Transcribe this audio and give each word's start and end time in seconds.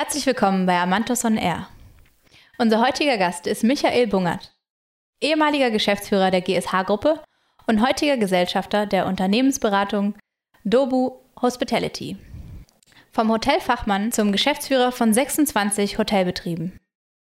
Herzlich 0.00 0.26
willkommen 0.26 0.64
bei 0.64 0.78
Amantos 0.78 1.24
on 1.24 1.36
Air. 1.36 1.66
Unser 2.56 2.80
heutiger 2.80 3.18
Gast 3.18 3.48
ist 3.48 3.64
Michael 3.64 4.06
Bungert, 4.06 4.54
ehemaliger 5.20 5.72
Geschäftsführer 5.72 6.30
der 6.30 6.40
GSH-Gruppe 6.40 7.20
und 7.66 7.84
heutiger 7.84 8.16
Gesellschafter 8.16 8.86
der 8.86 9.08
Unternehmensberatung 9.08 10.14
Dobu 10.62 11.18
Hospitality. 11.42 12.16
Vom 13.10 13.28
Hotelfachmann 13.28 14.12
zum 14.12 14.30
Geschäftsführer 14.30 14.92
von 14.92 15.12
26 15.12 15.98
Hotelbetrieben. 15.98 16.78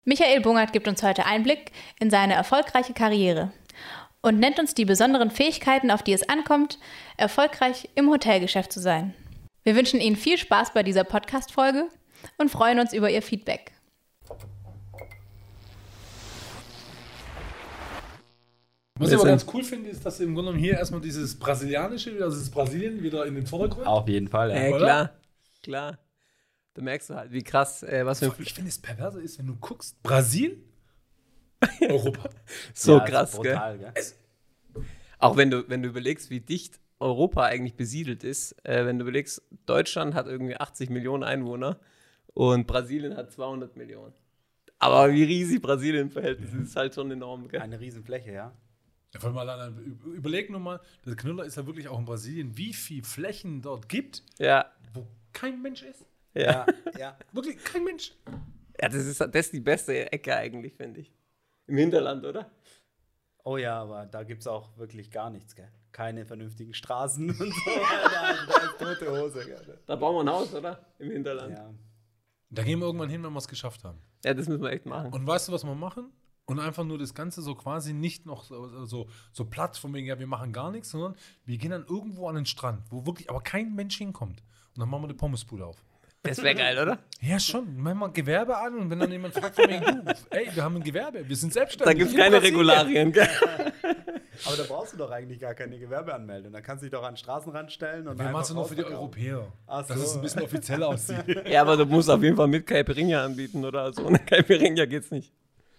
Michael 0.03 0.41
Bungert 0.41 0.73
gibt 0.73 0.89
uns 0.89 1.01
heute 1.03 1.25
Einblick 1.25 1.71
in 2.01 2.09
seine 2.09 2.33
erfolgreiche 2.33 2.93
Karriere 2.93 3.53
und 4.21 4.39
nennt 4.39 4.59
uns 4.59 4.73
die 4.73 4.83
besonderen 4.83 5.31
Fähigkeiten, 5.31 5.89
auf 5.89 6.03
die 6.03 6.11
es 6.11 6.27
ankommt, 6.27 6.79
erfolgreich 7.15 7.87
im 7.95 8.09
Hotelgeschäft 8.09 8.73
zu 8.73 8.81
sein. 8.81 9.13
Wir 9.63 9.77
wünschen 9.77 10.01
Ihnen 10.01 10.17
viel 10.17 10.37
Spaß 10.37 10.73
bei 10.73 10.83
dieser 10.83 11.05
Podcast-Folge 11.05 11.87
und 12.37 12.49
freuen 12.49 12.79
uns 12.79 12.93
über 12.93 13.09
Ihr 13.09 13.21
Feedback. 13.21 13.73
Was 18.99 19.09
ich 19.09 19.15
aber 19.15 19.25
ganz 19.25 19.45
cool 19.53 19.63
finde, 19.63 19.89
ist, 19.89 20.05
dass 20.05 20.19
im 20.19 20.33
Grunde 20.33 20.51
genommen 20.51 20.63
hier 20.63 20.73
erstmal 20.73 21.01
dieses 21.01 21.37
Brasilianische, 21.37 22.11
also 22.23 22.37
das 22.37 22.49
Brasilien 22.49 23.03
wieder 23.03 23.25
in 23.25 23.35
den 23.35 23.45
Vordergrund. 23.45 23.85
Auf 23.85 24.07
jeden 24.07 24.27
Fall, 24.27 24.49
ja. 24.49 24.55
Äh, 24.55 24.71
klar, 24.73 25.11
klar. 25.61 25.99
Da 26.73 26.81
merkst 26.81 27.09
du 27.09 27.15
halt, 27.15 27.31
wie 27.31 27.43
krass, 27.43 27.83
äh, 27.83 28.05
was 28.05 28.19
für 28.19 28.33
ich 28.39 28.53
finde, 28.53 28.69
das 28.69 28.79
Perverse 28.79 29.21
ist, 29.21 29.37
wenn 29.37 29.47
du 29.47 29.55
guckst, 29.55 30.01
Brasil, 30.03 30.63
Europa. 31.81 32.29
so 32.73 32.97
Ja, 32.97 32.99
krass, 33.05 33.33
gell? 33.33 33.53
brutal, 33.53 33.77
gell? 33.79 33.93
Auch 35.19 35.37
wenn 35.37 35.49
du, 35.49 35.67
wenn 35.69 35.81
du 35.83 35.89
überlegst, 35.89 36.29
wie 36.29 36.39
dicht 36.39 36.79
Europa 36.99 37.43
eigentlich 37.43 37.75
besiedelt 37.75 38.23
ist, 38.23 38.53
äh, 38.65 38.85
wenn 38.85 38.97
du 38.97 39.03
überlegst, 39.03 39.41
Deutschland 39.65 40.15
hat 40.15 40.27
irgendwie 40.27 40.57
80 40.57 40.89
Millionen 40.89 41.23
Einwohner 41.23 41.79
und 42.37 42.67
Brasilien 42.67 43.15
hat 43.17 43.31
200 43.31 43.75
Millionen. 43.75 44.13
Aber 44.79 45.11
wie 45.11 45.23
riesig 45.23 45.61
Brasilien 45.61 46.11
verhältnis 46.11 46.53
ist, 46.53 46.61
ist 46.69 46.75
halt 46.75 46.93
schon 46.93 47.09
enorm, 47.09 47.47
gell? 47.47 47.59
Eine 47.61 47.79
Riesenfläche, 47.79 48.31
ja. 48.31 48.53
Ja, 49.13 49.67
ü- 49.69 50.13
überleg 50.13 50.49
nur 50.51 50.59
mal, 50.59 50.79
der 51.05 51.15
Knüller 51.15 51.45
ist 51.45 51.55
ja 51.55 51.65
wirklich 51.65 51.87
auch 51.87 51.97
in 51.97 52.05
Brasilien, 52.05 52.55
wie 52.57 52.73
viel 52.73 53.03
Flächen 53.03 53.61
dort 53.61 53.89
gibt, 53.89 54.21
Ja, 54.37 54.71
wo 54.93 55.07
kein 55.33 55.61
Mensch 55.61 55.81
ist. 55.81 56.05
ja. 56.35 56.65
ja. 56.99 57.17
Wirklich 57.31 57.57
kein 57.63 57.83
Mensch. 57.83 58.11
Ja, 58.79 58.89
das 58.89 59.05
ist, 59.05 59.19
das 59.19 59.29
ist 59.33 59.53
die 59.53 59.59
beste 59.59 60.11
Ecke 60.11 60.35
eigentlich, 60.35 60.75
finde 60.75 60.99
ich. 60.99 61.11
Im 61.65 61.77
Hinterland, 61.77 62.23
oder? 62.25 62.51
Oh 63.43 63.57
ja, 63.57 63.81
aber 63.81 64.05
da 64.05 64.21
gibt 64.23 64.41
es 64.41 64.47
auch 64.47 64.77
wirklich 64.77 65.09
gar 65.09 65.29
nichts, 65.31 65.55
gell? 65.55 65.71
Keine 65.91 66.25
vernünftigen 66.25 66.73
Straßen 66.75 67.29
und 67.29 67.37
so. 67.37 67.45
da, 68.11 68.29
ist, 68.31 68.47
da 68.49 68.61
ist 68.63 68.77
tote 68.99 69.19
Hose, 69.19 69.43
gell? 69.45 69.79
Da 69.87 69.95
bauen 69.95 70.15
wir 70.17 70.21
ein 70.31 70.35
Haus, 70.37 70.53
oder? 70.53 70.85
Im 70.99 71.09
Hinterland. 71.11 71.57
Ja, 71.57 71.63
Ja. 71.63 71.73
Da 72.49 72.63
gehen 72.63 72.79
wir 72.79 72.85
irgendwann 72.85 73.09
hin, 73.09 73.23
wenn 73.23 73.33
wir 73.33 73.39
es 73.39 73.47
geschafft 73.47 73.83
haben. 73.83 73.99
das 74.21 74.35
müssen 74.47 74.61
wir 74.61 74.71
echt 74.71 74.85
machen. 74.85 75.11
Und 75.11 75.27
weißt 75.27 75.47
du, 75.47 75.51
was 75.51 75.63
wir 75.63 75.75
machen? 75.75 76.11
Und 76.45 76.59
einfach 76.59 76.85
nur 76.85 76.97
das 76.97 77.13
Ganze 77.13 77.41
so 77.41 77.55
quasi 77.55 77.93
nicht 77.93 78.25
noch 78.25 78.45
so, 78.45 78.85
so, 78.85 79.09
so 79.33 79.45
platt 79.45 79.75
von 79.77 79.93
wegen, 79.93 80.07
ja, 80.07 80.17
wir 80.17 80.27
machen 80.27 80.53
gar 80.53 80.71
nichts, 80.71 80.91
sondern 80.91 81.15
wir 81.43 81.57
gehen 81.57 81.71
dann 81.71 81.85
irgendwo 81.85 82.29
an 82.29 82.35
den 82.35 82.45
Strand, 82.45 82.83
wo 82.89 83.05
wirklich 83.05 83.29
aber 83.29 83.41
kein 83.41 83.75
Mensch 83.75 83.97
hinkommt. 83.97 84.43
Und 84.73 84.79
dann 84.79 84.89
machen 84.89 85.01
wir 85.01 85.09
eine 85.09 85.15
Pommesbude 85.15 85.65
auf. 85.65 85.83
Das 86.23 86.41
wäre 86.41 86.55
geil, 86.55 86.77
oder? 86.77 86.99
Ja, 87.21 87.39
schon. 87.39 87.77
Machen 87.77 87.99
wir 87.99 88.09
Gewerbe 88.09 88.57
an 88.57 88.75
und 88.75 88.89
wenn 88.89 88.99
dann 88.99 89.11
jemand 89.11 89.33
fragt 89.33 89.55
von 89.55 89.69
wegen, 89.69 89.83
du, 89.83 90.13
ey, 90.29 90.49
wir 90.53 90.63
haben 90.63 90.75
ein 90.77 90.83
Gewerbe, 90.83 91.27
wir 91.27 91.35
sind 91.35 91.51
selbstständig. 91.51 91.93
Da 91.93 91.97
gibt 91.97 92.09
es 92.09 92.13
in 92.13 92.19
keine. 92.19 92.41
Regularien, 92.41 93.11
gell? 93.11 93.27
Aber 94.45 94.57
da 94.57 94.63
brauchst 94.63 94.93
du 94.93 94.97
doch 94.97 95.11
eigentlich 95.11 95.39
gar 95.39 95.53
keine 95.53 95.77
Gewerbeanmeldung. 95.79 96.51
Da 96.53 96.61
kannst 96.61 96.81
du 96.83 96.85
dich 96.85 96.91
doch 96.91 97.03
an 97.03 97.13
den 97.13 97.17
Straßenrand 97.17 97.71
stellen 97.71 98.07
und 98.07 98.17
Wir 98.17 98.25
machen 98.25 98.35
einfach 98.35 98.41
es 98.49 98.53
nur 98.53 98.65
für 98.65 98.75
die. 98.75 98.83
Europäer. 98.83 99.51
Ach 99.65 99.85
Dass 99.85 99.97
es 99.97 100.11
so. 100.13 100.19
ein 100.19 100.21
bisschen 100.21 100.41
offiziell 100.43 100.83
aussieht. 100.83 101.25
Ja, 101.47 101.61
aber 101.61 101.77
du 101.77 101.85
musst 101.85 102.09
auf 102.09 102.21
jeden 102.21 102.35
Fall 102.35 102.47
mit 102.47 102.65
Caipirinha 102.67 103.23
anbieten, 103.23 103.63
oder? 103.65 103.81
Also 103.83 104.05
ohne 104.05 104.19
Caipirinha 104.19 104.85
geht's 104.85 105.11
nicht. 105.11 105.31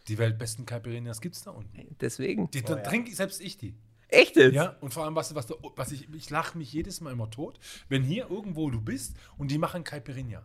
Die 0.08 0.16
weltbesten 0.18 0.64
Caipirinhas 0.64 1.20
gibt 1.20 1.34
es 1.36 1.44
da 1.44 1.50
unten. 1.50 1.96
Deswegen. 2.00 2.50
Die, 2.50 2.60
Oh, 2.62 2.66
dann 2.68 2.78
ja. 2.78 2.84
trinke 2.84 3.14
selbst 3.14 3.40
ich 3.40 3.58
die. 3.58 3.74
Echt 4.08 4.36
jetzt? 4.36 4.54
Ja, 4.54 4.74
und 4.80 4.94
vor 4.94 5.04
allem, 5.04 5.14
was, 5.14 5.34
was, 5.34 5.46
was 5.76 5.92
ich, 5.92 6.08
ich 6.14 6.30
lache 6.30 6.56
mich 6.56 6.72
jedes 6.72 7.02
Mal 7.02 7.12
immer 7.12 7.30
tot, 7.30 7.58
wenn 7.90 8.02
hier 8.02 8.30
irgendwo 8.30 8.70
du 8.70 8.80
bist 8.80 9.14
und 9.36 9.50
die 9.50 9.58
machen 9.58 9.84
Caipirinha. 9.84 10.42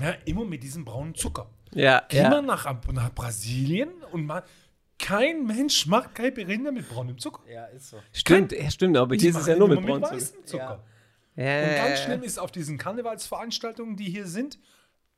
Ja, 0.00 0.10
immer 0.24 0.44
mit 0.44 0.62
diesem 0.62 0.84
braunen 0.84 1.14
Zucker. 1.14 1.48
Ja, 1.72 2.04
mal 2.12 2.16
ja. 2.16 2.42
nach, 2.42 2.64
nach 2.92 3.12
Brasilien 3.12 3.88
und 4.12 4.24
mal, 4.26 4.44
kein 4.98 5.46
Mensch 5.46 5.86
macht 5.86 6.14
Caipirinha 6.14 6.70
mit 6.70 6.88
braunem 6.88 7.18
Zucker. 7.18 7.42
Ja, 7.50 7.66
ist 7.66 7.90
so. 7.90 7.98
Stimmt, 8.12 8.52
ja, 8.52 8.70
stimmt, 8.70 8.96
aber 8.96 9.16
Die 9.16 9.22
hier 9.22 9.30
ist 9.30 9.36
es 9.36 9.42
machen 9.42 9.50
ja 9.52 9.58
nur 9.58 9.68
mit 9.68 9.86
weißem 10.02 10.44
Zucker. 10.46 10.84
Ja. 11.36 11.62
Und 11.68 11.76
ganz 11.76 12.00
schlimm 12.00 12.22
ist 12.22 12.38
auf 12.38 12.50
diesen 12.50 12.78
Karnevalsveranstaltungen, 12.78 13.96
die 13.96 14.08
hier 14.08 14.26
sind, 14.26 14.58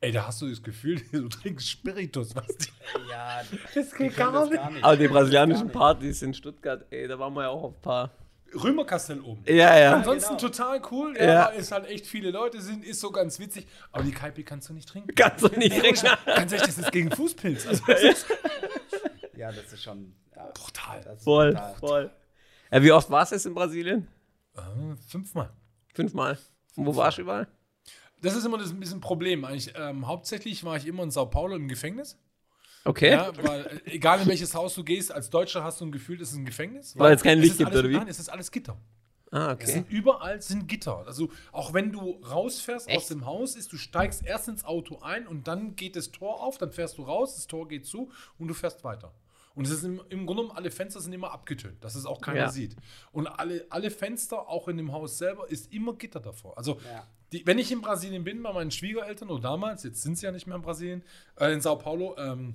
ey, 0.00 0.10
da 0.12 0.26
hast 0.26 0.42
du 0.42 0.48
das 0.48 0.62
Gefühl, 0.62 1.00
du 1.12 1.28
trinkst 1.28 1.68
Spiritus, 1.68 2.34
was 2.34 2.46
die, 2.48 2.68
Ja, 3.08 3.42
das 3.74 3.94
geht 3.94 4.16
gar 4.16 4.32
das 4.32 4.50
nicht. 4.50 4.56
gar 4.60 4.70
nicht. 4.70 4.84
Aber 4.84 4.96
die 4.96 5.08
brasilianischen. 5.08 5.70
Partys 5.70 6.22
in 6.22 6.34
Stuttgart, 6.34 6.84
ey, 6.90 7.06
da 7.06 7.18
waren 7.18 7.32
wir 7.34 7.42
ja 7.42 7.48
auch 7.50 7.62
auf 7.62 7.74
ein 7.76 7.80
paar. 7.82 8.10
Römerkastell 8.54 9.20
oben. 9.20 9.44
Ja, 9.46 9.78
ja. 9.78 9.92
Ansonsten 9.94 10.38
genau. 10.38 10.48
total 10.48 10.80
cool, 10.90 11.14
Ja. 11.18 11.24
ja, 11.24 11.44
ist 11.48 11.70
halt 11.70 11.86
echt 11.86 12.06
viele 12.06 12.30
Leute 12.30 12.62
sind, 12.62 12.82
ist 12.82 12.98
so 12.98 13.10
ganz 13.10 13.38
witzig, 13.38 13.66
aber 13.92 14.04
die 14.04 14.10
Kaipi 14.10 14.42
kannst 14.42 14.70
du 14.70 14.72
nicht 14.72 14.88
trinken. 14.88 15.14
Kannst 15.14 15.44
du 15.44 15.48
nicht 15.58 15.76
trinken. 15.78 16.06
Ganz 16.24 16.52
ehrlich, 16.52 16.66
das 16.66 16.78
ist 16.78 16.90
gegen 16.90 17.10
Fußpilz. 17.10 17.66
Also, 17.66 17.84
das 17.86 18.02
ist 18.02 18.26
Ja, 19.38 19.52
das 19.52 19.72
ist 19.72 19.82
schon. 19.82 20.14
Ja, 20.34 20.50
brutal. 20.52 21.00
das 21.04 21.18
ist 21.18 21.24
Voll, 21.24 21.52
brutal. 21.52 21.74
voll. 21.76 22.10
Ja, 22.72 22.82
wie 22.82 22.92
oft 22.92 23.08
warst 23.10 23.32
du 23.32 23.36
jetzt 23.36 23.46
in 23.46 23.54
Brasilien? 23.54 24.08
Äh, 24.56 24.60
fünfmal. 25.08 25.50
Fünfmal. 25.94 26.38
Und 26.76 26.86
wo 26.86 26.94
warst 26.96 27.18
du 27.18 27.22
überall? 27.22 27.48
Das 28.20 28.34
ist 28.34 28.44
immer 28.44 28.58
das 28.58 28.70
ein 28.70 28.80
bisschen 28.80 29.00
Problem. 29.00 29.44
Eigentlich, 29.44 29.72
ähm, 29.76 30.06
hauptsächlich 30.06 30.64
war 30.64 30.76
ich 30.76 30.86
immer 30.86 31.04
in 31.04 31.10
Sao 31.10 31.26
Paulo 31.26 31.54
im 31.56 31.68
Gefängnis. 31.68 32.18
Okay. 32.84 33.12
Ja, 33.12 33.30
weil 33.44 33.80
äh, 33.84 33.90
egal 33.92 34.20
in 34.20 34.26
welches 34.28 34.54
Haus 34.54 34.74
du 34.74 34.82
gehst, 34.82 35.12
als 35.12 35.30
Deutscher 35.30 35.62
hast 35.62 35.80
du 35.80 35.86
ein 35.86 35.92
Gefühl, 35.92 36.18
das 36.18 36.30
ist 36.32 36.36
ein 36.36 36.44
Gefängnis. 36.44 36.98
Weil 36.98 37.14
es 37.14 37.22
kein 37.22 37.38
Licht 37.38 37.52
ist 37.52 37.58
gibt, 37.58 37.70
alles, 37.70 37.80
oder 37.80 37.88
wie? 37.90 37.94
Nein, 37.96 38.08
es 38.08 38.18
ist 38.18 38.28
alles 38.28 38.50
Gitter. 38.50 38.76
Ah, 39.30 39.48
Es 39.48 39.54
okay. 39.54 39.66
sind 39.72 39.90
überall 39.90 40.40
sind 40.40 40.68
Gitter. 40.68 41.04
Also 41.06 41.28
auch 41.52 41.74
wenn 41.74 41.92
du 41.92 42.12
rausfährst 42.24 42.88
aus 42.88 42.94
Echt? 42.94 43.10
dem 43.10 43.26
Haus, 43.26 43.56
ist 43.56 43.70
du 43.72 43.76
steigst 43.76 44.24
erst 44.24 44.48
ins 44.48 44.64
Auto 44.64 45.00
ein 45.00 45.26
und 45.26 45.46
dann 45.46 45.76
geht 45.76 45.96
das 45.96 46.10
Tor 46.10 46.42
auf, 46.42 46.56
dann 46.58 46.72
fährst 46.72 46.96
du 46.98 47.02
raus, 47.02 47.34
das 47.34 47.46
Tor 47.46 47.68
geht 47.68 47.84
zu 47.86 48.10
und 48.38 48.48
du 48.48 48.54
fährst 48.54 48.82
weiter. 48.84 49.12
Und 49.58 49.64
es 49.66 49.72
ist 49.72 49.82
im, 49.82 50.00
im 50.08 50.24
Grunde 50.24 50.42
genommen, 50.42 50.56
alle 50.56 50.70
Fenster 50.70 51.00
sind 51.00 51.12
immer 51.12 51.32
abgetönt, 51.32 51.82
dass 51.82 51.96
es 51.96 52.06
auch 52.06 52.20
keiner 52.20 52.38
Ja. 52.38 52.48
sieht. 52.48 52.76
Und 53.10 53.26
alle, 53.26 53.66
alle 53.70 53.90
Fenster, 53.90 54.48
auch 54.48 54.68
in 54.68 54.76
dem 54.76 54.92
Haus 54.92 55.18
selber, 55.18 55.50
ist 55.50 55.72
immer 55.72 55.94
Gitter 55.94 56.20
davor. 56.20 56.56
Also 56.56 56.78
Ja. 56.92 57.04
die, 57.32 57.44
wenn 57.44 57.58
ich 57.58 57.72
in 57.72 57.80
Brasilien 57.80 58.22
bin, 58.22 58.40
bei 58.42 58.52
meinen 58.52 58.70
Schwiegereltern 58.70 59.28
oder 59.30 59.42
damals, 59.42 59.82
jetzt 59.82 60.00
sind 60.02 60.16
sie 60.16 60.26
ja 60.26 60.32
nicht 60.32 60.46
mehr 60.46 60.54
in 60.54 60.62
Brasilien, 60.62 61.02
äh, 61.40 61.52
in 61.52 61.60
Sao 61.60 61.76
Paulo, 61.76 62.16
ähm, 62.18 62.54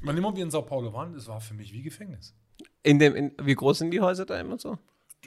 wann 0.00 0.16
immer 0.16 0.34
wir 0.36 0.44
in 0.44 0.50
Sao 0.52 0.62
Paulo 0.62 0.92
waren, 0.92 1.12
das 1.12 1.26
war 1.26 1.40
für 1.40 1.54
mich 1.54 1.72
wie 1.72 1.82
Gefängnis. 1.82 2.34
In 2.84 3.00
dem, 3.00 3.16
in, 3.16 3.32
wie 3.42 3.56
groß 3.56 3.78
sind 3.78 3.90
die 3.90 4.00
Häuser 4.00 4.26
da 4.26 4.38
immer 4.38 4.58
so? 4.60 4.78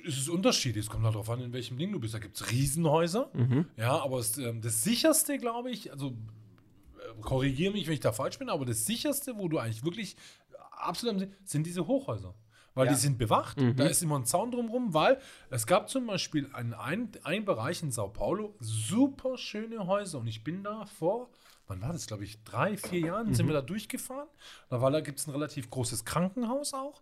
Es 0.07 0.17
ist 0.17 0.29
unterschiedlich. 0.29 0.85
Es 0.85 0.90
kommt 0.90 1.03
halt 1.03 1.13
darauf 1.16 1.29
an, 1.29 1.41
in 1.41 1.51
welchem 1.51 1.78
Ding 1.78 1.91
du 1.91 2.00
bist. 2.00 2.13
Da 2.13 2.19
gibt 2.19 2.40
es 2.40 2.50
Riesenhäuser. 2.50 3.29
Mhm. 3.34 3.66
Ja, 3.75 4.01
aber 4.01 4.19
es, 4.19 4.38
ähm, 4.38 4.61
das 4.61 4.81
sicherste, 4.81 5.38
glaube 5.40 5.72
ich, 5.72 5.91
also 5.91 6.07
äh, 6.07 7.22
korrigiere 7.22 7.73
mich, 7.73 7.85
wenn 7.88 7.96
ich 7.96 8.00
da 8.00 8.13
falsch 8.13 8.40
bin, 8.40 8.47
aber 8.50 8.63
das 8.66 8.85
sicherste, 8.85 9.38
wo 9.38 9.50
du 9.50 9.57
eigentlich 9.57 9.84
wirklich 9.84 10.16
absolut 10.79 11.13
am 11.16 11.19
See- 11.19 11.31
sind 11.45 11.66
diese 11.66 11.85
Hochhäuser. 11.88 12.34
Weil 12.75 12.85
Ja. 12.85 12.94
die 12.94 13.00
sind 13.00 13.17
bewacht, 13.17 13.59
Mhm. 13.59 13.75
da 13.75 13.85
ist 13.88 14.01
immer 14.03 14.17
ein 14.17 14.25
Zaun 14.25 14.51
drumherum, 14.51 14.94
weil 14.94 15.19
es 15.50 15.66
gab 15.67 15.90
zum 15.90 16.06
Beispiel 16.07 16.50
einen, 16.53 16.73
ein, 16.73 17.12
ein 17.23 17.44
Bereich 17.44 17.81
in 17.84 17.91
Sao 17.91 18.07
Paulo, 18.09 18.56
super 18.59 19.38
schöne 19.38 19.85
Häuser. 19.88 20.19
Und 20.19 20.28
ich 20.28 20.44
bin 20.44 20.63
da 20.63 20.85
vor, 20.85 21.29
wann 21.67 21.81
war 21.81 21.91
das, 21.91 22.06
glaube 22.07 22.23
ich, 22.23 22.44
drei, 22.44 22.78
vier 22.78 23.00
Jahren 23.00 23.34
sind 23.34 23.47
wir 23.47 23.53
da 23.53 23.62
durchgefahren. 23.62 24.28
Da 24.69 24.81
war, 24.81 24.91
da 24.91 25.01
gibt 25.01 25.19
es 25.19 25.28
ein 25.28 25.31
relativ 25.31 25.69
großes 25.69 26.06
Krankenhaus 26.06 26.73
auch. 26.73 27.01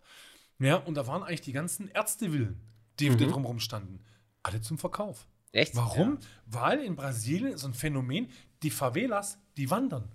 Ja, 0.58 0.76
und 0.76 0.94
da 0.94 1.06
waren 1.06 1.22
eigentlich 1.22 1.42
die 1.42 1.52
ganzen 1.52 1.88
Ärztevillen, 1.88 2.58
die 2.98 3.10
da 3.10 3.14
drumherum 3.26 3.60
standen, 3.60 4.02
alle 4.42 4.60
zum 4.60 4.78
Verkauf. 4.78 5.28
Echt? 5.52 5.76
Warum? 5.76 6.18
Weil 6.46 6.80
in 6.80 6.96
Brasilien 6.96 7.52
ist 7.52 7.60
so 7.60 7.68
ein 7.68 7.74
Phänomen, 7.74 8.28
die 8.62 8.70
Favelas, 8.70 9.38
die 9.56 9.70
wandern. 9.70 10.10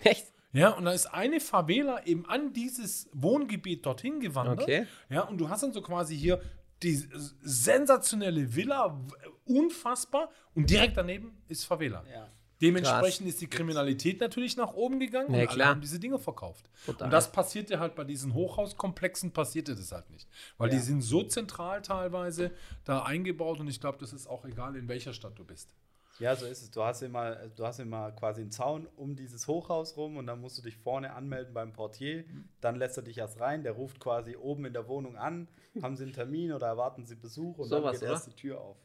Echt? 0.00 0.32
Ja, 0.52 0.70
und 0.70 0.84
da 0.84 0.92
ist 0.92 1.06
eine 1.06 1.40
Favela 1.40 2.04
eben 2.06 2.26
an 2.26 2.52
dieses 2.52 3.08
Wohngebiet 3.12 3.86
dorthin 3.86 4.20
gewandert. 4.20 4.62
Okay. 4.62 4.86
Ja, 5.08 5.22
und 5.22 5.38
du 5.38 5.48
hast 5.48 5.62
dann 5.62 5.72
so 5.72 5.80
quasi 5.82 6.16
hier 6.16 6.40
die 6.82 6.94
sensationelle 7.42 8.54
Villa, 8.56 8.98
unfassbar, 9.44 10.30
und 10.54 10.68
direkt 10.70 10.96
daneben 10.96 11.36
ist 11.48 11.64
Favela. 11.64 12.04
Ja. 12.12 12.28
Dementsprechend 12.60 13.26
ist 13.26 13.40
die 13.40 13.46
Kriminalität 13.46 14.20
natürlich 14.20 14.56
nach 14.56 14.74
oben 14.74 14.98
gegangen 15.00 15.28
Ja, 15.30 15.34
und 15.34 15.48
alle 15.48 15.54
klar. 15.56 15.68
haben 15.68 15.80
diese 15.80 15.98
Dinge 15.98 16.18
verkauft. 16.18 16.68
Total. 16.84 17.06
Und 17.06 17.10
das 17.10 17.32
passierte 17.32 17.80
halt 17.80 17.94
bei 17.94 18.04
diesen 18.04 18.34
Hochhauskomplexen, 18.34 19.30
passierte 19.32 19.74
das 19.74 19.92
halt 19.92 20.10
nicht. 20.10 20.28
Weil 20.58 20.68
die 20.68 20.76
Ja. 20.76 20.82
sind 20.82 21.00
so 21.00 21.22
zentral 21.22 21.80
teilweise 21.80 22.50
da 22.84 23.02
eingebaut 23.04 23.60
und 23.60 23.68
ich 23.68 23.80
glaube, 23.80 23.96
das 23.98 24.12
ist 24.12 24.26
auch 24.26 24.44
egal, 24.44 24.76
in 24.76 24.88
welcher 24.88 25.14
Stadt 25.14 25.38
du 25.38 25.44
bist. 25.44 25.74
Ja, 26.20 26.36
so 26.36 26.46
ist 26.46 26.62
es. 26.62 26.70
Du 26.70 26.82
hast 26.82 27.02
immer, 27.02 27.34
du 27.34 27.64
hast 27.64 27.78
immer 27.80 28.12
quasi 28.12 28.42
einen 28.42 28.50
Zaun 28.50 28.86
um 28.96 29.16
dieses 29.16 29.48
Hochhaus 29.48 29.96
rum 29.96 30.16
und 30.18 30.26
dann 30.26 30.40
musst 30.40 30.58
du 30.58 30.62
dich 30.62 30.76
vorne 30.76 31.14
anmelden 31.14 31.54
beim 31.54 31.72
Portier. 31.72 32.24
Dann 32.60 32.76
lässt 32.76 32.96
er 32.98 33.02
dich 33.02 33.18
erst 33.18 33.40
rein. 33.40 33.62
Der 33.62 33.72
ruft 33.72 34.00
quasi 34.00 34.36
oben 34.36 34.66
in 34.66 34.72
der 34.74 34.86
Wohnung 34.86 35.16
an. 35.16 35.48
Haben 35.82 35.96
Sie 35.96 36.04
einen 36.04 36.12
Termin 36.12 36.52
oder 36.52 36.66
erwarten 36.66 37.06
Sie 37.06 37.16
Besuch 37.16 37.58
und 37.58 37.70
dann 37.72 37.80
Sowas, 37.80 37.92
geht 37.92 38.02
oder? 38.02 38.12
erst 38.12 38.26
die 38.26 38.36
Tür 38.36 38.60
auf. 38.60 38.76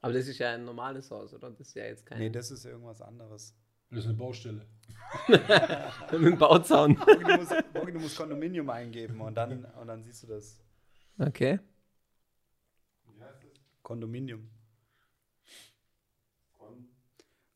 Aber 0.00 0.12
das 0.12 0.28
ist 0.28 0.38
ja 0.38 0.54
ein 0.54 0.64
normales 0.64 1.10
Haus, 1.10 1.34
oder? 1.34 1.50
Das 1.50 1.60
ist 1.60 1.74
ja 1.74 1.84
jetzt 1.84 2.06
kein. 2.06 2.18
Nee, 2.18 2.30
das 2.30 2.50
ist 2.50 2.64
irgendwas 2.64 3.02
anderes. 3.02 3.54
Das 3.90 3.98
ist 4.00 4.06
eine 4.06 4.14
Baustelle. 4.14 4.64
Mit 6.12 6.22
dem 6.22 6.38
Bauzaun. 6.38 6.94
Du 6.94 7.36
musst, 7.36 7.52
Bogi, 7.72 7.92
du 7.92 7.98
musst 7.98 8.16
Kondominium 8.16 8.70
eingeben 8.70 9.20
und 9.20 9.34
dann, 9.34 9.64
und 9.64 9.86
dann 9.88 10.04
siehst 10.04 10.22
du 10.22 10.28
das. 10.28 10.62
Okay. 11.18 11.58
Kondominium. 13.82 14.48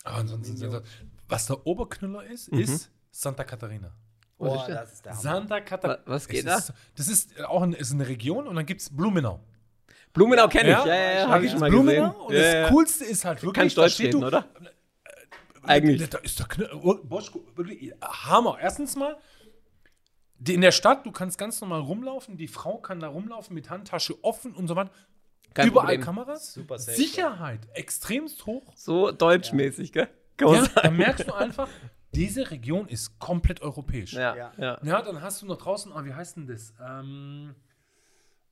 Aber 0.05 0.17
ansonsten, 0.19 0.57
sind 0.57 0.73
das- 0.73 0.83
was 1.29 1.47
der 1.47 1.67
Oberknüller 1.67 2.25
ist, 2.25 2.49
ist 2.49 2.91
Santa 3.11 3.43
Catarina. 3.45 3.93
Was 4.39 4.53
Boah, 4.53 4.61
ist 4.63 4.69
das? 4.69 4.77
das 4.81 4.93
ist 4.93 5.05
der 5.07 5.13
Hammer. 5.13 5.23
Santa 5.23 5.61
Catarina. 5.61 5.99
Wa- 6.07 6.11
was 6.13 6.29
geht 6.29 6.47
es 6.47 6.57
Ist, 6.69 6.73
das 6.97 7.09
ist 7.09 7.41
auch 7.45 7.63
eine, 7.63 7.77
ist 7.77 7.93
eine 7.93 8.07
Region 8.07 8.47
und 8.47 8.55
dann 8.57 8.67
gibt 8.67 8.81
es 8.83 8.95
Blumenau. 8.95 9.41
Blumenau 10.13 10.47
kenne 10.49 10.71
ich. 10.71 10.77
Ja, 10.77 10.87
Ja, 10.87 10.95
ja, 10.95 11.11
ja. 11.13 11.25
Da 11.27 11.31
Habe 11.33 11.45
ich 11.47 11.51
schon 11.51 11.61
mal 11.61 11.71
Blumenau 11.71 12.27
gesehen. 12.27 12.27
und 12.27 12.35
ja, 12.35 12.63
das. 12.63 12.71
Coolste 12.71 13.05
ist 13.05 13.25
halt 13.25 13.43
wirklich, 13.43 13.55
Kannst 13.55 13.77
da 13.79 13.83
Deutsch 13.83 13.95
steht 13.95 14.07
reden, 14.09 14.21
du- 14.21 14.27
oder? 14.27 14.49
Eigentlich. 15.63 16.11
Da 16.11 16.19
ist 16.19 16.39
der 16.39 16.47
Knüller, 16.47 16.85
oh, 16.85 16.99
Boschko, 17.03 17.43
wirklich 17.57 17.93
Hammer. 18.03 18.59
Erstens 18.61 18.97
mal, 18.97 19.17
in 20.47 20.61
der 20.61 20.73
Stadt, 20.73 21.07
du 21.07 21.11
kannst 21.13 21.39
ganz 21.39 21.61
normal 21.61 21.81
rumlaufen, 21.81 22.37
die 22.37 22.49
Frau 22.49 22.77
kann 22.79 23.01
da 23.01 23.09
rumlaufen 23.09 23.55
mit 23.55 23.71
Handtasche 23.71 24.23
offen 24.23 24.55
und 24.55 24.69
so 24.69 24.77
weiter. 24.77 24.91
Kein 25.55 25.69
Überall 25.69 25.87
Problem. 25.87 26.01
Kameras. 26.03 26.53
Super 26.55 26.79
safe, 26.79 26.97
Sicherheit 26.97 27.61
extremst 27.75 28.45
hoch. 28.47 28.73
So 28.77 29.13
deutschmäßig, 29.13 29.93
gell? 29.93 30.09
Kann 30.37 30.49
man 30.49 30.57
Ja, 30.57 30.63
sagen. 30.65 30.81
dann 30.83 30.97
merkst 30.97 31.29
du 31.29 31.33
einfach, 31.33 31.69
diese 32.13 32.51
Region 32.51 32.89
ist 32.89 33.19
komplett 33.21 33.63
europäisch. 33.63 34.13
Ja, 34.15 34.35
Ja. 34.37 34.53
ja. 34.59 34.79
Ja, 34.83 35.03
dann 35.03 35.23
hast 35.23 35.43
du 35.43 35.47
noch 35.47 35.57
draußen, 35.59 35.93
ah, 35.93 36.05
wie 36.05 36.13
heißt 36.13 36.37
denn 36.37 36.47
das? 36.49 36.75
Ähm, 36.85 37.55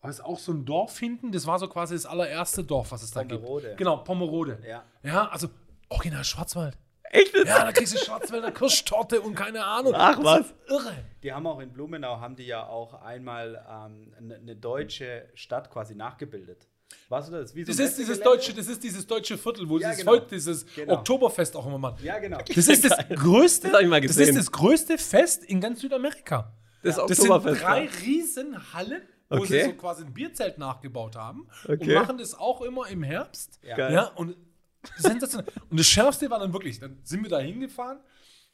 war 0.00 0.10
es 0.10 0.20
auch 0.20 0.38
so 0.38 0.52
ein 0.52 0.64
Dorf 0.64 0.98
hinten? 0.98 1.32
Das 1.32 1.46
war 1.46 1.58
so 1.58 1.68
quasi 1.68 1.94
das 1.94 2.06
allererste 2.06 2.64
Dorf, 2.64 2.92
was 2.92 3.02
es 3.02 3.10
da 3.10 3.22
gibt. 3.22 3.42
Pommerode. 3.42 3.74
Genau, 3.76 3.96
Pommerode. 3.98 4.58
Ja. 4.66 4.84
Ja, 5.02 5.28
also 5.28 5.48
original 5.88 6.24
Schwarzwald. 6.24 6.76
Echt? 7.04 7.34
Ja, 7.36 7.64
da 7.64 7.72
kriegst 7.72 7.92
du 7.94 7.98
Schwarzwälder 7.98 8.50
Kirschtorte 8.52 9.20
und 9.20 9.34
keine 9.34 9.64
Ahnung. 9.64 9.92
Ach, 9.94 10.16
Das 10.16 10.24
was? 10.24 10.40
ist 10.40 10.54
Irre. 10.68 10.94
Die 11.22 11.32
haben 11.32 11.46
auch 11.46 11.60
in 11.60 11.70
Blumenau, 11.72 12.18
haben 12.20 12.36
die 12.36 12.46
ja 12.46 12.64
auch 12.66 12.94
einmal 13.02 13.62
ähm, 13.68 14.14
eine, 14.16 14.36
eine 14.36 14.56
deutsche 14.56 15.28
Stadt 15.34 15.70
quasi 15.70 15.94
nachgebildet. 15.94 16.66
Warst 17.08 17.28
du 17.28 17.32
das? 17.32 17.54
Wie 17.54 17.64
so 17.64 17.72
Das 17.72 17.78
ist 17.78 17.98
dieses 17.98 18.20
deutsche, 18.20 18.54
das 18.54 18.66
ist 18.68 18.82
dieses 18.82 19.06
deutsche 19.06 19.36
Viertel, 19.38 19.68
wo 19.68 19.78
Ja, 19.78 19.88
dieses 19.90 20.00
genau. 20.04 20.12
heute 20.12 20.26
dieses 20.34 20.66
Genau. 20.74 20.94
Oktoberfest 20.94 21.56
auch 21.56 21.66
immer 21.66 21.78
machen. 21.78 21.98
Ja, 22.04 22.18
genau. 22.18 22.38
Das 22.54 22.68
ist 22.68 22.84
das 22.84 22.96
größte, 23.08 23.68
Das 23.68 23.76
hab 23.76 23.82
ich 23.82 23.88
mal 23.88 24.00
das 24.00 24.16
ist 24.16 24.36
das 24.36 24.50
größte 24.52 24.98
Fest 24.98 25.44
in 25.44 25.60
ganz 25.60 25.80
Südamerika. 25.80 26.52
Das 26.82 26.96
Das 26.96 27.06
sind 27.18 27.30
Oktoberfest. 27.30 27.62
drei 27.62 27.84
ja. 27.84 27.90
riesen 28.04 28.72
Hallen, 28.74 29.02
wo 29.30 29.36
Okay. 29.38 29.62
sie 29.64 29.70
so 29.70 29.72
quasi 29.76 30.04
ein 30.04 30.12
Bierzelt 30.12 30.58
nachgebaut 30.58 31.16
haben 31.16 31.46
und 31.66 31.74
Okay. 31.82 31.94
machen 31.94 32.18
das 32.18 32.34
auch 32.34 32.60
immer 32.62 32.88
im 32.88 33.02
Herbst. 33.02 33.60
Ja. 33.62 33.76
Geil. 33.76 33.92
Ja, 33.94 34.04
und 34.16 34.36
sensationell. 34.96 35.46
Und 35.70 35.78
das 35.78 35.86
Schärfste 35.86 36.28
war 36.30 36.38
dann 36.40 36.52
wirklich, 36.52 36.78
dann 36.80 36.98
sind 37.04 37.22
wir 37.22 37.30
da 37.30 37.38
hingefahren, 37.38 38.00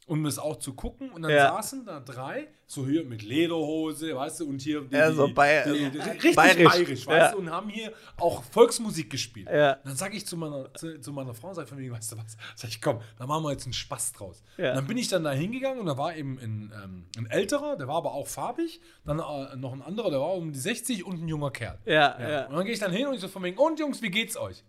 um 0.08 0.24
das 0.24 0.38
auch 0.38 0.56
zu 0.56 0.74
gucken. 0.74 1.10
Und 1.10 1.22
dann 1.22 1.30
Ja. 1.30 1.52
saßen 1.52 1.84
da 1.84 2.00
drei, 2.00 2.48
so 2.66 2.86
hier 2.86 3.04
mit 3.04 3.22
Lederhose, 3.22 4.14
weißt 4.16 4.40
du, 4.40 4.48
und 4.48 4.60
hier 4.60 4.80
die, 4.82 4.94
Ja, 4.94 5.12
so 5.12 5.28
Bayer- 5.32 5.72
die, 5.72 5.90
die, 5.90 5.98
richtig 5.98 6.34
bayerisch. 6.36 6.64
bayerisch, 6.72 7.06
weißt 7.06 7.26
Ja. 7.26 7.32
du, 7.32 7.38
und 7.38 7.50
haben 7.50 7.68
hier 7.70 7.92
auch 8.18 8.42
Volksmusik 8.42 9.10
gespielt. 9.10 9.48
Ja. 9.50 9.74
Und 9.74 9.86
dann 9.86 9.96
sage 9.96 10.16
ich 10.16 10.26
zu 10.26 10.36
meiner, 10.36 10.72
zu, 10.74 11.00
zu 11.00 11.12
meiner 11.12 11.32
Frau, 11.34 11.54
sag 11.54 11.64
ich 11.64 11.68
von 11.68 11.78
wegen, 11.78 11.92
weißt 11.94 12.12
du 12.12 12.16
was, 12.18 12.36
sag 12.56 12.68
ich, 12.70 12.80
komm, 12.82 13.00
da 13.18 13.26
machen 13.26 13.44
wir 13.44 13.52
jetzt 13.52 13.64
einen 13.64 13.72
Spaß 13.72 14.12
draus. 14.14 14.42
Ja. 14.56 14.74
Dann 14.74 14.86
bin 14.86 14.98
ich 14.98 15.08
dann 15.08 15.24
da 15.24 15.30
hingegangen 15.32 15.78
und 15.80 15.86
da 15.86 15.96
war 15.96 16.14
eben 16.16 16.38
ein, 16.38 16.72
ähm, 16.84 17.04
ein 17.16 17.26
älterer, 17.30 17.76
der 17.76 17.86
war 17.88 17.96
aber 17.96 18.12
auch 18.12 18.26
farbig, 18.26 18.80
dann 19.04 19.18
äh, 19.20 19.56
noch 19.56 19.72
ein 19.72 19.82
anderer, 19.82 20.10
der 20.10 20.20
war 20.20 20.34
um 20.34 20.52
die 20.52 20.58
60 20.58 21.04
und 21.04 21.22
ein 21.22 21.28
junger 21.28 21.50
Kerl. 21.50 21.78
Ja, 21.86 22.18
Ja. 22.20 22.28
ja. 22.30 22.46
Und 22.46 22.56
dann 22.56 22.64
gehe 22.64 22.72
ich 22.74 22.80
dann 22.80 22.92
hin 22.92 23.06
und 23.06 23.14
ich 23.14 23.20
so 23.20 23.28
von 23.28 23.42
wegen, 23.42 23.56
und 23.58 23.78
Jungs, 23.78 24.02
wie 24.02 24.10
geht's 24.10 24.36
euch? 24.36 24.64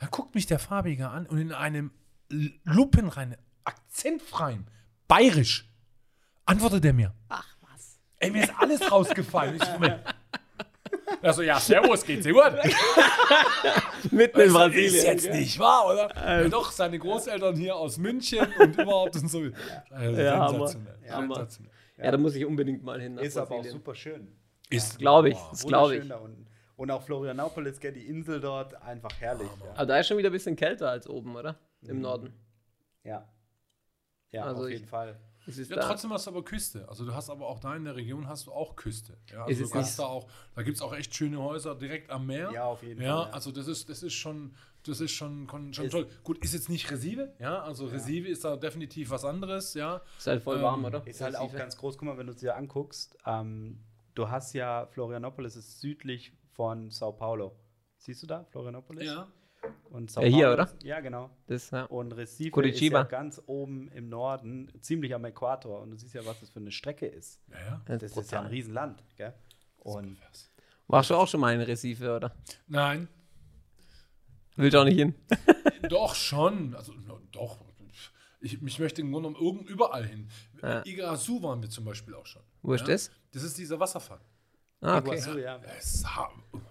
Dann 0.00 0.10
guckt 0.10 0.34
mich 0.34 0.46
der 0.46 0.58
Farbige 0.58 1.08
an 1.08 1.26
und 1.26 1.38
in 1.38 1.52
einem 1.52 1.90
lupenreinen, 2.64 3.36
akzentfreien 3.64 4.66
Bayerisch 5.08 5.68
antwortet 6.46 6.84
er 6.84 6.92
mir. 6.92 7.14
Ach 7.28 7.56
was. 7.60 7.98
Ey, 8.18 8.30
mir 8.30 8.44
ist 8.44 8.52
alles 8.58 8.90
rausgefallen. 8.90 9.56
Ich 9.56 9.80
wegen, 9.80 10.00
also 11.22 11.42
ja, 11.42 11.58
servus, 11.58 12.04
geht's 12.04 12.24
dir 12.24 12.32
gut? 12.32 12.52
Mitten 14.12 14.40
in 14.40 14.52
Brasilien. 14.52 14.94
ist 14.94 15.04
jetzt 15.04 15.24
gell? 15.26 15.40
nicht 15.40 15.58
wahr, 15.58 15.86
oder? 15.86 16.14
Ja, 16.14 16.48
doch, 16.48 16.70
seine 16.70 16.98
Großeltern 16.98 17.56
hier 17.56 17.76
aus 17.76 17.98
München 17.98 18.46
und 18.58 18.78
überhaupt 18.78 19.16
und 19.16 19.28
so. 19.30 19.42
Also, 19.90 20.20
Ja, 20.20 20.48
sensationell. 20.48 20.94
Hammer. 21.10 21.34
sensationell. 21.36 21.72
Ja, 21.96 22.10
da 22.10 22.18
muss 22.18 22.34
ich 22.34 22.44
unbedingt 22.44 22.82
mal 22.82 23.00
hin. 23.00 23.14
nach 23.14 23.22
Ist 23.22 23.36
aber 23.36 23.46
auch 23.46 23.56
Brasilien. 23.56 23.72
super 23.78 23.94
schön. 23.94 24.28
Ist, 24.70 24.98
Glaube 24.98 25.30
ich, 25.30 25.36
Boah. 25.36 25.48
das 25.50 25.66
glaube 25.66 25.96
ich. 25.96 26.08
Da 26.08 26.16
unten. 26.16 26.46
Und 26.76 26.90
auch 26.90 27.02
Florianopolis, 27.02 27.78
gell, 27.78 27.92
die 27.92 28.06
Insel 28.06 28.40
dort, 28.40 28.74
einfach 28.82 29.10
herrlich. 29.20 29.48
Aber 29.74 29.86
da 29.86 29.98
ist 29.98 30.08
schon 30.08 30.18
wieder 30.18 30.30
ein 30.30 30.32
bisschen 30.32 30.56
kälter 30.56 30.90
als 30.90 31.08
oben, 31.08 31.36
oder? 31.36 31.56
Im 31.82 32.00
Norden. 32.00 32.34
Ja. 33.04 33.28
Ja, 34.34 34.44
Also 34.44 34.62
auf 34.62 34.68
ich- 34.68 34.74
jeden 34.74 34.86
Fall. 34.86 35.18
Es 35.46 35.58
ist 35.58 35.70
Ja, 35.70 35.76
trotzdem 35.76 36.10
hast 36.10 36.26
du 36.26 36.30
aber 36.30 36.42
Küste. 36.42 36.88
Also 36.88 37.04
du 37.04 37.14
hast 37.14 37.28
aber 37.28 37.46
auch 37.46 37.60
da 37.60 37.76
in 37.76 37.84
der 37.84 37.94
Region 37.96 38.26
hast 38.26 38.46
du 38.46 38.52
auch 38.52 38.76
Küste. 38.76 39.18
Ja, 39.30 39.44
also 39.44 39.64
du 39.64 39.68
kannst 39.70 39.98
da 39.98 40.04
auch, 40.04 40.26
da 40.54 40.62
gibt 40.62 40.76
es 40.78 40.82
auch 40.82 40.94
echt 40.94 41.14
schöne 41.14 41.38
Häuser 41.38 41.74
direkt 41.74 42.08
am 42.10 42.24
Meer. 42.26 42.50
Ja, 42.50 42.64
auf 42.64 42.82
jeden 42.82 43.02
ja, 43.02 43.14
Fall, 43.18 43.26
ja. 43.28 43.32
also 43.34 43.52
das 43.52 43.66
ist, 43.68 43.90
das 43.90 44.02
ist 44.02 44.14
schon, 44.14 44.54
das 44.84 45.00
ist 45.02 45.10
schon, 45.10 45.46
schon 45.50 45.84
Ist- 45.84 45.90
toll. 45.92 46.08
Gut, 46.22 46.42
ist 46.42 46.54
jetzt 46.54 46.70
nicht 46.70 46.90
Resive, 46.90 47.34
ja, 47.38 47.60
also 47.62 47.84
Resive 47.88 48.26
ist 48.26 48.42
da 48.42 48.56
definitiv 48.56 49.10
was 49.10 49.26
anderes, 49.26 49.74
ja. 49.74 50.00
Ist 50.16 50.26
halt 50.28 50.42
voll 50.42 50.56
Ähm, 50.56 50.62
warm, 50.62 50.84
oder? 50.86 51.06
Ist 51.06 51.20
halt 51.20 51.36
auch 51.36 51.42
Recife. 51.42 51.58
ganz 51.58 51.76
groß. 51.76 51.98
Guck 51.98 52.08
mal, 52.08 52.16
wenn 52.16 52.26
du 52.26 52.32
es 52.32 52.38
dir 52.40 52.56
anguckst, 52.56 53.14
ähm, 53.26 53.80
du 54.14 54.30
hast 54.30 54.54
ja 54.54 54.86
Florianopolis 54.92 55.56
ist 55.56 55.78
südlich 55.82 56.32
von 56.52 56.90
Sao 56.90 57.12
Paulo. 57.12 57.54
Siehst 57.98 58.22
du 58.22 58.26
da, 58.26 58.44
Florianopolis? 58.44 59.04
Ja. 59.04 59.28
Und 59.90 60.10
Sao 60.10 60.22
Ja, 60.22 60.28
hier, 60.28 60.46
Paulo 60.46 60.52
oder? 60.54 60.72
Ja, 60.82 61.00
genau. 61.00 61.30
Das, 61.46 61.70
ja. 61.70 61.84
Und 61.84 62.12
Recife 62.12 62.50
Curitiba. 62.50 63.02
ist 63.02 63.10
ja 63.12 63.18
ganz 63.18 63.42
oben 63.46 63.88
im 63.92 64.08
Norden, 64.08 64.72
ziemlich 64.80 65.14
am 65.14 65.24
Äquator. 65.24 65.80
Und 65.80 65.90
du 65.90 65.96
siehst 65.96 66.14
ja, 66.14 66.24
was 66.26 66.40
das 66.40 66.50
für 66.50 66.60
eine 66.60 66.72
Strecke 66.72 67.06
ist. 67.06 67.40
Ja, 67.50 67.58
ja. 67.58 67.82
Das 67.86 68.00
Das 68.00 68.10
ist 68.12 68.16
ist 68.18 68.32
ja 68.32 68.40
ein. 68.40 68.46
Riesenland. 68.46 69.02
Gell? 69.16 69.34
Und 69.78 70.16
Warst 70.86 71.10
du 71.10 71.14
auch 71.14 71.28
schon 71.28 71.40
mal 71.40 71.54
in 71.54 71.60
Recife, 71.60 72.14
oder? 72.16 72.34
Nein, 72.66 73.08
Willst 74.56 74.74
du 74.74 74.78
auch 74.80 74.84
nicht 74.84 74.98
hin? 74.98 75.14
doch 75.88 76.14
schon. 76.14 76.74
Also 76.74 76.92
doch. 77.32 77.58
Ich, 78.40 78.62
ich 78.62 78.78
möchte 78.78 79.00
im 79.00 79.10
Grunde 79.10 79.30
genommen 79.30 79.44
irgend 79.44 79.70
überall 79.70 80.04
hin. 80.04 80.28
Ja. 80.62 80.84
Iguazu 80.84 81.42
waren 81.42 81.62
wir 81.62 81.70
zum 81.70 81.84
Beispiel 81.86 82.14
auch 82.14 82.26
schon. 82.26 82.42
Wo 82.62 82.74
ist 82.74 82.86
das? 82.86 83.10
Das 83.32 83.42
ist 83.42 83.56
dieser 83.56 83.80
Wasserfall. 83.80 84.20
Ah, 84.80 84.98
okay. 84.98 85.16
Iguazu, 85.18 85.38
ja. 85.38 85.58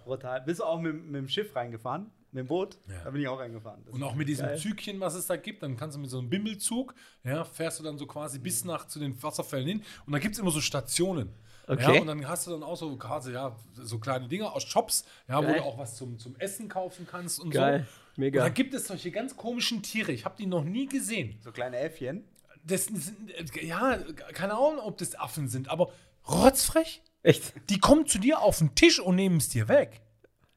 Brutal. 0.04 0.40
Bist 0.42 0.60
du 0.60 0.64
auch 0.64 0.80
mit, 0.80 0.94
mit 0.94 1.16
dem 1.16 1.28
Schiff 1.28 1.54
reingefahren? 1.54 2.10
Mit 2.34 2.46
dem 2.46 2.48
Boot? 2.48 2.78
Ja. 2.88 3.04
Da 3.04 3.10
bin 3.10 3.22
ich 3.22 3.28
auch 3.28 3.38
reingefahren. 3.38 3.82
Das 3.84 3.94
Und 3.94 4.02
auch 4.02 4.16
mit 4.16 4.28
diesem 4.28 4.46
geil. 4.46 4.58
Zügchen, 4.58 4.98
was 4.98 5.14
es 5.14 5.26
da 5.26 5.36
gibt, 5.36 5.62
dann 5.62 5.76
kannst 5.76 5.96
du 5.96 6.00
mit 6.00 6.10
so 6.10 6.18
einem 6.18 6.28
Bimmelzug, 6.28 6.92
ja, 7.22 7.44
fährst 7.44 7.78
du 7.78 7.84
dann 7.84 7.96
so 7.96 8.06
quasi 8.06 8.40
bis 8.40 8.64
nach 8.64 8.88
zu 8.88 8.98
den 8.98 9.22
Wasserfällen 9.22 9.68
hin. 9.68 9.82
Und 10.04 10.12
da 10.12 10.18
gibt 10.18 10.34
es 10.34 10.40
immer 10.40 10.50
so 10.50 10.60
Stationen. 10.60 11.32
Okay. 11.68 11.94
Ja, 11.94 12.00
und 12.00 12.08
dann 12.08 12.28
hast 12.28 12.48
du 12.48 12.50
dann 12.50 12.64
auch 12.64 12.76
so 12.76 12.96
quasi, 12.96 13.32
ja, 13.32 13.56
so 13.74 14.00
kleine 14.00 14.26
Dinge 14.26 14.52
aus 14.52 14.64
Shops, 14.64 15.04
ja, 15.28 15.38
wo 15.38 15.42
Geil. 15.42 15.58
du 15.58 15.62
auch 15.62 15.78
was 15.78 15.96
zum, 15.96 16.18
zum 16.18 16.34
Essen 16.36 16.68
kaufen 16.68 17.06
kannst 17.08 17.38
und 17.38 17.50
Geil. 17.50 17.86
so. 17.88 18.20
Mega. 18.20 18.42
Und 18.42 18.48
da 18.48 18.52
gibt 18.52 18.74
es 18.74 18.88
solche 18.88 19.12
ganz 19.12 19.36
komischen 19.36 19.82
Tiere. 19.82 20.10
Ich 20.10 20.24
habe 20.24 20.34
die 20.36 20.46
noch 20.46 20.64
nie 20.64 20.86
gesehen. 20.86 21.38
So 21.40 21.52
kleine 21.52 21.78
Äffchen. 21.78 22.24
Das 22.64 22.86
sind, 22.86 23.30
ja, 23.62 23.96
keine 24.32 24.54
Ahnung, 24.54 24.80
ob 24.80 24.98
das 24.98 25.14
Affen 25.14 25.48
sind, 25.48 25.68
aber 25.68 25.92
rotzfrech. 26.28 27.02
Echt? 27.22 27.54
Die 27.70 27.78
kommen 27.78 28.06
zu 28.06 28.18
dir 28.18 28.40
auf 28.40 28.58
den 28.58 28.74
Tisch 28.74 28.98
und 28.98 29.14
nehmen 29.14 29.36
es 29.36 29.48
dir 29.48 29.68
weg. 29.68 30.00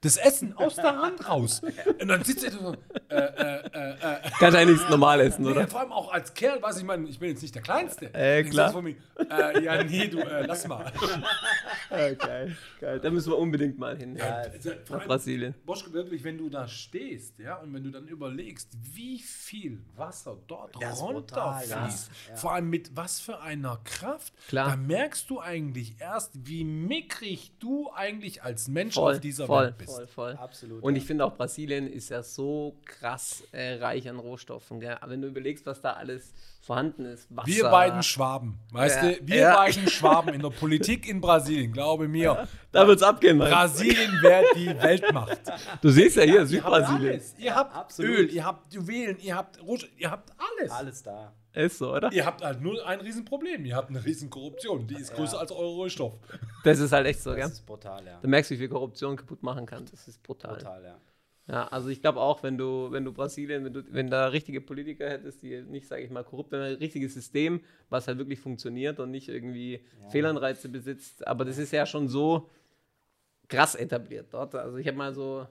Das 0.02 0.18
Essen 0.18 0.54
aus 0.54 0.76
der 0.76 0.98
Hand 0.98 1.28
raus. 1.28 1.62
Und 2.00 2.08
dann 2.08 2.24
sitzt 2.24 2.44
er 2.44 2.52
so, 2.52 2.76
äh, 3.10 3.16
äh, 3.16 3.64
äh, 3.74 3.92
äh, 3.92 4.20
Kannst 4.40 4.58
eigentlich 4.58 4.80
nicht 4.80 4.90
normal 4.90 5.22
essen, 5.22 5.44
Nee, 5.46 5.52
oder? 5.52 5.68
vor 5.68 5.80
allem 5.82 5.92
auch 5.92 6.12
als 6.12 6.34
Kerl, 6.34 6.62
weiß 6.62 6.78
ich, 6.78 6.84
meine, 6.84 7.08
ich 7.08 7.20
bin 7.20 7.30
jetzt 7.30 7.42
nicht 7.42 7.56
der 7.56 7.62
Kleinste. 7.62 8.14
Äh, 8.14 8.44
klar. 8.44 8.72
von 8.72 8.84
mir, 8.84 8.96
äh, 9.30 9.64
ja, 9.64 9.84
nee, 9.84 10.08
du, 10.08 10.20
äh, 10.20 10.46
lass 10.46 10.68
mal. 10.68 10.92
Ja, 11.90 12.14
geil. 12.14 12.58
Geil. 12.82 13.00
Da 13.00 13.10
müssen 13.10 13.32
wir 13.32 13.38
unbedingt 13.38 13.78
mal 13.80 13.96
hin. 13.98 14.16
Ja, 14.16 14.44
vor 14.44 14.72
Nach 14.90 15.00
allem, 15.00 15.08
Brasilien. 15.08 15.56
Boschke, 15.66 15.94
wirklich, 15.94 16.24
wenn 16.24 16.38
du 16.38 16.50
da 16.50 16.68
stehst, 16.68 17.40
ja, 17.40 17.56
und 17.58 17.74
wenn 17.74 17.84
du 17.84 17.92
dann 17.92 18.08
überlegst, 18.08 18.70
wie 18.94 19.20
viel 19.20 19.82
Wasser 19.96 20.38
dort 20.48 20.76
runterfließt, 20.76 22.12
ja. 22.30 22.36
vor 22.36 22.54
allem 22.54 22.70
mit 22.70 22.96
was 22.96 23.20
für 23.20 23.40
einer 23.42 23.80
Kraft, 23.84 24.34
Klar. 24.48 24.70
da 24.70 24.76
merkst 24.76 25.30
du 25.30 25.40
eigentlich 25.40 25.96
erst, 26.00 26.32
wie 26.48 26.64
mickrig 26.64 27.52
du 27.60 27.90
eigentlich 27.94 28.44
als 28.44 28.68
Mensch 28.68 28.96
Voll, 28.96 29.16
auf 29.16 29.20
dieser 29.22 29.46
voll, 29.46 29.66
Welt 29.66 29.78
bist. 29.78 29.92
voll, 29.92 30.08
voll. 30.08 30.34
Absolut, 30.36 30.84
Und 30.84 30.96
ja. 30.96 31.02
ich 31.02 31.08
finde 31.08 31.26
auch 31.26 31.36
Brasilien 31.36 31.88
ist 31.88 32.10
ja 32.10 32.22
so 32.24 32.76
krass 32.86 32.97
äh, 33.52 33.74
reich 33.76 34.10
an 34.10 34.20
Rohstoffen. 34.20 34.80
Gell? 34.80 34.98
Aber 35.02 35.12
wenn 35.12 35.22
du 35.22 35.28
überlegst, 35.28 35.66
was 35.66 35.82
da 35.82 35.94
alles 35.94 36.34
vorhanden 36.62 37.06
ist, 37.06 37.28
Wasser. 37.36 37.48
Wir 37.48 37.64
beiden 37.70 38.04
Schwaben, 38.04 38.60
weißt 38.72 38.96
Ja, 39.04 39.12
du, 39.12 39.18
wir 39.28 39.36
ja. 39.38 39.56
beiden 39.56 39.88
Schwaben 39.88 40.34
in 40.34 40.42
der 40.42 40.50
Politik 40.50 41.08
in 41.08 41.22
Brasilien, 41.22 41.72
glaube 41.72 42.08
mir, 42.08 42.48
da 42.72 42.88
wird's 42.88 43.04
abgehen. 43.04 43.38
Brasilien 43.38 44.12
wäre 44.22 44.44
die 44.56 44.68
Weltmacht. 44.68 45.40
Du 45.82 45.90
siehst 45.90 46.18
ja 46.18 46.24
hier, 46.24 46.34
Ihr 46.34 46.40
habt 46.42 46.50
Südbrasilien. 46.50 47.12
alles. 47.14 47.36
Ihr 47.38 47.56
habt 47.56 47.76
absolut. 47.76 48.12
Öl, 48.18 48.32
ihr 48.34 48.46
habt 48.46 48.74
Juwelen, 48.74 49.18
ihr 49.20 49.36
habt 49.36 49.62
Rohstoffe, 49.62 49.92
ihr 49.98 50.12
habt 50.12 50.32
alles. 50.60 50.72
Alles 50.72 51.04
da. 51.04 51.34
Ist 51.54 51.80
so, 51.80 51.92
oder? 51.96 52.12
Ihr 52.12 52.24
habt 52.26 52.44
halt 52.44 52.62
nur 52.62 52.86
ein 52.86 53.00
Riesenproblem. 53.02 53.66
Ihr 53.66 53.76
habt 53.76 53.90
eine 53.90 54.04
Riesenkorruption. 54.06 54.86
Die 54.88 54.94
ist 54.96 55.16
größer 55.16 55.40
als 55.40 55.52
eure 55.52 55.74
Rohstoff. 55.74 56.14
Das 56.64 56.78
ist 56.78 56.92
halt 56.92 57.08
echt 57.08 57.20
so, 57.22 57.32
Das 57.32 57.40
gell? 57.40 57.48
ist 57.48 57.66
brutal, 57.66 58.06
ja. 58.06 58.20
Du 58.22 58.28
merkst, 58.28 58.52
wie 58.52 58.58
viel 58.58 58.70
Korruption 58.70 59.16
kaputt 59.16 59.42
machen 59.42 59.66
kann. 59.66 59.86
Das 59.90 60.08
ist 60.08 60.22
brutal. 60.22 60.54
Brutal, 60.56 60.84
ja. 60.84 60.96
Ja, 61.48 61.66
also 61.70 61.88
ich 61.88 62.02
glaube 62.02 62.20
auch, 62.20 62.44
wenn 62.44 62.58
du, 62.58 62.92
wenn 62.92 63.06
du 63.06 63.14
Brasilien, 63.14 63.64
wenn 63.64 63.74
du, 63.74 63.84
wenn 63.94 64.10
da 64.10 64.28
richtige 64.28 64.60
Politiker 64.60 65.10
hättest, 65.10 65.42
die 65.44 65.62
nicht, 65.62 65.88
sage 65.88 66.04
ich 66.04 66.10
mal, 66.12 66.24
korrupt, 66.26 66.52
wenn 66.52 66.62
ein 66.62 66.76
richtiges 66.76 67.14
System, 67.14 67.62
was 67.90 68.08
halt 68.08 68.18
wirklich 68.18 68.40
funktioniert 68.40 69.00
und 69.00 69.12
nicht 69.12 69.30
irgendwie 69.30 69.76
Ja. 70.04 70.10
Fehlanreize 70.10 70.68
besitzt. 70.68 71.26
Aber 71.26 71.46
das 71.46 71.58
ist 71.58 71.72
ja 71.72 71.86
schon 71.86 72.10
so 72.10 72.50
krass 73.48 73.76
etabliert 73.76 74.28
dort. 74.34 74.56
Also 74.56 74.78
ich 74.78 74.88
habe 74.88 74.98
mal 74.98 75.14
so 75.14 75.48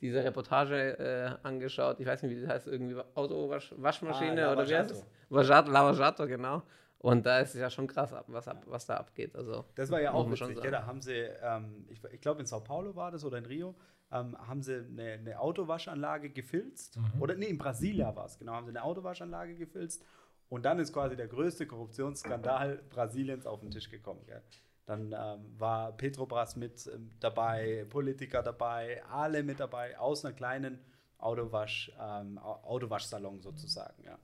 diese 0.00 0.24
Reportage 0.24 0.98
äh, 0.98 1.46
angeschaut, 1.46 2.00
ich 2.00 2.06
weiß 2.06 2.22
nicht, 2.22 2.36
wie 2.36 2.40
das 2.40 2.50
heißt, 2.50 2.66
irgendwie 2.66 2.96
Autowaschmaschine 3.14 4.48
Ah, 4.48 4.52
oder 4.52 4.68
wie 4.68 4.74
heißt 4.74 4.90
es? 4.90 5.06
Vajato, 5.28 5.70
Lavajato, 5.70 6.26
genau. 6.26 6.62
Und 6.98 7.26
da 7.26 7.40
ist 7.40 7.54
es 7.54 7.60
ja 7.60 7.68
schon 7.68 7.86
krass, 7.86 8.14
was, 8.28 8.48
ab, 8.48 8.62
was 8.66 8.86
da 8.86 8.96
abgeht. 8.96 9.36
Also, 9.36 9.64
Das 9.74 9.90
war 9.90 10.00
ja 10.00 10.12
auch 10.12 10.30
witzig. 10.30 10.56
Ja, 10.64 10.70
da 10.70 10.86
haben 10.86 11.02
sie, 11.02 11.12
ähm, 11.42 11.86
ich, 11.90 12.02
ich 12.12 12.20
glaube 12.20 12.40
in 12.40 12.46
Sao 12.46 12.60
Paulo 12.60 12.96
war 12.96 13.10
das 13.10 13.24
oder 13.24 13.36
in 13.38 13.44
Rio, 13.44 13.74
ähm, 14.14 14.36
haben 14.38 14.62
sie 14.62 14.76
eine, 14.78 15.12
eine 15.12 15.38
Autowaschanlage 15.40 16.30
gefilzt. 16.30 16.98
Oder 17.20 17.34
nee, 17.34 17.46
in 17.46 17.58
Brasilia 17.58 18.14
war 18.16 18.26
es, 18.26 18.38
genau, 18.38 18.52
haben 18.52 18.64
sie 18.66 18.70
eine 18.70 18.82
Autowaschanlage 18.84 19.54
gefilzt. 19.56 20.04
Und 20.48 20.64
dann 20.64 20.78
ist 20.78 20.92
quasi 20.92 21.16
der 21.16 21.26
größte 21.26 21.66
Korruptionsskandal 21.66 22.82
Brasiliens 22.90 23.46
auf 23.46 23.60
den 23.60 23.70
Tisch 23.70 23.90
gekommen. 23.90 24.20
Gell? 24.26 24.42
Dann 24.86 25.12
ähm, 25.12 25.58
war 25.58 25.92
Petrobras 25.92 26.54
mit 26.56 26.86
ähm, 26.94 27.10
dabei, 27.20 27.86
Politiker 27.88 28.42
dabei, 28.42 29.02
alle 29.10 29.42
mit 29.42 29.58
dabei, 29.58 29.98
aus 29.98 30.24
einer 30.24 30.34
kleinen 30.34 30.78
Autowasch, 31.18 31.90
ähm, 31.98 32.38
Au- 32.38 32.60
Autowaschsalon 32.64 33.40
sozusagen. 33.40 34.04
Ja. 34.04 34.18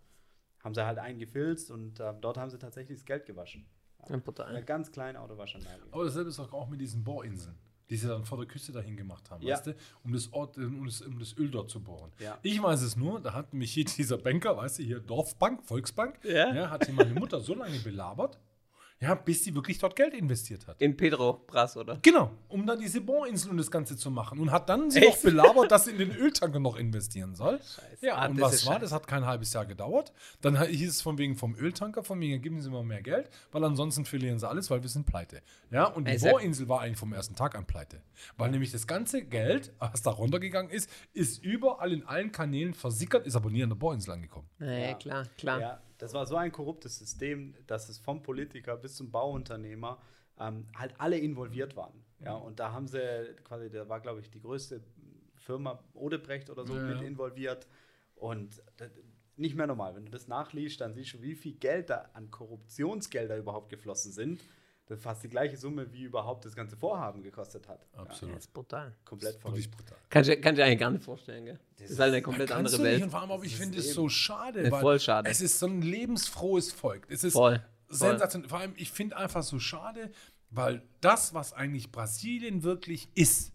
Haben 0.62 0.74
sie 0.74 0.84
halt 0.84 0.98
eingefilzt 0.98 1.70
und 1.70 1.98
ähm, 2.00 2.20
dort 2.20 2.36
haben 2.36 2.50
sie 2.50 2.58
tatsächlich 2.58 2.98
das 2.98 3.06
Geld 3.06 3.24
gewaschen. 3.24 3.66
ja, 4.00 4.14
Eine 4.44 4.62
ganz 4.64 4.92
kleine 4.92 5.18
Autowaschanlage. 5.20 5.82
Aber 5.90 6.04
dasselbe 6.04 6.28
ist 6.28 6.38
auch, 6.38 6.52
auch 6.52 6.68
mit 6.68 6.80
diesen 6.82 7.02
Bohrinseln, 7.02 7.56
die 7.90 7.96
sie 7.96 8.06
dann 8.08 8.24
vor 8.24 8.38
der 8.38 8.46
Küste 8.46 8.72
dahin 8.72 8.96
gemacht 8.96 9.30
haben, 9.30 9.42
Ja. 9.42 9.54
weißt 9.56 9.66
du, 9.68 9.74
um 10.04 10.12
das, 10.12 10.32
Ort, 10.32 10.56
um, 10.56 10.86
das, 10.86 11.02
um 11.02 11.18
das 11.18 11.36
Öl 11.36 11.50
dort 11.50 11.68
zu 11.70 11.80
bohren. 11.82 12.12
Ja. 12.20 12.38
Ich 12.42 12.62
weiß 12.62 12.82
es 12.82 12.96
nur, 12.96 13.20
da 13.20 13.32
hat 13.34 13.52
mich 13.52 13.72
hier 13.72 13.84
dieser 13.98 14.16
Banker, 14.18 14.56
weißt 14.56 14.78
du, 14.78 14.82
hier 14.84 15.00
Dorfbank, 15.00 15.64
Volksbank, 15.64 16.20
Ja. 16.24 16.70
hat 16.70 16.86
hier 16.86 16.94
meine 16.94 17.12
Mutter 17.14 17.40
so 17.40 17.54
lange 17.54 17.78
belabert, 17.80 18.38
ja, 19.02 19.14
bis 19.14 19.44
sie 19.44 19.54
wirklich 19.54 19.78
dort 19.78 19.96
Geld 19.96 20.12
investiert 20.12 20.66
hat. 20.66 20.80
In 20.80 20.94
Pedro 20.96 21.42
Bras, 21.46 21.74
oder? 21.76 21.98
Genau, 22.02 22.30
um 22.48 22.66
dann 22.66 22.78
diese 22.78 23.00
Bohrinsel 23.00 23.50
und 23.50 23.56
das 23.56 23.70
Ganze 23.70 23.96
zu 23.96 24.10
machen. 24.10 24.38
Und 24.38 24.50
hat 24.52 24.68
dann 24.68 24.90
sie 24.90 24.98
Echt? 25.00 25.08
noch 25.08 25.22
belabert, 25.22 25.70
dass 25.70 25.86
sie 25.86 25.92
in 25.92 25.98
den 25.98 26.10
Öltanker 26.14 26.60
noch 26.60 26.76
investieren 26.76 27.34
soll. 27.34 27.58
Scheiße. 27.58 28.04
Ja, 28.06 28.16
Ah, 28.16 28.26
und 28.26 28.38
was 28.40 28.66
war? 28.66 28.74
scheiße. 28.74 28.80
Das 28.82 28.92
hat 28.92 29.06
kein 29.06 29.24
halbes 29.24 29.52
Jahr 29.54 29.64
gedauert. 29.64 30.12
Dann 30.42 30.62
hieß 30.62 30.90
es 30.90 31.00
von 31.00 31.16
wegen 31.16 31.34
vom 31.36 31.54
Öltanker, 31.56 32.02
von 32.04 32.20
wegen, 32.20 32.42
geben 32.42 32.60
Sie 32.60 32.68
mal 32.68 32.84
mehr 32.84 33.00
Geld, 33.02 33.30
weil 33.52 33.64
ansonsten 33.64 34.04
verlieren 34.04 34.38
Sie 34.38 34.46
alles, 34.46 34.70
weil 34.70 34.82
wir 34.82 34.90
sind 34.90 35.06
pleite. 35.06 35.40
Ja, 35.70 35.84
und 35.86 36.06
die 36.06 36.18
Bohrinsel 36.18 36.68
war 36.68 36.80
eigentlich 36.82 36.98
vom 36.98 37.14
ersten 37.14 37.34
Tag 37.34 37.54
an 37.56 37.64
pleite. 37.66 38.02
Weil 38.36 38.50
nämlich 38.50 38.70
das 38.70 38.86
ganze 38.86 39.22
Geld, 39.24 39.72
was 39.78 40.02
da 40.02 40.10
runtergegangen 40.10 40.70
ist, 40.70 40.90
ist 41.14 41.42
überall 41.42 41.92
in 41.94 42.04
allen 42.04 42.32
Kanälen 42.32 42.74
versickert, 42.74 43.26
ist 43.26 43.34
aber 43.34 43.48
nie 43.50 43.62
an 43.62 43.70
der 43.70 43.76
Bohrinsel 43.76 44.12
angekommen. 44.12 44.46
Ja, 44.58 44.92
klar, 44.94 45.24
klar. 45.38 45.60
Ja, 45.60 45.80
das 46.00 46.14
war 46.14 46.26
so 46.26 46.36
ein 46.36 46.50
korruptes 46.50 46.98
System, 46.98 47.54
dass 47.66 47.88
es 47.88 47.98
vom 47.98 48.22
Politiker 48.22 48.76
bis 48.76 48.96
zum 48.96 49.10
Bauunternehmer 49.10 50.00
ähm, 50.38 50.66
halt 50.74 50.94
alle 50.98 51.18
involviert 51.18 51.76
waren. 51.76 52.04
Ja, 52.24 52.34
und 52.34 52.58
da 52.58 52.72
haben 52.72 52.86
sie 52.86 53.34
quasi, 53.44 53.70
da 53.70 53.88
war, 53.88 54.00
glaube 54.00 54.20
ich, 54.20 54.30
die 54.30 54.40
größte 54.40 54.82
Firma 55.36 55.82
Odebrecht 55.94 56.50
oder 56.50 56.66
so 56.66 56.74
Ja, 56.74 56.82
mit 56.82 57.00
ja. 57.00 57.06
involviert. 57.06 57.66
Und 58.14 58.62
das, 58.76 58.90
nicht 59.36 59.54
mehr 59.56 59.66
normal. 59.66 59.94
Wenn 59.94 60.04
du 60.04 60.10
das 60.10 60.28
nachliest, 60.28 60.80
dann 60.80 60.94
siehst 60.94 61.14
du, 61.14 61.22
wie 61.22 61.34
viel 61.34 61.54
Geld 61.54 61.90
da 61.90 62.10
an 62.12 62.30
Korruptionsgelder 62.30 63.38
überhaupt 63.38 63.70
geflossen 63.70 64.12
sind. 64.12 64.42
Das 64.90 64.98
ist 64.98 65.04
fast 65.04 65.22
die 65.22 65.28
gleiche 65.28 65.56
Summe, 65.56 65.92
wie 65.92 66.02
überhaupt 66.02 66.44
das 66.44 66.56
ganze 66.56 66.76
Vorhaben 66.76 67.22
gekostet 67.22 67.68
hat. 67.68 67.86
Absolut. 67.96 68.34
Das 68.34 68.44
ist 68.46 68.52
brutal. 68.52 68.92
Komplett 69.04 69.34
Wirklich 69.44 69.68
verrückt. 69.68 69.76
brutal. 69.86 69.98
Kann 70.08 70.28
ich, 70.28 70.42
kann 70.42 70.54
ich 70.56 70.62
eigentlich 70.64 70.78
gar 70.80 70.90
nicht 70.90 71.04
vorstellen, 71.04 71.44
gell? 71.44 71.60
Das 71.78 71.90
ist 71.92 72.00
halt 72.00 72.12
eine 72.12 72.22
komplett 72.22 72.48
Kannst 72.50 72.74
andere 72.74 72.76
du 72.76 72.82
nicht. 72.82 72.92
Welt. 72.94 73.02
Und 73.04 73.10
vor 73.10 73.20
allem, 73.20 73.30
aber 73.30 73.44
ich 73.44 73.52
Das 73.52 73.60
finde 73.60 73.78
ist 73.78 73.86
es 73.86 73.94
so 73.94 74.08
schade. 74.08 74.64
Ja, 74.64 74.70
weil 74.72 74.80
voll 74.80 74.98
schade. 74.98 75.30
Es 75.30 75.40
ist 75.40 75.60
so 75.60 75.66
ein 75.66 75.80
lebensfrohes 75.80 76.72
Volk. 76.72 77.06
Es 77.08 77.22
ist 77.22 77.34
Voll, 77.34 77.62
voll. 77.86 77.96
sensationell. 78.10 78.48
Vor 78.48 78.58
allem, 78.58 78.72
ich 78.76 78.90
finde 78.90 79.16
einfach 79.16 79.44
so 79.44 79.60
schade, 79.60 80.10
weil 80.50 80.82
das, 81.00 81.34
was 81.34 81.52
eigentlich 81.52 81.92
Brasilien 81.92 82.64
wirklich 82.64 83.08
ist, 83.14 83.52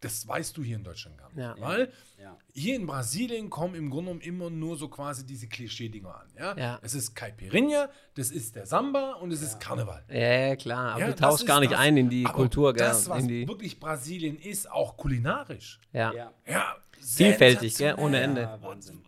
das 0.00 0.26
weißt 0.26 0.56
du 0.56 0.62
hier 0.62 0.76
in 0.76 0.84
Deutschland 0.84 1.18
gar 1.18 1.28
nicht. 1.28 1.38
Ja. 1.38 1.54
Weil 1.58 1.92
Ja. 2.20 2.36
hier 2.54 2.76
in 2.76 2.86
Brasilien 2.86 3.50
kommen 3.50 3.74
im 3.74 3.90
Grunde 3.90 4.12
genommen 4.12 4.20
immer 4.22 4.50
nur 4.50 4.76
so 4.76 4.88
quasi 4.88 5.24
diese 5.26 5.46
Klischee-Dinger 5.46 6.14
an. 6.14 6.26
Ja? 6.38 6.56
Ja. 6.56 6.78
Es 6.82 6.94
ist 6.94 7.14
Caipirinha, 7.14 7.88
das 8.14 8.30
ist 8.30 8.56
der 8.56 8.66
Samba 8.66 9.12
und 9.14 9.30
es 9.32 9.42
ist 9.42 9.60
Karneval. 9.60 10.02
Ja, 10.08 10.56
klar. 10.56 10.92
Aber 10.92 11.00
Ja, 11.00 11.06
du 11.06 11.12
das 11.12 11.20
tauchst 11.20 11.46
gar 11.46 11.60
nicht 11.60 11.72
das. 11.72 11.80
ein 11.80 11.96
in 11.96 12.08
die 12.10 12.24
Aber 12.24 12.34
Kultur, 12.34 12.72
gell? 12.72 12.86
Das, 12.86 13.08
was 13.08 13.22
in 13.22 13.28
die, 13.28 13.46
wirklich 13.48 13.78
Brasilien 13.78 14.38
ist, 14.38 14.70
auch 14.70 14.96
kulinarisch. 14.96 15.80
ja. 15.92 16.12
Ja. 16.46 16.76
Vielfältig, 17.00 17.76
gell? 17.76 17.94
Ohne 17.98 18.20
Ende. 18.20 18.42
Ja. 18.42 18.58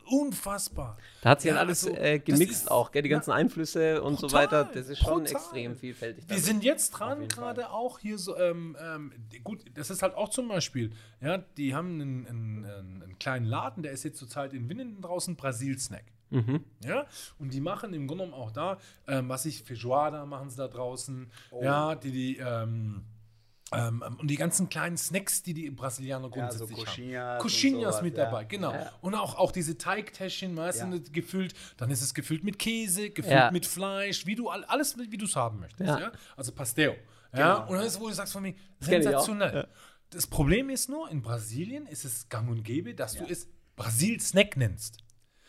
Unfassbar. 0.07 0.97
Da 1.23 1.31
hat 1.31 1.41
sich 1.41 1.51
Ja, 1.51 1.57
halt 1.57 1.67
alles 1.69 1.87
also, 1.87 1.97
äh, 1.99 2.19
gemixt 2.19 2.71
auch, 2.71 2.91
gell? 2.93 3.03
Die 3.03 3.09
na, 3.09 3.17
ganzen 3.17 3.33
Einflüsse 3.33 4.03
und 4.03 4.19
so 4.19 4.27
brutal, 4.27 4.45
weiter. 4.45 4.71
Das 4.73 4.89
ist 4.89 4.99
schon 4.99 5.25
brutal. 5.25 5.33
extrem 5.33 5.77
vielfältig. 5.77 6.25
Wir 6.29 6.37
dann. 6.37 6.45
sind 6.45 6.65
jetzt 6.65 6.91
dran, 6.91 7.29
gerade 7.29 7.71
auch 7.71 7.99
hier 7.99 8.19
so, 8.19 8.37
ähm, 8.37 8.77
ähm, 8.81 9.13
gut, 9.45 9.65
das 9.75 9.91
ist 9.91 10.03
halt 10.03 10.15
auch 10.15 10.29
zum 10.29 10.49
Beispiel, 10.49 10.93
ja, 11.21 11.39
die 11.57 11.75
haben 11.75 12.01
einen, 12.01 12.27
einen, 12.27 12.65
einen, 12.65 13.03
einen 13.03 13.19
kleinen 13.19 13.47
Laden, 13.47 13.83
der 13.83 13.93
ist 13.93 14.03
jetzt 14.05 14.19
zurzeit 14.19 14.53
in 14.53 14.69
Winnenden 14.69 15.01
draußen, 15.03 15.37
Brasil-Snack. 15.37 16.05
Mhm. 16.31 16.65
Ja, 16.83 17.05
und 17.39 17.53
die 17.53 17.61
machen 17.61 17.93
im 17.93 18.07
Grunde 18.07 18.25
genommen 18.25 18.43
auch 18.43 18.51
da, 18.53 18.79
ähm, 19.07 19.29
was 19.29 19.45
ich, 19.45 19.63
Feijoada 19.65 20.25
machen 20.25 20.49
sie 20.49 20.57
da 20.57 20.67
draußen, 20.69 21.31
Oh. 21.51 21.63
ja, 21.63 21.95
die, 21.95 22.11
die, 22.11 22.37
ähm, 22.39 23.05
ähm, 23.75 24.03
und 24.19 24.29
die 24.29 24.37
ganzen 24.37 24.69
kleinen 24.69 24.97
Snacks, 24.97 25.43
die 25.43 25.55
die 25.55 25.71
Brasilianer 25.71 26.31
Ja, 26.37 26.51
so 26.51 26.67
grundsätzlich 26.67 26.79
haben. 26.79 26.87
Coxinhas. 26.87 27.43
Coxinhas 27.43 28.03
mit 28.03 28.17
ja. 28.17 28.25
dabei, 28.25 28.45
genau. 28.45 28.73
Ja. 28.73 28.93
Und 29.01 29.15
auch, 29.15 29.37
auch 29.37 29.53
diese 29.53 29.77
Teigtäschchen, 29.79 30.57
weißt 30.57 30.81
Ja. 30.81 30.87
du, 30.91 31.01
gefüllt, 31.11 31.55
dann 31.77 31.91
ist 31.91 32.03
es 32.03 32.15
gefüllt 32.15 32.45
mit 32.45 32.59
Käse, 32.59 33.11
gefüllt 33.11 33.35
Ja. 33.35 33.51
mit 33.51 33.67
Fleisch, 33.67 34.27
wie 34.27 34.35
du 34.35 34.49
all- 34.49 34.65
alles, 34.65 34.97
wie 34.99 35.17
du 35.17 35.25
es 35.27 35.37
haben 35.37 35.61
möchtest, 35.61 35.89
ja. 35.89 35.99
Ja. 36.01 36.13
Also 36.37 36.53
Pastel. 36.53 36.97
Ja, 37.35 37.55
Genau. 37.61 37.71
und 37.71 37.77
dann 37.79 37.87
ist, 37.87 37.99
wo 38.01 38.09
du 38.09 38.15
sagst 38.15 38.33
von 38.35 38.43
mir, 38.43 38.53
auch. 38.53 38.85
sensationell. 38.87 39.67
Das 40.11 40.27
Problem 40.27 40.69
ist 40.69 40.91
nur, 40.91 41.11
in 41.11 41.23
Brasilien 41.23 41.87
ist 41.87 42.05
es 42.05 42.29
gang 42.29 42.51
und 42.51 42.63
gäbe, 42.65 42.95
dass 42.95 43.15
Ja. 43.15 43.23
du 43.25 43.33
es 43.33 43.49
Brasil-Snack 43.77 44.57
nennst. 44.57 44.99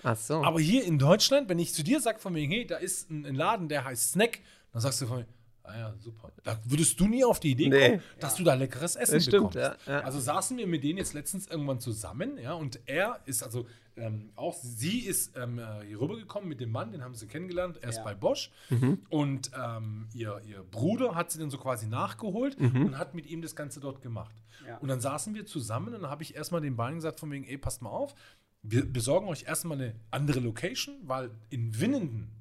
Ach 0.03 0.15
so. 0.17 0.43
Aber 0.43 0.59
hier 0.59 0.83
in 0.85 0.99
Deutschland, 0.99 1.49
wenn 1.49 1.59
ich 1.59 1.73
zu 1.73 1.83
dir 1.83 1.99
sage 2.01 2.19
von 2.19 2.33
mir, 2.33 2.45
hey, 2.47 2.65
da 2.65 2.77
ist 2.77 3.09
ein, 3.09 3.25
ein 3.25 3.35
Laden, 3.35 3.69
der 3.69 3.85
heißt 3.85 4.11
Snack, 4.13 4.39
dann 4.71 4.81
sagst 4.81 5.01
du 5.01 5.07
von 5.07 5.17
mir, 5.19 5.27
ah 5.63 5.77
ja, 5.77 5.93
super. 5.99 6.31
Da 6.43 6.59
würdest 6.65 6.99
du 6.99 7.07
nie 7.07 7.23
auf 7.25 7.39
die 7.39 7.51
Idee 7.51 7.69
Nee. 7.69 7.89
kommen, 7.89 8.03
dass 8.19 8.35
du 8.35 8.43
da 8.43 8.53
leckeres 8.53 8.95
Essen 8.95 9.15
Das 9.15 9.23
stimmt, 9.23 9.51
bekommst. 9.53 9.85
ja, 9.87 9.93
ja. 9.93 9.99
Also 10.01 10.19
saßen 10.19 10.57
wir 10.57 10.67
mit 10.67 10.83
denen 10.83 10.97
jetzt 10.97 11.13
letztens 11.13 11.47
irgendwann 11.47 11.79
zusammen, 11.79 12.37
ja, 12.37 12.53
und 12.53 12.79
er 12.85 13.19
ist 13.25 13.43
also 13.43 13.65
ähm, 13.95 14.31
auch, 14.35 14.55
sie 14.55 15.01
ist 15.01 15.37
ähm, 15.37 15.59
äh, 15.59 15.85
hier 15.85 16.01
rübergekommen 16.01 16.49
mit 16.49 16.59
dem 16.59 16.71
Mann, 16.71 16.91
den 16.91 17.03
haben 17.03 17.13
sie 17.13 17.27
kennengelernt, 17.27 17.77
erst 17.83 17.99
Ja. 17.99 18.03
bei 18.03 18.15
Bosch. 18.15 18.49
Mhm. 18.71 18.99
Und 19.09 19.51
ähm, 19.55 20.07
ihr, 20.15 20.41
ihr 20.47 20.63
Bruder 20.63 21.13
hat 21.13 21.29
sie 21.31 21.37
dann 21.37 21.51
so 21.51 21.59
quasi 21.59 21.85
nachgeholt 21.85 22.59
Mhm. 22.59 22.87
und 22.87 22.97
hat 22.97 23.13
mit 23.13 23.27
ihm 23.27 23.43
das 23.43 23.55
Ganze 23.55 23.79
dort 23.79 24.01
gemacht. 24.01 24.33
Ja. 24.67 24.77
Und 24.77 24.87
dann 24.87 24.99
saßen 24.99 25.35
wir 25.35 25.45
zusammen 25.45 25.93
und 25.93 26.01
dann 26.01 26.09
habe 26.09 26.23
ich 26.23 26.35
erstmal 26.35 26.61
den 26.61 26.75
beiden 26.75 26.95
gesagt, 26.95 27.19
von 27.19 27.29
wegen, 27.31 27.43
ey, 27.45 27.57
passt 27.59 27.83
mal 27.83 27.91
auf, 27.91 28.15
wir 28.63 28.83
besorgen 28.91 29.27
euch 29.27 29.43
erstmal 29.43 29.79
eine 29.79 29.93
andere 30.09 30.39
Location, 30.39 30.95
weil 31.03 31.29
in 31.51 31.79
Winnenden, 31.79 32.31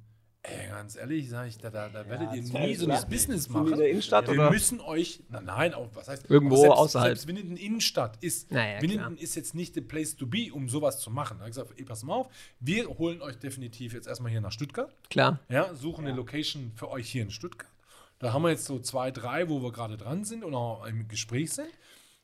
ey, 0.42 0.68
ganz 0.68 0.96
ehrlich, 0.96 1.28
sage 1.30 1.48
ich, 1.48 1.58
da, 1.58 1.70
da, 1.70 1.88
da 1.88 2.08
werdet 2.08 2.32
ihr 2.34 2.42
das 2.42 2.52
nie 2.52 2.74
so 2.74 2.86
klar. 2.86 3.04
Business 3.06 3.46
in 3.46 3.52
der 3.52 3.62
machen. 3.62 3.80
Innenstadt 3.80 4.26
Wir 4.26 4.34
oder? 4.34 4.50
müssen 4.50 4.80
euch, 4.80 5.22
na, 5.28 5.40
nein, 5.40 5.72
auch, 5.74 5.88
was 5.94 6.08
heißt, 6.08 6.28
Irgendwo 6.28 6.56
selbst, 6.56 6.76
außerhalb. 6.78 7.08
Selbst 7.10 7.26
Winnenden 7.28 7.56
Innenstadt 7.56 8.16
ist, 8.22 8.50
Naja, 8.50 8.82
Winnenden 8.82 9.14
klar. 9.14 9.22
ist 9.22 9.34
jetzt 9.36 9.54
nicht 9.54 9.74
the 9.74 9.80
place 9.80 10.16
to 10.16 10.26
be, 10.26 10.52
um 10.52 10.68
sowas 10.68 10.98
zu 11.00 11.10
machen. 11.10 11.38
Da 11.38 11.44
habe 11.44 11.50
ich 11.50 11.56
gesagt, 11.56 11.78
ey, 11.78 11.84
pass 11.84 12.02
mal 12.02 12.14
auf, 12.14 12.28
wir 12.60 12.88
holen 12.88 13.22
euch 13.22 13.38
definitiv 13.38 13.92
jetzt 13.92 14.06
erstmal 14.06 14.30
hier 14.32 14.40
nach 14.40 14.52
Stuttgart. 14.52 14.92
Klar. 15.10 15.38
Ja, 15.48 15.74
suchen 15.74 16.06
eine 16.06 16.16
Location 16.16 16.72
für 16.74 16.90
euch 16.90 17.08
hier 17.08 17.22
in 17.22 17.30
Stuttgart. 17.30 17.70
Da 18.18 18.32
haben 18.32 18.42
wir 18.42 18.50
jetzt 18.50 18.64
so 18.66 18.78
zwei, 18.78 19.10
drei, 19.10 19.48
wo 19.48 19.62
wir 19.62 19.72
gerade 19.72 19.96
dran 19.96 20.24
sind 20.24 20.44
und 20.44 20.54
auch 20.54 20.84
im 20.86 21.08
Gespräch 21.08 21.52
sind. 21.52 21.68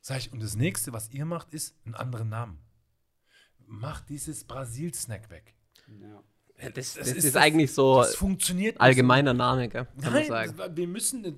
Sag 0.00 0.18
ich, 0.18 0.32
und 0.32 0.40
das 0.42 0.54
nächste, 0.54 0.92
was 0.92 1.10
ihr 1.10 1.25
macht, 1.25 1.52
ist 1.52 1.75
einen 1.84 1.94
anderen 1.94 2.28
Namen. 2.28 2.58
Macht 3.66 4.08
dieses 4.08 4.44
Brasil-Snack 4.44 5.28
weg. 5.30 5.54
Ja. 6.00 6.22
Das, 6.61 6.73
das, 6.75 6.95
Das 6.95 7.09
ist, 7.09 7.17
ist 7.25 7.35
das- 7.37 7.43
eigentlich 7.43 7.73
so 7.73 7.99
Das 7.99 8.17
funktioniert 8.17 8.75
nicht. 8.75 8.81
allgemeiner 8.81 9.33
Name, 9.33 9.69
gell? 9.69 9.85
Kann 10.03 10.12
man 10.12 10.12
Nein, 10.15 10.27
sagen. 10.29 10.55
das- 10.57 10.77
wir 10.77 10.88
müssen 10.88 11.25
äh, 11.25 11.33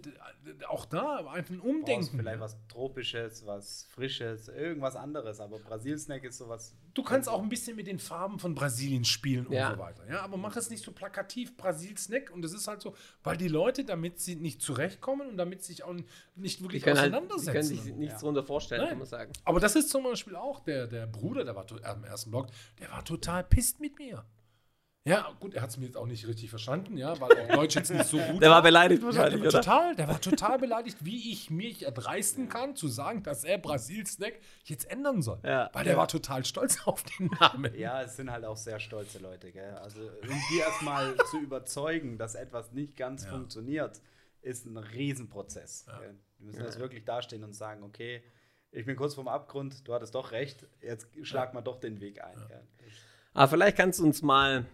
auch 0.67 0.87
da 0.87 1.19
einfach 1.31 1.55
Umdenken. 1.62 2.19
vielleicht 2.19 2.41
was 2.41 2.57
Tropisches, 2.69 3.45
was 3.47 3.87
Frisches, 3.95 4.49
irgendwas 4.49 4.97
anderes. 4.97 5.39
Aber 5.41 5.59
Brasil-Snack 5.59 6.25
ist 6.25 6.39
sowas. 6.39 6.75
Du 6.95 7.03
kannst 7.03 7.29
auch 7.29 7.43
ein 7.43 7.50
bisschen 7.50 7.77
mit 7.77 7.87
den 7.87 7.99
Farben 7.99 8.39
von 8.39 8.55
Brasilien 8.55 9.05
spielen 9.05 9.47
und 9.47 9.53
Ja. 9.53 9.73
so 9.73 9.79
weiter. 9.79 10.03
Ja, 10.09 10.23
aber 10.23 10.39
mach 10.39 10.57
es 10.57 10.71
nicht 10.71 10.83
so 10.83 10.91
plakativ 10.93 11.55
Brasil-Snack. 11.57 12.31
Und 12.33 12.41
das 12.43 12.53
ist 12.55 12.67
halt 12.67 12.81
so, 12.81 12.95
weil 13.23 13.37
die 13.37 13.49
Leute, 13.49 13.85
damit 13.85 14.21
sie 14.21 14.37
nicht 14.37 14.62
zurechtkommen 14.62 15.29
und 15.29 15.37
damit 15.37 15.62
sich 15.62 15.85
auch 15.85 15.95
nicht 16.35 16.59
Die 16.61 16.62
wirklich 16.65 16.85
halt, 16.87 16.97
die 16.97 17.00
auseinandersetzen. 17.00 17.53
können 17.53 17.65
sich 17.65 17.85
nichts 17.95 18.15
Ja. 18.15 18.21
drunter 18.21 18.43
vorstellen, 18.43 18.81
Nein. 18.81 18.89
kann 18.91 18.99
man 18.99 19.07
sagen. 19.07 19.33
Aber 19.45 19.61
das 19.61 19.77
ist 19.77 19.91
zum 19.91 20.03
Beispiel 20.05 20.35
auch 20.35 20.61
der, 20.61 20.87
der 20.87 21.07
Bruder, 21.07 21.45
der 21.45 21.55
war 21.55 21.67
am 21.85 22.05
ersten 22.05 22.31
Blog, 22.31 22.47
der 22.81 22.91
war 22.91 23.05
total 23.05 23.45
pisst 23.45 23.81
mit 23.81 23.99
mir. 23.99 24.25
Ja, 25.04 25.35
gut, 25.40 25.54
er 25.54 25.62
hat 25.62 25.71
es 25.71 25.78
mir 25.78 25.87
jetzt 25.87 25.97
auch 25.97 26.07
nicht 26.07 26.26
richtig 26.28 26.50
verstanden, 26.50 26.99
ja, 26.99 27.19
weil 27.19 27.30
auch 27.33 27.49
Deutsch 27.57 27.75
jetzt 27.75 27.90
nicht 27.90 28.04
so 28.04 28.19
gut 28.33 28.42
Der 28.42 28.50
war 28.50 28.61
beleidigt 28.62 29.00
Ja, 29.00 29.07
wahrscheinlich, 29.09 29.40
der 29.40 29.52
war 29.52 29.61
oder? 29.61 29.62
total, 29.62 29.97
der 29.97 30.09
war 30.09 30.21
total 30.21 30.59
beleidigt, 30.59 30.99
wie 31.00 31.33
ich 31.33 31.49
mich 31.49 31.85
erdreisten 31.87 32.50
kann, 32.50 32.76
zu 32.76 32.87
sagen, 32.87 33.23
dass 33.23 33.42
er 33.45 33.57
Brasil-Snack 33.57 34.35
jetzt 34.64 34.90
ändern 34.90 35.23
soll. 35.23 35.40
Ja. 35.42 35.71
Weil 35.73 35.85
der 35.85 35.97
war 35.97 36.07
total 36.07 36.45
stolz 36.45 36.80
auf 36.87 37.02
den 37.04 37.28
Namen. 37.40 37.75
Ja, 37.78 38.02
es 38.02 38.16
sind 38.16 38.30
halt 38.30 38.45
auch 38.45 38.59
sehr 38.59 38.78
stolze 38.78 39.21
Leute, 39.21 39.50
gell? 39.52 39.73
Also, 39.76 40.00
um 40.02 40.40
die 40.52 40.59
erstmal 40.59 41.16
zu 41.30 41.38
überzeugen, 41.40 42.19
dass 42.19 42.35
etwas 42.35 42.73
nicht 42.73 42.95
ganz 42.99 43.25
Ja. 43.25 43.30
funktioniert, 43.30 44.02
ist 44.42 44.66
ein 44.66 44.76
Riesenprozess. 44.76 45.87
Gell? 45.99 46.14
Die 46.38 46.45
müssen 46.45 46.62
jetzt 46.62 46.78
wirklich 46.78 47.07
dastehen 47.07 47.42
und 47.45 47.54
sagen, 47.54 47.83
okay, 47.85 48.23
ich 48.71 48.85
bin 48.85 48.97
kurz 48.97 49.14
vorm 49.14 49.28
Abgrund, 49.28 49.88
du 49.88 49.95
hattest 49.95 50.14
doch 50.14 50.30
recht, 50.33 50.66
jetzt 50.83 51.09
schlag 51.23 51.54
mal 51.54 51.62
doch 51.62 51.80
den 51.80 52.00
Weg 52.02 52.23
ein. 52.23 52.37
Gell? 52.49 52.62
Aber 53.33 53.49
vielleicht 53.49 53.78
kannst 53.78 53.99
du 54.00 54.04
uns 54.04 54.21
mal 54.23 54.66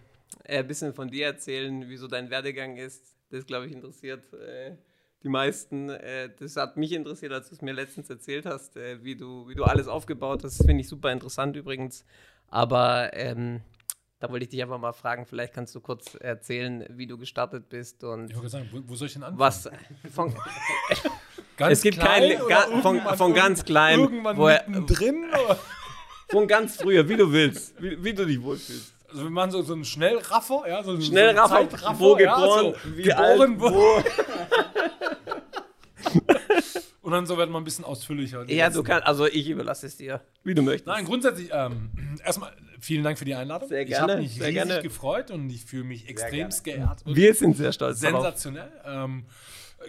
ein 0.44 0.66
bisschen 0.66 0.94
von 0.94 1.08
dir 1.08 1.26
erzählen, 1.26 1.88
wie 1.88 1.96
so 1.96 2.08
dein 2.08 2.30
Werdegang 2.30 2.76
ist. 2.76 3.14
Das, 3.30 3.46
glaube 3.46 3.66
ich, 3.66 3.72
interessiert 3.72 4.32
äh, 4.34 4.76
die 5.22 5.28
meisten. 5.28 5.88
Äh, 5.90 6.30
das 6.38 6.56
hat 6.56 6.76
mich 6.76 6.92
interessiert, 6.92 7.32
als 7.32 7.48
du 7.48 7.54
es 7.56 7.62
mir 7.62 7.72
letztens 7.72 8.08
erzählt 8.10 8.46
hast, 8.46 8.76
äh, 8.76 9.02
wie, 9.02 9.16
du, 9.16 9.48
wie 9.48 9.54
du 9.54 9.64
alles 9.64 9.88
aufgebaut 9.88 10.44
hast. 10.44 10.58
Das 10.60 10.66
finde 10.66 10.80
ich 10.82 10.88
super 10.88 11.10
interessant 11.12 11.56
übrigens. 11.56 12.04
Aber 12.48 13.10
ähm, 13.14 13.60
da 14.20 14.30
wollte 14.30 14.44
ich 14.44 14.50
dich 14.50 14.62
einfach 14.62 14.78
mal 14.78 14.92
fragen, 14.92 15.26
vielleicht 15.26 15.52
kannst 15.52 15.74
du 15.74 15.80
kurz 15.80 16.14
erzählen, 16.20 16.86
wie 16.90 17.06
du 17.06 17.18
gestartet 17.18 17.68
bist 17.68 18.02
und 18.04 18.30
Ich 18.30 18.36
wollte 18.36 18.48
sagen, 18.50 18.68
wo, 18.72 18.80
wo 18.86 18.94
soll 18.94 19.08
ich 19.08 19.14
denn 19.14 19.24
anfangen? 19.24 19.38
was 19.40 19.68
von, 20.14 20.32
Ganz 21.56 21.72
es 21.72 21.82
gibt 21.82 21.98
klein 21.98 22.40
oder 22.40 22.48
ga- 22.48 22.80
von- 22.82 23.00
von 23.00 23.34
ganz 23.34 23.64
klein, 23.64 23.98
Irgendwann 24.00 24.38
oder? 24.38 24.60
von 26.28 26.46
ganz 26.46 26.76
früher, 26.76 27.08
wie 27.08 27.16
du 27.16 27.32
willst, 27.32 27.80
wie, 27.82 28.02
wie 28.02 28.14
du 28.14 28.24
dich 28.26 28.40
wohlfühlst. 28.42 28.92
Also 29.16 29.24
wir 29.28 29.30
machen 29.32 29.50
so, 29.50 29.62
so 29.62 29.72
einen 29.72 29.86
Schnellraffer, 29.86 30.64
ja, 30.68 30.82
so 30.84 30.90
einen 30.90 31.00
Schnellraffer, 31.00 31.66
so 31.70 31.86
einen 31.86 31.98
wo 31.98 32.18
ja, 32.18 32.34
geboren, 32.34 32.74
so 32.84 32.96
wie 32.98 33.02
geboren, 33.04 33.50
alt, 33.52 33.60
wo, 33.60 34.02
und 37.00 37.12
dann 37.12 37.24
so 37.24 37.38
werden 37.38 37.50
wir 37.50 37.56
ein 37.56 37.64
bisschen 37.64 37.86
ausführlicher. 37.86 38.44
Ja, 38.50 38.68
du 38.68 38.82
kannst, 38.82 39.06
also 39.06 39.24
ich 39.26 39.48
überlasse 39.48 39.86
es 39.86 39.96
dir, 39.96 40.20
wie 40.44 40.54
du 40.54 40.60
möchtest. 40.60 40.86
Nein, 40.86 41.06
grundsätzlich, 41.06 41.48
ähm, 41.50 41.92
erstmal 42.22 42.52
vielen 42.78 43.04
Dank 43.04 43.18
für 43.18 43.24
die 43.24 43.34
Einladung. 43.34 43.70
Sehr 43.70 43.84
Ich 43.84 43.88
gerne, 43.88 44.12
habe 44.12 44.20
mich 44.20 44.34
sehr 44.34 44.48
riesig 44.48 44.66
gerne. 44.66 44.82
gefreut 44.82 45.30
und 45.30 45.48
ich 45.48 45.64
fühle 45.64 45.84
mich 45.84 46.10
extremst 46.10 46.62
gerne. 46.62 46.80
geehrt. 46.80 47.02
Wir 47.06 47.32
sind 47.32 47.56
sehr 47.56 47.72
stolz 47.72 48.00
darauf. 48.00 48.20
Sensationell. 48.20 48.70
Ähm, 48.84 49.24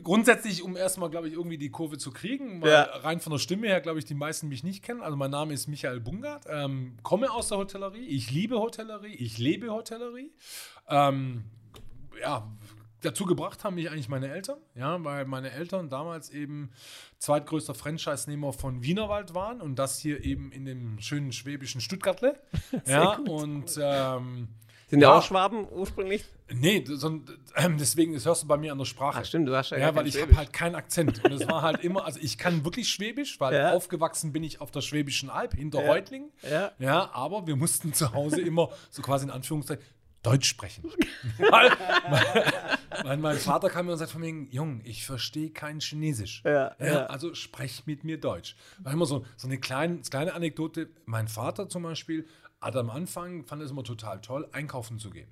grundsätzlich, 0.04 0.64
um 0.64 0.76
erstmal, 0.78 1.10
glaube 1.10 1.28
ich, 1.28 1.34
irgendwie 1.34 1.58
die 1.58 1.70
Kurve 1.70 1.98
zu 1.98 2.12
kriegen, 2.12 2.62
weil 2.62 2.72
Ja. 2.72 2.84
rein 2.84 3.20
von 3.20 3.32
der 3.32 3.40
Stimme 3.40 3.68
her, 3.68 3.82
glaube 3.82 4.00
ich, 4.00 4.06
die 4.06 4.14
meisten 4.16 4.48
mich 4.48 4.64
nicht 4.64 4.84
kennen. 4.84 5.02
Also 5.02 5.16
mein 5.18 5.32
Name 5.32 5.54
ist 5.54 5.68
Michael 5.68 6.00
Bungart, 6.00 6.46
ähm, 6.50 6.98
komme 7.04 7.32
aus 7.32 7.50
der 7.50 7.58
Hotellerie. 7.58 8.06
Ich 8.06 8.32
liebe 8.32 8.60
Hotellerie, 8.60 9.14
ich 9.16 9.38
lebe 9.38 9.70
Hotellerie. 9.70 10.32
Ähm, 10.90 11.44
ja, 12.22 12.48
dazu 13.02 13.26
gebracht 13.26 13.64
haben 13.64 13.76
mich 13.76 13.90
eigentlich 13.92 14.10
meine 14.10 14.30
Eltern, 14.30 14.58
ja, 14.76 15.04
weil 15.04 15.26
meine 15.26 15.52
Eltern 15.52 15.90
damals 15.90 16.30
eben 16.32 16.72
zweitgrößter 17.20 17.74
Franchise-Nehmer 17.76 18.54
von 18.54 18.84
Wienerwald 18.84 19.34
waren 19.36 19.62
und 19.62 19.78
das 19.78 20.00
hier 20.00 20.24
eben 20.24 20.52
in 20.52 20.66
dem 20.66 21.00
schönen 21.00 21.32
schwäbischen 21.32 21.82
Stuttgartle. 21.82 22.40
ja, 22.88 23.18
und 23.18 23.78
ähm, 23.82 24.48
Sind 24.90 25.02
Ja. 25.02 25.18
auch 25.18 25.24
Schwaben 25.24 25.68
ursprünglich? 25.70 26.26
Nee, 26.54 26.84
so, 26.88 27.08
ähm, 27.56 27.78
deswegen, 27.78 28.14
das 28.14 28.26
hörst 28.26 28.44
du 28.44 28.48
bei 28.48 28.58
mir 28.58 28.72
an 28.72 28.78
der 28.78 28.86
Sprache. 28.86 29.20
Ach 29.22 29.26
stimmt, 29.26 29.48
du 29.48 29.56
hast 29.56 29.72
ja, 29.72 29.78
Ja, 29.78 29.96
weil 29.96 30.08
ich 30.08 30.22
habe 30.22 30.36
halt 30.36 30.54
keinen 30.54 30.76
Akzent. 30.76 31.24
Und 31.24 31.32
es 31.32 31.48
war 31.48 31.62
halt 31.62 31.84
immer, 31.84 32.06
also 32.06 32.20
ich 32.22 32.38
kann 32.38 32.64
wirklich 32.66 32.90
Schwäbisch, 32.90 33.40
weil 33.40 33.54
Ja. 33.54 33.74
aufgewachsen 33.74 34.32
bin 34.34 34.44
ich 34.44 34.62
auf 34.62 34.72
der 34.72 34.82
Schwäbischen 34.82 35.30
Alb 35.30 35.54
hinter 35.54 35.82
Ja. 35.84 35.88
Reutlingen. 35.92 36.32
Ja. 36.50 36.72
Ja, 36.80 37.10
aber 37.14 37.48
wir 37.48 37.56
mussten 37.56 37.94
zu 37.94 38.14
Hause 38.14 38.42
immer 38.42 38.70
so 38.90 39.02
quasi 39.02 39.26
in 39.26 39.32
Anführungszeichen 39.32 39.84
Deutsch 40.24 40.50
sprechen. 40.50 40.84
weil, 41.38 41.72
weil 43.04 43.18
mein 43.18 43.38
Vater 43.38 43.70
kam 43.70 43.86
mir 43.86 43.94
und 43.94 43.98
sagt 43.98 44.12
von 44.12 44.22
mir, 44.22 44.48
Jung, 44.52 44.82
ich 44.84 45.06
verstehe 45.06 45.52
kein 45.52 45.80
Chinesisch. 45.80 46.42
Ja, 46.44 46.76
ja. 46.80 47.06
Also 47.06 47.34
sprech 47.36 47.84
mit 47.86 48.04
mir 48.04 48.20
Deutsch. 48.20 48.56
War 48.80 48.94
immer 48.94 49.06
so, 49.06 49.26
so 49.38 49.48
eine 49.48 49.58
kleine, 49.60 50.00
kleine 50.02 50.34
Anekdote. 50.34 50.90
Mein 51.06 51.28
Vater 51.28 51.70
zum 51.70 51.84
Beispiel 51.84 52.26
hat 52.60 52.76
am 52.76 52.90
Anfang, 52.90 53.46
fand 53.46 53.62
es 53.62 53.72
immer 53.72 53.84
total 53.84 54.20
toll, 54.22 54.48
einkaufen 54.52 54.98
zu 55.00 55.12
gehen. 55.12 55.30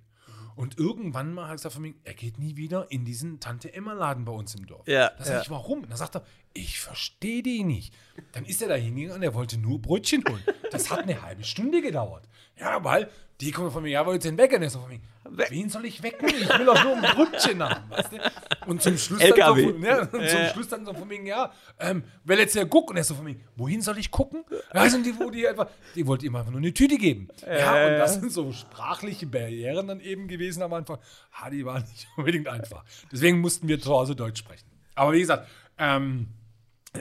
Und 0.55 0.77
irgendwann 0.77 1.33
mal 1.33 1.43
hat 1.43 1.51
er 1.51 1.55
gesagt 1.55 1.73
von 1.73 1.81
mir, 1.81 1.93
er 2.05 2.13
geht 2.13 2.39
nie 2.39 2.55
wieder 2.55 2.89
in 2.89 3.03
diesen 3.03 3.39
Tante-Emma-Laden 3.41 4.23
bei 4.23 4.31
uns 4.31 4.55
im 4.55 4.65
Dorf. 4.65 4.87
Ja, 4.87 5.11
Da 5.17 5.23
sag 5.23 5.33
ja. 5.35 5.41
ich, 5.41 5.49
warum? 5.49 5.87
Da 5.89 5.97
sagt 5.97 6.15
er, 6.15 6.23
ich 6.53 6.79
verstehe 6.79 7.43
die 7.43 7.63
nicht. 7.63 7.93
Dann 8.31 8.45
ist 8.45 8.61
er 8.61 8.69
da 8.69 8.75
hingegangen, 8.75 9.21
er 9.21 9.33
wollte 9.33 9.57
nur 9.57 9.81
Brötchen 9.81 10.23
holen. 10.29 10.41
Das 10.71 10.89
hat 10.89 10.99
eine 10.99 11.21
halbe 11.21 11.43
Stunde 11.43 11.81
gedauert. 11.81 12.27
Ja, 12.57 12.83
weil 12.83 13.09
die 13.41 13.51
kommen 13.51 13.69
von 13.71 13.83
mir, 13.83 13.89
ja, 13.89 14.05
wollt 14.05 14.23
ihr 14.23 14.31
den 14.31 14.37
wecken? 14.37 14.63
Er 14.63 14.69
so 14.69 14.79
von 14.79 14.89
mir, 14.89 15.01
wen 15.29 15.69
soll 15.69 15.85
ich 15.85 16.01
wecken? 16.03 16.27
Ich 16.29 16.49
will 16.57 16.65
doch 16.65 16.83
nur 16.83 16.95
ein 16.97 17.01
Brötchen 17.15 17.61
haben. 17.63 17.89
Weißt 17.89 18.11
du? 18.11 18.17
Und 18.67 18.81
zum 18.81 18.97
Schluss 18.97 19.19
LKW. 19.21 19.61
dann 19.63 19.71
so, 19.71 19.73
von, 19.73 19.83
ja, 19.83 19.99
und 20.01 20.11
zum 20.11 20.21
Ja. 20.21 20.49
Schluss 20.49 20.67
dann 20.67 20.85
so 20.85 20.93
von 20.93 21.07
mir, 21.07 21.23
ja, 21.23 21.51
ähm, 21.79 22.03
wer 22.23 22.37
jetzt 22.37 22.55
ja 22.55 22.63
guckt? 22.63 22.89
Und 22.89 22.97
er 22.97 23.03
so 23.03 23.15
von 23.15 23.25
mir, 23.25 23.35
wohin 23.55 23.81
soll 23.81 23.97
ich 23.97 24.11
gucken? 24.11 24.43
Sind 24.87 25.05
die, 25.05 25.17
wo 25.19 25.29
die 25.29 25.47
einfach, 25.47 25.67
die 25.95 26.05
wollte 26.07 26.25
ihm 26.25 26.35
einfach 26.35 26.51
nur 26.51 26.59
eine 26.59 26.73
Tüte 26.73 26.97
geben. 26.97 27.27
Ja, 27.45 27.87
und 27.87 27.93
das 27.99 28.15
sind 28.15 28.31
so 28.31 28.51
sprachliche 28.51 29.27
Barrieren 29.27 29.87
dann 29.87 29.99
eben 29.99 30.27
gewesen 30.27 30.61
am 30.63 30.73
Anfang. 30.73 30.97
Ha, 31.33 31.49
die 31.49 31.65
waren 31.65 31.83
nicht 31.83 32.07
unbedingt 32.17 32.47
einfach. 32.47 32.83
Deswegen 33.11 33.39
mussten 33.39 33.67
wir 33.67 33.79
zu 33.79 33.91
Hause 33.91 34.15
Deutsch 34.15 34.39
sprechen. 34.39 34.65
Aber 34.95 35.13
wie 35.13 35.19
gesagt, 35.19 35.47
ähm, 35.77 36.27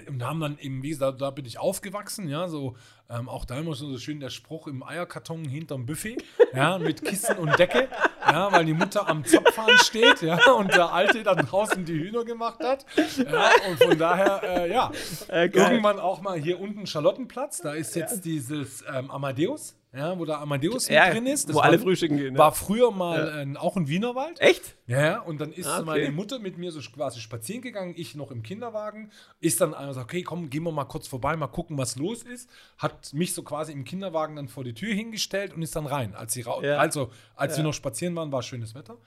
und 0.08 0.24
haben 0.24 0.40
dann 0.40 0.58
eben, 0.58 0.82
wie 0.82 0.88
gesagt, 0.90 1.20
da 1.20 1.30
bin 1.30 1.44
ich 1.44 1.58
aufgewachsen, 1.58 2.28
ja, 2.28 2.48
so, 2.48 2.76
ähm, 3.10 3.28
auch 3.28 3.44
da 3.44 3.58
immer 3.58 3.74
so 3.74 3.96
schön 3.98 4.20
der 4.20 4.30
Spruch 4.30 4.66
im 4.66 4.82
Eierkarton 4.82 5.44
hinterm 5.44 5.86
Buffet, 5.86 6.16
ja, 6.54 6.78
mit 6.78 7.04
Kissen 7.04 7.36
und 7.36 7.58
Decke, 7.58 7.88
ja, 8.26 8.50
weil 8.50 8.64
die 8.64 8.72
Mutter 8.74 9.08
am 9.08 9.24
Zapfhahn 9.24 9.76
steht, 9.82 10.22
ja, 10.22 10.38
und 10.52 10.74
der 10.74 10.92
Alte 10.92 11.22
dann 11.22 11.38
draußen 11.38 11.84
die 11.84 11.92
Hühner 11.94 12.24
gemacht 12.24 12.60
hat, 12.62 12.86
ja, 13.18 13.50
und 13.68 13.82
von 13.82 13.98
daher, 13.98 14.42
äh, 14.42 14.72
ja, 14.72 14.90
Äh, 15.28 15.48
geil. 15.48 15.70
irgendwann 15.72 15.98
auch 16.00 16.22
mal 16.22 16.38
hier 16.38 16.58
unten 16.60 16.86
Charlottenplatz, 16.86 17.58
da 17.60 17.72
ist 17.74 17.94
jetzt 17.94 18.24
dieses 18.24 18.82
ähm, 18.92 19.10
Amadeus, 19.10 19.74
ja, 19.94 20.18
wo 20.18 20.24
da 20.24 20.40
Amadeus 20.40 20.88
Ja, 20.88 21.06
mit 21.06 21.14
drin 21.14 21.26
ist. 21.26 21.48
Das 21.48 21.56
wo 21.56 21.60
alle 21.60 21.78
war, 21.78 21.84
frühstücken 21.84 22.16
gehen, 22.16 22.34
ja. 22.34 22.38
War 22.38 22.52
früher 22.52 22.90
mal 22.90 23.46
äh, 23.54 23.58
auch 23.58 23.76
ein 23.76 23.88
Wienerwald. 23.88 24.40
Echt? 24.40 24.74
Ja, 24.86 25.20
und 25.20 25.40
dann 25.40 25.52
ist 25.52 25.66
Ah, 25.66 25.76
okay. 25.78 25.84
meine 25.86 26.10
Mutter 26.10 26.38
mit 26.38 26.58
mir 26.58 26.72
so 26.72 26.80
quasi 26.80 27.20
spazieren 27.20 27.62
gegangen, 27.62 27.94
ich 27.96 28.14
noch 28.14 28.30
im 28.30 28.42
Kinderwagen, 28.42 29.10
ist 29.40 29.60
dann 29.60 29.72
einer 29.74 29.88
gesagt, 29.88 30.04
okay, 30.10 30.22
komm, 30.22 30.50
gehen 30.50 30.64
wir 30.64 30.72
mal 30.72 30.84
kurz 30.84 31.06
vorbei, 31.06 31.36
mal 31.36 31.46
gucken, 31.46 31.78
was 31.78 31.96
los 31.96 32.22
ist, 32.22 32.50
hat 32.78 33.12
mich 33.14 33.34
so 33.34 33.42
quasi 33.42 33.72
im 33.72 33.84
Kinderwagen 33.84 34.36
dann 34.36 34.48
vor 34.48 34.64
die 34.64 34.74
Tür 34.74 34.92
hingestellt 34.94 35.54
und 35.54 35.62
ist 35.62 35.76
dann 35.76 35.86
rein. 35.86 36.14
Als, 36.14 36.32
sie 36.32 36.44
also, 36.44 37.10
als 37.36 37.56
wir 37.56 37.64
noch 37.64 37.74
spazieren 37.74 38.16
waren, 38.16 38.32
war 38.32 38.42
schönes 38.42 38.74
Wetter. 38.74 38.98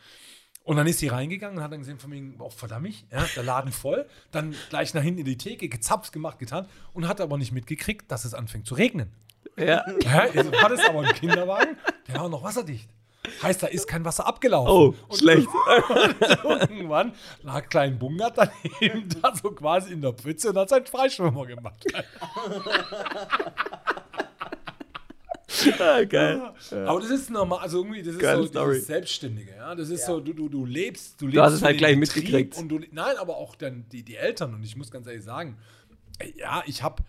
Und 0.64 0.76
dann 0.76 0.86
ist 0.86 1.00
sie 1.00 1.08
reingegangen 1.08 1.58
und 1.60 1.64
hat 1.64 1.72
dann 1.72 1.80
gesehen 1.80 1.98
von 1.98 2.10
mir, 2.10 2.34
oh, 2.40 2.50
verdammt, 2.50 3.06
ja, 3.10 3.26
der 3.38 3.44
Laden 3.44 3.72
voll. 3.72 4.06
Dann 4.32 4.54
gleich 4.70 4.94
nach 4.94 5.02
hinten 5.02 5.20
in 5.22 5.26
die 5.26 5.38
Theke, 5.38 5.70
gezapft, 5.70 6.12
gemacht, 6.12 6.40
getan 6.40 6.66
und 6.94 7.08
hat 7.08 7.22
aber 7.22 7.38
nicht 7.38 7.54
mitgekriegt, 7.54 8.12
dass 8.12 8.26
es 8.26 8.34
anfängt 8.34 8.68
zu 8.68 8.76
regnen. 8.76 9.10
Ja. 9.58 9.84
Ja, 10.04 10.20
also 10.36 10.52
hat 10.54 10.72
es 10.72 10.80
aber 10.88 11.00
einen 11.00 11.14
Kinderwagen, 11.14 11.78
der 12.08 12.20
war 12.20 12.30
noch 12.30 12.44
wasserdicht. 12.44 12.90
Heißt, 13.44 13.62
da 13.62 13.68
ist 13.68 13.88
kein 13.88 14.06
Wasser 14.06 14.24
Oh, 14.26 14.30
abgelaufen. 14.30 15.00
Und 15.10 15.18
schlecht. 15.18 15.48
irgendwann 16.44 17.12
lag 17.44 17.68
Klein 17.68 18.00
Bungert 18.00 18.38
daneben 18.38 19.10
da 19.22 19.36
so 19.36 19.52
quasi 19.52 19.92
in 19.94 20.02
der 20.02 20.14
Pfütze 20.14 20.50
und 20.52 20.58
hat 20.58 20.70
seinen 20.70 20.86
Freischwimmer 20.86 21.46
gemacht. 21.46 21.84
ah, 25.80 26.04
geil. 26.04 26.42
Aber 26.86 27.00
das 27.00 27.10
ist 27.10 27.30
normal, 27.30 27.60
also 27.60 27.80
irgendwie, 27.80 28.04
das 28.04 28.14
ist 28.16 28.20
Geile 28.22 28.44
so 28.44 28.48
Story. 28.48 28.74
dieses 28.76 28.88
Selbstständige, 28.88 29.56
ja. 29.56 29.76
Das 29.76 29.90
ist 29.90 30.06
so, 30.06 30.20
du, 30.20 30.34
du, 30.34 30.50
du 30.50 30.66
lebst, 30.66 31.20
du 31.22 31.26
lebst. 31.26 31.38
Du 31.38 31.42
hast 31.42 31.54
es 31.54 31.64
halt 31.64 31.78
gleich 31.78 32.00
Betrieb 32.00 32.24
mitgekriegt. 32.24 32.58
Und 32.58 32.70
du, 32.70 32.80
nein, 32.92 33.18
aber 33.18 33.38
auch 33.38 33.56
dann 33.56 33.86
die, 33.92 34.04
die 34.04 34.16
Eltern. 34.16 34.54
Und 34.54 34.64
ich 34.64 34.76
muss 34.76 34.92
ganz 34.92 35.08
ehrlich 35.08 35.24
sagen, 35.24 35.58
ja, 36.36 36.64
ich 36.66 36.84
habe, 36.84 37.04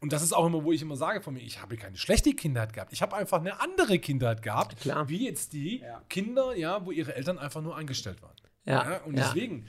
und 0.00 0.12
das 0.12 0.22
ist 0.22 0.32
auch 0.32 0.46
immer, 0.46 0.64
wo 0.64 0.72
ich 0.72 0.82
immer 0.82 0.96
sage 0.96 1.20
von 1.20 1.34
mir, 1.34 1.40
ich 1.40 1.60
habe 1.60 1.76
keine 1.76 1.96
schlechte 1.96 2.32
Kindheit 2.34 2.72
gehabt. 2.72 2.92
Ich 2.92 3.02
habe 3.02 3.14
einfach 3.16 3.40
eine 3.40 3.60
andere 3.60 3.98
Kindheit 3.98 4.42
gehabt, 4.42 4.80
Klar. 4.80 5.08
wie 5.08 5.26
jetzt 5.26 5.52
die 5.52 5.80
Ja. 5.80 6.02
Kinder, 6.08 6.56
ja, 6.56 6.84
wo 6.84 6.90
ihre 6.90 7.14
Eltern 7.14 7.38
einfach 7.38 7.60
nur 7.62 7.76
eingestellt 7.76 8.22
waren. 8.22 8.34
Ja, 8.66 8.98
und 9.06 9.16
ja. 9.16 9.24
deswegen, 9.24 9.66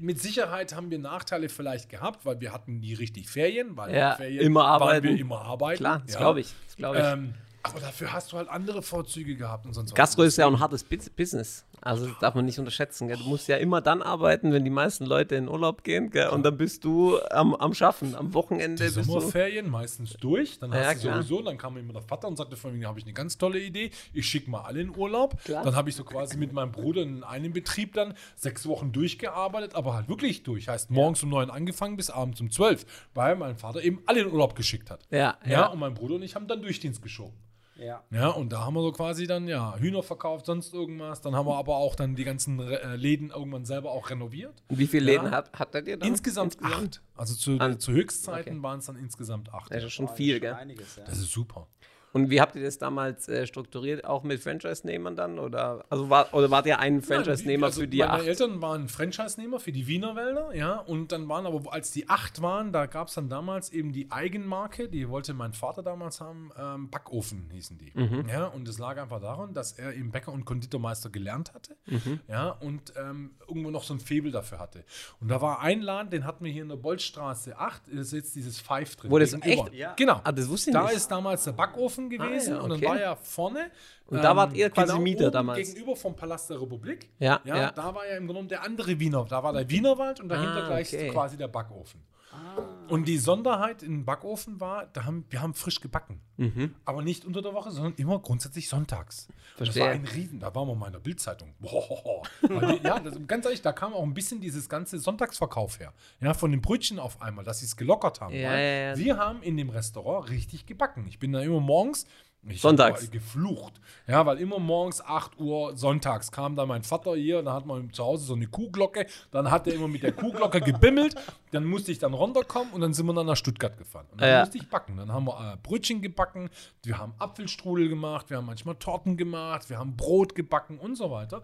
mit 0.00 0.20
Sicherheit 0.22 0.74
haben 0.74 0.90
wir 0.90 0.98
Nachteile 0.98 1.48
vielleicht 1.48 1.90
gehabt, 1.90 2.24
weil 2.24 2.40
wir 2.40 2.52
hatten 2.52 2.78
nie 2.78 2.94
richtig 2.94 3.28
Ferien, 3.28 3.76
weil 3.76 3.94
Ja, 3.94 4.14
Ferien 4.14 4.40
immer 4.46 4.60
waren 4.60 4.70
arbeiten. 4.82 5.08
wir 5.08 5.18
immer 5.18 5.40
arbeiten. 5.42 5.78
Klar, 5.78 6.02
das 6.04 6.14
ja. 6.14 6.20
glaube 6.20 6.40
ich. 6.40 6.54
Das 6.66 6.76
glaube 6.76 6.98
ich. 6.98 7.04
Ähm, 7.04 7.34
aber 7.64 7.80
dafür 7.80 8.12
hast 8.12 8.32
du 8.32 8.36
halt 8.38 8.48
andere 8.48 8.80
Vorzüge 8.82 9.36
gehabt 9.36 9.66
und 9.66 9.74
sonst 9.74 9.90
was. 9.90 9.96
Gastro 9.96 10.22
ist 10.22 10.38
ja 10.38 10.46
auch 10.46 10.52
ein 10.52 10.60
hartes 10.60 10.84
Bus- 10.84 11.10
Business. 11.10 11.66
Also 11.82 12.06
das 12.06 12.18
darf 12.18 12.34
man 12.34 12.44
nicht 12.44 12.58
unterschätzen. 12.58 13.08
Gell? 13.08 13.16
Du 13.16 13.24
musst 13.24 13.48
ja 13.48 13.56
immer 13.56 13.80
dann 13.80 14.02
arbeiten, 14.02 14.52
wenn 14.52 14.64
die 14.64 14.70
meisten 14.70 15.04
Leute 15.06 15.34
in 15.36 15.48
Urlaub 15.48 15.84
gehen. 15.84 16.10
Gell? 16.10 16.28
Und 16.28 16.42
dann 16.42 16.56
bist 16.56 16.84
du 16.84 17.18
am, 17.30 17.54
am 17.54 17.74
Schaffen. 17.74 18.14
Am 18.14 18.34
Wochenende 18.34 18.84
die. 18.84 18.90
Sommerferien 18.90 19.70
meistens 19.70 20.14
durch. 20.14 20.58
Dann 20.58 20.72
Ja, 20.72 20.78
hast 20.86 20.96
du 21.04 21.08
klar. 21.08 21.22
sowieso, 21.22 21.42
dann 21.42 21.56
kam 21.58 21.76
immer 21.76 21.92
der 21.92 22.02
Vater 22.02 22.28
und 22.28 22.36
sagte 22.36 22.56
von 22.56 22.76
mir, 22.76 22.88
habe 22.88 22.98
ich 22.98 23.04
eine 23.04 23.14
ganz 23.14 23.38
tolle 23.38 23.60
Idee. 23.60 23.90
Ich 24.12 24.26
schicke 24.26 24.50
mal 24.50 24.62
alle 24.62 24.80
in 24.80 24.96
Urlaub. 24.96 25.42
Klar. 25.44 25.64
Dann 25.64 25.76
habe 25.76 25.88
ich 25.90 25.96
so 25.96 26.04
quasi 26.04 26.36
mit 26.36 26.52
meinem 26.52 26.72
Bruder 26.72 27.02
in 27.02 27.22
einem 27.24 27.52
Betrieb 27.52 27.94
dann 27.94 28.14
sechs 28.36 28.66
Wochen 28.66 28.92
durchgearbeitet, 28.92 29.74
aber 29.74 29.94
halt 29.94 30.08
wirklich 30.08 30.42
durch. 30.42 30.68
Heißt 30.68 30.90
morgens 30.90 31.22
um 31.22 31.28
neun 31.30 31.50
angefangen 31.50 31.96
bis 31.96 32.10
abends 32.10 32.40
um 32.40 32.50
zwölf, 32.50 32.84
weil 33.14 33.36
mein 33.36 33.56
Vater 33.56 33.82
eben 33.82 34.02
alle 34.06 34.20
in 34.20 34.32
Urlaub 34.32 34.54
geschickt 34.54 34.90
hat. 34.90 35.00
Ja, 35.10 35.36
Ja, 35.44 35.50
ja. 35.50 35.66
und 35.66 35.78
mein 35.78 35.94
Bruder 35.94 36.16
und 36.16 36.22
ich 36.22 36.34
haben 36.34 36.46
dann 36.48 36.62
Durchdienst 36.62 37.02
geschoben. 37.02 37.34
Ja. 37.78 38.02
Ja, 38.10 38.28
und 38.28 38.52
da 38.52 38.64
haben 38.64 38.74
wir 38.74 38.82
so 38.82 38.92
quasi 38.92 39.26
dann, 39.26 39.46
ja, 39.46 39.76
Hühner 39.78 40.02
verkauft, 40.02 40.46
sonst 40.46 40.74
irgendwas. 40.74 41.20
Dann 41.20 41.34
haben 41.34 41.46
wir 41.46 41.56
aber 41.56 41.76
auch 41.76 41.94
dann 41.94 42.16
die 42.16 42.24
ganzen 42.24 42.58
äh, 42.60 42.96
Läden 42.96 43.30
irgendwann 43.30 43.64
selber 43.64 43.92
auch 43.92 44.10
renoviert. 44.10 44.62
Und 44.68 44.78
wie 44.78 44.86
viele 44.86 45.12
Ja. 45.12 45.22
Läden 45.22 45.34
hat, 45.34 45.52
hattet 45.58 45.86
ihr 45.88 45.96
dann? 45.96 46.08
Insgesamt, 46.08 46.58
acht. 46.62 47.00
Also 47.14 47.34
zu, 47.34 47.58
zu 47.76 47.92
Höchstzeiten 47.92 48.54
okay. 48.54 48.62
waren 48.62 48.80
es 48.80 48.86
dann 48.86 48.96
insgesamt 48.96 49.52
acht. 49.54 49.72
Das 49.72 49.84
ist 49.84 49.92
schon 49.92 50.08
viel, 50.08 50.40
gell? 50.40 50.54
Einiges, 50.54 50.96
ja. 50.96 51.04
Das 51.04 51.18
ist 51.18 51.30
super. 51.30 51.68
Und 52.12 52.30
wie 52.30 52.40
habt 52.40 52.56
ihr 52.56 52.62
das 52.62 52.78
damals 52.78 53.28
äh, 53.28 53.46
strukturiert? 53.46 54.04
Auch 54.04 54.22
mit 54.22 54.40
Franchise-Nehmern 54.42 55.14
dann? 55.16 55.38
Oder, 55.38 55.84
also 55.90 56.08
war, 56.10 56.32
oder 56.34 56.50
wart 56.50 56.66
ihr 56.66 56.78
ein 56.78 57.02
Franchise-Nehmer 57.02 57.66
also 57.66 57.82
für 57.82 57.88
die 57.88 57.98
meine 57.98 58.12
acht? 58.12 58.26
Eltern 58.26 58.62
waren 58.62 58.88
Franchise-Nehmer 58.88 59.60
für 59.60 59.72
die 59.72 59.86
Wiener 59.86 60.16
Wälder, 60.16 60.54
ja, 60.54 60.76
und 60.78 61.12
dann 61.12 61.28
waren 61.28 61.46
aber, 61.46 61.72
als 61.72 61.90
die 61.92 62.08
acht 62.08 62.40
waren, 62.42 62.72
da 62.72 62.86
gab 62.86 63.08
es 63.08 63.14
dann 63.14 63.28
damals 63.28 63.70
eben 63.72 63.92
die 63.92 64.10
Eigenmarke, 64.10 64.88
die 64.88 65.08
wollte 65.08 65.34
mein 65.34 65.52
Vater 65.52 65.82
damals 65.82 66.20
haben, 66.20 66.50
ähm, 66.58 66.88
Backofen 66.90 67.48
hießen 67.52 67.78
die. 67.78 67.92
Mhm. 67.98 68.28
Ja, 68.28 68.46
und 68.46 68.66
es 68.68 68.78
lag 68.78 68.96
einfach 69.00 69.20
daran, 69.20 69.52
dass 69.54 69.72
er 69.72 69.94
eben 69.94 70.10
Bäcker 70.10 70.32
und 70.32 70.44
Konditormeister 70.44 71.10
gelernt 71.10 71.52
hatte, 71.54 71.76
Mhm. 71.86 72.20
ja, 72.28 72.48
und 72.50 72.92
ähm, 72.96 73.32
irgendwo 73.46 73.70
noch 73.70 73.82
so 73.84 73.94
ein 73.94 74.00
Faible 74.00 74.30
dafür 74.30 74.58
hatte. 74.58 74.84
Und 75.20 75.28
da 75.28 75.40
war 75.40 75.60
ein 75.60 75.80
Laden, 75.82 76.10
den 76.10 76.24
hatten 76.24 76.44
wir 76.44 76.52
hier 76.52 76.62
in 76.62 76.68
der 76.68 76.76
Bolzstraße 76.76 77.58
8, 77.58 77.88
ist 77.88 78.12
jetzt 78.12 78.34
dieses 78.34 78.58
Five 78.60 78.96
drin. 78.96 79.10
Wo 79.10 79.18
das 79.18 79.32
echt- 79.42 79.74
Ja. 79.74 79.94
Genau. 79.94 80.20
Ah, 80.24 80.32
das 80.32 80.48
wusste 80.48 80.70
ich 80.70 80.74
da 80.74 80.84
nicht. 80.84 80.94
ist 80.96 81.08
damals 81.10 81.44
der 81.44 81.52
Backofen 81.52 81.97
gewesen 82.08 82.52
Ah, 82.54 82.56
ja, 82.56 82.62
und 82.62 82.70
dann 82.70 82.78
okay. 82.78 82.86
war 82.88 83.00
ja 83.00 83.16
vorne. 83.16 83.58
ähm, 83.60 83.70
Und 84.06 84.22
da 84.24 84.36
wart 84.36 84.54
ihr 84.54 84.70
quasi 84.70 84.98
Mieter 85.00 85.24
oben 85.26 85.32
damals. 85.32 85.58
Gegenüber 85.74 85.96
vom 85.96 86.14
Palast 86.14 86.48
der 86.50 86.60
Republik. 86.60 87.10
Ja, 87.18 87.40
ja. 87.44 87.72
Da 87.72 87.94
war 87.94 88.06
ja 88.06 88.12
im 88.16 88.26
Grunde 88.26 88.32
genommen 88.34 88.48
der 88.48 88.62
andere 88.62 88.98
Wiener. 89.00 89.26
Da 89.28 89.42
war 89.42 89.52
der 89.52 89.68
Wienerwald 89.68 90.20
und 90.20 90.28
dahinter 90.28 90.64
Ah, 90.64 90.66
gleich 90.68 90.94
okay. 90.94 91.10
quasi 91.10 91.36
der 91.36 91.48
Backofen. 91.48 92.00
Ah. 92.38 92.68
Und 92.88 93.06
die 93.06 93.18
Sonderheit 93.18 93.82
im 93.82 94.06
Backofen 94.06 94.60
war, 94.60 94.86
da 94.86 95.04
haben, 95.04 95.24
wir 95.28 95.42
haben 95.42 95.52
frisch 95.52 95.80
gebacken. 95.80 96.20
Mhm. 96.38 96.74
Aber 96.86 97.02
nicht 97.02 97.26
unter 97.26 97.42
der 97.42 97.52
Woche, 97.52 97.70
sondern 97.70 97.92
immer 97.96 98.18
grundsätzlich 98.18 98.68
sonntags. 98.68 99.28
Verstehe. 99.56 99.82
Das 99.82 99.88
war 99.88 99.94
ein 99.94 100.06
Riesen, 100.06 100.40
da 100.40 100.54
waren 100.54 100.66
wir 100.68 100.74
mal 100.74 100.86
in 100.86 100.92
der 100.92 101.00
Bildzeitung. 101.00 101.54
Ja, 102.82 102.98
das, 103.00 103.18
ganz 103.26 103.44
ehrlich, 103.44 103.60
da 103.60 103.72
kam 103.72 103.92
auch 103.92 104.02
ein 104.02 104.14
bisschen 104.14 104.40
dieses 104.40 104.68
ganze 104.68 104.98
Sonntagsverkauf 104.98 105.80
her. 105.80 105.92
Ja, 106.20 106.32
von 106.32 106.50
den 106.50 106.62
Brötchen 106.62 106.98
auf 106.98 107.20
einmal, 107.20 107.44
dass 107.44 107.60
sie 107.60 107.66
es 107.66 107.76
gelockert 107.76 108.20
haben. 108.20 108.34
Ja, 108.34 108.56
ja, 108.56 108.90
ja. 108.90 108.96
Wir 108.96 109.18
haben 109.18 109.42
in 109.42 109.56
dem 109.56 109.68
Restaurant 109.68 110.30
richtig 110.30 110.64
gebacken. 110.66 111.06
Ich 111.08 111.18
bin 111.18 111.32
da 111.32 111.40
immer 111.42 111.60
morgens. 111.60 112.06
Ich 112.46 112.60
Sonntags. 112.60 113.10
geflucht. 113.10 113.74
Ja, 114.06 114.24
weil 114.24 114.38
immer 114.38 114.58
morgens 114.58 115.00
8 115.02 115.38
Uhr 115.38 115.76
sonntags 115.76 116.30
kam 116.32 116.56
dann 116.56 116.68
mein 116.68 116.82
Vater 116.82 117.14
hier, 117.16 117.42
dann 117.42 117.52
hat 117.52 117.66
man 117.66 117.92
zu 117.92 118.02
Hause 118.04 118.24
so 118.24 118.34
eine 118.34 118.46
Kuhglocke, 118.46 119.06
dann 119.30 119.50
hat 119.50 119.66
er 119.66 119.74
immer 119.74 119.88
mit 119.88 120.02
der 120.02 120.12
Kuhglocke 120.12 120.60
gebimmelt, 120.60 121.14
dann 121.50 121.64
musste 121.64 121.92
ich 121.92 121.98
dann 121.98 122.14
runterkommen 122.14 122.72
und 122.72 122.80
dann 122.80 122.94
sind 122.94 123.06
wir 123.06 123.12
dann 123.12 123.26
nach 123.26 123.36
Stuttgart 123.36 123.76
gefahren. 123.76 124.06
Und 124.12 124.20
dann 124.20 124.28
Ja. 124.30 124.40
musste 124.40 124.56
ich 124.58 124.68
backen. 124.70 124.96
Dann 124.96 125.12
haben 125.12 125.26
wir 125.26 125.52
äh, 125.52 125.56
Brötchen 125.62 126.00
gebacken, 126.00 126.48
wir 126.84 126.96
haben 126.96 127.12
Apfelstrudel 127.18 127.88
gemacht, 127.88 128.30
wir 128.30 128.38
haben 128.38 128.46
manchmal 128.46 128.76
Torten 128.76 129.16
gemacht, 129.16 129.68
wir 129.68 129.78
haben 129.78 129.96
Brot 129.96 130.34
gebacken 130.34 130.78
und 130.78 130.96
so 130.96 131.10
weiter. 131.10 131.42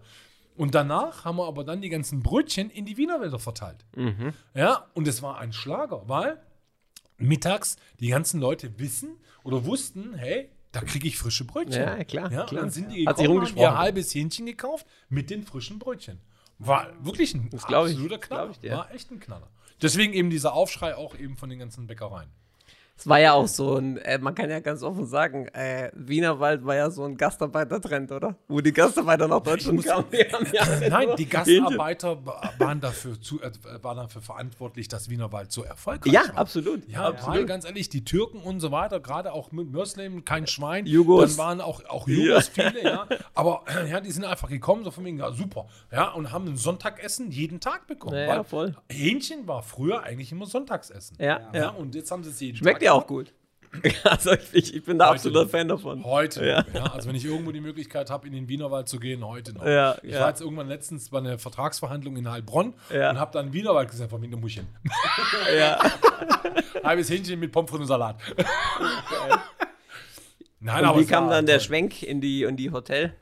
Und 0.55 0.73
danach 0.73 1.25
haben 1.25 1.35
wir 1.37 1.45
aber 1.47 1.65
dann 1.65 1.81
die 1.81 1.89
ganzen 1.89 2.23
Brötchen 2.23 2.69
in 2.69 2.85
die 2.85 2.95
Wienerwälder 2.97 3.37
verteilt. 3.39 3.85
Mhm. 3.95 4.33
Ja, 4.53 4.87
und 4.93 5.07
es 5.07 5.21
war 5.21 5.37
ein 5.37 5.51
Schlager, 5.51 6.03
weil 6.07 6.41
mittags 7.17 7.75
die 7.99 8.07
ganzen 8.07 8.39
Leute 8.39 8.79
wissen 8.79 9.17
oder 9.43 9.65
wussten, 9.65 10.13
hey, 10.15 10.49
da 10.75 10.81
kriege 10.81 11.07
ich 11.07 11.17
frische 11.17 11.45
Brötchen. 11.45 11.81
Ja, 11.81 12.03
klar, 12.03 12.31
Ja, 12.31 12.43
klar. 12.45 12.61
dann 12.61 12.69
sind 12.71 12.91
die 12.91 13.07
Hat 13.07 13.17
gekommen, 13.17 13.45
haben 13.45 13.57
ihr 13.57 13.77
halbes 13.77 14.13
Hähnchen 14.13 14.45
gekauft 14.45 14.85
mit 15.09 15.29
den 15.29 15.43
frischen 15.43 15.79
Brötchen. 15.79 16.19
War 16.59 16.87
wirklich 17.03 17.33
ein 17.33 17.49
Das 17.49 17.63
ich, 17.87 17.93
absoluter 17.93 18.17
das 18.17 18.27
Knaller. 18.27 18.51
ich. 18.61 18.71
War 18.71 18.91
echt 18.93 19.11
ein 19.11 19.19
Knaller. 19.19 19.49
Deswegen 19.81 20.13
eben 20.13 20.29
dieser 20.29 20.53
Aufschrei 20.53 20.95
auch 20.95 21.17
eben 21.17 21.37
von 21.37 21.49
den 21.49 21.59
ganzen 21.59 21.87
Bäckereien. 21.87 22.29
Es 22.97 23.07
war 23.07 23.19
ja 23.19 23.33
auch 23.33 23.47
so 23.47 23.75
ein, 23.75 23.97
äh, 23.97 24.17
man 24.19 24.33
kann 24.35 24.49
ja 24.49 24.61
ganz 24.61 24.81
offen 24.81 25.05
sagen, 25.05 25.47
äh, 25.49 25.91
Wienerwald 25.93 26.65
war 26.65 26.75
ja 26.75 26.89
so 26.89 27.03
ein 27.03 27.17
Gastarbeitertrend, 27.17 28.09
oder? 28.13 28.35
Wo 28.47 28.61
die 28.61 28.71
Gastarbeiter 28.71 29.27
nach 29.27 29.41
Deutschland 29.41 29.83
kamen. 29.85 30.05
Ja 30.53 30.65
Nein, 30.89 31.07
nur 31.07 31.15
die. 31.17 31.25
Gastarbeiter 31.25 32.25
wa- 32.25 32.41
waren 32.57 32.79
dafür, 32.79 33.19
zu, 33.19 33.41
äh, 33.41 33.51
waren 33.81 33.97
dafür 33.97 34.21
verantwortlich, 34.21 34.87
dass 34.87 35.09
Wienerwald 35.09 35.51
so 35.51 35.63
erfolgreich 35.63 36.13
Ja, 36.13 36.21
war. 36.29 36.37
absolut. 36.37 36.87
Ja, 36.89 36.99
weil 37.03 37.13
absolut. 37.15 37.47
ganz 37.47 37.65
ehrlich, 37.65 37.89
die 37.89 38.05
Türken 38.05 38.39
und 38.39 38.61
so 38.61 38.71
weiter, 38.71 39.01
gerade 39.01 39.33
auch 39.33 39.51
mit 39.51 39.71
Muslim, 39.71 40.23
kein 40.23 40.47
Schwein. 40.47 40.85
Jugos. 40.85 41.35
Dann 41.35 41.45
waren 41.45 41.61
auch, 41.61 41.83
auch 41.89 42.07
Jugos 42.07 42.47
viele, 42.47 42.81
ja. 42.83 43.07
Aber 43.33 43.63
äh, 43.67 43.89
ja, 43.89 43.99
die 43.99 44.11
sind 44.11 44.23
einfach 44.23 44.47
gekommen, 44.49 44.85
so 44.85 44.91
von 44.91 45.03
wegen, 45.03 45.19
ja, 45.19 45.31
super. 45.33 45.67
Ja, 45.91 46.11
und 46.11 46.31
haben 46.31 46.47
ein 46.47 46.55
Sonntagessen 46.57 47.29
jeden 47.31 47.59
Tag 47.59 47.87
bekommen. 47.87 48.15
Ja, 48.15 48.21
ja, 48.21 48.37
weil 48.37 48.43
voll. 48.45 48.75
Hähnchen 48.89 49.47
war 49.47 49.63
früher 49.63 50.03
eigentlich 50.03 50.31
immer 50.31 50.45
Sonntagsessen. 50.45 51.17
Ja, 51.19 51.41
Ja, 51.53 51.59
ja. 51.59 51.69
und 51.71 51.93
jetzt 51.95 52.09
haben 52.11 52.23
sie 52.23 52.29
es 52.29 52.39
jeden 52.39 52.57
Schmeckt 52.57 52.79
Tag 52.81 52.84
ja 52.85 52.93
auch 52.93 53.05
gut. 53.07 53.33
Also 54.05 54.31
ich, 54.53 54.73
ich 54.73 54.83
bin 54.85 54.97
da 54.97 55.07
Heute 55.07 55.15
absoluter 55.15 55.43
noch. 55.43 55.51
Fan 55.51 55.67
davon. 55.67 56.05
Heute. 56.05 56.47
Ja. 56.47 56.63
Ja. 56.73 56.83
also 56.93 57.09
wenn 57.09 57.15
ich 57.15 57.25
irgendwo 57.25 57.51
die 57.51 57.59
Möglichkeit 57.59 58.09
habe, 58.09 58.25
in 58.25 58.31
den 58.31 58.47
Wienerwald 58.47 58.87
zu 58.87 58.99
gehen, 59.01 59.27
heute 59.27 59.51
noch. 59.53 59.65
Ja, 59.65 59.97
ich 60.01 60.13
ja. 60.13 60.21
war 60.21 60.29
jetzt 60.29 60.39
irgendwann 60.39 60.69
letztens 60.69 61.09
bei 61.09 61.17
einer 61.17 61.37
Vertragsverhandlung 61.37 62.15
in 62.15 62.31
Heilbronn 62.31 62.73
Ja. 62.89 63.09
und 63.09 63.19
habe 63.19 63.33
dann 63.33 63.51
Wienerwald 63.51 63.91
gesagt, 63.91 64.11
von 64.11 64.21
der 64.21 64.39
Muschchen. 64.39 64.67
Ja. 65.57 65.77
Halbes 66.85 67.09
Hähnchen 67.09 67.37
mit 67.37 67.51
Pommes 67.51 67.69
frites 67.69 67.81
und 67.81 67.87
Salat. 67.87 68.15
Nein, 70.59 70.85
Und 70.85 70.97
wie 70.97 71.03
es 71.03 71.09
kam 71.09 71.29
dann 71.29 71.45
der 71.45 71.57
toll. 71.57 71.65
Schwenk 71.67 72.01
in 72.01 72.21
die, 72.21 72.43
in 72.43 72.55
die 72.55 72.71
Hotel? 72.71 73.13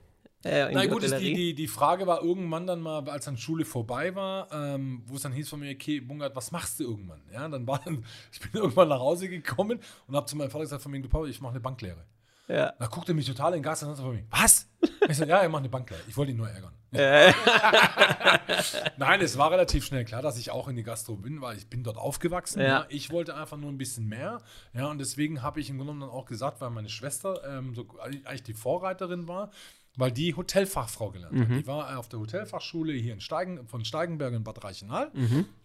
Äh, 0.45 0.67
in 0.67 0.73
Na 0.73 0.85
gut, 0.87 1.03
ist 1.03 1.17
die, 1.19 1.33
die, 1.33 1.55
die 1.55 1.67
Frage 1.67 2.05
war 2.05 2.21
irgendwann 2.21 2.67
dann 2.67 2.81
mal, 2.81 3.07
als 3.09 3.25
dann 3.25 3.37
Schule 3.37 3.63
vorbei 3.65 4.13
war, 4.15 4.51
ähm, 4.51 5.01
wo 5.05 5.15
es 5.15 5.21
dann 5.21 5.31
hieß 5.31 5.49
von 5.49 5.59
mir, 5.61 5.71
okay, 5.71 6.01
Bungert, 6.01 6.35
was 6.35 6.51
machst 6.51 6.79
du 6.79 6.83
irgendwann? 6.83 7.21
Ja, 7.31 7.47
dann 7.47 7.65
war 7.65 7.79
dann, 7.83 8.03
ich 8.31 8.39
bin 8.39 8.49
irgendwann 8.61 8.89
nach 8.89 8.99
Hause 8.99 9.29
gekommen 9.29 9.79
und 10.07 10.15
habe 10.15 10.25
zu 10.25 10.35
meinem 10.35 10.49
Vater 10.49 10.63
gesagt, 10.63 10.81
von 10.81 10.91
mir, 10.91 11.01
du 11.01 11.07
Papa, 11.09 11.25
ich 11.27 11.39
mache 11.39 11.51
eine 11.51 11.61
Banklehre. 11.61 12.03
ja. 12.47 12.73
Da 12.77 12.87
guckte 12.87 13.13
er 13.13 13.15
mich 13.15 13.25
total 13.25 13.53
in 13.53 13.59
den 13.59 13.63
Gas 13.63 13.83
und 13.83 13.89
sagte 13.89 14.03
von 14.03 14.15
mir, 14.15 14.25
was? 14.29 14.67
Ich 15.07 15.17
so, 15.17 15.23
ja, 15.23 15.37
er 15.37 15.47
macht 15.49 15.61
eine 15.61 15.69
Banklehre. 15.69 16.01
Ich 16.07 16.17
wollte 16.17 16.31
ihn 16.31 16.37
nur 16.37 16.49
ärgern. 16.49 16.73
Äh, 16.93 17.33
Nein, 18.97 19.21
es 19.21 19.35
war 19.37 19.49
relativ 19.49 19.83
schnell 19.85 20.05
klar, 20.05 20.21
dass 20.21 20.37
ich 20.37 20.51
auch 20.51 20.67
in 20.67 20.75
die 20.75 20.83
Gastro 20.83 21.15
bin, 21.15 21.41
weil 21.41 21.57
ich 21.57 21.67
bin 21.67 21.83
dort 21.83 21.97
aufgewachsen. 21.97 22.59
Ja. 22.61 22.67
Ja. 22.67 22.85
Ich 22.89 23.09
wollte 23.11 23.35
einfach 23.35 23.57
nur 23.57 23.71
ein 23.71 23.79
bisschen 23.79 24.07
mehr. 24.07 24.41
Ja, 24.73 24.87
und 24.87 24.99
deswegen 24.99 25.41
habe 25.41 25.59
ich 25.59 25.69
im 25.71 25.77
Grunde 25.77 25.93
genommen 25.93 26.11
dann 26.11 26.15
auch 26.15 26.25
gesagt, 26.25 26.61
weil 26.61 26.69
meine 26.69 26.89
Schwester 26.89 27.41
ähm, 27.47 27.73
so 27.73 27.87
eigentlich 27.99 28.43
die 28.43 28.53
Vorreiterin 28.53 29.27
war, 29.27 29.49
weil 29.95 30.11
die 30.11 30.35
Hotelfachfrau 30.35 31.11
gelernt 31.11 31.39
hat. 31.39 31.49
Die 31.49 31.67
war 31.67 31.97
auf 31.99 32.09
der 32.09 32.19
Hotelfachschule 32.19 32.93
hier 32.93 33.13
in 33.13 33.21
Steigen, 33.21 33.67
von 33.67 33.85
Steigenberg 33.85 34.33
in 34.33 34.43
Bad 34.43 34.63
Reichenhall. 34.63 35.11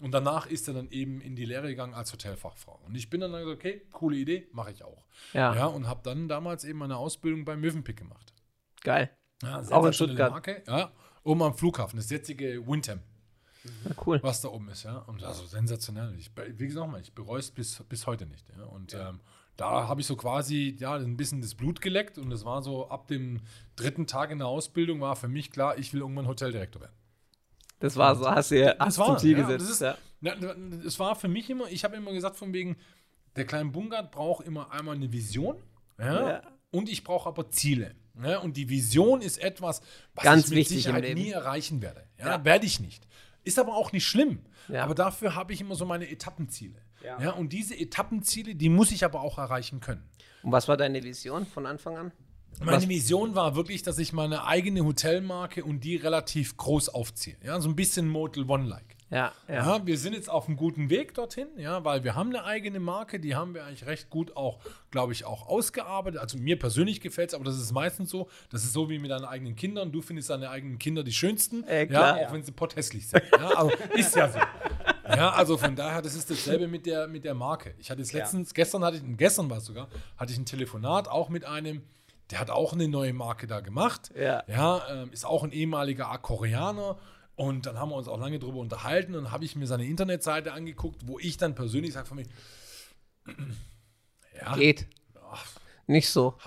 Und 0.00 0.12
danach 0.12 0.46
ist 0.46 0.68
er 0.68 0.74
dann 0.74 0.90
eben 0.90 1.20
in 1.20 1.34
die 1.34 1.44
Lehre 1.44 1.68
gegangen 1.68 1.94
als 1.94 2.12
Hotelfachfrau. 2.12 2.78
Und 2.86 2.94
ich 2.94 3.08
bin 3.08 3.20
dann 3.20 3.32
gesagt, 3.32 3.48
okay, 3.56 3.82
coole 3.92 4.16
Idee, 4.16 4.46
mache 4.52 4.72
ich 4.72 4.84
auch. 4.84 5.04
Ja. 5.32 5.54
ja 5.54 5.66
und 5.66 5.86
habe 5.86 6.00
dann 6.02 6.28
damals 6.28 6.64
eben 6.64 6.78
meine 6.78 6.96
Ausbildung 6.96 7.44
beim 7.44 7.60
Mövenpick 7.60 7.96
gemacht. 7.96 8.32
geil. 8.82 9.10
Ja, 9.42 9.62
Auch 9.70 9.86
in 9.86 9.92
Stuttgart. 9.92 10.32
Marke, 10.32 10.62
ja, 10.66 10.90
oben 11.22 11.42
am 11.42 11.54
Flughafen, 11.54 11.96
das 11.96 12.10
jetzige 12.10 12.66
Windham 12.66 13.00
Ja, 13.84 13.94
cool. 14.04 14.20
was 14.22 14.40
da 14.40 14.48
oben 14.48 14.68
ist, 14.68 14.82
ja. 14.82 14.98
Und 14.98 15.22
also 15.22 15.46
sensationell. 15.46 16.14
Ich, 16.18 16.30
wie 16.56 16.66
gesagt, 16.66 16.92
ich 17.02 17.12
bereue 17.14 17.38
es 17.38 17.50
bis, 17.50 17.82
bis 17.88 18.06
heute 18.06 18.26
nicht. 18.26 18.44
Ja. 18.56 18.64
Und 18.64 18.94
ähm, 18.94 19.20
da 19.58 19.88
habe 19.88 20.00
ich 20.00 20.06
so 20.06 20.16
quasi 20.16 20.76
ja, 20.78 20.94
ein 20.94 21.16
bisschen 21.16 21.42
das 21.42 21.54
Blut 21.54 21.80
geleckt 21.82 22.16
und 22.16 22.32
es 22.32 22.44
war 22.46 22.62
so 22.62 22.88
ab 22.88 23.08
dem 23.08 23.40
dritten 23.76 24.06
Tag 24.06 24.30
in 24.30 24.38
der 24.38 24.46
Ausbildung 24.46 25.00
war 25.00 25.16
für 25.16 25.28
mich 25.28 25.50
klar, 25.50 25.76
ich 25.76 25.92
will 25.92 26.00
irgendwann 26.00 26.26
Hoteldirektor 26.28 26.80
werden. 26.80 26.94
Das 27.80 27.96
war 27.96 28.14
so, 28.16 28.28
hast 28.30 28.50
du 28.52 28.60
ja 28.60 28.74
hast 28.78 28.98
war, 28.98 29.06
zum 29.08 29.18
Ziel 29.18 29.36
ja, 29.36 29.42
gesetzt. 29.44 29.62
das 29.64 29.70
ist- 29.70 29.80
ja. 29.82 29.98
Na, 30.20 30.32
es 30.86 30.98
war 30.98 31.14
für 31.16 31.28
mich 31.28 31.50
immer, 31.50 31.68
ich 31.70 31.84
habe 31.84 31.96
immer 31.96 32.12
gesagt, 32.12 32.36
von 32.36 32.52
wegen, 32.52 32.76
der 33.36 33.46
kleine 33.46 33.70
Bungard 33.70 34.10
braucht 34.10 34.46
immer 34.46 34.70
einmal 34.72 34.94
eine 34.96 35.12
Vision 35.12 35.56
ja, 35.98 36.28
Ja. 36.30 36.42
und 36.70 36.88
ich 36.88 37.04
brauche 37.04 37.28
aber 37.28 37.50
Ziele. 37.50 37.94
Ja, 38.22 38.38
und 38.38 38.56
die 38.56 38.68
Vision 38.68 39.20
ist 39.20 39.38
etwas, 39.38 39.80
was 40.14 40.24
Ganz 40.24 40.50
ich 40.50 40.56
mit 40.56 40.68
Sicherheit 40.68 41.14
nie 41.14 41.30
erreichen 41.30 41.82
werde. 41.82 42.04
Ja. 42.18 42.44
Werde 42.44 42.66
ich 42.66 42.80
nicht. 42.80 43.06
Ist 43.44 43.58
aber 43.60 43.74
auch 43.76 43.92
nicht 43.92 44.06
schlimm. 44.06 44.40
Aber 44.72 44.94
dafür 44.94 45.34
habe 45.36 45.52
ich 45.52 45.60
immer 45.60 45.74
so 45.76 45.84
meine 45.84 46.08
Etappenziele. 46.10 46.80
Ja. 47.04 47.20
Ja. 47.20 47.30
und 47.32 47.52
diese 47.52 47.78
Etappenziele, 47.78 48.54
die 48.54 48.68
muss 48.68 48.90
ich 48.90 49.04
aber 49.04 49.20
auch 49.20 49.38
erreichen 49.38 49.80
können. 49.80 50.02
Und 50.42 50.52
was 50.52 50.68
war 50.68 50.76
deine 50.76 51.02
Vision 51.02 51.46
von 51.46 51.66
Anfang 51.66 51.96
an? 51.96 52.12
Meine 52.60 52.78
Was- 52.78 52.88
Vision 52.88 53.34
war 53.34 53.54
wirklich, 53.54 53.82
dass 53.82 53.98
ich 53.98 54.12
meine 54.12 54.44
eigene 54.44 54.84
Hotelmarke 54.84 55.64
und 55.64 55.84
die 55.84 55.96
relativ 55.96 56.56
groß 56.56 56.88
aufziehe. 56.88 57.36
Ja, 57.44 57.60
so 57.60 57.68
ein 57.68 57.76
bisschen 57.76 58.08
Motel 58.08 58.44
One-like. 58.50 58.96
Ja, 59.10 59.32
ja. 59.48 59.54
Ja, 59.78 59.86
wir 59.86 59.96
sind 59.96 60.12
jetzt 60.14 60.28
auf 60.28 60.48
einem 60.48 60.56
guten 60.58 60.90
Weg 60.90 61.14
dorthin, 61.14 61.46
ja, 61.56 61.82
weil 61.82 62.04
wir 62.04 62.14
haben 62.14 62.28
eine 62.28 62.44
eigene 62.44 62.78
Marke, 62.78 63.18
die 63.20 63.34
haben 63.34 63.54
wir 63.54 63.64
eigentlich 63.64 63.86
recht 63.86 64.10
gut 64.10 64.36
auch, 64.36 64.58
glaube 64.90 65.12
ich, 65.14 65.24
auch 65.24 65.46
ausgearbeitet. 65.48 66.20
Also 66.20 66.36
mir 66.36 66.58
persönlich 66.58 67.00
gefällt 67.00 67.30
es, 67.30 67.34
aber 67.34 67.44
das 67.44 67.56
ist 67.56 67.72
meistens 67.72 68.10
so. 68.10 68.28
Das 68.50 68.64
ist 68.64 68.74
so 68.74 68.90
wie 68.90 68.98
mit 68.98 69.10
deinen 69.10 69.24
eigenen 69.24 69.56
Kindern. 69.56 69.92
Du 69.92 70.02
findest 70.02 70.28
deine 70.28 70.50
eigenen 70.50 70.78
Kinder 70.78 71.04
die 71.04 71.12
schönsten, 71.12 71.64
Äh, 71.64 71.86
klar. 71.86 72.20
ja, 72.20 72.26
auch 72.28 72.32
wenn 72.34 72.42
sie 72.42 72.52
potthässlich 72.52 73.08
sind. 73.08 73.22
Ja, 73.32 73.48
also 73.48 73.72
ist 73.94 74.14
ja 74.14 74.28
so. 74.30 74.40
Ja, 75.08 75.30
also 75.30 75.56
von 75.56 75.74
daher, 75.74 76.02
das 76.02 76.14
ist 76.14 76.30
dasselbe 76.30 76.68
mit 76.68 76.86
der, 76.86 77.08
mit 77.08 77.24
der 77.24 77.34
Marke. 77.34 77.74
Ich 77.78 77.90
hatte 77.90 78.00
jetzt 78.00 78.12
letztens, 78.12 78.54
gestern 78.54 78.84
hatte 78.84 78.98
ich, 78.98 79.02
gestern 79.16 79.50
war 79.50 79.58
es 79.58 79.64
sogar, 79.64 79.88
hatte 80.16 80.32
ich 80.32 80.38
ein 80.38 80.46
Telefonat 80.46 81.08
auch 81.08 81.28
mit 81.28 81.44
einem, 81.44 81.82
der 82.30 82.40
hat 82.40 82.50
auch 82.50 82.72
eine 82.72 82.88
neue 82.88 83.12
Marke 83.12 83.46
da 83.46 83.60
gemacht. 83.60 84.10
Ja. 84.14 84.44
Ja, 84.46 84.82
ähm, 84.90 85.12
ist 85.12 85.24
auch 85.24 85.44
ein 85.44 85.52
ehemaliger 85.52 86.06
Koreaner. 86.18 86.98
Und 87.36 87.66
dann 87.66 87.78
haben 87.78 87.90
wir 87.90 87.96
uns 87.96 88.08
auch 88.08 88.18
lange 88.18 88.40
drüber 88.40 88.58
unterhalten 88.58 89.14
und 89.14 89.30
habe 89.30 89.44
ich 89.44 89.54
mir 89.54 89.66
seine 89.66 89.86
Internetseite 89.86 90.52
angeguckt, 90.52 91.02
wo 91.06 91.18
ich 91.20 91.36
dann 91.36 91.54
persönlich 91.54 91.92
sage 91.92 92.06
von 92.06 92.16
mir, 92.16 92.26
ja, 94.40 94.56
Geht. 94.56 94.88
Nicht 95.86 96.10
so. 96.10 96.36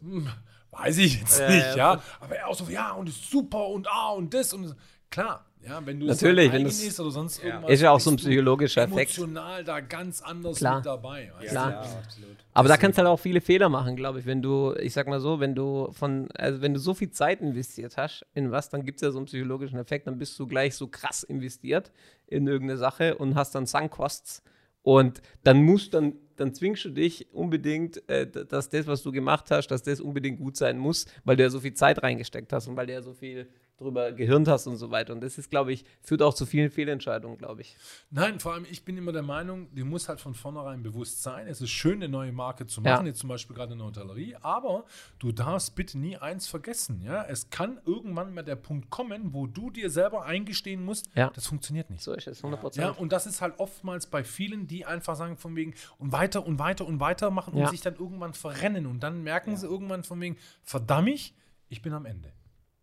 hm, 0.00 0.28
weiß 0.70 0.98
ich 0.98 1.20
jetzt 1.20 1.38
Ja, 1.38 1.50
nicht, 1.50 1.62
ja. 1.62 1.76
ja. 1.76 2.02
Aber 2.20 2.36
er 2.36 2.48
auch 2.48 2.54
so, 2.54 2.64
ja, 2.70 2.92
und 2.92 3.08
ist 3.08 3.30
super 3.30 3.66
und 3.68 3.88
ah 3.88 4.10
und 4.10 4.32
das 4.32 4.52
und 4.52 4.62
das. 4.64 4.76
klar, 5.10 5.44
ja, 5.66 5.84
wenn 5.84 6.00
du 6.00 6.06
Natürlich, 6.06 6.52
wenn 6.52 6.64
du's- 6.64 6.82
ist 6.82 6.98
oder 7.00 7.10
sonst 7.10 7.38
Ja. 7.42 7.48
irgendwas. 7.50 7.70
Ist 7.70 7.80
ja 7.82 7.90
auch 7.90 8.00
so 8.00 8.10
ein 8.10 8.16
psychologischer 8.16 8.82
Effekt. 8.82 9.16
Emotional 9.18 9.62
da 9.64 9.80
ganz 9.80 10.22
anders 10.22 10.56
Klar. 10.58 10.76
mit 10.76 10.86
dabei. 10.86 11.32
Weißt 11.38 11.50
Klar. 11.50 11.70
Ja, 11.70 11.80
absolut. 11.80 12.36
Aber 12.54 12.68
da 12.68 12.76
kannst 12.76 12.98
du 12.98 13.02
halt 13.02 13.08
auch 13.08 13.18
viele 13.20 13.40
Fehler 13.40 13.68
machen, 13.68 13.94
glaube 13.96 14.20
ich. 14.20 14.26
Wenn 14.26 14.42
du, 14.42 14.74
ich 14.80 14.92
sag 14.92 15.06
mal 15.06 15.20
so, 15.20 15.38
wenn 15.40 15.54
du 15.54 15.90
von, 15.92 16.28
also 16.32 16.60
wenn 16.62 16.74
du 16.74 16.80
so 16.80 16.94
viel 16.94 17.10
Zeit 17.10 17.40
investiert 17.40 17.96
hast 17.96 18.24
in 18.34 18.50
was, 18.50 18.68
dann 18.70 18.84
gibt 18.84 18.96
es 18.96 19.02
ja 19.02 19.10
so 19.10 19.18
einen 19.18 19.26
psychologischen 19.26 19.78
Effekt, 19.78 20.06
dann 20.06 20.18
bist 20.18 20.38
du 20.38 20.46
gleich 20.46 20.74
so 20.74 20.86
krass 20.88 21.22
investiert 21.22 21.92
in 22.26 22.46
irgendeine 22.46 22.78
Sache 22.78 23.16
und 23.16 23.34
hast 23.34 23.54
dann 23.54 23.66
Sunk-Costs. 23.66 24.42
Und 24.82 25.20
dann 25.44 25.62
musst 25.62 25.92
dann, 25.92 26.14
dann 26.36 26.54
zwingst 26.54 26.86
du 26.86 26.88
dich 26.88 27.32
unbedingt, 27.34 28.08
äh, 28.08 28.26
dass 28.26 28.70
das, 28.70 28.86
was 28.86 29.02
du 29.02 29.12
gemacht 29.12 29.50
hast, 29.50 29.66
dass 29.68 29.82
das 29.82 30.00
unbedingt 30.00 30.38
gut 30.40 30.56
sein 30.56 30.78
muss, 30.78 31.04
weil 31.24 31.36
du 31.36 31.42
ja 31.42 31.50
so 31.50 31.60
viel 31.60 31.74
Zeit 31.74 32.02
reingesteckt 32.02 32.50
hast 32.54 32.66
und 32.66 32.76
weil 32.76 32.86
du 32.86 32.94
ja 32.94 33.02
so 33.02 33.12
viel 33.12 33.46
drüber 33.80 34.12
gehirnt 34.12 34.46
hast 34.46 34.66
und 34.66 34.76
so 34.76 34.90
weiter. 34.90 35.12
Und 35.12 35.20
das 35.22 35.38
ist, 35.38 35.50
glaube 35.50 35.72
ich, 35.72 35.84
führt 36.02 36.22
auch 36.22 36.34
zu 36.34 36.46
vielen 36.46 36.70
Fehlentscheidungen, 36.70 37.38
glaube 37.38 37.62
ich. 37.62 37.76
Nein, 38.10 38.38
vor 38.38 38.52
allem, 38.52 38.66
ich 38.70 38.84
bin 38.84 38.96
immer 38.96 39.12
der 39.12 39.22
Meinung, 39.22 39.74
dir 39.74 39.84
muss 39.84 40.08
halt 40.08 40.20
von 40.20 40.34
vornherein 40.34 40.82
bewusst 40.82 41.22
sein, 41.22 41.46
es 41.46 41.60
ist 41.60 41.70
schön, 41.70 41.94
eine 41.94 42.08
neue 42.08 42.32
Marke 42.32 42.66
zu 42.66 42.82
Ja. 42.82 42.92
machen, 42.92 43.06
jetzt 43.06 43.20
zum 43.20 43.28
Beispiel 43.28 43.56
gerade 43.56 43.72
in 43.72 43.78
der 43.78 43.86
Hotellerie, 43.88 44.36
aber 44.42 44.84
du 45.18 45.32
darfst 45.32 45.74
bitte 45.74 45.98
nie 45.98 46.16
eins 46.16 46.46
vergessen, 46.46 47.00
ja, 47.02 47.24
es 47.24 47.50
kann 47.50 47.80
irgendwann 47.86 48.34
mal 48.34 48.42
der 48.42 48.56
Punkt 48.56 48.90
kommen, 48.90 49.32
wo 49.32 49.46
du 49.46 49.70
dir 49.70 49.90
selber 49.90 50.24
eingestehen 50.24 50.84
musst, 50.84 51.08
Ja. 51.14 51.30
das 51.34 51.46
funktioniert 51.46 51.88
nicht. 51.90 52.02
So 52.02 52.12
ist 52.12 52.26
es, 52.26 52.38
100 52.42 52.60
Prozent. 52.60 52.84
Ja, 52.86 52.90
und 52.92 53.12
das 53.12 53.26
ist 53.26 53.40
halt 53.40 53.58
oftmals 53.58 54.06
bei 54.06 54.24
vielen, 54.24 54.66
die 54.66 54.84
einfach 54.84 55.16
sagen 55.16 55.36
von 55.36 55.56
wegen 55.56 55.74
und 55.98 56.12
weiter 56.12 56.44
und 56.46 56.58
weiter 56.58 56.86
und 56.86 57.00
weiter 57.00 57.30
machen 57.30 57.54
und 57.54 57.60
Ja. 57.60 57.68
sich 57.68 57.80
dann 57.80 57.94
irgendwann 57.96 58.34
verrennen 58.34 58.86
und 58.86 59.00
dann 59.02 59.22
merken 59.22 59.56
sie 59.56 59.66
irgendwann 59.66 60.02
von 60.04 60.20
wegen, 60.20 60.36
verdammt, 60.62 61.08
ich, 61.08 61.34
ich 61.68 61.82
bin 61.82 61.92
am 61.92 62.04
Ende. 62.06 62.32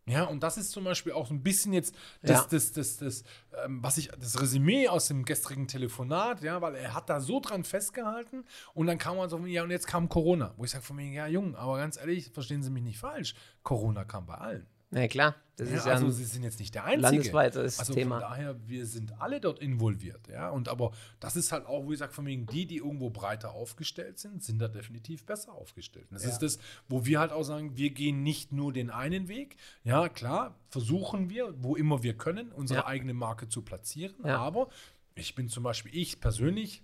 Ja, 0.08 0.24
und 0.24 0.42
das 0.42 0.56
ist 0.56 0.70
zum 0.70 0.84
Beispiel 0.84 1.12
auch 1.12 1.26
so 1.26 1.34
ein 1.34 1.42
bisschen 1.42 1.72
jetzt 1.72 1.94
das, 2.22 2.30
Ja. 2.42 2.46
das, 2.50 2.72
das, 2.72 2.96
das, 2.96 3.24
ähm, 3.64 3.82
was 3.82 3.98
ich, 3.98 4.08
das 4.18 4.40
Resümee 4.40 4.88
aus 4.88 5.08
dem 5.08 5.24
gestrigen 5.24 5.68
Telefonat, 5.68 6.42
ja, 6.42 6.60
weil 6.62 6.74
er 6.76 6.94
hat 6.94 7.08
da 7.10 7.20
so 7.20 7.40
dran 7.40 7.64
festgehalten 7.64 8.44
und 8.74 8.86
dann 8.86 8.98
kam 8.98 9.16
man 9.16 9.28
so, 9.28 9.38
ja, 9.46 9.62
und 9.62 9.70
jetzt 9.70 9.86
kam 9.86 10.08
Corona, 10.08 10.54
wo 10.56 10.64
ich 10.64 10.70
sage 10.70 10.84
von 10.84 10.96
wegen, 10.98 11.12
ja, 11.12 11.26
Jung, 11.26 11.54
aber 11.56 11.76
ganz 11.78 11.96
ehrlich, 11.98 12.30
verstehen 12.32 12.62
Sie 12.62 12.70
mich 12.70 12.82
nicht 12.82 12.98
falsch, 12.98 13.34
Corona 13.62 14.04
kam 14.04 14.26
bei 14.26 14.34
allen. 14.34 14.66
Ja, 14.90 15.06
klar. 15.08 15.34
Das 15.56 15.68
Ja, 15.70 15.76
ist 15.76 15.86
ja 15.86 15.92
also 15.92 16.08
sie 16.10 16.24
sind 16.24 16.44
jetzt 16.44 16.60
nicht 16.60 16.72
der 16.74 16.84
Einzige. 16.84 17.02
landesweites 17.02 17.78
also 17.80 17.92
Thema. 17.92 18.20
Von 18.20 18.30
daher, 18.30 18.56
wir 18.68 18.86
sind 18.86 19.20
alle 19.20 19.40
dort 19.40 19.58
involviert, 19.58 20.28
ja. 20.28 20.50
Und 20.50 20.68
aber 20.68 20.92
das 21.18 21.34
ist 21.34 21.50
halt 21.50 21.66
auch, 21.66 21.84
wo 21.84 21.92
ich 21.92 21.98
sage, 21.98 22.12
von 22.12 22.24
wegen, 22.26 22.46
die, 22.46 22.64
die 22.64 22.76
irgendwo 22.76 23.10
breiter 23.10 23.50
aufgestellt 23.52 24.18
sind, 24.20 24.42
sind 24.42 24.60
da 24.60 24.68
definitiv 24.68 25.26
besser 25.26 25.52
aufgestellt. 25.52 26.06
Und 26.10 26.14
das 26.14 26.22
Ja. 26.24 26.30
ist 26.30 26.38
das, 26.38 26.58
wo 26.88 27.04
wir 27.04 27.18
halt 27.18 27.32
auch 27.32 27.42
sagen, 27.42 27.76
wir 27.76 27.90
gehen 27.90 28.22
nicht 28.22 28.52
nur 28.52 28.72
den 28.72 28.88
einen 28.90 29.26
Weg. 29.26 29.56
Ja, 29.82 30.08
klar, 30.08 30.54
versuchen 30.70 31.28
wir, 31.28 31.52
wo 31.60 31.74
immer 31.74 32.02
wir 32.04 32.16
können, 32.16 32.52
unsere 32.52 32.86
eigene 32.86 33.12
Marke 33.12 33.48
zu 33.48 33.62
platzieren. 33.62 34.24
Aber 34.24 34.68
ich 35.16 35.34
bin 35.34 35.48
zum 35.48 35.64
Beispiel, 35.64 35.90
ich 35.94 36.20
persönlich, 36.20 36.82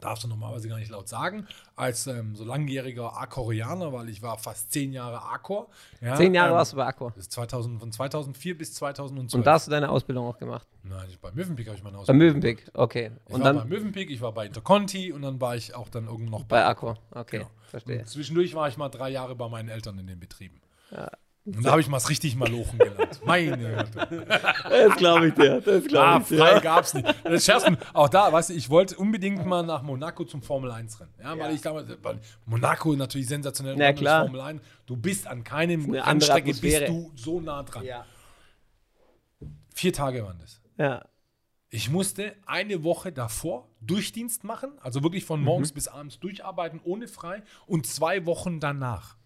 darfst 0.00 0.24
du 0.24 0.28
normalerweise 0.28 0.68
gar 0.68 0.78
nicht 0.78 0.90
laut 0.90 1.08
sagen, 1.08 1.46
als 1.76 2.06
ähm, 2.06 2.36
so 2.36 2.44
langjähriger 2.44 3.16
Akorianer, 3.16 3.92
weil 3.92 4.08
ich 4.08 4.22
war 4.22 4.38
fast 4.38 4.72
zehn 4.72 4.92
Jahre 4.92 5.22
Akor. 5.22 5.68
Ja, 6.00 6.14
Zehn 6.16 6.34
Jahre 6.34 6.50
ähm, 6.50 6.56
warst 6.56 6.72
du 6.72 6.76
bei 6.76 6.94
ist 7.16 7.32
2000, 7.32 7.80
von 7.80 7.92
2004 7.92 8.58
bis 8.58 8.74
2012. 8.74 9.34
Und 9.38 9.46
da 9.46 9.54
hast 9.54 9.66
du 9.66 9.70
deine 9.70 9.88
Ausbildung 9.90 10.26
auch 10.26 10.38
gemacht. 10.38 10.66
Nein, 10.82 11.06
ich, 11.08 11.18
bei 11.18 11.30
Mövenpick 11.32 11.66
habe 11.66 11.76
ich 11.76 11.82
meine 11.82 11.96
Bei 11.96 12.00
Ausbildung 12.00 12.26
Mövenpick, 12.26 12.70
okay. 12.74 13.04
gemacht. 13.04 13.20
Ich 13.26 13.34
Und 13.34 13.44
war 13.44 13.52
bei 13.52 13.58
dann 13.60 13.68
Mövenpick, 13.68 14.10
ich 14.10 14.20
war 14.20 14.32
bei 14.32 14.46
Interconti 14.46 15.12
und 15.12 15.22
dann 15.22 15.40
war 15.40 15.56
ich 15.56 15.74
auch 15.74 15.88
dann 15.88 16.06
irgendwo 16.06 16.30
noch 16.30 16.44
bei 16.44 16.64
Accor. 16.64 16.98
Okay, 17.10 17.38
Genau. 17.38 17.50
verstehe. 17.68 17.98
Und 18.00 18.08
zwischendurch 18.08 18.54
war 18.54 18.68
ich 18.68 18.76
mal 18.76 18.88
drei 18.88 19.10
Jahre 19.10 19.34
bei 19.34 19.48
meinen 19.48 19.68
Eltern 19.68 19.98
in 19.98 20.06
den 20.06 20.18
Betrieben. 20.20 20.60
Ja. 20.90 21.10
Und 21.56 21.64
da 21.64 21.72
habe 21.72 21.80
ich 21.80 21.88
mal 21.88 21.98
richtig 21.98 22.36
malochen 22.36 22.78
gelernt. 22.78 23.20
Meine 23.24 23.56
Güte. 23.58 24.26
Das 24.68 24.96
glaube 24.96 25.28
ich 25.28 25.34
dir. 25.34 25.60
Das 25.60 25.84
Ah, 25.94 26.20
frei 26.20 26.60
gab's 26.60 26.94
nicht. 26.94 27.06
Das 27.24 27.44
Scherzen, 27.44 27.76
auch 27.92 28.08
da, 28.08 28.32
weißt 28.32 28.50
du, 28.50 28.54
ich 28.54 28.70
wollte 28.70 28.96
unbedingt 28.96 29.44
mal 29.46 29.62
nach 29.64 29.82
Monaco 29.82 30.24
zum 30.24 30.42
Formel 30.42 30.70
1 30.70 31.00
Rennen. 31.00 31.14
Ja, 31.20 31.30
weil 31.30 31.38
Ja. 31.38 31.50
ich 31.50 31.60
damals, 31.60 31.88
weil 32.02 32.18
Monaco 32.46 32.94
natürlich 32.94 33.26
sensationell. 33.28 33.76
Na, 33.76 33.92
klar. 33.92 34.24
Formel 34.26 34.40
1. 34.40 34.62
Du 34.86 34.96
bist 34.96 35.26
an 35.26 35.44
keinem 35.44 35.90
Rennstrecke 35.90 36.54
bist 36.54 36.88
du 36.88 37.10
so 37.14 37.40
nah 37.40 37.62
dran. 37.62 37.84
Ja. 37.84 38.04
Vier 39.74 39.92
Tage 39.92 40.24
waren 40.24 40.38
das. 40.38 40.60
Ja. 40.78 41.04
Ich 41.70 41.88
musste 41.88 42.34
eine 42.46 42.82
Woche 42.82 43.12
davor 43.12 43.68
Durchdienst 43.80 44.42
machen, 44.44 44.72
also 44.82 45.02
wirklich 45.02 45.24
von 45.24 45.40
morgens 45.42 45.72
bis 45.72 45.86
abends 45.88 46.18
durcharbeiten, 46.18 46.80
ohne 46.82 47.06
frei, 47.08 47.42
und 47.66 47.86
zwei 47.86 48.26
Wochen 48.26 48.58
danach. 48.60 49.16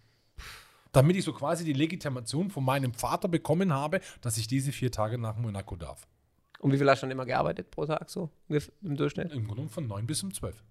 Damit 0.95 1.17
ich 1.17 1.25
so 1.25 1.33
quasi 1.33 1.65
die 1.65 1.73
Legitimation 1.73 2.49
von 2.49 2.63
meinem 2.63 2.93
Vater 2.93 3.27
bekommen 3.27 3.73
habe, 3.73 3.99
dass 4.21 4.37
ich 4.37 4.47
diese 4.47 4.71
vier 4.71 4.91
Tage 4.91 5.17
nach 5.17 5.35
Monaco 5.35 5.75
darf. 5.75 6.07
Und 6.59 6.71
wie 6.71 6.77
viel 6.77 6.89
hast 6.89 7.01
du 7.01 7.05
dann 7.05 7.11
immer 7.11 7.25
gearbeitet 7.25 7.69
pro 7.69 7.85
Tag 7.85 8.09
so 8.09 8.29
im 8.47 8.95
Durchschnitt? 8.95 9.33
Im 9.33 9.47
Grunde 9.47 9.69
von 9.69 9.87
neun 9.87 10.07
bis 10.07 10.23
um 10.23 10.33
zwölf. 10.33 10.63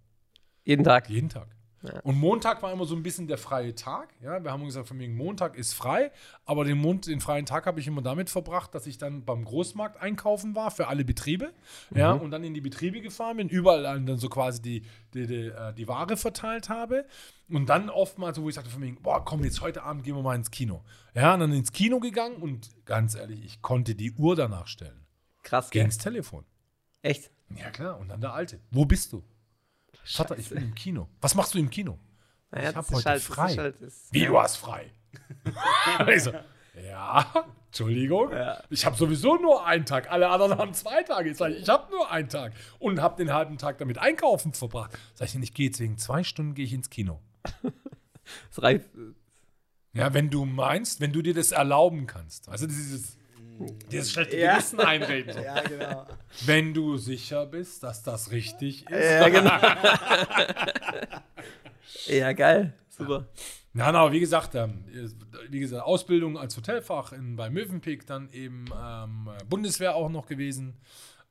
Jeden 0.64 0.82
Tag. 0.82 1.10
Jeden 1.10 1.28
Tag. 1.28 1.48
Ja. 1.84 2.00
Und 2.00 2.18
Montag 2.18 2.62
war 2.62 2.72
immer 2.72 2.86
so 2.86 2.96
ein 2.96 3.02
bisschen 3.02 3.28
der 3.28 3.36
freie 3.36 3.74
Tag. 3.74 4.14
Ja, 4.22 4.42
wir 4.42 4.50
haben 4.50 4.64
gesagt, 4.64 4.88
von 4.88 4.98
wegen 4.98 5.16
Montag 5.16 5.54
ist 5.56 5.74
frei, 5.74 6.10
aber 6.46 6.64
den, 6.64 6.78
Mond, 6.78 7.06
den 7.06 7.20
freien 7.20 7.44
Tag 7.44 7.66
habe 7.66 7.78
ich 7.78 7.86
immer 7.86 8.00
damit 8.00 8.30
verbracht, 8.30 8.74
dass 8.74 8.86
ich 8.86 8.96
dann 8.96 9.24
beim 9.24 9.44
Großmarkt 9.44 10.00
einkaufen 10.00 10.54
war 10.54 10.70
für 10.70 10.88
alle 10.88 11.04
Betriebe. 11.04 11.52
Ja, 11.94 12.12
und 12.12 12.30
dann 12.30 12.42
in 12.42 12.54
die 12.54 12.62
Betriebe 12.62 13.02
gefahren 13.02 13.36
bin, 13.36 13.48
überall 13.50 13.82
dann 13.82 14.16
so 14.16 14.30
quasi 14.30 14.62
die, 14.62 14.82
die, 15.12 15.26
die, 15.26 15.46
äh, 15.48 15.74
die 15.74 15.86
Ware 15.86 16.16
verteilt 16.16 16.70
habe. 16.70 17.04
Und 17.50 17.68
dann 17.68 17.90
oftmals, 17.90 18.40
wo 18.40 18.48
ich 18.48 18.54
sagte, 18.54 18.70
von 18.70 18.80
wegen, 18.80 19.02
boah, 19.02 19.22
komm, 19.22 19.44
jetzt 19.44 19.60
heute 19.60 19.82
Abend 19.82 20.04
gehen 20.04 20.16
wir 20.16 20.22
mal 20.22 20.36
ins 20.36 20.50
Kino. 20.50 20.82
Ja, 21.14 21.34
und 21.34 21.40
dann 21.40 21.52
ins 21.52 21.72
Kino 21.72 22.00
gegangen 22.00 22.36
und 22.36 22.70
ganz 22.86 23.14
ehrlich, 23.14 23.44
ich 23.44 23.60
konnte 23.60 23.94
die 23.94 24.12
Uhr 24.12 24.36
danach 24.36 24.68
stellen. 24.68 25.04
Krass, 25.42 25.68
gell? 25.68 25.84
ins 25.84 25.98
Telefon. 25.98 26.46
Echt? 27.02 27.30
Ja, 27.54 27.70
klar. 27.70 27.98
Und 28.00 28.08
dann 28.08 28.22
der 28.22 28.32
Alte. 28.32 28.60
Wo 28.70 28.86
bist 28.86 29.12
du? 29.12 29.22
Vater, 30.04 30.38
ich 30.38 30.48
bin 30.48 30.58
im 30.62 30.74
Kino. 30.74 31.08
Was 31.20 31.34
machst 31.34 31.54
du 31.54 31.58
im 31.58 31.70
Kino? 31.70 31.98
Naja, 32.50 32.70
ich 32.70 32.76
habe 32.76 32.88
heute 32.90 33.08
halt- 33.10 33.22
frei. 33.22 33.56
halt 33.56 33.76
Wie, 34.10 34.26
du 34.26 34.38
hast 34.38 34.56
frei? 34.56 34.90
ich 36.14 36.22
so, 36.22 36.32
ja, 36.82 37.26
Entschuldigung. 37.66 38.32
Ja. 38.32 38.62
Ich 38.70 38.84
habe 38.86 38.96
sowieso 38.96 39.36
nur 39.36 39.66
einen 39.66 39.84
Tag. 39.86 40.10
Alle 40.10 40.28
anderen 40.28 40.58
haben 40.58 40.74
zwei 40.74 41.02
Tage. 41.02 41.30
Ich, 41.30 41.36
sag, 41.36 41.50
ich 41.52 41.68
habe 41.68 41.90
nur 41.90 42.10
einen 42.10 42.28
Tag. 42.28 42.52
Und 42.78 43.00
habe 43.00 43.16
den 43.16 43.32
halben 43.32 43.58
Tag 43.58 43.78
damit 43.78 43.98
einkaufen 43.98 44.52
verbracht. 44.52 44.96
Sag 45.14 45.28
ich, 45.28 45.34
ich 45.36 45.54
gehe 45.54 45.66
jetzt 45.66 45.80
wegen 45.80 45.98
zwei 45.98 46.22
Stunden 46.24 46.54
gehe 46.54 46.64
ich 46.64 46.72
ins 46.72 46.90
Kino. 46.90 47.20
Das 48.48 48.62
reicht. 48.62 48.86
Ja, 49.92 50.14
wenn 50.14 50.30
du 50.30 50.46
meinst, 50.46 51.00
wenn 51.00 51.12
du 51.12 51.20
dir 51.20 51.34
das 51.34 51.52
erlauben 51.52 52.06
kannst. 52.06 52.48
Also 52.48 52.66
dieses, 52.66 53.18
dieses 53.90 54.12
schlechte 54.12 54.38
Ja. 54.38 54.54
Gewissen 54.54 54.80
einreden. 54.80 55.34
So. 55.34 55.40
Ja, 55.40 55.60
genau. 55.62 56.06
Wenn 56.44 56.74
du 56.74 56.96
sicher 56.96 57.46
bist, 57.46 57.82
dass 57.82 58.02
das 58.02 58.30
richtig 58.30 58.88
ist. 58.88 59.10
Ja, 59.10 59.28
genau. 59.28 59.50
ja, 62.06 62.32
geil. 62.32 62.74
Super. 62.88 63.26
Ja, 63.74 63.90
na, 63.90 64.00
aber 64.00 64.12
wie 64.12 64.20
gesagt, 64.20 64.54
ähm, 64.54 64.84
wie 65.48 65.60
gesagt, 65.60 65.84
Ausbildung 65.84 66.38
als 66.38 66.56
Hotelfach 66.56 67.12
in, 67.12 67.34
bei 67.34 67.50
Mövenpick, 67.50 68.06
dann 68.06 68.30
eben 68.30 68.66
ähm, 68.80 69.28
Bundeswehr 69.48 69.96
auch 69.96 70.08
noch 70.08 70.26
gewesen, 70.26 70.76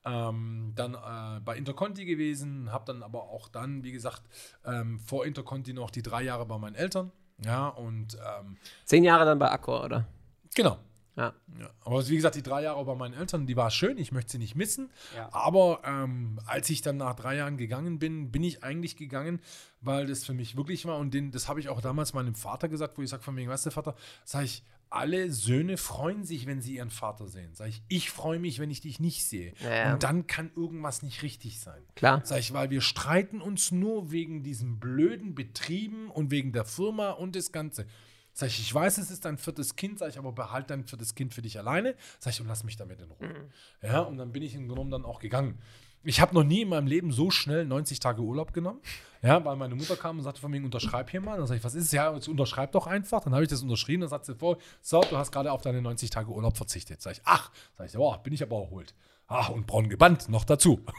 ähm, 0.06 0.74
dann 0.76 0.96
äh, 0.96 1.40
bei 1.40 1.56
Interconti 1.56 2.04
gewesen, 2.04 2.70
habe 2.72 2.84
dann 2.86 3.02
aber 3.02 3.30
auch 3.30 3.48
dann, 3.48 3.84
wie 3.84 3.94
gesagt, 3.94 4.22
ähm, 4.66 5.00
vor 5.00 5.26
Interconti 5.26 5.74
noch 5.74 5.90
die 5.90 6.02
drei 6.02 6.24
Jahre 6.24 6.46
bei 6.46 6.58
meinen 6.58 6.76
Eltern. 6.76 7.12
Ja, 7.46 7.70
und 7.70 8.16
ähm, 8.16 8.58
Zehn 8.84 9.06
Jahre 9.06 9.24
dann 9.26 9.40
bei 9.40 9.50
Accor, 9.50 9.86
oder? 9.86 10.06
genau. 10.54 10.78
Ja. 11.16 11.34
Ja, 11.60 11.70
aber 11.82 12.08
wie 12.08 12.16
gesagt, 12.16 12.36
die 12.36 12.44
drei 12.44 12.64
Jahre 12.64 12.84
bei 12.86 12.96
meinen 12.96 13.14
Eltern, 13.14 13.46
die 13.46 13.56
war 13.56 13.70
schön, 13.70 13.98
ich 13.98 14.12
möchte 14.12 14.34
sie 14.34 14.38
nicht 14.40 14.56
missen. 14.56 14.90
Ja. 15.16 15.30
Aber 15.32 15.82
ähm, 15.86 16.40
als 16.46 16.70
ich 16.70 16.82
dann 16.82 16.98
nach 16.98 17.16
drei 17.16 17.36
Jahren 17.36 17.58
gegangen 17.58 18.00
bin, 18.00 18.32
bin 18.32 18.44
ich 18.44 18.64
eigentlich 18.64 18.96
gegangen, 18.96 19.40
weil 19.82 20.08
das 20.08 20.26
für 20.26 20.34
mich 20.34 20.58
wirklich 20.58 20.86
war. 20.86 20.98
Und 20.98 21.14
den, 21.14 21.32
das 21.32 21.48
habe 21.48 21.60
ich 21.60 21.70
auch 21.70 21.82
damals 21.82 22.14
meinem 22.14 22.36
Vater 22.36 22.68
gesagt, 22.68 22.98
wo 22.98 23.04
ich 23.04 23.10
sage, 23.10 23.24
von 23.24 23.36
wegen, 23.36 23.50
weißt 23.50 23.68
du, 23.68 23.72
Vater, 23.72 23.96
sage 24.26 24.46
ich, 24.46 24.64
alle 24.94 25.32
Söhne 25.32 25.78
freuen 25.78 26.24
sich, 26.24 26.46
wenn 26.46 26.62
sie 26.62 26.76
ihren 26.76 26.92
Vater 26.92 27.28
sehen. 27.28 27.50
Sag 27.54 27.68
ich, 27.68 27.82
ich 27.88 28.12
freue 28.12 28.38
mich, 28.38 28.60
wenn 28.60 28.70
ich 28.70 28.82
dich 28.82 29.00
nicht 29.00 29.26
sehe. 29.26 29.54
Ja, 29.60 29.76
ja. 29.76 29.94
Und 29.94 30.04
dann 30.04 30.28
kann 30.28 30.52
irgendwas 30.56 31.02
nicht 31.02 31.24
richtig 31.24 31.60
sein. 31.60 31.82
Klar. 31.96 32.22
Sag 32.24 32.40
ich, 32.40 32.54
weil 32.54 32.70
wir 32.70 32.82
streiten 32.82 33.42
uns 33.42 33.72
nur 33.72 34.12
wegen 34.12 34.44
diesen 34.44 34.80
blöden 34.80 35.34
Betrieben 35.34 36.12
und 36.12 36.30
wegen 36.30 36.52
der 36.52 36.66
Firma 36.66 37.10
und 37.10 37.36
das 37.36 37.52
Ganze. 37.52 37.88
Sag 38.34 38.48
ich, 38.50 38.60
ich 38.60 38.74
weiß, 38.74 38.98
es 38.98 39.12
ist 39.12 39.26
dein 39.26 39.38
viertes 39.38 39.76
Kind, 39.76 40.00
sag 40.00 40.10
ich, 40.10 40.18
aber 40.18 40.32
behalt 40.32 40.70
dein 40.70 40.84
viertes 40.84 41.14
Kind 41.14 41.34
für 41.34 41.44
dich 41.44 41.60
alleine. 41.60 41.96
Sag 42.20 42.34
ich, 42.34 42.42
und 42.42 42.48
lass 42.48 42.64
mich 42.64 42.76
damit 42.76 43.00
in 43.00 43.12
Ruhe. 43.12 43.50
Ja, 43.82 44.02
und 44.02 44.18
dann 44.18 44.32
bin 44.32 44.42
ich 44.42 44.56
im 44.56 44.68
Genommen 44.68 44.90
dann 44.90 45.06
auch 45.06 45.20
gegangen. 45.20 45.60
Ich 46.06 46.20
habe 46.20 46.34
noch 46.34 46.44
nie 46.44 46.64
in 46.64 46.70
meinem 46.70 46.88
Leben 46.88 47.12
so 47.12 47.32
schnell 47.32 47.66
90 47.66 48.00
Tage 48.00 48.22
Urlaub 48.22 48.52
genommen. 48.52 48.82
Ja, 49.22 49.44
weil 49.46 49.56
meine 49.56 49.76
Mutter 49.76 49.96
kam 49.96 50.18
und 50.18 50.24
sagte 50.24 50.42
von 50.42 50.52
mir, 50.52 50.62
unterschreib 50.62 51.10
hier 51.10 51.22
mal. 51.22 51.38
Dann 51.38 51.48
sag 51.48 51.56
ich, 51.56 51.64
was 51.64 51.76
ist 51.76 51.86
es? 51.86 51.92
Ja, 51.94 52.14
jetzt 52.14 52.28
unterschreib 52.28 52.74
doch 52.74 52.88
einfach. 52.88 53.24
Dann 53.24 53.34
habe 53.34 53.44
ich 53.44 53.50
das 53.50 53.62
unterschrieben. 53.62 54.02
Dann 54.02 54.10
sagt 54.10 54.26
sie 54.26 54.36
vor, 54.36 54.58
so, 54.82 55.00
du 55.02 55.18
hast 55.18 55.32
gerade 55.32 55.52
auf 55.52 55.62
deine 55.62 55.82
90 55.82 56.10
Tage 56.10 56.30
Urlaub 56.30 56.58
verzichtet. 56.58 57.02
Sag 57.02 57.14
ich, 57.14 57.22
ach, 57.24 57.52
sag 57.78 57.88
ich, 57.88 57.94
boah, 57.94 58.22
bin 58.22 58.34
ich 58.34 58.44
aber 58.44 58.58
erholt. 58.58 58.94
Ach, 59.28 59.50
und 59.50 59.66
braun 59.66 59.88
gebannt 59.88 60.28
noch 60.28 60.44
dazu. 60.44 60.82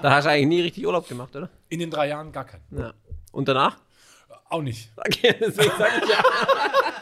Da 0.00 0.14
hast 0.14 0.24
du 0.24 0.30
eigentlich 0.30 0.48
nie 0.48 0.60
richtig 0.62 0.86
Urlaub 0.86 1.08
gemacht, 1.08 1.34
oder? 1.34 1.50
In 1.68 1.80
den 1.80 1.90
drei 1.90 2.08
Jahren 2.08 2.32
gar 2.32 2.44
keinen. 2.44 2.62
Ja. 2.70 2.94
Und 3.32 3.48
danach? 3.48 3.78
Auch 4.48 4.62
nicht. 4.62 4.90
Okay, 4.96 5.34
deswegen 5.40 5.72
sag 5.78 6.02
ich 6.02 6.08
ja. 6.08 6.22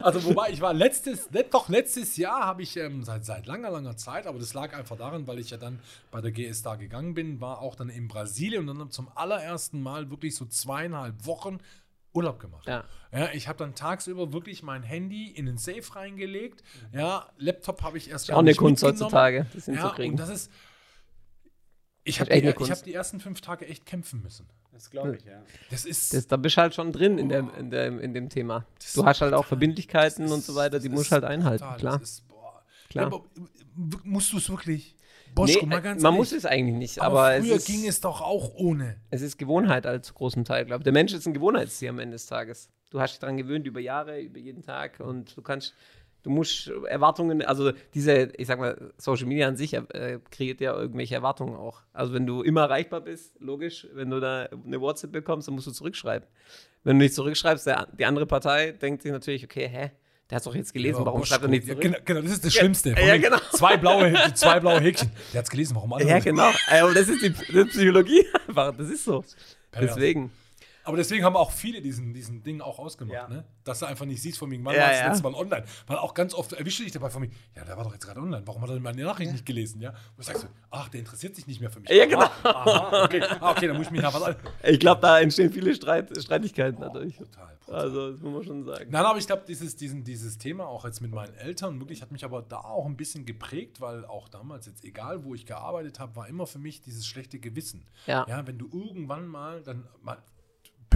Also 0.00 0.24
wobei, 0.24 0.50
ich 0.50 0.60
war 0.60 0.72
letztes, 0.72 1.28
let- 1.32 1.52
doch 1.52 1.68
letztes 1.68 2.16
Jahr 2.16 2.44
habe 2.44 2.62
ich 2.62 2.76
ähm, 2.76 3.02
seit, 3.02 3.24
seit 3.24 3.46
langer, 3.46 3.70
langer 3.70 3.96
Zeit, 3.96 4.26
aber 4.26 4.38
das 4.38 4.54
lag 4.54 4.72
einfach 4.74 4.96
daran, 4.96 5.26
weil 5.26 5.38
ich 5.38 5.50
ja 5.50 5.56
dann 5.58 5.80
bei 6.10 6.20
der 6.20 6.30
GS 6.30 6.62
da 6.62 6.76
gegangen 6.76 7.14
bin, 7.14 7.40
war 7.40 7.60
auch 7.60 7.74
dann 7.74 7.88
in 7.90 8.08
Brasilien 8.08 8.68
und 8.68 8.78
dann 8.78 8.90
zum 8.90 9.08
allerersten 9.14 9.82
Mal 9.82 10.08
wirklich 10.10 10.34
so 10.36 10.46
zweieinhalb 10.46 11.26
Wochen 11.26 11.58
Urlaub 12.14 12.38
gemacht. 12.38 12.66
Ja. 12.66 12.84
Ja, 13.12 13.28
ich 13.34 13.48
habe 13.48 13.58
dann 13.58 13.74
tagsüber 13.74 14.32
wirklich 14.32 14.62
mein 14.62 14.82
Handy 14.82 15.26
in 15.28 15.44
den 15.44 15.58
Safe 15.58 15.82
reingelegt. 15.94 16.62
Ja, 16.92 17.26
Laptop 17.36 17.82
habe 17.82 17.98
ich 17.98 18.08
erst 18.08 18.30
auch 18.30 18.38
eine 18.38 18.54
Kunst 18.54 18.82
heutzutage, 18.82 19.46
das 19.52 19.66
Ja, 19.66 19.72
hinzukriegen. 19.74 20.12
und 20.12 20.20
das 20.20 20.30
ist. 20.30 20.50
Ich 22.08 22.16
ist 22.16 22.20
habe 22.20 22.30
echt 22.30 22.44
die, 22.60 22.70
hab 22.70 22.82
die 22.84 22.94
ersten 22.94 23.20
fünf 23.20 23.40
Tage 23.40 23.66
echt 23.66 23.84
kämpfen 23.84 24.22
müssen. 24.22 24.46
Das 24.72 24.90
glaube 24.90 25.16
ich, 25.16 25.24
ja. 25.24 25.42
Das 25.70 25.84
ist. 25.84 26.12
Das, 26.14 26.26
da 26.26 26.36
bist 26.36 26.56
du 26.56 26.60
halt 26.62 26.74
schon 26.74 26.92
drin 26.92 27.18
in, 27.18 27.28
der, 27.28 27.46
in, 27.58 27.70
der, 27.70 27.86
in 28.00 28.14
dem 28.14 28.28
Thema. 28.28 28.66
Du 28.94 29.04
hast 29.04 29.20
halt 29.22 29.32
auch 29.34 29.44
Verbindlichkeiten 29.46 30.24
das 30.24 30.32
und 30.32 30.38
ist- 30.40 30.46
so 30.46 30.54
weiter, 30.54 30.78
die 30.78 30.88
musst 30.88 31.04
ist 31.04 31.10
du 31.10 31.14
halt 31.14 31.24
einhalten, 31.24 31.64
brutal. 31.64 31.78
klar. 31.78 31.98
Das 31.98 32.10
ist, 32.10 32.28
boah. 32.28 32.62
Klar. 32.90 33.02
Ja, 33.10 33.16
aber, 33.16 33.24
w- 33.74 33.96
musst 34.04 34.32
du 34.32 34.36
es 34.38 34.48
wirklich? 34.50 34.94
Boschko, 35.34 35.60
Nee, 35.62 35.66
mal 35.66 35.82
ganz 35.82 36.02
man 36.02 36.14
ehrlich. 36.14 36.18
muss 36.30 36.32
es 36.38 36.46
eigentlich 36.46 36.76
nicht, 36.76 36.98
aber, 37.00 37.26
aber, 37.28 37.42
früher 37.42 37.56
es, 37.56 37.62
ist, 37.62 37.66
ging 37.66 37.86
es 37.86 38.00
doch 38.00 38.20
auch 38.22 38.54
ohne. 38.54 38.96
es 39.10 39.20
ist 39.22 39.36
Gewohnheit 39.38 39.84
als 39.86 40.14
großen 40.14 40.44
Teil, 40.44 40.64
glaube 40.64 40.80
ich. 40.80 40.84
Der 40.84 40.92
Mensch 40.94 41.12
ist 41.12 41.26
ein 41.26 41.34
Gewohnheitstier 41.34 41.90
am 41.90 41.98
Ende 41.98 42.14
des 42.14 42.26
Tages. 42.26 42.70
Du 42.90 43.00
hast 43.00 43.12
dich 43.12 43.18
daran 43.18 43.36
gewöhnt 43.36 43.66
über 43.66 43.80
Jahre, 43.80 44.20
über 44.20 44.38
jeden 44.38 44.62
Tag 44.62 45.00
und 45.00 45.36
du 45.36 45.42
kannst, 45.42 45.74
du 46.26 46.32
musst 46.32 46.72
Erwartungen, 46.88 47.40
also 47.42 47.70
diese, 47.94 48.32
ich 48.36 48.48
sag 48.48 48.58
mal, 48.58 48.92
Social 48.98 49.26
Media 49.26 49.46
an 49.46 49.56
sich 49.56 49.74
äh, 49.74 50.18
kreiert 50.32 50.60
ja 50.60 50.76
irgendwelche 50.76 51.14
Erwartungen 51.14 51.54
auch. 51.54 51.82
Also 51.92 52.12
wenn 52.14 52.26
du 52.26 52.42
immer 52.42 52.62
erreichbar 52.62 53.00
bist, 53.00 53.36
logisch, 53.38 53.86
wenn 53.92 54.10
du 54.10 54.18
da 54.18 54.48
eine 54.66 54.80
WhatsApp 54.80 55.12
bekommst, 55.12 55.46
dann 55.46 55.54
musst 55.54 55.68
du 55.68 55.70
zurückschreiben. 55.70 56.26
Wenn 56.82 56.98
du 56.98 57.04
nicht 57.04 57.14
zurückschreibst, 57.14 57.64
der, 57.68 57.86
die 57.96 58.04
andere 58.04 58.26
Partei 58.26 58.72
denkt 58.72 59.02
sich 59.02 59.12
natürlich, 59.12 59.44
okay, 59.44 59.68
hä, 59.68 59.92
der 60.28 60.36
hat 60.36 60.46
doch 60.46 60.54
jetzt 60.56 60.72
gelesen, 60.72 60.96
Aber 60.96 61.06
warum 61.06 61.24
schreibt 61.24 61.44
er 61.44 61.48
nicht 61.48 61.62
ja, 61.68 61.74
zurück? 61.74 61.82
genau, 61.82 61.98
genau, 62.04 62.22
das 62.22 62.32
ist 62.32 62.44
das 62.44 62.54
Schlimmste. 62.54 62.90
Ja, 62.90 63.12
wegen 63.14 63.22
genau. 63.22 63.38
Zwei 63.52 63.76
blaue, 63.76 64.12
zwei 64.34 64.58
blaue 64.58 64.80
Häkchen. 64.80 65.12
Der 65.32 65.38
hat 65.38 65.44
es 65.44 65.50
gelesen, 65.50 65.76
warum 65.76 65.92
andere 65.92 66.10
Ja, 66.10 66.18
genau. 66.18 66.50
Aber 66.68 66.92
das 66.92 67.06
ist 67.06 67.22
die, 67.22 67.56
ist 67.56 67.68
Psychologie 67.68 68.26
einfach. 68.48 68.76
Das 68.76 68.90
ist 68.90 69.04
so. 69.04 69.24
Deswegen. 69.80 70.32
Aber 70.86 70.96
deswegen 70.96 71.24
haben 71.24 71.34
auch 71.36 71.50
viele 71.50 71.82
diesen, 71.82 72.14
diesen 72.14 72.42
Ding 72.44 72.60
auch 72.60 72.78
ausgemacht, 72.78 73.14
Ja. 73.14 73.28
ne? 73.28 73.44
Dass 73.64 73.80
du 73.80 73.86
einfach 73.86 74.06
nicht 74.06 74.22
siehst, 74.22 74.38
von 74.38 74.48
wegen, 74.50 74.64
wann 74.64 74.74
Ja, 74.76 74.82
war 74.82 74.88
das 74.90 75.00
ja. 75.00 75.08
letzte 75.08 75.22
Mal 75.24 75.34
online. 75.34 75.64
Weil 75.88 75.98
auch 75.98 76.14
ganz 76.14 76.32
oft 76.32 76.52
erwische 76.52 76.84
dich 76.84 76.92
dabei 76.92 77.10
von 77.10 77.22
mir, 77.22 77.30
ja, 77.56 77.64
der 77.64 77.76
war 77.76 77.82
doch 77.84 77.92
jetzt 77.92 78.04
gerade 78.06 78.20
online, 78.20 78.42
warum 78.46 78.62
hat 78.62 78.70
er 78.70 78.74
denn 78.74 78.82
meine 78.84 79.02
Nachricht 79.02 79.32
nicht 79.32 79.44
gelesen, 79.44 79.80
ja? 79.80 79.90
Und 79.90 79.96
du 80.18 80.22
sagst 80.22 80.42
so, 80.42 80.48
ach, 80.70 80.88
der 80.88 81.00
interessiert 81.00 81.34
sich 81.34 81.46
nicht 81.48 81.60
mehr 81.60 81.70
für 81.70 81.80
mich. 81.80 81.90
Ja, 81.90 82.06
genau. 82.06 82.20
Aha, 82.20 82.30
aha, 82.44 83.04
okay. 83.04 83.20
Ah, 83.40 83.50
okay, 83.50 83.66
dann 83.66 83.76
muss 83.76 83.86
ich 83.86 83.92
mich 83.92 84.00
nach 84.02 84.14
was 84.14 84.22
an. 84.22 84.36
Ich 84.62 84.78
glaube, 84.80 85.00
da 85.00 85.18
entstehen 85.20 85.52
viele 85.52 85.74
Streit, 85.74 86.08
Streitigkeiten 86.22 86.80
dadurch. 86.80 87.16
Brutal, 87.16 87.56
brutal. 87.64 87.80
Also, 87.80 88.12
das 88.12 88.20
muss 88.20 88.32
man 88.32 88.44
schon 88.44 88.64
sagen. 88.64 88.86
Nein, 88.90 89.04
aber 89.04 89.18
ich 89.18 89.26
glaube, 89.26 89.42
dieses, 89.48 89.74
diesen, 89.76 90.04
dieses 90.04 90.38
Thema 90.38 90.66
auch 90.68 90.84
jetzt 90.84 91.00
mit 91.00 91.10
meinen 91.12 91.34
Eltern 91.34 91.80
wirklich 91.80 92.00
hat 92.00 92.12
mich 92.12 92.24
aber 92.24 92.42
da 92.42 92.58
auch 92.60 92.86
ein 92.86 92.96
bisschen 92.96 93.26
geprägt, 93.26 93.80
weil 93.80 94.04
auch 94.04 94.28
damals 94.28 94.66
jetzt, 94.66 94.84
egal 94.84 95.24
wo 95.24 95.34
ich 95.34 95.46
gearbeitet 95.46 95.98
habe, 95.98 96.14
war 96.14 96.28
immer 96.28 96.46
für 96.46 96.60
mich 96.60 96.80
dieses 96.80 97.06
schlechte 97.06 97.40
Gewissen. 97.40 97.84
Ja. 98.06 98.24
Ja, 98.28 98.46
wenn 98.46 98.56
du 98.58 98.68
irgendwann 98.72 99.26
mal 99.26 99.62
dann 99.62 99.84
mal 100.02 100.18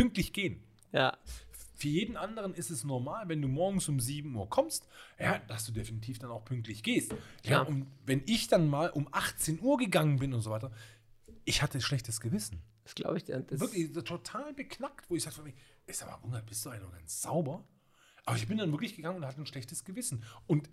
pünktlich 0.00 0.32
gehen. 0.32 0.62
Ja. 0.92 1.18
Für 1.74 1.88
jeden 1.88 2.16
anderen 2.16 2.54
ist 2.54 2.70
es 2.70 2.84
normal, 2.84 3.28
wenn 3.28 3.40
du 3.40 3.48
morgens 3.48 3.88
um 3.88 4.00
7 4.00 4.34
Uhr 4.34 4.48
kommst, 4.48 4.86
ja, 5.18 5.38
dass 5.40 5.64
du 5.64 5.72
definitiv 5.72 6.18
dann 6.18 6.30
auch 6.30 6.44
pünktlich 6.44 6.82
gehst. 6.82 7.12
Ja, 7.12 7.18
Klar. 7.42 7.68
und 7.68 7.86
wenn 8.04 8.22
ich 8.26 8.48
dann 8.48 8.68
mal 8.68 8.90
um 8.90 9.08
18 9.12 9.60
Uhr 9.60 9.78
gegangen 9.78 10.18
bin 10.18 10.34
und 10.34 10.42
so 10.42 10.50
weiter, 10.50 10.72
ich 11.44 11.62
hatte 11.62 11.80
schlechtes 11.80 12.20
Gewissen. 12.20 12.62
Das 12.84 12.94
glaube 12.94 13.18
ich 13.18 13.24
dir. 13.24 13.44
Wirklich 13.50 13.92
total 14.04 14.52
beknackt, 14.52 15.08
wo 15.08 15.16
ich 15.16 15.22
sagte 15.22 15.42
ist 15.86 16.02
aber 16.02 16.22
Wunder, 16.22 16.42
bist 16.42 16.64
du 16.64 16.70
noch 16.70 16.92
ganz 16.92 17.22
sauber? 17.22 17.66
Aber 18.24 18.36
ich 18.36 18.46
bin 18.46 18.58
dann 18.58 18.70
wirklich 18.72 18.96
gegangen 18.96 19.18
und 19.18 19.26
hatte 19.26 19.40
ein 19.40 19.46
schlechtes 19.46 19.84
Gewissen. 19.84 20.22
Und 20.46 20.70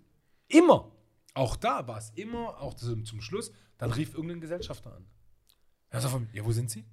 immer, 0.48 0.92
auch 1.34 1.56
da 1.56 1.86
war 1.86 1.98
es 1.98 2.10
immer, 2.14 2.60
auch 2.60 2.74
zum, 2.74 3.04
zum 3.04 3.20
Schluss, 3.20 3.52
dann 3.78 3.92
rief 3.92 4.14
irgendein 4.14 4.40
Gesellschafter 4.40 4.94
an. 4.94 5.06
Er 5.90 6.00
sagt 6.00 6.12
von 6.12 6.22
mir, 6.24 6.34
ja, 6.34 6.44
wo 6.44 6.52
sind 6.52 6.70
Sie? 6.70 6.84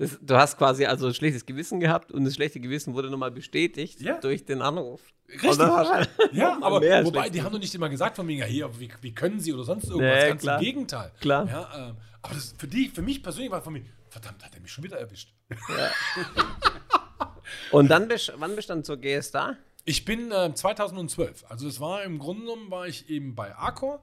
Das, 0.00 0.18
du 0.22 0.34
hast 0.34 0.56
quasi 0.56 0.86
also 0.86 1.08
ein 1.08 1.14
schlechtes 1.14 1.44
Gewissen 1.44 1.78
gehabt 1.78 2.10
und 2.10 2.24
das 2.24 2.34
schlechte 2.34 2.58
Gewissen 2.58 2.94
wurde 2.94 3.10
nochmal 3.10 3.30
bestätigt 3.30 4.00
Ja. 4.00 4.18
durch 4.18 4.46
den 4.46 4.62
Anruf. 4.62 5.02
Richtig. 5.28 5.58
Ja, 6.32 6.58
aber 6.62 6.80
wobei, 7.04 7.28
die 7.28 7.42
haben 7.42 7.52
doch 7.52 7.60
nicht 7.60 7.74
immer 7.74 7.90
gesagt 7.90 8.16
von 8.16 8.26
wegen, 8.26 8.40
ja, 8.40 8.46
hier, 8.46 8.70
wie, 8.80 8.88
wie 9.02 9.12
können 9.12 9.40
sie 9.40 9.52
oder 9.52 9.64
sonst 9.64 9.84
irgendwas. 9.90 10.22
Nee, 10.22 10.28
Ganz 10.30 10.40
klar. 10.40 10.58
im 10.58 10.64
Gegenteil. 10.64 11.12
Klar. 11.20 11.46
Ja, 11.46 11.88
ähm, 11.90 11.96
aber 12.22 12.34
das 12.34 12.54
für, 12.56 12.66
die, 12.66 12.88
für 12.88 13.02
mich 13.02 13.22
persönlich 13.22 13.50
war 13.50 13.60
von 13.60 13.74
mir, 13.74 13.82
verdammt, 14.08 14.42
hat 14.42 14.54
er 14.54 14.62
mich 14.62 14.72
schon 14.72 14.84
wieder 14.84 14.96
erwischt. 14.98 15.34
Und 17.70 17.90
dann 17.90 18.08
wann 18.36 18.56
bist 18.56 18.70
du 18.70 18.72
dann 18.72 18.84
zur 18.84 18.96
GS 18.96 19.32
da? 19.32 19.56
Ich 19.84 20.06
bin 20.06 20.32
äh, 20.32 20.54
2012, 20.54 21.44
also 21.50 21.68
es 21.68 21.78
war 21.78 22.04
im 22.04 22.18
Grunde 22.18 22.44
genommen, 22.44 22.70
war 22.70 22.86
ich 22.86 23.10
eben 23.10 23.34
bei 23.34 23.54
Arcor, 23.54 24.02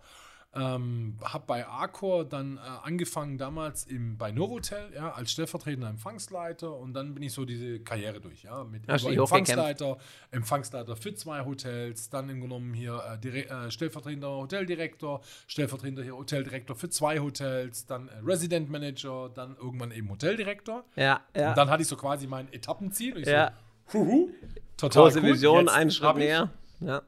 ähm, 0.59 1.17
habe 1.23 1.43
bei 1.47 1.67
Arcor 1.67 2.25
dann 2.25 2.57
äh, 2.57 2.59
angefangen 2.83 3.37
damals 3.37 3.85
im, 3.85 4.17
bei 4.17 4.31
Novotel, 4.31 4.91
ja, 4.95 5.11
als 5.11 5.31
stellvertretender 5.31 5.89
Empfangsleiter 5.89 6.75
und 6.75 6.93
dann 6.93 7.13
bin 7.13 7.23
ich 7.23 7.33
so 7.33 7.45
diese 7.45 7.79
Karriere 7.79 8.19
durch, 8.19 8.43
ja, 8.43 8.63
mit? 8.63 8.87
Empfangsleiter, 8.87 9.97
Empfangsleiter 10.31 10.95
für 10.95 11.13
zwei 11.13 11.45
Hotels, 11.45 12.09
dann 12.09 12.29
im 12.29 12.41
genommen 12.41 12.73
hier 12.73 13.01
äh, 13.13 13.17
dire- 13.17 13.65
äh, 13.67 13.71
stellvertretender 13.71 14.29
Hoteldirektor, 14.29 15.21
stellvertretender 15.47 16.03
hier 16.03 16.15
Hoteldirektor 16.15 16.75
für 16.75 16.89
zwei 16.89 17.19
Hotels, 17.19 17.85
dann 17.85 18.07
äh, 18.07 18.11
Resident 18.25 18.69
Manager, 18.69 19.29
dann 19.33 19.55
irgendwann 19.57 19.91
eben 19.91 20.09
Hoteldirektor. 20.09 20.83
Ja, 20.95 21.21
ja. 21.35 21.49
Und 21.49 21.57
dann 21.57 21.69
hatte 21.69 21.81
ich 21.81 21.87
so 21.87 21.95
quasi 21.95 22.27
mein 22.27 22.51
Etappenziel. 22.51 23.27
Ja. 23.27 23.51
so, 23.87 23.99
huhu, 23.99 24.29
total 24.77 25.03
Große 25.03 25.19
cool, 25.19 25.33
Vision, 25.33 25.69
einen 25.69 25.91
Schritt 25.91 26.15
näher. 26.17 26.49
Ja. 26.79 27.01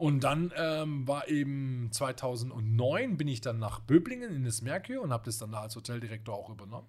Und 0.00 0.24
dann 0.24 0.50
ähm, 0.56 1.06
war 1.06 1.28
eben 1.28 1.90
2009 1.92 3.18
bin 3.18 3.28
ich 3.28 3.42
dann 3.42 3.58
nach 3.58 3.80
Böblingen 3.80 4.34
in 4.34 4.44
das 4.44 4.62
Merkur 4.62 5.02
und 5.02 5.12
habe 5.12 5.26
das 5.26 5.36
dann 5.36 5.52
da 5.52 5.60
als 5.60 5.76
Hoteldirektor 5.76 6.34
auch 6.34 6.48
übernommen. 6.48 6.88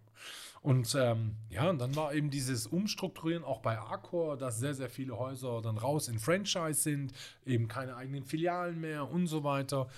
Und 0.61 0.95
ähm, 0.95 1.35
ja, 1.49 1.69
und 1.69 1.79
dann 1.79 1.93
war 1.97 2.13
eben 2.13 2.29
dieses 2.29 2.67
Umstrukturieren 2.67 3.43
auch 3.43 3.59
bei 3.59 3.77
Accor, 3.77 4.37
dass 4.37 4.59
sehr, 4.59 4.75
sehr 4.75 4.89
viele 4.89 5.19
Häuser 5.19 5.61
dann 5.61 5.77
raus 5.77 6.07
in 6.07 6.19
Franchise 6.19 6.83
sind, 6.83 7.11
eben 7.45 7.67
keine 7.67 7.97
eigenen 7.97 8.23
Filialen 8.23 8.79
mehr 8.79 9.11
und 9.11 9.27
so 9.27 9.43
weiter. 9.43 9.89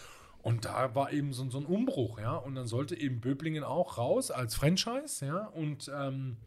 Und 0.41 0.65
da 0.65 0.95
war 0.95 1.13
eben 1.13 1.33
so, 1.33 1.47
so 1.51 1.59
ein 1.59 1.65
Umbruch, 1.65 2.19
ja. 2.19 2.35
Und 2.35 2.55
dann 2.55 2.65
sollte 2.65 2.99
eben 2.99 3.21
Böblingen 3.21 3.63
auch 3.63 3.99
raus 3.99 4.31
als 4.31 4.55
Franchise, 4.55 5.23
ja. 5.23 5.45
Und 5.49 5.87
ähm, 5.95 6.37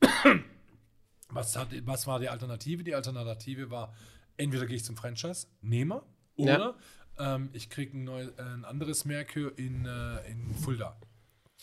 was, 1.28 1.54
hat, 1.54 1.68
was 1.86 2.08
war 2.08 2.18
die 2.18 2.30
Alternative? 2.30 2.82
Die 2.82 2.96
Alternative 2.96 3.70
war, 3.70 3.94
entweder 4.36 4.66
gehe 4.66 4.74
ich 4.74 4.84
zum 4.84 4.96
Franchise-Nehmer 4.96 6.02
oder 6.36 6.74
ähm, 7.18 7.50
ich 7.52 7.70
kriege 7.70 7.96
ein, 7.96 8.08
äh, 8.08 8.30
ein 8.42 8.64
anderes 8.64 9.04
Merkur 9.04 9.56
in, 9.58 9.86
äh, 9.86 10.30
in 10.30 10.54
Fulda. 10.54 10.96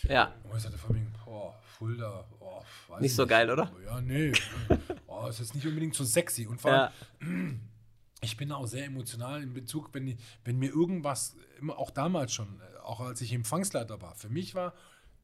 ja. 0.04 0.34
Und 0.50 0.58
ich 0.58 0.64
sagte 0.64 0.78
von 0.78 0.96
mir, 0.96 1.06
boah, 1.26 1.54
Fulda, 1.78 2.26
oh, 2.40 2.62
weiß 2.90 3.02
Nicht 3.02 3.12
ich 3.12 3.16
so 3.16 3.28
geil, 3.28 3.50
oder? 3.50 3.72
Ja, 3.86 4.02
nee. 4.02 4.32
oh, 5.08 5.28
ist 5.28 5.40
jetzt 5.40 5.56
nicht 5.56 5.66
unbedingt 5.68 5.96
so 5.96 6.04
sexy. 6.04 6.48
Und 6.48 6.60
vor 6.62 6.72
allem, 6.72 6.92
Ja. 7.22 7.28
ich 8.22 8.38
bin 8.38 8.52
auch 8.52 8.66
sehr 8.66 8.86
emotional 8.86 9.44
in 9.44 9.54
Bezug, 9.54 9.90
wenn, 9.94 10.18
wenn 10.46 10.58
mir 10.58 10.70
irgendwas, 10.70 11.36
immer 11.60 11.78
auch 11.78 11.92
damals 11.92 12.34
schon, 12.34 12.60
äh, 12.62 12.78
auch 12.80 13.00
als 13.02 13.22
ich 13.22 13.34
Empfangsleiter 13.34 14.02
war, 14.02 14.16
für 14.16 14.30
mich 14.30 14.56
war, 14.56 14.74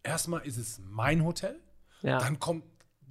erstmal 0.03 0.41
ist 0.45 0.57
es 0.57 0.79
mein 0.89 1.23
Hotel, 1.23 1.59
Ja. 2.01 2.19
dann 2.19 2.39
kommt 2.39 2.63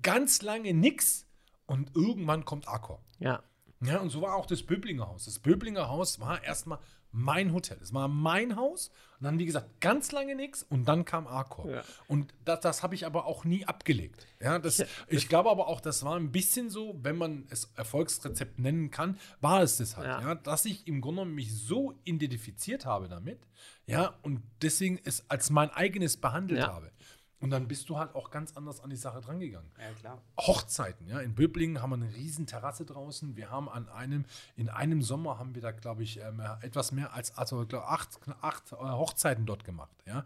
ganz 0.03 0.43
lange 0.43 0.73
nix 0.75 1.27
und 1.67 1.95
irgendwann 1.97 2.45
kommt 2.45 2.69
Accor. 2.69 3.03
ja. 3.19 3.43
Ja, 3.81 3.99
und 4.01 4.11
so 4.11 4.23
war 4.23 4.35
auch 4.35 4.47
das 4.47 4.63
Böblinger 4.63 5.07
Haus. 5.09 5.27
Das 5.27 5.39
Böblinger 5.39 5.89
Haus 5.89 6.19
war 6.21 6.43
erstmal 6.43 6.79
mein 7.11 7.53
Hotel. 7.55 7.79
Es 7.81 7.95
war 7.95 8.07
mein 8.07 8.57
Haus 8.57 8.91
und 9.19 9.25
dann, 9.25 9.39
wie 9.39 9.47
gesagt, 9.47 9.81
ganz 9.81 10.13
lange 10.13 10.35
nichts 10.35 10.63
und 10.63 10.87
dann 10.89 11.05
kam 11.05 11.27
Arcor. 11.27 11.71
Ja. 11.71 11.83
Und 12.07 12.35
das, 12.45 12.61
das 12.61 12.83
habe 12.83 12.95
ich 12.95 13.07
aber 13.07 13.25
auch 13.25 13.45
nie 13.45 13.65
abgelegt. 13.65 14.27
Ja, 14.41 14.59
das, 14.59 14.85
ich 15.09 15.29
glaube 15.29 15.49
aber 15.51 15.69
auch, 15.69 15.81
das 15.81 16.05
war 16.05 16.17
ein 16.17 16.33
bisschen 16.33 16.69
so, 16.71 16.99
wenn 17.03 17.17
man 17.17 17.47
es 17.51 17.73
Erfolgsrezept 17.77 18.59
nennen 18.59 18.91
kann, 18.91 19.19
war 19.41 19.63
es 19.63 19.79
das 19.79 19.97
halt. 19.97 20.07
Ja. 20.09 20.21
Ja. 20.21 20.35
dass 20.35 20.65
ich 20.67 20.87
im 20.87 21.01
Grunde 21.01 21.23
genommen 21.23 21.35
mich 21.35 21.55
so 21.57 21.95
identifiziert 22.05 22.85
habe 22.85 23.09
damit, 23.09 23.41
ja, 23.87 24.15
und 24.23 24.43
deswegen 24.61 25.01
es 25.05 25.29
als 25.31 25.49
mein 25.49 25.71
eigenes 25.71 26.19
behandelt 26.19 26.61
Ja. 26.61 26.75
habe. 26.75 26.93
Und 27.41 27.51
dann 27.51 27.69
bist 27.69 27.89
du 27.89 27.99
halt 27.99 28.15
auch 28.15 28.31
ganz 28.31 28.57
anders 28.57 28.81
an 28.81 28.91
die 28.91 28.97
Sache 28.97 29.21
drangegangen. 29.21 29.71
Ja, 29.79 29.93
klar. 29.93 30.23
Hochzeiten, 30.39 31.07
ja. 31.07 31.21
In 31.21 31.35
Böblingen 31.35 31.81
haben 31.81 31.91
wir 31.91 31.95
eine 31.95 32.15
riesen 32.15 32.47
Terrasse 32.47 32.85
draußen. 32.85 33.37
Wir 33.37 33.51
haben 33.51 33.69
an 33.69 33.89
einem, 33.89 34.25
in 34.57 34.69
einem 34.69 35.03
Sommer 35.03 35.39
haben 35.39 35.55
wir 35.55 35.63
da, 35.63 35.71
glaube 35.71 36.03
ich, 36.03 36.19
ähm, 36.19 36.43
etwas 36.63 36.91
mehr 36.91 37.13
als, 37.15 37.37
also 37.39 37.63
ich 37.63 37.69
glaub, 37.69 37.85
acht, 37.85 38.19
acht 38.41 38.73
äh, 38.73 38.77
Hochzeiten 38.77 39.47
dort 39.47 39.65
gemacht, 39.65 39.97
ja. 40.05 40.25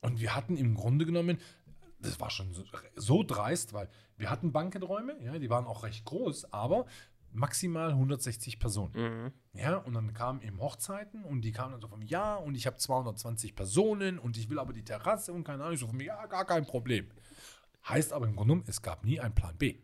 Und 0.00 0.20
wir 0.20 0.34
hatten 0.36 0.56
im 0.56 0.74
Grunde 0.74 1.06
genommen, 1.06 1.38
das 1.98 2.20
war 2.20 2.30
schon 2.30 2.52
so, 2.52 2.62
so 2.94 3.22
dreist, 3.22 3.72
weil 3.72 3.88
wir 4.16 4.30
hatten 4.30 4.52
Bankenräume, 4.52 5.16
ja, 5.22 5.38
die 5.38 5.50
waren 5.50 5.66
auch 5.66 5.82
recht 5.82 6.04
groß, 6.04 6.52
aber 6.52 6.86
maximal 7.34 7.90
160 7.90 8.58
Personen. 8.58 8.92
Mhm. 8.94 9.32
Ja, 9.60 9.76
und 9.76 9.94
dann 9.94 10.12
kamen 10.14 10.42
eben 10.42 10.60
Hochzeiten 10.60 11.24
und 11.24 11.42
die 11.42 11.52
kamen 11.52 11.72
dann 11.72 11.80
so 11.80 11.88
von 11.88 11.98
mir, 11.98 12.06
ja, 12.06 12.36
und 12.36 12.54
ich 12.54 12.66
habe 12.66 12.76
220 12.76 13.54
Personen 13.54 14.18
und 14.18 14.36
ich 14.36 14.48
will 14.48 14.58
aber 14.58 14.72
die 14.72 14.84
Terrasse 14.84 15.32
und 15.32 15.44
keine 15.44 15.62
Ahnung, 15.62 15.74
ich 15.74 15.80
so 15.80 15.86
von 15.86 15.96
mir, 15.96 16.06
ja, 16.06 16.26
gar 16.26 16.44
kein 16.44 16.64
Problem. 16.64 17.08
Heißt 17.88 18.12
aber 18.12 18.26
im 18.26 18.36
Grunde 18.36 18.54
genommen, 18.54 18.68
es 18.68 18.80
gab 18.80 19.04
nie 19.04 19.20
einen 19.20 19.34
Plan 19.34 19.56
B. 19.56 19.76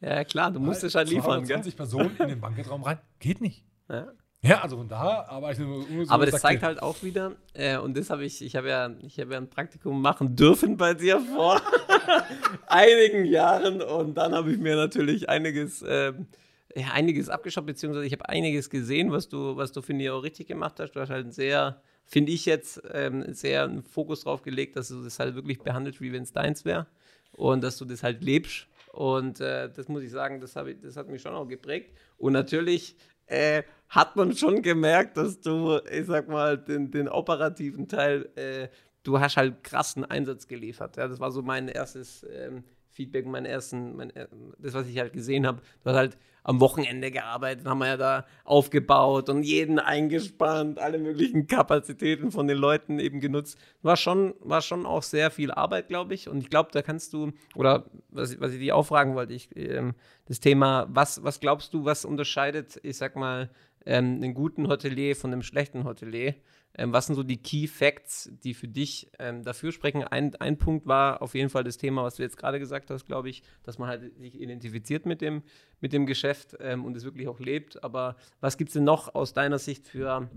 Ja, 0.00 0.22
klar, 0.24 0.52
du 0.52 0.60
musst 0.60 0.84
es 0.84 0.94
halt 0.94 1.08
liefern, 1.08 1.44
gell? 1.44 1.56
20 1.56 1.76
Personen 1.76 2.16
in 2.18 2.28
den 2.28 2.40
Banketraum 2.40 2.84
rein, 2.84 2.98
geht 3.18 3.40
nicht. 3.40 3.64
Ja. 3.88 4.12
Ja, 4.40 4.60
also 4.60 4.76
von 4.76 4.88
daher, 4.88 5.28
aber 5.28 5.50
ich 5.50 5.58
nur 5.58 5.82
so 5.82 6.12
Aber 6.12 6.24
das 6.24 6.40
zeigt 6.40 6.62
halt 6.62 6.80
auch 6.80 7.02
wieder, 7.02 7.32
äh, 7.54 7.76
und 7.76 7.96
das 7.96 8.08
habe 8.08 8.24
ich, 8.24 8.40
ich 8.40 8.54
habe 8.54 8.68
ja, 8.68 8.88
ich 9.00 9.18
habe 9.18 9.32
ja 9.32 9.38
ein 9.38 9.50
Praktikum 9.50 10.00
machen 10.00 10.36
dürfen 10.36 10.76
bei 10.76 10.94
dir 10.94 11.18
vor 11.20 11.60
einigen 12.68 13.24
Jahren 13.24 13.82
und 13.82 14.14
dann 14.14 14.34
habe 14.34 14.52
ich 14.52 14.58
mir 14.58 14.76
natürlich 14.76 15.28
einiges, 15.28 15.84
ähm, 15.86 16.28
ja, 16.74 16.92
einiges 16.92 17.28
abgeschaut, 17.28 17.66
beziehungsweise 17.66 18.06
ich 18.06 18.12
habe 18.12 18.28
einiges 18.28 18.70
gesehen, 18.70 19.10
was 19.10 19.28
du, 19.28 19.56
was 19.56 19.72
du 19.72 19.82
finde 19.82 20.04
ich 20.04 20.10
auch 20.10 20.22
richtig 20.22 20.48
gemacht 20.48 20.78
hast. 20.80 20.92
Du 20.92 21.00
hast 21.00 21.10
halt 21.10 21.32
sehr, 21.32 21.80
finde 22.04 22.32
ich 22.32 22.46
jetzt, 22.46 22.82
ähm, 22.92 23.32
sehr 23.32 23.64
einen 23.64 23.82
Fokus 23.82 24.24
drauf 24.24 24.42
gelegt, 24.42 24.76
dass 24.76 24.88
du 24.88 25.02
das 25.02 25.18
halt 25.18 25.34
wirklich 25.34 25.60
behandelst, 25.60 26.00
wie 26.00 26.12
wenn 26.12 26.22
es 26.22 26.32
deins 26.32 26.64
wäre 26.64 26.86
und 27.32 27.62
dass 27.64 27.78
du 27.78 27.84
das 27.84 28.02
halt 28.02 28.22
lebst. 28.22 28.66
Und 28.92 29.40
äh, 29.40 29.70
das 29.70 29.88
muss 29.88 30.02
ich 30.02 30.10
sagen, 30.10 30.40
das, 30.40 30.56
ich, 30.56 30.80
das 30.80 30.96
hat 30.96 31.08
mich 31.08 31.22
schon 31.22 31.34
auch 31.34 31.46
geprägt. 31.46 31.96
Und 32.16 32.32
natürlich 32.32 32.96
äh, 33.26 33.62
hat 33.88 34.16
man 34.16 34.34
schon 34.34 34.62
gemerkt, 34.62 35.16
dass 35.16 35.40
du, 35.40 35.78
ich 35.90 36.06
sag 36.06 36.28
mal, 36.28 36.58
den, 36.58 36.90
den 36.90 37.08
operativen 37.08 37.88
Teil, 37.88 38.28
äh, 38.34 38.68
du 39.02 39.20
hast 39.20 39.36
halt 39.36 39.62
krassen 39.62 40.04
Einsatz 40.04 40.48
geliefert. 40.48 40.96
Ja, 40.96 41.08
das 41.08 41.20
war 41.20 41.30
so 41.30 41.42
mein 41.42 41.68
erstes 41.68 42.26
ähm, 42.30 42.64
Feedback, 42.90 43.26
mein 43.26 43.44
ersten, 43.44 43.96
mein, 43.96 44.10
äh, 44.10 44.26
das, 44.58 44.74
was 44.74 44.88
ich 44.88 44.98
halt 44.98 45.12
gesehen 45.12 45.46
habe. 45.46 45.62
Du 45.82 45.90
hast 45.90 45.96
halt 45.96 46.18
am 46.48 46.60
Wochenende 46.60 47.10
gearbeitet, 47.10 47.66
haben 47.66 47.80
wir 47.80 47.88
ja 47.88 47.96
da 47.98 48.26
aufgebaut 48.44 49.28
und 49.28 49.42
jeden 49.42 49.78
eingespannt, 49.78 50.78
alle 50.78 50.96
möglichen 50.98 51.46
Kapazitäten 51.46 52.32
von 52.32 52.48
den 52.48 52.56
Leuten 52.56 52.98
eben 52.98 53.20
genutzt. 53.20 53.58
War 53.82 53.98
schon, 53.98 54.32
war 54.40 54.62
schon 54.62 54.86
auch 54.86 55.02
sehr 55.02 55.30
viel 55.30 55.50
Arbeit, 55.50 55.88
glaube 55.88 56.14
ich. 56.14 56.26
Und 56.26 56.38
ich 56.38 56.48
glaube, 56.48 56.70
da 56.72 56.80
kannst 56.80 57.12
du, 57.12 57.32
oder 57.54 57.84
was, 58.08 58.32
ich- 58.32 58.40
was 58.40 58.52
ich 58.52 58.60
dich 58.60 58.72
auch 58.72 58.86
fragen 58.86 59.14
wollte, 59.14 59.34
ich, 59.34 59.54
ähm, 59.56 59.94
das 60.24 60.40
Thema, 60.40 60.86
was, 60.88 61.22
was 61.22 61.38
glaubst 61.40 61.74
du, 61.74 61.84
was 61.84 62.06
unterscheidet, 62.06 62.80
ich 62.82 62.96
sag 62.96 63.14
mal, 63.14 63.50
ähm, 63.84 64.14
einen 64.22 64.32
guten 64.32 64.68
Hotelier 64.68 65.16
von 65.16 65.30
einem 65.32 65.42
schlechten 65.42 65.84
Hotelier? 65.84 66.34
Ähm, 66.78 66.92
was 66.92 67.06
sind 67.06 67.16
so 67.16 67.24
die 67.24 67.36
Key 67.36 67.66
Facts, 67.66 68.30
die 68.44 68.54
für 68.54 68.68
dich 68.68 69.10
ähm, 69.18 69.42
dafür 69.42 69.72
sprechen? 69.72 70.04
Ein, 70.04 70.34
ein 70.36 70.56
Punkt 70.56 70.86
war 70.86 71.20
auf 71.20 71.34
jeden 71.34 71.50
Fall 71.50 71.64
das 71.64 71.76
Thema, 71.76 72.04
was 72.04 72.14
du 72.14 72.22
jetzt 72.22 72.36
gerade 72.36 72.60
gesagt 72.60 72.88
hast, 72.90 73.04
glaube 73.04 73.28
ich, 73.28 73.42
dass 73.64 73.78
man 73.78 73.88
halt 73.88 74.16
sich 74.18 74.40
identifiziert 74.40 75.04
mit 75.04 75.20
dem, 75.20 75.42
mit 75.80 75.92
dem 75.92 76.06
Geschäft 76.06 76.56
ähm, 76.60 76.84
und 76.84 76.96
es 76.96 77.04
wirklich 77.04 77.26
auch 77.26 77.40
lebt. 77.40 77.82
Aber 77.82 78.16
was 78.40 78.56
gibt 78.56 78.68
es 78.68 78.74
denn 78.74 78.84
noch 78.84 79.14
aus 79.14 79.32
deiner 79.32 79.58
Sicht 79.58 79.88
für 79.88 80.30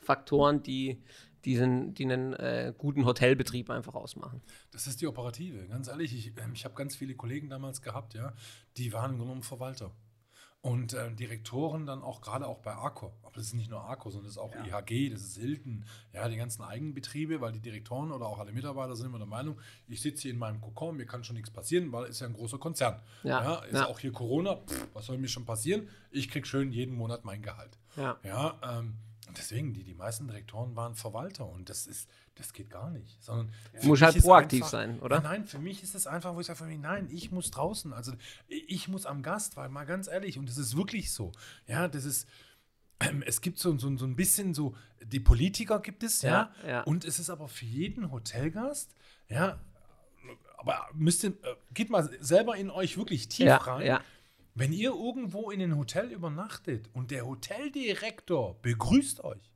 Faktoren, 0.00 0.62
die, 0.62 1.02
diesen, 1.44 1.92
die 1.92 2.04
einen 2.04 2.32
äh, 2.32 2.72
guten 2.76 3.04
Hotelbetrieb 3.04 3.68
einfach 3.68 3.94
ausmachen? 3.94 4.40
Das 4.70 4.86
ist 4.86 5.02
die 5.02 5.06
Operative. 5.06 5.66
Ganz 5.68 5.88
ehrlich, 5.88 6.14
ich, 6.14 6.28
ähm, 6.42 6.52
ich 6.54 6.64
habe 6.64 6.74
ganz 6.74 6.96
viele 6.96 7.14
Kollegen 7.14 7.50
damals 7.50 7.82
gehabt, 7.82 8.14
ja, 8.14 8.32
die 8.78 8.92
waren 8.94 9.18
genommen 9.18 9.42
Verwalter. 9.42 9.92
Und 10.60 10.92
äh, 10.92 11.14
Direktoren 11.14 11.86
dann 11.86 12.02
auch 12.02 12.20
gerade 12.20 12.46
auch 12.46 12.58
bei 12.58 12.72
Arco. 12.72 13.12
Aber 13.22 13.36
das 13.36 13.44
ist 13.44 13.54
nicht 13.54 13.70
nur 13.70 13.80
Arco, 13.80 14.10
sondern 14.10 14.26
das 14.26 14.32
ist 14.32 14.38
auch 14.38 14.52
IHG, 14.56 15.08
das 15.08 15.22
ist 15.22 15.38
Hilton, 15.38 15.84
ja, 16.12 16.28
die 16.28 16.36
ganzen 16.36 16.62
Eigenbetriebe, 16.62 17.40
weil 17.40 17.52
die 17.52 17.60
Direktoren 17.60 18.10
oder 18.10 18.26
auch 18.26 18.40
alle 18.40 18.52
Mitarbeiter 18.52 18.96
sind 18.96 19.06
immer 19.06 19.18
der 19.18 19.28
Meinung, 19.28 19.60
ich 19.86 20.02
sitze 20.02 20.22
hier 20.22 20.32
in 20.32 20.38
meinem 20.38 20.60
Kokon, 20.60 20.96
mir 20.96 21.06
kann 21.06 21.22
schon 21.22 21.36
nichts 21.36 21.50
passieren, 21.50 21.92
weil 21.92 22.04
es 22.04 22.10
ist 22.10 22.20
ja 22.20 22.26
ein 22.26 22.32
großer 22.32 22.58
Konzern. 22.58 23.00
Ja, 23.22 23.56
ist 23.60 23.74
ja. 23.74 23.86
auch 23.86 24.00
hier 24.00 24.10
Corona, 24.10 24.56
pff, 24.56 24.88
was 24.94 25.06
soll 25.06 25.18
mir 25.18 25.28
schon 25.28 25.44
passieren? 25.44 25.88
Ich 26.10 26.28
kriege 26.28 26.46
schön 26.46 26.72
jeden 26.72 26.96
Monat 26.96 27.24
mein 27.24 27.40
Gehalt. 27.40 27.78
Ja. 27.96 28.18
Ja, 28.24 28.58
ähm, 28.62 28.96
deswegen, 29.36 29.72
die, 29.74 29.82
die 29.84 29.94
meisten 29.94 30.26
Direktoren 30.26 30.74
waren 30.76 30.94
Verwalter 30.94 31.46
und 31.48 31.68
das 31.68 31.86
ist, 31.86 32.08
das 32.36 32.52
geht 32.52 32.70
gar 32.70 32.90
nicht. 32.90 33.22
Sondern 33.22 33.52
für 33.74 33.86
Muss 33.88 34.02
halt 34.02 34.18
proaktiv 34.20 34.64
sein, 34.64 35.00
oder? 35.00 35.16
Ja, 35.16 35.22
nein, 35.22 35.46
für 35.46 35.58
mich 35.58 35.82
ist 35.82 35.94
es 35.94 36.06
einfach, 36.06 36.34
wo 36.34 36.40
ich 36.40 36.46
sage, 36.46 36.58
für 36.58 36.64
mich, 36.66 36.78
nein, 36.78 37.08
ich 37.10 37.30
muss 37.32 37.50
draußen, 37.50 37.92
also 37.92 38.12
ich 38.48 38.88
muss 38.88 39.06
am 39.06 39.22
Gast, 39.22 39.56
weil 39.56 39.68
mal 39.68 39.84
ganz 39.84 40.06
ehrlich, 40.08 40.38
und 40.38 40.48
das 40.48 40.58
ist 40.58 40.76
wirklich 40.76 41.12
so. 41.12 41.32
Ja, 41.66 41.88
das 41.88 42.04
ist, 42.04 42.28
ähm, 43.00 43.22
es 43.26 43.40
gibt 43.40 43.58
so, 43.58 43.76
so, 43.78 43.96
so 43.96 44.04
ein 44.04 44.16
bisschen 44.16 44.54
so, 44.54 44.74
die 45.04 45.20
Politiker 45.20 45.80
gibt 45.80 46.02
es, 46.02 46.22
ja, 46.22 46.52
Ja, 46.62 46.68
ja. 46.68 46.82
und 46.82 47.04
es 47.04 47.18
ist 47.18 47.30
aber 47.30 47.48
für 47.48 47.64
jeden 47.64 48.10
Hotelgast, 48.10 48.94
ja, 49.28 49.58
aber 50.56 50.88
müsst 50.92 51.22
ihr, 51.24 51.30
äh, 51.30 51.54
geht 51.72 51.90
mal 51.90 52.08
selber 52.20 52.56
in 52.56 52.70
euch 52.70 52.96
wirklich 52.98 53.28
tief 53.28 53.46
Ja, 53.46 53.56
rein. 53.58 53.86
ja. 53.86 54.00
Wenn 54.54 54.72
ihr 54.72 54.90
irgendwo 54.90 55.50
in 55.50 55.62
einem 55.62 55.78
Hotel 55.78 56.10
übernachtet 56.10 56.90
und 56.92 57.10
der 57.10 57.26
Hoteldirektor 57.26 58.60
begrüßt 58.60 59.22
euch, 59.24 59.52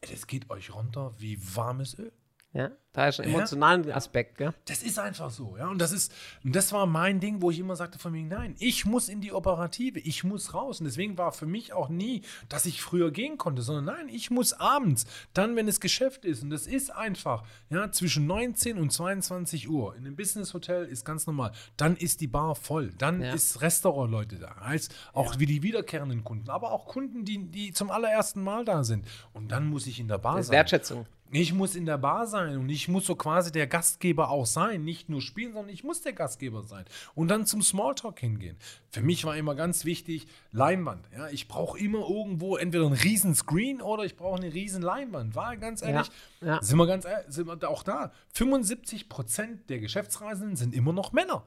das 0.00 0.26
geht 0.26 0.48
euch 0.50 0.74
runter 0.74 1.14
wie 1.18 1.38
warmes 1.54 1.98
Öl. 1.98 2.12
Ja, 2.52 2.72
da 2.92 3.06
ist 3.06 3.20
ein 3.20 3.28
emotionalen 3.28 3.92
Aspekt, 3.92 4.36
gell? 4.38 4.52
Das 4.64 4.82
ist 4.82 4.98
einfach 4.98 5.30
so, 5.30 5.56
ja. 5.56 5.68
Und 5.68 5.78
das 5.78 5.92
ist, 5.92 6.12
und 6.42 6.56
das 6.56 6.72
war 6.72 6.84
mein 6.84 7.20
Ding, 7.20 7.40
wo 7.42 7.52
ich 7.52 7.60
immer 7.60 7.76
sagte 7.76 8.00
von 8.00 8.10
mir, 8.10 8.24
nein, 8.24 8.56
ich 8.58 8.84
muss 8.84 9.08
in 9.08 9.20
die 9.20 9.32
Operative, 9.32 10.00
ich 10.00 10.24
muss 10.24 10.52
raus. 10.52 10.80
Und 10.80 10.86
deswegen 10.86 11.16
war 11.16 11.30
für 11.30 11.46
mich 11.46 11.72
auch 11.72 11.88
nie, 11.88 12.22
dass 12.48 12.66
ich 12.66 12.82
früher 12.82 13.12
gehen 13.12 13.38
konnte, 13.38 13.62
sondern 13.62 13.84
nein, 13.84 14.08
ich 14.08 14.32
muss 14.32 14.52
abends, 14.52 15.06
dann, 15.32 15.54
wenn 15.54 15.68
es 15.68 15.78
Geschäft 15.78 16.24
ist. 16.24 16.42
Und 16.42 16.50
das 16.50 16.66
ist 16.66 16.90
einfach, 16.90 17.44
ja, 17.68 17.92
zwischen 17.92 18.26
19 18.26 18.78
und 18.78 18.92
22 18.92 19.68
Uhr. 19.70 19.94
In 19.94 20.04
einem 20.04 20.16
Business-Hotel 20.16 20.86
ist 20.86 21.04
ganz 21.04 21.28
normal. 21.28 21.52
Dann 21.76 21.96
ist 21.96 22.20
die 22.20 22.26
Bar 22.26 22.56
voll. 22.56 22.90
Dann 22.98 23.22
Ja. 23.22 23.32
ist 23.32 23.60
Restaurant-Leute 23.60 24.40
da. 24.40 24.56
Heißt 24.66 24.92
auch 25.12 25.38
wie 25.38 25.46
die 25.46 25.62
wiederkehrenden 25.62 26.24
Kunden, 26.24 26.50
aber 26.50 26.72
auch 26.72 26.86
Kunden, 26.86 27.24
die, 27.24 27.48
die 27.48 27.72
zum 27.72 27.92
allerersten 27.92 28.42
Mal 28.42 28.64
da 28.64 28.82
sind. 28.82 29.06
Und 29.32 29.52
dann 29.52 29.68
muss 29.68 29.86
ich 29.86 30.00
in 30.00 30.08
der 30.08 30.18
Bar 30.18 30.38
Das 30.38 30.48
sein. 30.48 30.54
Wertschätzung. 30.56 31.06
Ich 31.32 31.52
muss 31.52 31.76
in 31.76 31.86
der 31.86 31.98
Bar 31.98 32.26
sein 32.26 32.56
und 32.58 32.68
ich 32.68 32.88
muss 32.88 33.06
so 33.06 33.14
quasi 33.14 33.52
der 33.52 33.68
Gastgeber 33.68 34.30
auch 34.30 34.46
sein. 34.46 34.84
Nicht 34.84 35.08
nur 35.08 35.22
spielen, 35.22 35.52
sondern 35.52 35.72
ich 35.72 35.84
muss 35.84 36.02
der 36.02 36.12
Gastgeber 36.12 36.64
sein. 36.64 36.84
Und 37.14 37.28
dann 37.28 37.46
zum 37.46 37.62
Smalltalk 37.62 38.18
hingehen. 38.18 38.56
Für 38.88 39.00
mich 39.00 39.24
war 39.24 39.36
immer 39.36 39.54
ganz 39.54 39.84
wichtig, 39.84 40.26
Leinwand. 40.50 41.08
Ja, 41.16 41.28
ich 41.28 41.46
brauche 41.46 41.78
immer 41.78 42.00
irgendwo 42.00 42.56
entweder 42.56 42.86
einen 42.86 42.94
riesen 42.94 43.36
Screen 43.36 43.80
oder 43.80 44.04
ich 44.04 44.16
brauche 44.16 44.38
eine 44.38 44.52
riesen 44.52 44.82
Leinwand. 44.82 45.36
War 45.36 45.56
ganz 45.56 45.82
ehrlich, 45.82 46.10
ja. 46.40 46.60
sind 46.62 46.76
wir 46.78 46.86
ganz 46.86 47.04
ehrlich, 47.04 47.26
sind 47.28 47.46
wir 47.46 47.68
auch 47.68 47.84
da. 47.84 48.12
75 48.34 49.08
Prozent 49.08 49.70
der 49.70 49.78
Geschäftsreisenden 49.78 50.56
sind 50.56 50.74
immer 50.74 50.92
noch 50.92 51.12
Männer. 51.12 51.44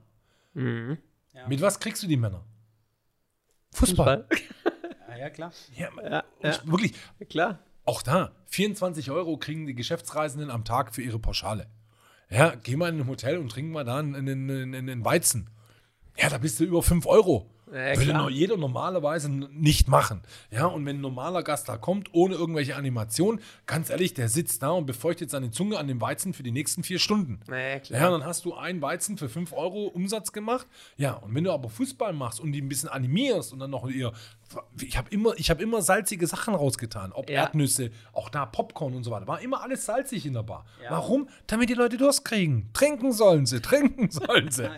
Mhm. 0.53 0.97
Mit 1.47 1.61
was 1.61 1.79
kriegst 1.79 2.01
du 2.03 2.07
die 2.07 2.17
Männer? 2.17 2.43
Fußball. 3.73 4.27
Ja, 5.09 5.19
ja, 5.19 5.29
klar. 5.29 5.51
Ja, 5.77 6.23
Ja, 6.41 6.65
Wirklich, 6.65 6.95
Klar. 7.29 7.59
Auch 7.85 8.01
da, 8.01 8.31
24 8.47 9.11
Euro 9.11 9.37
kriegen 9.37 9.65
die 9.65 9.75
Geschäftsreisenden 9.75 10.49
am 10.49 10.63
Tag 10.63 10.95
für 10.95 11.01
ihre 11.01 11.19
Pauschale. 11.19 11.67
Ja, 12.29 12.55
geh 12.55 12.75
mal 12.77 12.89
in 12.89 13.01
ein 13.01 13.07
Hotel 13.07 13.37
und 13.37 13.49
trink 13.49 13.71
mal 13.71 13.83
da 13.83 13.99
einen, 13.99 14.15
einen, 14.15 14.73
einen, 14.73 15.05
Weizen. 15.05 15.49
Ja, 16.17 16.29
da 16.29 16.37
bist 16.37 16.59
du 16.59 16.63
über 16.63 16.81
5 16.81 17.05
Euro. 17.05 17.49
Ja, 17.73 17.97
Würde 17.97 18.31
jeder 18.31 18.55
normalerweise 18.55 19.29
nicht 19.29 19.87
machen. 19.87 20.21
Ja, 20.51 20.65
und 20.65 20.85
wenn 20.85 20.97
ein 20.97 21.01
normaler 21.01 21.41
Gast 21.41 21.67
da 21.67 21.77
kommt, 21.77 22.13
ohne 22.13 22.35
irgendwelche 22.35 22.75
Animation, 22.75 23.39
ganz 23.65 23.89
ehrlich, 23.89 24.13
der 24.13 24.29
sitzt 24.29 24.61
da 24.61 24.69
und 24.69 24.85
befeuchtet 24.85 25.31
seine 25.31 25.49
Zunge 25.49 25.79
an 25.79 25.87
dem 25.87 25.99
Weizen 25.99 26.33
für 26.33 26.43
die 26.43 26.51
nächsten 26.51 26.83
vier 26.83 26.99
Stunden. 26.99 27.39
Ja. 27.49 27.77
Ja, 27.85 28.11
dann 28.11 28.25
hast 28.25 28.45
du 28.45 28.53
einen 28.53 28.81
Weizen 28.81 29.17
für 29.17 29.27
5 29.27 29.53
Euro 29.53 29.87
Umsatz 29.87 30.31
gemacht. 30.31 30.67
Ja, 30.97 31.13
und 31.13 31.33
wenn 31.33 31.43
du 31.43 31.51
aber 31.51 31.69
Fußball 31.69 32.13
machst 32.13 32.39
und 32.39 32.51
die 32.51 32.61
ein 32.61 32.69
bisschen 32.69 32.89
animierst 32.89 33.53
und 33.53 33.59
dann 33.59 33.71
noch 33.71 33.89
ihr. 33.89 34.13
Ich 34.81 34.97
habe 34.97 35.09
immer, 35.09 35.33
ich 35.37 35.49
hab 35.49 35.61
immer 35.61 35.81
salzige 35.81 36.27
Sachen 36.27 36.53
rausgetan. 36.53 37.11
Ob 37.11 37.29
Ja. 37.29 37.41
Erdnüsse, 37.43 37.91
auch 38.11 38.29
da 38.29 38.45
Popcorn 38.45 38.93
und 38.93 39.03
so 39.03 39.11
weiter. 39.11 39.27
War 39.27 39.41
immer 39.41 39.61
alles 39.63 39.85
salzig 39.85 40.25
in 40.25 40.33
der 40.33 40.43
Bar. 40.43 40.65
Ja. 40.83 40.91
Warum? 40.91 41.29
Damit 41.47 41.69
die 41.69 41.73
Leute 41.73 41.97
Durst 41.97 42.25
kriegen. 42.25 42.69
Trinken 42.73 43.11
sollen 43.11 43.45
sie, 43.45 43.61
trinken 43.61 44.11
sollen 44.11 44.51
sie. 44.51 44.63
Ja. 44.63 44.71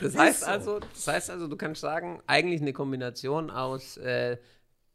Das 0.00 0.16
heißt 0.16 0.44
also, 0.44 0.80
das 0.80 1.06
heißt 1.06 1.30
also, 1.30 1.48
du 1.48 1.56
kannst 1.56 1.80
sagen, 1.80 2.20
eigentlich 2.26 2.60
eine 2.60 2.72
Kombination 2.72 3.50
aus 3.50 3.96
äh, 3.96 4.36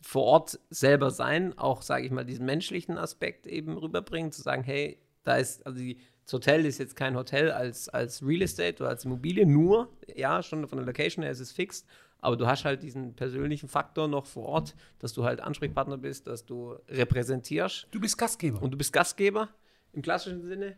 vor 0.02 0.24
Ort 0.24 0.60
selber 0.70 1.12
sein, 1.12 1.58
auch 1.58 1.82
sage 1.82 2.06
ich 2.06 2.12
mal 2.12 2.26
diesen 2.26 2.46
menschlichen 2.46 2.98
Aspekt 2.98 3.48
eben 3.48 3.78
rüberbringen, 3.78 4.32
zu 4.32 4.42
sagen, 4.42 4.64
hey, 4.64 4.98
da 5.24 5.38
ist 5.38 5.66
also 5.66 5.80
die, 5.80 5.98
das 6.26 6.34
Hotel 6.34 6.66
ist 6.66 6.78
jetzt 6.78 6.96
kein 6.96 7.16
Hotel 7.16 7.52
als 7.52 7.90
als 7.90 8.26
Real 8.26 8.42
Estate 8.42 8.82
oder 8.84 8.90
als 8.90 9.06
Immobilie, 9.06 9.46
nur 9.46 9.90
ja 10.14 10.44
schon 10.44 10.68
von 10.68 10.78
der 10.78 10.86
Location 10.86 11.24
her 11.24 11.32
ist 11.32 11.40
es 11.40 11.52
fix, 11.52 11.86
aber 12.24 12.38
du 12.38 12.48
hast 12.48 12.66
halt 12.66 12.84
diesen 12.84 13.16
persönlichen 13.16 13.68
Faktor 13.68 14.08
noch 14.08 14.26
vor 14.26 14.46
Ort, 14.46 14.76
dass 15.00 15.14
du 15.14 15.24
halt 15.24 15.42
Ansprechpartner 15.42 15.98
bist, 15.98 16.28
dass 16.28 16.46
du 16.46 16.76
repräsentierst 16.88 17.88
Du 17.92 18.00
bist 18.00 18.18
Gastgeber. 18.18 18.62
und 18.62 18.72
du 18.72 18.78
bist 18.78 18.94
Gastgeber 18.94 19.50
im 19.92 20.02
klassischen 20.02 20.44
Sinne. 20.44 20.78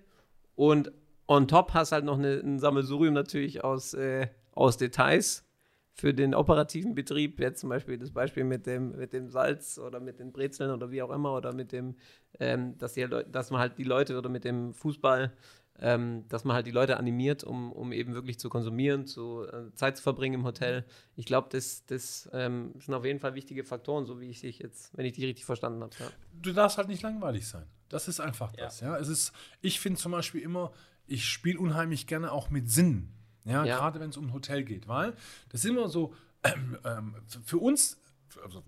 Und 0.56 0.92
on 1.28 1.48
top 1.48 1.74
hast 1.74 1.92
halt 1.92 2.06
noch 2.06 2.18
eine, 2.18 2.40
ein 2.40 2.60
Sammelsurium 2.60 3.14
natürlich 3.14 3.64
aus, 3.64 3.94
äh, 3.94 4.28
aus 4.54 4.78
Details 4.78 5.46
für 5.94 6.14
den 6.14 6.36
operativen 6.36 6.94
Betrieb. 6.94 7.40
Jetzt 7.40 7.62
zum 7.62 7.70
Beispiel 7.70 7.98
das 7.98 8.12
Beispiel 8.12 8.44
mit 8.44 8.66
dem, 8.66 8.98
mit 8.98 9.14
dem 9.14 9.30
Salz 9.30 9.80
oder 9.80 10.00
mit 10.00 10.20
den 10.20 10.32
Brezeln 10.32 10.72
oder 10.72 10.92
wie 10.92 11.02
auch 11.02 11.12
immer 11.12 11.34
oder 11.36 11.54
mit 11.54 11.72
dem, 11.72 11.96
ähm, 12.40 12.78
dass, 12.78 12.94
die, 12.94 13.08
dass 13.08 13.52
man 13.52 13.62
halt 13.62 13.78
die 13.78 13.84
Leute 13.84 14.18
oder 14.18 14.30
mit 14.30 14.44
dem 14.44 14.74
Fußball, 14.74 15.32
ähm, 15.80 16.26
dass 16.30 16.44
man 16.46 16.56
halt 16.56 16.68
die 16.68 16.72
Leute 16.72 16.98
animiert, 16.98 17.44
um, 17.44 17.72
um 17.74 17.92
eben 17.92 18.14
wirklich 18.14 18.40
zu 18.40 18.50
konsumieren, 18.50 19.06
zu, 19.06 19.44
äh, 19.48 19.74
Zeit 19.76 19.98
zu 19.98 20.04
verbringen 20.04 20.36
im 20.36 20.44
Hotel. 20.46 20.86
Ich 21.16 21.26
glaube, 21.26 21.50
das, 21.52 21.86
das 21.86 22.30
ähm, 22.34 22.74
sind 22.80 22.94
auf 22.94 23.04
jeden 23.06 23.20
Fall 23.20 23.36
wichtige 23.36 23.64
Faktoren, 23.64 24.06
so 24.06 24.20
wie 24.22 24.30
ich 24.30 24.42
dich 24.42 24.60
jetzt, 24.60 24.96
wenn 24.98 25.06
ich 25.06 25.14
dich 25.14 25.26
richtig 25.26 25.46
verstanden 25.46 25.82
habe. 25.84 25.94
Ja. 26.00 26.10
du 26.42 26.54
darfst 26.54 26.78
halt 26.78 26.88
nicht 26.88 27.02
langweilig 27.02 27.48
sein. 27.48 27.66
Das 27.90 28.08
ist 28.08 28.20
einfach 28.20 28.54
Ja. 28.58 28.66
das. 28.66 28.80
Ja, 28.80 28.98
es 28.98 29.10
ist, 29.10 29.34
ich 29.62 29.80
finde 29.80 30.00
zum 30.00 30.12
Beispiel 30.14 30.42
immer, 30.42 30.72
ich 31.08 31.26
spiele 31.30 31.60
unheimlich 31.60 32.08
gerne 32.08 32.32
auch 32.32 32.50
mit 32.50 32.70
Sinn. 32.72 33.10
Ja, 33.44 33.64
Ja. 33.66 33.78
gerade 33.78 34.00
wenn 34.00 34.10
es 34.10 34.18
um 34.18 34.28
ein 34.28 34.34
Hotel 34.34 34.64
geht, 34.64 34.88
weil 34.88 35.14
das 35.50 35.64
ist 35.66 35.70
immer 35.70 35.88
so 35.90 36.14
ähm, 36.44 36.78
ähm, 36.86 37.16
für- 37.28 37.42
für 37.42 37.58
uns 37.58 38.02
also 38.44 38.64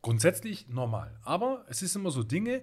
grundsätzlich 0.00 0.68
normal. 0.68 1.18
Aber 1.24 1.64
es 1.68 1.82
ist 1.82 1.94
immer 1.96 2.10
so 2.10 2.22
Dinge, 2.22 2.62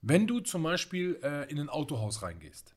wenn 0.00 0.26
du 0.26 0.40
zum 0.40 0.62
Beispiel 0.62 1.18
äh, 1.22 1.50
in 1.50 1.58
ein 1.58 1.68
Autohaus 1.68 2.22
reingehst. 2.22 2.75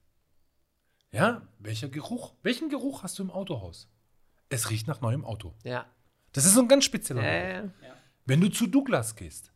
Ja, 1.12 1.42
welcher 1.58 1.90
Geruch? 1.90 2.34
Welchen 2.44 2.70
Geruch 2.70 3.04
hast 3.04 3.18
du 3.20 3.24
im 3.24 3.32
Autohaus? 3.32 3.90
Es 4.50 4.70
riecht 4.70 4.88
nach 4.88 5.02
neuem 5.02 5.26
Auto. 5.26 5.54
Ja. 5.64 5.86
Das 6.34 6.46
ist 6.46 6.54
so 6.54 6.62
ein 6.62 6.68
ganz 6.68 6.86
spezieller 6.86 7.22
Geruch. 7.22 7.72
Äh, 7.82 7.92
Wenn 8.26 8.42
du 8.42 8.50
zu 8.50 8.68
Douglas 8.68 9.16
gehst. 9.16 9.52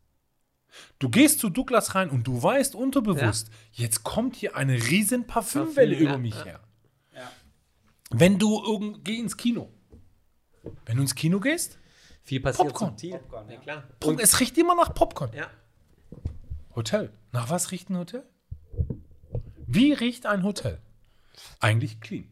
Du 0.98 1.10
gehst 1.10 1.40
zu 1.40 1.50
Douglas 1.50 1.94
rein 1.94 2.10
und 2.10 2.26
du 2.26 2.42
weißt 2.42 2.74
unterbewusst, 2.74 3.52
jetzt 3.74 4.04
kommt 4.04 4.36
hier 4.36 4.56
eine 4.56 4.74
riesen 4.74 5.28
Parfümwelle 5.28 5.92
Parfüm, 5.92 6.08
über 6.08 6.12
ja, 6.14 6.18
mich 6.18 6.36
ja. 6.36 6.46
her. 6.46 6.60
Ja. 7.14 7.32
Wenn 8.10 8.40
du 8.40 8.64
irgend, 8.64 9.06
geh 9.06 9.20
ins 9.20 9.38
Kino. 9.38 9.72
Wenn 10.86 10.96
du 10.98 11.04
ins 11.04 11.14
Kino 11.14 11.40
gehst, 11.40 11.78
viel 12.24 12.40
passiert 12.40 12.70
Popcorn. 12.70 12.92
subtil. 12.92 13.12
Popcorn, 13.20 13.48
ja, 13.50 13.54
ja. 13.54 13.60
klar. 13.62 13.84
Pop- 14.00 14.20
es 14.20 14.40
riecht 14.40 14.58
immer 14.58 14.74
nach 14.74 14.96
Popcorn. 14.96 15.32
Ja. 15.34 15.52
Hotel. 16.76 17.14
Nach 17.32 17.52
was 17.52 17.70
riecht 17.70 17.92
ein 17.92 17.98
Hotel? 17.98 18.24
Wie 19.68 19.94
riecht 19.94 20.26
ein 20.26 20.42
Hotel? 20.42 20.82
Eigentlich 21.60 22.00
clean. 22.02 22.30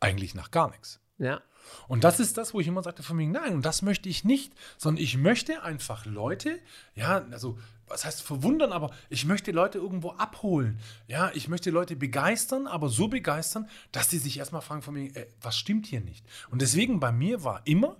Eigentlich 0.00 0.34
nach 0.34 0.50
gar 0.50 0.70
nichts. 0.70 1.00
Ja. 1.18 1.42
Und 1.88 2.04
das 2.04 2.20
ist 2.20 2.38
das, 2.38 2.54
wo 2.54 2.60
ich 2.60 2.66
immer 2.66 2.82
sagte 2.82 3.02
von 3.02 3.16
mir, 3.16 3.26
nein, 3.26 3.54
und 3.54 3.64
das 3.64 3.82
möchte 3.82 4.08
ich 4.08 4.24
nicht, 4.24 4.54
sondern 4.78 5.02
ich 5.02 5.16
möchte 5.18 5.62
einfach 5.62 6.06
Leute, 6.06 6.58
ja, 6.94 7.26
also, 7.30 7.58
was 7.86 8.04
heißt 8.04 8.22
verwundern, 8.22 8.72
aber 8.72 8.90
ich 9.10 9.26
möchte 9.26 9.50
Leute 9.52 9.78
irgendwo 9.78 10.10
abholen. 10.12 10.78
Ja, 11.06 11.30
ich 11.34 11.48
möchte 11.48 11.70
Leute 11.70 11.96
begeistern, 11.96 12.66
aber 12.66 12.88
so 12.88 13.08
begeistern, 13.08 13.68
dass 13.92 14.08
sie 14.08 14.18
sich 14.18 14.38
erstmal 14.38 14.62
fragen 14.62 14.82
von 14.82 14.94
mir, 14.94 15.14
äh, 15.14 15.26
was 15.42 15.58
stimmt 15.58 15.86
hier 15.86 16.00
nicht? 16.00 16.24
Und 16.50 16.62
deswegen 16.62 17.00
bei 17.00 17.12
mir 17.12 17.44
war 17.44 17.66
immer, 17.66 17.96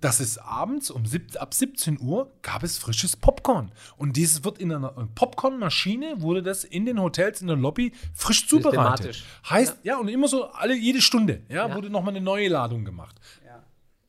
dass 0.00 0.20
es 0.20 0.38
abends 0.38 0.90
um 0.90 1.06
sieb, 1.06 1.40
ab 1.40 1.54
17 1.54 1.98
Uhr 2.00 2.30
gab 2.42 2.62
es 2.62 2.78
frisches 2.78 3.16
Popcorn. 3.16 3.72
Und 3.96 4.16
dieses 4.16 4.44
wird 4.44 4.58
in 4.58 4.72
einer 4.72 4.90
Popcornmaschine, 5.14 6.20
wurde 6.20 6.42
das 6.42 6.64
in 6.64 6.86
den 6.86 7.00
Hotels 7.00 7.40
in 7.40 7.46
der 7.46 7.56
Lobby 7.56 7.92
frisch 8.14 8.48
zubereitet. 8.48 9.24
Heißt, 9.48 9.78
ja. 9.82 9.96
und 9.98 10.08
immer 10.08 10.28
so 10.28 10.44
alle 10.50 10.74
jede 10.74 11.00
Stunde, 11.00 11.42
ja, 11.48 11.68
Ja. 11.68 11.74
wurde 11.74 11.90
nochmal 11.90 12.14
eine 12.14 12.24
neue 12.24 12.48
Ladung 12.48 12.84
gemacht. 12.84 13.16
Ja. 13.44 13.62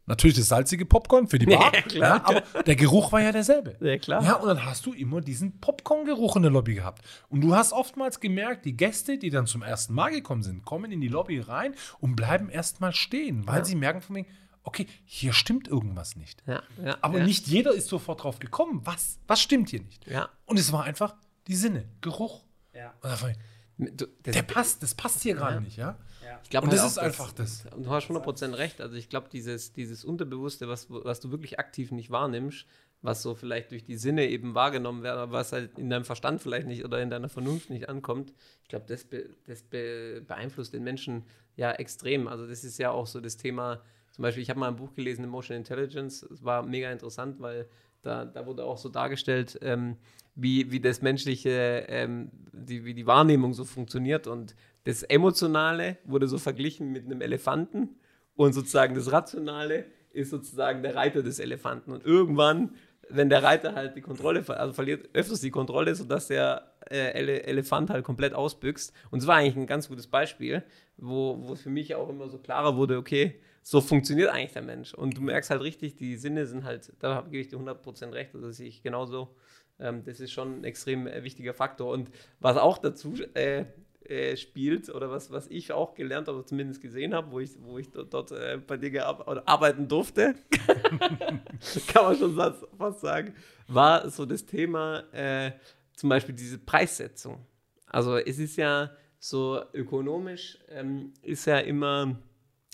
Natürlich 0.06 0.38
das 0.38 0.48
salzige 0.48 0.86
Popcorn 0.86 1.28
für 1.28 1.38
die 1.38 1.46
Bar, 1.48 1.74
Ja, 1.74 1.82
klar. 1.82 2.18
ja, 2.18 2.26
aber 2.26 2.64
der 2.64 2.76
Geruch 2.78 3.12
war 3.12 3.22
ja 3.22 3.32
derselbe. 3.34 3.76
Ja, 3.82 3.98
klar. 3.98 4.24
Ja, 4.24 4.34
und 4.36 4.48
dann 4.48 4.66
hast 4.66 4.86
du 4.86 4.94
immer 4.94 5.20
diesen 5.22 5.60
Popcorn-Geruch 5.60 6.38
in 6.38 6.44
der 6.44 6.52
Lobby 6.52 6.76
gehabt. 6.76 7.02
Und 7.30 7.42
du 7.42 7.56
hast 7.56 7.74
oftmals 7.74 8.20
gemerkt, 8.22 8.64
die 8.66 8.78
Gäste, 8.78 9.18
die 9.18 9.30
dann 9.30 9.48
zum 9.48 9.64
ersten 9.64 9.94
Mal 9.94 10.12
gekommen 10.12 10.44
sind, 10.44 10.64
kommen 10.64 10.92
in 10.92 11.02
die 11.02 11.10
Lobby 11.10 11.40
rein 11.42 11.74
und 12.00 12.16
bleiben 12.16 12.50
erstmal 12.50 12.94
stehen, 12.94 13.46
weil 13.48 13.60
Ja. 13.60 13.66
sie 13.66 13.76
merken 13.76 14.02
von 14.02 14.14
mir, 14.16 14.26
okay, 14.68 14.86
hier 15.06 15.34
stimmt 15.34 15.68
irgendwas 15.68 16.16
nicht. 16.16 16.44
Ja. 16.46 16.62
ja. 16.84 16.98
Aber 17.02 17.20
ja. 17.20 17.26
nicht 17.26 17.48
jeder 17.48 17.74
ist 17.74 17.88
sofort 17.88 18.24
drauf 18.24 18.40
gekommen. 18.40 18.82
Was, 18.84 19.20
was 19.26 19.40
stimmt 19.42 19.70
hier 19.70 19.82
nicht? 19.82 20.06
Ja. 20.08 20.30
Und 20.46 20.60
es 20.60 20.72
war 20.72 20.84
einfach 20.84 21.16
die 21.48 21.56
Sinne, 21.56 21.86
Geruch. 22.02 22.44
Ja. 22.74 22.94
Und 23.02 23.10
da 23.10 23.30
ich, 23.30 23.38
Du, 23.78 24.08
das, 24.24 24.34
der 24.34 24.42
passt, 24.42 24.82
das 24.82 24.96
passt 24.96 25.22
hier 25.22 25.36
gerade 25.36 25.56
Ja. 25.56 25.60
nicht, 25.62 25.78
ja? 25.78 25.98
Ja. 26.24 26.40
Ich 26.44 26.50
glaub 26.50 26.64
Und 26.64 26.72
halt 26.72 26.80
das 26.80 26.92
ist 26.92 26.98
einfach 26.98 27.32
das. 27.32 27.68
Und 27.76 27.86
du 27.86 27.92
hast 27.92 28.10
100% 28.10 28.58
recht. 28.58 28.82
Also 28.82 28.96
ich 28.96 29.08
glaube, 29.08 29.30
dieses, 29.32 29.72
dieses 29.72 30.04
Unterbewusste, 30.04 30.68
was, 30.68 30.88
was 30.90 31.20
du 31.20 31.30
wirklich 31.30 31.60
aktiv 31.60 31.92
nicht 31.92 32.10
wahrnimmst, 32.10 32.66
was 33.04 33.22
so 33.22 33.36
vielleicht 33.36 33.70
durch 33.72 33.84
die 33.86 33.96
Sinne 33.96 34.28
eben 34.28 34.56
wahrgenommen 34.56 35.04
wird, 35.04 35.16
aber 35.16 35.32
was 35.32 35.52
halt 35.52 35.78
in 35.78 35.92
deinem 35.92 36.06
Verstand 36.06 36.42
vielleicht 36.42 36.66
nicht 36.66 36.84
oder 36.84 37.00
in 37.02 37.12
deiner 37.12 37.30
Vernunft 37.30 37.70
nicht 37.70 37.88
ankommt, 37.88 38.34
ich 38.64 38.70
glaube, 38.70 38.86
das, 38.88 39.04
be, 39.04 39.30
das 39.46 39.62
be, 39.62 40.24
beeinflusst 40.26 40.74
den 40.74 40.84
Menschen 40.84 41.24
ja 41.56 41.72
extrem. 41.72 42.28
Also 42.28 42.48
das 42.48 42.64
ist 42.64 42.80
ja 42.80 42.90
auch 42.90 43.06
so 43.06 43.22
das 43.22 43.38
Thema, 43.38 43.84
zum 44.18 44.24
Beispiel, 44.24 44.42
ich 44.42 44.50
habe 44.50 44.60
mal 44.60 44.70
ein 44.70 44.76
Buch 44.76 44.96
gelesen, 44.96 45.24
Emotional 45.24 45.60
Intelligence, 45.60 46.24
es 46.24 46.44
war 46.44 46.64
mega 46.64 46.92
interessant, 46.92 47.40
weil 47.40 47.68
da, 48.02 48.26
da 48.26 48.48
wurde 48.48 48.64
auch 48.64 48.80
so 48.80 48.90
dargestellt, 48.90 49.60
ähm, 49.62 49.96
wie, 50.34 50.72
wie 50.72 50.80
das 50.80 51.04
menschliche, 51.04 51.86
ähm, 51.88 52.32
die, 52.52 52.84
wie 52.84 52.96
die 52.96 53.06
Wahrnehmung 53.06 53.54
so 53.54 53.64
funktioniert. 53.64 54.26
Und 54.26 54.56
das 54.86 55.04
Emotionale 55.04 55.98
wurde 56.04 56.28
so 56.28 56.40
verglichen 56.40 56.92
mit 56.92 57.06
einem 57.06 57.22
Elefanten 57.22 57.90
und 58.36 58.54
sozusagen 58.54 58.96
das 58.96 59.12
Rationale 59.12 59.86
ist 60.10 60.32
sozusagen 60.32 60.82
der 60.82 60.96
Reiter 60.96 61.22
des 61.22 61.38
Elefanten. 61.38 61.92
Und 61.92 62.04
irgendwann, 62.04 62.74
wenn 63.10 63.30
der 63.30 63.44
Reiter 63.44 63.76
halt 63.76 63.96
die 63.96 64.02
Kontrolle, 64.02 64.44
ver 64.44 64.60
also 64.60 64.74
verliert 64.74 65.10
öfters 65.14 65.42
die 65.42 65.52
Kontrolle, 65.52 65.94
sodass 65.94 66.26
der 66.28 66.74
äh, 66.90 67.12
Ele 67.20 67.44
Elefant 67.44 67.92
halt 67.92 68.04
komplett 68.04 68.34
ausbüchst. 68.34 68.94
Und 69.12 69.20
es 69.20 69.28
war 69.28 69.36
eigentlich 69.36 69.58
ein 69.58 69.68
ganz 69.68 69.88
gutes 69.88 70.08
Beispiel, 70.08 70.64
wo, 70.98 71.38
wo 71.40 71.54
es 71.54 71.62
für 71.62 71.70
mich 71.70 71.94
auch 71.94 72.10
immer 72.10 72.30
so 72.30 72.40
klarer 72.40 72.78
wurde, 72.78 72.98
okay, 72.98 73.40
so 73.70 73.82
funktioniert 73.82 74.30
eigentlich 74.30 74.54
der 74.54 74.62
Mensch. 74.62 74.94
Und 74.94 75.18
du 75.18 75.22
merkst 75.22 75.50
halt 75.50 75.62
richtig, 75.62 75.98
die 75.98 76.16
Sinne 76.16 76.46
sind 76.46 76.64
halt, 76.64 76.94
da 77.00 77.20
gebe 77.24 77.40
ich 77.40 77.50
dir 77.50 77.60
100% 77.60 78.14
recht, 78.14 78.34
das 78.34 78.56
sehe 78.56 78.70
ich 78.70 78.82
genauso. 78.82 79.36
Ähm, 79.78 80.04
das 80.06 80.22
ist 80.22 80.32
schon 80.32 80.62
ein 80.62 80.64
extrem 80.64 81.06
äh, 81.06 81.22
wichtiger 81.26 81.54
Faktor. 81.54 81.92
Und 81.92 82.10
was 82.40 82.56
auch 82.56 82.78
dazu 82.78 83.16
äh, 83.34 83.66
äh, 84.06 84.38
spielt 84.38 84.90
oder 84.90 85.12
was, 85.12 85.32
was 85.32 85.48
ich 85.48 85.74
auch 85.74 85.96
gelernt 85.96 86.30
oder 86.30 86.46
zumindest 86.46 86.82
gesehen 86.82 87.14
habe, 87.14 87.30
wo 87.30 87.42
ich, 87.42 87.52
wo 87.60 87.78
ich 87.78 87.92
dort, 87.92 88.14
dort 88.14 88.32
äh, 88.32 88.58
bei 88.66 88.78
dir 88.78 89.06
arbeiten 89.06 89.90
durfte, 89.90 90.36
kann 91.88 92.06
man 92.06 92.16
schon 92.16 92.36
fast 92.38 92.66
fast 92.78 93.02
sagen, 93.02 93.36
war 93.68 94.10
so 94.10 94.26
das 94.26 94.46
Thema 94.46 95.04
äh, 95.12 95.52
zum 95.94 96.08
Beispiel 96.08 96.36
diese 96.36 96.58
Preissetzung. 96.58 97.46
Also 97.86 98.16
es 98.16 98.40
ist 98.40 98.56
ja 98.56 98.92
so 99.20 99.62
ökonomisch, 99.74 100.58
ähm, 100.70 101.14
ist 101.22 101.46
ja 101.48 101.60
immer 101.60 102.18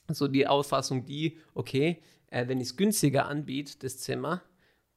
so 0.09 0.27
die 0.27 0.47
Auffassung 0.47 1.05
die, 1.05 1.37
okay, 1.53 2.01
äh, 2.27 2.47
wenn 2.47 2.59
ich 2.59 2.69
es 2.69 2.77
günstiger 2.77 3.27
anbiete, 3.27 3.77
das 3.79 3.99
Zimmer, 3.99 4.41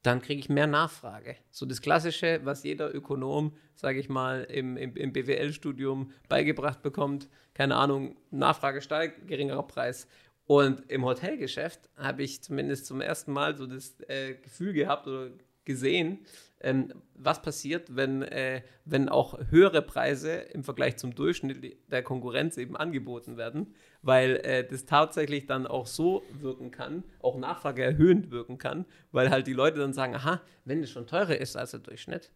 dann 0.02 0.22
kriege 0.22 0.38
ich 0.38 0.48
mehr 0.48 0.66
Nachfrage. 0.66 1.36
So 1.50 1.66
das 1.66 1.80
Klassische, 1.80 2.40
was 2.44 2.62
jeder 2.62 2.94
Ökonom, 2.94 3.56
sage 3.74 3.98
ich 3.98 4.08
mal, 4.08 4.44
im, 4.44 4.76
im, 4.76 4.96
im 4.96 5.12
BWL-Studium 5.12 6.12
beigebracht 6.28 6.82
bekommt. 6.82 7.28
Keine 7.54 7.74
Ahnung, 7.74 8.16
Nachfrage 8.30 8.82
steigt, 8.82 9.26
geringerer 9.26 9.66
Preis. 9.66 10.06
Und 10.46 10.88
im 10.90 11.04
Hotelgeschäft 11.04 11.88
habe 11.96 12.22
ich 12.22 12.40
zumindest 12.40 12.86
zum 12.86 13.00
ersten 13.00 13.32
Mal 13.32 13.56
so 13.56 13.66
das 13.66 13.98
äh, 14.06 14.34
Gefühl 14.34 14.72
gehabt 14.74 15.08
oder 15.08 15.30
gesehen, 15.66 16.20
ähm, 16.60 16.92
was 17.14 17.42
passiert, 17.42 17.94
wenn, 17.94 18.22
äh, 18.22 18.62
wenn 18.84 19.08
auch 19.08 19.38
höhere 19.50 19.82
Preise 19.82 20.32
im 20.32 20.64
Vergleich 20.64 20.96
zum 20.96 21.14
Durchschnitt 21.14 21.76
der 21.90 22.02
Konkurrenz 22.02 22.56
eben 22.56 22.76
angeboten 22.76 23.36
werden, 23.36 23.74
weil 24.02 24.36
äh, 24.36 24.66
das 24.66 24.86
tatsächlich 24.86 25.46
dann 25.46 25.66
auch 25.66 25.86
so 25.86 26.22
wirken 26.32 26.70
kann, 26.70 27.04
auch 27.20 27.36
Nachfrage 27.36 27.84
erhöhend 27.84 28.30
wirken 28.30 28.56
kann, 28.56 28.86
weil 29.12 29.30
halt 29.30 29.46
die 29.46 29.52
Leute 29.52 29.78
dann 29.78 29.92
sagen, 29.92 30.14
aha, 30.14 30.40
wenn 30.64 30.82
es 30.82 30.90
schon 30.90 31.06
teurer 31.06 31.36
ist 31.36 31.56
als 31.56 31.72
der 31.72 31.80
Durchschnitt, 31.80 32.32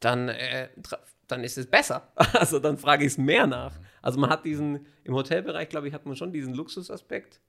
dann, 0.00 0.28
äh, 0.28 0.68
dann 1.26 1.42
ist 1.44 1.56
es 1.56 1.66
besser. 1.66 2.12
Also 2.34 2.58
dann 2.58 2.76
frage 2.76 3.04
ich 3.04 3.12
es 3.12 3.18
mehr 3.18 3.46
nach. 3.46 3.78
Also 4.02 4.20
man 4.20 4.30
hat 4.30 4.44
diesen, 4.44 4.86
im 5.04 5.14
Hotelbereich, 5.14 5.68
glaube 5.68 5.88
ich, 5.88 5.94
hat 5.94 6.06
man 6.06 6.16
schon 6.16 6.32
diesen 6.32 6.54
Luxusaspekt. 6.54 7.40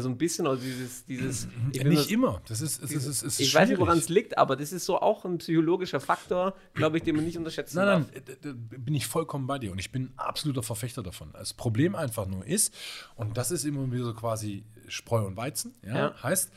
So 0.00 0.08
ein 0.08 0.16
bisschen, 0.16 0.46
also 0.46 0.62
dieses, 0.62 1.04
dieses 1.04 1.48
ich 1.72 1.80
will 1.84 1.90
Nicht 1.90 2.10
nur- 2.10 2.30
immer. 2.30 2.42
Das 2.48 2.60
ist, 2.60 2.82
es 2.82 2.90
ist, 2.92 3.06
es 3.06 3.22
ist 3.22 3.40
ich 3.40 3.54
weiß 3.54 3.68
nicht, 3.68 3.78
woran 3.78 3.98
es 3.98 4.08
liegt, 4.08 4.38
aber 4.38 4.56
das 4.56 4.72
ist 4.72 4.86
so 4.86 4.98
auch 5.00 5.24
ein 5.24 5.38
psychologischer 5.38 6.00
Faktor, 6.00 6.54
glaube 6.74 6.96
ich, 6.96 7.02
den 7.02 7.16
man 7.16 7.24
nicht 7.24 7.36
unterschätzen 7.36 7.76
Nein, 7.76 7.86
darf. 7.86 8.06
nein, 8.12 8.22
da- 8.24 8.50
da 8.50 8.54
bin 8.78 8.94
ich 8.94 9.06
vollkommen 9.06 9.46
bei 9.46 9.58
dir 9.58 9.70
und 9.72 9.78
ich 9.78 9.92
bin 9.92 10.12
absoluter 10.16 10.62
Verfechter 10.62 11.02
davon. 11.02 11.30
Das 11.34 11.52
Problem 11.52 11.94
einfach 11.94 12.26
nur 12.26 12.46
ist, 12.46 12.72
und 13.16 13.36
das 13.36 13.50
ist 13.50 13.64
immer 13.64 13.90
wieder 13.92 14.04
so 14.04 14.14
quasi 14.14 14.64
Spreu 14.88 15.26
und 15.26 15.36
Weizen, 15.36 15.74
ja, 15.86 15.96
Ja. 15.96 16.22
heißt, 16.22 16.50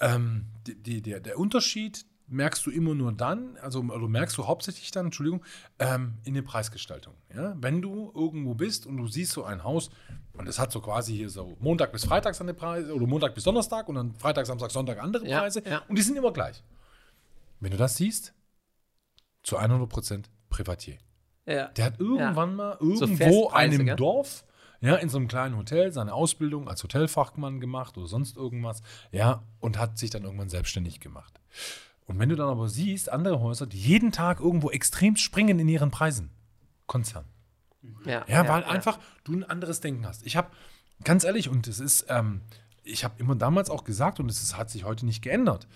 ähm, 0.00 0.46
die, 0.66 0.74
die, 0.76 1.02
der, 1.02 1.20
der 1.20 1.38
Unterschied 1.38 2.06
merkst 2.28 2.64
du 2.66 2.70
immer 2.70 2.94
nur 2.94 3.12
dann, 3.12 3.56
also 3.58 3.80
oder 3.80 4.08
merkst 4.08 4.36
du 4.38 4.46
hauptsächlich 4.46 4.90
dann, 4.90 5.06
Entschuldigung, 5.06 5.44
ähm, 5.78 6.14
in 6.24 6.34
der 6.34 6.42
Preisgestaltung. 6.42 7.14
Ja? 7.34 7.56
Wenn 7.60 7.82
du 7.82 8.12
irgendwo 8.14 8.54
bist 8.54 8.86
und 8.86 8.96
du 8.96 9.06
siehst 9.06 9.32
so 9.32 9.44
ein 9.44 9.64
Haus 9.64 9.90
und 10.34 10.48
es 10.48 10.58
hat 10.58 10.72
so 10.72 10.80
quasi 10.80 11.16
hier 11.16 11.28
so 11.28 11.56
Montag 11.60 11.92
bis 11.92 12.04
Freitag 12.04 12.34
seine 12.34 12.54
Preise 12.54 12.94
oder 12.94 13.06
Montag 13.06 13.34
bis 13.34 13.44
Donnerstag 13.44 13.88
und 13.88 13.94
dann 13.94 14.14
Freitag, 14.14 14.46
Samstag, 14.46 14.70
Sonntag 14.70 15.02
andere 15.02 15.24
Preise 15.24 15.62
ja. 15.64 15.82
und 15.88 15.96
die 15.96 16.02
sind 16.02 16.16
immer 16.16 16.32
gleich. 16.32 16.62
Wenn 17.60 17.72
du 17.72 17.76
das 17.76 17.96
siehst, 17.96 18.34
zu 19.42 19.58
100% 19.58 20.24
Privatier. 20.50 20.98
Ja. 21.46 21.68
Der 21.68 21.84
hat 21.86 21.98
irgendwann 21.98 22.54
mal 22.54 22.76
So 22.80 22.86
irgendwo 22.86 23.16
Festpreise, 23.16 23.54
einem 23.54 23.86
gell? 23.86 23.96
Dorf, 23.96 24.44
ja, 24.80 24.96
in 24.96 25.08
so 25.08 25.18
einem 25.18 25.28
kleinen 25.28 25.56
Hotel 25.56 25.92
seine 25.92 26.12
Ausbildung 26.12 26.68
als 26.68 26.82
Hotelfachmann 26.84 27.60
gemacht 27.60 27.96
oder 27.96 28.06
sonst 28.06 28.36
irgendwas, 28.36 28.82
ja, 29.10 29.42
und 29.58 29.78
hat 29.78 29.98
sich 29.98 30.10
dann 30.10 30.24
irgendwann 30.24 30.50
selbstständig 30.50 31.00
gemacht. 31.00 31.40
Und 32.08 32.18
wenn 32.18 32.30
du 32.30 32.36
dann 32.36 32.48
aber 32.48 32.68
siehst, 32.68 33.12
andere 33.12 33.40
Häuser, 33.40 33.66
die 33.66 33.78
jeden 33.78 34.12
Tag 34.12 34.40
irgendwo 34.40 34.70
extrem 34.70 35.16
springen 35.16 35.58
in 35.58 35.68
ihren 35.68 35.90
Preisen, 35.90 36.30
Konzern. 36.86 37.26
Ja, 38.04 38.24
Ja, 38.26 38.48
weil 38.48 38.64
einfach 38.64 38.98
du 39.24 39.34
ein 39.34 39.44
anderes 39.44 39.80
Denken 39.80 40.06
hast. 40.06 40.26
Ich 40.26 40.34
habe, 40.34 40.48
ganz 41.04 41.24
ehrlich, 41.24 41.50
und 41.50 41.68
es 41.68 41.80
ist, 41.80 42.06
ähm, 42.08 42.40
ich 42.82 43.04
habe 43.04 43.14
immer 43.18 43.36
damals 43.36 43.68
auch 43.68 43.84
gesagt, 43.84 44.20
und 44.20 44.30
es 44.30 44.42
ist, 44.42 44.56
hat 44.56 44.70
sich 44.70 44.84
heute 44.84 45.04
nicht 45.04 45.22
geändert. 45.22 45.68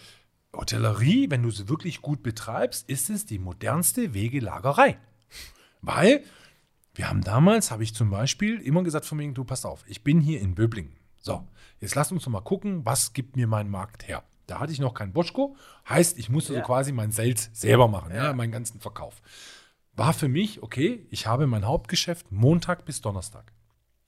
Hotellerie, 0.57 1.31
wenn 1.31 1.43
du 1.43 1.51
sie 1.51 1.69
wirklich 1.69 2.01
gut 2.01 2.23
betreibst, 2.23 2.89
ist 2.89 3.11
es 3.11 3.27
die 3.27 3.39
modernste 3.39 4.15
Wegelagerei. 4.15 4.99
Weil 5.83 6.25
wir 6.95 7.11
haben 7.11 7.23
damals, 7.23 7.71
habe 7.71 7.83
ich 7.83 7.95
zum 7.95 8.11
Beispiel 8.11 8.59
immer 8.61 8.83
gesagt 8.83 9.05
von 9.05 9.19
mir, 9.19 9.31
du 9.33 9.45
pass 9.45 9.67
auf, 9.67 9.85
ich 9.87 10.03
bin 10.03 10.21
hier 10.21 10.41
in 10.41 10.55
Böblingen. 10.55 10.97
So, 11.21 11.47
jetzt 11.79 11.95
lass 11.95 12.11
uns 12.11 12.25
noch 12.25 12.33
mal 12.33 12.41
gucken, 12.41 12.87
was 12.87 13.13
gibt 13.13 13.37
mir 13.37 13.47
mein 13.47 13.69
Markt 13.69 14.09
her. 14.09 14.25
Da 14.47 14.59
hatte 14.61 14.73
ich 14.73 14.81
noch 14.81 14.95
kein 14.95 15.13
Boschko, 15.13 15.57
heißt, 15.89 16.19
ich 16.19 16.29
musste 16.29 16.53
Ja. 16.55 16.61
so 16.61 16.67
quasi 16.67 16.93
mein 16.93 17.13
Sales 17.13 17.51
selber 17.53 17.89
machen, 17.89 18.11
ja. 18.15 18.25
Ja. 18.25 18.33
meinen 18.33 18.53
ganzen 18.53 18.81
Verkauf. 18.81 19.23
War 19.95 20.13
für 20.13 20.29
mich, 20.29 20.63
okay, 20.63 21.07
ich 21.11 21.27
habe 21.27 21.47
mein 21.47 21.67
Hauptgeschäft 21.67 22.33
Montag 22.33 22.85
bis 22.85 23.01
Donnerstag. 23.01 23.53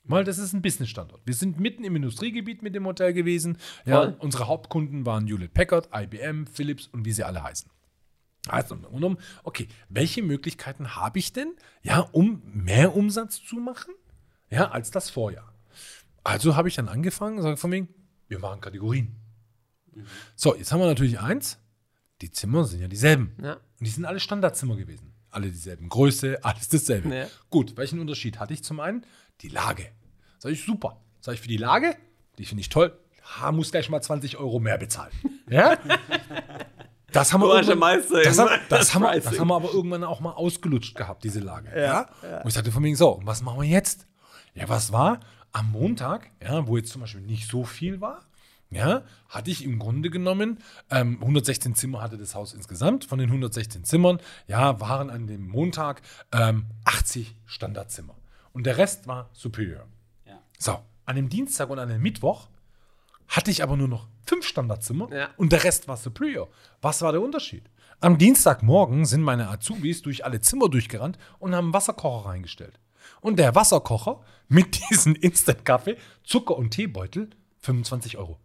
Weil 0.06 0.24
das 0.24 0.36
ist 0.38 0.52
ein 0.52 0.60
Businessstandort. 0.60 1.22
Wir 1.24 1.32
sind 1.34 1.58
mitten 1.58 1.82
im 1.84 1.96
Industriegebiet 1.96 2.62
mit 2.62 2.74
dem 2.74 2.84
Hotel 2.86 3.14
gewesen. 3.14 3.56
Ja, 3.86 4.02
Voll. 4.02 4.16
unsere 4.18 4.48
Hauptkunden 4.48 5.06
waren 5.06 5.26
Hewlett 5.26 5.54
Packard, 5.54 5.88
IBM, 5.94 6.46
Philips 6.46 6.88
und 6.88 7.06
wie 7.06 7.12
sie 7.12 7.24
alle 7.24 7.42
heißen. 7.42 7.70
Also, 8.48 8.74
um, 8.74 9.16
okay, 9.44 9.68
welche 9.88 10.22
Möglichkeiten 10.22 10.94
habe 10.96 11.18
ich 11.18 11.32
denn, 11.32 11.54
ja, 11.82 12.00
um 12.12 12.42
mehr 12.52 12.94
Umsatz 12.94 13.42
zu 13.42 13.56
machen, 13.56 13.94
ja, 14.50 14.70
als 14.70 14.90
das 14.90 15.08
Vorjahr? 15.08 15.54
Also 16.22 16.54
habe 16.54 16.68
ich 16.68 16.74
dann 16.74 16.88
angefangen, 16.88 17.40
sage 17.40 17.56
von 17.56 17.72
wegen, 17.72 17.88
wir 18.28 18.38
machen 18.38 18.60
Kategorien. 18.60 19.16
So, 20.36 20.54
jetzt 20.54 20.72
haben 20.72 20.80
wir 20.80 20.86
natürlich 20.86 21.20
eins, 21.20 21.58
die 22.20 22.30
Zimmer 22.30 22.64
sind 22.64 22.80
ja 22.80 22.88
dieselben. 22.88 23.36
Ja. 23.42 23.54
Und 23.54 23.60
die 23.80 23.90
sind 23.90 24.04
alle 24.04 24.20
Standardzimmer 24.20 24.76
gewesen. 24.76 25.12
Alle 25.30 25.48
dieselben 25.48 25.88
Größe, 25.88 26.38
alles 26.44 26.68
dasselbe. 26.68 27.14
Ja. 27.14 27.26
Gut, 27.50 27.76
welchen 27.76 27.98
Unterschied 27.98 28.38
hatte 28.38 28.54
ich 28.54 28.62
zum 28.62 28.80
einen? 28.80 29.04
Die 29.40 29.48
Lage. 29.48 29.88
Sag 30.38 30.52
ich, 30.52 30.64
super. 30.64 31.00
Sag 31.20 31.34
ich, 31.34 31.40
für 31.40 31.48
die 31.48 31.56
Lage, 31.56 31.96
die 32.38 32.44
finde 32.44 32.60
ich 32.60 32.68
toll, 32.68 32.96
ha, 33.22 33.50
muss 33.52 33.70
gleich 33.70 33.88
mal 33.88 34.00
20 34.00 34.36
Euro 34.36 34.60
mehr 34.60 34.78
bezahlen. 34.78 35.12
Ja? 35.50 35.76
Das 37.12 37.32
haben 37.34 37.42
wir, 37.42 37.60
das, 37.60 37.68
haben, 37.68 37.80
das, 38.70 38.94
haben 38.94 39.02
wir, 39.02 39.20
das 39.20 39.38
haben 39.38 39.48
wir 39.48 39.54
aber 39.54 39.72
irgendwann 39.72 40.02
auch 40.02 40.20
mal 40.20 40.32
ausgelutscht 40.32 40.96
gehabt, 40.96 41.22
diese 41.22 41.40
Lage. 41.40 41.70
Ja, 41.78 42.08
Und 42.42 42.48
ich 42.48 42.54
sagte 42.54 42.72
von 42.72 42.82
wegen, 42.82 42.96
so, 42.96 43.20
was 43.24 43.42
machen 43.42 43.60
wir 43.60 43.68
jetzt? 43.68 44.08
Ja, 44.54 44.68
was 44.70 44.90
war? 44.90 45.20
Am 45.52 45.70
Montag, 45.70 46.30
ja, 46.42 46.66
wo 46.66 46.78
jetzt 46.78 46.90
zum 46.90 47.02
Beispiel 47.02 47.20
nicht 47.20 47.48
so 47.48 47.62
viel 47.62 48.00
war, 48.00 48.22
ja, 48.74 49.02
hatte 49.28 49.50
ich 49.50 49.64
im 49.64 49.78
Grunde 49.78 50.10
genommen, 50.10 50.58
ähm, 50.90 51.18
116 51.20 51.74
Zimmer 51.74 52.00
hatte 52.02 52.18
das 52.18 52.34
Haus 52.34 52.52
insgesamt. 52.54 53.04
Von 53.04 53.18
den 53.18 53.28
116 53.28 53.84
Zimmern, 53.84 54.18
ja, 54.46 54.80
waren 54.80 55.10
an 55.10 55.26
dem 55.26 55.48
Montag 55.48 56.02
ähm, 56.32 56.66
80 56.84 57.34
Standardzimmer. 57.46 58.14
Und 58.52 58.66
der 58.66 58.76
Rest 58.78 59.06
war 59.06 59.30
Superior. 59.32 59.86
Ja. 60.26 60.38
So, 60.58 60.78
an 61.06 61.16
dem 61.16 61.28
Dienstag 61.28 61.70
und 61.70 61.78
an 61.78 61.88
dem 61.88 62.02
Mittwoch 62.02 62.48
hatte 63.28 63.50
ich 63.50 63.62
aber 63.62 63.76
nur 63.76 63.88
noch 63.88 64.06
fünf 64.26 64.46
Standardzimmer 64.46 65.12
Ja. 65.12 65.28
und 65.36 65.52
der 65.52 65.64
Rest 65.64 65.88
war 65.88 65.96
Superior. 65.96 66.48
Was 66.82 67.02
war 67.02 67.12
der 67.12 67.22
Unterschied? 67.22 67.64
Am 68.00 68.18
Dienstagmorgen 68.18 69.06
sind 69.06 69.22
meine 69.22 69.48
Azubis 69.48 70.02
durch 70.02 70.24
alle 70.24 70.40
Zimmer 70.40 70.68
durchgerannt 70.68 71.18
und 71.38 71.54
haben 71.54 71.66
einen 71.66 71.74
Wasserkocher 71.74 72.28
reingestellt. 72.28 72.78
Und 73.20 73.38
der 73.38 73.54
Wasserkocher 73.54 74.20
mit 74.48 74.78
diesem 74.90 75.14
Instant-Kaffee, 75.14 75.96
Zucker 76.22 76.56
und 76.56 76.70
Teebeutel, 76.70 77.30
25 77.60 78.18
Euro. 78.18 78.38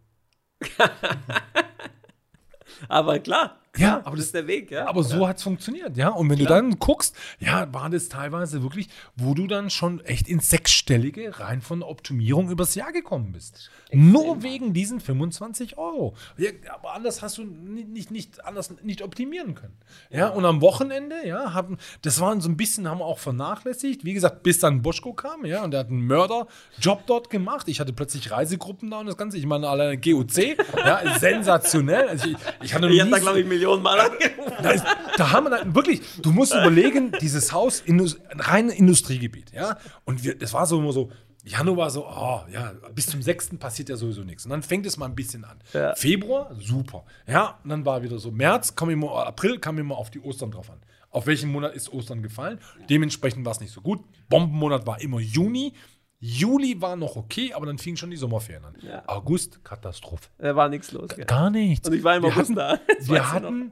Aber 2.88 3.18
klar. 3.18 3.59
Ja, 3.76 4.02
aber 4.04 4.16
das 4.16 4.26
ist 4.26 4.34
der 4.34 4.48
Weg, 4.48 4.72
ja. 4.72 4.88
Aber 4.88 5.04
so 5.04 5.28
hat 5.28 5.36
es 5.36 5.44
funktioniert, 5.44 5.96
ja. 5.96 6.08
Und 6.08 6.28
wenn 6.28 6.38
du 6.38 6.44
dann 6.44 6.78
guckst, 6.80 7.14
ja, 7.38 7.72
war 7.72 7.88
das 7.88 8.08
teilweise 8.08 8.62
wirklich, 8.62 8.88
wo 9.14 9.32
du 9.34 9.46
dann 9.46 9.70
schon 9.70 10.00
echt 10.00 10.28
ins 10.28 10.50
Sechsstellige 10.50 11.38
rein 11.38 11.60
von 11.60 11.84
Optimierung 11.84 12.50
übers 12.50 12.74
Jahr 12.74 12.92
gekommen 12.92 13.30
bist. 13.30 13.70
Nur 13.92 14.42
wegen 14.42 14.72
diesen 14.72 14.98
25 14.98 15.78
Euro. 15.78 16.14
Ja, 16.36 16.50
aber 16.72 16.94
anders 16.94 17.22
hast 17.22 17.38
du 17.38 17.44
nicht, 17.44 17.88
nicht, 17.88 18.10
nicht, 18.10 18.44
anders 18.44 18.74
nicht 18.82 19.02
optimieren 19.02 19.54
können. 19.54 19.76
Ja, 20.10 20.28
und 20.28 20.44
am 20.44 20.60
Wochenende, 20.60 21.16
ja, 21.24 21.54
haben, 21.54 21.78
das 22.02 22.20
waren 22.20 22.40
so 22.40 22.48
ein 22.48 22.56
bisschen, 22.56 22.88
haben 22.88 22.98
wir 22.98 23.04
auch 23.04 23.18
vernachlässigt. 23.18 24.04
Wie 24.04 24.14
gesagt, 24.14 24.42
bis 24.42 24.58
dann 24.58 24.82
Boschko 24.82 25.12
kam, 25.12 25.44
ja, 25.44 25.62
und 25.62 25.70
der 25.70 25.80
hat 25.80 25.88
einen 25.88 26.06
Mörderjob 26.06 27.06
dort 27.06 27.30
gemacht. 27.30 27.68
Ich 27.68 27.78
hatte 27.78 27.92
plötzlich 27.92 28.32
Reisegruppen 28.32 28.90
da 28.90 28.98
und 28.98 29.06
das 29.06 29.16
Ganze. 29.16 29.38
Ich 29.38 29.46
meine, 29.46 29.68
alleine 29.68 29.96
GOC, 29.96 30.56
ja, 30.76 31.02
sensationell. 31.20 32.08
Also 32.08 32.28
ich, 32.28 32.36
ich 32.62 32.74
hatte 32.74 32.86
noch 32.86 32.92
nie 32.92 33.10
da, 33.10 33.18
glaube 33.18 33.40
ich, 33.40 33.59
Millionen 33.60 33.82
Mal 33.82 34.00
angerufen. 34.00 34.52
da, 34.62 34.74
da 35.16 35.30
haben 35.30 35.44
wir 35.46 35.50
dann 35.50 35.74
wirklich, 35.74 36.00
du 36.22 36.32
musst 36.32 36.52
überlegen, 36.52 37.12
dieses 37.20 37.52
Haus, 37.52 37.80
Indus, 37.80 38.18
ein 38.30 38.40
reines 38.40 38.74
Industriegebiet, 38.74 39.52
ja. 39.52 39.78
Und 40.04 40.24
wir, 40.24 40.36
das 40.36 40.52
war 40.54 40.66
so 40.66 40.78
immer 40.78 40.92
so, 40.92 41.10
Januar 41.44 41.76
war 41.76 41.90
so, 41.90 42.06
oh, 42.06 42.40
ja, 42.52 42.72
bis 42.94 43.06
zum 43.06 43.22
6. 43.22 43.56
passiert 43.58 43.88
ja 43.88 43.96
sowieso 43.96 44.22
nichts. 44.22 44.44
Und 44.44 44.50
dann 44.50 44.62
fängt 44.62 44.86
es 44.86 44.96
mal 44.96 45.06
ein 45.06 45.14
bisschen 45.14 45.44
an. 45.44 45.58
Ja. 45.72 45.94
Februar, 45.94 46.54
super. 46.58 47.04
Ja, 47.26 47.58
und 47.64 47.70
dann 47.70 47.84
war 47.84 48.02
wieder 48.02 48.18
so 48.18 48.30
März, 48.30 48.74
kam 48.74 48.90
immer, 48.90 49.26
April 49.26 49.58
kam 49.58 49.78
immer 49.78 49.96
auf 49.96 50.10
die 50.10 50.20
Ostern 50.20 50.50
drauf 50.50 50.70
an. 50.70 50.80
Auf 51.10 51.26
welchen 51.26 51.50
Monat 51.50 51.74
ist 51.74 51.92
Ostern 51.92 52.22
gefallen? 52.22 52.60
Dementsprechend 52.88 53.44
war 53.44 53.52
es 53.52 53.60
nicht 53.60 53.72
so 53.72 53.80
gut. 53.80 54.00
Bombenmonat 54.28 54.86
war 54.86 55.00
immer 55.00 55.18
Juni. 55.18 55.74
Juli 56.22 56.82
war 56.82 56.96
noch 56.96 57.16
okay, 57.16 57.54
aber 57.54 57.64
dann 57.64 57.78
fingen 57.78 57.96
schon 57.96 58.10
die 58.10 58.16
Sommerferien 58.18 58.64
an. 58.66 58.74
Ja. 58.82 59.02
August, 59.06 59.64
Katastrophe. 59.64 60.28
Da 60.36 60.54
war 60.54 60.68
nichts 60.68 60.92
los. 60.92 61.08
Gell? 61.08 61.24
Gar 61.24 61.48
nichts. 61.48 61.88
Und 61.88 61.94
ich 61.94 62.04
war 62.04 62.16
im 62.16 62.22
wir 62.22 62.28
August 62.30 62.50
hatten, 62.50 62.56
da. 62.56 62.78
Das 62.98 63.08
Wir 63.08 63.32
hatten, 63.32 63.70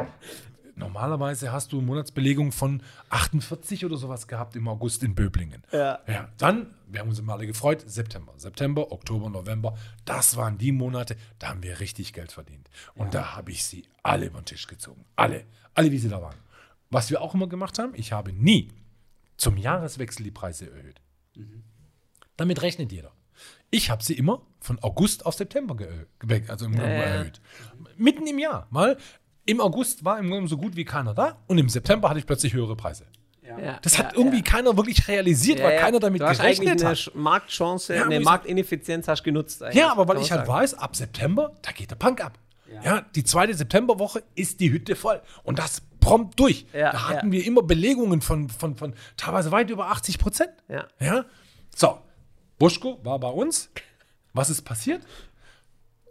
normalerweise 0.74 1.52
hast 1.52 1.72
du 1.72 1.82
Monatsbelegung 1.82 2.52
von 2.52 2.82
48 3.10 3.84
oder 3.84 3.98
sowas 3.98 4.26
gehabt 4.26 4.56
im 4.56 4.66
August 4.66 5.02
in 5.02 5.14
Böblingen. 5.14 5.62
Ja. 5.72 5.98
Ja, 6.06 6.28
dann, 6.38 6.74
wir 6.86 7.00
haben 7.00 7.10
uns 7.10 7.18
immer 7.18 7.34
alle 7.34 7.46
gefreut, 7.46 7.84
September. 7.86 8.32
September, 8.38 8.92
Oktober, 8.92 9.28
November, 9.28 9.76
das 10.06 10.38
waren 10.38 10.56
die 10.56 10.72
Monate, 10.72 11.16
da 11.38 11.48
haben 11.48 11.62
wir 11.62 11.80
richtig 11.80 12.14
Geld 12.14 12.32
verdient. 12.32 12.70
Und 12.94 13.12
da 13.12 13.36
habe 13.36 13.50
ich 13.50 13.62
sie 13.66 13.84
alle 14.02 14.26
über 14.26 14.40
den 14.40 14.46
Tisch 14.46 14.66
gezogen. 14.66 15.04
Alle, 15.16 15.44
alle 15.74 15.92
wie 15.92 15.98
sie 15.98 16.08
da 16.08 16.22
waren. 16.22 16.36
Was 16.88 17.10
wir 17.10 17.20
auch 17.20 17.34
immer 17.34 17.46
gemacht 17.46 17.78
haben, 17.78 17.92
ich 17.94 18.12
habe 18.12 18.32
nie 18.32 18.72
zum 19.36 19.58
Jahreswechsel 19.58 20.24
die 20.24 20.30
Preise 20.30 20.70
erhöht. 20.72 21.02
Damit 22.38 22.62
rechnet 22.62 22.90
jeder. 22.90 23.12
Ich 23.70 23.90
habe 23.90 24.02
sie 24.02 24.14
immer 24.14 24.40
von 24.60 24.78
August 24.82 25.26
auf 25.26 25.34
September 25.34 25.76
ge- 25.76 26.06
also 26.48 26.64
im 26.64 26.72
Grunde 26.72 26.88
ja. 26.90 27.02
erhöht. 27.02 27.40
Mitten 27.98 28.26
im 28.26 28.38
Jahr, 28.38 28.66
weil 28.70 28.96
im 29.44 29.60
August 29.60 30.04
war 30.04 30.18
im 30.18 30.30
Grunde 30.30 30.48
so 30.48 30.56
gut 30.56 30.74
wie 30.76 30.84
keiner 30.86 31.12
da 31.14 31.36
und 31.46 31.58
im 31.58 31.68
September 31.68 32.08
hatte 32.08 32.18
ich 32.18 32.26
plötzlich 32.26 32.54
höhere 32.54 32.74
Preise. 32.76 33.04
Ja. 33.42 33.78
Das 33.80 33.96
ja, 33.96 34.04
hat 34.04 34.14
irgendwie 34.14 34.38
ja. 34.38 34.42
keiner 34.42 34.76
wirklich 34.76 35.08
realisiert, 35.08 35.58
Ja, 35.58 35.64
weil 35.66 35.74
ja. 35.74 35.80
keiner 35.80 36.00
damit 36.00 36.20
du 36.20 36.26
hast 36.26 36.38
gerechnet 36.40 36.80
eine 36.80 36.90
hat. 36.90 36.96
Sch- 36.98 37.10
Marktchance, 37.16 37.94
Ja, 37.94 38.04
eine 38.04 38.20
Marktineffizienz 38.20 39.08
hast 39.08 39.22
genutzt. 39.24 39.62
Ja, 39.72 39.90
aber 39.92 40.06
weil 40.06 40.16
ich 40.20 40.30
halt 40.32 40.46
sagen. 40.46 40.52
weiß, 40.60 40.74
ab 40.74 40.94
September, 40.96 41.54
da 41.62 41.72
geht 41.72 41.90
der 41.90 41.96
Punk 41.96 42.22
ab. 42.22 42.38
Ja, 42.70 42.82
Ja. 42.82 43.00
die 43.14 43.24
zweite 43.24 43.54
Septemberwoche 43.54 44.22
ist 44.34 44.60
die 44.60 44.70
Hütte 44.70 44.96
voll. 44.96 45.22
Und 45.44 45.58
das 45.58 45.80
prompt 46.00 46.38
durch. 46.38 46.66
Ja, 46.74 46.92
da 46.92 47.08
hatten 47.08 47.28
ja. 47.28 47.32
wir 47.32 47.46
immer 47.46 47.62
Belegungen 47.62 48.20
von, 48.20 48.50
von, 48.50 48.76
von 48.76 48.92
teilweise 49.16 49.50
weit 49.50 49.70
über 49.70 49.86
80 49.90 50.18
Prozent. 50.18 50.50
Ja. 50.68 50.86
ja. 51.00 51.24
So, 51.74 51.98
Buschko 52.58 52.98
war 53.04 53.18
bei 53.18 53.28
uns. 53.28 53.70
Was 54.32 54.50
ist 54.50 54.62
passiert? 54.62 55.02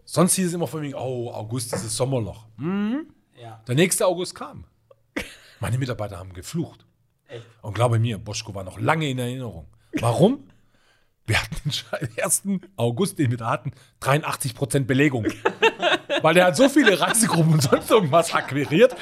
Sonst 0.06 0.36
hieß 0.36 0.48
es 0.48 0.54
immer 0.54 0.68
von 0.68 0.82
mir, 0.82 0.98
oh, 0.98 1.32
August 1.32 1.74
ist 1.74 1.84
das 1.86 1.96
Sommerloch. 1.96 2.46
Hm? 2.58 3.08
Ja. 3.42 3.62
Der 3.68 3.76
nächste 3.76 4.06
August 4.08 4.36
kam. 4.36 4.64
Meine 5.60 5.78
Mitarbeiter 5.78 6.18
haben 6.18 6.34
geflucht. 6.34 6.86
Echt? 7.28 7.46
Und 7.62 7.74
glaube 7.74 8.00
mir, 8.00 8.18
Boschko 8.18 8.56
war 8.56 8.64
noch 8.64 8.80
lange 8.80 9.10
in 9.10 9.20
Erinnerung. 9.20 9.68
Warum? 10.00 10.48
Wir 11.26 11.42
hatten 11.42 11.56
den 11.66 11.72
Sche- 11.74 12.24
1. 12.24 12.44
August, 12.78 13.20
den 13.20 13.32
wir 13.32 13.38
da 13.38 13.50
hatten, 13.50 13.72
83% 14.02 14.86
Belegung. 14.86 15.26
Weil 16.22 16.34
der 16.36 16.46
hat 16.46 16.56
so 16.56 16.70
viele 16.70 16.98
Reisegruppen 17.00 17.54
und 17.54 17.62
sonst 17.64 17.92
irgendwas 17.92 18.34
akquiriert. 18.34 18.96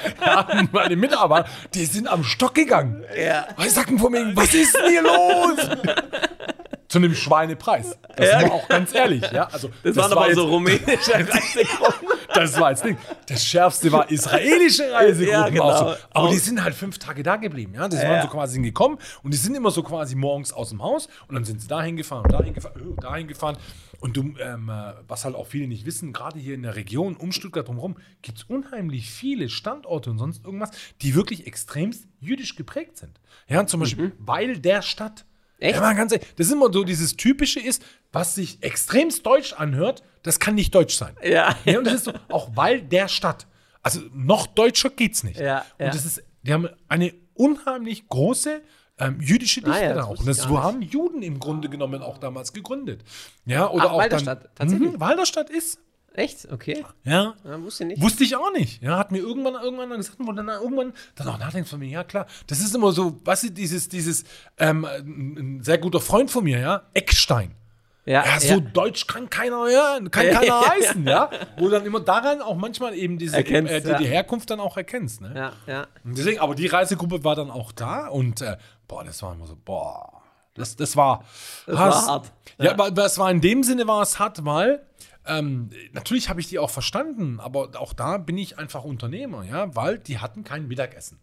Meine 0.72 0.96
Mitarbeiter, 0.96 1.48
die 1.72 1.84
sind 1.86 2.08
am 2.08 2.24
Stock 2.24 2.54
gegangen. 2.54 3.04
Ja. 3.16 3.46
Weil 3.56 3.68
sie 3.68 3.74
sagten 3.76 3.98
von 3.98 4.10
mir, 4.10 4.34
was 4.34 4.52
ist 4.52 4.74
denn 4.74 4.90
hier 4.90 5.02
los? 5.02 5.58
Zu 6.96 7.04
einem 7.04 7.14
Schweinepreis. 7.14 7.98
Das 8.16 8.30
Ja. 8.30 8.42
war 8.42 8.52
auch 8.52 8.68
ganz 8.68 8.94
ehrlich. 8.94 9.22
Ja, 9.32 9.44
also, 9.48 9.70
Das, 9.82 9.96
waren 9.96 10.10
war 10.10 10.16
aber 10.18 10.26
jetzt- 10.28 10.36
so 10.36 10.44
rumänische 10.46 10.86
Reisegruppen. 11.14 12.08
das 12.34 12.58
war 12.58 12.70
jetzt 12.70 12.84
Ding. 12.84 12.96
Das 13.28 13.44
Schärfste 13.44 13.92
war 13.92 14.10
israelische 14.10 14.90
Reisegruppen. 14.92 15.28
Ja, 15.32 15.48
genau. 15.48 15.76
so. 15.90 15.94
Aber 16.12 16.30
die 16.30 16.38
sind 16.38 16.62
halt 16.62 16.74
fünf 16.74 16.98
Tage 16.98 17.22
da 17.22 17.36
geblieben. 17.36 17.74
Ja? 17.74 17.86
Die 17.88 17.96
Ja. 17.96 18.08
waren 18.08 18.22
so 18.22 18.28
quasi 18.28 18.60
gekommen 18.62 18.98
und 19.22 19.34
die 19.34 19.38
sind 19.38 19.54
immer 19.54 19.70
so 19.70 19.82
quasi 19.82 20.14
morgens 20.14 20.52
aus 20.52 20.70
dem 20.70 20.82
Haus 20.82 21.08
und 21.28 21.34
dann 21.34 21.44
sind 21.44 21.60
sie 21.60 21.68
dahin 21.68 21.96
gefahren 21.96 22.24
und 22.24 22.32
dahin 22.32 22.54
gefahren, 22.54 22.80
äh, 22.96 23.00
dahin 23.00 23.28
gefahren. 23.28 23.58
Und 24.00 24.16
du, 24.16 24.34
ähm, 24.40 24.68
äh, 24.68 24.92
was 25.08 25.24
halt 25.24 25.34
auch 25.34 25.46
viele 25.46 25.66
nicht 25.68 25.86
wissen, 25.86 26.12
gerade 26.12 26.38
hier 26.38 26.54
in 26.54 26.62
der 26.62 26.76
Region 26.76 27.16
um 27.16 27.32
Stuttgart 27.32 27.66
drumherum, 27.66 27.96
gibt 28.22 28.38
es 28.38 28.44
unheimlich 28.44 29.10
viele 29.10 29.48
Standorte 29.48 30.10
und 30.10 30.18
sonst 30.18 30.44
irgendwas, 30.44 30.70
die 31.02 31.14
wirklich 31.14 31.46
extremst 31.46 32.06
jüdisch 32.20 32.56
geprägt 32.56 32.98
sind. 32.98 33.20
Ja, 33.48 33.66
zum 33.66 33.80
Beispiel, 33.80 34.12
weil 34.18 34.58
der 34.58 34.80
Stadt. 34.82 35.24
Echt? 35.58 35.76
Ja, 35.76 35.80
mal 35.80 35.94
ganz 35.94 36.12
ehrlich, 36.12 36.28
das 36.36 36.48
ist 36.48 36.52
immer 36.52 36.72
so 36.72 36.84
dieses 36.84 37.16
Typische 37.16 37.60
ist, 37.60 37.82
was 38.12 38.34
sich 38.34 38.62
extremst 38.62 39.24
deutsch 39.24 39.52
anhört, 39.54 40.02
das 40.22 40.38
kann 40.38 40.54
nicht 40.54 40.74
deutsch 40.74 40.96
sein. 40.96 41.16
Ja. 41.22 41.56
Ja, 41.64 41.78
und 41.78 41.86
das 41.86 41.94
ist 41.94 42.04
so, 42.04 42.12
auch 42.28 42.50
weil 42.54 42.82
der 42.82 43.08
Stadt. 43.08 43.46
Also 43.82 44.00
noch 44.12 44.46
deutscher 44.46 44.90
geht's 44.90 45.22
nicht. 45.22 45.38
Ja, 45.38 45.64
und 45.78 45.86
das 45.94 46.04
ist, 46.04 46.22
die 46.42 46.52
haben 46.52 46.68
eine 46.88 47.14
unheimlich 47.34 48.08
große 48.08 48.60
ähm, 48.98 49.20
jüdische 49.20 49.60
Dichte 49.60 49.78
Ah 49.78 49.82
ja, 49.82 49.94
da 49.94 50.04
auch. 50.04 50.24
das 50.24 50.38
so 50.38 50.62
haben 50.62 50.80
Juden 50.82 51.22
im 51.22 51.38
Grunde 51.38 51.68
genommen 51.68 52.02
auch 52.02 52.18
damals 52.18 52.52
gegründet. 52.52 53.04
Ja, 53.44 53.70
oder 53.70 53.84
Ach, 53.84 53.92
auch 53.92 53.98
Walderstadt, 53.98 54.44
dann, 54.44 54.50
tatsächlich? 54.54 54.92
Mhm, 54.92 55.00
Walderstadt 55.00 55.50
ist. 55.50 55.78
Echt? 56.16 56.50
Okay. 56.50 56.84
Ja. 57.04 57.34
Ja, 57.44 57.62
wusste 57.62 57.84
ich 57.84 57.88
nicht. 57.90 58.02
Wusste 58.02 58.24
ich 58.24 58.34
auch 58.36 58.50
nicht. 58.52 58.82
Ja, 58.82 58.96
hat 58.98 59.12
mir 59.12 59.18
irgendwann 59.18 59.54
irgendwann 59.54 59.90
gesagt, 59.90 60.16
wo 60.18 60.32
dann 60.32 60.48
irgendwann 60.48 60.92
dann 61.14 61.28
auch 61.28 61.38
nachdenkt 61.38 61.68
von 61.68 61.78
mir, 61.78 61.88
ja 61.88 62.04
klar, 62.04 62.26
das 62.46 62.60
ist 62.60 62.74
immer 62.74 62.90
so, 62.92 63.16
was 63.24 63.44
ist 63.44 63.56
dieses, 63.58 63.88
dieses, 63.88 64.24
ähm, 64.58 64.84
ein 64.86 65.62
sehr 65.62 65.78
guter 65.78 66.00
Freund 66.00 66.30
von 66.30 66.44
mir, 66.44 66.58
ja, 66.58 66.82
Eckstein. 66.94 67.52
Ja, 68.06 68.24
Ja, 68.24 68.38
so 68.40 68.46
ja. 68.54 68.60
deutsch 68.60 69.06
kann 69.08 69.28
keiner 69.28 69.56
hören, 69.66 70.10
kann 70.12 70.30
keiner 70.30 70.60
heißen, 70.70 71.06
ja. 71.06 71.28
Wo 71.58 71.68
dann 71.68 71.84
immer 71.84 72.00
daran 72.00 72.40
auch 72.40 72.54
manchmal 72.56 72.94
eben 72.94 73.18
diese 73.18 73.36
Erkennst, 73.36 73.72
äh, 73.72 73.80
die, 73.82 74.04
die 74.04 74.08
Herkunft 74.08 74.48
dann 74.48 74.60
auch 74.60 74.76
erkennst, 74.76 75.20
ne? 75.20 75.32
Ja, 75.34 75.52
ja. 75.66 75.86
Und 76.04 76.16
deswegen, 76.16 76.38
aber 76.40 76.54
die 76.54 76.66
Reisegruppe 76.68 77.24
war 77.24 77.34
dann 77.34 77.50
auch 77.50 77.72
da 77.72 78.06
und 78.06 78.40
äh, 78.42 78.56
boah, 78.88 79.04
das 79.04 79.22
war 79.22 79.34
immer 79.34 79.46
so, 79.46 79.56
boah, 79.62 80.22
das, 80.54 80.76
das 80.76 80.96
war, 80.96 81.24
Das 81.66 81.76
ah, 81.76 81.78
war 81.80 81.88
es- 81.90 82.06
hart. 82.06 82.32
Ja, 82.58 82.70
aber 82.70 82.90
das 82.92 83.18
war 83.18 83.30
in 83.30 83.40
dem 83.40 83.62
Sinne 83.64 83.86
war 83.88 84.00
es 84.02 84.18
hart, 84.18 84.42
weil 84.44 84.86
ähm, 85.26 85.70
natürlich 85.92 86.28
habe 86.28 86.40
ich 86.40 86.48
die 86.48 86.58
auch 86.58 86.70
verstanden, 86.70 87.40
aber 87.40 87.70
auch 87.80 87.92
da 87.92 88.18
bin 88.18 88.38
ich 88.38 88.58
einfach 88.58 88.84
Unternehmer, 88.84 89.44
ja, 89.44 89.74
weil 89.74 89.98
die 89.98 90.18
hatten 90.18 90.44
kein 90.44 90.68
Mittagessen. 90.68 91.18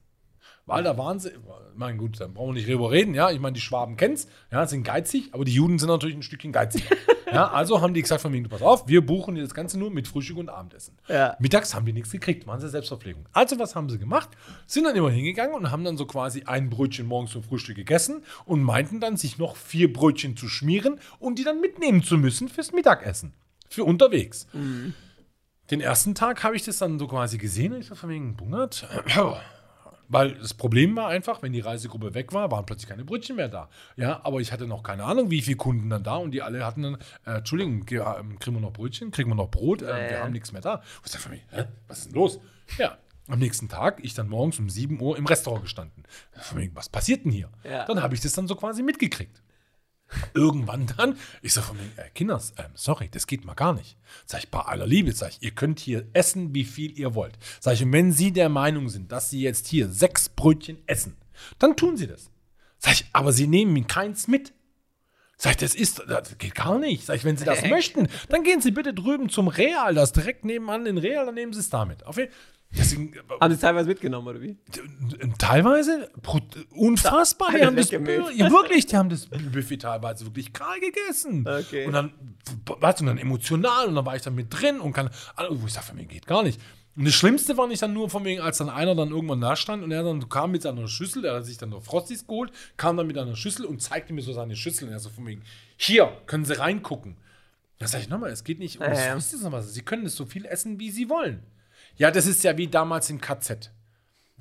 Weil 0.66 0.84
da 0.84 0.98
waren 0.98 1.20
sie, 1.20 1.32
mein 1.76 1.98
gut, 1.98 2.22
dann 2.22 2.34
brauchen 2.34 2.50
wir 2.50 2.54
nicht 2.54 2.70
drüber 2.70 2.92
reden, 2.92 3.14
ja. 3.14 3.32
Ich 3.32 3.40
meine, 3.40 3.54
die 3.54 3.62
Schwaben 3.62 3.98
kennen's, 3.98 4.28
ja, 4.50 4.66
sind 4.66 4.84
geizig, 4.84 5.30
aber 5.34 5.44
die 5.44 5.54
Juden 5.54 5.78
sind 5.78 5.90
natürlich 5.90 6.16
ein 6.16 6.24
Stückchen 6.24 6.54
geiziger. 6.54 6.96
ja, 7.34 7.50
also 7.50 7.82
haben 7.82 7.94
die 7.94 8.02
gesagt 8.02 8.22
von 8.22 8.32
wegen, 8.32 8.48
pass 8.48 8.62
auf, 8.62 8.88
wir 8.88 9.06
buchen 9.06 9.36
dir 9.36 9.42
das 9.42 9.54
Ganze 9.54 9.78
nur 9.78 9.92
mit 9.92 10.08
Frühstück 10.08 10.38
und 10.38 10.50
Abendessen. 10.50 10.98
Ja. 11.10 11.36
Mittags 11.40 11.76
haben 11.76 11.86
die 11.86 11.92
nichts 11.92 12.12
gekriegt, 12.12 12.48
waren 12.48 12.62
sie 12.62 12.70
Selbstverpflegung. 12.70 13.28
Also 13.34 13.60
was 13.60 13.76
haben 13.76 13.90
sie 13.90 14.00
gemacht? 14.00 14.30
Sind 14.66 14.86
dann 14.86 14.96
immer 14.96 15.12
hingegangen 15.12 15.54
und 15.54 15.70
haben 15.70 15.84
dann 15.84 15.98
so 15.98 16.06
quasi 16.06 16.44
ein 16.44 16.70
Brötchen 16.70 17.08
morgens 17.08 17.32
zum 17.32 17.44
Frühstück 17.44 17.76
gegessen 17.76 18.24
und 18.46 18.64
meinten 18.64 19.02
dann, 19.02 19.18
sich 19.18 19.38
noch 19.38 19.58
vier 19.58 19.92
Brötchen 19.92 20.38
zu 20.38 20.48
schmieren 20.48 21.00
und 21.20 21.40
die 21.40 21.44
dann 21.44 21.60
mitnehmen 21.60 22.04
zu 22.04 22.18
müssen 22.18 22.48
fürs 22.48 22.72
Mittagessen. 22.72 23.34
Für 23.74 23.86
unterwegs. 23.86 24.46
Den 25.72 25.82
ersten 25.82 26.14
Tag 26.14 26.44
habe 26.44 26.56
ich 26.56 26.64
das 26.64 26.78
dann 26.78 27.00
so 27.00 27.08
quasi 27.08 27.40
gesehen 27.40 27.74
und 27.74 27.80
ich 27.80 27.88
so 27.88 27.96
von 27.96 28.10
wegen, 28.10 28.36
Bungert, 28.36 28.88
weil 30.10 30.36
das 30.36 30.54
Problem 30.54 30.96
war 30.96 31.08
einfach, 31.08 31.42
wenn 31.42 31.54
die 31.54 31.60
Reisegruppe 31.60 32.14
weg 32.14 32.34
war, 32.34 32.52
waren 32.52 32.68
plötzlich 32.68 32.88
keine 32.88 33.04
Brötchen 33.04 33.36
mehr 33.36 33.50
da. 33.50 33.70
Ja, 33.96 34.22
aber 34.24 34.42
ich 34.42 34.52
hatte 34.52 34.68
noch 34.68 34.84
keine 34.84 35.06
Ahnung, 35.06 35.32
wie 35.32 35.42
viele 35.42 35.58
Kunden 35.58 35.90
dann 35.90 36.04
da 36.04 36.18
und 36.18 36.32
die 36.32 36.44
alle 36.44 36.64
hatten 36.64 36.84
dann, 36.84 36.98
äh, 37.26 37.38
Entschuldigung, 37.38 37.84
ähm, 37.90 38.38
kriegen 38.38 38.56
wir 38.56 38.62
noch 38.62 38.74
Brötchen, 38.74 39.10
kriegen 39.10 39.30
wir 39.30 39.36
noch 39.36 39.50
Brot, 39.50 39.82
äh, 39.82 40.10
wir 40.12 40.20
haben 40.20 40.34
nichts 40.34 40.52
mehr 40.52 40.62
da. 40.62 40.76
Und 40.76 40.84
ich 41.06 41.12
dachte 41.12 41.24
von 41.24 41.32
mir, 41.32 41.42
hä, 41.50 41.66
was 41.88 42.00
ist 42.00 42.08
denn 42.10 42.14
los? 42.14 42.40
Ja, 42.78 42.98
am 43.28 43.40
nächsten 43.40 43.70
Tag, 43.70 44.04
ich 44.04 44.14
dann 44.14 44.28
morgens 44.28 44.60
um 44.60 44.70
7 44.70 45.00
Uhr 45.00 45.18
im 45.18 45.26
Restaurant 45.26 45.64
gestanden. 45.64 46.04
Was 46.74 46.90
passiert 46.90 47.26
denn 47.26 47.32
hier? 47.32 47.50
Ja. 47.64 47.86
Dann 47.86 48.02
habe 48.04 48.14
ich 48.14 48.22
das 48.22 48.34
dann 48.34 48.48
so 48.48 48.56
quasi 48.56 48.84
mitgekriegt. 48.84 49.42
Irgendwann 50.34 50.88
dann, 50.98 51.18
ich 51.42 51.54
sag 51.54 51.64
von 51.64 51.78
mir, 51.78 51.84
äh, 51.98 52.10
Kinders, 52.14 52.54
ähm, 52.58 52.72
sorry, 52.74 53.10
das 53.10 53.28
geht 53.28 53.46
mal 53.46 53.54
gar 53.54 53.74
nicht. 53.74 53.98
Sag 54.26 54.44
ich, 54.44 54.50
bei 54.50 54.60
aller 54.60 54.88
Liebe, 54.88 55.12
sag 55.12 55.32
ich, 55.32 55.42
ihr 55.42 55.52
könnt 55.52 55.80
hier 55.80 56.08
essen, 56.14 56.54
wie 56.54 56.66
viel 56.66 56.98
ihr 56.98 57.16
wollt. 57.16 57.38
Sag 57.60 57.74
ich, 57.74 57.84
und 57.84 57.94
wenn 57.94 58.12
Sie 58.12 58.32
der 58.32 58.50
Meinung 58.50 58.90
sind, 58.90 59.12
dass 59.12 59.30
Sie 59.30 59.42
jetzt 59.42 59.68
hier 59.68 59.90
sechs 59.90 60.30
Brötchen 60.30 60.78
essen, 60.88 61.18
dann 61.60 61.76
tun 61.76 61.98
Sie 61.98 62.08
das. 62.08 62.30
Sag 62.78 62.94
ich, 62.94 63.06
aber 63.14 63.32
Sie 63.32 63.48
nehmen 63.48 63.88
keins 63.88 64.28
mit. 64.28 64.54
Sag 65.38 65.52
ich, 65.52 65.58
das 65.58 65.76
ist, 65.76 66.04
das 66.08 66.38
geht 66.38 66.56
gar 66.56 66.80
nicht. 66.80 67.06
Sag 67.06 67.16
ich, 67.16 67.24
wenn 67.24 67.38
Sie 67.38 67.46
das 67.46 67.64
möchten, 67.70 68.08
dann 68.30 68.44
gehen 68.44 68.62
Sie 68.62 68.72
bitte 68.72 68.94
drüben 68.94 69.30
zum 69.30 69.48
Real, 69.48 69.94
das 69.94 70.14
direkt 70.14 70.46
nebenan 70.46 70.86
in 70.86 70.98
Real, 70.98 71.26
dann 71.26 71.36
nehmen 71.36 71.54
Sie 71.54 71.60
es 71.60 71.70
damit. 71.70 72.06
Auf 72.06 72.18
jeden 72.18 72.32
Deswegen, 72.76 73.14
Haben 73.40 73.54
sie 73.54 73.60
teilweise 73.60 73.88
mitgenommen, 73.88 74.28
oder 74.28 74.42
wie? 74.42 74.58
Teilweise 75.38 76.10
unfassbar. 76.72 77.52
Die 77.52 77.66
haben 77.66 77.76
das, 77.76 77.92
ja, 77.92 78.00
wirklich, 78.00 78.88
die 78.88 78.98
haben 78.98 79.10
das 79.10 79.28
Buffet 79.28 79.78
teilweise 79.78 80.26
wirklich 80.26 80.54
kahl 80.54 80.80
gegessen. 80.80 81.48
Okay. 81.48 81.86
Und 81.86 81.94
dann, 81.94 82.14
weißt 82.66 83.02
du, 83.02 83.06
dann 83.06 83.20
emotional 83.20 83.88
und 83.88 83.96
dann 83.96 84.06
war 84.06 84.16
ich 84.16 84.24
dann 84.24 84.34
mit 84.34 84.48
drin 84.50 84.80
und 84.80 84.94
kann, 84.94 85.10
wo 85.52 85.68
ich 85.68 85.74
sage, 85.74 85.88
für 85.88 85.94
mich 85.94 86.08
geht 86.08 86.26
gar 86.26 86.42
nicht. 86.42 86.60
Und 86.96 87.06
das 87.06 87.14
Schlimmste 87.16 87.58
war 87.58 87.68
nicht 87.68 87.82
dann 87.82 87.94
nur 87.94 88.10
von 88.10 88.24
wegen, 88.24 88.42
als 88.42 88.60
dann 88.60 88.70
einer 88.70 88.94
dann 88.94 89.10
irgendwann 89.10 89.42
da 89.42 89.56
stand 89.56 89.84
und 89.84 89.92
er 89.92 90.04
dann 90.04 90.30
kam 90.30 90.52
mit 90.52 90.62
seiner 90.62 90.88
Schüssel, 90.88 91.26
er 91.26 91.36
hat 91.36 91.46
sich 91.46 91.58
dann 91.58 91.70
noch 91.70 91.82
Frosties 91.82 92.28
geholt, 92.28 92.52
kam 92.78 92.98
dann 92.98 93.08
mit 93.08 93.18
einer 93.18 93.36
Schüssel 93.36 93.66
und 93.66 93.82
zeigte 93.82 94.14
mir 94.14 94.22
so 94.22 94.34
seine 94.34 94.56
Schüssel 94.56 94.88
und 94.88 94.94
er 94.94 95.00
so 95.00 95.10
von 95.10 95.26
wegen, 95.26 95.42
hier, 95.76 96.16
können 96.28 96.46
Sie 96.46 96.58
reingucken. 96.58 97.18
Da 97.80 97.88
sage 97.88 98.04
ich 98.04 98.10
nochmal, 98.10 98.30
es 98.30 98.44
geht 98.44 98.60
nicht 98.60 98.80
um 98.80 98.86
das 98.86 99.00
ja. 99.00 99.14
Frosties, 99.14 99.42
sondern 99.42 99.60
was. 99.60 99.74
Sie 99.74 99.82
können 99.82 100.06
es 100.06 100.16
so 100.16 100.26
viel 100.26 100.46
essen, 100.46 100.80
wie 100.80 100.92
Sie 100.92 101.10
wollen. 101.10 101.42
Ja, 101.98 102.12
das 102.12 102.26
ist 102.26 102.44
ja 102.44 102.58
wie 102.58 102.68
damals 102.68 103.10
im 103.10 103.22
KZ. 103.22 103.72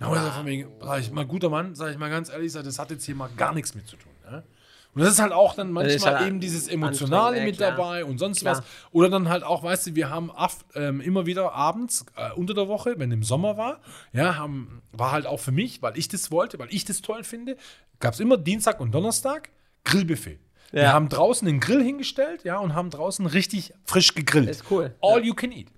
Ja, 0.01 0.07
aber 0.07 0.33
von 0.33 0.47
wegen, 0.47 0.69
sag 0.81 1.01
ich 1.01 1.11
mal, 1.11 1.27
guter 1.27 1.51
Mann, 1.51 1.75
sag 1.75 1.91
ich 1.93 1.99
mal 1.99 2.11
ganz 2.11 2.29
ehrlich, 2.31 2.53
das 2.53 2.79
hat 2.79 2.91
jetzt 2.91 3.05
hier 3.05 3.15
mal 3.15 3.29
gar 3.37 3.53
nichts 3.55 3.75
mit 3.75 3.87
zu 3.87 3.97
tun. 3.97 4.11
Ne? 4.29 4.43
Und 4.95 5.01
das 5.03 5.13
ist 5.13 5.21
halt 5.21 5.33
auch 5.33 5.55
dann 5.55 5.73
manchmal 5.73 6.19
halt 6.19 6.29
eben 6.29 6.41
dieses 6.41 6.69
Emotionale 6.69 7.43
mit 7.45 7.57
ja, 7.59 7.71
klar. 7.73 7.77
dabei 7.77 8.05
und 8.05 8.19
sonst 8.19 8.41
Klar. 8.41 8.59
was. 8.59 8.65
Oder 8.91 9.09
dann 9.09 9.29
halt 9.29 9.43
auch, 9.43 9.63
weißt 9.63 9.87
du, 9.87 9.95
wir 9.95 10.11
haben 10.11 10.31
oft, 10.31 10.67
ähm, 10.75 11.01
immer 11.01 11.25
wieder 11.25 11.53
abends 11.53 12.05
äh, 12.17 12.31
unter 12.33 12.53
der 12.53 12.69
Woche, 12.69 12.95
wenn 12.99 13.11
im 13.11 13.23
Sommer 13.23 13.57
war, 13.57 13.81
ja, 14.13 14.37
haben, 14.37 14.83
war 14.93 15.13
halt 15.13 15.27
auch 15.27 15.41
für 15.41 15.53
mich, 15.53 15.81
weil 15.81 15.97
ich 15.97 16.09
das 16.09 16.31
wollte, 16.31 16.59
weil 16.59 16.69
ich 16.71 16.85
das 16.85 17.01
toll 17.01 17.25
finde, 17.25 17.57
gab 18.01 18.13
es 18.15 18.21
immer 18.21 18.37
Dienstag 18.37 18.81
und 18.81 18.93
Donnerstag 18.93 19.51
Grillbuffet. 19.85 20.39
Wir 20.73 20.83
Ja. 20.83 20.93
haben 20.93 21.09
draußen 21.09 21.47
den 21.47 21.61
Grill 21.61 21.83
hingestellt, 21.83 22.45
ja, 22.45 22.59
und 22.59 22.75
haben 22.75 22.91
draußen 22.91 23.25
richtig 23.27 23.73
frisch 23.85 24.15
gegrillt. 24.15 24.49
Ist 24.49 24.65
cool. 24.71 24.95
All 25.01 25.21
Ja. 25.21 25.25
you 25.27 25.35
can 25.35 25.53
eat. 25.53 25.69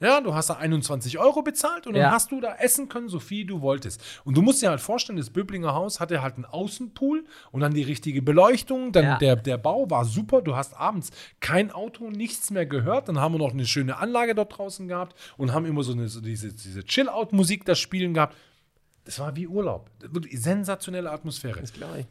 Ja, 0.00 0.20
du 0.20 0.32
hast 0.34 0.48
da 0.50 0.54
21 0.54 1.18
Euro 1.18 1.42
bezahlt 1.42 1.86
und 1.88 1.94
dann 1.94 2.02
Ja. 2.02 2.10
hast 2.12 2.30
du 2.30 2.40
da 2.40 2.54
essen 2.56 2.88
können, 2.88 3.08
so 3.08 3.18
viel 3.18 3.44
du 3.46 3.60
wolltest. 3.60 4.00
Und 4.24 4.36
du 4.36 4.42
musst 4.42 4.62
dir 4.62 4.70
halt 4.70 4.80
vorstellen, 4.80 5.16
das 5.16 5.30
Böblinger 5.30 5.74
Haus 5.74 5.98
hatte 5.98 6.22
halt 6.22 6.36
einen 6.36 6.44
Außenpool 6.44 7.24
und 7.50 7.60
dann 7.60 7.74
die 7.74 7.82
richtige 7.82 8.22
Beleuchtung. 8.22 8.92
Dann 8.92 9.04
Ja. 9.04 9.16
der, 9.18 9.34
der 9.36 9.58
Bau 9.58 9.90
war 9.90 10.04
super. 10.04 10.40
Du 10.40 10.54
hast 10.54 10.74
abends 10.76 11.10
kein 11.40 11.72
Auto, 11.72 12.10
nichts 12.10 12.50
mehr 12.50 12.64
gehört. 12.66 13.08
Dann 13.08 13.18
haben 13.18 13.34
wir 13.34 13.38
noch 13.38 13.52
eine 13.52 13.66
schöne 13.66 13.96
Anlage 13.96 14.34
dort 14.34 14.56
draußen 14.56 14.86
gehabt 14.86 15.16
und 15.36 15.52
haben 15.52 15.66
immer 15.66 15.82
so, 15.82 15.92
eine, 15.92 16.08
so 16.08 16.20
diese, 16.20 16.52
diese 16.52 16.84
Chill-Out-Musik 16.84 17.64
da 17.64 17.74
spielen 17.74 18.14
gehabt. 18.14 18.36
Das 19.04 19.18
war 19.18 19.34
wie 19.36 19.46
Urlaub. 19.48 19.90
Sensationelle 20.30 21.10
Atmosphäre. 21.10 21.60
Das 21.60 21.72
glaube 21.72 22.00
ich. 22.00 22.06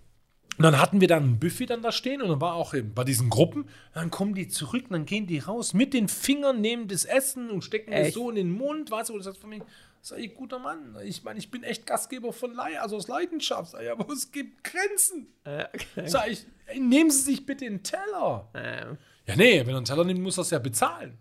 Und 0.57 0.63
dann 0.63 0.79
hatten 0.79 1.01
wir 1.01 1.07
dann 1.07 1.23
ein 1.23 1.39
Buffet 1.39 1.67
dann 1.67 1.83
da 1.83 1.91
stehen 1.91 2.21
und 2.21 2.29
dann 2.29 2.41
war 2.41 2.55
auch 2.55 2.73
eben 2.73 2.93
bei 2.93 3.03
diesen 3.03 3.29
Gruppen, 3.29 3.69
dann 3.93 4.09
kommen 4.09 4.33
die 4.33 4.47
zurück 4.47 4.85
und 4.85 4.93
dann 4.93 5.05
gehen 5.05 5.27
die 5.27 5.37
raus 5.37 5.75
mit 5.75 5.93
den 5.93 6.07
Fingern, 6.07 6.61
nehmen 6.61 6.87
das 6.87 7.05
Essen 7.05 7.51
und 7.51 7.63
stecken 7.63 7.91
Echt? 7.91 8.15
so 8.15 8.29
in 8.29 8.35
den 8.35 8.51
Mund, 8.51 8.89
weißt 8.89 9.09
du, 9.09 9.13
und 9.13 9.19
du 9.19 9.23
sagst 9.23 9.39
von 9.39 9.51
mir, 9.51 9.61
sag 10.01 10.17
ich, 10.17 10.33
guter 10.33 10.57
Mann, 10.57 10.97
ich 11.03 11.23
meine, 11.23 11.37
ich 11.37 11.51
bin 11.51 11.61
echt 11.63 11.85
Gastgeber 11.85 12.33
von 12.33 12.55
Lei, 12.55 12.79
also 12.79 12.95
aus 12.95 13.07
Leidenschaft, 13.07 13.75
ich, 13.79 13.91
aber 13.91 14.11
es 14.11 14.31
gibt 14.31 14.63
Grenzen. 14.63 15.27
Äh, 15.43 15.65
okay. 15.73 16.07
Sag 16.07 16.27
ich, 16.27 16.45
ey, 16.65 16.79
nehmen 16.79 17.11
Sie 17.11 17.21
sich 17.21 17.45
bitte 17.45 17.65
einen 17.65 17.83
Teller. 17.83 18.49
Ähm, 18.55 18.97
Ja, 19.27 19.35
nee, 19.35 19.59
wenn 19.59 19.69
er 19.69 19.77
einen 19.77 19.85
Teller 19.85 20.05
nimmt, 20.05 20.21
muss 20.21 20.39
er 20.39 20.41
es 20.41 20.49
ja 20.49 20.59
bezahlen. 20.59 21.19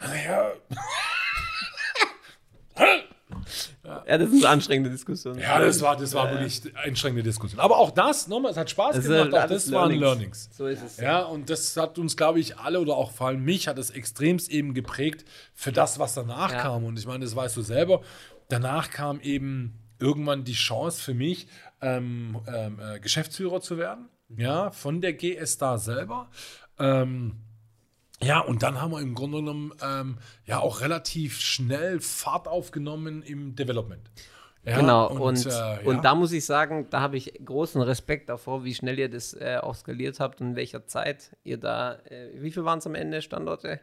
Ich, 0.00 0.28
Ja, 3.84 4.04
ja, 4.08 4.18
das 4.18 4.28
ist 4.30 4.44
eine 4.44 4.48
anstrengende 4.48 4.90
Diskussion. 4.90 5.38
ja, 5.38 5.58
das 5.58 5.80
war, 5.82 5.96
das 5.96 6.14
war 6.14 6.30
wirklich 6.30 6.62
eine 6.74 6.84
anstrengende 6.90 7.22
Diskussion. 7.22 7.60
Aber 7.60 7.78
auch 7.78 7.90
das, 7.90 8.28
nochmal, 8.28 8.52
es 8.52 8.56
hat 8.56 8.70
Spaß 8.70 8.96
Das 8.96 9.04
gemacht, 9.06 9.34
auch 9.34 9.46
das 9.48 9.70
waren 9.72 9.90
Learnings. 9.90 10.00
Learnings. 10.00 10.48
So 10.56 10.66
ist 10.66 10.82
es. 10.82 10.96
Ja, 10.98 11.22
und 11.22 11.50
das 11.50 11.76
hat 11.76 11.98
uns, 11.98 12.16
glaube 12.16 12.40
ich, 12.40 12.58
alle 12.58 12.80
oder 12.80 12.96
auch 12.96 13.10
vor 13.12 13.28
allem 13.28 13.44
mich, 13.44 13.68
hat 13.68 13.78
es 13.78 13.90
extremst 13.90 14.50
eben 14.50 14.74
geprägt 14.74 15.24
für 15.54 15.72
das, 15.72 15.98
was 15.98 16.14
danach 16.14 16.52
Ja. 16.52 16.60
kam. 16.62 16.84
Und 16.84 16.98
ich 16.98 17.06
meine, 17.06 17.24
das 17.24 17.34
weißt 17.36 17.56
du 17.56 17.62
selber. 17.62 18.02
Danach 18.48 18.90
kam 18.90 19.20
eben 19.20 19.78
irgendwann 19.98 20.44
die 20.44 20.52
Chance 20.54 21.00
für 21.00 21.14
mich, 21.14 21.46
ähm, 21.80 22.38
ähm, 22.46 22.78
äh, 22.80 23.00
Geschäftsführer 23.00 23.60
zu 23.60 23.78
werden. 23.78 24.08
Ja, 24.36 24.70
von 24.70 25.00
der 25.00 25.12
GS 25.12 25.52
Star 25.52 25.78
selber. 25.78 26.28
Ähm, 26.78 27.36
ja, 28.22 28.40
und 28.40 28.62
dann 28.62 28.80
haben 28.80 28.92
wir 28.92 29.00
im 29.00 29.14
Grunde 29.14 29.38
genommen 29.38 29.72
ähm, 29.82 30.18
ja 30.46 30.60
auch 30.60 30.80
relativ 30.80 31.40
schnell 31.40 32.00
Fahrt 32.00 32.48
aufgenommen 32.48 33.22
im 33.22 33.54
Development. 33.54 34.10
Ja, 34.64 34.78
Genau, 34.78 35.10
und, 35.10 35.44
äh, 35.44 35.48
ja. 35.50 35.78
und 35.84 36.04
da 36.04 36.14
muss 36.14 36.30
ich 36.30 36.44
sagen, 36.44 36.86
da 36.90 37.00
habe 37.00 37.16
ich 37.16 37.40
großen 37.44 37.82
Respekt 37.82 38.28
davor, 38.28 38.64
wie 38.64 38.74
schnell 38.74 38.98
ihr 38.98 39.08
das 39.08 39.34
äh, 39.34 39.58
auch 39.60 39.74
skaliert 39.74 40.20
habt 40.20 40.40
und 40.40 40.50
in 40.50 40.56
welcher 40.56 40.86
Zeit 40.86 41.36
ihr 41.42 41.58
da, 41.58 41.94
äh, 42.04 42.28
wie 42.40 42.52
viel 42.52 42.64
waren 42.64 42.78
es 42.78 42.86
am 42.86 42.94
Ende 42.94 43.22
Standorte? 43.22 43.80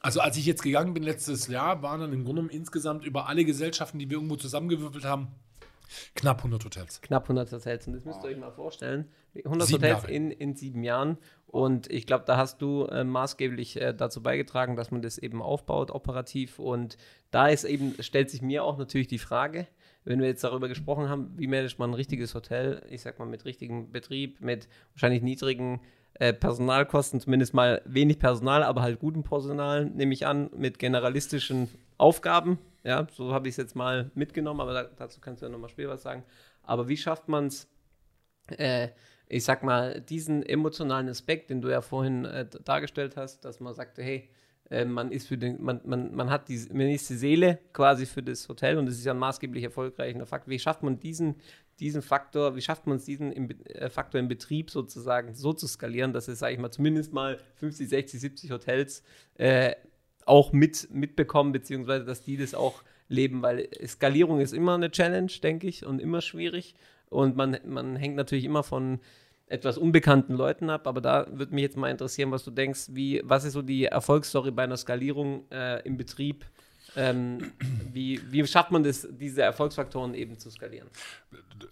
Also 0.00 0.20
als 0.20 0.36
ich 0.36 0.44
jetzt 0.44 0.62
gegangen 0.62 0.92
bin 0.92 1.04
letztes 1.04 1.46
Jahr, 1.46 1.82
waren 1.82 2.00
dann 2.00 2.12
im 2.12 2.24
Grunde 2.24 2.42
genommen 2.42 2.50
insgesamt 2.50 3.04
über 3.04 3.28
alle 3.28 3.44
Gesellschaften, 3.44 3.98
die 3.98 4.10
wir 4.10 4.16
irgendwo 4.16 4.36
zusammengewürfelt 4.36 5.04
haben, 5.04 5.28
knapp 6.14 6.38
100 6.38 6.64
Hotels. 6.64 7.00
Knapp 7.00 7.24
100 7.24 7.52
Hotels. 7.52 7.86
Und 7.86 7.94
das 7.94 8.04
müsst 8.04 8.22
ihr 8.22 8.30
euch 8.30 8.36
mal 8.36 8.50
vorstellen. 8.50 9.08
100 9.34 9.68
Sieben 9.68 9.82
Hotels 9.82 10.02
Jahre. 10.02 10.12
in, 10.12 10.30
in 10.30 10.54
sieben 10.54 10.82
Jahren. 10.82 11.18
Und 11.46 11.90
ich 11.90 12.06
glaube, 12.06 12.24
da 12.26 12.36
hast 12.36 12.60
du 12.60 12.84
äh, 12.86 13.04
maßgeblich 13.04 13.80
äh, 13.80 13.94
dazu 13.94 14.22
beigetragen, 14.22 14.76
dass 14.76 14.90
man 14.90 15.02
das 15.02 15.18
eben 15.18 15.42
aufbaut, 15.42 15.90
operativ. 15.90 16.58
Und 16.58 16.96
da 17.30 17.48
ist 17.48 17.64
eben, 17.64 17.94
stellt 18.00 18.30
sich 18.30 18.42
mir 18.42 18.64
auch 18.64 18.78
natürlich 18.78 19.08
die 19.08 19.18
Frage, 19.18 19.66
wenn 20.04 20.20
wir 20.20 20.28
jetzt 20.28 20.44
darüber 20.44 20.68
gesprochen 20.68 21.08
haben, 21.08 21.32
wie 21.36 21.46
managt 21.46 21.78
man 21.78 21.90
ein 21.90 21.94
richtiges 21.94 22.34
Hotel, 22.34 22.82
ich 22.90 23.02
sag 23.02 23.18
mal 23.18 23.26
mit 23.26 23.44
richtigem 23.44 23.90
Betrieb, 23.90 24.40
mit 24.40 24.68
wahrscheinlich 24.92 25.22
niedrigen 25.22 25.80
äh, 26.14 26.32
Personalkosten, 26.32 27.20
zumindest 27.20 27.54
mal 27.54 27.82
wenig 27.84 28.18
Personal, 28.18 28.62
aber 28.62 28.82
halt 28.82 29.00
guten 29.00 29.22
Personal, 29.22 29.84
nehme 29.84 30.14
ich 30.14 30.26
an, 30.26 30.48
mit 30.56 30.78
generalistischen 30.78 31.68
Aufgaben. 31.98 32.58
Ja, 32.86 33.06
so 33.12 33.32
habe 33.34 33.48
ich 33.48 33.54
es 33.54 33.56
jetzt 33.56 33.74
mal 33.74 34.10
mitgenommen, 34.14 34.60
aber 34.60 34.72
da, 34.72 34.84
dazu 34.84 35.20
kannst 35.20 35.42
du 35.42 35.46
ja 35.46 35.52
nochmal 35.52 35.70
später 35.70 35.90
was 35.90 36.02
sagen. 36.02 36.24
Aber 36.62 36.88
wie 36.88 36.96
schafft 36.96 37.28
man 37.28 37.46
es, 37.48 37.68
äh, 38.48 38.88
ich 39.28 39.44
sag 39.44 39.62
mal, 39.64 40.00
diesen 40.00 40.42
emotionalen 40.44 41.08
Aspekt, 41.08 41.50
den 41.50 41.60
du 41.60 41.68
ja 41.68 41.80
vorhin 41.80 42.24
äh, 42.24 42.46
dargestellt 42.64 43.16
hast, 43.16 43.44
dass 43.44 43.60
man 43.60 43.74
sagte, 43.74 44.02
hey, 44.02 44.30
Äh, 44.70 44.84
man 44.84 45.12
ist 45.12 45.28
für 45.28 45.38
den, 45.38 45.62
man, 45.62 45.80
man, 45.84 46.12
man 46.14 46.28
hat 46.30 46.48
die, 46.48 46.58
man 46.72 46.88
ist 46.90 47.08
die 47.08 47.16
Seele 47.16 47.60
quasi 47.72 48.04
für 48.04 48.22
das 48.22 48.48
Hotel 48.48 48.78
und 48.78 48.86
das 48.86 48.96
ist 48.96 49.04
ja 49.06 49.12
ein 49.14 49.18
maßgeblich 49.18 49.62
erfolgreicher 49.64 50.26
Faktor. 50.26 50.50
Wie 50.50 50.58
schafft 50.58 50.82
man 50.82 50.98
diesen, 50.98 51.36
diesen 51.78 52.02
Faktor, 52.02 52.56
wie 52.56 52.60
schafft 52.62 52.86
man 52.88 52.96
es, 52.96 53.04
diesen 53.04 53.30
im, 53.32 53.48
äh, 53.66 53.90
Faktor 53.90 54.18
im 54.20 54.28
Betrieb 54.28 54.70
sozusagen 54.70 55.34
so 55.34 55.52
zu 55.52 55.68
skalieren, 55.68 56.12
dass 56.12 56.26
es, 56.28 56.40
sage 56.40 56.54
ich 56.54 56.60
mal, 56.60 56.72
zumindest 56.72 57.12
mal 57.12 57.38
50, 57.56 57.88
60, 57.88 58.20
70 58.20 58.50
Hotels 58.50 59.02
äh, 59.36 59.76
auch 60.26 60.52
mit, 60.52 60.88
mitbekommen, 60.92 61.52
beziehungsweise 61.52 62.04
dass 62.04 62.22
die 62.22 62.36
das 62.36 62.54
auch 62.54 62.82
leben, 63.08 63.42
weil 63.42 63.68
Skalierung 63.86 64.40
ist 64.40 64.52
immer 64.52 64.74
eine 64.74 64.90
Challenge, 64.90 65.30
denke 65.42 65.66
ich, 65.68 65.86
und 65.86 66.00
immer 66.00 66.20
schwierig. 66.20 66.74
Und 67.08 67.36
man, 67.36 67.56
man 67.64 67.96
hängt 67.96 68.16
natürlich 68.16 68.44
immer 68.44 68.62
von 68.62 69.00
etwas 69.46 69.78
unbekannten 69.78 70.34
Leuten 70.34 70.70
ab, 70.70 70.88
aber 70.88 71.00
da 71.00 71.26
würde 71.30 71.54
mich 71.54 71.62
jetzt 71.62 71.76
mal 71.76 71.90
interessieren, 71.90 72.32
was 72.32 72.42
du 72.44 72.50
denkst, 72.50 72.88
wie, 72.90 73.22
was 73.24 73.44
ist 73.44 73.52
so 73.52 73.62
die 73.62 73.84
Erfolgsstory 73.84 74.50
bei 74.50 74.64
einer 74.64 74.76
Skalierung 74.76 75.44
äh, 75.52 75.80
im 75.86 75.96
Betrieb? 75.96 76.44
Ähm, 76.96 77.52
wie, 77.92 78.20
wie 78.30 78.46
schafft 78.46 78.70
man 78.70 78.82
das, 78.82 79.06
diese 79.10 79.42
Erfolgsfaktoren 79.42 80.14
eben 80.14 80.38
zu 80.38 80.50
skalieren? 80.50 80.88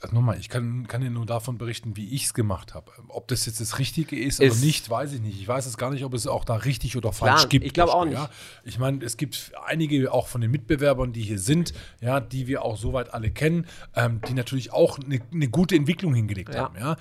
Also 0.01 0.15
nochmal, 0.15 0.39
ich 0.39 0.49
kann, 0.49 0.87
kann 0.87 1.01
dir 1.01 1.11
nur 1.11 1.27
davon 1.27 1.59
berichten, 1.59 1.97
wie 1.97 2.15
ich 2.15 2.25
es 2.25 2.35
gemacht 2.35 2.75
habe. 2.75 2.93
Ob 3.09 3.29
das 3.29 3.47
jetzt 3.47 3.61
das 3.61 3.79
Richtige 3.79 4.19
ist, 4.19 4.41
ist, 4.41 4.53
oder 4.53 4.61
nicht, 4.61 4.89
weiß 4.89 5.13
ich 5.13 5.21
nicht. 5.21 5.41
Ich 5.41 5.49
weiß 5.49 5.67
es 5.67 5.77
gar 5.77 5.91
nicht, 5.91 6.05
ob 6.05 6.15
es 6.15 6.27
auch 6.27 6.45
da 6.45 6.57
richtig 6.57 6.97
oder 6.97 7.13
falsch 7.13 7.41
Klar, 7.41 7.49
gibt. 7.49 7.67
Ich 7.67 7.73
glaube 7.73 7.95
auch 7.95 8.05
nicht. 8.05 8.15
Ja? 8.15 8.31
Ich 8.65 8.79
meine, 8.79 9.05
es 9.05 9.17
gibt 9.17 9.53
einige 9.67 10.13
auch 10.13 10.29
von 10.29 10.41
den 10.41 10.51
Mitbewerbern, 10.51 11.13
die 11.13 11.23
hier 11.23 11.39
sind, 11.39 11.73
ja, 12.01 12.21
die 12.21 12.47
wir 12.47 12.63
auch 12.63 12.77
soweit 12.77 13.13
alle 13.13 13.31
kennen, 13.31 13.67
ähm, 13.95 14.21
die 14.29 14.35
natürlich 14.35 14.73
auch 14.73 14.99
eine 14.99 15.21
ne 15.31 15.49
gute 15.49 15.75
Entwicklung 15.75 16.15
hingelegt 16.15 16.55
ja. 16.55 16.63
haben. 16.63 16.79
Ja? 16.79 16.97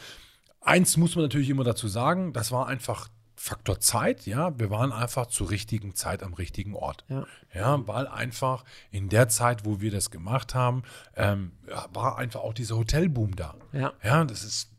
Eins 0.62 0.98
muss 0.98 1.16
man 1.16 1.26
natürlich 1.26 1.50
immer 1.50 1.64
dazu 1.64 1.88
sagen, 1.88 2.34
das 2.34 2.52
war 2.52 2.68
einfach 2.68 3.10
Faktor 3.44 3.82
Zeit, 3.82 4.26
ja, 4.26 4.58
wir 4.58 4.70
waren 4.70 4.94
einfach 4.94 5.26
zur 5.26 5.50
richtigen 5.50 5.96
Zeit 5.96 6.24
am 6.24 6.34
richtigen 6.34 6.76
Ort. 6.76 7.04
Ja, 7.10 7.28
ja 7.54 7.88
weil 7.90 8.08
einfach 8.08 8.64
in 8.90 9.10
der 9.10 9.28
Zeit, 9.28 9.66
wo 9.66 9.82
wir 9.82 9.92
das 9.92 10.12
gemacht 10.12 10.56
haben, 10.56 10.84
ähm, 11.18 11.52
war 11.92 12.18
einfach 12.18 12.40
auch 12.40 12.54
dieser 12.54 12.78
Hotelboom 12.78 13.36
da. 13.36 13.56
Ja. 13.74 13.92
ja, 14.02 14.24
das 14.24 14.46
ist, 14.46 14.72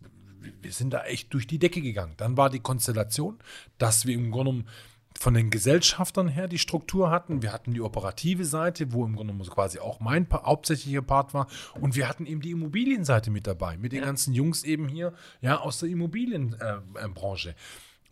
wir 0.62 0.72
sind 0.72 0.94
da 0.94 1.04
echt 1.04 1.34
durch 1.34 1.46
die 1.46 1.58
Decke 1.58 1.82
gegangen. 1.82 2.14
Dann 2.16 2.38
war 2.38 2.48
die 2.48 2.58
Konstellation, 2.58 3.38
dass 3.76 4.06
wir 4.06 4.14
im 4.14 4.30
Grunde 4.30 4.52
genommen 4.52 4.68
von 5.14 5.34
den 5.34 5.50
Gesellschaftern 5.50 6.28
her 6.28 6.48
die 6.48 6.58
Struktur 6.58 7.10
hatten. 7.10 7.42
Wir 7.42 7.52
hatten 7.52 7.74
die 7.74 7.82
operative 7.82 8.46
Seite, 8.46 8.94
wo 8.94 9.04
im 9.04 9.14
Grunde 9.14 9.34
quasi 9.44 9.78
auch 9.78 10.00
mein 10.00 10.26
hauptsächlicher 10.32 11.02
Part 11.02 11.34
war. 11.34 11.48
Und 11.78 11.96
wir 11.96 12.08
hatten 12.08 12.24
eben 12.24 12.40
die 12.40 12.52
Immobilienseite 12.52 13.30
mit 13.30 13.46
dabei, 13.46 13.76
mit 13.76 13.92
den 13.92 14.00
ja. 14.00 14.06
ganzen 14.06 14.32
Jungs 14.32 14.64
eben 14.64 14.88
hier 14.88 15.12
ja, 15.42 15.60
aus 15.60 15.80
der 15.80 15.90
Immobilienbranche. 15.90 17.50
Äh, 17.50 17.54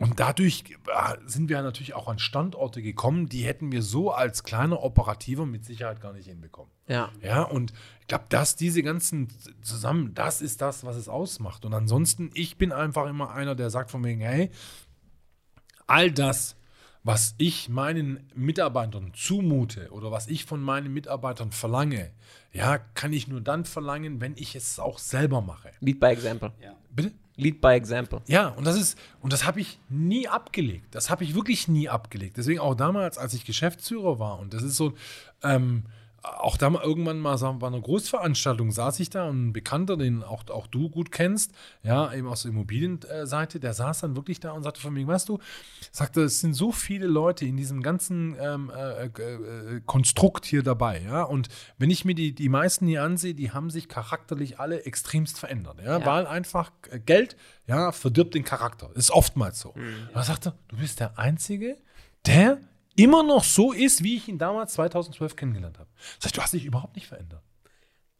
und 0.03 0.19
dadurch 0.19 0.65
äh, 0.69 1.15
sind 1.25 1.47
wir 1.47 1.61
natürlich 1.61 1.93
auch 1.93 2.09
an 2.09 2.19
Standorte 2.19 2.81
gekommen, 2.81 3.29
die 3.29 3.45
hätten 3.45 3.71
wir 3.71 3.81
so 3.81 4.11
als 4.11 4.43
kleiner 4.43 4.83
Operativer 4.83 5.45
mit 5.45 5.63
Sicherheit 5.63 6.01
gar 6.01 6.11
nicht 6.11 6.27
hinbekommen. 6.27 6.69
Ja. 6.89 7.09
Ja, 7.21 7.43
und 7.43 7.71
ich 8.01 8.07
glaube, 8.07 8.25
dass 8.27 8.57
diese 8.57 8.83
ganzen 8.83 9.29
zusammen, 9.61 10.13
das 10.13 10.41
ist 10.41 10.59
das, 10.59 10.83
was 10.83 10.97
es 10.97 11.07
ausmacht. 11.07 11.63
Und 11.63 11.73
ansonsten, 11.73 12.31
ich 12.33 12.57
bin 12.57 12.73
einfach 12.73 13.07
immer 13.07 13.31
einer, 13.31 13.55
der 13.55 13.69
sagt 13.69 13.91
von 13.91 14.03
wegen, 14.03 14.19
hey, 14.19 14.51
all 15.87 16.11
das, 16.11 16.57
was 17.03 17.33
ich 17.37 17.69
meinen 17.69 18.29
Mitarbeitern 18.35 19.13
zumute 19.13 19.89
oder 19.91 20.11
was 20.11 20.27
ich 20.27 20.43
von 20.43 20.61
meinen 20.61 20.93
Mitarbeitern 20.93 21.53
verlange, 21.53 22.11
ja, 22.51 22.77
kann 22.77 23.13
ich 23.13 23.29
nur 23.29 23.39
dann 23.39 23.63
verlangen, 23.63 24.19
wenn 24.19 24.35
ich 24.35 24.53
es 24.53 24.79
auch 24.79 24.99
selber 24.99 25.39
mache. 25.39 25.71
Lead 25.79 26.01
by 26.01 26.07
example. 26.07 26.51
Ja. 26.61 26.75
Bitte? 26.89 27.13
Lead 27.35 27.61
by 27.61 27.69
example. 27.69 28.21
Ja, 28.27 28.49
und 28.49 28.65
das 28.65 28.75
ist, 28.75 28.97
und 29.21 29.33
das 29.33 29.45
habe 29.45 29.59
ich 29.59 29.79
nie 29.89 30.27
abgelegt. 30.27 30.93
Das 30.93 31.09
habe 31.09 31.23
ich 31.23 31.33
wirklich 31.33 31.67
nie 31.67 31.89
abgelegt. 31.89 32.37
Deswegen 32.37 32.59
auch 32.59 32.75
damals, 32.75 33.17
als 33.17 33.33
ich 33.33 33.45
Geschäftsführer 33.45 34.19
war, 34.19 34.39
und 34.39 34.53
das 34.53 34.61
ist 34.61 34.75
so, 34.75 34.93
ähm, 35.41 35.83
auch 36.23 36.55
da 36.55 36.69
mal 36.69 36.81
irgendwann 36.81 37.19
mal 37.19 37.37
sagen, 37.37 37.59
bei 37.59 37.67
einer 37.67 37.81
Großveranstaltung 37.81 38.71
saß 38.71 38.99
ich 39.01 39.09
da 39.09 39.27
und 39.27 39.49
ein 39.49 39.53
Bekannter, 39.53 39.97
den 39.97 40.23
auch, 40.23 40.49
auch 40.49 40.67
du 40.67 40.89
gut 40.89 41.11
kennst, 41.11 41.51
ja, 41.83 42.13
eben 42.13 42.27
aus 42.27 42.43
der 42.43 42.51
Immobilienseite, 42.51 43.59
der 43.59 43.73
saß 43.73 44.01
dann 44.01 44.15
wirklich 44.15 44.39
da 44.39 44.51
und 44.51 44.63
sagte 44.63 44.79
von 44.79 44.93
mir, 44.93 45.05
weißt 45.05 45.27
du, 45.27 45.39
sagte, 45.91 46.23
es 46.23 46.39
sind 46.39 46.53
so 46.53 46.71
viele 46.71 47.07
Leute 47.07 47.45
in 47.45 47.57
diesem 47.57 47.81
ganzen 47.81 48.37
ähm, 48.39 48.71
äh, 48.75 49.05
äh, 49.05 49.81
Konstrukt 49.85 50.45
hier 50.45 50.63
dabei, 50.63 51.01
ja, 51.01 51.23
und 51.23 51.49
wenn 51.77 51.89
ich 51.89 52.05
mir 52.05 52.15
die, 52.15 52.33
die 52.33 52.49
meisten 52.49 52.87
hier 52.87 53.03
ansehe, 53.03 53.33
die 53.33 53.51
haben 53.51 53.69
sich 53.69 53.89
charakterlich 53.89 54.59
alle 54.59 54.85
extremst 54.85 55.39
verändert, 55.39 55.79
ja, 55.83 55.99
ja. 55.99 56.05
weil 56.05 56.25
einfach 56.25 56.71
Geld, 57.05 57.35
ja, 57.67 57.91
verdirbt 57.91 58.33
den 58.33 58.45
Charakter. 58.45 58.89
Ist 58.95 59.11
oftmals 59.11 59.59
so. 59.59 59.73
Mhm. 59.75 60.09
Er 60.13 60.23
sagte, 60.23 60.53
du 60.69 60.77
bist 60.77 60.99
der 60.99 61.19
Einzige, 61.19 61.77
der 62.25 62.59
immer 62.95 63.23
noch 63.23 63.43
so 63.43 63.71
ist, 63.71 64.03
wie 64.03 64.17
ich 64.17 64.27
ihn 64.27 64.37
damals 64.37 64.73
2012 64.73 65.35
kennengelernt 65.35 65.79
habe. 65.79 65.89
Das 66.17 66.25
heißt, 66.25 66.37
du 66.37 66.41
hast 66.41 66.53
dich 66.53 66.65
überhaupt 66.65 66.95
nicht 66.95 67.07
verändert. 67.07 67.43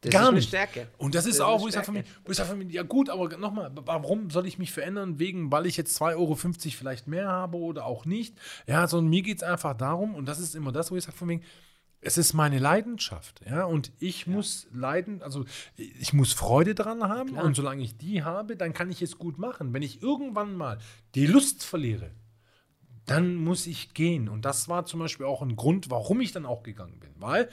Das 0.00 0.12
Gar 0.12 0.28
ist 0.28 0.34
nicht. 0.34 0.48
Stärke. 0.48 0.88
Und 0.98 1.14
das 1.14 1.24
ist 1.26 1.38
das 1.38 1.46
auch, 1.46 1.62
wo 1.62 1.66
ich 1.66 1.72
sage 1.72 1.86
von 1.86 1.94
mir, 1.94 2.04
wo 2.24 2.30
ich 2.30 2.36
sage 2.36 2.50
von 2.50 2.58
mir, 2.58 2.66
ja 2.66 2.82
gut, 2.82 3.08
aber 3.08 3.36
nochmal, 3.38 3.70
warum 3.74 4.28
soll 4.30 4.46
ich 4.46 4.58
mich 4.58 4.70
verändern? 4.70 5.18
Wegen, 5.18 5.50
weil 5.50 5.66
ich 5.66 5.76
jetzt 5.76 6.00
2,50 6.00 6.16
Euro 6.16 6.34
vielleicht 6.34 7.06
mehr 7.06 7.28
habe 7.28 7.56
oder 7.56 7.86
auch 7.86 8.04
nicht. 8.04 8.36
Ja, 8.66 8.86
sondern 8.86 9.08
mir 9.08 9.22
geht 9.22 9.38
es 9.38 9.42
einfach 9.42 9.74
darum, 9.74 10.14
und 10.14 10.26
das 10.26 10.40
ist 10.40 10.54
immer 10.54 10.72
das, 10.72 10.90
wo 10.90 10.96
ich 10.96 11.04
sage 11.04 11.16
von 11.16 11.28
wegen, 11.28 11.42
es 12.04 12.18
ist 12.18 12.34
meine 12.34 12.58
Leidenschaft, 12.58 13.40
ja, 13.48 13.64
und 13.64 13.90
ich 13.98 14.26
ja. 14.26 14.32
muss 14.32 14.66
leiden, 14.72 15.22
also 15.22 15.46
ich 15.76 16.12
muss 16.12 16.34
Freude 16.34 16.74
dran 16.74 17.02
haben 17.02 17.30
Klar. 17.30 17.44
und 17.44 17.56
solange 17.56 17.82
ich 17.82 17.96
die 17.96 18.22
habe, 18.22 18.56
dann 18.56 18.74
kann 18.74 18.90
ich 18.90 19.00
es 19.00 19.16
gut 19.16 19.38
machen. 19.38 19.72
Wenn 19.72 19.80
ich 19.80 20.02
irgendwann 20.02 20.54
mal 20.54 20.78
die 21.14 21.26
Lust 21.26 21.64
verliere, 21.64 22.10
dann 23.06 23.34
muss 23.36 23.66
ich 23.66 23.94
gehen. 23.94 24.28
Und 24.28 24.44
das 24.44 24.68
war 24.68 24.86
zum 24.86 25.00
Beispiel 25.00 25.26
auch 25.26 25.42
ein 25.42 25.56
Grund, 25.56 25.90
warum 25.90 26.20
ich 26.20 26.32
dann 26.32 26.46
auch 26.46 26.62
gegangen 26.62 26.98
bin, 27.00 27.10
weil 27.18 27.48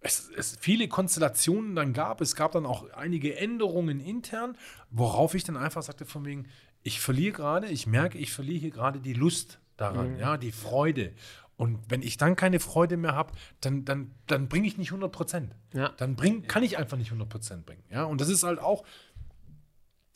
es, 0.00 0.30
es, 0.36 0.56
viele 0.60 0.88
Konstellationen 0.88 1.74
dann 1.74 1.92
gab. 1.92 2.20
Es 2.20 2.36
gab 2.36 2.52
dann 2.52 2.66
auch 2.66 2.90
einige 2.90 3.36
Änderungen 3.36 4.00
intern, 4.00 4.56
worauf 4.90 5.34
ich 5.34 5.44
dann 5.44 5.56
einfach 5.56 5.82
sagte 5.82 6.04
von 6.04 6.24
wegen, 6.24 6.46
ich 6.82 7.00
verliere 7.00 7.32
gerade, 7.32 7.66
ich 7.68 7.86
merke, 7.86 8.18
ich 8.18 8.32
verliere 8.32 8.58
hier 8.58 8.70
gerade 8.70 9.00
die 9.00 9.12
Lust 9.12 9.58
daran, 9.76 10.14
mhm. 10.14 10.20
ja, 10.20 10.36
die 10.36 10.52
Freude. 10.52 11.12
Und 11.56 11.80
wenn 11.88 12.02
ich 12.02 12.16
dann 12.16 12.36
keine 12.36 12.60
Freude 12.60 12.96
mehr 12.96 13.16
habe, 13.16 13.32
dann, 13.60 13.84
dann, 13.84 14.12
dann 14.28 14.48
bringe 14.48 14.68
ich 14.68 14.78
nicht 14.78 14.90
100 14.90 15.10
Prozent. 15.10 15.56
Ja. 15.74 15.88
Dann 15.96 16.14
bring, 16.14 16.46
kann 16.46 16.62
ich 16.62 16.78
einfach 16.78 16.96
nicht 16.96 17.08
100 17.08 17.28
Prozent 17.28 17.66
bringen. 17.66 17.82
Ja? 17.90 18.04
Und 18.04 18.20
das 18.20 18.28
ist 18.28 18.44
halt 18.44 18.60
auch, 18.60 18.84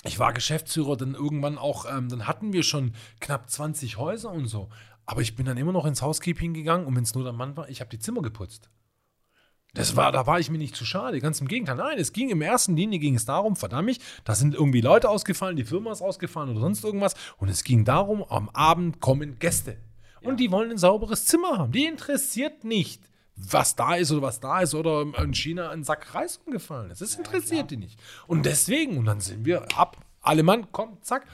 ich 0.05 0.19
war 0.19 0.33
Geschäftsführer, 0.33 0.97
dann 0.97 1.15
irgendwann 1.15 1.59
auch, 1.59 1.87
ähm, 1.87 2.09
dann 2.09 2.27
hatten 2.27 2.53
wir 2.53 2.63
schon 2.63 2.95
knapp 3.21 3.49
20 3.49 3.99
Häuser 3.99 4.31
und 4.31 4.47
so. 4.47 4.69
Aber 5.07 5.21
ich 5.21 5.37
bin 5.37 5.47
dann 5.47 5.57
immer 5.57 5.73
noch 5.73 5.87
ins 5.87 6.03
Housekeeping 6.03 6.55
gegangen 6.55 6.87
und 6.87 6.97
wenn 6.97 7.05
es 7.05 7.15
nur 7.15 7.25
der 7.25 7.33
Mann 7.33 7.57
war, 7.57 7.69
ich 7.69 7.81
habe 7.81 7.91
die 7.91 7.99
Zimmer 7.99 8.23
geputzt. 8.23 8.71
Das 9.75 9.97
war, 9.97 10.13
da 10.13 10.27
war 10.27 10.39
ich 10.39 10.51
mir 10.51 10.59
nicht 10.59 10.77
zu 10.77 10.85
schade, 10.85 11.19
ganz 11.21 11.41
im 11.41 11.49
Gegenteil. 11.49 11.77
Nein, 11.77 11.99
es 11.99 12.13
ging 12.13 12.29
im 12.29 12.43
ersten 12.43 12.77
Linie 12.77 12.99
ging 12.99 13.15
es 13.15 13.25
darum, 13.25 13.57
verdammt, 13.57 13.99
da 14.25 14.35
sind 14.35 14.55
irgendwie 14.55 14.83
Leute 14.83 15.09
ausgefallen, 15.09 15.57
die 15.57 15.65
Firma 15.65 15.93
ist 15.93 16.03
ausgefallen 16.03 16.51
oder 16.51 16.61
sonst 16.61 16.85
irgendwas. 16.85 17.15
Und 17.39 17.49
es 17.49 17.65
ging 17.65 17.85
darum, 17.85 18.23
am 18.23 18.51
Abend 18.51 19.01
kommen 19.01 19.39
Gäste. 19.39 19.79
Und 20.21 20.33
ja. 20.33 20.37
die 20.37 20.53
wollen 20.53 20.71
ein 20.71 20.79
sauberes 20.79 21.25
Zimmer 21.25 21.59
haben. 21.59 21.73
Die 21.73 21.87
interessiert 21.87 22.65
nicht, 22.65 23.03
was 23.37 23.77
da 23.77 23.95
ist 23.95 24.13
oder 24.13 24.23
was 24.23 24.41
da 24.41 24.61
ist 24.61 24.75
oder 24.75 25.07
in 25.19 25.35
China 25.35 25.71
ein 25.71 25.85
Sack 25.85 26.15
Reis 26.15 26.41
umgefallen 26.45 26.91
ist. 26.91 27.01
Das 27.01 27.15
interessiert 27.15 27.63
ja, 27.63 27.67
die 27.67 27.77
nicht. 27.77 27.99
Und 28.27 28.47
deswegen, 28.47 28.99
und 28.99 29.07
dann 29.07 29.21
sind 29.21 29.45
wir 29.45 29.67
ab, 29.77 29.97
alle 30.21 30.43
Mann, 30.43 30.67
komm, 30.73 30.99
zack. 31.03 31.27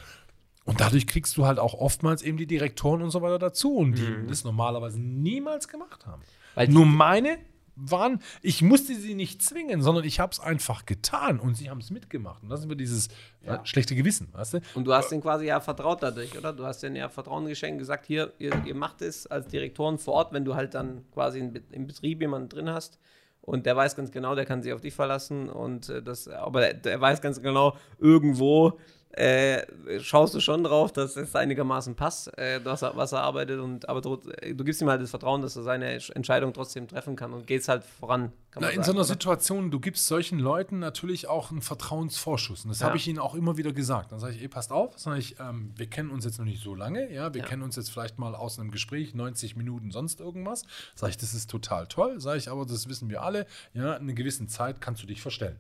Und 0.65 0.81
dadurch 0.81 1.07
kriegst 1.07 1.37
du 1.37 1.47
halt 1.47 1.59
auch 1.59 1.75
oftmals 1.75 2.23
eben 2.23 2.37
die 2.37 2.47
Direktoren 2.47 3.03
und 3.03 3.11
so 3.11 3.23
weiter 3.23 3.39
dazu 3.39 3.75
und 3.75 3.95
die 3.97 4.03
mhm. 4.03 4.29
das 4.29 4.45
normalerweise 4.45 5.01
niemals 5.01 5.67
gemacht 5.69 6.07
haben. 6.07 6.23
Weil 6.55 6.69
Nur 6.69 6.87
meine 6.87 7.39
waren, 7.79 8.21
ich 8.43 8.63
musste 8.63 8.95
sie 8.95 9.15
nicht 9.15 9.43
zwingen, 9.43 9.83
sondern 9.83 10.05
ich 10.05 10.21
habe 10.21 10.33
es 10.33 10.41
einfach 10.41 10.87
getan 10.87 11.39
und 11.39 11.57
sie 11.57 11.71
haben 11.71 11.81
es 11.81 11.91
mitgemacht. 11.91 12.43
Und 12.43 12.49
das 12.49 12.61
ist 12.61 12.67
immer 12.67 12.75
dieses 12.75 13.09
ja. 13.43 13.65
schlechte 13.65 13.95
Gewissen, 13.95 14.29
weißt 14.33 14.55
du? 14.55 14.61
Und 14.75 14.85
du 14.85 14.93
hast 14.93 15.11
denen 15.11 15.23
quasi 15.23 15.47
ja 15.47 15.61
vertraut 15.61 16.03
dadurch, 16.03 16.37
oder? 16.37 16.53
Du 16.53 16.65
hast 16.65 16.83
denen 16.83 16.97
ja 16.97 17.09
Vertrauen 17.09 17.47
geschenkt, 17.47 17.79
gesagt, 17.79 18.07
hier, 18.07 18.33
ihr, 18.39 18.53
ihr 18.65 18.75
macht 18.75 19.03
es 19.03 19.27
als 19.27 19.47
Direktoren 19.47 19.99
vor 19.99 20.15
Ort, 20.15 20.33
wenn 20.33 20.45
du 20.45 20.55
halt 20.55 20.75
dann 20.75 21.05
quasi 21.13 21.39
in, 21.39 21.55
im 21.71 21.87
Betrieb 21.87 22.21
jemanden 22.21 22.49
drin 22.49 22.71
hast. 22.71 22.99
Und 23.41 23.65
der 23.65 23.75
weiß 23.77 23.97
ganz 23.97 24.11
genau, 24.11 24.35
der 24.35 24.45
kann 24.45 24.63
sich 24.63 24.73
auf 24.75 24.83
dich 24.83 24.93
verlassen. 24.93 25.49
Und 25.49 25.89
äh, 25.89 26.03
das, 26.03 26.29
aber 26.29 26.61
der, 26.61 26.75
der 26.75 27.01
weiß 27.01 27.23
ganz 27.23 27.41
genau, 27.41 27.77
irgendwo 27.99 28.79
äh, 29.13 29.67
schaust 30.01 30.35
du 30.35 30.41
schon 30.41 30.63
drauf, 30.63 30.93
dass 30.93 31.17
es 31.17 31.35
einigermaßen 31.35 31.95
passt, 31.95 32.37
äh, 32.39 32.61
was, 32.63 32.83
er, 32.83 32.95
was 32.95 33.13
er 33.13 33.23
arbeitet. 33.23 33.59
Und, 33.59 33.89
aber 33.89 34.01
du, 34.01 34.17
du, 34.17 34.65
gibst 34.65 34.83
ihm 34.83 34.89
halt 34.89 35.01
das 35.01 35.11
Vertrauen, 35.11 35.41
dass 35.41 35.57
er 35.57 35.63
seine 35.63 35.99
Entscheidung 36.15 36.53
trotzdem 36.53 36.87
treffen 36.87 37.17
kann 37.17 37.33
und 37.33 37.47
gehst 37.47 37.69
halt 37.69 37.85
voran. 37.85 38.33
Na, 38.55 38.69
in 38.69 38.77
sagen, 38.77 38.85
so 38.85 38.91
einer 38.93 39.01
oder? 39.01 39.09
Situation, 39.09 39.71
du 39.71 39.81
gibst 39.81 40.07
solchen 40.07 40.39
Leuten 40.39 40.79
natürlich 40.79 41.27
auch 41.27 41.51
einen 41.51 41.63
Vertrauensvorschuss. 41.63 42.65
Und 42.65 42.71
das 42.71 42.81
ja. 42.81 42.87
habe 42.87 42.97
ich 42.97 43.09
ihnen 43.09 43.19
auch 43.19 43.35
immer 43.35 43.57
wieder 43.57 43.73
gesagt. 43.73 44.13
Dann 44.13 44.21
sage 44.21 44.35
ich, 44.35 44.43
ey, 44.43 44.49
passt 44.49 44.73
auf, 44.73 44.95
ich, 45.17 45.37
ähm, 45.41 45.73
wir 45.77 45.87
kennen 45.87 46.11
uns 46.11 46.25
jetzt 46.25 46.39
noch 46.39 46.45
nicht 46.45 46.63
so 46.63 46.75
lange. 46.75 47.11
Ja, 47.13 47.33
wir 47.33 47.41
ja. 47.41 47.47
kennen 47.47 47.63
uns 47.63 47.77
jetzt 47.77 47.91
vielleicht 47.91 48.19
mal 48.19 48.35
aus 48.35 48.59
einem 48.59 48.71
Gespräch, 48.71 49.15
90 49.15 49.57
Minuten, 49.57 49.91
sonst 49.91 50.21
irgendwas. 50.21 50.65
Sage 50.95 51.11
ich, 51.11 51.17
das 51.17 51.35
ist 51.35 51.51
total 51.51 51.87
toll. 51.87 52.21
Sage 52.21 52.39
ich, 52.39 52.51
aber 52.51 52.67
das 52.67 52.89
wissen 52.89 53.09
wir 53.09 53.23
alle. 53.23 53.47
Ja, 53.73 53.95
in 53.95 54.03
einer 54.03 54.13
gewissen 54.13 54.49
Zeit 54.49 54.81
kannst 54.81 55.03
du 55.03 55.07
dich 55.07 55.23
verstellen. 55.23 55.57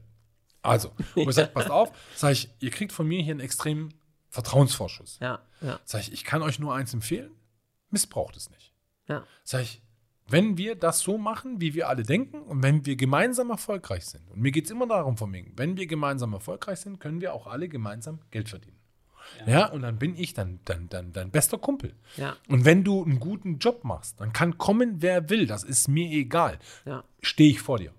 Also, 0.68 0.92
und 1.14 1.28
ich 1.28 1.34
sage, 1.34 1.48
passt 1.54 1.70
auf, 1.70 1.90
sage 2.14 2.34
ich, 2.34 2.50
ihr 2.60 2.70
kriegt 2.70 2.92
von 2.92 3.06
mir 3.06 3.22
hier 3.22 3.32
einen 3.32 3.40
extremen 3.40 3.94
Vertrauensvorschuss. 4.30 5.18
Ja, 5.20 5.40
ja. 5.60 5.80
Sag 5.84 6.02
ich, 6.02 6.12
ich 6.12 6.24
kann 6.24 6.42
euch 6.42 6.58
nur 6.58 6.74
eins 6.74 6.92
empfehlen, 6.94 7.30
missbraucht 7.90 8.36
es 8.36 8.50
nicht. 8.50 8.72
Ja. 9.06 9.24
Sag 9.44 9.62
ich, 9.62 9.82
wenn 10.28 10.58
wir 10.58 10.74
das 10.74 11.00
so 11.00 11.16
machen, 11.16 11.60
wie 11.60 11.72
wir 11.74 11.88
alle 11.88 12.02
denken 12.02 12.42
und 12.42 12.62
wenn 12.62 12.84
wir 12.84 12.96
gemeinsam 12.96 13.50
erfolgreich 13.50 14.04
sind, 14.04 14.28
und 14.28 14.40
mir 14.40 14.52
geht 14.52 14.66
es 14.66 14.70
immer 14.70 14.86
darum, 14.86 15.16
von 15.16 15.30
mir, 15.30 15.44
wenn 15.56 15.76
wir 15.76 15.86
gemeinsam 15.86 16.34
erfolgreich 16.34 16.80
sind, 16.80 17.00
können 17.00 17.20
wir 17.20 17.32
auch 17.32 17.46
alle 17.46 17.68
gemeinsam 17.68 18.20
Geld 18.30 18.50
verdienen. 18.50 18.76
Ja, 19.46 19.66
und 19.66 19.82
dann 19.82 19.98
bin 19.98 20.16
ich 20.16 20.34
dann, 20.34 20.60
dann, 20.64 20.88
dann 20.88 21.12
dein 21.12 21.30
bester 21.30 21.58
Kumpel. 21.58 21.94
Ja. 22.16 22.36
Und 22.48 22.64
wenn 22.64 22.84
du 22.84 23.04
einen 23.04 23.20
guten 23.20 23.58
Job 23.58 23.84
machst, 23.84 24.20
dann 24.20 24.32
kann 24.32 24.58
kommen, 24.58 25.02
wer 25.02 25.28
will, 25.30 25.46
das 25.46 25.64
ist 25.64 25.88
mir 25.88 26.10
egal. 26.10 26.58
Ja. 26.84 27.04
Stehe 27.20 27.50
ich 27.50 27.60
vor 27.60 27.78
dir. 27.78 27.92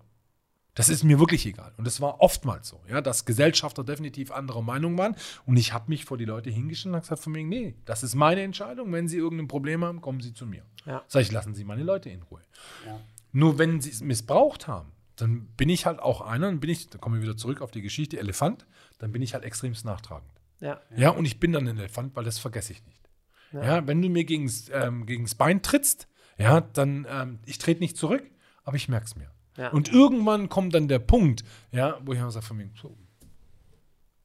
Das 0.80 0.88
ist 0.88 1.04
mir 1.04 1.20
wirklich 1.20 1.46
egal. 1.46 1.74
Und 1.76 1.86
das 1.86 2.00
war 2.00 2.22
oftmals 2.22 2.70
so, 2.70 2.82
ja, 2.88 3.02
dass 3.02 3.26
Gesellschafter 3.26 3.84
definitiv 3.84 4.32
anderer 4.32 4.62
Meinung 4.62 4.98
waren. 4.98 5.14
Und 5.46 5.58
ich 5.58 5.74
habe 5.74 5.90
mich 5.90 6.06
vor 6.06 6.18
die 6.18 6.24
Leute 6.24 6.50
hingestellt 6.50 6.94
und 6.94 6.96
habe 6.96 7.04
gesagt 7.04 7.22
von 7.22 7.34
mir, 7.34 7.44
nee, 7.44 7.76
das 7.84 8.02
ist 8.02 8.16
meine 8.16 8.42
Entscheidung. 8.44 8.92
Wenn 8.94 9.10
Sie 9.10 9.18
irgendein 9.18 9.50
Problem 9.50 9.84
haben, 9.84 10.00
kommen 10.00 10.22
Sie 10.22 10.34
zu 10.34 10.46
mir. 10.46 10.64
Ja. 10.86 11.04
Sag 11.08 11.24
ich, 11.24 11.32
lassen 11.34 11.54
Sie 11.54 11.66
meine 11.66 11.84
Leute 11.84 12.10
in 12.10 12.22
Ruhe. 12.24 12.40
Ja. 12.86 12.98
Nur 13.34 13.58
wenn 13.58 13.82
sie 13.82 13.90
es 13.90 14.00
missbraucht 14.00 14.68
haben, 14.68 14.94
dann 15.18 15.48
bin 15.58 15.68
ich 15.68 15.86
halt 15.86 16.00
auch 16.00 16.22
einer, 16.22 16.48
dann 16.48 16.62
bin 16.62 16.70
ich, 16.70 16.90
da 16.90 16.98
kommen 16.98 17.16
wir 17.16 17.24
wieder 17.24 17.36
zurück 17.36 17.62
auf 17.62 17.72
die 17.72 17.82
Geschichte 17.82 18.18
Elefant, 18.18 18.66
dann 19.00 19.12
bin 19.12 19.22
ich 19.22 19.34
halt 19.34 19.44
extremst 19.44 19.84
nachtragend. 19.84 20.32
Ja. 20.62 20.80
Ja, 20.96 21.10
und 21.10 21.26
ich 21.26 21.42
bin 21.42 21.52
dann 21.52 21.68
ein 21.68 21.78
Elefant, 21.78 22.16
weil 22.16 22.24
das 22.24 22.40
vergesse 22.40 22.72
ich 22.72 22.86
nicht. 22.86 23.10
Ja, 23.52 23.86
wenn 23.86 24.02
du 24.02 24.10
mir 24.10 24.24
gegens, 24.24 24.70
ähm, 24.72 25.06
gegens 25.06 25.36
Bein 25.36 25.62
trittst, 25.62 26.08
ja, 26.38 26.62
dann, 26.62 27.06
ähm, 27.10 27.40
ich 27.46 27.58
trete 27.58 27.82
nicht 27.82 27.98
zurück, 27.98 28.24
aber 28.64 28.78
ich 28.78 28.88
merke 28.88 29.08
es 29.08 29.16
mir. 29.16 29.30
Ja. 29.58 29.70
Und 29.70 29.92
irgendwann 29.92 30.50
kommt 30.50 30.74
dann 30.74 30.88
der 30.88 31.00
Punkt, 31.00 31.44
ja, 31.72 32.00
wo 32.06 32.14
ich 32.14 32.20
immer 32.20 32.32
sage 32.32 32.46
von 32.46 32.58
mir, 32.58 32.70
so, 32.82 32.96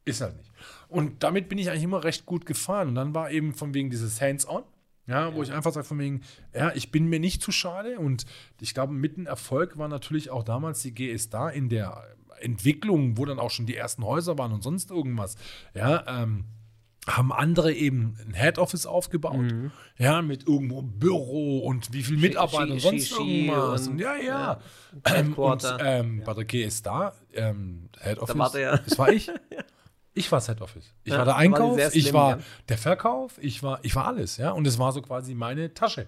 ist 0.05 0.21
halt 0.21 0.37
nicht. 0.37 0.51
Und 0.89 1.23
damit 1.23 1.49
bin 1.49 1.59
ich 1.59 1.71
eigentlich 1.71 1.85
immer 1.85 2.05
recht 2.05 2.27
gut 2.27 2.47
gefahren. 2.47 2.89
Und 2.89 2.95
dann 2.95 3.15
war 3.15 3.31
eben 3.31 3.55
von 3.55 3.75
wegen 3.75 3.91
dieses 3.91 4.21
Hands-on, 4.21 4.63
ja, 5.07 5.35
wo 5.35 5.43
ich 5.43 5.53
einfach 5.53 5.73
sage 5.73 5.87
von 5.87 5.99
wegen, 5.99 6.23
ja, 6.55 6.73
ich 6.75 6.91
bin 6.91 7.07
mir 7.07 7.21
nicht 7.21 7.43
zu 7.43 7.53
schade. 7.53 7.99
Und 7.99 8.27
ich 8.61 8.75
glaube, 8.75 8.93
mit 8.93 9.19
ein 9.19 9.27
Erfolg 9.27 9.77
war 9.79 9.89
natürlich 9.89 10.31
auch 10.31 10.45
damals 10.45 10.83
die 10.83 10.95
GS 10.95 11.31
da 11.31 11.49
in 11.49 11.69
der 11.69 12.05
Entwicklung, 12.41 13.17
wo 13.17 13.25
dann 13.25 13.39
auch 13.39 13.51
schon 13.51 13.67
die 13.67 13.77
ersten 13.77 14.05
Häuser 14.05 14.39
waren 14.39 14.53
und 14.53 14.63
sonst 14.63 14.91
irgendwas. 14.91 15.37
Ja, 15.75 16.23
ähm, 16.23 16.45
haben 17.07 17.33
andere 17.33 17.73
eben 17.73 18.17
ein 18.27 18.35
Head 18.35 18.59
Office 18.59 18.87
aufgebaut, 18.87 19.45
ja, 19.99 20.23
mit 20.23 20.47
irgendwo 20.49 20.81
Büro 20.83 21.59
und 21.59 21.93
wie 21.93 22.03
viel 22.03 22.17
Mitarbeiter 22.17 22.73
und 22.73 22.81
sonst 22.81 23.13
irgendwas. 23.13 23.89
und- 23.89 23.99
ja, 23.99 24.17
ja. 24.17 24.23
ja, 24.25 24.61
Ähm, 25.15 25.35
und 25.35 25.77
ähm, 25.81 26.23
bei 26.25 26.33
der 26.35 26.45
GS 26.45 26.83
da, 26.83 27.13
ähm, 27.35 27.89
Head 28.01 28.19
Office, 28.21 28.39
war 28.39 28.51
der 28.51 28.61
ja. 28.61 28.77
das 28.79 28.99
war 28.99 29.13
ich. 29.13 29.31
Ich 30.17 30.31
war 30.31 30.37
das 30.39 30.47
Head 30.47 30.61
Office. 30.61 30.95
Ich 31.03 31.11
Ja, 31.13 31.19
war 31.19 31.25
der 31.25 31.35
da 31.35 31.41
Einkauf, 31.41 31.75
sehr 31.75 31.93
ich 31.97 32.13
war 32.13 32.31
ja. 32.37 32.39
der 32.69 32.79
Verkauf, 32.79 33.33
ich 33.43 33.65
war, 33.65 33.81
ich 33.83 33.97
war 33.97 34.07
alles, 34.07 34.37
ja. 34.37 34.53
Und 34.53 34.65
es 34.65 34.79
war 34.79 34.93
so 34.93 35.03
quasi 35.03 35.35
meine 35.35 35.75
Tasche. 35.75 36.07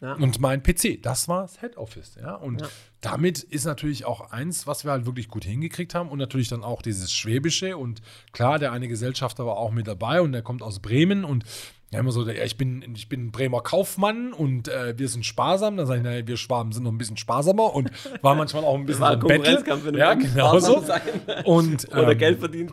Ja. 0.00 0.14
Und 0.14 0.40
mein 0.40 0.62
PC, 0.62 1.00
das 1.02 1.26
war 1.28 1.42
das 1.42 1.60
Head 1.60 1.76
Office, 1.76 2.16
ja. 2.20 2.34
Und 2.34 2.60
Ja. 2.60 2.68
damit 3.00 3.42
ist 3.42 3.64
natürlich 3.64 4.04
auch 4.04 4.30
eins, 4.30 4.66
was 4.66 4.84
wir 4.84 4.90
halt 4.92 5.06
wirklich 5.06 5.28
gut 5.28 5.44
hingekriegt 5.44 5.94
haben 5.94 6.10
und 6.10 6.18
natürlich 6.18 6.48
dann 6.48 6.62
auch 6.64 6.82
dieses 6.82 7.12
Schwäbische 7.12 7.76
und 7.76 8.02
klar, 8.32 8.58
der 8.58 8.72
eine 8.72 8.88
Gesellschafter 8.88 9.46
war 9.46 9.56
auch 9.56 9.70
mit 9.70 9.86
dabei 9.88 10.20
und 10.20 10.32
der 10.32 10.42
kommt 10.42 10.62
aus 10.62 10.80
Bremen 10.80 11.24
und 11.24 11.44
ja, 11.92 12.00
immer 12.00 12.10
so, 12.10 12.28
ja, 12.28 12.42
ich 12.42 12.58
bin, 12.58 12.84
ich 12.96 13.08
bin 13.08 13.30
Bremer 13.30 13.60
Kaufmann 13.60 14.32
und 14.32 14.66
äh, 14.66 14.98
wir 14.98 15.08
sind 15.08 15.24
sparsam. 15.24 15.76
Dann 15.76 15.86
sage 15.86 16.00
ich, 16.00 16.04
naja, 16.04 16.26
wir 16.26 16.36
Schwaben 16.36 16.72
sind 16.72 16.82
noch 16.82 16.90
ein 16.90 16.98
bisschen 16.98 17.16
sparsamer 17.16 17.72
und 17.74 17.92
war 18.22 18.34
manchmal 18.34 18.64
auch 18.64 18.74
ein 18.74 18.86
bisschen 18.86 19.04
so 19.04 19.04
ein. 19.04 19.20
Konkurrenzkampf, 19.20 19.84
wenn 19.84 19.94
Ja, 19.94 20.14
genau 20.14 20.58
so. 20.58 20.82
sparsam 20.82 21.00
Und, 21.44 21.88
Oder 21.92 22.10
ähm, 22.10 22.18
Geld 22.18 22.40
verdient. 22.40 22.72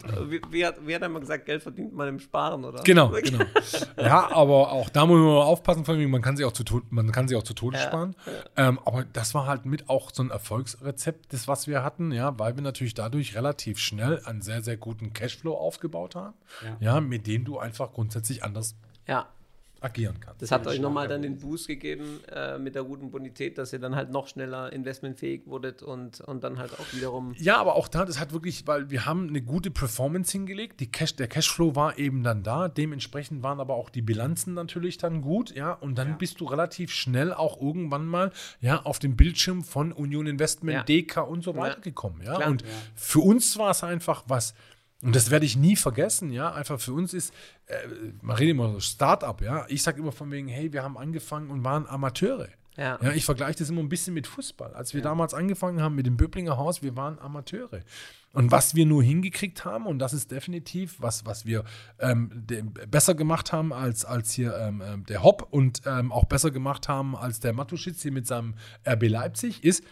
Wie, 0.50 0.66
hat, 0.66 0.76
wie 0.84 0.96
hat 0.96 1.04
er 1.04 1.10
mal 1.10 1.20
gesagt, 1.20 1.46
Geld 1.46 1.62
verdient 1.62 1.94
man 1.94 2.08
im 2.08 2.20
Sparen, 2.20 2.66
oder? 2.66 2.82
Genau, 2.82 3.10
genau. 3.24 3.46
Ja, 4.02 4.32
aber 4.32 4.72
auch 4.72 4.90
da 4.90 5.06
muss 5.06 5.20
man 5.20 5.28
aufpassen, 5.28 5.86
von 5.86 6.10
man 6.10 6.24
kann 6.24 6.36
sie 6.36 6.44
auch 6.44 6.52
zu 6.52 6.64
Tode, 6.64 6.88
man 6.90 7.12
kann 7.12 7.28
sie 7.28 7.36
auch 7.36 7.44
zu 7.44 7.54
Tode 7.54 7.78
Ja, 7.78 7.84
sparen. 7.84 8.16
Ähm, 8.58 8.80
aber 8.84 9.06
das 9.14 9.36
war 9.36 9.46
halt 9.46 9.68
mit 9.68 9.90
auch 9.90 10.10
so 10.12 10.24
ein 10.24 10.32
Erfolgsrezept, 10.32 11.32
das 11.34 11.48
was 11.48 11.68
wir 11.68 11.84
hatten, 11.84 12.12
ja, 12.12 12.38
weil 12.40 12.56
wir 12.56 12.64
natürlich 12.64 12.96
dadurch 12.96 13.36
relativ 13.36 13.78
schnell 13.78 14.22
einen 14.26 14.42
sehr, 14.42 14.64
sehr 14.64 14.76
guten 14.76 15.14
Cashflow 15.14 15.54
aufgebaut 15.54 16.16
haben, 16.16 16.34
ja, 16.80 17.00
mit 17.00 17.28
dem 17.28 17.46
du 17.46 17.60
einfach 17.60 17.94
grundsätzlich 17.94 18.44
anders 18.44 18.76
Ja. 19.08 19.28
agieren 19.82 20.18
kannst. 20.22 20.42
Das 20.42 20.50
hat 20.52 20.66
euch 20.66 20.80
nochmal 20.80 21.10
dann 21.10 21.22
den 21.22 21.38
Boost 21.40 21.68
gegeben 21.68 22.22
äh, 22.34 22.58
mit 22.58 22.74
der 22.74 22.86
guten 22.86 23.12
Bonität, 23.12 23.58
dass 23.58 23.74
ihr 23.74 23.80
dann 23.80 23.98
halt 23.98 24.12
noch 24.12 24.30
schneller 24.30 24.72
investmentfähig 24.72 25.42
wurdet 25.46 25.84
und, 25.84 26.22
und 26.22 26.42
dann 26.42 26.58
halt 26.58 26.72
auch 26.80 26.94
wiederum. 26.94 27.34
Ja, 27.38 27.58
aber 27.58 27.76
auch 27.76 27.90
da, 27.90 28.06
das 28.06 28.18
hat 28.18 28.32
wirklich, 28.32 28.66
weil 28.66 28.90
wir 28.92 29.06
haben 29.06 29.28
eine 29.28 29.42
gute 29.42 29.72
Performance 29.72 30.32
hingelegt. 30.32 30.80
Die 30.80 30.90
Cash, 30.90 31.18
der 31.18 31.28
Cashflow 31.28 31.76
war 31.76 32.00
eben 32.00 32.24
dann 32.24 32.44
da. 32.44 32.70
Dementsprechend 32.70 33.44
waren 33.44 33.60
aber 33.60 33.74
auch 33.76 33.90
die 33.90 34.02
Bilanzen 34.02 34.54
natürlich 34.54 35.00
dann 35.00 35.20
gut, 35.22 35.54
ja. 35.54 35.74
Und 35.74 35.98
dann 35.98 36.18
bist 36.18 36.40
du 36.40 36.46
relativ 36.46 36.90
schnell 36.92 37.34
auch 37.34 37.62
irgendwann 37.62 38.06
mal 38.06 38.32
ja 38.62 38.84
auf 38.84 39.00
dem 39.00 39.18
Bildschirm 39.18 39.66
von 39.66 39.92
Union 39.92 40.28
Investment, 40.28 40.78
Ja. 40.78 40.84
DK 40.84 41.18
und 41.28 41.44
so 41.44 41.52
Ja. 41.52 41.58
weiter 41.58 41.82
gekommen, 41.82 42.22
ja. 42.24 42.36
Klar. 42.36 42.50
Und 42.52 42.64
für 42.96 43.20
uns 43.20 43.58
war 43.58 43.72
es 43.72 43.84
einfach 43.84 44.24
was. 44.28 44.54
Und 45.04 45.16
das 45.16 45.30
werde 45.30 45.46
ich 45.46 45.58
nie 45.58 45.76
vergessen, 45.76 46.32
ja. 46.32 46.52
Einfach 46.54 46.80
für 46.80 46.94
uns 46.94 47.14
ist, 47.14 47.34
äh, 47.66 47.76
man 48.22 48.38
redet 48.38 48.52
immer 48.52 48.72
so 48.72 48.80
Start-up, 48.80 49.42
ja. 49.42 49.66
Ich 49.68 49.84
sage 49.84 50.00
immer 50.00 50.12
von 50.12 50.32
wegen, 50.32 50.48
hey, 50.48 50.72
wir 50.72 50.82
haben 50.82 50.98
angefangen 50.98 51.50
und 51.50 51.64
waren 51.64 51.86
Amateure. 51.88 52.48
Ja. 52.78 52.98
Ja, 53.02 53.12
ich 53.12 53.26
vergleiche 53.26 53.60
das 53.60 53.70
immer 53.70 53.82
ein 53.82 53.90
bisschen 53.90 54.14
mit 54.14 54.26
Fußball. 54.26 54.74
Als 54.74 54.94
wir 54.94 55.02
damals 55.02 55.34
angefangen 55.34 55.82
haben 55.82 55.96
mit 55.96 56.06
dem 56.06 56.18
Böblinger 56.18 56.58
Haus, 56.58 56.82
wir 56.82 56.96
waren 56.96 57.20
Amateure. 57.20 57.82
Und 58.32 58.52
was 58.52 58.74
wir 58.74 58.86
nur 58.88 59.04
hingekriegt 59.04 59.64
haben, 59.64 59.86
und 59.86 60.00
das 60.00 60.14
ist 60.14 60.32
definitiv 60.32 60.96
was, 61.00 61.26
was 61.26 61.46
wir 61.46 61.66
ähm, 62.00 62.46
besser 62.90 63.14
gemacht 63.14 63.52
haben 63.52 63.74
als, 63.74 64.06
als 64.06 64.32
hier 64.32 64.58
ähm, 64.58 64.82
ähm, 64.84 65.06
der 65.06 65.22
Hopp 65.22 65.48
und 65.52 65.82
ähm, 65.86 66.12
auch 66.12 66.26
besser 66.26 66.50
gemacht 66.50 66.88
haben 66.88 67.16
als 67.16 67.40
der 67.40 67.54
Matuschitz 67.54 68.02
hier 68.02 68.12
mit 68.12 68.26
seinem 68.26 68.56
RB 68.88 69.04
Leipzig, 69.08 69.64
ist 69.64 69.84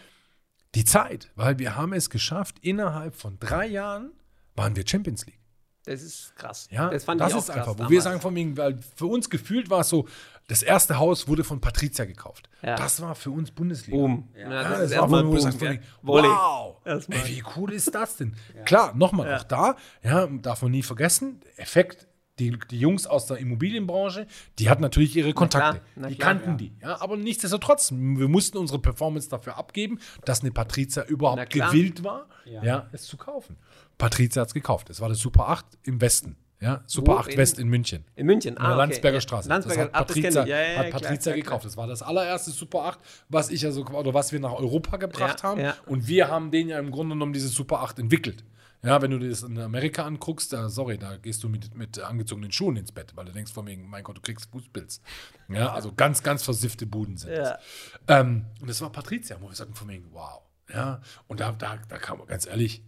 die 0.74 0.86
Zeit. 0.86 1.30
Weil 1.36 1.60
wir 1.60 1.76
haben 1.76 1.94
es 1.94 2.10
geschafft, 2.10 2.58
innerhalb 2.62 3.16
von 3.16 3.38
drei 3.40 3.68
Jahren 3.68 4.12
waren 4.56 4.76
wir 4.76 4.86
Champions 4.88 5.26
League. 5.26 5.40
Das 5.86 6.04
ist 6.04 6.36
krass. 6.36 6.68
Ja, 6.70 6.90
das 6.92 7.06
fand 7.06 7.20
das 7.22 7.30
ich 7.30 7.36
auch 7.36 7.40
ist 7.40 7.50
einfach, 7.50 7.74
wo 7.74 7.80
wir 7.80 7.86
damals. 7.88 8.04
sagen 8.04 8.22
von 8.22 8.36
wegen, 8.36 8.56
weil 8.56 8.78
für 8.96 9.08
uns 9.08 9.32
gefühlt 9.32 9.72
war 9.72 9.80
es 9.80 9.90
so, 9.90 10.08
das 10.48 10.62
erste 10.62 11.00
Haus 11.00 11.28
wurde 11.28 11.44
von 11.44 11.60
Patricia 11.60 12.06
gekauft. 12.06 12.50
Ja. 12.62 12.76
Das 12.76 13.02
war 13.02 13.16
für 13.16 13.32
uns 13.32 13.50
Bundesliga. 13.50 13.98
Boom. 13.98 14.30
Ja. 14.36 14.42
Ja, 14.42 14.50
das, 14.50 14.70
das 14.70 14.82
ist 14.82 14.92
war 14.92 15.02
erstmal 15.04 15.24
wir 15.24 15.30
Boom. 15.32 15.60
gell? 15.60 15.72
wegen. 15.72 15.84
Wow, 16.28 16.76
Erstmal. 16.86 17.18
ey, 17.20 17.28
wie 17.30 17.44
cool 17.56 17.74
ist 17.74 17.96
das 17.96 18.18
denn? 18.18 18.36
Klar, 18.66 18.94
nochmal 18.96 19.34
auch 19.34 19.44
da, 19.44 19.76
ja, 20.04 20.28
darf 20.28 20.62
man 20.62 20.72
nie 20.72 20.84
vergessen, 20.84 21.40
Effekt, 21.58 22.08
die, 22.50 22.58
die 22.72 22.80
Jungs 22.80 23.06
aus 23.08 23.26
der 23.28 23.38
Immobilienbranche, 23.38 24.26
die 24.60 24.70
hatten 24.70 24.82
natürlich 24.82 25.16
ihre 25.16 25.34
Kontakte. 25.34 25.80
klar, 25.80 25.86
na 25.96 26.08
die 26.10 26.16
klar, 26.16 26.34
kannten 26.36 26.58
die. 26.58 26.74
Ja, 26.82 27.00
aber 27.02 27.16
nichtsdestotrotz, 27.18 27.92
wir 27.92 28.28
mussten 28.28 28.58
unsere 28.58 28.80
Performance 28.80 29.30
dafür 29.30 29.58
abgeben, 29.58 30.00
dass 30.26 30.42
eine 30.42 30.52
Patricia 30.52 31.04
Na 31.04 31.10
überhaupt 31.10 31.50
klar. 31.50 31.72
gewillt 31.72 32.04
war, 32.04 32.26
Ja. 32.46 32.64
ja. 32.64 32.90
es 32.92 33.04
zu 33.04 33.18
kaufen. 33.18 33.58
Patricia 33.98 34.42
hat 34.42 34.48
es 34.50 34.54
gekauft. 34.54 34.90
Es 34.90 35.00
war 35.02 35.10
das 35.10 35.20
Super 35.20 35.50
8 35.50 35.66
im 35.84 36.02
Westen. 36.02 36.36
Ja, 36.60 36.84
Super 36.86 37.14
Wo 37.14 37.18
8 37.18 37.32
in- 37.32 37.38
West 37.40 37.58
in 37.58 37.70
München. 37.70 38.06
In 38.16 38.28
München, 38.28 38.52
In 38.54 38.58
ah, 38.60 38.62
der 38.62 38.70
okay. 38.74 38.78
Landsberger 38.78 39.18
Ja. 39.18 39.22
Straße. 39.22 39.50
Landsberger, 39.50 39.86
das 39.88 40.00
hat 40.00 40.16
ich. 40.16 40.24
Ja, 40.24 40.46
ja, 40.46 40.46
ja, 40.46 40.78
hat 40.78 40.88
klar, 40.90 41.02
Patricia 41.02 41.32
klar, 41.32 41.36
gekauft. 41.36 41.66
Das 41.66 41.76
war 41.76 41.88
das 41.88 42.04
allererste 42.04 42.52
Super 42.52 42.86
8, 42.86 43.00
was 43.30 43.50
ich 43.50 43.64
ja 43.64 43.72
so, 43.72 43.84
oder 43.86 44.14
was 44.14 44.32
wir 44.32 44.40
nach 44.40 44.54
Europa 44.54 44.98
gebracht 44.98 45.40
Ja, 45.42 45.50
haben. 45.50 45.60
ja. 45.62 45.74
Und 45.88 46.08
wir 46.08 46.28
haben 46.30 46.52
den 46.52 46.68
ja 46.70 46.78
im 46.78 46.92
Grunde 46.92 47.16
genommen 47.16 47.34
dieses 47.34 47.54
Super 47.56 47.82
8 47.82 47.98
entwickelt. 47.98 48.44
Ja, 48.84 49.02
wenn 49.02 49.12
du 49.12 49.20
dir 49.20 49.30
das 49.30 49.44
in 49.44 49.60
Amerika 49.60 50.06
anguckst, 50.06 50.54
da, 50.54 50.68
sorry, 50.68 50.98
da 50.98 51.18
gehst 51.18 51.44
du 51.44 51.50
mit, 51.50 51.76
mit 51.76 52.00
angezogenen 52.00 52.52
Schuhen 52.52 52.78
ins 52.78 52.92
Bett, 52.92 53.12
weil 53.16 53.26
du 53.26 53.32
denkst 53.32 53.54
von 53.54 53.68
wegen, 53.68 53.88
mein 53.88 54.04
Gott, 54.04 54.18
du 54.18 54.22
kriegst 54.22 54.50
Fußpilz. 54.52 55.02
Ja, 55.50 55.72
also 55.72 55.94
ganz, 55.94 56.24
ganz 56.24 56.44
versiffte 56.44 56.88
Buden 56.88 57.18
sind. 57.18 57.34
Ja. 57.34 57.60
Ähm, 58.08 58.48
und 58.60 58.70
das 58.70 58.82
war 58.82 58.92
Patricia, 58.92 59.38
wo 59.40 59.50
wir 59.50 59.56
sagten 59.56 59.76
von 59.76 59.88
wegen, 59.88 60.12
wow. 60.12 60.42
Ja, 60.74 61.02
und 61.28 61.40
da, 61.42 61.52
da, 61.52 61.78
da 61.88 61.98
kam 61.98 62.26
ganz 62.26 62.48
ehrlich, 62.48 62.82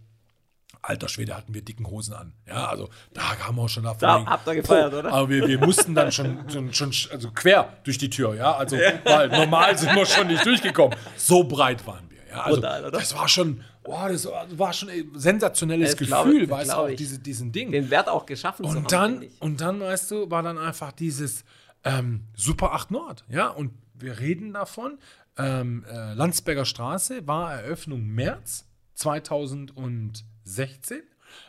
alter 0.82 1.08
Schwede 1.08 1.36
hatten 1.36 1.54
wir 1.54 1.62
dicken 1.62 1.86
Hosen 1.86 2.14
an. 2.14 2.32
Ja, 2.46 2.66
also 2.66 2.88
da 3.12 3.38
haben 3.38 3.56
wir 3.56 3.68
schon 3.68 3.84
davon. 3.84 4.00
Da 4.00 4.26
habt 4.26 4.46
ihr 4.46 4.54
gefeiert, 4.56 4.92
oder? 4.92 5.12
Aber 5.12 5.28
wir, 5.28 5.46
wir 5.46 5.58
mussten 5.58 5.94
dann 5.94 6.12
schon, 6.12 6.48
schon, 6.50 6.72
schon 6.72 6.92
also 7.12 7.30
quer 7.30 7.72
durch 7.84 7.98
die 7.98 8.10
Tür, 8.10 8.34
ja. 8.34 8.56
Also, 8.56 8.76
weil 8.76 9.28
normal 9.28 9.76
sind 9.78 9.94
wir 9.94 10.06
schon 10.06 10.26
nicht 10.26 10.44
durchgekommen. 10.44 10.96
So 11.16 11.44
breit 11.44 11.86
waren 11.86 12.10
wir. 12.10 12.18
Ja, 12.28 12.42
also, 12.42 12.58
oder? 12.58 12.90
das 12.90 13.14
war 13.14 13.28
schon, 13.28 13.62
boah, 13.84 14.08
das 14.08 14.26
war, 14.26 14.72
schon 14.72 14.88
ein 14.88 15.12
sensationelles 15.14 15.90
Das 15.90 15.98
Gefühl, 15.98 16.44
ich, 16.44 16.50
weißt 16.50 16.72
du, 16.72 16.76
auch 16.76 16.88
diese, 16.88 17.20
diesen 17.20 17.52
Ding. 17.52 17.70
Den 17.70 17.90
Wert 17.90 18.08
auch 18.08 18.26
geschaffen 18.26 18.64
zu 18.64 18.70
haben. 18.70 18.78
Und 18.78 18.90
dann, 18.90 19.24
und 19.38 19.60
dann, 19.60 19.80
weißt 19.80 20.10
du, 20.10 20.28
war 20.30 20.42
dann 20.42 20.58
einfach 20.58 20.90
dieses 20.90 21.44
ähm, 21.84 22.24
Super 22.34 22.72
8 22.72 22.90
Nord. 22.90 23.24
Ja, 23.28 23.48
und 23.48 23.72
wir 23.94 24.18
reden 24.18 24.54
davon. 24.54 24.98
Ähm, 25.36 25.84
äh, 25.88 26.14
Landsberger 26.14 26.64
Straße 26.64 27.26
war 27.26 27.54
Eröffnung 27.54 28.06
März 28.06 28.66
2016. 28.94 31.02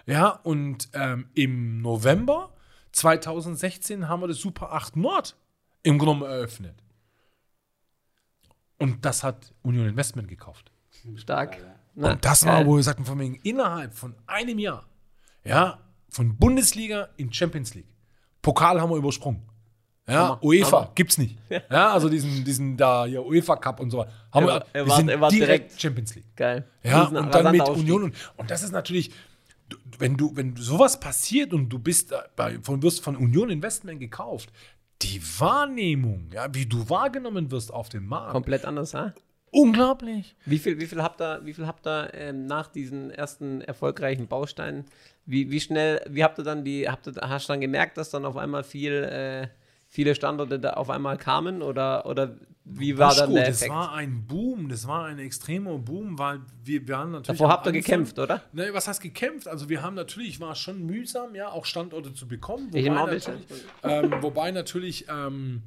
Ja, 0.05 0.29
und 0.29 0.89
ähm, 0.93 1.29
im 1.33 1.81
November 1.81 2.53
2016 2.91 4.07
haben 4.07 4.21
wir 4.21 4.27
das 4.27 4.37
Super 4.37 4.73
8 4.73 4.95
Nord 4.97 5.35
im 5.83 5.99
Grunde 5.99 6.27
eröffnet. 6.27 6.75
Und 8.77 9.05
das 9.05 9.23
hat 9.23 9.53
Union 9.61 9.87
Investment 9.87 10.27
gekauft. 10.27 10.71
Stark. 11.15 11.57
Na, 11.95 12.11
Und 12.13 12.25
das 12.25 12.45
war, 12.45 12.57
geil. 12.57 12.67
wo 12.67 12.75
wir 12.75 12.83
sagten, 12.83 13.05
von 13.05 13.17
wegen 13.19 13.35
innerhalb 13.43 13.93
von 13.93 14.15
einem 14.27 14.59
Jahr, 14.59 14.85
ja, 15.43 15.79
von 16.09 16.35
Bundesliga 16.37 17.09
in 17.17 17.31
Champions 17.31 17.73
League. 17.73 17.87
Pokal 18.41 18.79
haben 18.81 18.89
wir 18.89 18.97
übersprungen. 18.97 19.41
Ja, 20.07 20.13
Hammer, 20.29 20.43
UEFA 20.43 20.77
Hammer. 20.81 20.91
gibt's 20.93 21.17
nicht. 21.17 21.37
Ja, 21.49 21.91
also 21.93 22.09
diesen, 22.09 22.43
diesen 22.45 22.77
da 22.77 23.05
hier 23.05 23.25
UEFA 23.25 23.55
Cup 23.55 23.79
und 23.79 23.89
so. 23.89 24.05
Haben 24.31 24.47
Er 24.47 24.65
er 24.73 24.85
wir 24.85 24.89
war- 24.91 24.97
sind 24.97 25.09
er 25.09 25.19
war 25.19 25.29
direkt, 25.31 25.49
direkt- 25.71 25.81
Champions 25.81 26.13
League. 26.15 26.35
Geil. 26.35 26.67
Ja, 26.83 27.05
und 27.05 27.33
dann 27.33 27.51
mit 27.51 27.61
Aufstieg. 27.61 27.79
Union. 27.83 28.03
Und, 28.03 28.15
und 28.37 28.51
das 28.51 28.61
ist 28.61 28.71
natürlich, 28.71 29.11
wenn 29.97 30.15
du, 30.15 30.35
wenn 30.35 30.55
sowas 30.57 30.99
passiert 30.99 31.53
und 31.53 31.69
du 31.69 31.79
bist 31.79 32.13
bei, 32.35 32.59
von, 32.61 32.83
wirst 32.83 33.01
von 33.03 33.15
Union 33.15 33.49
Investment 33.49 33.99
gekauft, 33.99 34.51
die 35.01 35.19
Wahrnehmung, 35.39 36.29
ja, 36.31 36.53
wie 36.53 36.67
du 36.67 36.87
wahrgenommen 36.87 37.49
wirst 37.49 37.73
auf 37.73 37.89
dem 37.89 38.05
Markt, 38.05 38.31
Komplett 38.31 38.65
anders, 38.65 38.93
ha? 38.93 39.13
Unglaublich. 39.55 40.35
Wie 40.45 40.59
viel, 40.59 40.79
wie 40.79 40.85
viel 40.85 41.01
habt 41.01 41.21
ihr, 41.21 41.41
wie 41.43 41.53
viel 41.53 41.65
habt 41.65 41.87
ihr 41.87 42.13
ähm, 42.13 42.45
nach 42.45 42.67
diesen 42.67 43.11
ersten 43.11 43.61
erfolgreichen 43.61 44.27
Bausteinen, 44.27 44.85
wie, 45.25 45.49
wie 45.49 45.59
schnell, 45.59 46.01
wie 46.09 46.23
habt 46.23 46.37
ihr 46.37 46.43
dann 46.43 46.63
die, 46.63 46.89
habt 46.89 47.07
ihr, 47.07 47.13
hast 47.21 47.47
du 47.47 47.53
dann 47.53 47.61
gemerkt, 47.61 47.97
dass 47.97 48.09
dann 48.09 48.25
auf 48.25 48.37
einmal 48.37 48.63
viel, 48.63 48.91
äh, 48.91 49.47
viele 49.87 50.13
Standorte 50.13 50.59
da 50.59 50.73
auf 50.73 50.89
einmal 50.89 51.17
kamen 51.17 51.61
oder, 51.61 52.05
oder 52.05 52.35
wie 52.65 52.97
war 52.97 53.13
dann 53.13 53.29
Buschko, 53.29 53.35
der 53.35 53.47
das 53.47 53.57
Effekt? 53.57 53.73
war 53.73 53.93
ein 53.93 54.25
Boom, 54.27 54.69
das 54.69 54.87
war 54.87 55.05
ein 55.05 55.19
extremer 55.19 55.77
Boom, 55.77 56.17
weil 56.17 56.41
wir, 56.63 56.87
wir 56.87 56.97
haben 56.97 57.11
natürlich. 57.11 57.39
Davor 57.39 57.51
habt 57.51 57.67
ihr 57.67 57.71
gekämpft, 57.71 58.17
oder? 58.17 58.41
Ne, 58.53 58.69
was 58.73 58.87
heißt 58.87 59.01
gekämpft? 59.01 59.47
Also 59.47 59.69
wir 59.69 59.83
haben 59.83 59.95
natürlich, 59.95 60.39
war 60.39 60.53
es 60.53 60.59
schon 60.59 60.83
mühsam, 60.83 61.35
ja, 61.35 61.49
auch 61.49 61.65
Standorte 61.65 62.13
zu 62.13 62.27
bekommen. 62.27 62.71
Ich 62.73 62.87
Wobei 62.87 63.05
bisschen. 63.05 63.35
natürlich, 63.35 63.63
ähm, 63.83 64.13
wobei 64.21 64.51
natürlich 64.51 65.05
ähm, 65.09 65.61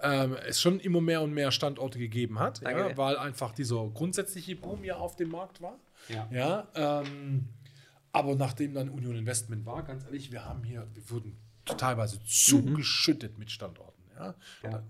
ähm, 0.00 0.36
es 0.46 0.60
schon 0.60 0.80
immer 0.80 1.00
mehr 1.00 1.22
und 1.22 1.32
mehr 1.32 1.50
Standorte 1.50 1.98
gegeben 1.98 2.38
hat, 2.38 2.60
ja, 2.62 2.96
weil 2.96 3.16
einfach 3.16 3.52
dieser 3.52 3.88
grundsätzliche 3.88 4.56
Boom 4.56 4.84
ja 4.84 4.96
auf 4.96 5.16
dem 5.16 5.30
Markt 5.30 5.60
war. 5.60 5.78
Ja. 6.08 6.28
Ja, 6.30 6.68
ähm, 6.74 7.48
aber 8.12 8.34
nachdem 8.34 8.74
dann 8.74 8.88
Union 8.88 9.16
Investment 9.16 9.66
war, 9.66 9.82
ganz 9.82 10.04
ehrlich, 10.04 10.32
wir 10.32 10.44
haben 10.44 10.64
hier, 10.64 10.86
wir 10.94 11.10
wurden 11.10 11.36
teilweise 11.64 12.22
zugeschüttet 12.24 13.38
mit 13.38 13.50
Standorten. 13.50 14.02
Ja. 14.16 14.34
Ja. 14.62 14.82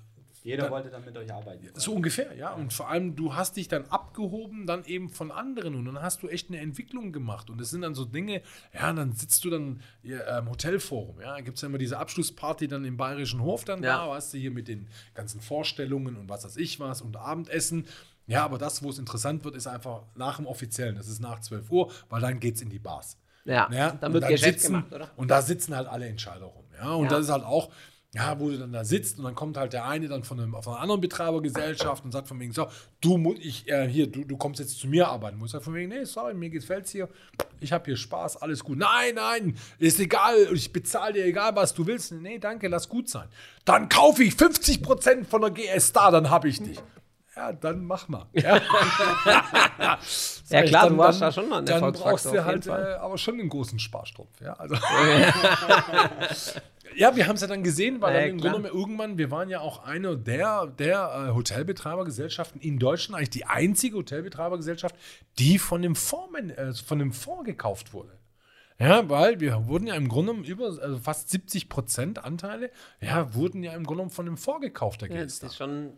Jeder 0.47 0.71
wollte 0.71 0.91
dann 0.91 1.05
mit 1.05 1.17
euch 1.17 1.33
arbeiten. 1.33 1.69
So 1.75 1.93
ungefähr, 1.95 2.35
ja. 2.37 2.53
Und 2.53 2.73
vor 2.73 2.89
allem, 2.89 3.17
du 3.17 3.35
hast 3.35 3.57
dich 3.57 3.69
dann 3.69 3.85
abgehoben, 3.87 4.67
dann 4.67 4.85
eben 4.85 5.09
von 5.09 5.31
anderen 5.31 5.75
und 5.75 5.85
dann 5.85 6.01
hast 6.01 6.23
du 6.23 6.29
echt 6.29 6.49
eine 6.49 6.59
Entwicklung 6.61 7.13
gemacht. 7.13 7.51
Und 7.51 7.61
das 7.61 7.71
sind 7.71 7.83
dann 7.83 7.95
so 7.95 8.05
Dinge, 8.05 8.43
ja, 8.73 8.93
dann 8.93 9.13
sitzt 9.13 9.45
du 9.45 9.51
dann 9.51 9.81
hier, 10.03 10.27
im 10.27 10.49
Hotelforum, 10.49 11.21
ja, 11.21 11.35
da 11.35 11.41
gibt 11.41 11.57
es 11.57 11.63
ja 11.63 11.69
immer 11.69 11.79
diese 11.79 11.99
Abschlussparty 11.99 12.69
dann 12.69 12.85
im 12.85 12.97
Bayerischen 12.97 13.43
Hof 13.43 13.65
dann 13.65 13.83
Ja. 13.83 14.07
da, 14.07 14.11
weißt 14.11 14.35
du, 14.35 14.39
hier 14.39 14.51
mit 14.53 14.69
den 14.69 14.89
ganzen 15.15 15.41
Vorstellungen 15.41 16.17
und 16.17 16.29
was 16.29 16.45
weiß 16.45 16.57
ich 16.57 16.79
was 16.81 17.03
und 17.03 17.17
Abendessen. 17.17 17.87
Ja, 18.29 18.45
aber 18.45 18.59
das, 18.59 18.83
wo 18.83 18.91
es 18.91 18.99
interessant 18.99 19.45
wird, 19.45 19.55
ist 19.55 19.67
einfach 19.67 20.03
nach 20.17 20.37
dem 20.37 20.47
Offiziellen, 20.47 20.97
das 20.97 21.09
ist 21.09 21.21
nach 21.21 21.41
12 21.41 21.71
Uhr, 21.71 21.91
weil 22.09 22.21
dann 22.21 22.41
geht 22.41 22.57
es 22.57 22.63
in 22.63 22.71
die 22.71 22.79
Bars. 22.81 23.19
Ja, 23.45 23.69
Ja, 23.73 23.93
dann 23.93 24.13
wird 24.13 24.27
Geschäft 24.27 24.61
sitzen, 24.61 24.73
gemacht, 24.73 24.93
oder? 24.93 25.11
Und 25.17 25.31
da 25.31 25.41
sitzen 25.43 25.77
halt 25.77 25.87
alle 25.87 26.07
Entscheider 26.09 26.47
rum. 26.47 26.65
Ja, 26.77 26.95
und 26.95 27.05
Ja. 27.05 27.11
das 27.11 27.27
ist 27.27 27.31
halt 27.31 27.45
auch, 27.45 27.71
ja, 28.17 28.41
wo 28.41 28.49
du 28.49 28.57
dann 28.57 28.73
da 28.73 28.83
sitzt 28.83 29.19
und 29.19 29.25
dann 29.25 29.35
kommt 29.35 29.59
halt 29.59 29.75
der 29.75 29.85
eine 29.85 30.09
dann 30.09 30.25
von, 30.25 30.41
einem, 30.41 30.53
von 30.63 30.73
einer 30.73 30.81
anderen 30.81 31.03
Betreibergesellschaft 31.03 32.03
und 32.03 32.13
sagt 32.13 32.29
von 32.29 32.41
wegen 32.41 32.53
so, 32.53 32.67
du 33.03 33.35
ich 33.39 33.69
äh, 33.69 33.87
hier, 33.87 34.07
du, 34.07 34.25
du 34.25 34.39
kommst 34.39 34.59
jetzt 34.59 34.79
zu 34.79 34.89
mir 34.89 35.09
arbeiten. 35.09 35.37
Muss 35.37 35.53
er 35.53 35.61
von 35.61 35.75
wegen, 35.75 35.91
nee, 35.91 36.05
sorry, 36.05 36.33
mir 36.33 36.49
gefällt's 36.49 36.93
hier, 36.93 37.11
ich 37.61 37.75
habe 37.75 37.85
hier 37.85 37.97
Spaß, 37.97 38.41
alles 38.41 38.65
gut. 38.65 38.79
Nein, 38.79 39.17
nein, 39.17 39.59
ist 39.79 40.01
egal, 40.01 40.49
ich 40.55 40.73
bezahle 40.73 41.13
dir 41.13 41.27
egal, 41.27 41.55
was 41.57 41.75
du 41.75 41.87
willst. 41.87 42.13
Nee, 42.13 42.39
danke, 42.39 42.69
lass 42.69 42.89
gut 42.89 43.11
sein. 43.11 43.29
Dann 43.67 43.91
kaufe 43.91 44.23
ich 44.23 44.33
50% 44.33 45.27
von 45.27 45.43
der 45.43 45.51
GS 45.51 45.89
Star, 45.89 46.11
dann 46.11 46.31
habe 46.31 46.49
ich 46.49 46.63
dich. 46.63 46.81
Ja, 47.37 47.53
dann 47.53 47.85
mach 47.85 48.09
mal. 48.09 48.25
Ja, 48.33 48.57
Ja, 50.49 50.63
klar, 50.63 50.85
dann, 50.85 50.93
du 50.95 50.99
warst 50.99 51.21
da 51.21 51.31
schon 51.31 51.51
mal 51.51 51.59
ein 51.59 51.67
Dann 51.67 51.93
brauchst 51.93 52.25
du 52.25 52.43
halt 52.43 52.67
äh, 52.67 52.71
aber 52.71 53.19
schon 53.19 53.39
einen 53.39 53.51
großen 53.51 53.79
Sparstrumpf. 53.79 54.41
Ja, 54.41 54.55
also. 54.55 54.75
ja 56.95 57.17
wir 57.17 57.27
haben 57.27 57.35
es 57.37 57.41
ja 57.43 57.47
dann 57.47 57.63
gesehen, 57.63 58.01
weil 58.01 58.15
Ja, 58.15 58.21
dann 58.21 58.31
im 58.31 58.41
klar. 58.41 58.53
Grunde 58.53 58.69
genommen 58.69 58.81
irgendwann, 58.83 59.19
wir 59.19 59.31
waren 59.31 59.49
ja 59.49 59.61
auch 59.61 59.85
einer 59.85 60.17
der, 60.17 60.67
der 60.67 61.29
äh, 61.31 61.35
Hotelbetreibergesellschaften 61.35 62.61
in 62.61 62.79
Deutschland, 62.79 63.17
eigentlich 63.19 63.31
die 63.31 63.47
einzige 63.47 63.97
Hotelbetreibergesellschaft, 63.97 64.95
die 65.39 65.59
von 65.59 65.83
dem 65.83 65.95
Fonds, 65.97 66.39
äh, 66.57 66.73
von 66.75 66.99
dem 66.99 67.13
Fonds 67.13 67.45
gekauft 67.45 67.93
wurde. 67.93 68.13
Ja, 68.79 69.09
weil 69.09 69.41
wir 69.41 69.69
wurden 69.69 69.87
ja 69.87 69.95
im 69.95 70.07
Grunde 70.09 70.33
genommen 70.33 70.47
über 70.47 70.67
also 70.67 70.99
fast 70.99 71.31
70 71.31 71.69
Prozent 71.71 72.25
Anteile, 72.25 72.71
ja, 73.01 73.35
wurden 73.35 73.63
ja 73.63 73.73
im 73.73 73.85
Grunde 73.85 74.03
genommen 74.03 74.11
von 74.11 74.27
dem 74.27 74.37
Fonds 74.37 74.61
gekauft, 74.61 75.01
der 75.01 75.11
Ja, 75.11 75.23
das 75.23 75.39
ist 75.43 75.57
schon 75.57 75.95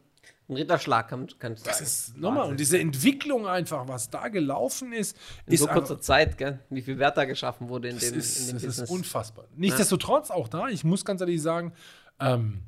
ein 0.49 0.57
Ritterschlag, 0.57 1.09
kann, 1.09 1.27
kann 1.39 1.53
ich 1.55 1.63
Das 1.63 1.75
sagen. 1.79 1.85
ist 1.87 2.17
nochmal, 2.17 2.49
und 2.49 2.59
diese 2.59 2.79
Entwicklung 2.79 3.47
einfach, 3.47 3.87
was 3.87 4.09
da 4.09 4.29
gelaufen 4.29 4.93
ist, 4.93 5.17
In 5.47 5.53
ist 5.53 5.61
so 5.61 5.67
einfach- 5.67 5.81
kurzer 5.81 6.01
Zeit, 6.01 6.39
gell? 6.39 6.61
wie 6.71 6.81
viel 6.83 6.99
Wert 6.99 7.17
da 7.19 7.25
geschaffen 7.27 7.69
wurde 7.69 7.89
in 7.89 7.97
Das, 7.97 8.05
dem, 8.07 8.15
in 8.15 8.19
ist, 8.21 8.49
dem 8.49 8.55
das 8.55 8.63
ist 8.63 8.67
Business. 8.69 8.91
unfassbar. 8.91 9.45
Nichtsdestotrotz 9.57 10.31
auch 10.31 10.49
da, 10.49 10.69
ich 10.69 10.85
muss 10.85 11.05
ganz 11.05 11.21
ehrlich 11.21 11.43
sagen, 11.43 11.73
ähm, 12.19 12.63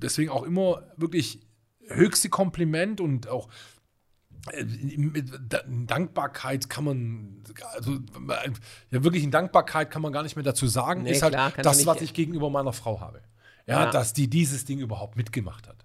deswegen 0.00 0.30
auch 0.30 0.44
immer 0.44 0.82
wirklich 0.96 1.40
höchste 1.88 2.28
Kompliment 2.28 3.00
und 3.00 3.26
auch 3.28 3.48
äh, 4.52 4.64
Dankbarkeit 5.86 6.70
kann 6.70 6.84
man, 6.84 7.42
also 7.74 7.98
ja 8.90 9.04
wirklich 9.04 9.24
in 9.24 9.30
Dankbarkeit 9.30 9.90
kann 9.90 10.02
man 10.02 10.12
gar 10.12 10.22
nicht 10.22 10.36
mehr 10.36 10.44
dazu 10.44 10.66
sagen, 10.66 11.02
Nee, 11.02 11.10
ist 11.12 11.22
halt 11.22 11.34
klar, 11.34 11.52
das, 11.62 11.84
was 11.84 12.00
ich 12.00 12.14
gegenüber 12.14 12.48
meiner 12.48 12.72
Frau 12.72 13.00
habe. 13.00 13.22
Ja, 13.66 13.84
Ja. 13.84 13.90
dass 13.90 14.12
die 14.12 14.28
dieses 14.30 14.64
Ding 14.64 14.78
überhaupt 14.78 15.16
mitgemacht 15.16 15.68
hat. 15.68 15.84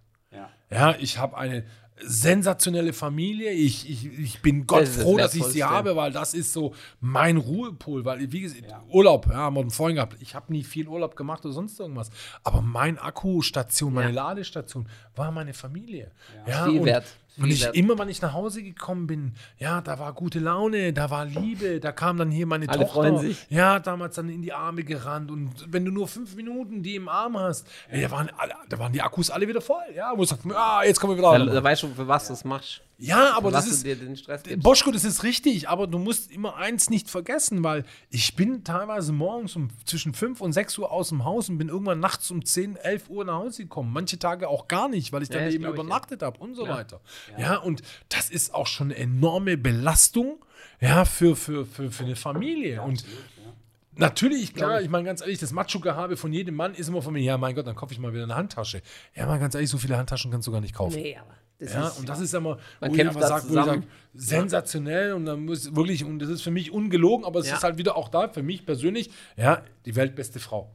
Ja. 0.69 0.95
Ich 0.99 1.17
habe 1.17 1.37
eine 1.37 1.63
sensationelle 2.01 2.91
Familie. 2.93 3.51
Ich, 3.51 3.89
ich, 3.89 4.19
ich 4.19 4.41
bin 4.41 4.67
Gott 4.67 4.81
Das 4.83 4.97
froh, 4.97 5.17
dass 5.17 5.33
ich 5.33 5.43
sie 5.45 5.63
habe, 5.63 5.95
weil 5.95 6.11
das 6.11 6.33
ist 6.33 6.51
so 6.51 6.73
mein 6.99 7.37
Ruhepol. 7.37 8.03
Weil, 8.03 8.31
wie 8.31 8.41
gesagt, 8.41 8.65
Ja. 8.69 8.83
Urlaub, 8.89 9.27
ja, 9.27 9.35
haben 9.35 9.55
wir 9.55 9.69
vorhin 9.69 9.95
gehabt. 9.95 10.17
Ich 10.19 10.35
habe 10.35 10.51
nie 10.51 10.63
viel 10.63 10.87
Urlaub 10.87 11.15
gemacht 11.15 11.45
oder 11.45 11.53
sonst 11.53 11.79
irgendwas. 11.79 12.09
Aber 12.43 12.61
mein 12.61 12.97
Akkustation, 12.97 13.93
meine 13.93 14.09
Ja. 14.13 14.23
Ladestation 14.27 14.87
war 15.15 15.31
meine 15.31 15.53
Familie. 15.53 16.11
Ja, 16.47 16.65
Viel 16.65 16.83
wert, 16.83 17.05
Und 17.37 17.49
ich, 17.49 17.65
immer, 17.73 17.97
wenn 17.99 18.09
ich 18.09 18.21
nach 18.21 18.33
Hause 18.33 18.63
gekommen 18.63 19.07
bin, 19.07 19.33
ja, 19.57 19.81
da 19.81 19.99
war 19.99 20.13
gute 20.13 20.39
Laune, 20.39 20.93
da 20.93 21.09
war 21.09 21.25
Liebe, 21.25 21.79
da 21.79 21.91
kam 21.91 22.17
dann 22.17 22.31
hier 22.31 22.45
meine 22.45 22.69
Alle 22.69 22.79
Tochter. 22.79 22.93
freuen 22.93 23.17
sich. 23.19 23.45
Ja, 23.49 23.79
damals 23.79 24.15
dann 24.15 24.29
in 24.29 24.41
die 24.41 24.53
Arme 24.53 24.83
gerannt. 24.83 25.31
Und 25.31 25.51
wenn 25.67 25.83
du 25.83 25.91
nur 25.91 26.07
fünf 26.07 26.35
Minuten 26.35 26.81
die 26.81 26.95
im 26.95 27.09
Arm 27.09 27.37
hast, 27.37 27.67
ey, 27.89 28.01
da, 28.01 28.11
waren 28.11 28.29
alle, 28.37 28.53
da 28.69 28.79
waren 28.79 28.93
die 28.93 29.01
Akkus 29.01 29.29
alle 29.29 29.47
wieder 29.47 29.61
voll. 29.61 29.83
Ja, 29.95 30.11
wo 30.13 30.17
du 30.17 30.25
sagst, 30.25 30.45
ah, 30.53 30.83
jetzt 30.85 30.99
kommen 30.99 31.17
wir 31.17 31.17
wieder. 31.17 31.45
Da, 31.45 31.53
da 31.53 31.63
weißt 31.63 31.83
du, 31.83 31.87
für 31.89 32.07
was 32.07 32.27
du 32.27 32.33
es 32.33 32.45
machst. 32.45 32.81
Ja, 32.97 33.35
aber 33.35 33.51
das 33.51 33.67
ist. 33.67 33.83
du 33.83 33.89
dir 33.89 33.95
den 33.95 34.15
Stress 34.15 34.43
gibst. 34.43 34.63
Boschko, 34.63 34.91
das 34.91 35.03
ist 35.03 35.23
richtig, 35.23 35.67
aber 35.67 35.85
du 35.87 35.99
musst 35.99 36.31
immer 36.31 36.55
eins 36.55 36.89
nicht 36.89 37.09
vergessen, 37.09 37.63
weil 37.63 37.83
ich 38.09 38.35
bin 38.35 38.63
teilweise 38.63 39.11
morgens 39.11 39.55
um 39.55 39.67
zwischen 39.85 40.13
5 40.13 40.39
und 40.41 40.53
6 40.53 40.77
Uhr 40.77 40.91
aus 40.91 41.09
dem 41.09 41.25
Haus 41.25 41.49
und 41.49 41.57
bin 41.57 41.67
irgendwann 41.69 41.99
nachts 41.99 42.31
um 42.31 42.45
10, 42.45 42.77
11 42.77 43.09
Uhr 43.09 43.25
nach 43.25 43.35
Hause 43.35 43.63
gekommen. 43.63 43.91
Manche 43.91 44.17
Tage 44.17 44.47
auch 44.47 44.67
gar 44.67 44.87
nicht, 44.87 45.11
weil 45.11 45.23
ich 45.23 45.29
dann 45.29 45.41
Ja, 45.41 45.47
eben 45.49 45.55
ich, 45.57 45.61
ja. 45.63 45.69
übernachtet 45.73 46.23
habe 46.23 46.39
und 46.39 46.55
so 46.55 46.63
Klar. 46.63 46.77
weiter. 46.77 47.01
Ja. 47.37 47.57
und 47.57 47.81
das 48.09 48.29
ist 48.29 48.53
auch 48.53 48.67
schon 48.67 48.87
eine 48.91 48.97
enorme 48.97 49.57
Belastung 49.57 50.37
ja, 50.79 51.05
für, 51.05 51.35
für, 51.35 51.65
für, 51.65 51.91
für 51.91 52.03
eine 52.05 52.15
Familie. 52.15 52.81
und 52.81 53.03
Natürlich, 53.97 54.53
klar, 54.53 54.81
ich 54.81 54.89
meine 54.89 55.05
ganz 55.05 55.21
ehrlich, 55.21 55.39
das 55.39 55.53
Macho-Gehabe 55.53 56.17
von 56.17 56.33
jedem 56.33 56.55
Mann 56.55 56.73
ist 56.75 56.89
immer 56.89 57.01
von 57.01 57.13
mir, 57.13 57.21
ja, 57.21 57.37
mein 57.37 57.55
Gott, 57.55 57.65
dann 57.65 57.75
kaufe 57.77 57.93
ich 57.93 57.99
mal 57.99 58.11
wieder 58.13 58.23
eine 58.23 58.35
Handtasche. 58.35 58.81
Ja, 59.15 59.25
mal 59.25 59.39
ganz 59.39 59.55
ehrlich, 59.55 59.69
so 59.69 59.77
viele 59.77 59.97
Handtaschen 59.97 60.31
kannst 60.31 60.47
du 60.47 60.51
gar 60.51 60.59
nicht 60.59 60.75
kaufen. 60.75 61.01
Nee, 61.01 61.15
aber 61.15 61.33
das 61.59 61.73
Ja, 61.73 61.87
ist, 61.87 61.99
und 61.99 62.09
das 62.09 62.19
ist 62.19 62.33
immer, 62.33 62.57
Man 62.81 62.91
wo 62.91 62.95
kämpft 62.95 63.19
sage, 63.19 63.41
ich 63.43 63.47
zusammen. 63.47 63.81
sag, 63.81 63.89
sensationell 64.13 65.13
und 65.13 65.25
dann 65.25 65.45
muss 65.45 65.75
wirklich, 65.75 66.03
und 66.03 66.19
das 66.19 66.29
ist 66.29 66.41
für 66.41 66.51
mich 66.51 66.71
ungelogen, 66.71 67.25
aber 67.25 67.39
es 67.39 67.47
Ja. 67.47 67.55
ist 67.55 67.63
halt 67.63 67.77
wieder 67.77 67.95
auch 67.95 68.09
da, 68.09 68.27
für 68.29 68.43
mich 68.43 68.65
persönlich, 68.65 69.09
ja, 69.37 69.63
die 69.85 69.95
weltbeste 69.95 70.39
Frau. 70.39 70.69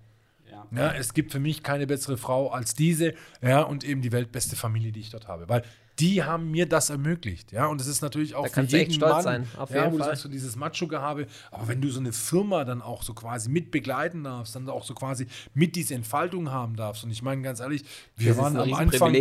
Ja. 0.51 0.67
Ja, 0.77 0.93
es 0.93 1.15
gibt 1.15 1.33
für 1.33 1.41
mich 1.41 1.63
keine 1.63 1.87
bessere 1.87 2.17
Frau 2.17 2.49
als 2.51 2.75
diese, 2.75 3.15
ja, 3.43 3.63
und 3.63 3.85
eben 3.85 4.03
die 4.03 4.13
weltbeste 4.13 4.57
Familie, 4.57 4.93
die 4.93 5.01
ich 5.01 5.11
dort 5.11 5.29
habe, 5.29 5.49
weil 5.49 5.63
die 5.99 6.23
haben 6.23 6.51
mir 6.51 6.67
das 6.67 6.89
ermöglicht, 6.89 7.53
ja, 7.53 7.67
und 7.67 7.79
es 7.81 7.87
ist 7.87 8.01
natürlich 8.01 8.35
auch 8.35 8.45
Da 8.47 8.53
für 8.53 8.65
du 8.65 8.77
jeden 8.77 8.93
stolz 8.93 9.13
Mann, 9.17 9.23
sein, 9.23 9.47
auf 9.59 9.71
ja, 9.71 9.83
jeden 9.83 9.93
wo 9.93 9.97
du 9.99 10.03
Fall. 10.03 10.13
sagst, 10.13 10.23
so 10.23 10.29
dieses 10.31 10.57
Macho-Gehabe, 10.57 11.27
aber 11.51 11.69
wenn 11.69 11.81
du 11.83 11.89
so 11.91 12.01
eine 12.01 12.13
Firma 12.13 12.65
dann 12.65 12.81
auch 12.81 13.03
so 13.03 13.13
quasi 13.13 13.51
mit 13.51 13.71
begleiten 13.71 14.25
darfst, 14.25 14.55
dann 14.57 14.69
auch 14.71 14.85
so 14.85 14.95
quasi 14.95 15.27
mit 15.53 15.77
diese 15.77 15.95
Entfaltung 15.95 16.51
haben 16.51 16.75
darfst, 16.77 17.05
und 17.05 17.11
ich 17.11 17.23
meine 17.23 17.43
ganz 17.43 17.61
ehrlich, 17.61 17.85
wir 18.17 18.29
das 18.29 18.37
ist 18.37 18.43
waren 18.43 18.57
ein 18.57 18.73
am 18.73 18.79
Anfang, 18.81 19.13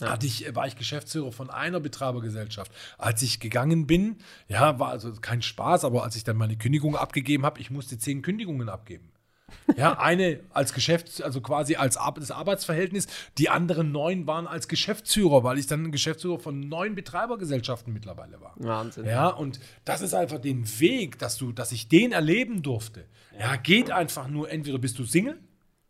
Riesenprivileg. 0.00 0.12
hatte 0.12 0.26
ich, 0.26 0.54
war 0.54 0.66
ich 0.66 0.76
Geschäftsführer 0.76 1.32
von 1.32 1.50
einer 1.50 1.80
Betreibergesellschaft. 1.80 2.72
Als 2.98 3.22
ich 3.22 3.40
gegangen 3.40 3.86
bin, 3.86 4.16
ja, 4.48 4.78
war 4.78 4.90
also 4.90 5.12
kein 5.12 5.42
Spaß, 5.42 5.84
aber 5.84 6.04
als 6.04 6.16
ich 6.16 6.24
dann 6.24 6.36
meine 6.36 6.56
Kündigung 6.56 6.96
abgegeben 6.96 7.44
habe, 7.44 7.60
ich 7.60 7.70
musste 7.70 7.98
zehn 7.98 8.22
Kündigungen 8.22 8.68
abgeben. 8.68 9.12
Ja, 9.76 9.98
eine 9.98 10.40
als 10.50 10.72
Geschäfts-, 10.74 11.20
also 11.20 11.40
quasi 11.40 11.76
als 11.76 11.96
Ar 11.96 12.14
das 12.14 12.30
Arbeitsverhältnis, 12.30 13.06
die 13.38 13.48
anderen 13.48 13.92
neun 13.92 14.26
waren 14.26 14.46
als 14.46 14.68
Geschäftsführer, 14.68 15.44
weil 15.44 15.58
ich 15.58 15.66
dann 15.66 15.90
Geschäftsführer 15.92 16.38
von 16.38 16.60
neun 16.60 16.94
Betreibergesellschaften 16.94 17.92
mittlerweile 17.92 18.40
war. 18.40 18.54
Wahnsinn. 18.56 19.06
Ja, 19.06 19.28
und 19.28 19.60
das 19.84 20.02
ist 20.02 20.14
einfach 20.14 20.38
den 20.40 20.64
Weg, 20.80 21.18
dass 21.18 21.36
du, 21.36 21.52
dass 21.52 21.72
ich 21.72 21.88
den 21.88 22.12
erleben 22.12 22.62
durfte. 22.62 23.04
Ja, 23.38 23.56
geht 23.56 23.90
einfach 23.90 24.28
nur, 24.28 24.50
entweder 24.50 24.78
bist 24.78 24.98
du 24.98 25.04
Single, 25.04 25.38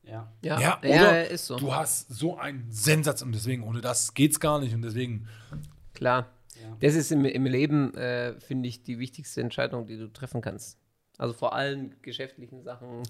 Ja. 0.07 0.33
Ja, 0.43 0.61
ja, 0.61 0.79
ja, 0.83 1.03
oder 1.03 1.29
ist 1.29 1.47
so. 1.47 1.57
du 1.57 1.75
hast 1.75 2.09
so 2.09 2.39
einen 2.39 2.71
Sensatz 2.71 3.23
und 3.23 3.33
deswegen, 3.33 3.65
ohne 3.65 3.81
das 3.81 4.15
geht's 4.15 4.39
gar 4.41 4.61
nicht 4.61 4.75
und 4.75 4.83
deswegen, 4.83 5.27
Klar. 5.97 6.31
Ja. 6.63 6.77
Das 6.81 6.95
ist 6.95 7.11
im, 7.11 7.25
im 7.25 7.47
Leben, 7.47 7.95
äh, 7.95 8.39
finde 8.39 8.69
ich, 8.69 8.83
die 8.83 8.99
wichtigste 8.99 9.41
Entscheidung, 9.41 9.87
die 9.87 9.97
du 9.97 10.13
treffen 10.13 10.41
kannst. 10.41 10.79
Also 11.19 11.33
vor 11.33 11.55
allem 11.55 11.93
geschäftlichen 12.03 12.63
Sachen. 12.63 13.03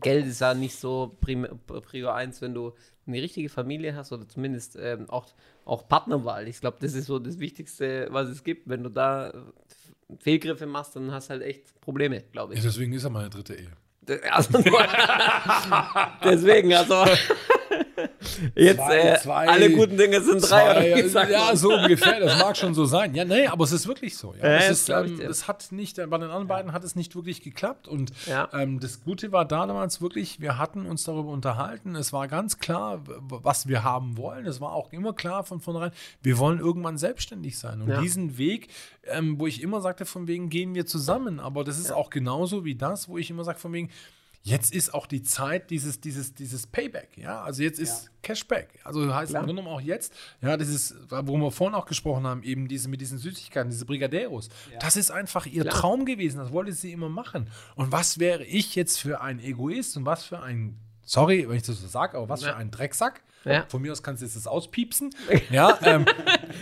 Geld 0.00 0.26
ist 0.26 0.40
ja 0.40 0.52
nicht 0.52 0.76
so 0.76 1.16
prim 1.20 1.46
Prio 1.66 2.10
1, 2.10 2.42
wenn 2.42 2.52
du 2.52 2.74
eine 3.06 3.22
richtige 3.22 3.48
Familie 3.48 3.94
hast 3.96 4.12
oder 4.12 4.28
zumindest 4.28 4.76
ähm, 4.78 5.08
auch, 5.08 5.26
auch 5.64 5.88
Partnerwahl. 5.88 6.46
Ich 6.46 6.60
glaube, 6.60 6.76
das 6.80 6.92
ist 6.92 7.06
so 7.06 7.18
das 7.18 7.38
Wichtigste, 7.38 8.08
was 8.10 8.28
es 8.28 8.44
gibt. 8.44 8.68
Wenn 8.68 8.82
du 8.82 8.90
da 8.90 9.32
Fehlgriffe 10.18 10.66
machst, 10.66 10.96
dann 10.96 11.10
hast 11.10 11.28
du 11.28 11.30
halt 11.30 11.42
echt 11.42 11.80
Probleme, 11.80 12.22
glaube 12.32 12.52
ich. 12.52 12.58
Ja, 12.58 12.66
deswegen 12.66 12.92
ist 12.92 13.04
er 13.04 13.10
meine 13.10 13.30
dritte 13.30 13.54
Ehe. 13.54 13.72
Also, 14.30 14.58
deswegen, 16.24 16.74
also. 16.74 17.04
Jetzt, 18.54 18.76
Zwei, 18.76 18.98
äh, 18.98 19.18
zwei, 19.20 19.48
alle 19.48 19.70
guten 19.70 19.96
Dinge 19.96 20.20
sind 20.20 20.40
drei, 20.48 20.70
oder 20.70 20.82
wie 20.96 21.02
Zwei, 21.02 21.08
sagt 21.08 21.30
ja, 21.30 21.44
man? 21.46 21.56
so 21.56 21.72
ungefähr. 21.74 22.20
Das 22.20 22.38
mag 22.38 22.56
schon 22.56 22.74
so 22.74 22.84
sein. 22.84 23.14
Ja, 23.14 23.24
nee, 23.24 23.46
aber 23.46 23.64
es 23.64 23.72
ist 23.72 23.86
wirklich 23.86 24.16
so. 24.16 24.34
Ja. 24.34 24.48
Ja, 24.48 24.56
es 24.58 24.70
ist, 24.70 24.88
ähm, 24.90 25.20
es 25.20 25.48
hat 25.48 25.72
nicht, 25.72 25.96
bei 25.96 26.04
den 26.18 26.24
anderen 26.24 26.46
beiden 26.46 26.72
hat 26.72 26.84
es 26.84 26.96
nicht 26.96 27.14
wirklich 27.14 27.42
geklappt. 27.42 27.88
Und 27.88 28.12
Ja. 28.26 28.48
ähm, 28.52 28.80
das 28.80 29.02
Gute 29.02 29.32
war 29.32 29.44
damals 29.44 30.00
wirklich, 30.00 30.40
wir 30.40 30.58
hatten 30.58 30.86
uns 30.86 31.04
darüber 31.04 31.30
unterhalten. 31.30 31.94
Es 31.94 32.12
war 32.12 32.28
ganz 32.28 32.58
klar, 32.58 33.02
was 33.06 33.68
wir 33.68 33.84
haben 33.84 34.16
wollen. 34.16 34.46
Es 34.46 34.60
war 34.60 34.72
auch 34.72 34.92
immer 34.92 35.12
klar 35.12 35.44
von 35.44 35.60
vornherein, 35.60 35.92
wir 36.22 36.38
wollen 36.38 36.58
irgendwann 36.58 36.98
selbstständig 36.98 37.58
sein. 37.58 37.80
Und 37.82 37.88
Ja. 37.88 38.00
diesen 38.00 38.38
Weg, 38.38 38.68
ähm, 39.04 39.38
wo 39.38 39.46
ich 39.46 39.62
immer 39.62 39.80
sagte, 39.80 40.04
von 40.04 40.26
wegen 40.26 40.48
gehen 40.50 40.74
wir 40.74 40.86
zusammen. 40.86 41.40
Aber 41.40 41.64
das 41.64 41.78
ist 41.78 41.92
auch 41.92 42.10
genauso 42.10 42.64
wie 42.64 42.74
das, 42.74 43.08
wo 43.08 43.18
ich 43.18 43.30
immer 43.30 43.44
sage, 43.44 43.58
von 43.58 43.72
wegen, 43.72 43.90
Jetzt 44.42 44.72
ist 44.72 44.94
auch 44.94 45.06
die 45.06 45.22
Zeit 45.22 45.68
dieses, 45.70 46.00
dieses, 46.00 46.32
dieses 46.34 46.66
Payback, 46.66 47.18
ja. 47.18 47.42
Also 47.42 47.62
jetzt 47.62 47.78
ist 47.78 48.10
Cashback. 48.22 48.68
Also 48.84 49.14
heißt 49.14 49.30
Klar. 49.32 49.42
im 49.42 49.46
Grunde 49.46 49.62
genommen 49.62 49.76
auch 49.76 49.82
jetzt, 49.82 50.14
ja, 50.40 50.56
das 50.56 50.68
ist, 50.68 50.94
worüber 51.10 51.46
wir 51.46 51.50
vorhin 51.50 51.74
auch 51.74 51.84
gesprochen 51.84 52.26
haben, 52.26 52.42
eben 52.42 52.66
diese 52.66 52.88
mit 52.88 53.02
diesen 53.02 53.18
Süßigkeiten, 53.18 53.70
diese 53.70 53.84
Brigadeiros. 53.84 54.48
Das 54.80 54.96
ist 54.96 55.10
einfach 55.10 55.44
ihr 55.44 55.62
Klar. 55.64 55.74
Traum 55.74 56.06
gewesen. 56.06 56.38
Das 56.38 56.52
wollte 56.52 56.72
sie 56.72 56.90
immer 56.90 57.10
machen. 57.10 57.50
Und 57.74 57.92
was 57.92 58.18
wäre 58.18 58.42
ich 58.44 58.74
jetzt 58.76 58.98
für 58.98 59.20
ein 59.20 59.40
Egoist 59.40 59.98
und 59.98 60.06
was 60.06 60.24
für 60.24 60.40
ein, 60.42 60.78
sorry, 61.04 61.46
wenn 61.46 61.56
ich 61.56 61.62
das 61.64 61.78
so 61.78 61.86
sage, 61.86 62.16
aber 62.16 62.30
was 62.30 62.40
Ja. 62.40 62.52
für 62.52 62.56
ein 62.56 62.70
Drecksack. 62.70 63.20
Ja. 63.44 63.64
Von 63.68 63.82
mir 63.82 63.92
aus 63.92 64.02
kannst 64.02 64.22
du 64.22 64.26
jetzt 64.26 64.36
das 64.36 64.46
auspiepsen. 64.46 65.10
Ja, 65.50 65.78
ähm, 65.82 66.06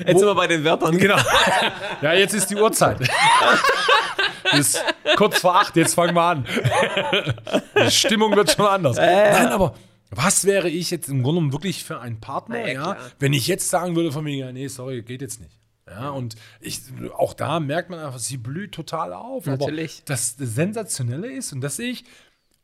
Jetzt 0.01 0.19
sind 0.19 0.27
wir 0.29 0.35
bei 0.35 0.47
den 0.49 0.65
Wörtern. 0.65 0.97
Genau. 0.99 1.19
Ja, 2.03 2.13
jetzt 2.13 2.35
ist 2.35 2.49
die 2.51 2.57
Uhrzeit. 2.57 2.99
ist 4.53 4.83
kurz 5.17 5.41
vor 5.41 5.57
acht, 5.57 5.77
jetzt 5.77 5.95
fangen 5.95 6.15
wir 6.15 6.23
an. 6.23 6.47
Die 7.85 7.91
Stimmung 7.91 8.35
wird 8.37 8.51
schon 8.51 8.67
anders. 8.67 8.97
Nein, 8.97 9.49
aber 9.49 9.75
was 10.11 10.45
wäre 10.45 10.69
ich 10.69 10.91
jetzt 10.91 11.09
im 11.09 11.23
Grunde 11.23 11.41
genommen 11.41 11.53
wirklich 11.53 11.85
für 11.85 12.01
ein 12.01 12.21
Partner, 12.21 12.67
ja, 12.67 12.73
ja, 12.73 12.97
wenn 13.19 13.33
ich 13.33 13.47
jetzt 13.47 13.69
sagen 13.69 13.95
würde 13.95 14.11
von 14.11 14.25
mir, 14.25 14.37
ja, 14.37 14.53
nee, 14.53 14.69
sorry, 14.69 15.03
geht 15.03 15.21
jetzt 15.21 15.41
nicht. 15.41 15.59
Ja, 15.87 16.11
und 16.11 16.37
ich, 16.61 16.81
auch 17.17 17.33
da 17.35 17.61
merkt 17.61 17.91
man 17.91 17.99
einfach, 17.99 18.19
sie 18.19 18.37
blüht 18.37 18.73
total 18.73 19.13
auf. 19.13 19.47
Natürlich. 19.47 19.99
Aber 20.01 20.07
das, 20.07 20.37
das 20.37 20.55
Sensationelle 20.55 21.33
ist, 21.33 21.53
und 21.53 21.61
das 21.63 21.77
sehe 21.77 21.91
ich, 21.91 22.05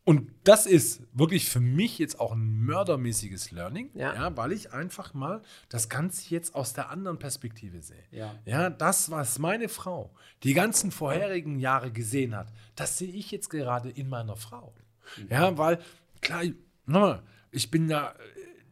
und 0.05 0.31
das 0.44 0.66
ist 0.66 1.02
wirklich 1.14 1.48
für 1.48 1.60
mich 1.60 1.98
jetzt 1.98 2.20
auch 2.20 2.32
ein 2.32 2.59
mördermäßiges 2.64 3.51
Learning, 3.52 3.90
Ja. 3.94 4.14
ja. 4.14 4.36
weil 4.36 4.52
ich 4.52 4.72
einfach 4.72 5.14
mal 5.14 5.40
das 5.70 5.89
Ganze 5.89 6.28
jetzt 6.35 6.55
aus 6.55 6.74
der 6.74 6.90
anderen 6.90 7.18
Perspektive 7.18 7.81
sehe. 7.81 8.05
Ja. 8.10 8.35
Ja, 8.44 8.68
das, 8.70 9.10
was 9.10 9.39
meine 9.39 9.68
Frau 9.68 10.14
die 10.43 10.52
ganzen 10.55 10.90
vorherigen 10.90 11.59
Jahre 11.59 11.90
gesehen 11.90 12.36
hat, 12.36 12.48
das 12.76 12.98
sehe 12.98 13.12
ich 13.12 13.31
jetzt 13.31 13.48
gerade 13.48 13.89
in 13.90 14.09
meiner 14.09 14.36
Frau. 14.36 14.74
Ja, 15.31 15.56
weil, 15.56 15.81
klar, 16.20 16.43
nochmal, 16.86 17.22
ich 17.51 17.70
bin 17.70 17.89
ja 17.89 18.10
äh, 18.10 18.14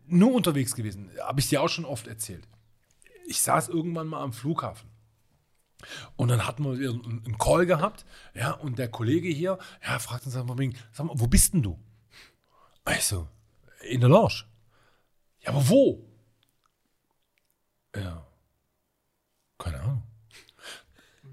nur 0.06 0.34
unterwegs 0.34 0.74
gewesen, 0.74 1.10
habe 1.22 1.40
ich 1.40 1.48
dir 1.48 1.62
auch 1.62 1.68
schon 1.68 1.84
oft 1.86 2.06
erzählt. 2.06 2.46
Ich 3.26 3.40
saß 3.40 3.68
irgendwann 3.68 4.08
mal 4.08 4.20
am 4.22 4.32
Flughafen. 4.32 4.91
Und 6.16 6.28
dann 6.28 6.46
hatten 6.46 6.64
wir 6.64 6.90
einen 6.90 7.38
Call 7.38 7.66
gehabt, 7.66 8.04
ja, 8.34 8.52
und 8.52 8.78
der 8.78 8.88
Kollege 8.88 9.28
hier, 9.28 9.58
ja, 9.84 9.98
fragt 9.98 10.26
uns 10.26 10.36
einfach 10.36 10.58
wegen, 10.58 10.74
sag 10.92 11.06
mal, 11.06 11.14
wo 11.16 11.26
bist 11.26 11.54
denn 11.54 11.62
du? 11.62 11.78
Ich 12.90 13.04
so, 13.04 13.28
in 13.88 14.00
der 14.00 14.08
Lounge. 14.08 14.44
Ja, 15.40 15.50
aber 15.50 15.68
wo? 15.68 16.04
Ja, 17.94 18.26
keine 19.58 19.80
Ahnung. 19.80 20.02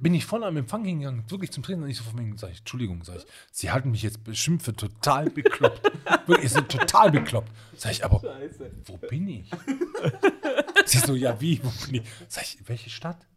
Bin 0.01 0.13
ich 0.13 0.25
voll 0.25 0.45
am 0.45 0.55
Empfang 0.55 0.85
hingegangen, 0.85 1.29
wirklich 1.29 1.51
zum 1.51 1.61
Training, 1.61 1.83
und 1.83 1.89
ich 1.89 1.97
so 1.97 2.03
von 2.03 2.17
wegen, 2.19 2.37
sag 2.37 2.51
ich, 2.51 2.59
Entschuldigung, 2.59 3.03
sag 3.03 3.17
ich, 3.17 3.25
Sie 3.51 3.69
halten 3.69 3.91
mich 3.91 4.01
jetzt 4.01 4.23
bestimmt 4.23 4.63
für 4.63 4.73
total 4.73 5.29
bekloppt. 5.29 5.91
wirklich, 6.27 6.51
sind 6.53 6.69
total 6.69 7.11
bekloppt. 7.11 7.51
Sag 7.75 7.91
ich, 7.91 8.05
aber 8.05 8.21
wo 8.85 8.97
bin 8.97 9.27
ich? 9.27 9.51
Sie 10.85 10.99
so, 10.99 11.15
ja, 11.15 11.39
wie, 11.41 11.61
wo 11.63 11.69
bin 11.85 11.95
ich? 12.01 12.09
Sag 12.29 12.43
ich, 12.43 12.57
welche 12.67 12.89
Stadt? 12.89 13.27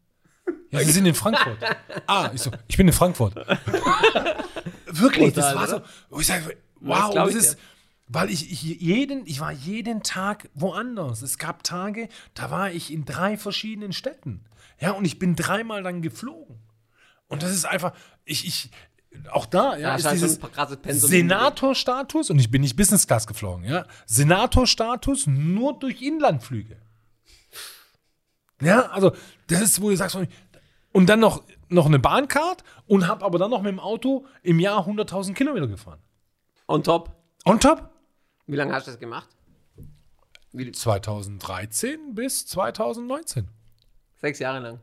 Ja, 0.73 0.81
Sie 0.81 0.91
sind 0.91 1.07
in 1.07 1.15
Frankfurt. 1.15 1.59
Ah, 2.07 2.31
ich 2.35 2.41
so, 2.41 2.51
ich 2.67 2.77
bin 2.77 2.89
in 2.89 2.93
Frankfurt. 2.93 3.37
Wirklich, 4.87 5.33
das 5.35 5.55
war 5.55 5.69
so. 5.69 5.83
wo 6.11 6.21
ich 6.21 6.27
sage, 6.27 6.57
wow, 6.81 7.15
das 7.15 7.35
ist, 7.35 7.59
weil 8.09 8.31
ich, 8.31 8.51
ich 8.51 8.63
jeden, 8.63 9.27
ich 9.27 9.41
war 9.41 9.53
jeden 9.53 10.03
Tag 10.03 10.49
woanders. 10.55 11.23
Es 11.23 11.39
gab 11.39 11.63
Tage, 11.63 12.09
da 12.35 12.51
war 12.51 12.73
ich 12.73 12.93
in 12.93 13.05
drei 13.05 13.37
verschiedenen 13.37 13.93
Städten. 13.93 14.45
Ja, 14.81 14.93
und 14.93 15.05
ich 15.05 15.19
bin 15.19 15.37
dreimal 15.37 15.83
dann 15.83 16.03
geflogen. 16.03 16.59
Und 17.29 17.43
das 17.43 17.53
ist 17.53 17.65
einfach, 17.67 17.93
ich, 18.25 18.47
ich, 18.47 18.71
auch 19.31 19.47
da, 19.47 19.77
ja, 19.77 19.91
Ja, 19.91 19.95
ist 19.97 20.05
halt 20.05 20.17
dieses. 20.17 21.09
Senatorstatus, 21.09 22.31
und 22.31 22.39
ich 22.39 22.51
bin 22.51 22.63
nicht 22.63 22.77
Business 22.77 23.07
Class 23.07 23.27
geflogen, 23.27 23.65
ja, 23.65 23.87
Senatorstatus 24.07 25.27
nur 25.27 25.79
durch 25.79 26.03
Inlandflüge. 26.03 26.77
Ja, 28.61 28.91
also, 28.91 29.15
das 29.47 29.61
ist, 29.61 29.81
wo 29.81 29.91
du 29.91 29.97
sagst, 29.97 30.17
und 30.93 31.07
dann 31.09 31.21
noch, 31.21 31.43
noch 31.69 31.87
eine 31.87 31.99
Bahncard 31.99 32.65
und 32.87 33.09
habe 33.09 33.25
aber 33.25 33.39
dann 33.39 33.51
noch 33.51 33.63
mit 33.63 33.73
dem 33.73 33.81
Auto 33.81 34.27
im 34.43 34.61
Jahr 34.61 34.87
100.000 34.87 35.35
Kilometer 35.35 35.67
gefahren. 35.67 36.01
On 36.69 36.83
top. 36.83 37.15
On 37.45 37.59
top? 37.59 37.91
Wie 38.47 38.57
lange 38.57 38.73
hast 38.73 38.87
du 38.87 38.93
das 38.93 39.01
gemacht? 39.01 39.29
Wie, 40.53 40.71
2013 40.71 42.15
bis 42.15 42.47
2019. 42.47 43.49
sechs 44.17 44.39
Jahre 44.39 44.61
lang. 44.61 44.81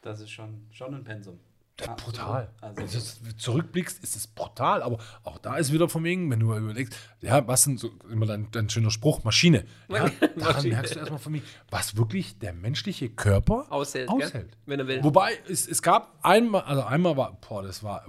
Das 0.00 0.20
ist 0.20 0.30
schon, 0.30 0.66
schon 0.70 0.94
ein 0.94 1.04
Pensum. 1.04 1.38
Absolut. 1.80 2.04
brutal. 2.04 2.50
Also, 2.60 2.76
Wenn 3.22 3.30
du 3.30 3.36
zurückblickst, 3.36 4.02
ist 4.04 4.14
es 4.16 4.26
brutal. 4.26 4.82
Aber 4.82 4.98
auch 5.24 5.38
da 5.38 5.56
ist 5.56 5.72
wieder 5.72 5.88
von 5.88 6.04
wegen, 6.04 6.30
wenn 6.30 6.40
du 6.40 6.54
überlegst, 6.54 6.94
ja, 7.20 7.46
was 7.46 7.64
sind 7.64 7.80
so 7.80 7.90
immer 8.10 8.26
dein, 8.26 8.50
dein 8.52 8.68
schöner 8.68 8.90
Spruch, 8.90 9.24
Maschine. 9.24 9.64
Ja, 9.88 10.08
daran 10.20 10.36
Maschine. 10.36 10.74
merkst 10.74 10.94
du 10.94 10.98
erstmal 10.98 11.18
von 11.18 11.32
mir, 11.32 11.42
was 11.70 11.96
wirklich 11.96 12.38
der 12.38 12.52
menschliche 12.52 13.08
Körper 13.08 13.66
Aushält, 13.70 14.08
aushält. 14.08 14.56
Wenn 14.66 14.80
er 14.80 14.86
will. 14.86 15.02
Wobei, 15.02 15.38
es, 15.48 15.66
es 15.66 15.82
gab 15.82 16.18
einmal, 16.22 16.62
also 16.62 16.82
einmal 16.82 17.16
war, 17.16 17.38
boah, 17.40 17.62
das 17.62 17.82
war, 17.82 18.04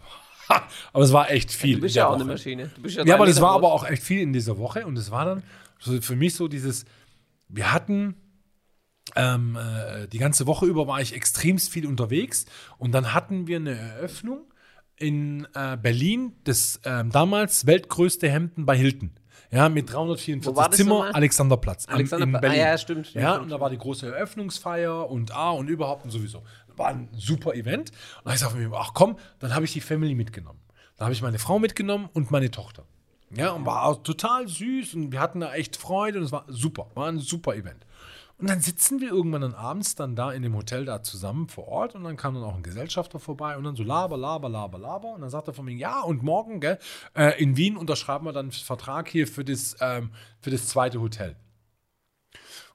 aber 0.93 1.03
es 1.03 1.13
war 1.13 1.31
echt 1.31 1.51
viel. 1.51 1.75
du 1.75 1.81
bist 1.81 1.95
ja 1.95 2.07
auch 2.07 2.13
eine 2.15 2.23
Woche. 2.25 2.31
Maschine. 2.31 2.69
Du 2.75 2.81
bist 2.81 2.97
Ja, 2.97 3.03
drei 3.05 3.13
aber 3.15 3.25
das 3.25 3.39
war 3.41 3.51
aber 3.51 3.71
auch 3.71 3.85
echt 3.85 4.03
viel 4.03 4.21
in 4.21 4.33
dieser 4.33 4.57
Woche 4.57 4.85
und 4.85 4.97
es 4.97 5.09
war 5.09 5.25
dann 5.25 5.43
so 5.79 5.99
für 6.01 6.15
mich 6.15 6.35
so 6.35 6.47
dieses, 6.47 6.85
wir 7.47 7.71
hatten 7.71 8.15
ähm, 9.15 9.57
äh, 9.57 10.07
die 10.07 10.17
ganze 10.17 10.47
Woche 10.47 10.65
über 10.65 10.87
war 10.87 11.01
ich 11.01 11.13
extremst 11.13 11.71
viel 11.71 11.85
unterwegs 11.85 12.45
und 12.77 12.93
dann 12.93 13.13
hatten 13.13 13.47
wir 13.47 13.57
eine 13.57 13.77
Eröffnung 13.77 14.41
in 14.95 15.47
äh, 15.53 15.77
Berlin, 15.77 16.33
das 16.43 16.79
ähm, 16.85 17.11
damals 17.11 17.65
weltgrößte 17.65 18.29
Hemden 18.29 18.65
bei 18.65 18.77
Hilton. 18.77 19.11
Ja, 19.51 19.69
mit 19.69 19.91
344 19.91 20.51
Wo 20.51 20.55
war 20.55 20.69
das 20.69 20.77
Zimmer, 20.77 20.89
nochmal? 20.95 21.11
Alexanderplatz. 21.11 21.87
Alexanderplatz. 21.87 22.35
in 22.35 22.41
Berlin. 22.41 22.59
Ah, 22.59 22.71
ja, 22.71 22.77
stimmt, 22.77 23.07
stimmt, 23.07 23.23
Ja, 23.23 23.35
und 23.35 23.49
da 23.49 23.59
war 23.59 23.69
die 23.69 23.77
große 23.77 24.07
Eröffnungsfeier 24.07 25.09
und 25.09 25.31
ah 25.31 25.51
und 25.51 25.67
überhaupt 25.67 26.05
und 26.05 26.11
sowieso. 26.11 26.41
War 26.75 26.87
ein 26.87 27.09
super 27.15 27.53
Event. 27.53 27.91
Und 28.23 28.41
da 28.41 28.47
ich 28.47 28.53
mir, 28.55 28.71
ach 28.75 28.95
komm, 28.95 29.17
dann 29.37 29.53
habe 29.53 29.65
ich 29.65 29.73
die 29.73 29.81
Family 29.81 30.15
mitgenommen. 30.15 30.59
Dann 30.97 31.05
habe 31.05 31.13
ich 31.13 31.21
meine 31.21 31.37
Frau 31.37 31.59
mitgenommen 31.59 32.09
und 32.13 32.31
meine 32.31 32.49
Tochter. 32.49 32.85
Ja, 33.35 33.51
und 33.51 33.65
war 33.65 33.85
auch 33.85 34.01
total 34.01 34.47
süß 34.47 34.95
und 34.95 35.11
wir 35.11 35.19
hatten 35.19 35.39
da 35.39 35.53
echt 35.53 35.75
Freude 35.75 36.19
und 36.19 36.25
es 36.25 36.31
war 36.31 36.45
super, 36.47 36.89
war 36.93 37.07
ein 37.07 37.19
super 37.19 37.55
Event. 37.55 37.85
Und 38.43 38.49
dann 38.49 38.59
sitzen 38.59 38.99
wir 38.99 39.07
irgendwann 39.07 39.39
dann 39.39 39.53
abends 39.53 39.95
dann 39.95 40.17
da 40.17 40.33
in 40.33 40.41
dem 40.41 40.53
Hotel 40.53 40.83
da 40.83 41.01
zusammen 41.01 41.47
vor 41.47 41.65
Ort 41.69 41.95
und 41.95 42.03
dann 42.03 42.17
kam 42.17 42.33
dann 42.33 42.43
auch 42.43 42.55
ein 42.55 42.61
Gesellschafter 42.61 43.17
vorbei 43.17 43.55
und 43.55 43.63
dann 43.63 43.77
so 43.77 43.83
laber, 43.83 44.17
laber, 44.17 44.49
laber, 44.49 44.77
laber 44.77 45.13
und 45.13 45.21
dann 45.21 45.29
sagt 45.29 45.47
er 45.47 45.53
von 45.53 45.63
mir, 45.63 45.75
ja 45.75 46.01
und 46.01 46.23
morgen, 46.23 46.59
gell, 46.59 46.77
äh, 47.15 47.41
in 47.41 47.55
Wien 47.55 47.77
unterschreiben 47.77 48.25
wir 48.25 48.33
dann 48.33 48.47
einen 48.47 48.51
Vertrag 48.51 49.07
hier 49.07 49.29
für 49.29 49.45
das, 49.45 49.77
ähm, 49.79 50.11
für 50.41 50.49
das 50.49 50.67
zweite 50.67 50.99
Hotel. 50.99 51.37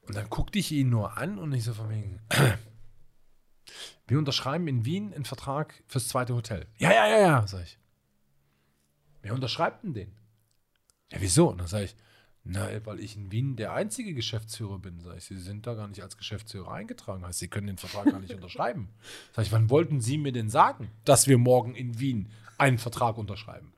Und 0.06 0.16
dann 0.16 0.30
guckte 0.30 0.58
ich 0.58 0.72
ihn 0.72 0.88
nur 0.88 1.18
an 1.18 1.38
und 1.38 1.52
ich 1.52 1.64
so 1.64 1.74
von 1.74 1.90
wegen, 1.90 2.18
wir 4.06 4.18
unterschreiben 4.18 4.68
in 4.68 4.86
Wien 4.86 5.12
einen 5.12 5.26
Vertrag 5.26 5.84
fürs 5.86 6.08
zweite 6.08 6.34
Hotel. 6.34 6.66
Ja, 6.78 6.94
ja, 6.94 7.06
ja, 7.06 7.20
ja, 7.20 7.46
sag 7.46 7.64
ich. 7.64 7.78
Wer 9.20 9.34
unterschreibt 9.34 9.84
denn 9.84 9.92
den? 9.92 10.16
Ja, 11.12 11.18
wieso? 11.20 11.50
Und 11.50 11.58
dann 11.58 11.66
sage 11.66 11.84
ich, 11.84 11.96
na, 12.50 12.66
weil 12.86 12.98
ich 13.00 13.14
in 13.14 13.30
Wien 13.30 13.56
der 13.56 13.74
einzige 13.74 14.14
Geschäftsführer 14.14 14.78
bin. 14.78 15.00
Sag 15.00 15.18
ich, 15.18 15.24
Sie 15.24 15.36
sind 15.36 15.66
da 15.66 15.74
gar 15.74 15.86
nicht 15.86 16.02
als 16.02 16.16
Geschäftsführer 16.16 16.72
eingetragen. 16.72 17.26
Heißt, 17.26 17.38
Sie 17.38 17.48
können 17.48 17.66
den 17.66 17.76
Vertrag 17.76 18.06
gar 18.06 18.20
nicht 18.20 18.32
unterschreiben. 18.34 18.88
Sag 19.32 19.44
ich, 19.44 19.52
wann 19.52 19.68
wollten 19.68 20.00
Sie 20.00 20.16
mir 20.16 20.32
denn 20.32 20.48
sagen, 20.48 20.90
dass 21.04 21.26
wir 21.26 21.36
morgen 21.36 21.74
in 21.74 22.00
Wien 22.00 22.30
einen 22.56 22.78
Vertrag 22.78 23.18
unterschreiben? 23.18 23.74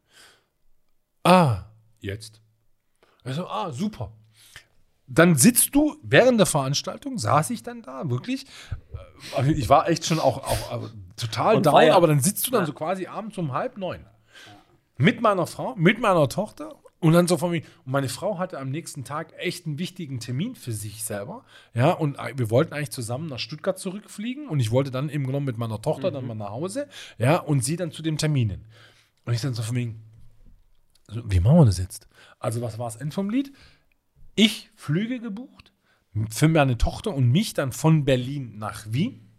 Ah, 1.24 1.64
jetzt. 1.98 2.40
Also, 3.24 3.48
ah, 3.48 3.72
super. 3.72 4.12
dann 5.08 5.34
sitzt 5.34 5.74
du, 5.74 5.96
während 6.02 6.38
der 6.38 6.46
Veranstaltung 6.46 7.18
saß 7.18 7.50
ich 7.50 7.64
dann 7.64 7.82
da, 7.82 8.08
wirklich. 8.08 8.46
äh, 9.36 9.50
Ich 9.50 9.68
war 9.68 9.88
echt 9.88 10.06
schon 10.06 10.20
auch, 10.20 10.38
auch 10.44 10.88
total 11.16 11.56
On 11.56 11.62
down, 11.64 11.90
aber 11.90 12.06
dann 12.06 12.20
sitzt 12.20 12.46
du 12.46 12.52
dann 12.52 12.66
so 12.66 12.72
quasi 12.72 13.06
abends 13.06 13.36
um 13.36 13.52
halb 13.52 13.76
neun. 13.76 14.06
Mit 14.96 15.20
meiner 15.20 15.48
Frau, 15.48 15.74
mit 15.74 15.98
meiner 15.98 16.28
Tochter 16.28 16.76
und 17.00 17.12
dann 17.12 17.26
so 17.26 17.36
von 17.38 17.50
mir. 17.50 17.62
Und 17.84 17.92
meine 17.92 18.08
Frau 18.08 18.38
hatte 18.38 18.58
am 18.58 18.70
nächsten 18.70 19.04
Tag 19.04 19.32
echt 19.38 19.66
einen 19.66 19.78
wichtigen 19.78 20.20
Termin 20.20 20.54
für 20.54 20.72
sich 20.72 21.02
selber. 21.02 21.44
Ja, 21.74 21.92
und 21.92 22.18
wir 22.36 22.50
wollten 22.50 22.74
eigentlich 22.74 22.90
zusammen 22.90 23.28
nach 23.28 23.38
Stuttgart 23.38 23.78
zurückfliegen 23.78 24.48
und 24.48 24.60
ich 24.60 24.70
wollte 24.70 24.90
dann 24.90 25.08
eben 25.08 25.26
genommen 25.26 25.46
mit 25.46 25.58
meiner 25.58 25.80
Tochter 25.80 26.10
dann 26.10 26.26
mal 26.26 26.34
nach 26.34 26.50
Hause. 26.50 26.88
Ja, 27.18 27.38
und 27.38 27.64
sie 27.64 27.76
dann 27.76 27.90
zu 27.90 28.02
dem 28.02 28.18
Termin 28.18 28.50
hin. 28.50 28.64
Und 29.24 29.34
ich 29.34 29.40
dann 29.40 29.54
so 29.54 29.62
von 29.62 29.74
mir, 29.74 29.94
so, 31.08 31.22
wie 31.30 31.40
machen 31.40 31.56
wir 31.56 31.64
das 31.64 31.78
jetzt? 31.78 32.08
Also, 32.38 32.60
was 32.60 32.78
war 32.78 32.86
das 32.86 32.96
End 32.96 33.14
vom 33.14 33.30
Lied? 33.30 33.52
Ich 34.34 34.70
Flüge 34.76 35.20
gebucht 35.20 35.72
für 36.28 36.48
meine 36.48 36.78
Tochter 36.78 37.14
und 37.14 37.30
mich 37.30 37.54
dann 37.54 37.72
von 37.72 38.04
Berlin 38.04 38.58
nach 38.58 38.84
Wien. 38.90 39.29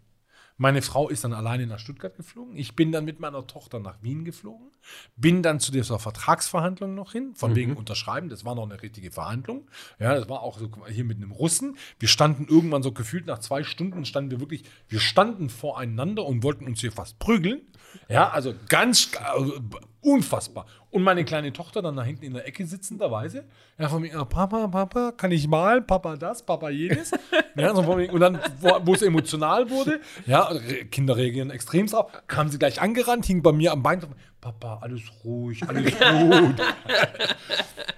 Meine 0.62 0.80
Frau 0.80 1.08
ist 1.08 1.24
dann 1.24 1.32
alleine 1.32 1.66
nach 1.66 1.80
Stuttgart 1.80 2.16
geflogen. 2.16 2.54
Ich 2.56 2.76
bin 2.76 2.92
dann 2.92 3.04
mit 3.04 3.18
meiner 3.18 3.44
Tochter 3.48 3.80
nach 3.80 4.00
Wien 4.00 4.24
geflogen. 4.24 4.70
Bin 5.16 5.42
dann 5.42 5.58
zu 5.58 5.72
dieser 5.72 5.98
Vertragsverhandlung 5.98 6.94
noch 6.94 7.10
hin, 7.10 7.34
von 7.34 7.56
wegen 7.56 7.74
Unterschreiben. 7.74 8.28
Das 8.28 8.44
war 8.44 8.54
noch 8.54 8.62
eine 8.62 8.80
richtige 8.80 9.10
Verhandlung. 9.10 9.68
Ja, 9.98 10.14
das 10.14 10.28
war 10.28 10.40
auch 10.40 10.60
so 10.60 10.70
hier 10.86 11.02
mit 11.02 11.16
einem 11.16 11.32
Russen. 11.32 11.76
Wir 11.98 12.06
standen 12.06 12.46
irgendwann 12.48 12.84
so 12.84 12.92
gefühlt 12.92 13.26
nach 13.26 13.40
zwei 13.40 13.64
Stunden, 13.64 14.04
standen 14.04 14.30
wir 14.30 14.38
wirklich, 14.38 14.62
wir 14.86 15.00
standen 15.00 15.50
voreinander 15.50 16.24
und 16.24 16.44
wollten 16.44 16.66
uns 16.66 16.80
hier 16.80 16.92
fast 16.92 17.18
prügeln. 17.18 17.62
Ja, 18.08 18.30
also 18.30 18.54
ganz 18.68 19.10
also, 19.18 19.60
unfassbar. 20.02 20.66
Und 20.90 21.02
meine 21.02 21.24
kleine 21.24 21.52
Tochter 21.52 21.80
dann 21.80 21.96
da 21.96 22.02
hinten 22.02 22.24
in 22.24 22.34
der 22.34 22.46
Ecke 22.46 22.66
sitzenderweise. 22.66 23.44
Ja, 23.78 23.88
von 23.88 24.02
mir, 24.02 24.14
ah, 24.18 24.24
Papa, 24.24 24.66
Papa, 24.68 25.12
kann 25.12 25.30
ich 25.30 25.48
malen? 25.48 25.86
Papa 25.86 26.16
das, 26.16 26.44
Papa 26.44 26.68
jenes. 26.70 27.12
ja, 27.56 27.74
so 27.74 27.82
mir, 27.94 28.12
und 28.12 28.20
dann, 28.20 28.38
wo, 28.60 28.92
es 28.94 29.02
emotional 29.02 29.70
wurde, 29.70 30.00
ja, 30.26 30.52
Kinder 30.90 31.16
reagieren 31.16 31.50
extrem 31.50 31.86
drauf, 31.86 32.10
kam 32.26 32.48
sie 32.48 32.58
gleich 32.58 32.80
angerannt, 32.80 33.24
hing 33.24 33.42
bei 33.42 33.52
mir 33.52 33.72
am 33.72 33.82
Bein. 33.82 34.02
Papa, 34.40 34.80
alles 34.82 35.02
ruhig, 35.24 35.62
alles 35.68 35.92
gut. 35.98 36.56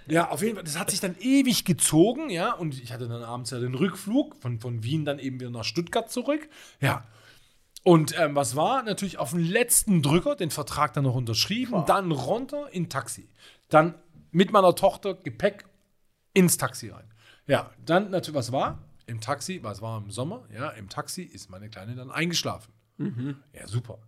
ja, 0.07 0.29
auf 0.29 0.43
jeden 0.43 0.57
Fall, 0.57 0.65
das 0.65 0.79
hat 0.79 0.91
sich 0.91 1.01
dann 1.01 1.17
ewig 1.19 1.65
gezogen, 1.65 2.29
ja, 2.29 2.53
und 2.53 2.81
ich 2.81 2.93
hatte 2.93 3.09
dann 3.09 3.23
abends 3.23 3.51
ja 3.51 3.59
den 3.59 3.75
Rückflug 3.75 4.37
von, 4.37 4.61
von 4.61 4.85
Wien 4.85 5.07
dann 5.07 5.19
eben 5.19 5.41
wieder 5.41 5.51
nach 5.51 5.65
Stuttgart 5.65 6.11
zurück. 6.11 6.49
Ja, 6.81 7.05
und 7.85 8.19
ähm, 8.19 8.35
was 8.35 8.57
war? 8.57 8.83
Natürlich 8.83 9.19
auf 9.19 9.31
den 9.31 9.45
letzten 9.45 10.03
Drücker 10.03 10.37
den 10.37 10.51
Vertrag 10.51 10.95
dann 10.95 11.05
noch 11.05 11.15
unterschrieben, 11.15 11.85
dann 11.87 12.11
runter 12.11 12.73
in 12.73 12.89
Taxi. 12.89 13.29
Dann 13.69 13.95
mit 14.31 14.53
meiner 14.53 14.75
Tochter 14.75 15.15
Gepäck 15.15 15.67
ins 16.33 16.57
Taxi 16.57 16.89
rein. 16.89 17.13
Ja, 17.47 17.71
dann 17.85 18.11
natürlich, 18.11 18.35
was 18.35 18.53
war? 18.53 18.83
Im 19.07 19.21
Taxi, 19.21 19.61
was 19.63 19.83
war 19.83 19.99
im 19.99 20.11
Sommer? 20.11 20.49
Ja, 20.53 20.71
im 20.71 20.89
Taxi 20.89 21.23
ist 21.23 21.51
meine 21.51 21.69
Kleine 21.69 21.95
dann 21.95 22.11
eingeschlafen. 22.11 22.73
Ja, 23.53 23.67
super. 23.67 23.99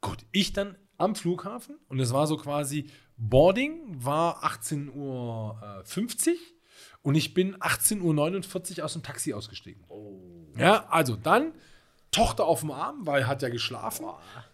Gut, 0.00 0.26
ich 0.32 0.52
dann 0.52 0.76
am 0.98 1.14
Flughafen 1.14 1.76
und 1.88 2.00
es 2.00 2.12
war 2.12 2.26
so 2.26 2.36
quasi 2.36 2.90
Boarding 3.16 3.80
war 4.04 4.42
18.50 4.44 4.94
Uhr 4.94 5.60
äh, 5.62 6.36
und 7.02 7.14
ich 7.14 7.32
bin 7.32 7.56
18.49 7.56 8.78
Uhr 8.78 8.84
aus 8.84 8.94
dem 8.94 9.02
Taxi 9.02 9.34
ausgestiegen. 9.34 9.84
Ja, 10.56 10.86
also 10.88 11.16
dann 11.16 11.52
Tochter 12.10 12.44
auf 12.44 12.60
dem 12.60 12.70
Arm, 12.70 13.06
weil 13.06 13.26
hat 13.26 13.42
ja 13.42 13.48
geschlafen. 13.48 14.06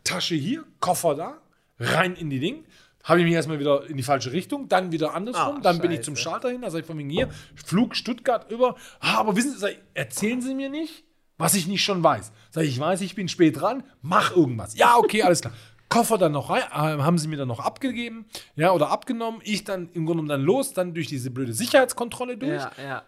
Tasche 0.05 0.35
hier, 0.35 0.65
Koffer 0.81 1.15
da, 1.15 1.39
rein 1.78 2.15
in 2.15 2.31
die 2.31 2.41
Ding. 2.41 2.65
Habe 3.05 3.20
ich 3.20 3.24
mich 3.24 3.35
erstmal 3.35 3.61
wieder 3.61 3.87
in 3.89 3.97
die 3.97 4.03
falsche 4.03 4.33
Richtung, 4.33 4.69
dann 4.69 4.91
wieder 4.91 5.15
andersrum, 5.15 5.59
Ah, 5.59 5.61
dann 5.62 5.78
bin 5.78 5.93
ich 5.93 6.03
zum 6.03 6.16
Schalter 6.16 6.51
hin, 6.51 6.62
da 6.62 6.70
sag 6.70 6.81
ich 6.81 6.87
von 6.87 6.99
wegen 6.99 7.09
hier, 7.09 7.28
Flug 7.55 7.95
Stuttgart 7.95 8.51
über. 8.51 8.74
Ah, 8.99 9.19
aber 9.19 9.37
wissen 9.37 9.57
Sie, 9.57 9.77
erzählen 9.95 10.41
Sie 10.43 10.55
mir 10.57 10.69
nicht, 10.69 11.05
was 11.39 11.55
ich 11.55 11.69
nicht 11.69 11.85
schon 11.85 12.03
weiß. 12.03 12.33
Sag 12.51 12.65
ich, 12.65 12.70
ich 12.70 12.81
weiß, 12.81 13.01
ich 13.03 13.15
bin 13.15 13.28
spät 13.28 13.61
dran, 13.61 13.85
mach 14.03 14.35
irgendwas. 14.35 14.77
Ja, 14.77 14.97
okay, 14.97 15.23
alles 15.23 15.41
klar. 15.41 15.53
Koffer 15.89 16.19
dann 16.19 16.33
noch 16.33 16.51
rein, 16.51 16.62
äh, 16.62 17.01
haben 17.01 17.16
sie 17.16 17.28
mir 17.28 17.37
dann 17.37 17.47
noch 17.47 17.61
abgegeben, 17.61 18.27
ja, 18.57 18.73
oder 18.73 18.91
abgenommen. 18.91 19.41
Ich 19.45 19.62
dann 19.62 19.83
im 19.93 20.05
Grunde 20.05 20.23
genommen 20.24 20.28
dann 20.28 20.43
los, 20.43 20.73
dann 20.73 20.93
durch 20.95 21.07
diese 21.07 21.31
blöde 21.31 21.53
Sicherheitskontrolle 21.53 22.37
durch 22.37 22.61
Ja, 22.61 22.73
ja. 22.83 23.03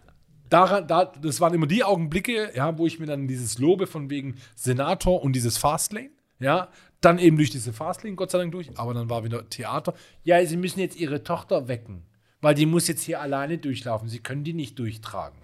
Daran, 0.49 0.87
da, 0.87 1.05
das 1.05 1.41
waren 1.41 1.53
immer 1.53 1.67
die 1.67 1.83
Augenblicke, 1.83 2.51
ja, 2.55 2.77
wo 2.77 2.85
ich 2.87 2.99
mir 2.99 3.05
dann 3.05 3.27
dieses 3.27 3.57
Lobe 3.57 3.87
von 3.87 4.09
wegen 4.09 4.35
Senator 4.55 5.21
und 5.21 5.33
dieses 5.33 5.57
Fastlane, 5.57 6.09
ja, 6.39 6.69
dann 7.01 7.19
eben 7.19 7.37
durch 7.37 7.49
diese 7.49 7.73
Fastlane, 7.73 8.15
Gott 8.15 8.31
sei 8.31 8.39
Dank 8.39 8.51
durch, 8.51 8.77
aber 8.77 8.93
dann 8.93 9.09
war 9.09 9.23
wieder 9.23 9.49
Theater. 9.49 9.93
Ja, 10.23 10.43
sie 10.45 10.57
müssen 10.57 10.79
jetzt 10.79 10.97
ihre 10.97 11.23
Tochter 11.23 11.67
wecken, 11.67 12.03
weil 12.41 12.55
die 12.55 12.65
muss 12.65 12.87
jetzt 12.87 13.03
hier 13.03 13.21
alleine 13.21 13.57
durchlaufen. 13.57 14.09
Sie 14.09 14.19
können 14.19 14.43
die 14.43 14.53
nicht 14.53 14.77
durchtragen. 14.79 15.39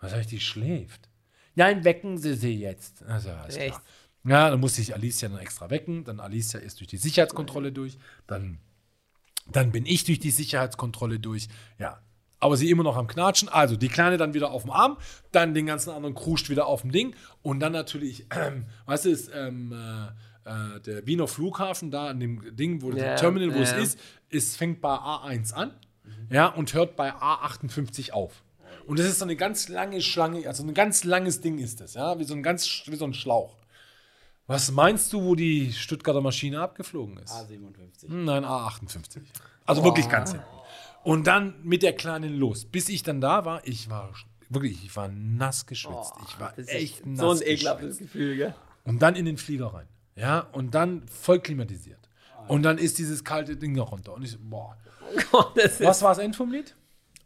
Was 0.00 0.14
heißt, 0.14 0.30
die 0.30 0.40
schläft? 0.40 1.08
Nein, 1.54 1.84
wecken 1.84 2.18
Sie 2.18 2.34
sie 2.34 2.54
jetzt. 2.54 3.02
Also, 3.04 3.30
alles 3.30 3.56
Echt? 3.56 3.74
klar. 3.74 3.82
Ja, 4.24 4.50
dann 4.50 4.60
musste 4.60 4.82
ich 4.82 4.94
Alicia 4.94 5.28
dann 5.28 5.38
extra 5.38 5.70
wecken. 5.70 6.04
Dann 6.04 6.20
Alicia 6.20 6.60
ist 6.60 6.80
durch 6.80 6.88
die 6.88 6.96
Sicherheitskontrolle 6.96 7.72
durch. 7.72 7.96
Dann 8.26 8.58
dann 9.50 9.72
bin 9.72 9.86
ich 9.86 10.04
durch 10.04 10.18
die 10.18 10.30
Sicherheitskontrolle 10.30 11.20
durch. 11.20 11.48
Ja. 11.78 12.00
Aber 12.38 12.56
sie 12.56 12.70
immer 12.70 12.82
noch 12.82 12.96
am 12.96 13.06
Knatschen. 13.06 13.48
Also 13.48 13.76
die 13.76 13.88
Kleine 13.88 14.18
dann 14.18 14.34
wieder 14.34 14.50
auf 14.50 14.62
dem 14.62 14.70
Arm, 14.70 14.98
dann 15.32 15.54
den 15.54 15.66
ganzen 15.66 15.90
anderen 15.90 16.14
kruscht 16.14 16.50
wieder 16.50 16.66
auf 16.66 16.82
dem 16.82 16.92
Ding. 16.92 17.14
Und 17.42 17.60
dann 17.60 17.72
natürlich, 17.72 18.26
ähm, 18.34 18.66
weißt 18.86 19.06
du, 19.06 19.10
ist, 19.10 19.30
ähm, 19.34 19.72
äh, 19.72 20.06
äh, 20.46 20.80
der 20.80 21.06
Wiener 21.06 21.26
Flughafen 21.26 21.90
da 21.90 22.08
an 22.08 22.20
dem 22.20 22.54
Ding, 22.56 22.82
wo 22.82 22.92
das 22.92 23.20
Terminal, 23.20 23.52
wo 23.54 23.58
ja. 23.58 23.62
es 23.62 23.72
ist, 23.72 23.98
es 24.30 24.56
fängt 24.56 24.80
bei 24.80 24.94
A1 24.94 25.52
an 25.52 25.72
ja, 26.30 26.46
und 26.46 26.72
hört 26.74 26.96
bei 26.96 27.12
A58 27.12 28.12
auf. 28.12 28.42
Und 28.86 28.98
das 29.00 29.06
ist 29.06 29.18
so 29.18 29.24
eine 29.24 29.34
ganz 29.34 29.68
lange 29.68 30.00
Schlange, 30.00 30.46
also 30.46 30.62
ein 30.62 30.72
ganz 30.72 31.02
langes 31.02 31.40
Ding 31.40 31.58
ist 31.58 31.80
das, 31.80 31.94
ja, 31.94 32.18
wie 32.18 32.24
so 32.24 32.34
ein 32.34 32.42
ganz, 32.42 32.82
wie 32.86 32.96
so 32.96 33.04
ein 33.04 33.14
Schlauch. 33.14 33.56
Was 34.46 34.70
meinst 34.70 35.12
du, 35.12 35.24
wo 35.24 35.34
die 35.34 35.72
Stuttgarter 35.72 36.20
Maschine 36.20 36.60
abgeflogen 36.60 37.16
ist? 37.18 37.32
A57. 37.32 38.06
Nein, 38.06 38.44
A58. 38.44 39.22
Also 39.64 39.82
wirklich 39.82 40.08
ganz 40.08 40.30
hinten. 40.30 40.46
Und 41.06 41.28
dann 41.28 41.54
mit 41.62 41.84
der 41.84 41.92
Kleinen 41.92 42.36
los. 42.36 42.64
Bis 42.64 42.88
ich 42.88 43.04
dann 43.04 43.20
da 43.20 43.44
war, 43.44 43.64
ich 43.64 43.88
war 43.88 44.12
wirklich, 44.48 44.84
ich 44.84 44.96
war 44.96 45.06
nass 45.06 45.66
geschwitzt. 45.66 46.12
ich 46.26 46.40
war 46.40 46.52
echt 46.58 47.06
nass 47.06 47.20
so 47.20 47.30
ein 47.30 47.48
ekelhaftes 47.48 47.98
Gefühl, 47.98 48.36
gell? 48.36 48.54
Und 48.82 49.02
dann 49.02 49.14
in 49.14 49.24
den 49.24 49.36
Flieger 49.36 49.66
rein. 49.72 49.86
Ja, 50.16 50.40
und 50.40 50.74
dann 50.74 51.06
voll 51.06 51.38
klimatisiert. 51.38 52.08
Und 52.48 52.64
dann 52.64 52.76
ist 52.76 52.98
dieses 52.98 53.22
kalte 53.22 53.56
Ding 53.56 53.72
noch 53.72 53.92
runter. 53.92 54.14
Und 54.14 54.24
ich 54.24 54.32
so, 54.32 54.38
boah. 54.40 54.76
Gott, 55.30 55.52
das 55.56 55.80
ist 55.80 55.86
Was 55.86 56.02
war 56.02 56.08
das 56.08 56.18
End 56.18 56.34
vom 56.34 56.50
Lied? 56.50 56.74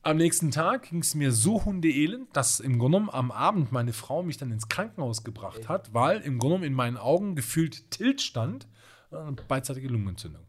Am 0.03 0.19
nächsten 0.19 0.51
Tag 0.51 0.91
ging 0.91 0.99
es 0.99 1.15
mir 1.15 1.33
so 1.33 1.65
hundeelend, 1.65 2.29
dass 2.37 2.61
im 2.61 2.79
Grunde 2.79 2.99
genommen 2.99 3.15
am 3.15 3.31
Abend 3.31 3.73
meine 3.73 3.95
Frau 3.95 4.23
mich 4.23 4.37
dann 4.37 4.51
ins 4.51 4.69
Krankenhaus 4.69 5.25
gebracht 5.25 5.71
hat, 5.71 5.95
weil 5.95 6.21
im 6.21 6.39
Grunde 6.39 6.57
genommen 6.57 6.65
in 6.65 6.75
meinen 6.75 6.99
Augen 6.99 7.35
gefühlt 7.35 7.91
Tilt 7.91 8.21
stand, 8.21 8.69
äh, 9.11 9.33
beidseitige 9.49 9.89
Lungenentzündung. 9.89 10.43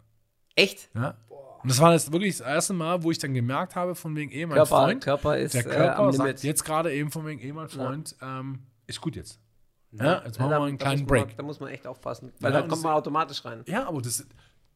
echt. 0.55 0.89
Ja? 0.93 1.17
Und 1.63 1.69
das 1.69 1.79
war 1.79 1.91
das 1.91 2.11
wirklich 2.11 2.37
das 2.37 2.47
erste 2.47 2.73
Mal, 2.73 3.03
wo 3.03 3.11
ich 3.11 3.17
dann 3.19 3.33
gemerkt 3.33 3.75
habe, 3.75 3.95
von 3.95 4.15
wegen, 4.15 4.31
eh, 4.31 4.45
mein 4.45 4.57
Körper, 4.57 4.69
Freund, 4.69 5.03
Körper 5.03 5.37
ist 5.37 5.53
der 5.53 5.65
äh, 5.65 5.69
Körper 5.69 5.99
am 5.99 6.11
sagt 6.11 6.43
jetzt 6.43 6.63
gerade 6.63 6.93
eben 6.93 7.11
von 7.11 7.25
wegen, 7.25 7.41
eh, 7.41 7.53
mein 7.53 7.69
Freund, 7.69 8.15
ähm, 8.21 8.59
ist 8.87 8.99
gut 9.01 9.15
jetzt. 9.15 9.39
Ja, 9.91 10.21
jetzt 10.25 10.39
machen 10.39 10.51
wir 10.51 10.59
mal 10.59 10.67
einen 10.67 10.77
kleinen 10.77 11.01
muss 11.01 11.09
man, 11.09 11.19
Break. 11.25 11.37
Da 11.37 11.43
muss 11.43 11.59
man 11.59 11.69
echt 11.69 11.85
aufpassen, 11.85 12.31
weil 12.39 12.53
Ja, 12.53 12.61
da 12.61 12.67
kommt 12.67 12.81
man 12.83 12.93
automatisch 12.93 13.43
rein. 13.43 13.61
Ja, 13.67 13.87
aber 13.87 14.01
das, 14.01 14.25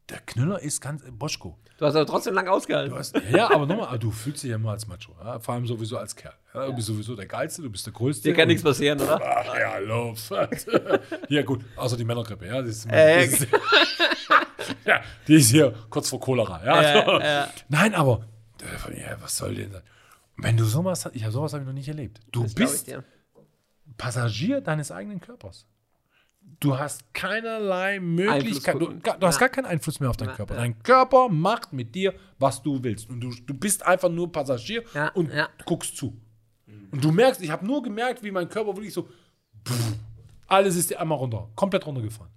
der 0.09 0.19
Knüller 0.19 0.61
ist 0.61 0.81
ganz, 0.81 1.03
äh, 1.03 1.11
Boschko. 1.11 1.57
Du 1.77 1.85
hast 1.85 1.95
aber 1.95 2.05
trotzdem 2.05 2.33
lang 2.33 2.47
ausgehalten. 2.47 2.95
Hast, 2.97 3.19
ja, 3.31 3.51
aber 3.51 3.65
nochmal, 3.65 3.99
du 3.99 4.09
fühlst 4.11 4.43
dich 4.43 4.51
ja 4.51 4.57
mal 4.57 4.71
als 4.71 4.87
Macho. 4.87 5.13
Ja? 5.21 5.39
Vor 5.39 5.55
allem 5.55 5.65
sowieso 5.65 5.97
als 5.97 6.15
Kerl. 6.15 6.33
Ja? 6.53 6.67
Du 6.67 6.73
bist 6.73 6.87
sowieso 6.87 7.15
der 7.15 7.25
Geilste, 7.25 7.61
du 7.61 7.69
bist 7.69 7.85
der 7.85 7.91
Größte. 7.91 8.29
Dir 8.29 8.33
kann 8.35 8.47
nichts 8.47 8.63
passieren, 8.63 8.99
oder? 9.01 9.19
Ach 9.21 9.57
ja, 9.57 9.77
Love. 9.79 10.17
ja, 11.29 11.41
gut, 11.41 11.65
außer 11.75 11.97
die 11.97 12.05
Männergrippe, 12.05 12.45
ja. 12.47 12.61
Das 12.61 12.69
ist, 12.69 12.85
Äh, 12.89 13.25
das 13.25 13.33
ist, 13.41 13.47
ja, 14.85 15.01
die 15.27 15.35
ist 15.35 15.51
hier 15.51 15.73
kurz 15.89 16.09
vor 16.09 16.19
Cholera, 16.19 16.63
ja. 16.65 17.19
Äh, 17.19 17.43
äh. 17.43 17.47
Nein, 17.69 17.93
aber, 17.93 18.25
äh, 18.61 19.01
ja, 19.01 19.17
was 19.21 19.37
soll 19.37 19.55
denn 19.55 19.71
das? 19.71 19.83
Wenn 20.37 20.57
du 20.57 20.65
sowas 20.65 21.05
hast, 21.05 21.15
ich 21.15 21.23
habe 21.23 21.31
sowas 21.31 21.53
habe 21.53 21.63
ich 21.63 21.67
noch 21.67 21.73
nicht 21.73 21.87
erlebt. 21.87 22.19
Du 22.31 22.43
Das 22.43 22.53
bist. 22.55 22.93
Passagier 23.97 24.61
deines 24.61 24.91
eigenen 24.91 25.19
Körpers. 25.21 25.65
Du 26.59 26.77
hast 26.77 27.11
keinerlei 27.13 27.99
Möglichkeit, 27.99 28.75
du, 28.75 28.87
du 28.93 29.27
hast 29.27 29.35
Ja. 29.35 29.39
gar 29.39 29.49
keinen 29.49 29.65
Einfluss 29.65 29.99
mehr 29.99 30.09
auf 30.09 30.17
deinen 30.17 30.29
Ja, 30.29 30.35
Körper. 30.35 30.55
Dein 30.55 30.81
Körper 30.83 31.27
macht 31.29 31.73
mit 31.73 31.95
dir, 31.95 32.13
was 32.37 32.61
du 32.61 32.83
willst. 32.83 33.09
Und 33.09 33.19
du, 33.21 33.33
du 33.33 33.53
bist 33.53 33.83
einfach 33.85 34.09
nur 34.09 34.31
Passagier 34.31 34.83
Ja, 34.93 35.09
und 35.09 35.33
ja. 35.33 35.49
guckst 35.65 35.97
zu. 35.97 36.15
Und 36.91 37.03
du 37.03 37.11
merkst, 37.11 37.41
ich 37.41 37.49
habe 37.49 37.65
nur 37.65 37.81
gemerkt, 37.81 38.21
wie 38.23 38.31
mein 38.31 38.47
Körper 38.47 38.75
wirklich 38.75 38.93
so, 38.93 39.09
alles 40.47 40.75
ist 40.75 40.89
dir 40.91 40.99
einmal 40.99 41.17
runter, 41.17 41.49
komplett 41.55 41.85
runtergefahren. 41.85 42.31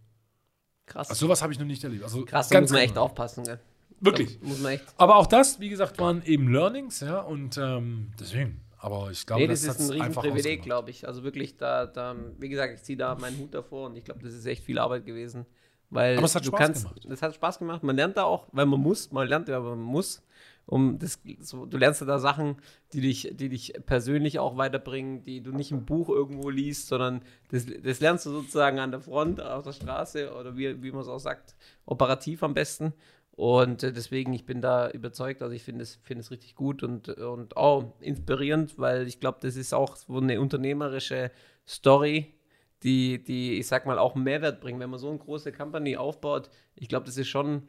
Krass. 0.88 1.10
Also 1.10 1.26
sowas 1.26 1.42
habe 1.42 1.52
ich 1.52 1.58
noch 1.58 1.66
nicht 1.66 1.84
erlebt. 1.84 2.02
Also 2.04 2.24
Krass, 2.24 2.48
da 2.48 2.54
ganz 2.54 2.70
muss 2.70 2.72
man 2.72 2.82
echt 2.82 2.94
genau. 2.94 3.04
aufpassen, 3.04 3.44
gell? 3.44 3.60
Wirklich. 4.00 4.38
Da 4.40 4.46
muss 4.46 4.60
man 4.60 4.72
echt. 4.72 4.84
Aber 4.96 5.16
auch 5.16 5.26
das, 5.26 5.60
wie 5.60 5.68
gesagt, 5.68 5.98
waren 5.98 6.22
eben 6.24 6.52
Learnings, 6.52 7.00
ja, 7.00 7.20
und 7.20 7.58
ähm, 7.58 8.12
deswegen. 8.18 8.60
Aber 8.80 9.10
ich 9.10 9.26
glaube, 9.26 9.42
Nee, 9.42 9.48
das, 9.48 9.62
das, 9.62 9.80
ist 9.80 9.90
ein 9.90 10.00
Riesenprivileg, 10.00 10.62
glaube 10.62 10.90
ich. 10.90 11.06
Also 11.06 11.24
wirklich, 11.24 11.56
da, 11.56 11.86
da, 11.86 12.14
wie 12.38 12.48
gesagt, 12.48 12.74
ich 12.74 12.82
ziehe 12.84 12.96
da 12.96 13.16
meinen 13.16 13.36
Hut 13.38 13.52
davor 13.52 13.86
und 13.86 13.96
ich 13.96 14.04
glaube, 14.04 14.22
das 14.22 14.34
ist 14.34 14.46
echt 14.46 14.62
viel 14.62 14.78
Arbeit 14.78 15.04
gewesen. 15.04 15.46
Weil 15.90 16.16
Aber 16.16 16.26
es 16.26 16.34
hat 16.34 16.44
du 16.44 16.48
Spaß 16.48 16.60
kannst, 16.60 16.82
gemacht. 16.84 17.04
Es 17.10 17.22
hat 17.22 17.34
Spaß 17.34 17.58
gemacht. 17.58 17.82
Man 17.82 17.96
lernt 17.96 18.16
da 18.16 18.24
auch, 18.24 18.46
weil 18.52 18.66
man 18.66 18.78
muss, 18.78 19.10
man 19.10 19.26
lernt 19.26 19.48
ja, 19.48 19.56
aber 19.56 19.70
man 19.70 19.84
muss. 19.84 20.22
Um 20.68 20.98
das, 20.98 21.18
so, 21.40 21.64
du 21.64 21.78
lernst 21.78 22.02
da 22.02 22.18
Sachen, 22.18 22.56
die 22.92 23.00
dich, 23.00 23.30
die 23.32 23.48
dich 23.48 23.72
persönlich 23.86 24.38
auch 24.38 24.58
weiterbringen, 24.58 25.24
die 25.24 25.42
du 25.42 25.50
nicht 25.50 25.72
im 25.72 25.86
Buch 25.86 26.10
irgendwo 26.10 26.50
liest, 26.50 26.88
sondern 26.88 27.22
das, 27.50 27.64
das 27.82 28.00
lernst 28.00 28.26
du 28.26 28.30
sozusagen 28.30 28.78
an 28.78 28.90
der 28.90 29.00
Front, 29.00 29.40
auf 29.40 29.64
der 29.64 29.72
Straße 29.72 30.30
oder 30.34 30.58
wie, 30.58 30.82
wie 30.82 30.92
man 30.92 31.00
es 31.00 31.08
auch 31.08 31.20
sagt, 31.20 31.56
operativ 31.86 32.42
am 32.42 32.52
besten. 32.52 32.92
Und 33.32 33.82
äh, 33.82 33.92
deswegen, 33.92 34.34
ich 34.34 34.44
bin 34.44 34.60
da 34.60 34.90
überzeugt, 34.90 35.40
also 35.40 35.54
ich 35.54 35.62
finde 35.62 35.84
es, 35.84 35.96
find 36.02 36.30
richtig 36.30 36.54
gut 36.54 36.82
und, 36.82 37.08
und 37.08 37.56
auch 37.56 37.94
inspirierend, 38.00 38.78
weil 38.78 39.06
ich 39.06 39.20
glaube, 39.20 39.38
das 39.40 39.56
ist 39.56 39.72
auch 39.72 39.96
so 39.96 40.18
eine 40.18 40.38
unternehmerische 40.38 41.30
Story, 41.66 42.34
die, 42.82 43.24
die, 43.24 43.58
ich 43.58 43.66
sag 43.66 43.86
mal, 43.86 43.98
auch 43.98 44.16
Mehrwert 44.16 44.60
bringen. 44.60 44.80
Wenn 44.80 44.90
man 44.90 44.98
so 44.98 45.08
eine 45.08 45.18
große 45.18 45.50
Company 45.52 45.96
aufbaut, 45.96 46.50
ich 46.74 46.88
glaube, 46.88 47.06
das 47.06 47.16
ist 47.16 47.28
schon 47.28 47.68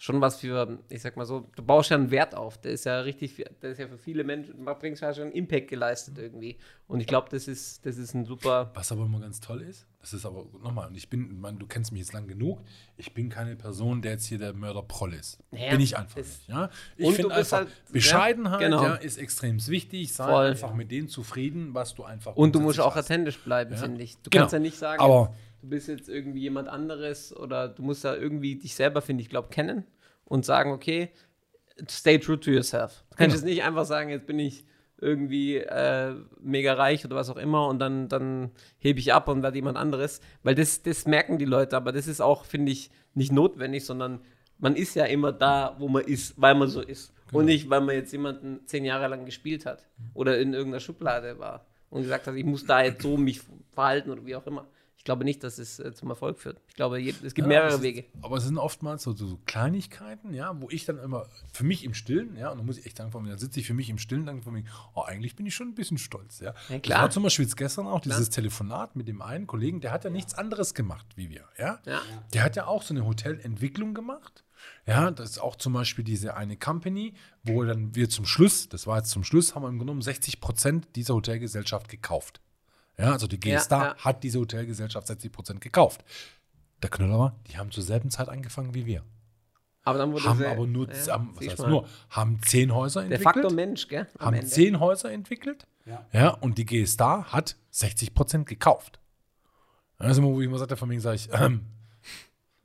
schon 0.00 0.18
was 0.22 0.36
für, 0.40 0.78
ich 0.88 1.02
sag 1.02 1.16
mal 1.18 1.26
so, 1.26 1.46
du 1.54 1.62
baust 1.62 1.90
ja 1.90 1.96
einen 1.98 2.10
Wert 2.10 2.34
auf. 2.34 2.58
Der 2.58 2.72
ist 2.72 2.84
ja 2.86 3.00
richtig, 3.00 3.44
der 3.60 3.70
ist 3.70 3.78
ja 3.78 3.86
für 3.86 3.98
viele 3.98 4.24
Menschen, 4.24 4.64
man 4.64 4.78
bringt 4.78 4.98
ja 4.98 5.12
schon 5.12 5.24
einen 5.24 5.32
Impact 5.32 5.68
geleistet 5.68 6.16
irgendwie. 6.16 6.56
Und 6.86 7.00
ich 7.00 7.06
glaube, 7.06 7.28
das 7.30 7.46
ist, 7.46 7.84
das 7.84 7.98
ist 7.98 8.14
ein 8.14 8.24
super. 8.24 8.70
Was 8.72 8.90
aber 8.92 9.04
immer 9.04 9.20
ganz 9.20 9.40
toll 9.40 9.60
ist, 9.60 9.86
das 10.00 10.14
ist 10.14 10.24
aber 10.24 10.46
nochmal, 10.62 10.88
und 10.88 10.96
ich 10.96 11.10
bin, 11.10 11.38
man, 11.38 11.58
du 11.58 11.66
kennst 11.66 11.92
mich 11.92 12.00
jetzt 12.00 12.14
lang 12.14 12.26
genug, 12.26 12.62
ich 12.96 13.12
bin 13.12 13.28
keine 13.28 13.56
Person, 13.56 14.00
der 14.00 14.12
jetzt 14.12 14.24
hier 14.24 14.38
der 14.38 14.54
Mörder 14.54 14.82
Proll 14.82 15.12
ist. 15.12 15.38
Ja, 15.52 15.70
bin 15.70 15.80
ich 15.80 15.98
einfach 15.98 16.16
nicht. 16.16 16.48
Ja? 16.48 16.70
Ich 16.96 17.14
finde 17.14 17.34
einfach, 17.34 17.58
halt- 17.58 17.68
Bescheidenheit 17.92 18.60
ja, 18.62 18.68
genau. 18.68 18.82
ja, 18.84 18.94
ist 18.94 19.18
extrem 19.18 19.64
wichtig. 19.66 20.14
Sei 20.14 20.24
Voll. 20.26 20.46
einfach 20.46 20.72
mit 20.74 20.90
denen 20.90 21.08
zufrieden, 21.08 21.74
was 21.74 21.94
du 21.94 22.04
einfach 22.04 22.34
Und 22.36 22.54
du 22.54 22.60
musst 22.60 22.80
auch 22.80 22.96
hast. 22.96 23.04
authentisch 23.04 23.38
bleiben, 23.38 23.76
finde 23.76 24.02
ich. 24.02 24.16
Du 24.22 24.30
Genau. 24.30 24.44
kannst 24.44 24.54
ja 24.54 24.58
nicht 24.60 24.78
sagen, 24.78 25.02
Aber- 25.02 25.34
du 25.60 25.68
bist 25.68 25.88
jetzt 25.88 26.08
irgendwie 26.08 26.40
jemand 26.40 26.68
anderes 26.68 27.34
oder 27.36 27.68
du 27.68 27.82
musst 27.82 28.04
da 28.04 28.16
irgendwie 28.16 28.56
dich 28.56 28.74
selber, 28.74 29.02
finde 29.02 29.22
ich, 29.22 29.28
glaube 29.28 29.48
kennen 29.50 29.84
und 30.24 30.44
sagen, 30.44 30.72
okay, 30.72 31.10
stay 31.88 32.18
true 32.18 32.38
to 32.38 32.50
yourself. 32.50 33.04
Du 33.10 33.16
kannst 33.16 33.18
Genau. 33.18 33.34
jetzt 33.34 33.44
nicht 33.44 33.62
einfach 33.64 33.84
sagen, 33.84 34.10
jetzt 34.10 34.26
bin 34.26 34.38
ich 34.38 34.64
irgendwie 35.02 35.56
äh, 35.56 36.14
mega 36.40 36.74
reich 36.74 37.04
oder 37.06 37.16
was 37.16 37.30
auch 37.30 37.38
immer 37.38 37.68
und 37.68 37.78
dann, 37.78 38.08
dann 38.08 38.50
hebe 38.78 38.98
ich 38.98 39.14
ab 39.14 39.28
und 39.28 39.42
werde 39.42 39.56
jemand 39.56 39.78
anderes, 39.78 40.20
weil 40.42 40.54
das, 40.54 40.82
das 40.82 41.06
merken 41.06 41.38
die 41.38 41.46
Leute, 41.46 41.76
aber 41.76 41.90
das 41.92 42.06
ist 42.06 42.20
auch, 42.20 42.44
finde 42.44 42.72
ich, 42.72 42.90
nicht 43.14 43.32
notwendig, 43.32 43.86
sondern 43.86 44.20
man 44.58 44.76
ist 44.76 44.94
ja 44.94 45.06
immer 45.06 45.32
da, 45.32 45.74
wo 45.78 45.88
man 45.88 46.04
ist, 46.04 46.34
weil 46.40 46.54
man 46.54 46.68
so 46.68 46.82
ist 46.82 47.14
und 47.32 47.46
nicht, 47.46 47.70
weil 47.70 47.80
man 47.80 47.94
jetzt 47.94 48.12
jemanden 48.12 48.60
zehn 48.66 48.84
Jahre 48.84 49.08
lang 49.08 49.24
gespielt 49.24 49.64
hat 49.64 49.88
oder 50.12 50.38
in 50.38 50.52
irgendeiner 50.52 50.80
Schublade 50.80 51.38
war 51.38 51.64
und 51.88 52.02
gesagt 52.02 52.26
hat, 52.26 52.34
ich 52.34 52.44
muss 52.44 52.66
da 52.66 52.82
jetzt 52.82 53.00
so 53.02 53.16
mich 53.16 53.40
verhalten 53.72 54.10
oder 54.10 54.26
wie 54.26 54.36
auch 54.36 54.46
immer. 54.46 54.66
Ich 55.00 55.04
glaube 55.04 55.24
nicht, 55.24 55.42
dass 55.42 55.56
es 55.56 55.78
äh, 55.78 55.94
zum 55.94 56.10
Erfolg 56.10 56.38
führt. 56.38 56.60
Ich 56.68 56.74
glaube, 56.74 57.00
je, 57.00 57.14
es 57.24 57.32
gibt 57.32 57.38
Ja, 57.38 57.46
mehrere 57.46 57.68
es 57.68 57.74
ist, 57.76 57.82
Wege. 57.82 58.04
Aber 58.20 58.36
es 58.36 58.44
sind 58.44 58.58
oftmals 58.58 59.02
so, 59.02 59.14
so, 59.14 59.38
Kleinigkeiten, 59.46 60.34
ja, 60.34 60.60
wo 60.60 60.68
ich 60.68 60.84
dann 60.84 60.98
immer 60.98 61.26
für 61.54 61.64
mich 61.64 61.84
im 61.84 61.94
Stillen, 61.94 62.36
ja, 62.36 62.50
und 62.50 62.58
da 62.58 62.64
muss 62.64 62.76
ich 62.76 62.84
echt 62.84 62.98
sagen, 62.98 63.10
von 63.10 63.22
mir, 63.22 63.30
da 63.30 63.38
sitze 63.38 63.60
ich 63.60 63.66
für 63.66 63.72
mich 63.72 63.88
im 63.88 63.96
Stillen, 63.96 64.26
dann 64.26 64.42
von 64.42 64.52
mir, 64.52 64.64
oh, 64.94 65.00
eigentlich 65.00 65.36
bin 65.36 65.46
ich 65.46 65.54
schon 65.54 65.68
ein 65.68 65.74
bisschen 65.74 65.96
stolz, 65.96 66.40
ja. 66.40 66.48
Ja, 66.50 66.54
Das 66.68 66.82
klar. 66.82 67.00
war 67.00 67.10
zum 67.10 67.22
Beispiel 67.22 67.46
jetzt 67.46 67.56
gestern 67.56 67.86
auch 67.86 68.00
dieses 68.00 68.28
Telefonat 68.28 68.94
mit 68.94 69.08
dem 69.08 69.22
einen 69.22 69.46
Kollegen, 69.46 69.80
der 69.80 69.90
hat 69.92 70.04
ja 70.04 70.10
nichts 70.10 70.34
anderes 70.34 70.74
gemacht 70.74 71.06
wie 71.16 71.30
wir, 71.30 71.46
ja. 71.56 71.80
Ja. 71.86 72.02
Der 72.34 72.42
hat 72.44 72.56
ja 72.56 72.66
auch 72.66 72.82
so 72.82 72.92
eine 72.92 73.06
Hotelentwicklung 73.06 73.94
gemacht. 73.94 74.44
Ja, 74.86 75.10
das 75.10 75.30
ist 75.30 75.38
auch 75.38 75.56
zum 75.56 75.72
Beispiel 75.72 76.04
diese 76.04 76.36
eine 76.36 76.58
Company, 76.58 77.14
wo 77.42 77.64
dann 77.64 77.94
wir 77.94 78.10
zum 78.10 78.26
Schluss, 78.26 78.68
das 78.68 78.86
war 78.86 78.98
jetzt 78.98 79.08
zum 79.12 79.24
Schluss, 79.24 79.54
haben 79.54 79.62
wir 79.62 79.68
im 79.68 79.78
Grunde 79.78 79.92
genommen 79.92 80.02
60 80.02 80.42
Prozent 80.42 80.88
dieser 80.94 81.14
Hotelgesellschaft 81.14 81.88
gekauft. 81.88 82.42
Ja, 83.00 83.12
also 83.12 83.26
die 83.26 83.36
Ja, 83.48 83.56
GStar 83.58 83.84
ja. 83.84 83.96
hat 83.96 84.22
diese 84.22 84.38
Hotelgesellschaft 84.40 85.06
60 85.06 85.32
Prozent 85.32 85.60
gekauft. 85.60 86.04
Der 86.82 86.90
Knüller 86.90 87.18
war, 87.18 87.36
die 87.50 87.56
haben 87.58 87.70
zur 87.70 87.82
selben 87.82 88.10
Zeit 88.10 88.28
angefangen 88.28 88.74
wie 88.74 88.86
wir. 88.86 89.02
Aber 89.84 89.98
dann 89.98 90.12
wurde 90.12 90.24
Haben 90.24 90.38
sie- 90.38 90.46
aber 90.46 90.66
nur, 90.66 90.90
ja, 90.92 91.12
haben, 91.14 91.30
was 91.34 91.46
heißt 91.46 91.58
mal. 91.60 91.70
nur, 91.70 91.88
haben 92.10 92.40
zehn 92.42 92.74
Häuser 92.74 93.00
Der 93.00 93.12
entwickelt. 93.12 93.34
Faktor 93.34 93.52
Mensch, 93.52 93.88
gell? 93.88 94.06
am 94.18 94.26
haben 94.26 94.34
Ende. 94.34 94.46
zehn 94.46 94.78
Häuser 94.80 95.10
entwickelt. 95.10 95.66
Ja. 95.86 96.04
Ja, 96.12 96.28
und 96.30 96.58
die 96.58 96.66
G-Star 96.66 97.32
hat 97.32 97.56
60 97.70 98.12
Prozent 98.14 98.46
gekauft. 98.46 99.00
Das 99.98 100.12
ist 100.12 100.18
immer, 100.18 100.28
wo 100.28 100.40
ich 100.40 100.46
immer 100.46 100.58
sagte, 100.58 100.76
von 100.76 100.88
mir 100.88 101.00
sage 101.00 101.16
ich, 101.16 101.28
ähm, 101.32 101.62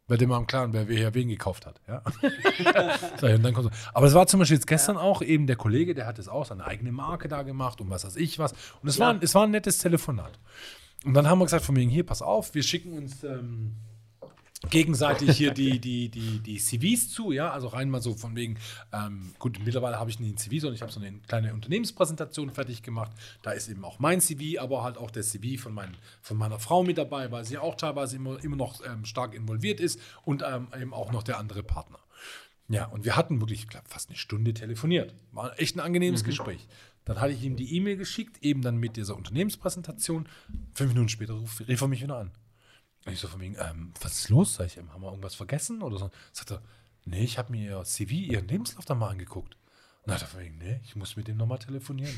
bei 0.08 0.18
dem 0.18 0.30
mal 0.30 0.38
im 0.38 0.46
Klaren, 0.48 0.72
wer 0.74 0.88
wer 0.88 1.14
wen 1.14 1.28
gekauft 1.30 1.66
hat. 1.66 1.82
Ja? 1.88 2.02
Und 3.22 3.44
dann 3.44 3.54
kommt 3.54 3.66
so. 3.66 3.90
Aber 3.94 4.06
es 4.08 4.14
war 4.14 4.28
zum 4.28 4.40
Beispiel 4.40 4.58
jetzt 4.58 4.68
gestern 4.68 4.98
auch 4.98 5.22
eben 5.22 5.48
der 5.48 5.56
Kollege, 5.56 5.96
der 5.96 6.06
hat 6.06 6.20
es 6.20 6.28
auch 6.28 6.46
seine 6.46 6.66
eigene 6.66 6.92
Marke 6.92 7.28
da 7.28 7.42
gemacht 7.44 7.82
und 7.82 7.90
was 7.90 8.06
weiß 8.06 8.16
ich 8.18 8.38
was. 8.40 8.54
Und 8.82 8.90
es, 8.90 8.98
Ja. 8.98 9.06
war, 9.06 9.14
ein- 9.14 9.20
es 9.22 9.34
war 9.36 9.44
ein 9.44 9.52
nettes 9.52 9.80
Telefonat. 9.80 10.40
Und 11.04 11.14
dann 11.14 11.28
haben 11.28 11.40
wir 11.40 11.46
gesagt, 11.46 11.66
von 11.66 11.76
wegen, 11.76 11.90
hier, 11.90 12.06
pass 12.06 12.22
auf, 12.22 12.54
wir 12.56 12.64
schicken 12.64 12.94
uns 12.98 13.24
ähm, 13.24 13.76
gegenseitig 14.70 15.38
hier 15.38 15.52
die, 15.52 15.80
die, 15.80 16.10
die, 16.10 16.40
die 16.40 16.58
CVs 16.58 17.10
zu, 17.10 17.32
ja, 17.32 17.52
also 17.52 17.68
rein 17.68 17.90
mal 17.90 18.02
so 18.02 18.14
von 18.16 18.36
wegen, 18.36 18.58
ähm, 18.94 19.34
gut, 19.40 19.60
mittlerweile 19.64 20.00
habe 20.00 20.10
ich 20.10 20.20
nicht 20.20 20.36
ein 20.36 20.38
CV, 20.38 20.62
sondern 20.62 20.76
ich 20.76 20.82
habe 20.82 20.92
so 20.92 21.00
eine 21.00 21.20
kleine 21.28 21.54
Unternehmenspräsentation 21.54 22.50
fertig 22.50 22.84
gemacht. 22.84 23.12
Da 23.42 23.52
ist 23.52 23.68
eben 23.70 23.84
auch 23.84 24.00
mein 24.00 24.22
CV, 24.22 24.62
aber 24.62 24.84
halt 24.84 24.98
auch 24.98 25.12
der 25.12 25.24
CV 25.24 25.62
von, 25.62 25.74
mein, 25.74 25.96
von 26.22 26.38
meiner 26.38 26.60
Frau 26.60 26.84
mit 26.84 26.98
dabei, 26.98 27.32
weil 27.32 27.46
sie 27.46 27.58
auch 27.58 27.76
teilweise 27.76 28.16
immer, 28.16 28.44
immer 28.44 28.56
noch 28.56 28.86
ähm, 28.86 29.06
stark 29.06 29.34
involviert 29.34 29.80
ist 29.80 30.00
und 30.24 30.44
ähm, 30.46 30.68
eben 30.80 30.94
auch 30.94 31.12
noch 31.12 31.24
der 31.24 31.38
andere 31.38 31.64
Partner. 31.64 32.00
Ja, 32.68 32.86
und 32.86 33.06
wir 33.06 33.16
hatten 33.16 33.40
wirklich, 33.42 33.60
ich 33.62 33.68
glaube, 33.68 33.88
fast 33.88 34.10
eine 34.10 34.18
Stunde 34.18 34.54
telefoniert. 34.54 35.14
War 35.32 35.60
echt 35.60 35.76
ein 35.76 35.80
angenehmes 35.80 36.24
Gespräch. 36.24 36.68
Dann 37.06 37.22
hatte 37.22 37.34
ich 37.34 37.44
ihm 37.44 37.56
die 37.56 37.76
E-Mail 37.76 37.98
geschickt, 37.98 38.44
eben 38.44 38.64
dann 38.64 38.78
mit 38.78 38.98
dieser 38.98 39.16
Unternehmenspräsentation. 39.16 40.28
Fünf 40.74 40.92
Minuten 40.92 41.10
später 41.10 41.40
rief 41.68 41.82
er 41.82 41.88
mich 41.88 42.02
wieder 42.02 42.18
an. 42.18 42.32
Und 43.06 43.14
ich 43.14 43.20
so 43.20 43.28
von 43.28 43.40
wegen, 43.40 43.56
ähm, 43.60 43.94
was 44.02 44.14
ist 44.20 44.30
los? 44.30 44.56
Sag 44.56 44.68
ich, 44.68 44.78
ähm, 44.78 44.92
haben 44.92 45.02
wir 45.02 45.10
irgendwas 45.10 45.36
vergessen 45.36 45.82
oder 45.82 45.98
so? 45.98 46.10
Sagt 46.32 46.52
er, 46.52 46.62
nee, 47.06 47.24
ich 47.24 47.38
habe 47.38 47.52
mir 47.52 47.70
ihr 47.78 47.84
CV, 47.84 48.12
ihren 48.14 48.48
Lebenslauf 48.48 48.86
da 48.86 48.96
mal 48.96 49.10
angeguckt. 49.10 49.56
Und 50.02 50.08
dann 50.08 50.16
hat 50.16 50.22
er 50.24 50.28
von 50.28 50.40
wegen, 50.40 50.58
nee, 50.58 50.80
ich 50.84 50.96
muss 50.96 51.16
mit 51.16 51.28
dem 51.28 51.38
nochmal 51.38 51.60
telefonieren. 51.60 52.18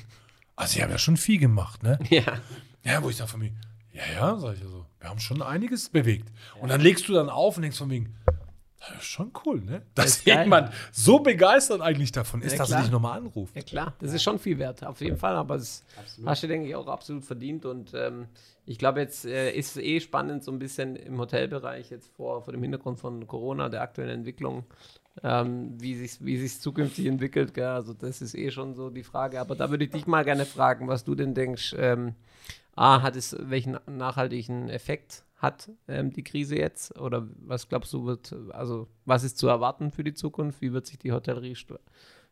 Also, 0.56 0.74
sie 0.74 0.84
haben 0.84 0.90
ja 0.92 0.98
schon 0.98 1.18
viel 1.18 1.40
gemacht, 1.40 1.84
ne? 1.84 2.00
Ja. 2.10 2.40
Ja, 2.84 3.04
wo 3.04 3.10
ich 3.10 3.18
sage 3.18 3.30
von 3.30 3.42
mir, 3.42 3.52
ja, 3.94 4.04
ja, 4.14 4.38
sag 4.38 4.56
ich 4.56 4.62
also, 4.62 4.86
wir 5.00 5.10
haben 5.10 5.20
schon 5.20 5.42
einiges 5.42 5.90
bewegt. 5.90 6.32
Und 6.62 6.70
dann 6.70 6.80
legst 6.82 7.08
du 7.10 7.14
dann 7.14 7.30
auf 7.30 7.58
und 7.58 7.64
denkst 7.64 7.78
von 7.78 7.90
wegen, 7.90 8.16
das 8.80 8.98
ist 9.00 9.06
schon 9.06 9.32
cool, 9.46 9.62
ne? 9.62 9.82
Dass 9.96 10.06
ist 10.08 10.26
geil. 10.26 10.44
jemand 10.44 10.72
so 10.92 11.20
begeistert 11.20 11.82
eigentlich 11.82 12.12
davon 12.12 12.42
ist, 12.42 12.54
Ja, 12.54 12.60
dass 12.60 12.72
er 12.72 12.82
dich 12.84 12.92
nochmal 12.92 13.18
anruft. 13.18 13.56
Ja 13.56 13.62
klar, 13.62 13.94
das 14.00 14.14
ist 14.14 14.24
schon 14.24 14.40
viel 14.40 14.58
wert, 14.60 14.86
auf 14.86 15.02
jeden 15.02 15.18
Fall, 15.18 15.36
aber 15.36 15.58
das 15.58 15.84
Absolut. 15.98 16.30
hast 16.30 16.44
du, 16.44 16.48
denke 16.48 16.70
ich, 16.70 16.76
auch 16.76 16.88
absolut 16.88 17.26
verdient 17.26 17.66
und 17.66 17.92
ähm, 17.94 18.28
ich 18.68 18.78
glaube, 18.78 19.00
jetzt 19.00 19.26
äh, 19.26 19.52
ist 19.52 19.78
es 19.78 19.82
eh 19.82 20.02
spannend, 20.02 20.44
so 20.44 20.52
ein 20.52 20.60
bisschen 20.60 20.98
im 20.98 21.18
Hotelbereich 21.18 21.90
jetzt 21.90 22.10
vor, 22.16 22.44
vor 22.44 22.52
dem 22.52 22.62
Hintergrund 22.62 23.00
von 23.00 23.26
Corona, 23.26 23.70
der 23.70 23.82
aktuellen 23.82 24.20
Entwicklung, 24.20 24.66
ähm, 25.24 25.82
wie 25.82 25.96
sich 25.96 26.24
wie 26.24 26.38
sich's 26.38 26.60
zukünftig 26.60 27.06
entwickelt, 27.06 27.54
gell? 27.54 27.68
also 27.68 27.94
das 27.94 28.22
ist 28.22 28.36
eh 28.36 28.52
schon 28.52 28.76
so 28.76 28.90
die 28.90 29.04
Frage, 29.04 29.40
aber 29.40 29.56
da 29.56 29.70
würde 29.70 29.86
ich 29.86 29.92
dich 29.92 30.06
mal 30.06 30.26
gerne 30.26 30.46
fragen, 30.46 30.90
was 30.90 31.06
du 31.06 31.16
denn 31.16 31.34
denkst, 31.34 31.76
ähm, 31.80 32.14
A, 32.76 33.02
hat 33.02 33.16
es 33.16 33.36
welchen 33.40 33.80
nachhaltigen 33.88 34.70
Effekt 34.70 35.24
hat 35.38 35.70
ähm, 35.88 36.12
die 36.12 36.24
Krise 36.24 36.58
jetzt? 36.58 37.00
Oder 37.00 37.28
was 37.40 37.70
glaubst 37.70 37.94
du 37.94 38.06
wird, 38.06 38.36
also 38.52 38.88
was 39.06 39.24
ist 39.24 39.38
zu 39.38 39.48
erwarten 39.48 39.92
für 39.92 40.04
die 40.04 40.14
Zukunft, 40.14 40.62
wie 40.62 40.74
wird 40.74 40.86
sich 40.86 41.00
die 41.00 41.12
Hotellerie 41.12 41.56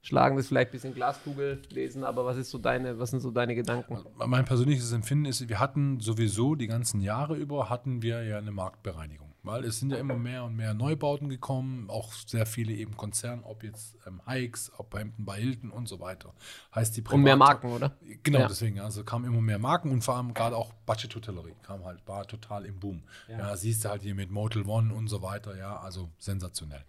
schlagen, 0.06 0.38
das 0.38 0.48
vielleicht 0.48 0.70
ein 0.70 0.72
bisschen 0.74 0.94
Glaskugel 0.94 1.62
lesen, 1.70 2.04
aber 2.04 2.26
was 2.26 2.38
ist 2.38 2.52
so 2.52 2.58
deine, 2.60 3.00
was 3.00 3.10
sind 3.10 3.22
so 3.22 3.32
deine 3.32 3.56
Gedanken? 3.56 3.98
Mein 4.26 4.46
persönliches 4.46 4.92
Empfinden 4.92 5.26
ist, 5.26 5.48
wir 5.50 5.60
hatten 5.60 6.00
sowieso 6.00 6.56
die 6.56 6.68
ganzen 6.68 7.02
Jahre 7.02 7.36
über, 7.36 7.70
hatten 7.70 8.02
wir 8.02 8.24
ja 8.24 8.38
eine 8.38 8.52
Marktbereinigung. 8.52 9.26
Weil 9.42 9.64
es 9.64 9.80
sind 9.80 9.92
ja 9.92 9.98
immer 9.98 10.16
mehr 10.18 10.44
und 10.44 10.56
mehr 10.56 10.74
Neubauten 10.74 11.30
gekommen, 11.30 11.88
auch 11.92 12.14
sehr 12.14 12.48
viele 12.48 12.74
eben 12.74 12.98
Konzerne, 12.98 13.44
ob 13.46 13.64
jetzt 13.64 13.96
ähm, 14.08 14.20
Hikes, 14.28 14.72
ob 14.78 14.96
Hampton 14.96 15.24
bei 15.24 15.36
Hilton 15.40 15.70
und 15.70 15.88
so 15.88 16.00
weiter. 16.00 16.34
Heißt 16.74 16.98
die 16.98 17.04
Und 17.04 17.22
mehr 17.22 17.36
Marken, 17.36 17.72
oder? 17.72 17.96
Genau, 18.24 18.40
Ja. 18.40 18.48
deswegen, 18.48 18.80
also 18.80 19.04
kamen 19.04 19.26
immer 19.26 19.42
mehr 19.42 19.60
Marken 19.60 19.92
und 19.92 20.04
vor 20.04 20.16
allem 20.16 20.34
gerade 20.34 20.56
auch 20.58 20.74
Budget 20.88 21.16
Hotellerie 21.16 21.54
kam 21.62 21.86
halt, 21.86 22.00
war 22.08 22.26
total 22.26 22.66
im 22.66 22.80
Boom. 22.80 23.04
Ja. 23.28 23.38
Ja. 23.38 23.56
siehst 23.56 23.86
du 23.86 23.90
halt 23.90 24.02
hier 24.02 24.16
mit 24.16 24.32
Motel 24.32 24.64
One 24.66 24.92
und 24.92 25.10
so 25.10 25.22
weiter, 25.22 25.56
ja, 25.56 25.78
also 25.78 26.10
sensationell. 26.18 26.84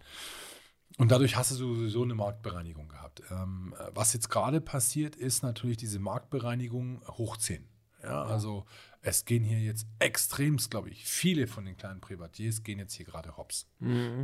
Und 0.97 1.11
dadurch 1.11 1.35
hast 1.35 1.51
du 1.51 1.55
sowieso 1.55 2.03
eine 2.03 2.15
Marktbereinigung 2.15 2.89
gehabt. 2.89 3.21
Ähm, 3.29 3.73
äh, 3.79 3.91
was 3.93 4.13
jetzt 4.13 4.29
gerade 4.29 4.61
passiert, 4.61 5.15
ist 5.15 5.43
natürlich 5.43 5.77
diese 5.77 5.99
Marktbereinigung 5.99 7.01
hoch 7.07 7.37
10. 7.37 7.67
Ja, 8.03 8.23
also 8.23 8.65
es 9.01 9.25
gehen 9.25 9.43
hier 9.43 9.59
jetzt 9.59 9.87
extremst, 9.99 10.69
glaube 10.69 10.89
ich, 10.89 11.03
viele 11.05 11.47
von 11.47 11.65
den 11.65 11.75
kleinen 11.77 11.99
Privatiers 11.99 12.63
gehen 12.63 12.77
jetzt 12.79 12.93
hier 12.93 13.05
gerade 13.05 13.37
hops. 13.37 13.67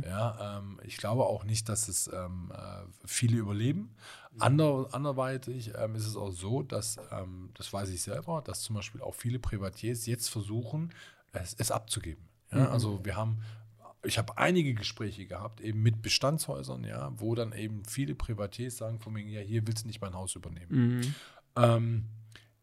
Ja, 0.04 0.58
ähm, 0.58 0.80
ich 0.84 0.96
glaube 0.96 1.24
auch 1.24 1.44
nicht, 1.44 1.68
dass 1.68 1.88
es 1.88 2.08
ähm, 2.12 2.52
äh, 2.54 2.84
viele 3.04 3.38
überleben. 3.38 3.96
Ander, 4.38 4.88
anderweitig 4.92 5.72
ähm, 5.76 5.96
ist 5.96 6.06
es 6.06 6.16
auch 6.16 6.30
so, 6.30 6.62
dass, 6.62 6.98
ähm, 7.10 7.50
das 7.54 7.72
weiß 7.72 7.88
ich 7.90 8.02
selber, 8.02 8.42
dass 8.42 8.62
zum 8.62 8.76
Beispiel 8.76 9.00
auch 9.00 9.14
viele 9.14 9.38
Privatiers 9.38 10.06
jetzt 10.06 10.28
versuchen, 10.28 10.92
es, 11.32 11.54
es 11.54 11.70
abzugeben. 11.70 12.28
Ja, 12.52 12.68
Also 12.68 13.04
wir 13.04 13.16
haben, 13.16 13.40
ich 14.04 14.18
habe 14.18 14.36
einige 14.38 14.74
Gespräche 14.74 15.26
gehabt, 15.26 15.60
eben 15.60 15.82
mit 15.82 16.02
Bestandshäusern, 16.02 16.84
ja, 16.84 17.12
wo 17.16 17.34
dann 17.34 17.52
eben 17.52 17.84
viele 17.86 18.14
Privatiers 18.14 18.76
sagen 18.76 18.98
von 19.00 19.12
mir, 19.12 19.22
ja, 19.24 19.40
hier 19.40 19.66
willst 19.66 19.84
du 19.84 19.88
nicht 19.88 20.00
mein 20.00 20.14
Haus 20.14 20.34
übernehmen. 20.34 21.14
Ähm, 21.56 22.04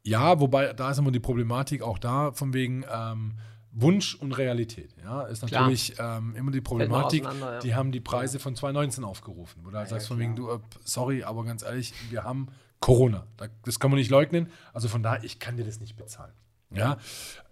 ja, 0.03 0.39
wobei 0.39 0.73
da 0.73 0.91
ist 0.91 0.97
immer 0.97 1.11
die 1.11 1.19
Problematik 1.19 1.81
auch 1.81 1.99
da, 1.99 2.31
von 2.31 2.53
wegen, 2.53 2.84
ähm, 2.91 3.34
Wunsch 3.73 4.15
und 4.15 4.34
Realität. 4.34 4.93
Ja, 5.01 5.22
ist 5.23 5.43
natürlich 5.43 5.93
ähm, 5.97 6.35
immer 6.35 6.51
die 6.51 6.59
Problematik. 6.59 7.23
ja. 7.23 7.59
Die 7.59 7.73
haben 7.73 7.93
die 7.93 8.01
Preise 8.01 8.38
von 8.39 8.53
2019 8.53 9.05
aufgerufen. 9.05 9.61
Wo 9.63 9.69
du 9.69 9.77
halt 9.77 9.88
Ja, 9.88 9.95
sagst 9.95 10.09
von 10.09 10.19
wegen, 10.19 10.35
du, 10.35 10.49
äh, 10.49 10.59
sorry, 10.84 11.23
aber 11.23 11.45
ganz 11.45 11.63
ehrlich, 11.63 11.93
wir 12.09 12.26
haben 12.26 12.47
Corona. 12.81 13.26
Da- 13.38 13.47
Das 13.63 13.80
kann 13.80 13.89
man 13.89 13.97
nicht 13.99 14.09
leugnen. 14.11 14.49
Also 14.73 14.89
von 14.89 15.01
daher, 15.03 15.23
ich 15.23 15.39
kann 15.39 15.55
dir 15.55 15.63
das 15.63 15.80
nicht 15.80 15.95
bezahlen. 15.95 16.34
Ja, 16.73 16.97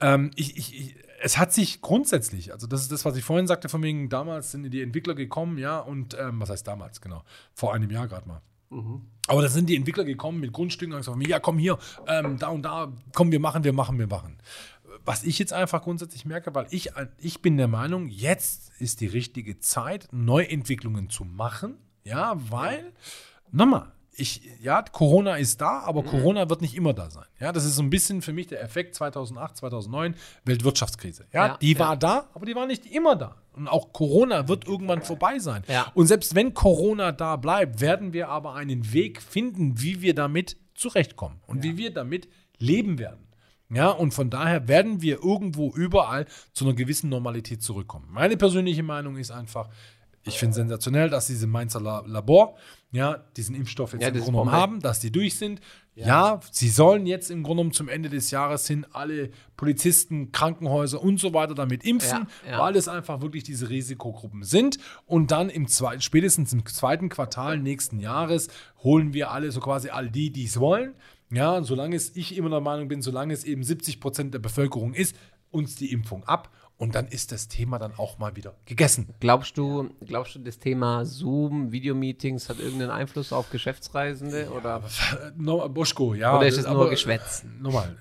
ähm, 0.01 0.31
ich, 0.35 0.57
ich, 0.57 0.77
ich, 0.77 0.95
es 1.21 1.37
hat 1.37 1.53
sich 1.53 1.81
grundsätzlich, 1.81 2.51
also 2.51 2.67
das 2.67 2.81
ist 2.81 2.91
das, 2.91 3.05
was 3.05 3.15
ich 3.15 3.23
vorhin 3.23 3.47
sagte, 3.47 3.69
von 3.69 3.83
wegen, 3.83 4.09
damals 4.09 4.51
sind 4.51 4.69
die 4.69 4.81
Entwickler 4.81 5.15
gekommen, 5.15 5.57
ja, 5.57 5.79
und 5.79 6.17
ähm, 6.19 6.39
was 6.39 6.49
heißt 6.49 6.67
damals, 6.67 7.01
genau, 7.01 7.23
vor 7.53 7.73
einem 7.73 7.89
Jahr 7.91 8.07
gerade 8.07 8.27
mal. 8.27 8.41
Aber 9.27 9.41
da 9.41 9.49
sind 9.49 9.69
die 9.69 9.75
Entwickler 9.75 10.03
gekommen 10.03 10.39
mit 10.39 10.53
Grundstücken 10.53 10.93
und 10.93 10.99
gesagt, 10.99 11.27
ja, 11.27 11.39
komm 11.39 11.57
hier, 11.57 11.77
ähm, 12.07 12.37
da 12.37 12.49
und 12.49 12.63
da, 12.63 12.93
komm, 13.13 13.31
wir 13.31 13.39
machen, 13.39 13.63
wir 13.63 13.73
machen, 13.73 13.97
wir 13.99 14.07
machen. 14.07 14.37
Was 15.05 15.23
ich 15.23 15.39
jetzt 15.39 15.53
einfach 15.53 15.81
grundsätzlich 15.83 16.25
merke, 16.25 16.53
weil 16.53 16.67
ich, 16.71 16.91
ich 17.17 17.41
bin 17.41 17.57
der 17.57 17.67
Meinung, 17.67 18.07
jetzt 18.07 18.71
ist 18.79 19.01
die 19.01 19.07
richtige 19.07 19.59
Zeit, 19.59 20.07
Neuentwicklungen 20.11 21.09
zu 21.09 21.25
machen, 21.25 21.77
ja, 22.03 22.35
weil, 22.49 22.93
nochmal, 23.51 23.91
ich, 24.19 24.41
ja, 24.61 24.81
Corona 24.81 25.35
ist 25.35 25.61
da, 25.61 25.79
aber 25.79 26.03
Corona 26.03 26.49
wird 26.49 26.61
nicht 26.61 26.75
immer 26.75 26.93
da 26.93 27.09
sein. 27.09 27.25
Ja, 27.39 27.51
das 27.51 27.65
ist 27.65 27.75
so 27.75 27.81
ein 27.81 27.89
bisschen 27.89 28.21
für 28.21 28.33
mich 28.33 28.47
der 28.47 28.61
Effekt 28.61 28.95
2008, 28.95 29.57
2009, 29.57 30.15
Weltwirtschaftskrise. 30.45 31.25
Ja, 31.31 31.47
Ja, 31.47 31.57
die 31.57 31.73
ja. 31.73 31.79
war 31.79 31.97
da, 31.97 32.29
aber 32.33 32.45
die 32.45 32.55
war 32.55 32.65
nicht 32.65 32.85
immer 32.85 33.15
da. 33.15 33.35
Und 33.53 33.67
auch 33.67 33.93
Corona 33.93 34.47
wird 34.47 34.67
irgendwann 34.67 35.01
vorbei 35.01 35.39
sein. 35.39 35.63
Ja. 35.67 35.91
Und 35.93 36.07
selbst 36.07 36.35
wenn 36.35 36.53
Corona 36.53 37.11
da 37.11 37.35
bleibt, 37.35 37.81
werden 37.81 38.13
wir 38.13 38.29
aber 38.29 38.53
einen 38.55 38.93
Weg 38.93 39.21
finden, 39.21 39.81
wie 39.81 40.01
wir 40.01 40.13
damit 40.15 40.57
zurechtkommen 40.75 41.41
und 41.47 41.63
wie 41.63 41.77
wir 41.77 41.93
damit 41.93 42.29
leben 42.57 42.99
werden. 42.99 43.29
Ja, 43.71 43.89
und 43.89 44.13
von 44.13 44.31
daher 44.31 44.67
werden 44.67 45.01
wir 45.01 45.23
irgendwo 45.23 45.71
überall 45.75 46.25
zu 46.53 46.65
einer 46.65 46.73
gewissen 46.73 47.09
Normalität 47.09 47.61
zurückkommen. 47.61 48.07
Meine 48.09 48.35
persönliche 48.35 48.81
Meinung 48.81 49.17
ist 49.17 49.29
einfach, 49.29 49.69
ich 50.29 50.39
finde 50.39 50.55
sensationell, 50.55 51.09
dass 51.09 51.27
diese 51.27 51.47
Mainzer 51.47 51.81
La 51.81 52.03
Labor, 52.05 52.55
ja, 52.91 53.23
diesen 53.37 53.53
Impfstoff 53.55 53.93
jetzt 53.93 54.01
Ja, 54.01 54.07
im 54.07 54.13
Grunde 54.15 54.31
genommen 54.31 54.51
haben, 54.51 54.79
dass 54.79 54.99
die 54.99 55.11
durch 55.11 55.37
sind. 55.37 55.59
Ja. 55.95 56.39
sie 56.51 56.69
sollen 56.69 57.05
jetzt 57.05 57.29
im 57.29 57.43
Grunde 57.43 57.61
genommen 57.61 57.73
zum 57.73 57.89
Ende 57.89 58.07
des 58.09 58.31
Jahres 58.31 58.65
hin 58.65 58.85
alle 58.93 59.31
Polizisten, 59.57 60.31
Krankenhäuser 60.31 61.03
und 61.03 61.19
so 61.19 61.33
weiter 61.33 61.53
damit 61.53 61.83
impfen, 61.83 62.25
Ja, 62.45 62.51
ja. 62.51 62.59
weil 62.59 62.77
es 62.77 62.87
einfach 62.87 63.21
wirklich 63.21 63.43
diese 63.43 63.69
Risikogruppen 63.69 64.43
sind. 64.43 64.79
Und 65.05 65.31
dann 65.31 65.49
im 65.49 65.67
zweiten, 65.67 66.01
spätestens 66.01 66.53
im 66.53 66.65
zweiten 66.65 67.09
Quartal 67.09 67.59
nächsten 67.59 67.99
Jahres 67.99 68.47
holen 68.81 69.13
wir 69.13 69.31
alle, 69.31 69.51
so 69.51 69.59
quasi 69.59 69.89
all 69.89 70.09
die, 70.09 70.31
die 70.31 70.45
es 70.45 70.59
wollen. 70.59 70.95
Ja, 71.31 71.61
solange 71.63 71.95
es, 71.97 72.15
ich 72.15 72.35
immer 72.37 72.49
der 72.49 72.61
Meinung 72.61 72.87
bin, 72.87 73.01
solange 73.01 73.33
es 73.33 73.43
eben 73.43 73.61
70 73.63 73.99
Prozent 73.99 74.33
der 74.33 74.39
Bevölkerung 74.39 74.93
ist, 74.93 75.15
uns 75.51 75.75
die 75.75 75.91
Impfung 75.91 76.23
ab. 76.23 76.49
Und 76.79 76.95
dann 76.95 77.07
ist 77.09 77.31
das 77.33 77.49
Thema 77.49 77.77
dann 77.77 77.91
auch 77.97 78.17
mal 78.19 78.35
wieder 78.37 78.55
gegessen. 78.65 79.13
Glaubst 79.19 79.57
du, 79.57 79.89
glaubst 80.05 80.33
du, 80.35 80.39
das 80.39 80.59
Thema 80.59 81.05
Zoom, 81.05 81.73
Videomeetings 81.73 82.47
hat 82.47 82.57
irgendeinen 82.59 82.89
Einfluss 82.91 83.33
auf 83.33 83.49
Geschäftsreisende 83.51 84.49
oder, 84.51 84.81
No, 85.37 85.67
Boschko, 85.67 86.13
ja. 86.13 86.37
oder 86.37 86.47
ist 86.47 86.57
es 86.57 86.63
nur 86.65 86.75
aber- 86.75 86.89
Geschwätz? 86.89 87.43
Nochmal. 87.59 87.97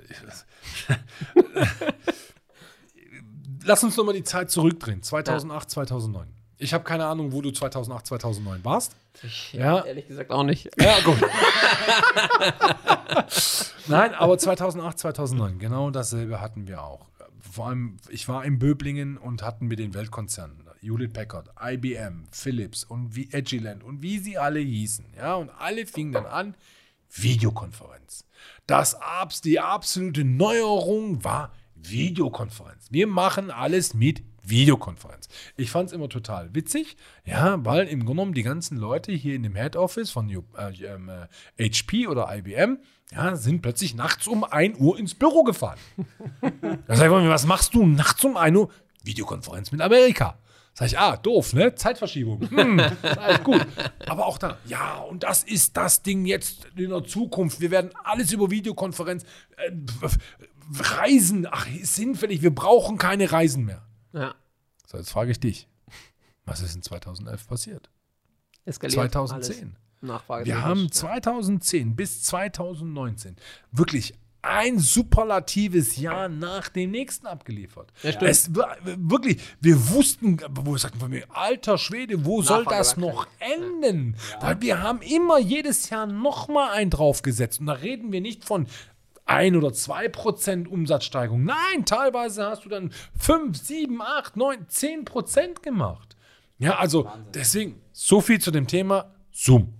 Lass 3.65 3.83
uns 3.85 3.97
nochmal 3.97 4.15
die 4.15 4.23
Zeit 4.25 4.51
zurückdrehen. 4.51 5.03
2008, 5.03 5.69
2009. 5.71 6.29
Ich 6.59 6.73
habe 6.73 6.85
keine 6.85 7.07
Ahnung, 7.07 7.33
wo 7.33 7.43
du 7.43 7.51
2008, 7.51 8.07
2009 8.07 8.65
warst. 8.65 8.95
Ich, 9.23 9.53
Ja. 9.53 9.85
Ehrlich 9.85 10.07
gesagt 10.09 10.31
auch 10.31 10.43
nicht. 10.45 10.71
Ja, 10.81 10.99
gut. 11.05 11.19
Nein, 13.89 14.15
aber 14.15 14.39
2008, 14.39 14.99
2009, 14.99 15.59
genau 15.59 15.91
dasselbe 15.91 16.41
hatten 16.41 16.67
wir 16.67 16.83
auch. 16.83 17.07
Vor 17.51 17.69
allem, 17.69 17.97
ich 18.11 18.29
war 18.29 18.45
in 18.45 18.59
Böblingen 18.59 19.17
und 19.17 19.43
hatten 19.43 19.67
mit 19.67 19.79
den 19.79 19.95
Weltkonzernen, 19.95 20.65
Hewlett 20.81 21.13
Packard, 21.13 21.51
IBM, 21.61 22.25
Philips 22.31 22.85
und 22.85 23.17
wie 23.17 23.29
Agilent 23.33 23.83
und 23.83 24.03
wie 24.03 24.19
sie 24.19 24.39
alle 24.39 24.61
hießen. 24.61 25.05
Ja, 25.17 25.35
und 25.35 25.51
alle 25.51 25.87
fingen 25.87 26.13
dann 26.13 26.27
an, 26.27 26.55
Videokonferenz. 27.11 28.25
Das 28.67 28.95
abs, 28.95 29.41
die 29.41 29.61
absolute 29.61 30.25
Neuerung 30.25 31.25
war 31.25 31.53
Videokonferenz. 31.75 32.89
Wir 32.91 33.07
machen 33.07 33.51
alles 33.51 33.95
mit 33.95 34.23
Videokonferenz. 34.43 35.29
Ich 35.57 35.71
fand 35.71 35.89
es 35.89 35.93
immer 35.93 36.09
total 36.09 36.55
witzig, 36.55 36.97
ja, 37.25 37.65
weil 37.65 37.87
im 37.87 38.01
Grunde 38.01 38.15
genommen 38.19 38.35
die 38.35 38.43
ganzen 38.43 38.79
Leute 38.79 39.13
hier 39.13 39.35
in 39.35 39.43
dem 39.43 39.55
Head 39.55 39.77
Office 39.77 40.11
von 40.11 40.31
äh, 40.31 40.37
ähm, 40.85 41.11
äh, 41.57 41.71
HP 41.71 42.07
oder 42.07 42.35
IBM, 42.35 42.79
ja, 43.13 43.37
sind 43.37 43.63
plötzlich 43.63 43.95
nachts 43.95 44.27
um 44.27 44.45
1 44.45 44.79
Uhr 44.79 44.99
ins 44.99 45.15
Büro 45.15 45.43
gefahren. 45.45 45.79
da 46.87 46.97
sag 46.97 47.07
ich 47.07 47.11
mal, 47.11 47.29
was 47.29 47.47
machst 47.47 47.75
du 47.75 47.87
nachts 47.87 48.25
um 48.25 48.37
1 48.37 48.57
Uhr? 48.57 48.71
Videokonferenz 49.03 49.73
mit 49.73 49.81
Amerika. 49.81 50.39
Sag 50.75 50.89
ich, 50.89 50.99
ah, 50.99 51.17
doof, 51.17 51.55
ne? 51.55 51.75
Zeitverschiebung. 51.75 52.49
Hm, 52.51 52.79
alles 53.03 53.43
gut. 53.43 53.67
Aber 54.07 54.27
auch 54.27 54.39
da, 54.39 54.59
ja, 54.67 54.99
und 54.99 55.25
das 55.25 55.43
ist 55.43 55.77
das 55.77 56.03
Ding 56.03 56.25
jetzt 56.25 56.67
in 56.77 56.91
der 56.91 57.03
Zukunft. 57.03 57.61
Wir 57.61 57.71
werden 57.71 57.91
alles 58.05 58.33
über 58.33 58.51
Videokonferenz. 58.51 59.25
Äh, 59.57 59.73
Reisen, 60.79 61.47
ach, 61.51 61.67
ist 61.75 61.97
hinfällig, 61.97 62.43
wir 62.43 62.55
brauchen 62.55 62.99
keine 62.99 63.33
Reisen 63.33 63.65
mehr. 63.65 63.83
Ja. 64.13 64.35
So, 64.87 64.99
jetzt 64.99 65.11
frage 65.11 65.31
ich 65.31 65.41
dich. 65.41 65.67
Was 66.45 66.61
ist 66.61 66.75
in 66.75 66.83
2011 66.83 67.47
passiert? 67.49 67.91
Eskaliert 68.65 69.13
2010. 69.13 69.57
alles. 69.65 69.88
Nachfrage 70.07 70.47
Wir 70.47 70.63
haben 70.63 70.85
ja. 70.85 70.91
2010 70.91 71.97
bis 71.97 72.23
2019 72.25 73.37
wirklich 73.73 74.15
ein 74.41 74.79
superlatives 74.79 75.97
Jahr 75.97 76.29
nach 76.29 76.69
dem 76.69 76.93
nächsten 76.93 77.27
abgeliefert. 77.27 77.93
Ja, 78.03 78.13
es 78.23 78.55
war 78.55 78.77
wirklich, 78.85 79.43
wir 79.61 79.91
wussten, 79.91 80.39
wo 80.51 80.73
wir 80.73 80.79
sagten 80.79 81.01
von 81.01 81.11
mir, 81.11 81.25
alter 81.31 81.77
Schwede, 81.77 82.25
wo 82.25 82.41
soll 82.43 82.63
Nachfrage 82.63 82.79
das 82.79 83.01
war 83.01 83.09
noch 83.11 83.27
enden? 83.41 84.17
Weil 84.41 84.61
wir 84.61 84.83
haben 84.83 85.03
immer 85.03 85.39
jedes 85.39 85.91
Jahr 85.91 86.07
noch 86.07 86.49
mal 86.49 86.71
einen 86.71 86.91
draufgesetzt. 86.91 87.61
Und 87.61 87.67
da 87.67 87.75
reden 87.75 88.13
wir 88.13 88.21
nicht 88.21 88.45
von 88.45 88.67
ein 89.27 89.57
oder 89.57 89.73
zwei 89.73 90.09
Prozent 90.09 90.69
Umsatzsteigerung. 90.69 91.45
Nein, 91.45 91.85
teilweise 91.85 92.47
hast 92.47 92.65
du 92.65 92.69
dann 92.69 92.93
fünf, 93.19 93.59
sieben, 93.59 94.01
acht, 94.01 94.37
neun, 94.37 94.67
zehn 94.69 95.05
Prozent 95.05 95.63
gemacht. 95.63 96.17
Ja, 96.59 96.79
also 96.79 97.11
deswegen 97.35 97.81
so 97.93 98.21
viel 98.21 98.41
zu 98.41 98.51
dem 98.51 98.67
Thema 98.67 99.15
Zoom. 99.39 99.73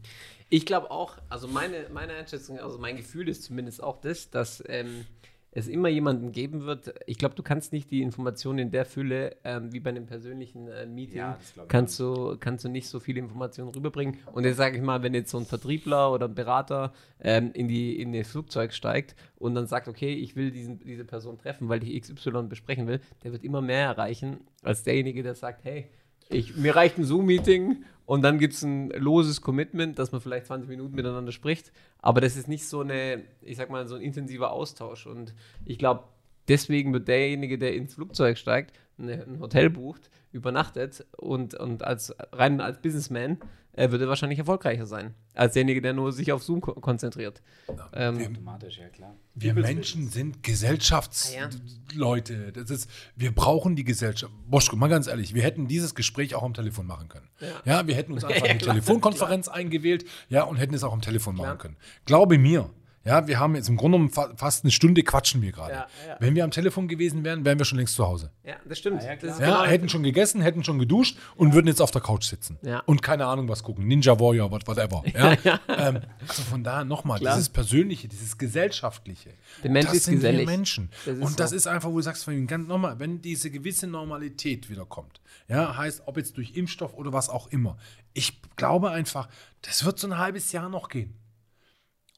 Ich 0.51 0.65
glaube 0.65 0.91
auch, 0.91 1.19
also 1.29 1.49
meine, 1.49 1.87
meine 1.93 2.15
Einschätzung, 2.15 2.59
also 2.61 2.79
mein 2.79 2.97
Gefühl 2.97 3.29
ist 3.29 3.43
zumindest 3.43 3.83
auch 3.83 4.01
das, 4.01 4.31
dass 4.31 4.63
ähm, 4.69 5.05
es 5.51 5.67
immer 5.67 5.89
jemanden 5.89 6.31
geben 6.31 6.65
wird. 6.65 6.95
Ich 7.07 7.19
glaube, 7.19 7.35
du 7.35 7.43
kannst 7.43 7.73
nicht 7.73 7.91
die 7.91 8.01
Informationen 8.03 8.61
in 8.61 8.71
der 8.71 8.85
Fülle 8.85 9.37
ähm, 9.43 9.73
wie 9.73 9.81
bei 9.81 9.91
einem 9.91 10.07
persönlichen 10.07 10.69
äh, 10.69 10.87
Meeting, 10.87 11.19
Ja, 11.19 11.39
kannst, 11.67 11.99
du, 11.99 12.37
kannst 12.39 12.65
du 12.65 12.69
nicht 12.69 12.89
so 12.89 13.01
viele 13.01 13.19
Informationen 13.19 13.71
rüberbringen. 13.75 14.19
Und 14.33 14.45
jetzt 14.45 14.59
sage 14.59 14.77
ich 14.77 14.83
mal, 14.83 15.03
wenn 15.03 15.13
jetzt 15.13 15.31
so 15.31 15.39
ein 15.39 15.45
Vertriebler 15.45 16.13
oder 16.13 16.29
ein 16.29 16.35
Berater 16.37 16.93
ähm, 17.21 17.51
in, 17.53 17.67
die, 17.67 18.01
in 18.01 18.13
das 18.13 18.29
Flugzeug 18.29 18.73
steigt 18.73 19.17
und 19.37 19.57
dann 19.57 19.67
sagt, 19.67 19.89
okay, 19.89 20.15
ich 20.15 20.37
will 20.37 20.53
diesen, 20.53 20.79
diese 20.79 21.05
Person 21.05 21.37
treffen, 21.37 21.69
weil 21.69 21.83
ich 21.83 22.01
XY 22.01 22.45
besprechen 22.45 22.87
will, 22.87 23.01
der 23.25 23.33
wird 23.33 23.43
immer 23.43 23.61
mehr 23.61 23.87
erreichen 23.87 24.39
als 24.63 24.85
derjenige, 24.85 25.25
der 25.25 25.35
sagt, 25.35 25.65
hey, 25.65 25.91
ich, 26.31 26.57
mir 26.57 26.77
reicht 26.77 26.99
ein 26.99 27.05
Zoom-Meeting 27.05 27.85
und 28.09 28.23
dann 28.23 28.39
gibt 28.39 28.55
es 28.55 28.63
ein 28.63 28.89
loses 28.89 29.43
Commitment, 29.43 29.99
dass 29.99 30.13
man 30.13 30.23
vielleicht 30.23 30.47
20 30.47 30.67
Minuten 30.67 30.95
miteinander 30.95 31.31
spricht. 31.31 31.73
Aber 31.99 32.23
das 32.23 32.39
ist 32.39 32.49
nicht 32.49 32.67
so 32.67 32.81
eine, 32.81 33.23
ich 33.43 33.59
sag 33.59 33.69
mal, 33.69 33.87
so 33.87 33.97
ein 33.97 34.01
intensiver 34.01 34.51
Austausch. 34.51 35.07
Und 35.07 35.35
ich 35.67 35.77
glaube, 35.77 36.05
deswegen 36.49 36.95
wird 36.95 37.07
derjenige, 37.07 37.59
der 37.59 37.75
ins 37.75 37.97
Flugzeug 37.97 38.39
steigt, 38.39 38.75
eine, 38.97 39.25
ein 39.25 39.41
Hotel 39.41 39.69
bucht, 39.69 40.09
übernachtet 40.33 41.05
und, 41.19 41.53
und 41.53 41.85
als 41.85 42.17
rein 42.33 42.63
als 42.63 42.81
Businessman 42.81 43.41
äh, 43.79 43.91
wird 43.93 44.03
er 44.03 44.09
wahrscheinlich 44.09 44.39
erfolgreicher 44.39 44.87
sein, 44.87 45.15
als 45.35 45.55
derjenige, 45.55 45.81
der 45.81 45.93
nur 45.93 46.13
sich 46.13 46.33
auf 46.33 46.43
Zoom 46.43 46.61
ko 46.61 46.75
konzentriert. 46.75 47.41
Ähm, 47.93 48.19
Automatisch, 48.19 48.79
ja 48.79 48.89
klar. 48.89 49.15
Wir 49.35 49.55
Menschen 49.55 50.09
sind 50.09 50.43
Gesellschaftsleute. 50.43 52.53
Das 52.53 52.71
ist, 52.71 52.91
wir 53.15 53.33
brauchen 53.33 53.77
die 53.77 53.85
Gesellschaft. 53.85 54.33
Boschko, 54.49 54.77
mal 54.77 54.89
ganz 54.89 55.07
ehrlich, 55.07 55.35
wir 55.35 55.43
hätten 55.43 55.69
dieses 55.69 55.95
Gespräch 55.95 56.35
auch 56.35 56.43
am 56.43 56.55
Telefon 56.55 56.87
machen 56.87 57.09
können. 57.09 57.29
Ja, 57.65 57.87
wir 57.87 57.95
hätten 57.95 58.13
uns 58.13 58.25
einfach 58.25 58.45
Ja, 58.45 58.51
eine 58.51 58.59
klar, 58.59 58.81
eingewählt 58.81 59.49
eingewählt, 59.49 60.05
ja, 60.29 60.43
und 60.43 60.57
hätten 60.57 60.75
es 60.75 60.83
auch 60.83 60.93
am 60.93 61.01
Telefon 61.01 61.37
machen 61.37 61.59
können. 61.59 61.77
Glaube 62.05 62.39
mir. 62.39 62.71
Ja, 63.09 63.27
wir 63.27 63.39
haben 63.41 63.55
jetzt 63.57 63.69
im 63.69 63.77
Grunde 63.77 63.97
genommen 63.99 64.11
fa 64.13 64.33
fast 64.37 64.65
eine 64.65 64.71
Stunde 64.71 65.03
quatschen 65.03 65.43
wir 65.43 65.51
gerade. 65.53 65.73
Ja, 65.73 65.87
ja. 66.07 66.17
Wenn 66.21 66.35
wir 66.35 66.45
am 66.45 66.51
Telefon 66.51 66.89
gewesen 66.89 67.25
wären, 67.25 67.45
wären 67.45 67.59
wir 67.59 67.65
schon 67.65 67.79
längst 67.79 67.95
zu 67.95 68.07
Hause. 68.07 68.31
ja, 68.45 68.57
das 68.69 68.79
stimmt. 68.79 69.03
Ah, 69.03 69.07
ja, 69.07 69.17
das 69.17 69.39
genau- 69.39 69.65
hätten 69.65 69.89
schon 69.89 70.03
gegessen, 70.03 70.41
hätten 70.41 70.63
schon 70.63 70.79
geduscht 70.79 71.17
und 71.37 71.55
würden 71.55 71.67
jetzt 71.67 71.81
auf 71.81 71.91
der 71.91 72.03
Couch 72.03 72.25
sitzen. 72.25 72.59
Ja. 72.63 72.81
Und 72.87 73.03
keine 73.03 73.27
Ahnung 73.27 73.49
was 73.49 73.63
gucken. 73.63 73.87
Ninja 73.87 74.21
Warrior, 74.21 74.51
what- 74.51 74.67
whatever. 74.67 75.03
Ja? 75.15 75.59
ähm, 75.69 76.01
also 76.27 76.43
von 76.43 76.63
daher 76.63 76.85
nochmal, 76.85 77.19
dieses 77.19 77.49
Persönliche, 77.49 78.09
dieses 78.09 78.37
Gesellschaftliche. 78.39 79.31
Der 79.65 79.71
Mensch 79.71 79.87
das 79.87 79.97
ist 79.97 80.05
sind 80.05 80.15
gesellig. 80.17 80.41
wir 80.41 80.47
Menschen. 80.47 80.91
Das 81.07 81.17
ist 81.17 81.23
und 81.25 81.41
das 81.41 81.51
so. 81.51 81.57
ist 81.57 81.67
einfach, 81.67 81.89
wo 81.91 81.97
du 81.97 82.03
sagst, 82.03 82.25
von 82.25 82.35
ihm, 82.35 82.47
ganz 82.47 82.69
nochmal, 82.69 82.99
wenn 82.99 83.21
diese 83.23 83.51
gewisse 83.51 83.87
Normalität 83.87 84.69
wieder 84.71 84.85
kommt, 84.85 85.21
ja, 85.49 85.77
heißt, 85.77 86.03
ob 86.07 86.17
jetzt 86.19 86.37
durch 86.37 86.57
Impfstoff 86.57 86.95
oder 86.95 87.13
was 87.13 87.29
auch 87.31 87.47
immer. 87.49 87.79
Ich 88.13 88.41
glaube 88.57 88.91
einfach, 88.91 89.29
das 89.63 89.85
wird 89.85 89.99
so 89.99 90.07
ein 90.09 90.19
halbes 90.19 90.53
Jahr 90.53 90.69
noch 90.69 90.89
gehen. 90.89 91.15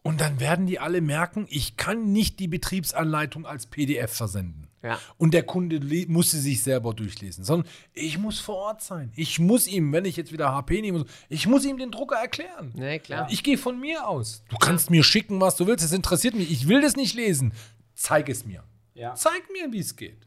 Und 0.02 0.20
dann 0.20 0.40
werden 0.40 0.66
die 0.66 0.78
alle 0.78 1.00
merken, 1.00 1.46
ich 1.50 1.76
kann 1.76 2.12
nicht 2.12 2.38
die 2.40 2.48
Betriebsanleitung 2.48 3.46
als 3.46 3.66
PDF 3.66 4.12
versenden. 4.12 4.68
Ja. 4.82 4.98
Und 5.18 5.34
der 5.34 5.42
Kunde 5.42 5.80
muss 6.08 6.30
sie 6.30 6.40
sich 6.40 6.62
selber 6.62 6.94
durchlesen, 6.94 7.44
sondern 7.44 7.68
ich 7.92 8.18
muss 8.18 8.40
vor 8.40 8.56
Ort 8.56 8.82
sein. 8.82 9.12
Ich 9.14 9.38
muss 9.38 9.66
ihm, 9.66 9.92
wenn 9.92 10.06
ich 10.06 10.16
jetzt 10.16 10.32
wieder 10.32 10.52
HP 10.52 10.80
nehme, 10.80 11.04
ich 11.28 11.46
muss 11.46 11.66
ihm 11.66 11.76
den 11.76 11.90
Drucker 11.90 12.16
erklären. 12.16 12.72
Nee, 12.74 12.98
klar. 12.98 13.28
Ich 13.30 13.42
gehe 13.42 13.58
von 13.58 13.78
mir 13.78 14.08
aus. 14.08 14.42
Du 14.48 14.56
kannst 14.56 14.90
mir 14.90 15.04
schicken, 15.04 15.40
was 15.40 15.56
du 15.56 15.66
willst. 15.66 15.84
Es 15.84 15.92
interessiert 15.92 16.34
mich. 16.34 16.50
Ich 16.50 16.66
will 16.66 16.80
das 16.80 16.96
nicht 16.96 17.14
lesen. 17.14 17.52
Zeig 17.94 18.30
es 18.30 18.46
mir. 18.46 18.64
Ja. 18.94 19.14
Zeig 19.14 19.42
mir, 19.52 19.70
wie 19.70 19.80
es 19.80 19.96
geht. 19.96 20.26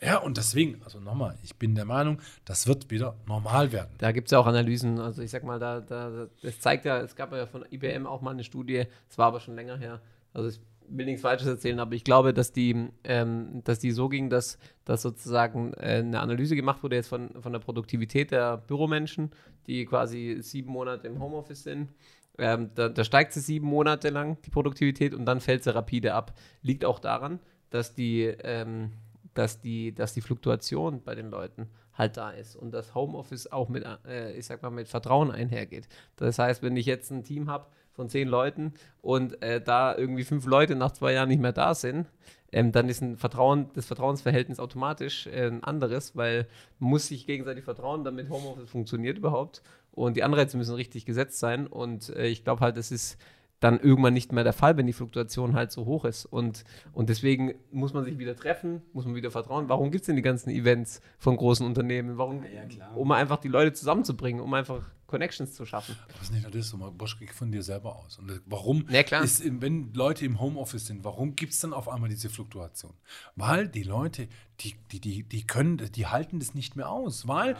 Ja, 0.00 0.18
und 0.18 0.36
deswegen, 0.36 0.82
also 0.84 1.00
nochmal, 1.00 1.38
ich 1.42 1.56
bin 1.56 1.74
der 1.74 1.84
Meinung, 1.84 2.20
das 2.44 2.66
wird 2.66 2.90
wieder 2.90 3.16
normal 3.26 3.72
werden. 3.72 3.94
Da 3.98 4.12
gibt 4.12 4.28
es 4.28 4.32
ja 4.32 4.38
auch 4.38 4.46
Analysen. 4.46 4.98
Also 4.98 5.22
ich 5.22 5.30
sag 5.30 5.44
mal, 5.44 5.58
da, 5.58 5.80
da, 5.80 6.28
das 6.42 6.60
zeigt 6.60 6.84
ja, 6.84 6.98
es 7.00 7.16
gab 7.16 7.32
ja 7.32 7.46
von 7.46 7.64
IBM 7.70 8.06
auch 8.06 8.20
mal 8.20 8.32
eine 8.32 8.44
Studie, 8.44 8.84
es 9.08 9.18
war 9.18 9.26
aber 9.28 9.40
schon 9.40 9.54
länger 9.54 9.78
her. 9.78 10.00
Also 10.32 10.48
ich 10.48 10.60
will 10.88 11.06
nichts 11.06 11.22
Falsches 11.22 11.46
erzählen, 11.46 11.80
aber 11.80 11.94
ich 11.94 12.04
glaube, 12.04 12.34
dass 12.34 12.52
die, 12.52 12.88
ähm, 13.04 13.62
dass 13.64 13.78
die 13.78 13.90
so 13.90 14.08
ging, 14.08 14.30
dass, 14.30 14.58
dass 14.84 15.02
sozusagen 15.02 15.72
äh, 15.74 16.02
eine 16.04 16.20
Analyse 16.20 16.56
gemacht 16.56 16.82
wurde 16.82 16.96
jetzt 16.96 17.08
von, 17.08 17.30
von 17.40 17.52
der 17.52 17.60
Produktivität 17.60 18.30
der 18.30 18.58
Büromenschen, 18.58 19.30
die 19.66 19.86
quasi 19.86 20.38
sieben 20.40 20.70
Monate 20.70 21.06
im 21.06 21.20
Homeoffice 21.20 21.62
sind. 21.62 21.88
Ähm, 22.36 22.70
da, 22.74 22.88
da 22.88 23.04
steigt 23.04 23.32
sie 23.32 23.40
sieben 23.40 23.66
Monate 23.66 24.10
lang, 24.10 24.38
die 24.44 24.50
Produktivität, 24.50 25.14
und 25.14 25.24
dann 25.24 25.40
fällt 25.40 25.64
sie 25.64 25.74
rapide 25.74 26.14
ab. 26.14 26.34
Liegt 26.62 26.84
auch 26.84 26.98
daran, 26.98 27.38
dass 27.70 27.94
die, 27.94 28.22
ähm, 28.22 28.92
dass 29.34 29.60
die, 29.60 29.94
dass 29.94 30.14
die 30.14 30.20
Fluktuation 30.20 31.02
bei 31.02 31.14
den 31.14 31.30
Leuten 31.30 31.68
halt 31.92 32.16
da 32.16 32.30
ist 32.30 32.56
und 32.56 32.72
das 32.72 32.94
Homeoffice 32.94 33.50
auch 33.52 33.68
mit, 33.68 33.84
äh, 34.06 34.32
ich 34.32 34.46
sag 34.46 34.62
mal, 34.62 34.70
mit 34.70 34.88
Vertrauen 34.88 35.30
einhergeht. 35.30 35.88
Das 36.16 36.38
heißt, 36.38 36.62
wenn 36.62 36.76
ich 36.76 36.86
jetzt 36.86 37.10
ein 37.10 37.24
Team 37.24 37.50
habe 37.50 37.66
von 37.92 38.08
zehn 38.08 38.28
Leuten 38.28 38.74
und 39.00 39.40
äh, 39.42 39.60
da 39.60 39.96
irgendwie 39.96 40.24
fünf 40.24 40.46
Leute 40.46 40.74
nach 40.74 40.92
zwei 40.92 41.12
Jahren 41.12 41.28
nicht 41.28 41.40
mehr 41.40 41.52
da 41.52 41.74
sind, 41.74 42.08
ähm, 42.54 42.72
dann 42.72 42.88
ist 42.88 43.02
ein 43.02 43.16
Vertrauen, 43.16 43.70
das 43.74 43.86
Vertrauensverhältnis 43.86 44.60
automatisch 44.60 45.26
äh, 45.26 45.46
ein 45.46 45.62
anderes, 45.64 46.16
weil 46.16 46.46
man 46.78 46.90
muss 46.90 47.08
sich 47.08 47.26
gegenseitig 47.26 47.64
vertrauen, 47.64 48.04
damit 48.04 48.28
Homeoffice 48.28 48.70
funktioniert 48.70 49.18
überhaupt. 49.18 49.62
Und 49.92 50.16
die 50.16 50.24
Anreize 50.24 50.56
müssen 50.56 50.74
richtig 50.74 51.04
gesetzt 51.04 51.38
sein. 51.38 51.66
Und 51.66 52.10
äh, 52.10 52.26
ich 52.26 52.44
glaube 52.44 52.60
halt, 52.60 52.76
das 52.76 52.90
ist 52.90 53.18
dann 53.64 53.80
irgendwann 53.80 54.12
nicht 54.12 54.30
mehr 54.30 54.44
der 54.44 54.52
Fall, 54.52 54.76
wenn 54.76 54.86
die 54.86 54.92
Fluktuation 54.92 55.54
halt 55.54 55.72
so 55.72 55.86
hoch 55.86 56.04
ist. 56.04 56.26
Und, 56.26 56.64
und 56.92 57.08
deswegen 57.08 57.54
muss 57.72 57.94
man 57.94 58.04
sich 58.04 58.18
wieder 58.18 58.36
treffen, 58.36 58.82
muss 58.92 59.06
man 59.06 59.14
wieder 59.14 59.30
vertrauen. 59.30 59.70
Warum 59.70 59.90
gibt 59.90 60.02
es 60.02 60.06
denn 60.06 60.16
die 60.16 60.22
ganzen 60.22 60.50
Events 60.50 61.00
von 61.18 61.34
großen 61.34 61.66
Unternehmen? 61.66 62.18
Warum? 62.18 62.44
Ja, 62.54 62.66
klar. 62.66 62.94
Um 62.94 63.10
einfach 63.12 63.38
die 63.38 63.48
Leute 63.48 63.72
zusammenzubringen, 63.72 64.42
um 64.42 64.52
einfach 64.52 64.90
Connections 65.06 65.54
zu 65.54 65.66
schaffen. 65.66 65.96
Das 66.08 66.22
ist 66.22 66.32
nicht 66.32 66.54
das, 66.54 66.68
sondern 66.68 66.96
Bosch 66.96 67.18
geht 67.18 67.30
von 67.30 67.52
dir 67.52 67.62
selber 67.62 67.96
aus. 67.96 68.18
Und 68.18 68.40
warum 68.46 68.86
Ja, 68.88 69.02
klar. 69.02 69.22
ist, 69.22 69.42
wenn 69.60 69.92
Leute 69.94 70.24
im 70.24 70.40
Homeoffice 70.40 70.86
sind, 70.86 71.04
warum 71.04 71.36
gibt 71.36 71.52
es 71.52 71.60
dann 71.60 71.72
auf 71.72 71.88
einmal 71.88 72.08
diese 72.08 72.30
Fluktuation? 72.30 72.92
Weil 73.36 73.68
die 73.68 73.82
Leute, 73.82 74.28
die, 74.60 74.74
die, 74.92 75.00
die, 75.00 75.22
die 75.22 75.46
können, 75.46 75.76
die 75.92 76.06
halten 76.06 76.38
das 76.38 76.54
nicht 76.54 76.76
mehr 76.76 76.88
aus, 76.90 77.28
weil 77.28 77.56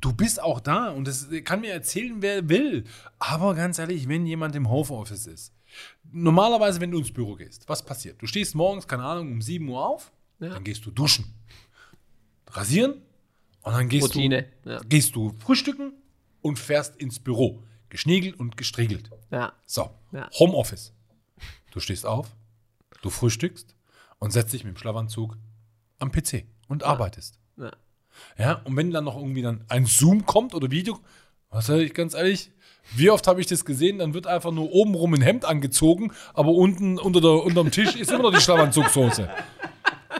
du 0.00 0.12
bist 0.12 0.40
auch 0.42 0.60
da 0.60 0.90
und 0.90 1.06
das 1.08 1.28
kann 1.44 1.60
mir 1.60 1.72
erzählen, 1.72 2.16
wer 2.20 2.48
will. 2.48 2.84
Aber 3.18 3.54
ganz 3.54 3.78
ehrlich, 3.78 4.08
wenn 4.08 4.24
jemand 4.26 4.54
im 4.54 4.68
Homeoffice 4.70 5.26
ist, 5.26 5.52
normalerweise, 6.12 6.80
wenn 6.80 6.90
du 6.92 6.98
ins 6.98 7.12
Büro 7.12 7.34
gehst, 7.34 7.68
was 7.68 7.84
passiert? 7.84 8.22
Du 8.22 8.26
stehst 8.26 8.54
morgens, 8.54 8.86
keine 8.86 9.02
Ahnung, 9.04 9.32
um 9.32 9.42
7 9.42 9.68
Uhr 9.68 9.84
auf, 9.84 10.12
Ja. 10.38 10.50
dann 10.50 10.62
gehst 10.64 10.86
du 10.86 10.90
duschen, 10.90 11.24
rasieren 12.48 13.02
und 13.62 13.72
dann 13.72 13.88
gehst 13.88 14.04
Routine, 14.14 14.46
du, 14.62 14.70
ja. 14.70 14.80
gehst 14.88 15.16
du 15.16 15.34
frühstücken 15.38 15.92
und 16.44 16.58
fährst 16.58 16.96
ins 16.96 17.18
Büro. 17.18 17.62
Geschniegelt 17.88 18.38
und 18.38 18.56
gestriegelt. 18.56 19.10
Ja, 19.30 19.52
So, 19.66 19.90
Ja. 20.12 20.28
Homeoffice. 20.38 20.92
Du 21.72 21.80
stehst 21.80 22.04
auf, 22.06 22.28
du 23.02 23.10
frühstückst 23.10 23.74
und 24.18 24.30
setzt 24.32 24.52
dich 24.52 24.64
mit 24.64 24.74
dem 24.76 24.78
Schlafanzug 24.78 25.36
am 25.98 26.12
PC 26.12 26.44
und 26.68 26.82
arbeitest. 26.84 27.38
ja. 27.56 27.72
Ja, 28.38 28.52
und 28.64 28.76
wenn 28.76 28.92
dann 28.92 29.02
noch 29.04 29.16
irgendwie 29.16 29.42
dann 29.42 29.64
ein 29.68 29.86
Zoom 29.86 30.24
kommt 30.24 30.54
oder 30.54 30.70
Video, 30.70 31.00
was 31.50 31.66
sag 31.66 31.78
ich 31.80 31.94
ganz 31.94 32.14
ehrlich, 32.14 32.52
wie 32.94 33.10
oft 33.10 33.26
habe 33.26 33.40
ich 33.40 33.48
das 33.48 33.64
gesehen, 33.64 33.98
dann 33.98 34.14
wird 34.14 34.28
einfach 34.28 34.52
nur 34.52 34.70
obenrum 34.70 35.14
ein 35.14 35.20
Hemd 35.22 35.44
angezogen, 35.44 36.12
aber 36.32 36.50
unten 36.50 36.98
unter 37.00 37.20
der, 37.20 37.42
unterm 37.42 37.72
Tisch 37.72 37.96
ist 37.96 38.12
immer 38.12 38.22
noch 38.24 38.32
die 38.34 38.40
Schlafanzugshose. 38.40 39.28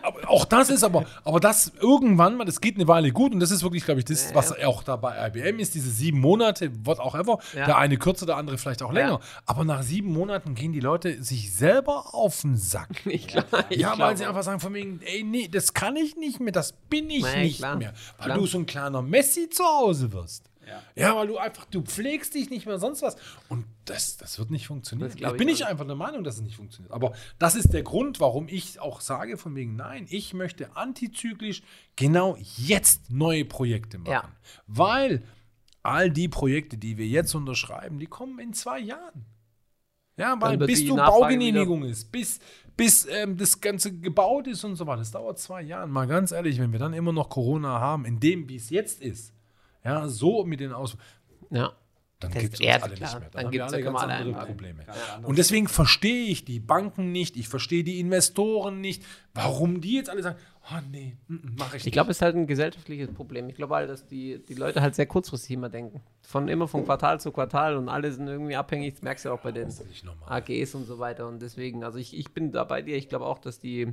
Aber 0.03 0.29
auch 0.31 0.45
das 0.45 0.71
ist 0.71 0.85
aber, 0.85 1.05
aber 1.25 1.41
das 1.41 1.73
irgendwann 1.81 2.37
mal, 2.37 2.45
das 2.45 2.61
geht 2.61 2.77
eine 2.77 2.89
Weile 2.89 3.11
gut 3.13 3.33
und 3.33 3.41
das 3.41 3.51
ist 3.51 3.63
wirklich, 3.63 3.85
glaube 3.85 4.01
ich, 4.01 4.05
das, 4.05 4.35
was 4.35 4.53
auch 4.65 4.83
da 4.83 4.97
bei 4.97 5.27
IBM 5.29 5.59
ist, 5.59 5.75
diese 5.75 5.91
sieben 5.91 6.21
Monate, 6.21 6.71
what 6.85 6.99
auch 7.01 7.15
ever, 7.15 7.39
Ja. 7.55 7.67
der 7.67 7.79
eine 7.79 7.97
kürzer, 7.97 8.27
der 8.27 8.37
andere 8.37 8.59
vielleicht 8.59 8.83
auch 8.83 8.93
länger. 8.93 9.21
Aber 9.47 9.65
nach 9.65 9.83
sieben 9.83 10.13
Monaten 10.13 10.55
gehen 10.55 10.73
die 10.73 10.81
Leute 10.81 11.23
sich 11.23 11.55
selber 11.55 12.15
auf 12.15 12.41
den 12.43 12.57
Sack. 12.57 12.89
Ich 13.07 13.29
glaub, 13.29 13.47
ich 13.71 13.79
Ja, 13.79 13.97
weil 13.99 14.17
sie 14.17 14.25
einfach 14.27 14.43
sagen 14.43 14.61
von 14.61 14.75
wegen, 14.75 15.01
ey, 15.05 15.23
nee, 15.23 15.49
das 15.49 15.73
kann 15.75 15.95
ich 15.97 16.17
nicht 16.17 16.41
mehr, 16.41 16.53
das 16.53 16.73
bin 16.73 17.09
ich 17.11 17.23
Nee, 17.25 17.43
nicht 17.45 17.59
klar. 17.59 17.77
mehr. 17.77 17.93
Weil 18.19 18.27
Klar. 18.27 18.39
du 18.39 18.47
so 18.47 18.59
ein 18.59 18.67
kleiner 18.67 19.03
Messi 19.03 19.49
zu 19.49 19.63
Hause 19.65 20.13
wirst. 20.13 20.51
Ja. 20.67 20.83
Ja, 20.95 21.17
weil 21.17 21.27
du 21.27 21.39
einfach, 21.39 21.65
du 21.67 21.83
pflegst 21.83 22.35
dich 22.35 22.51
nicht 22.51 22.67
mehr, 22.67 22.79
sonst 22.79 23.03
was. 23.03 23.17
Und 23.49 23.67
das, 23.85 24.17
das 24.17 24.39
wird 24.39 24.51
nicht 24.51 24.67
funktionieren. 24.67 25.11
Das 25.11 25.33
ich 25.33 25.39
bin 25.39 25.49
ich 25.49 25.61
nicht. 25.61 25.67
einfach 25.67 25.87
der 25.87 25.97
Meinung, 25.97 26.25
dass 26.25 26.37
es 26.37 26.43
nicht 26.43 26.57
funktioniert. 26.57 26.93
Aber 26.93 27.15
das 27.39 27.55
ist 27.55 27.73
der 27.73 27.83
Grund, 27.83 28.21
warum 28.21 28.49
ich 28.49 28.81
auch 28.81 29.01
sage 29.01 29.37
von 29.37 29.55
wegen, 29.55 29.77
nein, 29.77 30.07
ich 30.09 30.35
möchte 30.35 30.77
antizyklisch 30.77 31.63
genau 31.97 32.37
jetzt 32.57 33.11
neue 33.11 33.45
Projekte 33.45 33.99
machen. 33.99 34.11
Ja. 34.11 34.29
Weil 34.67 35.23
all 35.83 36.11
die 36.11 36.29
Projekte, 36.29 36.79
die 36.79 36.97
wir 36.97 37.07
jetzt 37.07 37.35
unterschreiben, 37.35 37.99
die 37.99 38.07
kommen 38.07 38.39
in 38.39 38.53
zwei 38.53 38.79
Jahren. 38.79 39.27
Ja, 40.17 40.37
weil 40.41 40.59
bis 40.59 40.85
du 40.85 40.95
Nachfrage 40.95 41.21
Baugenehmigung 41.21 41.85
ist, 41.85 42.13
bis, 42.13 42.39
bis 42.77 43.07
ähm, 43.11 43.37
das 43.37 43.61
Ganze 43.61 43.99
gebaut 43.99 44.47
ist 44.47 44.65
und 44.65 44.77
so 44.77 44.87
weiter. 44.87 45.01
Das 45.01 45.11
dauert 45.11 45.39
zwei 45.39 45.63
Jahre. 45.63 45.89
Mal 45.89 46.07
ganz 46.07 46.31
ehrlich, 46.31 46.59
wenn 46.59 46.73
wir 46.73 46.79
dann 46.79 46.93
immer 46.93 47.13
noch 47.13 47.29
Corona 47.29 47.81
haben, 47.81 48.05
in 48.05 48.21
dem, 48.21 48.49
wie 48.49 48.57
es 48.57 48.71
jetzt 48.71 49.03
ist, 49.03 49.33
ja, 49.85 50.09
so 50.09 50.45
mit 50.45 50.61
den 50.61 50.73
Aus, 50.73 50.97
Ja. 51.51 51.73
dann 52.21 52.33
gibt 52.33 52.55
es 52.55 52.61
alle 52.61 52.79
klar. 52.79 52.89
nicht 52.89 53.01
mehr. 53.01 53.09
Dann, 53.11 53.31
Dann 53.33 53.45
haben 53.45 53.53
wir 53.53 53.65
alle 53.67 53.83
ganz 53.83 54.01
alle 54.01 54.15
andere. 54.15 54.47
Probleme. 54.47 54.85
Und 55.23 55.39
deswegen 55.39 55.69
verstehe 55.69 56.27
ich 56.27 56.45
die 56.45 56.61
Banken 56.61 57.13
nicht, 57.13 57.37
ich 57.37 57.49
verstehe 57.49 57.85
die 57.85 58.01
Investoren 58.01 58.81
nicht, 58.81 59.05
warum 59.35 59.81
die 59.81 59.95
jetzt 59.95 60.09
alle 60.11 60.23
sagen, 60.23 60.37
oh 60.71 60.79
nee, 60.91 61.17
mache 61.29 61.77
ich 61.77 61.87
Ich 61.87 61.93
glaube, 61.93 62.11
es 62.11 62.19
ist 62.19 62.23
halt 62.23 62.37
ein 62.37 62.47
gesellschaftliches 62.47 63.13
Problem. 63.13 63.49
Ich 63.51 63.57
glaube 63.57 63.75
halt, 63.75 63.91
dass 63.91 64.07
die, 64.07 64.43
die 64.43 64.55
Leute 64.55 64.81
halt 64.81 64.95
sehr 64.95 65.07
kurzfristig 65.07 65.51
immer 65.51 65.69
denken. 65.69 66.01
Von 66.23 66.49
immer 66.49 66.67
von 66.69 66.85
Quartal 66.85 67.21
zu 67.21 67.33
Quartal 67.33 67.77
und 67.77 67.89
alle 67.91 68.11
sind 68.13 68.27
irgendwie 68.27 68.57
abhängig. 68.57 68.95
Das 68.95 69.03
merkst 69.03 69.27
du 69.27 69.31
auch 69.31 69.41
bei 69.41 69.53
den 69.53 69.69
nicht. 69.69 69.83
AGs 70.27 70.75
und 70.75 70.87
so 70.87 70.99
weiter. 70.99 71.29
Und 71.29 71.43
deswegen, 71.43 71.85
also 71.85 71.99
ich, 71.99 72.17
ich 72.17 72.33
bin 72.33 72.53
da 72.53 72.65
bei 72.65 72.81
dir. 72.81 72.97
Ich 72.97 73.11
glaube 73.11 73.27
auch, 73.27 73.39
dass 73.39 73.59
die, 73.59 73.93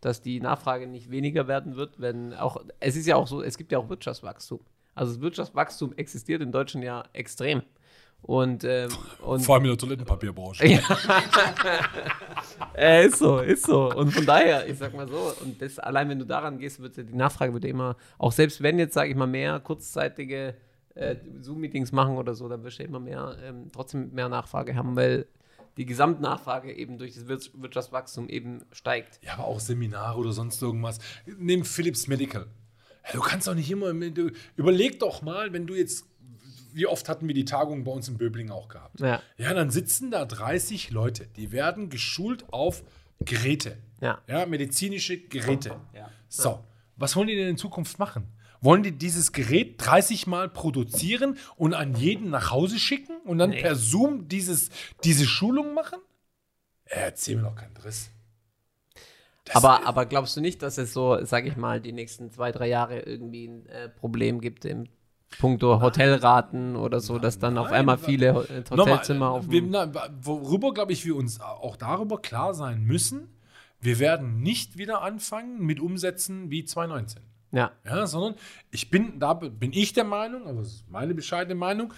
dass 0.00 0.20
die 0.20 0.40
Nachfrage 0.40 0.88
nicht 0.88 1.10
weniger 1.10 1.46
werden 1.46 1.76
wird, 1.76 2.00
wenn 2.00 2.34
auch, 2.34 2.64
es 2.80 2.96
ist 2.96 3.06
ja 3.06 3.14
auch 3.14 3.28
so, 3.28 3.42
es 3.42 3.56
gibt 3.56 3.70
ja 3.70 3.78
auch 3.78 3.88
Wirtschaftswachstum. 3.88 4.60
Also 4.98 5.12
das 5.14 5.20
Wirtschaftswachstum 5.22 5.92
existiert 5.96 6.42
in 6.42 6.52
Deutschland 6.52 6.84
ja 6.84 7.04
extrem. 7.12 7.62
Und, 8.20 8.64
ähm, 8.64 8.90
und 9.22 9.40
Vor 9.42 9.54
allem 9.54 9.64
in 9.66 9.70
der 9.70 9.78
Toilettenpapierbranche. 9.78 10.66
ja. 10.66 10.80
äh, 12.76 13.06
ist 13.06 13.18
so, 13.18 13.38
ist 13.38 13.64
so. 13.66 13.92
Und 13.94 14.10
von 14.12 14.26
daher, 14.26 14.68
ich 14.68 14.78
sag 14.78 14.94
mal 14.94 15.08
so, 15.08 15.32
und 15.42 15.60
das, 15.62 15.78
allein 15.78 16.08
wenn 16.08 16.18
du 16.18 16.24
daran 16.26 16.58
gehst, 16.58 16.80
wird 16.80 16.96
ja 16.96 17.02
die 17.04 17.14
Nachfrage 17.14 17.52
wird 17.54 17.64
ja 17.64 17.70
immer, 17.70 17.96
auch 18.18 18.32
selbst 18.32 18.62
wenn 18.62 18.78
jetzt, 18.78 18.94
sage 18.94 19.10
ich 19.10 19.16
mal, 19.16 19.26
mehr 19.26 19.60
kurzzeitige 19.60 20.54
äh, 20.94 21.16
Zoom-Meetings 21.40 21.92
machen 21.92 22.16
oder 22.16 22.34
so, 22.34 22.48
dann 22.48 22.64
wirst 22.64 22.78
du 22.78 22.82
ja 22.82 22.88
immer 22.88 23.00
mehr, 23.00 23.36
ähm, 23.44 23.68
trotzdem 23.72 24.12
mehr 24.12 24.28
Nachfrage 24.28 24.74
haben, 24.74 24.96
weil 24.96 25.26
die 25.76 25.86
Gesamtnachfrage 25.86 26.72
eben 26.72 26.98
durch 26.98 27.14
das 27.14 27.28
Wir- 27.28 27.38
Wirtschaftswachstum 27.62 28.28
eben 28.28 28.64
steigt. 28.72 29.20
Ja, 29.22 29.34
aber 29.34 29.44
auch 29.44 29.60
Seminare 29.60 30.18
oder 30.18 30.32
sonst 30.32 30.60
irgendwas. 30.60 30.98
Nimm 31.38 31.64
Philips 31.64 32.08
Medical. 32.08 32.46
Du 33.12 33.20
kannst 33.20 33.46
doch 33.48 33.54
nicht 33.54 33.70
immer. 33.70 33.92
Du, 33.94 34.30
überleg 34.56 34.98
doch 35.00 35.22
mal, 35.22 35.52
wenn 35.52 35.66
du 35.66 35.74
jetzt. 35.74 36.04
Wie 36.74 36.86
oft 36.86 37.08
hatten 37.08 37.26
wir 37.26 37.34
die 37.34 37.44
Tagung 37.46 37.82
bei 37.84 37.90
uns 37.90 38.08
in 38.08 38.18
Böbling 38.18 38.50
auch 38.50 38.68
gehabt? 38.68 39.00
Ja. 39.00 39.22
Ja, 39.36 39.54
dann 39.54 39.70
sitzen 39.70 40.10
da 40.10 40.24
30 40.26 40.90
Leute, 40.90 41.26
die 41.36 41.50
werden 41.50 41.88
geschult 41.88 42.52
auf 42.52 42.84
Geräte. 43.20 43.78
Ja. 44.00 44.20
Ja, 44.28 44.46
medizinische 44.46 45.18
Geräte. 45.18 45.76
Ja. 45.94 46.10
So, 46.28 46.62
was 46.96 47.16
wollen 47.16 47.26
die 47.28 47.36
denn 47.36 47.48
in 47.48 47.56
Zukunft 47.56 47.98
machen? 47.98 48.28
Wollen 48.60 48.82
die 48.82 48.92
dieses 48.92 49.32
Gerät 49.32 49.74
30 49.78 50.26
Mal 50.26 50.48
produzieren 50.48 51.38
und 51.56 51.74
an 51.74 51.94
jeden 51.94 52.30
nach 52.30 52.50
Hause 52.50 52.78
schicken 52.78 53.16
und 53.24 53.38
dann 53.38 53.50
Nee. 53.50 53.60
per 53.62 53.74
Zoom 53.74 54.28
dieses, 54.28 54.68
diese 55.04 55.26
Schulung 55.26 55.74
machen? 55.74 55.98
Äh, 56.84 57.00
erzähl 57.00 57.36
mir 57.36 57.42
doch 57.42 57.54
keinen 57.56 57.74
Driss. 57.74 58.10
Das- 59.48 59.56
Aber, 59.64 59.86
aber 59.86 60.06
glaubst 60.06 60.36
du 60.36 60.40
nicht, 60.40 60.62
dass 60.62 60.78
es 60.78 60.92
so, 60.92 61.18
sag 61.24 61.46
ich 61.46 61.56
mal, 61.56 61.80
die 61.80 61.92
nächsten 61.92 62.30
zwei, 62.30 62.52
drei 62.52 62.68
Jahre 62.68 63.00
irgendwie 63.00 63.46
ein 63.48 63.66
äh, 63.66 63.88
Problem 63.88 64.40
gibt 64.40 64.64
im 64.64 64.86
puncto 65.38 65.80
Hotelraten 65.82 66.74
oder 66.76 67.00
so, 67.00 67.18
dass 67.18 67.38
dann 67.38 67.58
auf 67.58 67.66
nein, 67.70 67.80
einmal 67.80 68.00
wa- 68.00 68.04
viele 68.04 68.26
äh, 68.28 68.64
Hotelzimmer 68.70 69.30
auf 69.30 69.50
wir, 69.50 69.60
dem, 69.60 69.70
na, 69.70 69.90
worüber, 70.22 70.72
glaube 70.72 70.92
ich, 70.92 71.04
wir 71.04 71.16
uns 71.16 71.40
auch 71.40 71.76
darüber 71.76 72.18
klar 72.20 72.54
sein 72.54 72.82
müssen, 72.84 73.28
wir 73.80 73.98
werden 73.98 74.40
nicht 74.40 74.78
wieder 74.78 75.02
anfangen 75.02 75.60
mit 75.64 75.80
Umsätzen 75.80 76.50
wie 76.50 76.64
2019. 76.64 77.22
Ja, 77.52 77.70
Ja, 77.84 78.06
sondern 78.06 78.34
ich 78.70 78.90
bin, 78.90 79.18
da 79.20 79.34
bin 79.34 79.72
ich 79.72 79.92
der 79.92 80.04
Meinung, 80.04 80.46
aber 80.46 80.60
das 80.60 80.68
ist 80.68 80.90
meine 80.90 81.14
bescheidene 81.14 81.54
Meinung, 81.54 81.92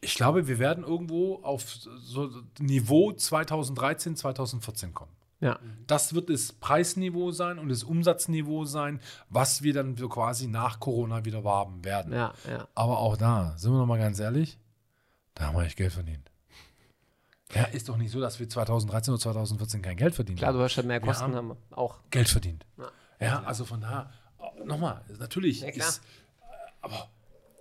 ich 0.00 0.14
glaube, 0.16 0.48
wir 0.48 0.58
werden 0.58 0.84
irgendwo 0.84 1.36
auf 1.42 1.64
so 1.70 2.28
Niveau 2.60 3.12
2013, 3.12 4.16
2014 4.16 4.92
kommen. 4.92 5.10
Ja. 5.40 5.58
Das 5.86 6.14
wird 6.14 6.30
das 6.30 6.52
Preisniveau 6.52 7.30
sein 7.32 7.58
und 7.58 7.68
das 7.68 7.82
Umsatzniveau 7.82 8.64
sein, 8.64 9.00
was 9.28 9.62
wir 9.62 9.74
dann 9.74 9.96
quasi 9.96 10.46
nach 10.46 10.80
Corona 10.80 11.24
wieder 11.24 11.44
haben 11.44 11.84
werden. 11.84 12.12
Ja, 12.12 12.32
ja. 12.48 12.66
Aber 12.74 12.98
auch 12.98 13.16
da, 13.16 13.54
sind 13.58 13.72
wir 13.72 13.78
noch 13.78 13.86
mal 13.86 13.98
ganz 13.98 14.18
ehrlich, 14.20 14.58
da 15.34 15.46
haben 15.46 15.56
wir 15.56 15.64
echt 15.64 15.76
Geld 15.76 15.92
verdient. 15.92 16.30
Ja, 17.54 17.64
ist 17.64 17.88
doch 17.88 17.96
nicht 17.96 18.10
so, 18.10 18.20
dass 18.20 18.40
wir 18.40 18.48
2013 18.48 19.12
oder 19.14 19.20
2014 19.20 19.82
kein 19.82 19.96
Geld 19.96 20.14
verdient 20.14 20.38
Klar, 20.38 20.48
haben. 20.48 20.58
du 20.58 20.64
hast 20.64 20.76
halt 20.76 20.86
mehr 20.86 21.00
Wir 21.02 21.06
Kosten, 21.06 21.24
haben- 21.24 21.34
haben 21.36 21.48
wir 21.48 21.78
auch. 21.78 21.98
Geld 22.10 22.28
verdient. 22.28 22.64
Ja. 23.20 23.42
Also 23.44 23.64
von 23.64 23.80
daher, 23.80 24.10
nochmal, 24.64 25.02
natürlich 25.18 25.60
Ja, 25.60 25.70
klar. 25.70 25.88
ist, 25.88 26.02
aber 26.80 27.08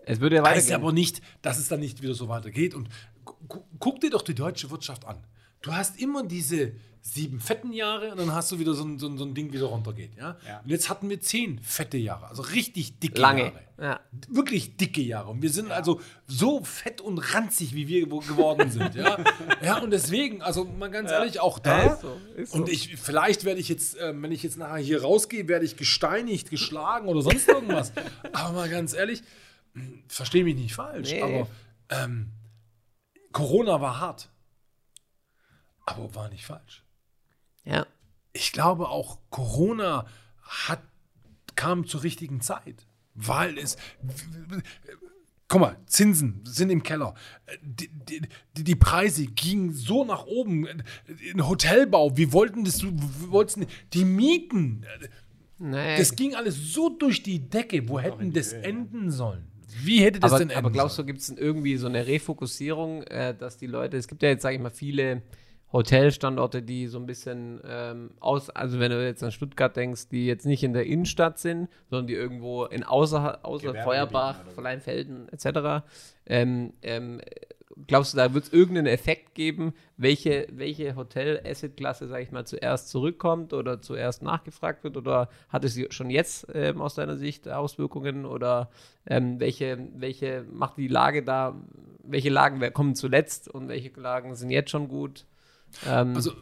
Es 0.06 0.20
würde 0.20 0.38
ja 0.38 0.42
heißt 0.44 0.68
weitergehen. 0.68 0.76
aber 0.82 0.92
nicht, 0.94 1.22
dass 1.42 1.58
es 1.60 1.68
dann 1.68 1.80
nicht 1.82 2.02
wieder 2.02 2.14
so 2.14 2.28
weitergeht. 2.28 2.74
Und 2.74 2.90
gu- 3.26 3.36
gu- 3.48 3.64
guck 3.80 4.00
dir 4.00 4.10
doch 4.10 4.22
die 4.24 4.36
deutsche 4.36 4.72
Wirtschaft 4.72 5.06
an. 5.06 5.18
Du 5.62 5.74
hast 5.74 6.00
immer 6.00 6.24
diese 6.26 6.74
sieben 7.06 7.42
fetten 7.42 7.74
Jahre 7.74 8.12
und 8.12 8.18
dann 8.18 8.32
hast 8.32 8.50
du 8.54 8.60
wieder 8.60 8.74
so 8.74 8.86
ein, 8.86 8.98
so 8.98 9.08
ein, 9.08 9.18
so 9.18 9.26
ein 9.26 9.34
Ding, 9.34 9.50
wie 9.50 9.56
wieder 9.56 9.66
runtergeht. 9.66 10.16
Ja? 10.16 10.38
Ja. 10.48 10.62
Und 10.62 10.70
jetzt 10.70 10.90
hatten 10.90 11.10
wir 11.10 11.20
zehn 11.20 11.60
fette 11.62 11.98
Jahre, 11.98 12.28
also 12.28 12.44
richtig 12.44 12.98
dicke 13.00 13.20
Lange. 13.20 13.42
Jahre. 13.44 13.60
Ja. 13.82 14.00
Wirklich 14.30 14.78
dicke 14.78 15.02
Jahre. 15.02 15.30
Und 15.30 15.42
wir 15.42 15.50
sind 15.50 15.70
also 15.72 16.00
so 16.28 16.64
fett 16.64 17.02
und 17.02 17.18
ranzig, 17.34 17.76
wie 17.76 17.90
wir 17.90 18.10
wo- 18.10 18.20
geworden 18.20 18.72
sind. 18.72 18.96
Ja, 18.96 19.18
ja 19.62 19.80
und 19.80 19.92
deswegen, 19.92 20.42
also 20.42 20.64
mal 20.64 20.90
ganz 20.90 21.12
ehrlich, 21.12 21.42
auch 21.42 21.60
da. 21.60 21.84
Ja, 21.88 21.94
ist 21.94 22.02
so, 22.02 22.18
ist 22.38 22.54
und 22.54 22.68
so. 22.68 22.72
ich, 22.72 22.96
vielleicht 22.96 23.44
werde 23.44 23.60
ich 23.60 23.68
jetzt, 23.68 23.98
ähm, 24.00 24.24
wenn 24.24 24.32
ich 24.32 24.42
jetzt 24.42 24.58
nachher 24.58 24.78
hier 24.82 25.02
rausgehe, 25.02 25.50
werde 25.50 25.66
ich 25.66 25.76
gesteinigt, 25.76 26.50
geschlagen 26.52 27.10
oder 27.10 27.22
sonst 27.22 27.50
irgendwas. 27.50 27.92
aber 28.32 28.54
mal 28.54 28.70
ganz 28.70 28.94
ehrlich, 28.94 29.24
verstehe 30.08 30.46
mich 30.46 30.56
nicht 30.56 30.74
falsch, 30.74 31.12
Nee. 31.12 31.22
aber 31.22 31.48
ähm, 31.90 32.32
Corona 33.34 33.82
war 33.82 34.00
hart. 34.00 34.30
Aber 35.86 36.16
war 36.16 36.30
nicht 36.30 36.46
falsch 36.46 36.80
ja. 37.66 37.86
ich 38.34 38.52
glaube 38.52 38.90
auch 38.90 39.20
Corona 39.30 40.06
hat, 40.42 40.82
kam 41.56 41.86
zur 41.88 42.04
richtigen 42.04 42.42
Zeit, 42.42 42.86
weil 43.16 43.58
es. 43.58 43.78
Guck 45.50 45.62
mal, 45.62 45.78
Zinsen 45.86 46.42
sind 46.46 46.72
im 46.72 46.82
Keller. 46.82 47.14
Die, 47.62 47.88
die, 47.90 48.22
die- 48.58 48.64
die 48.64 48.76
Preise 48.76 49.28
gingen 49.28 49.72
so 49.72 50.04
nach 50.04 50.26
oben. 50.26 50.68
Ein 50.68 51.48
Hotelbau, 51.48 52.18
wir 52.18 52.34
wollten 52.34 52.64
das, 52.64 52.82
wir 52.82 52.92
wollten 53.32 53.68
die 53.94 54.06
Mieten. 54.06 54.86
Nee. 55.60 55.98
Das 55.98 56.16
ging 56.16 56.34
alles 56.34 56.56
so 56.74 56.90
durch 56.90 57.22
die 57.22 57.40
Decke. 57.50 57.88
Wo 57.88 58.00
hätten 58.00 58.34
das 58.34 58.54
enden 58.54 59.12
sollen? 59.12 59.48
Wie 59.84 60.02
hätte 60.02 60.20
das 60.20 60.32
aber, 60.32 60.40
denn 60.40 60.50
enden 60.50 60.58
aber 60.66 60.72
glaubst 60.72 60.96
du, 60.96 61.02
sollen? 61.02 61.08
gibt 61.08 61.20
es 61.20 61.30
irgendwie 61.30 61.78
so 61.78 61.88
eine 61.88 62.08
Refokussierung, 62.08 63.04
äh, 63.04 63.36
dass 63.38 63.58
die 63.58 63.68
Leute, 63.68 63.98
es 63.98 64.08
gibt 64.08 64.24
ja 64.24 64.30
jetzt, 64.30 64.42
sage 64.44 64.56
ich 64.56 64.62
mal, 64.62 64.72
viele 64.72 65.22
Hotelstandorte, 65.74 66.62
die 66.62 66.88
so 66.88 67.00
ein 67.00 67.08
bisschen 67.08 67.60
ähm, 67.68 68.12
aus, 68.20 68.52
also 68.52 68.80
wenn 68.80 68.92
du 68.92 69.04
jetzt 69.04 69.24
an 69.24 69.32
Stuttgart 69.32 69.76
denkst, 69.76 70.10
die 70.10 70.28
jetzt 70.28 70.46
nicht 70.46 70.64
in 70.64 70.74
der 70.74 70.86
Innenstadt 70.86 71.40
sind, 71.40 71.68
sondern 71.90 72.06
die 72.06 72.14
irgendwo 72.14 72.66
in 72.66 72.84
außer, 72.84 73.44
außer 73.44 73.74
Feuerbach. 73.74 74.36
Verleinfelden 74.54 75.28
etc. 75.30 75.84
Ähm, 76.28 76.74
ähm, 76.84 77.22
glaubst 77.88 78.14
du, 78.14 78.18
da 78.18 78.36
wird 78.36 78.46
es 78.46 78.54
irgendeinen 78.54 78.86
Effekt 78.86 79.34
geben, 79.34 79.74
welche, 79.98 80.48
welche 80.52 80.96
Hotel-Asset-Klasse, 80.96 82.08
sage 82.08 82.22
ich 82.22 82.32
mal, 82.32 82.46
zuerst 82.46 82.90
zurückkommt 82.90 83.52
oder 83.54 83.82
zuerst 83.82 84.22
nachgefragt 84.22 84.84
wird? 84.84 84.96
Oder 84.96 85.30
hat 85.50 85.64
es 85.64 85.80
schon 85.90 86.12
jetzt 86.12 86.48
ähm, 86.54 86.82
aus 86.82 86.94
deiner 86.96 87.18
Sicht 87.18 87.50
Auswirkungen? 87.50 88.26
Oder 88.26 88.70
ähm, 89.08 89.40
welche, 89.40 89.88
welche 89.96 90.46
macht 90.52 90.78
die 90.78 90.88
Lage 90.88 91.24
da, 91.24 91.56
welche 92.04 92.30
Lagen 92.30 92.62
kommen 92.74 92.94
zuletzt 92.94 93.48
und 93.48 93.70
welche 93.70 94.00
Lagen 94.00 94.36
sind 94.36 94.52
jetzt 94.52 94.70
schon 94.70 94.88
gut? 94.88 95.26
Ähm, 95.86 96.16
Also, 96.16 96.34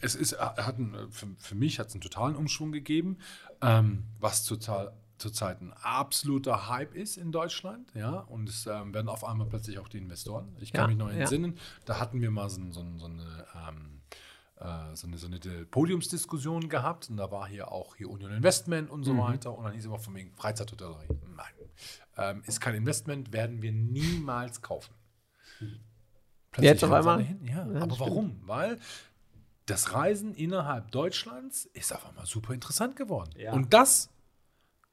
es 0.00 0.14
ist, 0.14 0.38
hat 0.38 0.78
ein, 0.78 0.94
für, 1.10 1.26
für 1.38 1.54
mich 1.54 1.78
hat 1.78 1.88
es 1.88 1.94
einen 1.94 2.00
totalen 2.00 2.36
Umschwung 2.36 2.72
gegeben, 2.72 3.18
ähm, 3.60 4.04
was 4.20 4.44
total 4.44 4.92
zurzeit 5.18 5.60
ein 5.62 5.72
absoluter 5.72 6.68
Hype 6.68 6.94
ist 6.94 7.16
in 7.16 7.32
Deutschland, 7.32 7.90
ja, 7.94 8.18
und 8.20 8.48
es 8.48 8.66
ähm, 8.66 8.92
werden 8.92 9.08
auf 9.08 9.24
einmal 9.24 9.46
plötzlich 9.46 9.78
auch 9.78 9.88
die 9.88 9.98
Investoren. 9.98 10.54
Ich 10.60 10.72
kann 10.72 10.82
Ja, 10.82 10.86
mich 10.88 10.96
noch 10.98 11.08
ja. 11.10 11.20
entsinnen, 11.20 11.58
da 11.86 11.98
hatten 11.98 12.20
wir 12.20 12.30
mal 12.30 12.50
so, 12.50 12.60
so, 12.70 12.84
so 12.98 13.06
eine 13.06 13.46
ähm, 13.68 14.02
äh, 14.56 14.94
so 14.94 15.06
eine, 15.06 15.18
so 15.18 15.26
eine 15.26 15.38
Podiumsdiskussion 15.66 16.68
gehabt 16.68 17.08
und 17.10 17.16
da 17.16 17.30
war 17.30 17.46
hier 17.48 17.72
auch 17.72 17.96
hier 17.96 18.08
Union 18.10 18.30
Investment 18.32 18.90
und 18.90 19.04
so 19.04 19.14
Mhm. 19.14 19.18
weiter 19.18 19.56
und 19.56 19.64
dann 19.64 19.72
hieß 19.74 19.86
immer 19.86 19.98
von 19.98 20.14
wegen 20.14 20.32
Freizeithotellerie. 20.34 21.08
Nein, 21.34 21.54
ähm, 22.16 22.42
ist 22.46 22.60
kein 22.60 22.74
Investment, 22.74 23.32
werden 23.32 23.62
wir 23.62 23.72
niemals 23.72 24.60
kaufen. 24.62 24.94
Plötzlich 26.56 26.70
Jetzt 26.72 26.84
auf 26.84 26.92
einmal? 26.92 27.22
Hin. 27.22 27.40
Ja, 27.44 27.54
Ja, 27.54 27.62
aber 27.82 27.94
stimmt. 27.94 28.00
warum? 28.00 28.40
Weil 28.46 28.78
das 29.66 29.92
Reisen 29.92 30.34
innerhalb 30.34 30.90
Deutschlands 30.90 31.66
ist 31.66 31.92
auf 31.92 32.06
einmal 32.06 32.24
super 32.26 32.54
interessant 32.54 32.96
geworden. 32.96 33.30
Ja. 33.36 33.52
Und 33.52 33.74
das, 33.74 34.10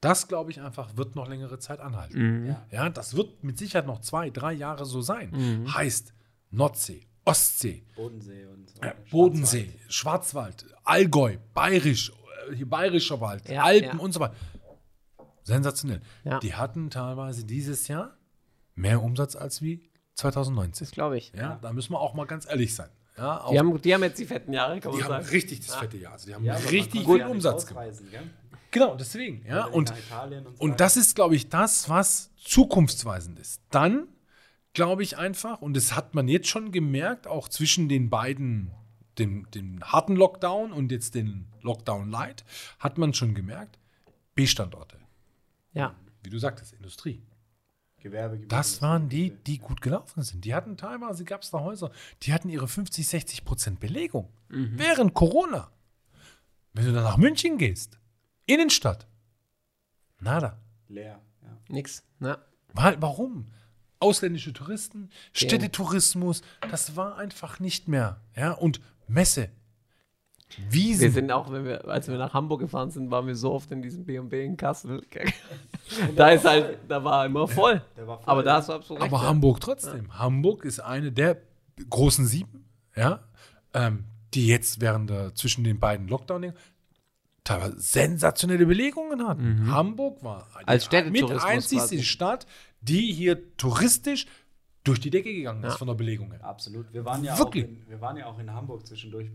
das 0.02 0.28
glaube 0.28 0.52
ich 0.52 0.62
einfach, 0.62 0.98
wird 0.98 1.16
noch 1.16 1.28
längere 1.28 1.60
Zeit 1.60 1.80
anhalten. 1.80 2.46
Ja. 2.48 2.66
Ja, 2.72 2.90
das 2.90 3.16
wird 3.16 3.44
mit 3.44 3.58
Sicherheit 3.58 3.86
noch 3.88 4.02
zwei, 4.02 4.30
drei 4.30 4.52
Jahre 4.54 4.86
so 4.86 5.02
sein. 5.02 5.30
Mhm. 5.32 5.74
Heißt 5.74 6.14
Nordsee, 6.50 7.08
Ostsee, 7.24 7.86
Bodensee 7.96 8.46
und 8.46 8.70
so. 8.70 8.82
äh, 8.82 8.94
Bodensee, 9.12 9.80
Schwarzwald, 9.88 10.66
Allgäu, 10.84 11.38
Bayerisch, 11.54 12.12
äh, 12.50 12.56
hier 12.56 12.68
Bayerischer 12.70 13.22
Wald, 13.22 13.48
Ja, 13.48 13.64
Alpen 13.64 13.98
ja. 13.98 14.04
und 14.04 14.12
so 14.12 14.20
weiter. 14.20 14.36
Sensationell. 15.44 16.02
Ja. 16.24 16.40
Die 16.40 16.54
hatten 16.56 16.90
teilweise 16.90 17.46
dieses 17.46 17.88
Jahr 17.88 18.18
mehr 18.76 19.02
Umsatz 19.04 19.36
als 19.36 19.62
wie 19.62 19.90
2019. 20.16 20.86
das 20.86 20.92
glaube 20.92 21.18
ich. 21.18 21.32
Ja, 21.36 21.60
da 21.62 21.74
müssen 21.74 21.94
wir 21.94 22.00
auch 22.00 22.14
mal 22.14 22.26
ganz 22.26 22.48
ehrlich 22.48 22.74
sein. 22.76 22.90
Ja, 23.18 23.46
Die 23.52 23.60
haben, 23.60 23.82
die 23.82 23.94
haben 23.94 24.02
jetzt 24.04 24.20
die 24.20 24.26
fetten 24.26 24.54
Jahre, 24.54 24.80
kann 24.80 24.92
man 24.92 24.98
die 25.00 25.04
haben 25.04 25.12
sagen. 25.24 25.28
richtig 25.28 25.60
das 25.66 25.76
fette 25.76 25.98
Jahr. 25.98 26.14
Also 26.14 26.28
die 26.28 26.34
haben 26.36 26.44
Ja, 26.44 26.56
richtig 26.56 27.06
ja 27.06 27.14
nicht 27.14 27.26
Umsatz 27.28 27.68
gemacht. 27.68 27.88
gell? 28.12 28.22
Genau, 28.72 28.96
deswegen. 28.96 29.46
Ja, 29.46 29.68
Oder 29.68 29.76
und, 29.76 29.92
und 29.92 30.60
und 30.62 30.80
das 30.80 30.98
ist, 30.98 31.16
glaube 31.16 31.36
ich, 31.36 31.48
das, 31.50 31.90
was 31.90 32.32
zukunftsweisend 32.38 33.38
ist. 33.38 33.62
Dann 33.70 34.08
glaube 34.74 35.04
ich 35.04 35.18
einfach, 35.20 35.62
und 35.62 35.76
das 35.76 35.96
hat 35.96 36.16
man 36.16 36.28
jetzt 36.28 36.48
schon 36.48 36.72
gemerkt, 36.72 37.28
auch 37.28 37.48
zwischen 37.50 37.88
den 37.88 38.10
beiden, 38.10 38.72
dem, 39.20 39.48
dem 39.52 39.84
harten 39.84 40.16
Lockdown 40.16 40.72
und 40.74 40.92
jetzt 40.92 41.14
den 41.14 41.46
Lockdown 41.62 42.10
Light, 42.10 42.44
hat 42.80 42.98
man 42.98 43.14
schon 43.14 43.36
gemerkt, 43.36 43.78
B-Standorte, 44.34 44.98
Ja. 45.74 45.94
wie 46.24 46.32
du 46.32 46.40
sagtest, 46.40 46.74
Industrie. 46.74 47.22
Gewerbegebiete. 48.04 48.54
Das 48.54 48.82
waren 48.82 49.08
die, 49.10 49.32
die 49.32 49.58
gut 49.58 49.82
gelaufen 49.82 50.22
sind. 50.24 50.44
Die 50.46 50.54
hatten 50.54 50.78
teilweise, 50.78 51.24
gab 51.24 51.42
es 51.42 51.50
da 51.50 51.62
Häuser, 51.62 51.92
die 52.22 52.34
hatten 52.34 52.50
ihre 52.50 52.68
50, 52.68 53.08
60 53.08 53.46
Prozent 53.46 53.80
Belegung 53.80 54.30
während 54.50 55.14
Corona. 55.14 55.72
Wenn 56.74 56.86
du 56.86 56.94
dann 56.94 57.04
nach 57.04 57.18
München 57.18 57.58
gehst, 57.58 57.98
Innenstadt, 58.46 59.08
nada. 60.20 60.60
leer. 60.88 61.22
Ja. 61.42 61.58
Nix. 61.70 62.04
Na. 62.20 62.38
Weil, 62.74 63.02
warum? 63.02 63.52
Ausländische 64.00 64.52
Touristen, 64.52 65.10
Städtetourismus, 65.32 66.42
das 66.70 66.96
war 66.98 67.18
einfach 67.18 67.60
nicht 67.60 67.88
mehr. 67.88 68.20
Ja, 68.36 68.52
und 68.52 68.82
Messe. 69.08 69.50
Wiesen. 70.70 71.02
Wir 71.02 71.12
sind 71.12 71.32
auch, 71.32 71.52
wenn 71.52 71.66
wir, 71.66 71.88
als 71.88 72.08
wir 72.08 72.18
nach 72.18 72.34
Hamburg 72.34 72.62
gefahren 72.62 72.92
sind, 72.92 73.12
waren 73.12 73.28
wir 73.28 73.36
so 73.36 73.52
oft 73.52 73.72
in 73.72 73.82
diesem 73.82 74.06
B&B 74.06 74.46
in 74.46 74.58
Kassel. 74.58 75.02
da 76.16 76.30
ist 76.30 76.46
halt, 76.46 76.80
da 76.88 77.04
war 77.04 77.26
immer 77.26 77.48
voll. 77.48 77.82
Der 77.98 78.08
war 78.08 78.18
voll, 78.20 78.32
Aber 78.32 78.44
da 78.44 78.52
ja. 78.52 78.58
hast 78.58 78.70
du 78.70 78.74
absolut 78.74 79.02
recht. 79.04 79.14
Aber 79.14 79.24
ja. 79.24 79.30
Hamburg 79.30 79.60
trotzdem. 79.62 80.18
Hamburg 80.18 80.66
ist 80.66 80.80
eine 80.80 81.12
der 81.12 81.38
großen 81.90 82.26
sieben, 82.26 82.66
ja, 82.96 83.24
ähm, 83.74 84.06
die 84.34 84.48
jetzt 84.48 84.82
während 84.82 85.10
der, 85.10 85.36
zwischen 85.36 85.64
den 85.64 85.80
beiden 85.80 86.08
Lockdown 86.08 86.54
teilweise 87.44 87.80
sensationelle 87.80 88.66
Belegungen 88.66 89.28
hatten. 89.28 89.70
Hamburg 89.72 90.24
war 90.24 90.48
die 90.54 90.64
Mhm. 90.64 90.70
Als 90.70 90.92
mit 90.92 91.32
einzigste. 91.44 92.02
Stadt, 92.04 92.48
die 92.82 93.12
hier 93.12 93.56
touristisch 93.58 94.28
durch 94.84 95.00
die 95.00 95.10
Decke 95.10 95.34
gegangen 95.34 95.64
ist 95.64 95.72
Ja. 95.74 95.78
von 95.78 95.88
der 95.88 95.96
Belegung 95.96 96.32
her. 96.32 96.44
Absolut. 96.44 96.92
Wir 96.94 97.06
waren 97.06 97.24
ja, 97.24 97.38
Wirklich? 97.38 97.66
Auch 97.66 97.70
in, 97.70 97.90
wir 97.90 98.02
waren 98.02 98.18
ja 98.18 98.26
auch 98.26 98.40
in 98.40 98.52
Hamburg 98.54 98.86
zwischendurch 98.86 99.30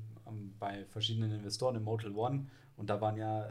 bei 0.59 0.85
verschiedenen 0.87 1.33
Investoren 1.33 1.77
im 1.77 1.85
Motel 1.85 2.15
One 2.15 2.47
und 2.77 2.91
da 2.91 3.01
waren 3.01 3.17
ja 3.17 3.49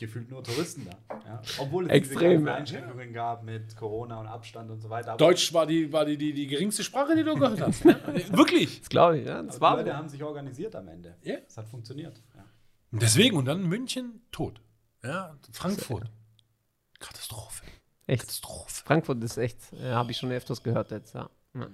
gefühlt 0.00 0.30
nur 0.30 0.42
Touristen 0.42 0.86
da. 0.86 1.20
Ja? 1.26 1.42
Obwohl 1.58 1.86
es 1.86 1.92
Extrem. 1.92 2.48
Einschränkungen 2.48 3.12
gab 3.12 3.44
mit 3.44 3.76
Corona 3.76 4.18
und 4.18 4.26
Abstand 4.26 4.70
und 4.70 4.80
so 4.80 4.88
weiter. 4.88 5.10
Aber, 5.10 5.18
Deutsch 5.18 5.52
war 5.52 5.66
die, 5.66 5.92
war 5.92 6.06
die, 6.06 6.16
die, 6.16 6.32
die 6.32 6.46
geringste 6.46 6.82
Sprache, 6.82 7.14
die 7.14 7.22
du 7.22 7.34
gehört 7.34 7.60
hast. 7.60 7.84
ne? 7.84 8.00
Wirklich. 8.32 8.80
Das 8.80 8.88
glaube 8.88 9.18
ich, 9.18 9.26
ja. 9.26 9.42
Das 9.42 9.56
aber 9.56 9.60
war 9.60 9.76
die 9.76 9.82
Leute 9.84 9.96
haben 9.96 10.08
sich 10.08 10.22
organisiert 10.24 10.74
am 10.74 10.88
Ende. 10.88 11.16
Ja. 11.22 11.36
Es 11.46 11.56
hat 11.56 11.68
funktioniert. 11.68 12.22
Ja. 12.34 12.44
Und 12.90 13.02
deswegen, 13.02 13.36
und 13.36 13.44
dann 13.44 13.62
München, 13.68 14.22
tot. 14.32 14.60
Ja, 15.04 15.36
Frankfurt. 15.52 16.10
Katastrophe. 16.98 17.64
echt. 18.06 18.22
Katastrophe. 18.22 18.82
Frankfurt 18.84 19.22
ist 19.22 19.36
echt, 19.36 19.72
äh, 19.74 19.92
habe 19.92 20.10
ich 20.10 20.16
schon 20.16 20.32
öfters 20.32 20.62
gehört 20.62 20.90
jetzt, 20.90 21.14
ja. 21.14 21.30
ja. 21.54 21.68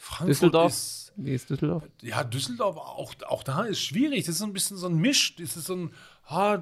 Frankfurt 0.00 0.28
Düsseldorf? 0.30 0.72
ist. 0.72 1.12
Wie 1.16 1.32
ist 1.34 1.50
Düsseldorf? 1.50 1.84
Ja, 2.00 2.24
Düsseldorf, 2.24 2.76
auch, 2.78 3.12
auch 3.28 3.42
da 3.42 3.64
ist 3.64 3.80
schwierig. 3.80 4.24
Das 4.24 4.36
ist 4.36 4.42
ein 4.42 4.54
bisschen 4.54 4.78
so 4.78 4.86
ein 4.86 4.96
Misch. 4.96 5.34
Das 5.36 5.56
ist 5.56 5.66
so 5.66 5.74
ein, 5.76 5.90
ah, 6.26 6.58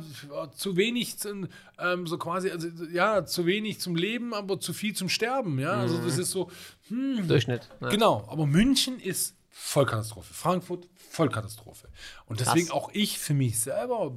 zu 0.56 0.76
wenig, 0.76 1.18
zu- 1.18 1.46
ähm, 1.78 2.06
so 2.08 2.18
quasi, 2.18 2.50
also, 2.50 2.66
ja, 2.92 3.24
zu 3.24 3.46
wenig 3.46 3.78
zum 3.78 3.94
Leben, 3.94 4.34
aber 4.34 4.58
zu 4.58 4.72
viel 4.72 4.94
zum 4.94 5.08
Sterben. 5.08 5.58
Ja, 5.60 5.72
also 5.74 5.98
das 5.98 6.18
ist 6.18 6.30
so, 6.32 6.50
hm, 6.88 7.28
Durchschnitt. 7.28 7.68
Ja. 7.80 7.88
genau. 7.90 8.26
Aber 8.28 8.46
München 8.46 8.98
ist 8.98 9.36
Vollkatastrophe. 9.50 10.32
Frankfurt, 10.32 10.88
Vollkatastrophe. 11.10 11.88
Und 12.26 12.40
deswegen 12.40 12.66
Krass. 12.68 12.76
auch 12.76 12.90
ich 12.92 13.18
für 13.18 13.34
mich 13.34 13.58
selber, 13.60 14.12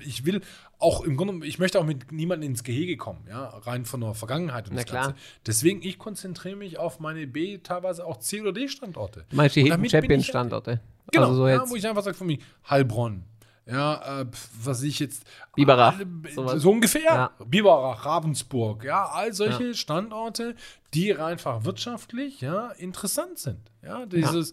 ich 0.00 0.24
will 0.24 0.40
auch 0.78 1.02
im 1.02 1.16
Grunde, 1.16 1.46
ich 1.46 1.58
möchte 1.58 1.78
auch 1.78 1.84
mit 1.84 2.10
niemandem 2.10 2.50
ins 2.50 2.64
Gehege 2.64 2.96
kommen, 2.96 3.24
ja, 3.28 3.44
rein 3.48 3.84
von 3.84 4.00
der 4.00 4.14
Vergangenheit 4.14 4.68
und 4.68 4.74
Na 4.74 4.82
das 4.82 4.90
klar. 4.90 5.06
Ganze. 5.08 5.20
Deswegen, 5.46 5.82
ich 5.82 5.98
konzentriere 5.98 6.56
mich 6.56 6.78
auf 6.78 7.00
meine 7.00 7.26
B, 7.26 7.58
teilweise 7.58 8.04
auch 8.06 8.18
C- 8.18 8.40
oder 8.40 8.52
D-Standorte. 8.52 9.24
Ich- 9.30 9.90
Champion-Standorte? 9.90 10.80
Genau, 11.10 11.26
Also 11.28 11.36
so 11.42 11.48
ja, 11.48 11.68
wo 11.68 11.76
ich 11.76 11.86
einfach 11.86 12.02
sage 12.02 12.16
von 12.16 12.26
mir, 12.26 12.38
Heilbronn. 12.68 13.24
Ja, 13.64 14.22
äh, 14.22 14.26
was 14.60 14.82
ich 14.82 14.98
jetzt. 14.98 15.24
Biberach, 15.54 16.00
Äh. 16.00 16.58
So 16.58 16.70
ungefähr. 16.72 17.02
Ja. 17.02 17.30
Biberach, 17.46 18.04
Ravensburg. 18.04 18.82
Ja, 18.82 19.06
all 19.06 19.32
solche 19.32 19.74
Standorte, 19.74 20.56
die 20.94 21.14
einfach 21.16 21.64
wirtschaftlich 21.64 22.40
ja, 22.40 22.70
interessant 22.72 23.38
sind. 23.38 23.60
Ja, 23.82 24.04
dieses. 24.06 24.52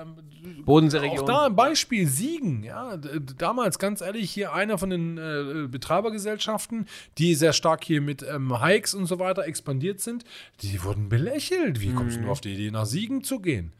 Ähm, 0.00 0.14
Bodenseeregion. 0.64 1.20
auch 1.20 1.26
da 1.26 1.46
ein 1.46 1.56
Beispiel 1.56 2.06
Siegen. 2.06 2.62
Ja, 2.62 2.96
damals, 3.38 3.78
ganz 3.80 4.00
ehrlich, 4.00 4.30
hier 4.30 4.52
einer 4.52 4.78
von 4.78 4.90
den 4.90 5.18
äh, 5.18 5.66
Betreibergesellschaften, 5.68 6.86
die 7.18 7.34
sehr 7.34 7.52
stark 7.52 7.84
hier 7.84 8.00
mit 8.00 8.22
ähm, 8.22 8.62
Hikes 8.62 8.94
und 8.94 9.06
so 9.06 9.18
weiter 9.18 9.44
expandiert 9.46 10.00
sind, 10.00 10.24
die 10.62 10.82
wurden 10.84 11.08
belächelt. 11.08 11.80
Wie 11.80 11.92
kommst 11.92 12.18
Mhm. 12.20 12.24
du 12.26 12.30
auf 12.30 12.40
die 12.40 12.52
Idee, 12.54 12.70
nach 12.70 12.86
Siegen 12.86 13.24
zu 13.24 13.40
gehen? 13.40 13.72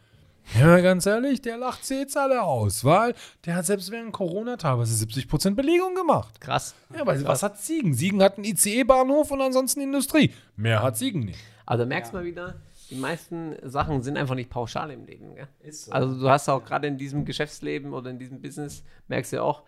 Ja, 0.59 0.79
ganz 0.81 1.07
ehrlich, 1.07 1.41
der 1.43 1.57
lacht 1.57 1.85
sie 1.85 1.97
jetzt 1.99 2.17
alle 2.17 2.43
aus, 2.43 2.85
weil 2.85 3.15
der 3.47 3.57
hat 3.57 3.67
selbst 3.67 3.91
während 3.91 4.13
Corona 4.13 4.57
teilweise 4.57 5.05
70% 5.05 5.55
Belegung 5.55 5.95
gemacht. 5.95 6.41
Krass. 6.41 6.75
Ja, 6.97 7.07
weil 7.07 7.25
was 7.27 7.43
hat 7.43 7.59
Siegen? 7.59 7.95
Siegen 7.95 8.23
hat 8.23 8.37
einen 8.37 8.45
ICE-Bahnhof 8.45 9.31
und 9.31 9.41
ansonsten 9.41 9.81
Industrie. 9.81 10.33
Mehr 10.57 10.83
hat 10.83 10.97
Siegen 10.97 11.21
nicht. 11.21 11.39
Also 11.67 11.87
merkst 11.87 12.13
mal 12.13 12.25
wieder, 12.25 12.57
die 12.91 12.97
meisten 12.97 13.57
Sachen 13.63 14.03
sind 14.03 14.19
einfach 14.19 14.35
nicht 14.35 14.51
pauschal 14.51 14.91
im 14.91 15.07
Leben. 15.07 15.35
Gell? 15.35 15.49
Ist 15.61 15.87
so. 15.87 15.93
Also 15.93 16.21
du 16.21 16.29
hast 16.29 16.49
auch 16.49 16.65
gerade 16.65 16.87
in 16.89 16.99
diesem 16.99 17.25
Geschäftsleben 17.25 17.93
oder 17.95 18.11
in 18.11 18.19
diesem 18.19 18.41
Business, 18.43 18.85
merkst 19.09 19.33
du 19.33 19.43
auch, 19.43 19.63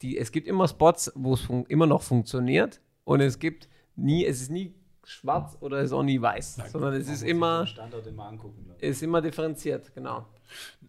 die, 0.00 0.16
es 0.16 0.30
gibt 0.32 0.46
immer 0.46 0.68
Spots, 0.68 1.12
wo 1.16 1.34
es 1.34 1.40
fun- 1.40 1.66
immer 1.68 1.86
noch 1.86 2.02
funktioniert 2.02 2.80
und 3.04 3.20
es 3.20 3.38
gibt 3.38 3.68
nie, 3.96 4.24
es 4.24 4.40
ist 4.40 4.50
nie 4.50 4.72
schwarz 5.10 5.56
oder 5.60 5.80
ist 5.80 5.92
auch 5.92 6.04
nie 6.04 6.20
weiß, 6.20 6.60
sondern 6.70 6.94
es 6.94 7.08
ist 7.08 7.22
immer, 7.22 7.66
immer 8.06 8.26
angucken. 8.26 8.70
ist 8.78 9.02
immer 9.02 9.20
differenziert, 9.20 9.92
genau. 9.94 10.26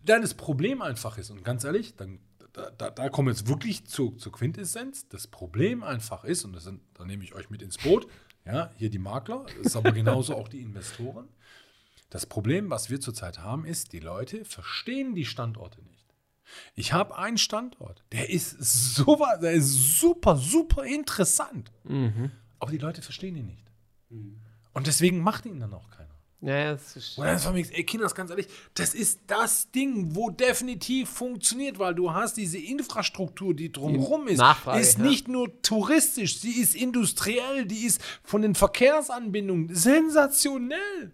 Dann 0.05 0.21
das 0.21 0.35
Problem 0.35 0.81
einfach 0.81 1.17
ist, 1.17 1.31
und 1.31 1.43
ganz 1.43 1.63
ehrlich, 1.63 1.95
dann, 1.95 2.19
da, 2.53 2.69
da, 2.69 2.89
da 2.91 3.09
kommen 3.09 3.27
wir 3.29 3.33
jetzt 3.33 3.47
wirklich 3.47 3.85
zu, 3.85 4.11
zur 4.11 4.31
Quintessenz. 4.31 5.07
Das 5.07 5.27
Problem 5.27 5.83
einfach 5.83 6.23
ist, 6.23 6.43
und 6.45 6.53
das 6.53 6.65
sind, 6.65 6.81
da 6.93 7.05
nehme 7.05 7.23
ich 7.23 7.33
euch 7.33 7.49
mit 7.49 7.61
ins 7.61 7.77
Boot, 7.77 8.07
ja, 8.45 8.71
hier 8.75 8.89
die 8.89 8.99
Makler, 8.99 9.45
das 9.57 9.67
ist 9.67 9.75
aber 9.75 9.91
genauso 9.91 10.35
auch 10.35 10.47
die 10.47 10.61
Investoren. 10.61 11.27
Das 12.09 12.25
Problem, 12.25 12.69
was 12.69 12.89
wir 12.89 12.99
zurzeit 12.99 13.39
haben, 13.39 13.65
ist, 13.65 13.93
die 13.93 13.99
Leute 13.99 14.45
verstehen 14.45 15.15
die 15.15 15.25
Standorte 15.25 15.81
nicht. 15.83 16.05
Ich 16.75 16.93
habe 16.93 17.17
einen 17.17 17.37
Standort, 17.37 18.03
der 18.11 18.29
ist, 18.29 18.57
so, 18.59 19.17
der 19.41 19.53
ist 19.53 19.99
super, 19.99 20.35
super 20.35 20.83
interessant. 20.83 21.71
Aber 22.59 22.71
die 22.71 22.77
Leute 22.77 23.01
verstehen 23.01 23.35
ihn 23.35 23.47
nicht. 23.47 23.70
Und 24.73 24.87
deswegen 24.87 25.21
macht 25.21 25.45
ihn 25.45 25.59
dann 25.59 25.73
auch 25.73 25.89
keiner. 25.89 26.01
Ja, 26.41 26.57
ja, 26.57 26.71
das 26.73 26.95
ist, 26.95 27.17
Und 27.19 27.25
dann 27.25 27.35
ist 27.35 27.43
von 27.43 27.53
mir, 27.53 27.65
ey 27.71 27.83
Kinders, 27.83 28.15
ganz 28.15 28.31
ehrlich, 28.31 28.47
das 28.73 28.95
ist 28.95 29.19
das 29.27 29.69
Ding, 29.69 30.15
wo 30.15 30.31
definitiv 30.31 31.09
funktioniert, 31.09 31.77
weil 31.77 31.93
du 31.93 32.11
hast 32.11 32.35
diese 32.35 32.57
Infrastruktur, 32.57 33.53
die 33.53 33.71
drumherum 33.71 34.27
ist, 34.27 34.39
Nachfrage, 34.39 34.79
ist 34.79 34.97
ja. 34.97 35.03
nicht 35.03 35.27
nur 35.27 35.61
touristisch, 35.61 36.39
sie 36.39 36.59
ist 36.59 36.73
industriell, 36.73 37.65
die 37.65 37.85
ist 37.85 38.01
von 38.23 38.41
den 38.41 38.55
Verkehrsanbindungen 38.55 39.73
sensationell. 39.73 41.13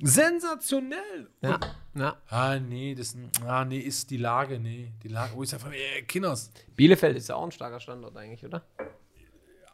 Sensationell. 0.00 1.28
ja, 1.42 1.58
ja. 1.94 2.16
Ah, 2.28 2.60
nee, 2.60 2.94
das 2.94 3.16
ah, 3.44 3.64
nee, 3.64 3.80
ist 3.80 4.10
die 4.10 4.16
Lage, 4.16 4.60
nee. 4.60 4.92
Die 5.02 5.08
Lage, 5.08 5.34
wo 5.34 5.42
ich 5.42 5.48
sage, 5.48 5.64
ey, 5.72 6.04
Kinders, 6.04 6.52
Bielefeld 6.76 7.16
ist 7.16 7.30
ja 7.30 7.34
auch 7.34 7.44
ein 7.44 7.50
starker 7.50 7.80
Standort 7.80 8.16
eigentlich, 8.16 8.44
oder? 8.44 8.62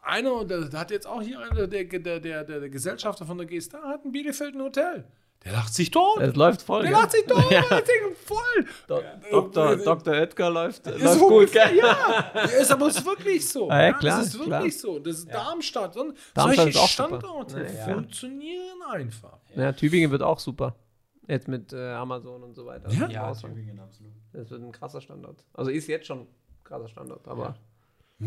Einer, 0.07 0.45
der, 0.45 0.63
der 0.63 0.81
hat 0.81 0.91
jetzt 0.91 1.07
auch 1.07 1.23
hier 1.23 1.41
einer, 1.41 1.67
der, 1.67 1.85
der, 1.85 2.21
der, 2.21 2.45
der, 2.45 2.69
Gesellschafter 2.69 3.25
von 3.27 3.39
der 3.39 3.47
GSTA, 3.47 3.83
hat 3.83 4.05
in 4.05 4.13
Bielefeld 4.13 4.55
ein 4.55 4.63
Hotel. 4.63 5.05
Der 5.45 5.53
lacht 5.53 5.75
sich 5.75 5.91
tot. 5.91 6.21
Es 6.21 6.35
läuft 6.37 6.63
voll. 6.63 6.83
Der 6.83 6.93
gell? 6.93 7.01
lacht 7.01 7.13
sich 7.13 7.27
tot, 7.27 7.45
Ja. 7.51 7.63
voll. 7.63 8.67
Do 8.87 9.01
Dr. 9.31 9.77
Dr. 9.77 10.15
Oetker 10.15 10.51
läuft, 10.51 10.87
Ist 10.87 11.03
läuft 11.03 11.19
so 11.19 11.29
gut, 11.29 11.53
gell? 11.53 11.77
Ja, 11.77 12.31
ja, 12.35 12.41
ist 12.43 12.73
aber 12.73 12.89
ist 12.89 13.05
wirklich 13.05 13.47
so. 13.47 13.69
Ah, 13.69 13.83
ja, 13.83 13.93
klar, 13.93 14.19
das 14.19 14.29
ist 14.29 14.39
wirklich 14.39 14.79
klar. 14.79 14.95
so. 14.95 14.99
Das 15.01 15.19
ist 15.19 15.31
Darmstadt. 15.33 15.97
Und 15.99 16.17
Darmstadt 16.33 16.57
solche 16.57 16.71
ist 16.71 16.77
auch 16.79 16.89
super. 16.89 17.19
Standorte 17.19 17.61
Ja. 17.63 17.95
funktionieren 17.95 18.83
einfach. 18.91 19.39
Ja, 19.55 19.73
Tübingen 19.73 20.11
wird 20.11 20.23
auch 20.23 20.39
super. 20.39 20.77
Jetzt 21.29 21.49
mit 21.49 21.73
äh, 21.73 21.93
Amazon 21.93 22.43
und 22.43 22.55
so 22.55 22.65
weiter. 22.65 22.91
Ja. 22.91 23.09
Ja. 23.09 23.33
Tübingen, 23.35 23.79
absolut. 23.81 24.13
Das 24.33 24.51
wird 24.51 24.63
ein 24.63 24.73
krasser 24.73 25.01
Standort. 25.03 25.45
Also 25.53 25.71
ist 25.71 25.87
jetzt 25.89 26.07
schon 26.07 26.21
ein 26.21 26.27
krasser 26.65 26.89
Standort, 26.89 27.29
aber 27.29 27.55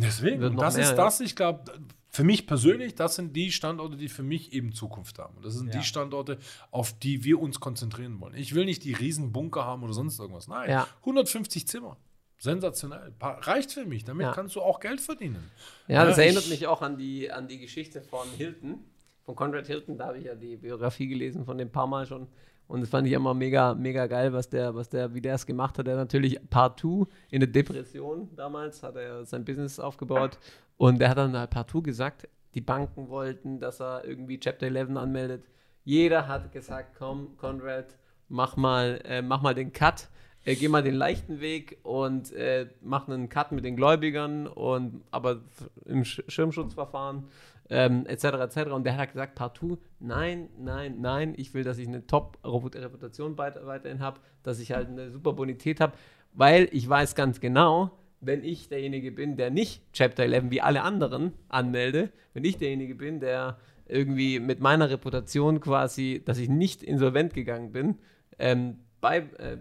Deswegen, 0.01 0.57
das 0.57 0.75
mehr, 0.75 0.83
ist 0.85 0.95
das, 0.95 1.19
ich 1.21 1.35
glaube, 1.35 1.63
für 2.09 2.23
mich 2.23 2.47
persönlich, 2.47 2.95
das 2.95 3.15
sind 3.15 3.35
die 3.35 3.51
Standorte, 3.51 3.95
die 3.97 4.07
für 4.09 4.23
mich 4.23 4.53
eben 4.53 4.73
Zukunft 4.73 5.19
haben. 5.19 5.35
Und 5.37 5.45
das 5.45 5.53
sind 5.55 5.73
Ja. 5.73 5.79
die 5.79 5.85
Standorte, 5.85 6.37
auf 6.71 6.97
die 6.97 7.23
wir 7.23 7.39
uns 7.39 7.59
konzentrieren 7.59 8.19
wollen. 8.19 8.33
Ich 8.35 8.55
will 8.55 8.65
nicht 8.65 8.83
die 8.83 8.93
riesen 8.93 9.31
Bunker 9.31 9.65
haben 9.65 9.83
oder 9.83 9.93
sonst 9.93 10.19
irgendwas. 10.19 10.47
Nein, 10.47 10.69
Ja. 10.69 10.87
150 11.05 11.67
Zimmer. 11.67 11.97
Sensationell. 12.39 13.13
Reicht 13.19 13.71
für 13.71 13.85
mich. 13.85 14.03
Damit 14.03 14.25
Ja. 14.27 14.31
kannst 14.31 14.55
du 14.55 14.61
auch 14.61 14.79
Geld 14.79 15.01
verdienen. 15.01 15.49
ja, 15.87 16.05
das 16.05 16.17
erinnert 16.17 16.43
ich- 16.45 16.49
mich 16.51 16.67
auch 16.67 16.81
an 16.81 16.97
die, 16.97 17.31
an 17.31 17.47
die 17.47 17.57
Geschichte 17.59 18.01
von 18.01 18.27
Hilton, 18.37 18.79
von 19.25 19.35
Conrad 19.35 19.67
Hilton. 19.67 19.97
Da 19.97 20.07
habe 20.07 20.19
ich 20.19 20.25
ja 20.25 20.35
die 20.35 20.55
Biografie 20.57 21.07
gelesen 21.07 21.45
von 21.45 21.57
dem 21.57 21.71
paar 21.71 21.87
Mal 21.87 22.05
schon. 22.05 22.27
Und 22.67 22.81
das 22.81 22.89
fand 22.89 23.07
ich 23.07 23.13
immer 23.13 23.33
mega, 23.33 23.73
mega 23.73 24.07
geil, 24.07 24.33
was 24.33 24.49
der, 24.49 24.75
was 24.75 24.89
der, 24.89 25.13
wie 25.13 25.21
der 25.21 25.35
es 25.35 25.45
gemacht 25.45 25.79
hat. 25.79 25.87
Er 25.87 25.95
natürlich 25.95 26.39
partout 26.49 27.07
in 27.29 27.39
der 27.39 27.47
Depression 27.47 28.29
damals 28.35 28.83
hat 28.83 28.95
er 28.95 29.25
sein 29.25 29.45
Business 29.45 29.79
aufgebaut 29.79 30.37
und 30.75 31.01
er 31.01 31.09
hat 31.09 31.17
dann 31.17 31.37
halt 31.37 31.49
partout 31.49 31.81
gesagt, 31.81 32.27
die 32.53 32.61
Banken 32.61 33.09
wollten, 33.09 33.59
dass 33.59 33.79
er 33.79 34.03
irgendwie 34.05 34.39
Chapter 34.39 34.67
11 34.67 34.95
anmeldet. 34.95 35.45
Jeder 35.83 36.27
hat 36.27 36.51
gesagt, 36.51 36.95
komm, 36.97 37.37
Conrad, 37.37 37.97
mach 38.27 38.57
mal, 38.57 38.99
äh, 39.05 39.21
mach 39.21 39.41
mal 39.41 39.55
den 39.55 39.71
Cut, 39.71 40.09
äh, 40.43 40.55
geh 40.55 40.67
mal 40.67 40.83
den 40.83 40.95
leichten 40.95 41.39
Weg 41.39 41.77
und 41.83 42.31
äh, 42.33 42.67
mach 42.81 43.07
einen 43.07 43.29
Cut 43.29 43.51
mit 43.51 43.63
den 43.63 43.75
Gläubigern 43.75 44.47
und 44.47 45.03
aber 45.11 45.41
im 45.85 46.03
Sch 46.03 46.23
Schirmschutzverfahren 46.27 47.29
ähm, 47.69 48.05
etc. 48.05 48.23
etc. 48.25 48.57
Und 48.71 48.85
der 48.85 48.97
hat 48.97 49.11
gesagt, 49.11 49.35
partout, 49.35 49.77
nein, 49.99 50.49
nein, 50.57 50.95
nein, 50.99 51.33
ich 51.37 51.53
will, 51.53 51.63
dass 51.63 51.77
ich 51.77 51.87
eine 51.87 52.05
Top-Reputation 52.07 53.37
weit- 53.37 53.65
weiterhin 53.65 53.99
habe, 53.99 54.19
dass 54.43 54.59
ich 54.59 54.71
halt 54.71 54.87
eine 54.89 55.11
super 55.11 55.33
Bonität 55.33 55.79
habe, 55.79 55.93
weil 56.33 56.69
ich 56.71 56.87
weiß 56.87 57.15
ganz 57.15 57.39
genau, 57.39 57.91
wenn 58.19 58.43
ich 58.43 58.69
derjenige 58.69 59.11
bin, 59.11 59.37
der 59.37 59.51
nicht 59.51 59.81
Chapter 59.93 60.23
11 60.23 60.49
wie 60.49 60.61
alle 60.61 60.81
anderen 60.81 61.33
anmelde, 61.49 62.11
wenn 62.33 62.43
ich 62.43 62.57
derjenige 62.57 62.95
bin, 62.95 63.19
der 63.19 63.57
irgendwie 63.85 64.39
mit 64.39 64.59
meiner 64.59 64.89
Reputation 64.89 65.59
quasi, 65.59 66.21
dass 66.25 66.37
ich 66.37 66.49
nicht 66.49 66.83
insolvent 66.83 67.33
gegangen 67.33 67.71
bin, 67.71 67.97
ähm, 68.39 68.79
bei, 69.01 69.19
äh, 69.19 69.57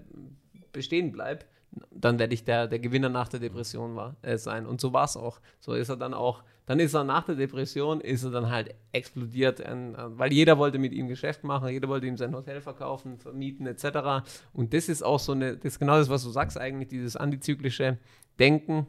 bestehen 0.72 1.12
bleibe, 1.12 1.44
dann 1.90 2.18
werde 2.18 2.34
ich 2.34 2.44
der, 2.44 2.66
der 2.66 2.78
Gewinner 2.78 3.08
nach 3.08 3.28
der 3.28 3.40
Depression 3.40 3.96
war, 3.96 4.16
äh, 4.22 4.38
sein. 4.38 4.66
Und 4.66 4.80
so 4.80 4.92
war 4.92 5.04
es 5.04 5.16
auch. 5.16 5.40
So 5.60 5.74
ist 5.74 5.88
er 5.88 5.96
dann 5.96 6.14
auch, 6.14 6.42
dann 6.66 6.80
ist 6.80 6.94
er 6.94 7.04
nach 7.04 7.24
der 7.24 7.36
Depression, 7.36 8.00
ist 8.00 8.24
er 8.24 8.30
dann 8.30 8.50
halt 8.50 8.74
explodiert, 8.92 9.60
äh, 9.60 9.94
weil 9.96 10.32
jeder 10.32 10.58
wollte 10.58 10.78
mit 10.78 10.92
ihm 10.92 11.08
Geschäft 11.08 11.44
machen, 11.44 11.68
jeder 11.68 11.88
wollte 11.88 12.06
ihm 12.06 12.16
sein 12.16 12.34
Hotel 12.34 12.60
verkaufen, 12.60 13.18
vermieten 13.18 13.66
etc. 13.66 14.28
Und 14.52 14.74
das 14.74 14.88
ist 14.88 15.02
auch 15.02 15.20
so 15.20 15.32
eine, 15.32 15.56
das 15.56 15.74
ist 15.74 15.78
genau 15.78 15.96
das, 15.96 16.10
was 16.10 16.24
du 16.24 16.30
sagst 16.30 16.58
eigentlich, 16.58 16.88
dieses 16.88 17.16
antizyklische 17.16 17.98
Denken, 18.38 18.88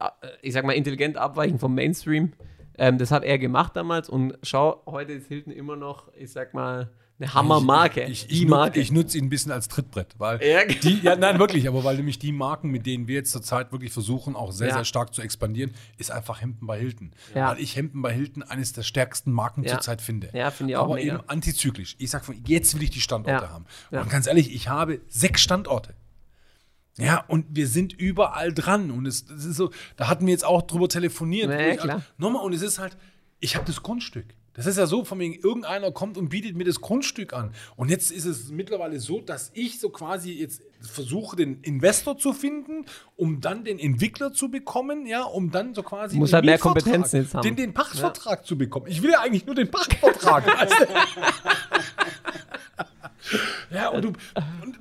äh, 0.00 0.08
ich 0.42 0.52
sag 0.52 0.64
mal 0.64 0.72
intelligent 0.72 1.16
abweichen 1.16 1.58
vom 1.58 1.74
Mainstream. 1.74 2.32
Ähm, 2.76 2.98
das 2.98 3.10
hat 3.10 3.22
er 3.22 3.38
gemacht 3.38 3.76
damals 3.76 4.08
und 4.08 4.38
schau, 4.42 4.82
heute 4.86 5.12
ist 5.12 5.28
Hilton 5.28 5.52
immer 5.52 5.76
noch, 5.76 6.12
ich 6.14 6.32
sag 6.32 6.54
mal, 6.54 6.90
eine 7.18 7.34
Hammermarke. 7.34 8.02
Ich, 8.04 8.26
ich, 8.30 8.42
ich, 8.42 8.48
Marke. 8.48 8.80
ich 8.80 8.90
nutze 8.90 9.16
ihn 9.16 9.26
ein 9.26 9.28
bisschen 9.28 9.52
als 9.52 9.68
Trittbrett, 9.68 10.14
weil 10.18 10.42
Ja. 10.42 10.64
die, 10.64 11.00
ja, 11.02 11.14
nein, 11.14 11.38
wirklich, 11.38 11.68
aber 11.68 11.84
weil 11.84 11.96
nämlich 11.96 12.18
die 12.18 12.32
Marken, 12.32 12.70
mit 12.70 12.84
denen 12.86 13.06
wir 13.06 13.14
jetzt 13.16 13.30
zurzeit 13.30 13.70
wirklich 13.70 13.92
versuchen, 13.92 14.34
auch 14.34 14.50
sehr, 14.50 14.68
Ja. 14.68 14.74
sehr 14.74 14.84
stark 14.84 15.14
zu 15.14 15.22
expandieren, 15.22 15.72
ist 15.98 16.10
einfach 16.10 16.40
Hemden 16.40 16.66
bei 16.66 16.78
Hilton. 16.78 17.12
Ja. 17.34 17.50
Weil 17.50 17.60
ich 17.60 17.76
Hemden 17.76 18.02
bei 18.02 18.12
Hilton 18.12 18.42
eines 18.42 18.72
der 18.72 18.82
stärksten 18.82 19.30
Marken 19.30 19.66
zurzeit 19.66 20.00
finde. 20.02 20.30
Ja, 20.32 20.50
finde 20.50 20.72
ich 20.72 20.76
auch 20.76 20.84
Aber 20.84 20.94
mega. 20.96 21.14
eben 21.16 21.28
antizyklisch. 21.28 21.94
Ich 21.98 22.10
sage, 22.10 22.34
jetzt 22.46 22.74
will 22.74 22.82
ich 22.82 22.90
die 22.90 23.00
Standorte 23.00 23.50
haben. 23.50 23.66
Und 23.90 24.08
ganz 24.10 24.26
ehrlich, 24.26 24.52
ich 24.54 24.68
habe 24.68 25.00
sechs 25.08 25.42
Standorte. 25.42 25.94
Ja, 26.98 27.24
und 27.28 27.46
wir 27.50 27.68
sind 27.68 27.92
überall 27.94 28.52
dran. 28.52 28.90
Und 28.90 29.06
es, 29.06 29.24
es 29.30 29.44
ist 29.46 29.56
so, 29.56 29.70
da 29.96 30.08
hatten 30.08 30.26
wir 30.26 30.32
jetzt 30.32 30.44
auch 30.44 30.62
drüber 30.62 30.88
telefoniert. 30.88 31.50
Ich 31.72 31.78
klar. 31.78 32.02
Nochmal, 32.18 32.44
und 32.44 32.52
es 32.52 32.60
ist 32.62 32.78
halt, 32.78 32.96
ich 33.40 33.54
habe 33.56 33.64
das 33.64 33.82
Grundstück. 33.82 34.26
Das 34.54 34.66
ist 34.66 34.76
ja 34.76 34.86
so, 34.86 35.04
von 35.04 35.18
wegen, 35.18 35.34
irgendeiner 35.34 35.92
kommt 35.92 36.18
und 36.18 36.28
bietet 36.28 36.56
mir 36.56 36.64
das 36.64 36.80
Grundstück 36.80 37.32
an. 37.32 37.54
Und 37.76 37.90
jetzt 37.90 38.10
ist 38.10 38.26
es 38.26 38.50
mittlerweile 38.50 39.00
so, 39.00 39.20
dass 39.20 39.50
ich 39.54 39.80
so 39.80 39.88
quasi 39.88 40.32
jetzt 40.32 40.62
versuche, 40.82 41.36
den 41.36 41.60
Investor 41.62 42.18
zu 42.18 42.32
finden, 42.32 42.86
um 43.16 43.40
dann 43.40 43.64
den 43.64 43.78
Entwickler 43.78 44.32
zu 44.32 44.50
bekommen, 44.50 45.06
ja, 45.06 45.22
um 45.22 45.50
dann 45.50 45.74
so 45.74 45.82
quasi 45.82 46.16
Muss 46.18 46.30
den 46.30 46.34
halt 46.36 46.44
mehr 46.44 46.58
Kompetenzen 46.58 47.22
jetzt 47.22 47.34
haben. 47.34 47.42
Den, 47.42 47.56
den 47.56 47.72
Pachtvertrag 47.74 48.44
zu 48.46 48.56
bekommen. 48.58 48.86
Ich 48.88 49.02
will 49.02 49.10
ja 49.10 49.20
eigentlich 49.20 49.46
nur 49.46 49.54
den 49.54 49.70
Pachtvertrag. 49.70 50.44
Ja, 53.70 53.88
und, 53.88 54.02
du, 54.04 54.12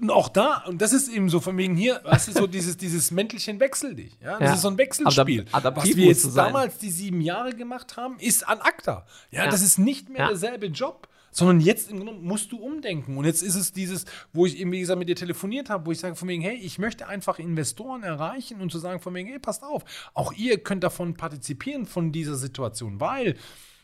und 0.01 0.09
auch 0.11 0.27
da, 0.27 0.63
und 0.67 0.81
das 0.81 0.91
ist 0.93 1.07
eben 1.09 1.29
so 1.29 1.39
von 1.39 1.55
wegen 1.57 1.75
hier, 1.75 2.01
weißt 2.03 2.27
du, 2.29 2.31
so 2.33 2.47
dieses, 2.47 2.75
dieses 2.75 3.11
Mäntelchen 3.11 3.59
wechsel 3.59 3.95
dich. 3.95 4.17
Ja? 4.21 4.39
Das 4.39 4.49
Ja. 4.49 4.55
ist 4.55 4.61
so 4.63 4.67
ein 4.69 4.77
Wechselspiel. 4.77 5.45
Adap- 5.51 5.77
Was 5.77 5.85
wir 5.95 6.07
jetzt 6.07 6.35
damals 6.35 6.77
die 6.79 6.89
sieben 6.89 7.21
Jahre 7.21 7.53
gemacht 7.53 7.95
haben, 7.97 8.17
ist 8.19 8.45
an 8.49 8.59
ACTA. 8.59 9.05
Ja, 9.29 9.45
Ja. 9.45 9.51
das 9.51 9.61
ist 9.61 9.77
nicht 9.77 10.09
mehr 10.09 10.21
Ja. 10.23 10.27
derselbe 10.29 10.65
Job. 10.67 11.07
Sondern 11.33 11.61
jetzt 11.61 11.89
im 11.89 11.97
Grunde 11.99 12.21
musst 12.21 12.51
du 12.51 12.57
umdenken. 12.57 13.15
Und 13.17 13.23
jetzt 13.25 13.41
ist 13.41 13.55
es 13.55 13.71
dieses, 13.71 14.05
wo 14.33 14.45
ich 14.45 14.57
eben, 14.59 14.71
wie 14.73 14.81
gesagt, 14.81 14.99
mit 14.99 15.07
dir 15.07 15.15
telefoniert 15.15 15.69
habe, 15.69 15.85
wo 15.85 15.91
ich 15.91 15.99
sage 15.99 16.15
von 16.15 16.27
wegen, 16.27 16.41
hey, 16.41 16.55
ich 16.57 16.77
möchte 16.77 17.07
einfach 17.07 17.39
Investoren 17.39 18.03
erreichen 18.03 18.59
und 18.59 18.69
zu 18.71 18.79
sagen 18.79 18.99
von 18.99 19.13
wegen, 19.13 19.29
hey, 19.29 19.39
passt 19.39 19.63
auf, 19.63 19.83
auch 20.13 20.33
ihr 20.33 20.57
könnt 20.61 20.83
davon 20.83 21.13
partizipieren 21.15 21.85
von 21.85 22.11
dieser 22.11 22.35
Situation, 22.35 22.99
weil 22.99 23.37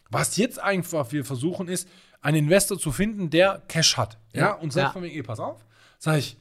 was 0.09 0.35
jetzt 0.37 0.59
einfach 0.59 1.11
wir 1.11 1.23
versuchen 1.25 1.67
ist, 1.69 1.87
einen 2.21 2.37
Investor 2.45 2.77
zu 2.77 2.91
finden, 2.91 3.29
der 3.29 3.61
Cash 3.67 3.95
hat. 3.97 4.17
Ja, 4.33 4.41
Ja. 4.41 4.53
und 4.55 4.73
sagt 4.73 4.87
Ja. 4.87 4.91
von 4.91 5.03
wegen, 5.03 5.15
ey, 5.15 5.23
pass 5.23 5.39
auf, 5.39 5.65
sag 5.99 6.17
ich, 6.17 6.37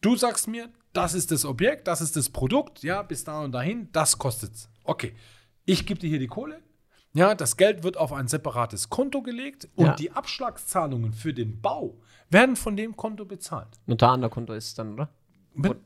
du 0.00 0.16
sagst 0.16 0.48
mir, 0.48 0.70
das 0.94 1.12
ist 1.14 1.30
das 1.30 1.44
Objekt, 1.44 1.86
das 1.88 2.00
ist 2.00 2.16
das 2.16 2.30
Produkt, 2.30 2.82
ja, 2.82 3.02
bis 3.02 3.24
da 3.24 3.42
und 3.42 3.52
dahin, 3.52 3.88
das 3.92 4.16
kostet's. 4.18 4.70
Okay, 4.84 5.14
ich 5.66 5.84
gebe 5.84 6.00
dir 6.00 6.08
hier 6.08 6.18
die 6.18 6.26
Kohle. 6.26 6.62
Ja, 7.14 7.34
das 7.34 7.56
Geld 7.56 7.82
wird 7.82 7.96
auf 7.96 8.12
ein 8.12 8.28
separates 8.28 8.90
Konto 8.90 9.22
gelegt 9.22 9.68
und 9.76 9.86
Ja. 9.86 9.94
die 9.94 10.10
Abschlagszahlungen 10.12 11.12
für 11.12 11.32
den 11.32 11.60
Bau 11.60 11.96
werden 12.30 12.56
von 12.56 12.76
dem 12.76 12.96
Konto 12.96 13.24
bezahlt. 13.24 13.68
Notar 13.86 14.12
an 14.12 14.20
der 14.20 14.30
Konto 14.30 14.52
ist 14.52 14.66
es 14.68 14.74
dann, 14.74 14.92
oder? 14.94 15.08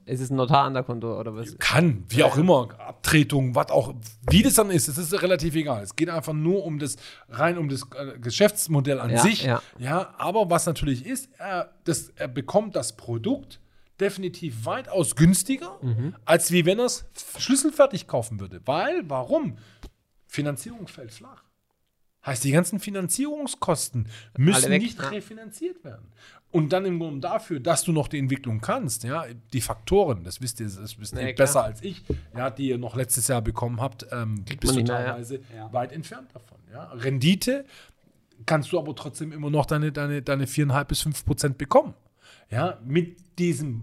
Ist 0.05 0.21
es 0.21 0.29
ein 0.31 0.37
Notar 0.37 0.65
an 0.65 0.75
der 0.75 0.83
Konto 0.83 1.19
oder 1.19 1.35
was? 1.35 1.57
Kann, 1.59 2.05
wie 2.09 2.23
auch 2.25 2.37
immer, 2.37 2.69
Abtretung, 2.79 3.55
was 3.55 3.71
auch, 3.71 3.95
wie 4.29 4.43
das 4.43 4.55
dann 4.55 4.71
ist, 4.71 4.87
das 4.89 4.99
ist 4.99 5.23
relativ 5.23 5.55
egal. 5.55 5.83
Es 5.83 5.97
geht 5.97 6.11
einfach 6.11 6.35
nur 6.35 6.65
um 6.67 6.79
das, 6.79 6.97
rein 7.31 7.57
um 7.57 7.71
das 7.71 7.87
äh, 7.97 8.19
Geschäftsmodell 8.19 9.01
an 9.01 9.09
Ja, 9.11 9.19
sich. 9.23 9.45
ja. 9.45 9.63
ja, 9.79 10.13
aber 10.19 10.51
was 10.51 10.67
natürlich 10.67 11.07
ist, 11.07 11.31
er, 11.39 11.71
das, 11.85 12.11
er 12.17 12.29
bekommt 12.29 12.77
das 12.77 12.97
Produkt 12.99 13.61
definitiv 13.99 14.67
weitaus 14.67 15.17
günstiger, 15.17 15.79
Mhm. 15.81 16.17
als 16.27 16.51
wie 16.51 16.67
wenn 16.67 16.79
er 16.79 16.87
es 16.87 17.07
schlüsselfertig 17.39 18.09
kaufen 18.09 18.41
würde. 18.41 18.61
Weil, 18.67 19.09
warum? 19.09 19.57
Finanzierung 20.33 20.89
fällt 20.89 21.13
flach. 21.13 21.43
Heißt, 22.25 22.43
die 22.45 22.53
ganzen 22.53 22.79
Finanzierungskosten 22.81 24.09
müssen 24.39 24.71
weg, 24.71 24.81
nicht 24.83 25.11
refinanziert 25.11 25.85
werden. 25.85 26.07
Und 26.51 26.73
dann 26.73 26.85
im 26.85 26.99
Grunde 26.99 27.21
dafür, 27.21 27.61
dass 27.61 27.83
du 27.83 27.93
noch 27.93 28.09
die 28.09 28.19
Entwicklung 28.19 28.61
kannst, 28.61 29.05
ja, 29.05 29.25
die 29.53 29.61
Faktoren, 29.61 30.23
das 30.25 30.41
wisst 30.41 30.61
ihr, 30.61 30.67
das 30.67 30.99
wisst 30.99 31.15
ihr 31.15 31.21
Ja, 31.21 31.33
klar. 31.33 31.47
besser 31.47 31.65
als 31.65 31.83
ich, 31.83 32.03
ja, 32.37 32.49
die 32.51 32.69
ihr 32.69 32.79
noch 32.79 32.95
letztes 32.97 33.29
Jahr 33.29 33.43
bekommen 33.43 33.81
habt, 33.81 34.07
ähm, 34.13 34.45
bist 34.61 34.75
du 34.77 34.83
teilweise 34.85 35.41
Ja. 35.55 35.71
weit 35.73 35.93
entfernt 35.93 36.29
davon. 36.33 36.59
Ja. 36.73 36.85
Rendite 36.93 37.65
kannst 38.47 38.73
du 38.73 38.79
aber 38.79 38.95
trotzdem 38.95 39.33
immer 39.33 39.51
noch 39.51 39.67
deine, 39.67 39.93
deine, 39.93 40.23
deine 40.23 40.47
4,5 40.47 40.85
bis 40.85 41.01
5 41.03 41.25
Prozent 41.27 41.59
bekommen. 41.59 41.95
Ja, 42.51 42.79
mit 42.85 43.17
diesem 43.39 43.83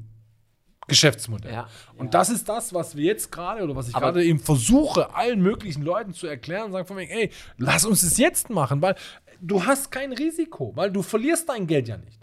Geschäftsmodell. 0.89 1.53
Ja. 1.53 1.69
Und 1.97 2.13
das 2.13 2.29
ist 2.29 2.49
das, 2.49 2.73
was 2.73 2.95
wir 2.95 3.05
jetzt 3.05 3.31
gerade 3.31 3.63
oder 3.63 3.75
was 3.75 3.87
ich 3.87 3.93
gerade 3.93 4.23
eben 4.23 4.39
versuche, 4.39 5.15
allen 5.15 5.41
möglichen 5.41 5.83
Leuten 5.83 6.13
zu 6.13 6.27
erklären, 6.27 6.71
sagen 6.71 6.87
von 6.87 6.97
mir, 6.97 7.09
ey, 7.09 7.31
lass 7.57 7.85
uns 7.85 8.01
das 8.01 8.17
jetzt 8.17 8.49
machen, 8.49 8.81
weil 8.81 8.95
du 9.41 9.65
hast 9.65 9.91
kein 9.91 10.11
Risiko, 10.13 10.71
weil 10.75 10.91
du 10.91 11.01
verlierst 11.01 11.47
dein 11.49 11.67
Geld 11.67 11.87
ja 11.87 11.97
nicht. 11.97 12.19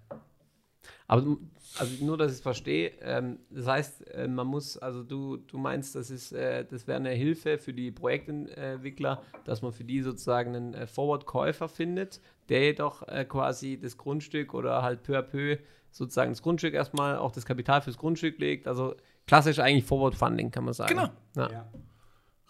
Aber 1.06 1.38
also 1.78 2.04
nur, 2.04 2.16
dass 2.16 2.32
ich 2.32 2.38
es 2.38 2.42
verstehe, 2.42 2.92
ähm, 3.02 3.38
das 3.50 3.66
heißt, 3.66 4.10
äh, 4.10 4.28
man 4.28 4.46
muss, 4.46 4.78
also 4.78 5.02
du, 5.02 5.36
du 5.36 5.58
meinst, 5.58 5.94
das 5.94 6.10
ist, 6.10 6.32
äh, 6.32 6.64
das 6.64 6.86
wäre 6.86 6.98
eine 6.98 7.10
Hilfe 7.10 7.58
für 7.58 7.72
die 7.72 7.90
Projektentwickler, 7.90 9.22
dass 9.44 9.62
man 9.62 9.72
für 9.72 9.84
die 9.84 10.00
sozusagen 10.00 10.56
einen 10.56 10.74
äh, 10.74 10.86
Forward-Käufer 10.86 11.68
findet, 11.68 12.20
der 12.48 12.64
jedoch 12.64 13.06
äh, 13.08 13.24
quasi 13.24 13.78
das 13.78 13.98
Grundstück 13.98 14.54
oder 14.54 14.82
halt 14.82 15.02
peu 15.02 15.18
à 15.18 15.22
peu 15.22 15.58
sozusagen 15.90 16.30
das 16.30 16.42
Grundstück 16.42 16.74
erstmal, 16.74 17.16
auch 17.18 17.32
das 17.32 17.46
Kapital 17.46 17.80
fürs 17.82 17.96
Grundstück 17.96 18.38
legt. 18.38 18.66
Also 18.66 18.94
klassisch 19.26 19.58
eigentlich 19.58 19.84
Forward-Funding, 19.84 20.50
kann 20.50 20.64
man 20.64 20.74
sagen. 20.74 20.94
Genau. 20.94 21.08
Ja, 21.36 21.50
ja. 21.50 21.52
Ja. 21.52 21.66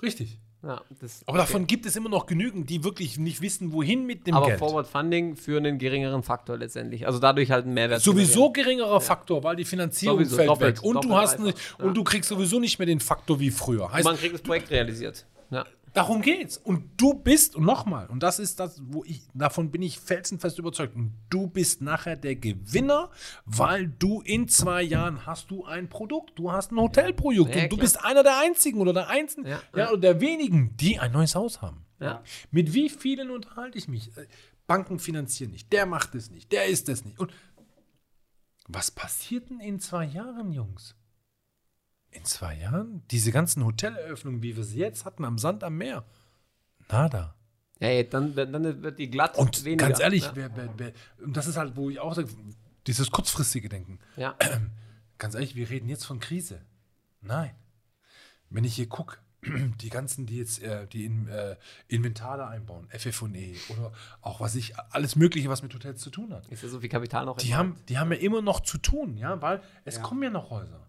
Richtig. 0.02 0.38
das, 1.00 1.22
Aber 1.26 1.38
davon 1.38 1.66
gibt 1.66 1.86
es 1.86 1.96
immer 1.96 2.08
noch 2.08 2.26
genügend, 2.26 2.68
die 2.68 2.84
wirklich 2.84 3.18
nicht 3.18 3.40
wissen, 3.40 3.72
wohin 3.72 4.04
mit 4.04 4.26
dem 4.26 4.34
aber 4.34 4.46
Geld. 4.46 4.58
Forward 4.58 4.86
Funding 4.86 5.36
für 5.36 5.56
einen 5.56 5.78
geringeren 5.78 6.22
Faktor 6.22 6.58
letztendlich. 6.58 7.06
Also 7.06 7.18
dadurch 7.18 7.50
halt 7.50 7.64
einen 7.64 7.74
Mehrwert. 7.74 8.02
Sowieso 8.02 8.50
geringerer 8.50 9.00
Faktor, 9.00 9.42
weil 9.42 9.56
die 9.56 9.64
Finanzierung 9.64 10.18
Sowieso, 10.18 10.36
fällt 10.36 10.48
doppelt, 10.48 10.76
weg. 10.78 10.84
Und 10.84 10.96
du 10.96 11.08
doppelt 11.08 11.22
hast 11.22 11.38
nicht, 11.40 11.56
dreifach, 11.56 11.78
ja. 11.78 11.84
und 11.86 11.96
du 11.96 12.04
kriegst 12.04 12.28
sowieso 12.28 12.60
nicht 12.60 12.78
mehr 12.78 12.86
den 12.86 13.00
Faktor 13.00 13.40
wie 13.40 13.50
früher. 13.50 13.84
Und 13.84 13.92
Heißt, 13.92 14.04
man 14.04 14.16
kriegt 14.16 14.34
das 14.34 14.42
Projekt 14.42 14.70
realisiert. 14.70 15.24
Darum 15.96 16.20
geht's. 16.20 16.58
Und 16.58 17.00
du 17.00 17.14
bist, 17.14 17.56
und 17.56 17.64
nochmal, 17.64 18.06
und 18.08 18.22
das 18.22 18.38
ist 18.38 18.60
das, 18.60 18.82
wo 18.84 19.02
ich, 19.04 19.22
davon 19.32 19.70
bin 19.70 19.80
ich 19.80 19.98
felsenfest 19.98 20.58
überzeugt, 20.58 20.94
und 20.94 21.14
du 21.30 21.46
bist 21.46 21.80
nachher 21.80 22.16
der 22.16 22.36
Gewinner, 22.36 23.10
weil 23.46 23.88
du 23.88 24.20
in 24.20 24.46
zwei 24.46 24.82
Jahren 24.82 25.24
hast 25.24 25.50
du 25.50 25.64
ein 25.64 25.88
Produkt, 25.88 26.38
du 26.38 26.52
hast 26.52 26.70
ein 26.70 26.78
Hotelprojekt 26.78 27.56
Ja, 27.56 27.62
und 27.62 27.72
du 27.72 27.78
bist 27.78 28.04
einer 28.04 28.22
der 28.22 28.38
einzigen 28.40 28.78
oder 28.78 28.92
der 28.92 29.08
einzigen, 29.08 29.46
Ja, 29.46 29.62
ja, 29.72 29.78
ja. 29.78 29.88
oder 29.88 30.00
der 30.00 30.20
wenigen, 30.20 30.76
die 30.76 30.98
ein 30.98 31.12
neues 31.12 31.34
Haus 31.34 31.62
haben. 31.62 31.86
Ja. 31.98 32.22
Mit 32.50 32.74
wie 32.74 32.90
vielen 32.90 33.30
unterhalte 33.30 33.78
ich 33.78 33.88
mich? 33.88 34.14
Äh, 34.18 34.26
Banken 34.66 34.98
finanzieren 34.98 35.52
nicht, 35.52 35.72
der 35.72 35.86
macht 35.86 36.14
es 36.14 36.30
nicht, 36.30 36.52
der 36.52 36.66
ist 36.66 36.90
es 36.90 37.06
nicht. 37.06 37.18
Und 37.18 37.32
was 38.68 38.90
passiert 38.90 39.48
denn 39.48 39.60
in 39.60 39.80
zwei 39.80 40.04
Jahren, 40.04 40.52
Jungs? 40.52 40.94
In 42.16 42.24
zwei 42.24 42.54
Jahren? 42.56 43.02
Diese 43.10 43.30
ganzen 43.32 43.64
Hoteleröffnungen, 43.64 44.42
wie 44.42 44.56
wir 44.56 44.64
sie 44.64 44.78
jetzt 44.78 45.04
hatten, 45.04 45.24
am 45.24 45.38
Sand 45.38 45.62
am 45.64 45.76
Meer. 45.76 46.04
Nada. 46.90 47.34
Ja, 47.78 48.02
dann, 48.04 48.34
wird- 48.36 48.54
dann 48.54 48.82
wird 48.82 48.98
die 48.98 49.10
glatt 49.10 49.36
Und 49.36 49.64
weniger. 49.64 49.86
ganz 49.88 50.00
ehrlich, 50.00 50.24
ja. 50.24 50.32
wer, 50.34 50.56
wer, 50.56 50.70
wer, 50.78 50.92
das 51.26 51.46
ist 51.46 51.56
halt, 51.56 51.76
wo 51.76 51.90
ich 51.90 51.98
auch 52.00 52.14
sage, 52.14 52.28
dieses 52.86 53.10
kurzfristige 53.10 53.68
Denken. 53.68 53.98
Ja. 54.16 54.36
Ganz 55.18 55.34
ehrlich, 55.34 55.56
wir 55.56 55.70
reden 55.70 55.88
jetzt 55.88 56.04
von 56.04 56.20
Krise. 56.20 56.60
Nein. 57.22 57.54
Wenn 58.50 58.64
ich 58.64 58.74
hier 58.76 58.86
gucke, 58.88 59.16
die 59.80 59.88
ganzen, 59.88 60.26
die 60.26 60.36
jetzt 60.38 60.62
äh, 60.62 60.86
die 60.86 61.04
in, 61.06 61.26
äh, 61.28 61.56
Inventare 61.88 62.46
einbauen, 62.48 62.86
FF&E 62.90 63.56
oder 63.70 63.92
auch 64.20 64.40
was 64.40 64.54
ich, 64.54 64.78
alles 64.90 65.16
Mögliche, 65.16 65.48
was 65.48 65.62
mit 65.62 65.72
Hotels 65.74 66.00
zu 66.02 66.10
tun 66.10 66.32
hat. 66.34 66.46
Ist 66.48 66.62
ja 66.62 66.68
so 66.68 66.80
viel 66.80 66.88
Kapital 66.90 67.24
noch 67.26 67.38
Die 67.38 67.54
haben, 67.54 67.76
die 67.88 67.98
haben 67.98 68.12
ja 68.12 68.18
immer 68.18 68.42
noch 68.42 68.60
zu 68.60 68.78
tun, 68.78 69.16
ja, 69.16 69.40
weil 69.42 69.62
es 69.84 69.96
Ja. 69.96 70.02
kommen 70.02 70.22
ja 70.22 70.30
noch 70.30 70.50
Häuser. 70.50 70.85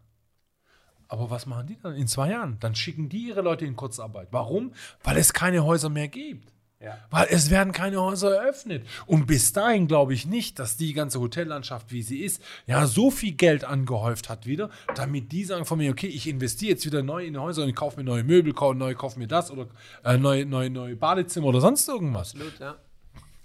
Aber 1.09 1.29
was 1.29 1.45
machen 1.45 1.67
die 1.67 1.77
dann 1.81 1.95
in 1.95 2.07
zwei 2.07 2.31
Jahren? 2.31 2.57
Dann 2.59 2.75
schicken 2.75 3.09
die 3.09 3.27
ihre 3.29 3.41
Leute 3.41 3.65
in 3.65 3.75
Kurzarbeit. 3.75 4.27
Warum? 4.31 4.73
Weil 5.03 5.17
es 5.17 5.33
keine 5.33 5.63
Häuser 5.65 5.89
mehr 5.89 6.07
gibt. 6.07 6.51
Ja. 6.79 6.95
Weil 7.09 7.25
es 7.31 7.49
werden 7.49 7.73
keine 7.73 7.99
Häuser 7.99 8.35
eröffnet. 8.35 8.85
Und 9.07 9.25
bis 9.25 9.51
dahin 9.51 9.87
glaube 9.87 10.13
ich 10.13 10.27
nicht, 10.27 10.59
dass 10.59 10.77
die 10.77 10.93
ganze 10.93 11.19
Hotellandschaft, 11.19 11.91
wie 11.91 12.03
sie 12.03 12.19
ist, 12.19 12.39
ja, 12.67 12.85
so 12.85 13.09
viel 13.09 13.31
Geld 13.31 13.63
angehäuft 13.63 14.29
hat 14.29 14.45
wieder, 14.45 14.69
damit 14.95 15.31
die 15.31 15.43
sagen 15.43 15.65
von 15.65 15.79
mir, 15.79 15.89
okay, 15.89 16.05
ich 16.05 16.27
investiere 16.27 16.73
jetzt 16.73 16.85
wieder 16.85 17.01
neu 17.01 17.25
in 17.25 17.39
Häuser 17.39 17.63
und 17.63 17.69
ich 17.69 17.75
kaufe 17.75 17.97
mir 17.97 18.03
neue 18.03 18.23
Möbel, 18.23 18.53
kau- 18.53 18.75
neu, 18.75 18.93
kaufe 18.93 19.17
mir 19.17 19.27
das 19.27 19.49
oder 19.49 19.67
äh, 20.03 20.17
neue, 20.17 20.45
neue, 20.45 20.69
neue 20.69 20.95
Badezimmer 20.95 21.47
oder 21.47 21.61
sonst 21.61 21.87
irgendwas. 21.87 22.33
Absolut, 22.35 22.59
ja. 22.59 22.75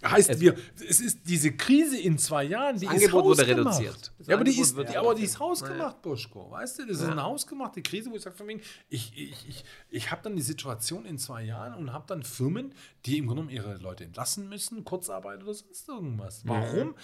Heißt, 0.05 0.31
Es- 0.31 0.41
wir, 0.41 0.57
es 0.89 1.01
ist 1.01 1.21
diese 1.29 1.53
Krise 1.53 1.99
in 1.99 2.19
zwei 2.19 2.45
Jahren, 2.45 2.79
die 2.79 2.87
Das 2.87 2.97
ist 2.97 3.03
Angebot 3.05 3.25
wurde 3.25 3.47
reduziert. 3.47 4.13
Das 4.19 4.27
Ja, 4.27 4.35
aber 4.35 4.45
die 4.45 4.59
ist, 4.59 4.77
die, 4.77 4.97
aber 4.97 5.15
die 5.15 5.23
ist 5.23 5.39
hausgemacht, 5.39 6.03
Buschko. 6.03 6.51
Weißt 6.51 6.79
du, 6.81 6.87
das 6.87 6.99
ist 6.99 7.05
Ja. 7.05 7.13
eine 7.13 7.23
hausgemachte 7.23 7.83
Krise, 7.83 8.11
wo 8.11 8.17
ich 8.17 8.23
sage, 8.23 8.37
von 8.37 8.49
wegen, 8.49 8.61
ich, 8.89 9.13
ich, 9.17 9.49
ich, 9.49 9.65
ich 9.91 10.11
habe 10.11 10.21
dann 10.23 10.35
die 10.35 10.43
Situation 10.43 11.05
in 11.07 11.19
zwei 11.19 11.45
Jahren 11.45 11.75
und 11.75 11.93
habe 11.93 12.05
dann 12.09 12.23
Firmen, 12.25 12.75
die 13.07 13.19
im 13.19 13.27
Grunde 13.27 13.43
genommen 13.47 13.57
ihre 13.57 13.77
Leute 13.81 14.05
entlassen 14.05 14.49
müssen, 14.49 14.85
Kurzarbeit 14.85 15.43
oder 15.43 15.55
sonst 15.55 15.89
irgendwas. 15.89 16.43
Warum? 16.47 16.95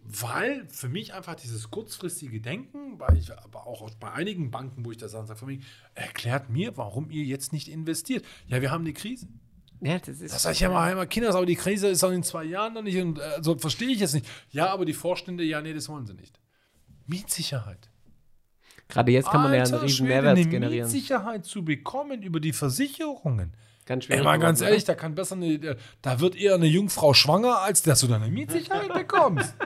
Weil 0.00 0.66
für 0.68 0.88
mich 0.88 1.12
einfach 1.12 1.34
dieses 1.34 1.70
kurzfristige 1.70 2.40
Denken, 2.40 2.98
weil 2.98 3.18
ich 3.18 3.30
aber 3.36 3.66
auch 3.66 3.90
bei 4.00 4.10
einigen 4.12 4.50
Banken, 4.50 4.84
wo 4.86 4.90
ich 4.90 4.96
das 4.96 5.12
sage, 5.12 5.34
von 5.36 5.48
wegen, 5.48 5.64
erklärt 5.94 6.48
mir, 6.48 6.76
warum 6.78 7.10
ihr 7.10 7.24
jetzt 7.24 7.52
nicht 7.52 7.68
investiert. 7.68 8.24
Ja, 8.46 8.62
wir 8.62 8.70
haben 8.70 8.84
eine 8.84 8.94
Krise. 8.94 9.26
Ja, 9.80 9.98
das 9.98 10.20
ist. 10.20 10.34
Das 10.34 10.42
sage 10.42 10.54
ich 10.54 10.60
ja 10.60 10.70
mal, 10.70 10.90
immer 10.90 11.06
Kinders, 11.06 11.34
aber 11.36 11.46
die 11.46 11.54
Krise 11.56 11.88
ist 11.88 12.02
auch 12.04 12.10
in 12.10 12.22
zwei 12.22 12.44
Jahren 12.44 12.74
noch 12.74 12.82
nicht 12.82 12.98
und 12.98 13.18
äh, 13.18 13.22
also 13.36 13.56
verstehe 13.58 13.88
ich 13.88 14.00
jetzt 14.00 14.14
nicht. 14.14 14.26
Ja, 14.50 14.70
aber 14.70 14.84
die 14.84 14.92
Vorstände, 14.94 15.44
ja, 15.44 15.60
nee, 15.60 15.72
das 15.72 15.88
wollen 15.88 16.06
sie 16.06 16.14
nicht. 16.14 16.38
Mietsicherheit. 17.06 17.88
Gerade 18.88 19.12
jetzt 19.12 19.30
kann 19.30 19.42
man 19.42 19.52
ja 19.52 19.62
einen 19.62 19.72
Alter 19.74 19.84
riesen 19.84 20.06
Schwede, 20.06 20.22
Mehrwert 20.22 20.50
generieren. 20.50 20.90
Mietsicherheit 20.90 21.44
zu 21.44 21.64
bekommen 21.64 22.22
über 22.22 22.40
die 22.40 22.52
Versicherungen. 22.52 23.52
Ganz 23.86 24.04
Ey, 24.04 24.08
schwierig. 24.08 24.24
mal 24.24 24.38
ganz 24.38 24.60
ehrlich, 24.60 24.84
da 24.84 24.94
kann 24.94 25.14
besser 25.14 25.34
eine, 25.36 25.76
da 26.02 26.20
wird 26.20 26.36
eher 26.36 26.54
eine 26.54 26.66
Jungfrau 26.66 27.14
schwanger, 27.14 27.58
als 27.60 27.82
dass 27.82 28.00
du 28.00 28.06
deine 28.06 28.28
Mietsicherheit 28.28 28.92
bekommst. 28.92 29.54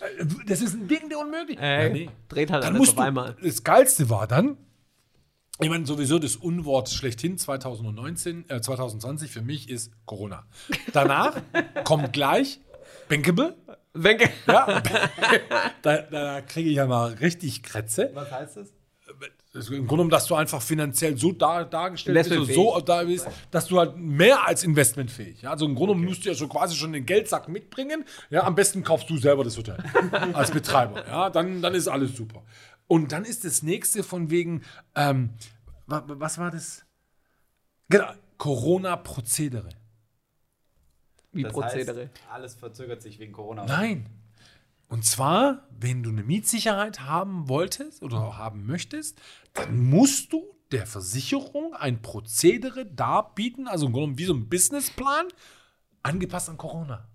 Äh, 0.00 0.24
Das 0.46 0.62
ist 0.62 0.72
ein 0.72 0.88
Ding 0.88 1.10
der 1.10 1.18
unmöglich. 1.18 1.58
Äh, 1.60 1.88
Ja, 1.88 1.92
nee. 1.92 2.08
Dreht 2.30 2.50
halt 2.50 2.62
Dann 2.64 2.70
alles 2.70 2.78
musst 2.78 2.92
auf 2.92 2.96
du, 2.96 3.02
einmal. 3.02 3.36
Das 3.42 3.62
Geilste 3.62 4.08
war 4.08 4.26
dann, 4.26 4.56
ich 5.60 5.68
meine, 5.68 5.86
sowieso 5.86 6.18
das 6.18 6.36
Unwort 6.36 6.88
schlechthin 6.90 7.38
2019, 7.38 8.48
äh, 8.48 8.60
2020 8.60 9.30
für 9.30 9.42
mich 9.42 9.68
ist 9.68 9.92
Corona. 10.06 10.46
Danach 10.92 11.36
kommt 11.84 12.12
gleich 12.12 12.60
Bankable. 13.08 13.56
Wenn, 13.92 14.18
Ja, 14.46 14.82
da, 15.82 15.98
da 15.98 16.40
kriege 16.42 16.70
ich 16.70 16.76
ja 16.76 16.86
mal 16.86 17.12
richtig 17.14 17.62
Krätze. 17.62 18.10
Was 18.14 18.30
heißt 18.30 18.56
das? 18.58 18.72
Im 19.52 19.62
Grunde 19.62 19.86
genommen, 19.88 20.10
dass 20.10 20.26
du 20.26 20.36
einfach 20.36 20.62
finanziell 20.62 21.18
so 21.18 21.32
dar, 21.32 21.64
dargestellt 21.64 22.28
bist, 22.28 22.54
so 22.54 22.78
da 22.78 23.02
bist, 23.02 23.26
dass 23.50 23.66
du 23.66 23.80
halt 23.80 23.96
mehr 23.96 24.46
als 24.46 24.62
investmentfähig. 24.62 25.42
Ja? 25.42 25.50
Also 25.50 25.66
im 25.66 25.74
Grunde 25.74 25.94
genommen 25.94 26.08
musst 26.08 26.24
du 26.24 26.28
ja 26.28 26.36
schon 26.36 26.48
quasi 26.48 26.76
schon 26.76 26.92
den 26.92 27.04
Geldsack 27.04 27.48
mitbringen. 27.48 28.04
Ja, 28.30 28.44
am 28.44 28.54
besten 28.54 28.84
kaufst 28.84 29.10
du 29.10 29.16
selber 29.18 29.42
das 29.42 29.58
Hotel 29.58 29.76
als 30.34 30.52
Betreiber. 30.52 31.04
Ja, 31.04 31.30
dann, 31.30 31.60
dann 31.62 31.74
ist 31.74 31.88
alles 31.88 32.16
super. 32.16 32.44
Und 32.90 33.12
dann 33.12 33.24
ist 33.24 33.44
das 33.44 33.62
nächste 33.62 34.02
von 34.02 34.30
wegen, 34.30 34.62
ähm, 34.96 35.30
wa- 35.86 36.02
wa- 36.08 36.16
was 36.18 36.38
war 36.38 36.50
das? 36.50 36.84
Genau, 37.88 38.10
Corona-Prozedere. 38.36 39.68
Wie 41.30 41.44
Das 41.44 41.52
Prozedere. 41.52 42.00
heißt, 42.08 42.10
alles 42.32 42.54
verzögert 42.56 43.00
sich 43.00 43.20
wegen 43.20 43.32
Corona. 43.32 43.64
Nein. 43.64 44.06
Und 44.88 45.04
zwar, 45.04 45.68
wenn 45.70 46.02
du 46.02 46.10
eine 46.10 46.24
Mietssicherheit 46.24 47.02
haben 47.02 47.48
wolltest 47.48 48.02
oder 48.02 48.36
haben 48.36 48.66
möchtest, 48.66 49.20
dann 49.54 49.78
musst 49.88 50.32
du 50.32 50.42
der 50.72 50.84
Versicherung 50.84 51.74
ein 51.74 52.02
Prozedere 52.02 52.86
darbieten, 52.86 53.68
also 53.68 53.86
im 53.86 53.92
Grunde 53.92 54.06
genommen 54.06 54.18
wie 54.18 54.24
so 54.24 54.34
ein 54.34 54.48
Businessplan, 54.48 55.28
angepasst 56.02 56.48
an 56.48 56.56
Corona. 56.56 57.06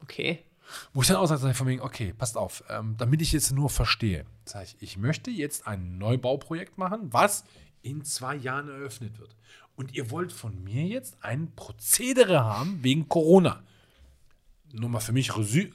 Okay. 0.00 0.44
Wo 0.92 1.02
ich 1.02 1.08
dann 1.08 1.16
auch 1.16 1.26
sage, 1.26 1.54
von 1.54 1.66
wegen, 1.66 1.80
okay, 1.82 2.12
passt 2.12 2.36
auf, 2.36 2.62
ähm, 2.68 2.94
damit 2.98 3.22
ich 3.22 3.32
jetzt 3.32 3.52
nur 3.52 3.70
verstehe. 3.70 4.26
Sag 4.44 4.64
ich, 4.64 4.76
ich 4.80 4.96
möchte 4.98 5.30
jetzt 5.30 5.66
ein 5.66 5.98
Neubauprojekt 5.98 6.76
machen, 6.78 7.12
was 7.12 7.44
in 7.82 8.04
zwei 8.04 8.34
Jahren 8.36 8.68
eröffnet 8.68 9.18
wird. 9.18 9.34
Und 9.76 9.94
ihr 9.94 10.10
wollt 10.10 10.32
von 10.32 10.62
mir 10.64 10.84
jetzt 10.84 11.16
ein 11.22 11.54
Prozedere 11.54 12.44
haben 12.44 12.82
wegen 12.82 13.08
Corona. 13.08 13.62
Nur 14.72 14.90
mal 14.90 15.00
für 15.00 15.12
mich 15.12 15.34
resü 15.36 15.70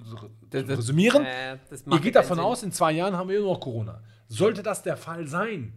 Das- 0.52 0.66
das- 0.68 0.78
resümieren. 0.78 1.26
äh, 1.26 1.58
ihr 1.90 2.00
geht 2.00 2.16
davon 2.16 2.38
Sinn. 2.38 2.46
aus, 2.46 2.62
in 2.64 2.72
zwei 2.72 2.92
Jahren 2.92 3.16
haben 3.16 3.30
wir 3.30 3.38
immer 3.40 3.48
noch 3.54 3.60
Corona. 3.60 4.04
Sollte 4.28 4.62
das 4.62 4.84
der 4.84 4.98
Fall 4.98 5.28
sein, 5.28 5.74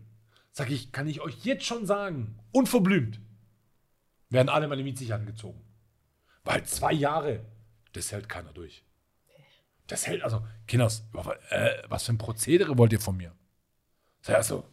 sage 0.53 0.75
ich, 0.75 0.93
kann 0.93 1.07
ich 1.07 1.21
euch 1.23 1.45
jetzt 1.45 1.65
schon 1.65 1.87
sagen, 1.87 2.39
unverblümt, 2.53 3.21
werden 4.29 4.49
alle 4.51 4.69
meine 4.69 4.83
Mietssicherheiten 4.83 5.27
gezogen. 5.27 5.63
Weil 6.45 6.65
zwei 6.65 6.93
Jahre, 6.93 7.41
das 7.93 8.13
hält 8.13 8.29
keiner 8.29 8.53
durch. 8.53 8.85
Das 9.87 10.07
hält, 10.07 10.23
also, 10.23 10.45
Kinders, 10.67 11.05
äh, 11.51 11.71
was 11.89 12.05
für 12.05 12.13
ein 12.13 12.19
Prozedere 12.19 12.77
wollt 12.77 12.93
ihr 12.93 13.01
von 13.01 13.17
mir? 13.17 13.33
Sag 14.23 14.33
ich, 14.33 14.37
Also, 14.39 14.65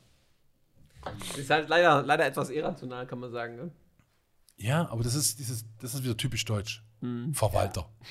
Ist 1.38 1.50
halt 1.50 1.70
leider, 1.70 2.02
leider 2.02 2.26
etwas 2.26 2.50
irrational, 2.50 3.06
kann 3.06 3.20
man 3.20 3.32
sagen. 3.32 3.56
Ne? 3.56 3.72
ja, 4.58 4.88
aber 4.90 5.04
das 5.04 5.16
ist, 5.16 5.40
dieses, 5.40 5.66
das 5.80 5.94
ist 5.94 6.04
wieder 6.04 6.18
typisch 6.18 6.46
deutsch. 6.46 6.84
Verwalter. 7.34 7.82
Ja. 7.82 8.08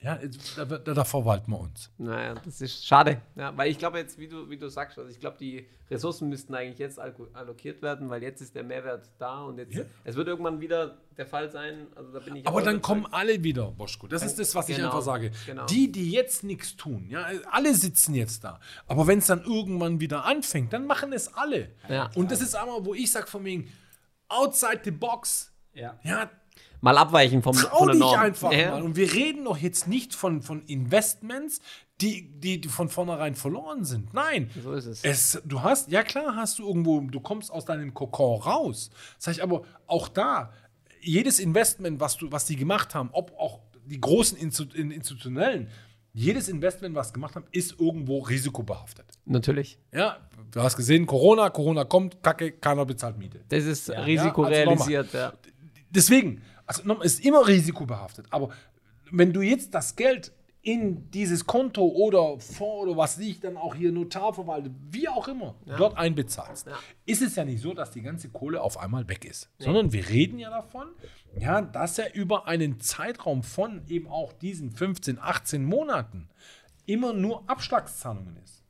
Ja, 0.00 0.18
da, 0.56 0.64
da, 0.64 0.78
da 0.94 1.04
verwalten 1.04 1.52
wir 1.52 1.60
uns. 1.60 1.88
Naja, 1.96 2.34
das 2.34 2.60
ist 2.60 2.84
schade. 2.84 3.20
Ja, 3.36 3.56
weil 3.56 3.70
ich 3.70 3.78
glaube 3.78 3.98
jetzt, 3.98 4.18
wie 4.18 4.26
du, 4.26 4.50
wie 4.50 4.56
du 4.56 4.68
sagst, 4.68 4.98
also 4.98 5.08
ich 5.08 5.20
glaube, 5.20 5.36
die 5.38 5.68
Ressourcen 5.88 6.28
müssten 6.28 6.52
eigentlich 6.56 6.80
jetzt 6.80 6.98
allo- 6.98 7.28
allokiert 7.32 7.80
werden, 7.80 8.10
weil 8.10 8.24
jetzt 8.24 8.40
ist 8.40 8.56
der 8.56 8.64
Mehrwert 8.64 9.08
da 9.20 9.42
und 9.42 9.58
jetzt, 9.58 9.72
Ja. 9.74 9.84
es 10.02 10.16
wird 10.16 10.26
irgendwann 10.26 10.60
wieder 10.60 10.98
der 11.16 11.26
Fall 11.26 11.48
sein. 11.48 11.86
Also 11.94 12.10
da 12.12 12.18
bin 12.18 12.34
ich 12.34 12.46
Aber 12.48 12.60
dann 12.62 12.82
kommen 12.82 13.06
alle 13.12 13.44
wieder, 13.44 13.70
Boschko. 13.70 14.08
Das 14.08 14.24
ist 14.24 14.36
das, 14.40 14.52
was 14.56 14.68
ich 14.68 14.74
Genau, 14.76 14.88
einfach 14.88 15.02
sage. 15.02 15.30
genau. 15.46 15.64
Die, 15.66 15.92
die 15.92 16.10
jetzt 16.10 16.42
nichts 16.42 16.74
tun, 16.76 17.06
ja, 17.08 17.24
alle 17.52 17.72
sitzen 17.76 18.16
jetzt 18.16 18.42
da. 18.42 18.58
Aber 18.88 19.06
wenn 19.06 19.18
es 19.20 19.26
dann 19.26 19.44
irgendwann 19.44 20.00
wieder 20.00 20.24
anfängt, 20.24 20.72
dann 20.72 20.88
machen 20.88 21.12
es 21.12 21.32
alle. 21.34 21.70
Ja. 21.88 22.10
Und 22.16 22.32
das 22.32 22.40
ist 22.40 22.56
einmal, 22.56 22.84
wo 22.84 22.94
ich 22.94 23.12
sage 23.12 23.28
von 23.28 23.44
wegen, 23.44 23.68
outside 24.28 24.80
the 24.84 24.90
box. 24.90 25.52
Ja. 25.72 25.98
Ja, 26.02 26.28
mal 26.80 26.98
abweichen 26.98 27.42
vom, 27.42 27.56
trau 27.56 27.78
von 27.78 27.86
der 27.86 27.94
dich 27.94 28.00
Norm. 28.00 28.20
einfach 28.20 28.52
ja. 28.52 28.72
mal. 28.72 28.82
Und 28.82 28.96
wir 28.96 29.12
reden 29.12 29.44
doch 29.44 29.56
jetzt 29.56 29.86
nicht 29.88 30.14
von, 30.14 30.42
von 30.42 30.62
Investments, 30.66 31.60
die, 32.00 32.28
die, 32.30 32.60
die 32.60 32.68
von 32.68 32.88
vornherein 32.88 33.34
verloren 33.34 33.84
sind. 33.84 34.12
Nein. 34.12 34.50
So 34.62 34.72
ist 34.72 34.86
es. 34.86 35.04
Es, 35.04 35.42
du 35.44 35.62
hast, 35.62 35.90
ja 35.90 36.02
klar, 36.02 36.36
hast 36.36 36.58
du 36.58 36.66
irgendwo, 36.66 37.00
du 37.00 37.20
kommst 37.20 37.50
aus 37.50 37.64
deinem 37.64 37.94
Kokon 37.94 38.40
raus. 38.40 38.90
Sag 39.18 39.34
ich 39.34 39.42
aber, 39.42 39.62
auch 39.86 40.08
da, 40.08 40.52
jedes 41.00 41.38
Investment, 41.38 42.00
was, 42.00 42.16
du, 42.16 42.30
was 42.32 42.44
die 42.46 42.56
gemacht 42.56 42.94
haben, 42.94 43.10
ob 43.12 43.32
auch 43.38 43.60
die 43.84 44.00
großen 44.00 44.36
institutionellen, 44.38 45.68
jedes 46.14 46.48
Investment, 46.48 46.94
was 46.94 47.12
gemacht 47.12 47.36
haben, 47.36 47.46
ist 47.52 47.80
irgendwo 47.80 48.18
risikobehaftet. 48.18 49.06
Natürlich. 49.24 49.78
Ja, 49.92 50.18
du 50.50 50.60
hast 50.60 50.76
gesehen, 50.76 51.06
Corona, 51.06 51.48
Corona 51.50 51.84
kommt, 51.84 52.22
Kacke, 52.22 52.52
keiner 52.52 52.84
bezahlt 52.84 53.16
Miete. 53.18 53.40
Das 53.48 53.64
ist 53.64 53.88
Ja, 53.88 54.02
Risiko 54.02 54.46
ja, 54.48 54.68
also. 54.68 54.92
Deswegen, 55.94 56.42
also 56.66 57.00
ist 57.02 57.24
immer 57.24 57.46
risikobehaftet. 57.46 58.26
Aber 58.30 58.50
wenn 59.10 59.32
du 59.32 59.40
jetzt 59.42 59.74
das 59.74 59.96
Geld 59.96 60.32
in 60.64 61.10
dieses 61.10 61.44
Konto 61.44 61.82
oder 61.84 62.38
Fonds 62.38 62.84
oder 62.86 62.96
was 62.96 63.18
ich 63.18 63.40
dann 63.40 63.56
auch 63.56 63.74
hier 63.74 63.90
Notarverwaltet, 63.90 64.72
wie 64.90 65.08
auch 65.08 65.26
immer, 65.26 65.56
dort 65.66 65.98
einbezahlst, 65.98 66.68
Ja. 66.68 66.78
ist 67.04 67.20
es 67.20 67.34
ja 67.34 67.44
nicht 67.44 67.60
so, 67.60 67.74
dass 67.74 67.90
die 67.90 68.00
ganze 68.00 68.28
Kohle 68.28 68.60
auf 68.62 68.78
einmal 68.78 69.08
weg 69.08 69.24
ist. 69.24 69.50
Sondern 69.58 69.92
wir 69.92 70.08
reden 70.08 70.38
ja 70.38 70.50
davon, 70.50 70.86
ja, 71.36 71.60
dass 71.62 71.98
er 71.98 72.14
über 72.14 72.46
einen 72.46 72.78
Zeitraum 72.78 73.42
von 73.42 73.82
eben 73.88 74.06
auch 74.06 74.32
diesen 74.32 74.70
15, 74.70 75.18
18 75.18 75.64
Monaten 75.64 76.28
immer 76.86 77.12
nur 77.12 77.42
Abschlagszahlungen 77.50 78.36
ist. 78.44 78.62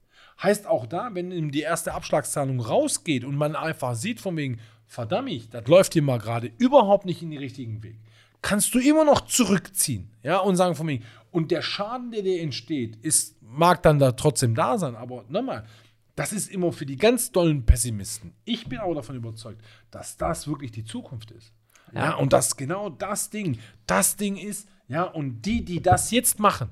Heißt 0.43 0.67
auch 0.67 0.87
da, 0.87 1.11
wenn 1.13 1.31
ihm 1.31 1.51
die 1.53 1.61
erste 1.61 1.93
Abschlagszahlung 1.93 2.59
rausgeht 2.61 3.23
und 3.25 3.37
man 3.37 3.55
einfach 3.55 3.95
sieht 3.95 4.19
von 4.21 4.37
wegen, 4.37 4.61
verdammt, 4.93 5.55
das 5.55 5.67
läuft 5.67 5.95
hier 5.95 6.03
mal 6.03 6.19
gerade 6.19 6.53
überhaupt 6.59 7.07
nicht 7.07 7.23
in 7.23 7.31
den 7.31 7.39
richtigen 7.39 7.83
Weg, 7.83 7.99
kannst 8.43 8.75
du 8.75 8.79
immer 8.79 9.05
noch 9.05 9.23
zurückziehen, 9.23 10.11
ja, 10.23 10.39
und 10.39 10.57
sagen 10.57 10.75
von 10.75 10.87
wegen, 10.87 11.05
und 11.31 11.51
der 11.51 11.63
Schaden, 11.63 12.11
der 12.11 12.23
dir 12.23 12.43
entsteht, 12.43 12.97
ist, 12.97 13.41
mag 13.41 13.83
dann 13.83 13.99
da 13.99 14.13
trotzdem 14.13 14.55
da 14.55 14.77
sein, 14.77 14.95
aber 14.95 15.25
nochmal, 15.29 15.65
das 16.15 16.35
ist 16.35 16.51
immer 16.51 16.73
für 16.73 16.85
die 16.85 16.97
ganz 16.97 17.33
dollen 17.33 17.65
Pessimisten. 17.65 18.35
Ich 18.45 18.69
bin 18.69 18.81
aber 18.81 18.95
davon 18.95 19.17
überzeugt, 19.17 19.63
dass 19.91 20.19
das 20.19 20.47
wirklich 20.47 20.71
die 20.71 20.85
Zukunft 20.85 21.31
ist. 21.31 21.55
Ja, 21.95 22.17
und 22.17 22.35
dass 22.35 22.57
genau 22.57 22.91
das 22.91 23.31
Ding, 23.31 23.59
das 23.87 24.17
Ding 24.17 24.37
ist, 24.37 24.69
ja, 24.89 25.05
und 25.05 25.41
die, 25.43 25.65
die 25.65 25.81
das 25.81 26.11
jetzt 26.11 26.39
machen, 26.39 26.69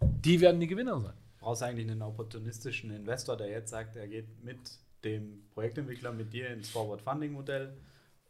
die 0.00 0.40
werden 0.40 0.60
die 0.60 0.66
Gewinner 0.66 1.00
sein. 1.00 1.14
brauchst 1.38 1.62
eigentlich 1.62 1.90
einen 1.90 2.02
opportunistischen 2.02 2.90
Investor, 2.90 3.38
der 3.38 3.48
jetzt 3.48 3.70
sagt, 3.70 3.96
er 3.96 4.06
geht 4.06 4.44
mit 4.44 4.58
dem 5.04 5.48
Projektentwickler, 5.50 6.12
mit 6.12 6.32
dir 6.32 6.50
ins 6.50 6.68
Forward 6.68 7.02
Funding 7.02 7.32
Modell 7.32 7.76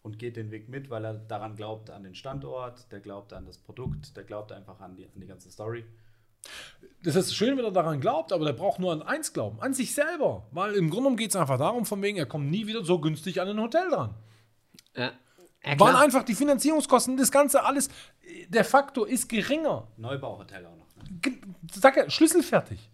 und 0.02 0.18
geht 0.18 0.36
den 0.36 0.50
Weg 0.50 0.68
mit, 0.68 0.90
weil 0.90 1.04
er 1.04 1.14
daran 1.14 1.56
glaubt, 1.56 1.90
an 1.90 2.02
den 2.02 2.14
Standort, 2.14 2.90
der 2.92 3.00
glaubt 3.00 3.32
an 3.32 3.46
das 3.46 3.58
Produkt, 3.58 4.16
der 4.16 4.24
glaubt 4.24 4.52
einfach 4.52 4.80
an 4.80 4.96
die, 4.96 5.04
an 5.04 5.20
die 5.20 5.26
ganze 5.26 5.50
Story. 5.50 5.84
Das 7.02 7.16
ist 7.16 7.34
schön, 7.34 7.56
wenn 7.56 7.64
er 7.64 7.72
daran 7.72 8.00
glaubt, 8.00 8.32
aber 8.32 8.44
der 8.44 8.52
braucht 8.52 8.78
nur 8.78 8.92
an 8.92 9.02
eins 9.02 9.32
glauben, 9.32 9.60
an 9.60 9.74
sich 9.74 9.94
selber. 9.94 10.46
Weil 10.52 10.74
im 10.74 10.88
Grunde 10.88 10.96
genommen 10.96 11.16
geht 11.16 11.30
es 11.30 11.36
einfach 11.36 11.58
darum, 11.58 11.84
von 11.84 12.00
wegen, 12.02 12.16
er 12.16 12.26
kommt 12.26 12.50
nie 12.50 12.66
wieder 12.66 12.84
so 12.84 13.00
günstig 13.00 13.40
an 13.40 13.48
ein 13.48 13.60
Hotel 13.60 13.88
dran. 13.90 14.14
Ja. 14.94 15.12
Ja, 15.64 15.70
Weil 15.70 15.90
klar. 15.90 16.02
einfach 16.02 16.22
die 16.22 16.34
Finanzierungskosten, 16.34 17.16
das 17.16 17.32
Ganze 17.32 17.64
alles, 17.64 17.88
der 18.48 18.64
Faktor 18.64 19.08
ist 19.08 19.28
geringer. 19.28 19.88
Neubauhotel 19.96 20.64
auch 20.64 20.76
noch. 20.76 20.86
Ne? 20.96 21.38
Sag 21.72 21.96
ja, 21.96 22.08
schlüsselfertig. 22.08 22.88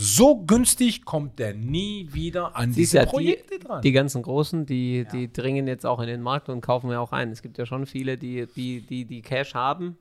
So 0.00 0.44
günstig 0.44 1.04
kommt 1.04 1.40
der 1.40 1.54
nie 1.54 2.08
wieder 2.12 2.54
an 2.54 2.72
Siehst 2.72 2.92
diese 2.92 2.96
ja, 2.98 3.04
die, 3.04 3.10
Projekte 3.10 3.58
dran. 3.58 3.82
die 3.82 3.90
ganzen 3.90 4.22
Großen, 4.22 4.64
die, 4.64 5.06
die 5.10 5.32
dringen 5.32 5.66
jetzt 5.66 5.84
auch 5.84 5.98
in 5.98 6.06
den 6.06 6.22
Markt 6.22 6.48
und 6.48 6.60
kaufen 6.60 6.90
ja 6.90 7.00
auch 7.00 7.10
ein. 7.10 7.32
Es 7.32 7.42
gibt 7.42 7.58
ja 7.58 7.66
schon 7.66 7.84
viele, 7.84 8.16
die, 8.16 8.46
die, 8.46 8.80
die, 8.80 9.04
die 9.04 9.22
Cash 9.22 9.54
haben, 9.54 9.98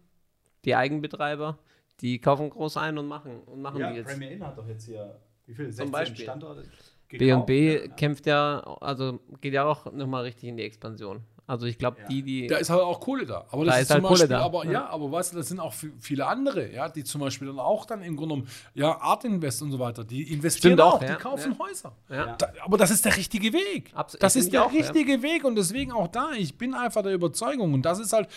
die 0.66 0.76
Eigenbetreiber, 0.76 1.58
die 2.02 2.20
kaufen 2.20 2.52
groß 2.52 2.78
ein 2.78 3.00
und 3.00 3.08
machen, 3.08 3.40
und 3.48 3.60
machen 3.62 3.80
Ja, 3.80 3.92
Deals. 3.92 4.08
Premier 4.08 4.32
Inn 4.32 4.46
hat 4.46 4.56
doch 4.56 4.68
jetzt 4.68 4.86
hier, 4.86 5.20
wie 5.48 5.56
viele, 5.56 5.72
16 5.72 5.92
Beispiel. 5.92 6.24
Standorte 6.26 6.64
B&B 7.10 7.80
ne? 7.80 7.90
kämpft 7.96 8.28
ja, 8.28 8.60
also 8.82 9.20
geht 9.42 9.54
ja 9.54 9.66
auch 9.66 9.92
nochmal 9.92 10.24
richtig 10.24 10.50
in 10.50 10.58
die 10.58 10.64
Expansion. 10.64 11.24
Also 11.50 11.66
ich 11.66 11.78
glaube, 11.78 11.98
Ja. 12.02 12.08
die, 12.10 12.22
die. 12.24 12.48
Da 12.48 12.58
ist 12.58 12.70
halt 12.70 12.82
auch 12.82 13.00
Kohle 13.00 13.26
da. 13.26 13.46
Aber 13.52 13.64
Da 13.64 13.72
das 13.72 13.76
ist 13.78 13.82
ist, 13.84 13.88
zum 13.88 13.94
halt 13.96 14.04
Kohle 14.04 14.20
Beispiel, 14.20 14.28
da. 14.28 14.42
aber 14.44 14.66
Ja. 14.66 14.72
ja, 14.72 14.90
aber 14.90 15.10
weißt 15.12 15.32
du, 15.32 15.38
das 15.38 15.48
sind 15.48 15.62
auch 15.62 15.74
vi- 15.74 15.94
viele 15.98 16.28
andere, 16.28 16.70
ja, 16.74 16.90
die 16.90 17.06
zum 17.06 17.22
Beispiel 17.22 17.48
dann 17.48 17.60
auch 17.60 17.86
dann 17.86 18.02
im 18.04 18.18
Grunde 18.18 18.36
genommen, 18.36 18.52
ja, 18.74 18.98
Art 19.00 19.24
Invest 19.24 19.62
und 19.62 19.72
so 19.72 19.80
weiter, 19.80 20.04
die 20.04 20.24
investieren 20.34 20.74
Stimmt 20.74 20.82
auch, 20.82 20.96
auch, 20.96 21.02
ja, 21.02 21.16
die 21.16 21.22
kaufen. 21.24 21.58
Häuser. 21.58 21.94
Da, 22.10 22.38
aber 22.66 22.78
das 22.78 22.92
ist 22.92 23.06
der 23.06 23.16
richtige 23.16 23.54
Weg. 23.54 23.92
Abs- 23.96 24.18
das 24.20 24.36
ist 24.36 24.52
der 24.52 24.66
auch, 24.66 24.74
richtige 24.74 25.22
Weg 25.24 25.46
und 25.46 25.56
deswegen 25.56 25.94
auch 25.94 26.10
da, 26.10 26.32
ich 26.38 26.58
bin 26.58 26.74
einfach 26.74 27.02
der 27.02 27.14
Überzeugung 27.14 27.74
und 27.74 27.84
das 27.84 28.00
ist 28.00 28.12
halt, 28.12 28.28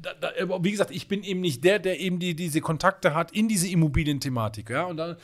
da, 0.00 0.10
da, 0.20 0.64
wie 0.64 0.72
gesagt, 0.72 0.90
ich 0.90 1.06
bin 1.06 1.22
eben 1.22 1.40
nicht 1.40 1.62
der, 1.62 1.78
der 1.78 2.00
eben 2.00 2.18
die, 2.18 2.34
diese 2.34 2.60
Kontakte 2.60 3.14
hat 3.14 3.30
in 3.30 3.46
diese 3.46 3.68
Immobilienthematik, 3.68 4.68
ja, 4.70 4.82
und 4.86 4.96
dann 4.96 5.16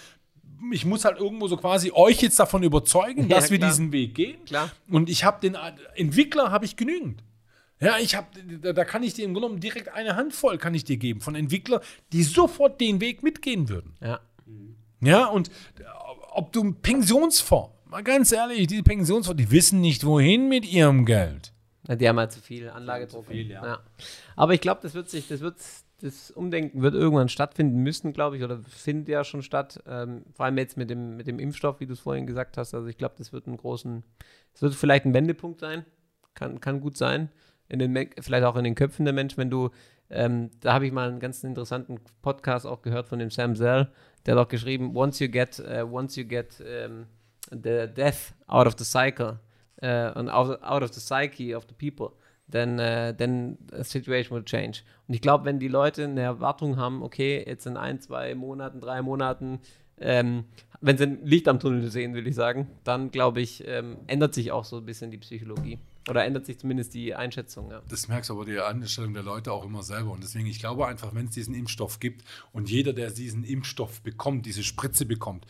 ich 0.73 0.85
muss 0.85 1.05
halt 1.05 1.19
irgendwo 1.19 1.49
so 1.49 1.57
quasi 1.57 1.91
euch 1.93 2.21
jetzt 2.23 2.39
davon 2.39 2.63
überzeugen, 2.63 3.29
Ja, 3.29 3.37
dass 3.37 3.51
wir 3.51 3.59
klar. 3.59 3.71
diesen 3.71 3.93
Weg 3.93 4.15
gehen. 4.15 4.45
Klar. 4.45 4.71
Und 4.91 5.09
ich 5.09 5.25
habe 5.25 5.41
den 5.41 5.57
Entwickler 5.95 6.51
habe 6.51 6.65
ich 6.65 6.77
genügend. 6.77 7.23
Ja, 7.81 7.97
ich 7.99 8.17
habe, 8.17 8.27
da, 8.61 8.73
da 8.73 8.85
kann 8.85 9.03
ich 9.05 9.15
dir 9.15 9.25
im 9.25 9.35
Grunde 9.35 9.49
genommen 9.49 9.61
direkt 9.61 9.89
eine 9.95 10.17
Handvoll 10.17 10.59
kann 10.59 10.75
ich 10.75 10.85
dir 10.85 10.97
geben 10.97 11.21
von 11.21 11.35
Entwicklern, 11.37 11.81
die 12.13 12.25
sofort 12.25 12.81
den 12.81 13.01
Weg 13.01 13.23
mitgehen 13.23 13.69
würden. 13.69 13.95
ja. 14.03 14.21
Ja, 15.01 15.27
und 15.27 15.49
ob 16.33 16.53
du 16.53 16.73
Pensionsfonds, 16.73 17.71
mal 17.87 18.03
ganz 18.03 18.33
ehrlich, 18.33 18.67
diese 18.67 18.83
Pensionsfonds, 18.83 19.41
die 19.41 19.49
wissen 19.53 19.81
nicht, 19.81 20.05
wohin 20.05 20.49
mit 20.49 20.67
ihrem 20.67 21.05
Geld. 21.07 21.53
Ja, 21.87 21.95
Die 21.95 22.09
haben 22.09 22.19
halt 22.19 22.33
zu 22.33 22.41
viel 22.41 22.69
Anlagedruck. 22.69 23.27
Zu 23.27 23.31
viel, 23.31 23.49
ja. 23.49 23.79
Aber 24.35 24.55
ich 24.55 24.61
glaube, 24.61 24.81
das 24.83 24.95
wird 24.95 25.09
sich, 25.09 25.29
das 25.29 25.39
wird, 25.41 25.55
das 26.01 26.31
Umdenken 26.31 26.83
wird 26.83 26.95
irgendwann 26.95 27.29
stattfinden 27.29 27.83
müssen, 27.83 28.13
glaube 28.13 28.37
ich, 28.37 28.45
oder 28.45 28.61
findet 28.69 29.09
ja 29.09 29.25
schon 29.25 29.43
statt. 29.43 29.83
Ähm, 29.87 30.25
vor 30.33 30.47
allem 30.47 30.57
jetzt 30.57 30.77
mit 30.77 30.91
dem, 30.91 31.17
mit 31.17 31.27
dem 31.27 31.41
Impfstoff, 31.41 31.81
wie 31.81 31.87
du 31.87 31.93
es 31.93 32.01
vorhin 32.01 32.27
gesagt 32.27 32.57
hast. 32.57 32.73
Also 32.75 32.87
ich 32.87 32.97
glaube, 32.97 33.17
das 33.19 33.33
wird 33.33 33.47
einen 33.47 33.57
großen, 33.57 34.05
es 34.55 34.63
wird 34.63 34.75
vielleicht 34.75 35.05
ein 35.05 35.15
Wendepunkt 35.15 35.61
sein. 35.61 35.85
Kann, 36.35 36.61
kann 36.61 36.81
gut 36.81 36.97
sein. 36.97 37.31
In 37.69 37.81
den, 37.81 38.11
vielleicht 38.21 38.45
auch 38.45 38.57
in 38.57 38.65
den 38.65 38.77
Köpfen 38.77 39.05
der 39.05 39.13
Menschen, 39.13 39.39
wenn 39.39 39.51
du, 39.51 39.71
ähm, 40.09 40.51
da 40.61 40.75
habe 40.75 40.87
ich 40.87 40.93
mal 40.93 41.09
einen 41.09 41.21
ganz 41.21 41.43
interessanten 41.43 41.99
Podcast 42.23 42.65
auch 42.65 42.81
gehört 42.81 43.09
von 43.09 43.19
dem 43.19 43.31
Sam 43.31 43.57
Zell, 43.57 43.89
der 44.25 44.37
hat 44.37 44.47
auch 44.47 44.49
geschrieben, 44.49 44.97
once 44.97 45.19
you 45.19 45.29
get, 45.29 45.59
uh, 45.61 45.83
once 45.85 46.17
you 46.17 46.25
get 46.25 46.61
um, 46.61 47.07
the 47.51 47.87
death 47.93 48.35
out 48.47 48.67
of 48.67 48.75
the 48.79 48.85
cycle 48.85 49.41
uh, 49.83 50.13
and 50.15 50.31
out, 50.31 50.63
out 50.63 50.83
of 50.83 50.95
the 50.95 51.01
psyche 51.01 51.55
of 51.55 51.67
the 51.69 51.75
people, 51.75 52.17
uh, 52.55 53.13
then 53.17 53.59
the 53.71 53.85
situation 53.85 54.37
will 54.37 54.45
change. 54.45 54.83
Und 55.07 55.15
ich 55.15 55.21
glaube, 55.21 55.45
wenn 55.45 55.59
die 55.59 55.69
Leute 55.69 56.05
eine 56.05 56.23
Erwartung 56.23 56.77
haben, 56.77 57.03
okay, 57.03 57.45
jetzt 57.47 57.67
in 57.67 57.77
ein, 57.77 58.01
zwei 58.01 58.35
Monaten, 58.35 58.81
drei 58.81 59.03
Monaten, 59.03 59.61
ähm, 60.01 60.45
wenn 60.81 60.97
sie 60.97 61.05
ein 61.05 61.27
Licht 61.27 61.49
am 61.49 61.59
Tunnel 61.59 61.91
sehen, 61.91 62.15
will 62.15 62.27
ich 62.27 62.35
sagen, 62.35 62.69
dann 62.85 63.11
glaube 63.11 63.41
ich, 63.41 63.67
ähm, 63.67 63.97
ändert 64.07 64.35
sich 64.35 64.53
auch 64.53 64.65
so 64.65 64.77
ein 64.77 64.85
bisschen 64.85 65.11
die 65.11 65.19
Psychologie. 65.19 65.79
Oder 66.09 66.25
ändert 66.25 66.47
sich 66.47 66.59
zumindest 66.59 66.95
die 66.95 67.15
Einschätzung, 67.15 67.71
ja. 67.71 67.83
Das 67.89 68.09
merkst 68.09 68.31
du 68.31 68.35
aber 68.35 68.47
die 68.47 68.59
Einstellung 68.59 69.13
der 69.13 69.23
Leute 69.23 69.53
auch 69.53 69.65
immer 69.65 69.83
selber. 69.83 70.13
Und 70.13 70.23
deswegen, 70.23 70.47
ich 70.47 70.59
glaube 70.59 70.87
einfach, 70.87 71.15
wenn 71.15 71.27
es 71.27 71.33
diesen 71.33 71.55
Impfstoff 71.55 72.01
gibt 72.01 72.25
und 72.53 72.71
jeder, 72.71 72.95
der 72.95 73.11
diesen 73.11 73.45
Impfstoff 73.45 74.01
bekommt, 74.01 74.47
diese 74.47 74.63
Spritze 74.63 75.05
bekommt, 75.05 75.47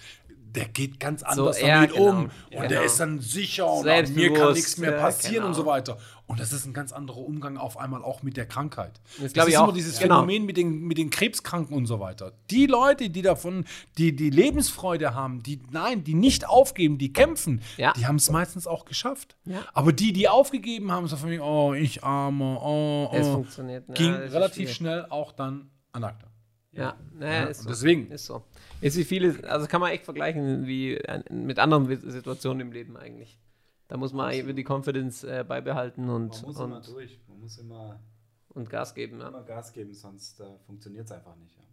der 0.59 0.69
geht 0.69 0.99
ganz 0.99 1.23
anders 1.23 1.61
ja, 1.61 1.77
damit 1.77 1.93
genau. 1.93 2.09
um. 2.09 2.25
Und 2.25 2.31
Ja, 2.51 2.61
der 2.61 2.69
genau. 2.69 2.83
ist 2.83 2.99
dann 2.99 3.21
sicher 3.21 3.73
und 3.73 3.85
mir 3.85 4.33
kann 4.33 4.53
nichts 4.53 4.77
mehr 4.79 4.93
ja, 4.93 5.01
passieren 5.01 5.35
genau. 5.37 5.47
und 5.49 5.55
so 5.55 5.67
weiter. 5.67 5.99
Und 6.27 6.41
das 6.41 6.53
ist 6.53 6.67
ein 6.67 6.75
ganz 6.75 6.93
anderer 6.93 7.19
Umgang 7.19 7.57
auf 7.57 7.79
einmal 7.79 8.03
auch 8.03 8.23
mit 8.23 8.37
der 8.37 8.45
Krankheit. 8.47 9.01
Das 9.19 9.33
glaube 9.33 9.49
ich 9.49 9.55
ist 9.55 9.61
auch. 9.61 9.65
immer 9.65 9.73
dieses 9.73 9.99
Genau. 9.99 10.17
Phänomen 10.17 10.45
mit 10.45 10.57
den, 10.57 10.81
mit 10.83 10.99
den 10.99 11.11
Krebskranken 11.11 11.75
und 11.77 11.87
so 11.87 12.01
weiter. 12.01 12.33
Die 12.51 12.67
Leute, 12.67 13.09
die 13.09 13.23
davon, 13.23 13.65
die 13.97 14.15
die 14.15 14.31
Lebensfreude 14.31 15.15
haben, 15.15 15.43
die 15.43 15.61
nein, 15.71 16.05
die 16.05 16.15
nicht 16.15 16.47
aufgeben, 16.49 16.99
die 16.99 17.13
kämpfen, 17.13 17.63
die 17.97 18.07
haben 18.07 18.17
es 18.17 18.31
meistens 18.31 18.67
auch 18.67 18.85
geschafft. 18.85 19.37
Aber 19.73 19.93
die, 19.93 20.13
die 20.13 20.29
aufgegeben 20.29 20.91
haben, 20.93 21.07
so 21.07 21.17
von 21.17 21.31
wegen, 21.31 21.43
oh, 21.43 21.73
ich 21.73 22.03
arme, 22.05 22.59
oh, 22.61 23.11
Es 23.13 23.27
oh, 23.29 23.33
funktioniert. 23.35 23.89
Ja, 23.89 23.95
ging 23.95 24.13
das 24.13 24.33
relativ 24.33 24.55
schwierig. 24.57 24.75
schnell 24.75 25.07
auch 25.09 25.33
dann 25.33 25.71
an 25.93 26.05
Akta. 26.05 26.28
Ja, 26.79 26.97
naja, 27.19 27.33
Ja, 27.43 27.47
ist 27.47 27.63
so. 27.63 27.69
deswegen. 27.69 28.11
Ist 28.11 28.27
so. 28.27 28.45
Ist 28.81 28.97
wie 28.97 29.05
viele, 29.05 29.49
also 29.51 29.67
kann 29.67 29.81
man 29.81 29.91
echt 29.91 30.05
vergleichen 30.05 30.67
wie 30.67 31.03
an- 31.09 31.25
mit 31.31 31.59
anderen 31.59 31.87
Situationen 32.11 32.61
im 32.61 32.73
Leben 32.73 32.97
eigentlich. 32.97 33.39
Da 33.89 33.97
muss 33.97 34.13
man 34.13 34.33
eben 34.33 34.55
die 34.55 34.65
Confidence 34.69 35.25
äh, 35.25 35.45
beibehalten 35.47 36.09
und, 36.11 36.35
Man 36.43 36.43
muss 36.43 36.61
immer 36.61 36.77
und, 36.77 36.87
durch. 36.89 37.19
Man 37.27 37.41
muss 37.41 37.59
immer, 37.59 37.99
und 38.51 38.69
Gas 38.71 38.95
geben. 38.95 39.19
Ja. 39.21 39.29
immer 39.29 39.43
Gas 39.43 39.73
geben, 39.73 39.95
sonst 39.95 40.41
äh, 40.41 40.45
funktioniert 40.67 41.07
es 41.07 41.13
einfach 41.13 41.35
nicht. 41.37 41.57
Ja. 41.57 41.65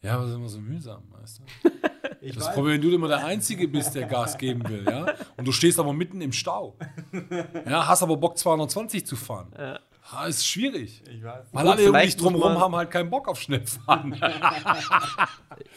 Ja, 0.00 0.14
aber 0.14 0.22
das 0.22 0.30
ist 0.30 0.36
immer 0.38 0.48
so 0.48 0.60
mühsam, 0.60 1.02
weißt 1.10 1.40
du? 1.40 1.42
Ich 2.20 2.34
Das 2.34 2.46
weiß, 2.46 2.54
Problem, 2.54 2.74
wenn 2.74 2.80
du 2.80 2.94
immer 2.96 3.06
der 3.06 3.24
Einzige 3.24 3.68
bist, 3.68 3.94
der 3.94 4.06
Gas 4.08 4.36
geben 4.38 4.68
will, 4.68 4.84
ja? 4.84 5.06
Und 5.36 5.46
du 5.46 5.52
stehst 5.52 5.78
aber 5.78 5.92
mitten 5.92 6.20
im 6.20 6.32
Stau. 6.32 6.76
Ja, 7.64 7.86
hast 7.86 8.02
aber 8.02 8.16
Bock 8.16 8.36
220 8.36 9.06
zu 9.06 9.14
fahren. 9.14 9.52
Ja. 9.56 9.78
Ja, 10.10 10.26
ist 10.26 10.46
schwierig. 10.46 11.02
ich 11.10 11.22
weiß. 11.22 11.48
Weil 11.52 11.64
Gut, 11.64 11.72
alle 11.72 11.82
irgendwie 11.82 12.16
drumherum 12.16 12.58
haben 12.58 12.74
halt 12.74 12.90
keinen 12.90 13.10
Bock 13.10 13.28
auf 13.28 13.40
Schnellfahren. 13.40 14.18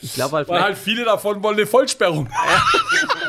Ich 0.01 0.13
glaube 0.13 0.35
halt, 0.37 0.47
Weil 0.47 0.57
vielleicht- 0.57 0.63
halt 0.63 0.77
viele 0.77 1.05
davon 1.05 1.41
wollen 1.43 1.57
eine 1.57 1.65
Vollsperrung. 1.65 2.29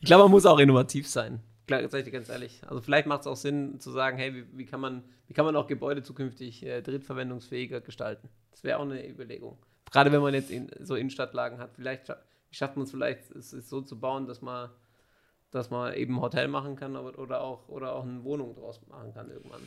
ich 0.00 0.06
glaube, 0.06 0.24
man 0.24 0.30
muss 0.32 0.46
auch 0.46 0.58
innovativ 0.58 1.08
sein. 1.08 1.40
Klar, 1.66 1.82
sag 1.88 1.98
ich 2.00 2.04
dir 2.04 2.10
ganz 2.10 2.28
ehrlich. 2.28 2.60
Also 2.66 2.80
vielleicht 2.80 3.06
macht 3.06 3.20
es 3.22 3.26
auch 3.26 3.36
Sinn 3.36 3.78
zu 3.78 3.90
sagen, 3.92 4.18
hey, 4.18 4.34
wie, 4.34 4.58
wie, 4.58 4.66
kann 4.66 4.80
man, 4.80 5.04
wie 5.28 5.34
kann 5.34 5.44
man 5.44 5.54
auch 5.56 5.66
Gebäude 5.68 6.02
zukünftig 6.02 6.64
äh, 6.66 6.82
drittverwendungsfähiger 6.82 7.80
gestalten? 7.80 8.28
Das 8.50 8.64
wäre 8.64 8.78
auch 8.78 8.82
eine 8.82 9.08
Überlegung. 9.08 9.58
Gerade 9.92 10.10
wenn 10.12 10.20
man 10.20 10.34
jetzt 10.34 10.50
in, 10.50 10.70
so 10.80 10.94
Innenstadtlagen 10.96 11.58
hat, 11.58 11.70
vielleicht 11.74 12.06
scha 12.06 12.16
schafft 12.52 12.76
man 12.76 12.84
es 12.84 12.90
vielleicht, 12.90 13.30
es 13.30 13.52
ist 13.52 13.68
so 13.68 13.80
zu 13.80 14.00
bauen, 14.00 14.26
dass 14.26 14.42
man, 14.42 14.70
dass 15.50 15.70
man 15.70 15.94
eben 15.94 16.16
ein 16.16 16.20
Hotel 16.20 16.48
machen 16.48 16.76
kann 16.76 16.96
oder, 16.96 17.40
auch, 17.42 17.68
oder 17.68 17.94
auch 17.94 18.04
eine 18.04 18.22
Wohnung 18.24 18.54
draus 18.54 18.80
machen 18.88 19.12
kann 19.12 19.30
irgendwann. 19.30 19.60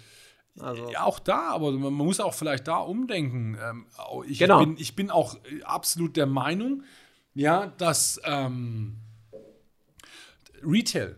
Also, 0.59 0.89
Ja, 0.91 1.03
auch 1.03 1.19
da, 1.19 1.49
aber 1.49 1.71
man 1.71 1.93
muss 1.93 2.19
auch 2.19 2.33
vielleicht 2.33 2.67
da 2.67 2.77
umdenken. 2.77 3.57
Ähm, 3.61 3.85
ich, 4.27 4.39
Genau. 4.39 4.59
bin, 4.59 4.75
ich 4.77 4.95
bin 4.95 5.09
auch 5.09 5.35
äh, 5.45 5.63
absolut 5.63 6.15
der 6.15 6.27
Meinung, 6.27 6.83
ja, 7.33 7.67
dass 7.77 8.21
ähm, 8.23 8.97
Retail, 10.63 11.15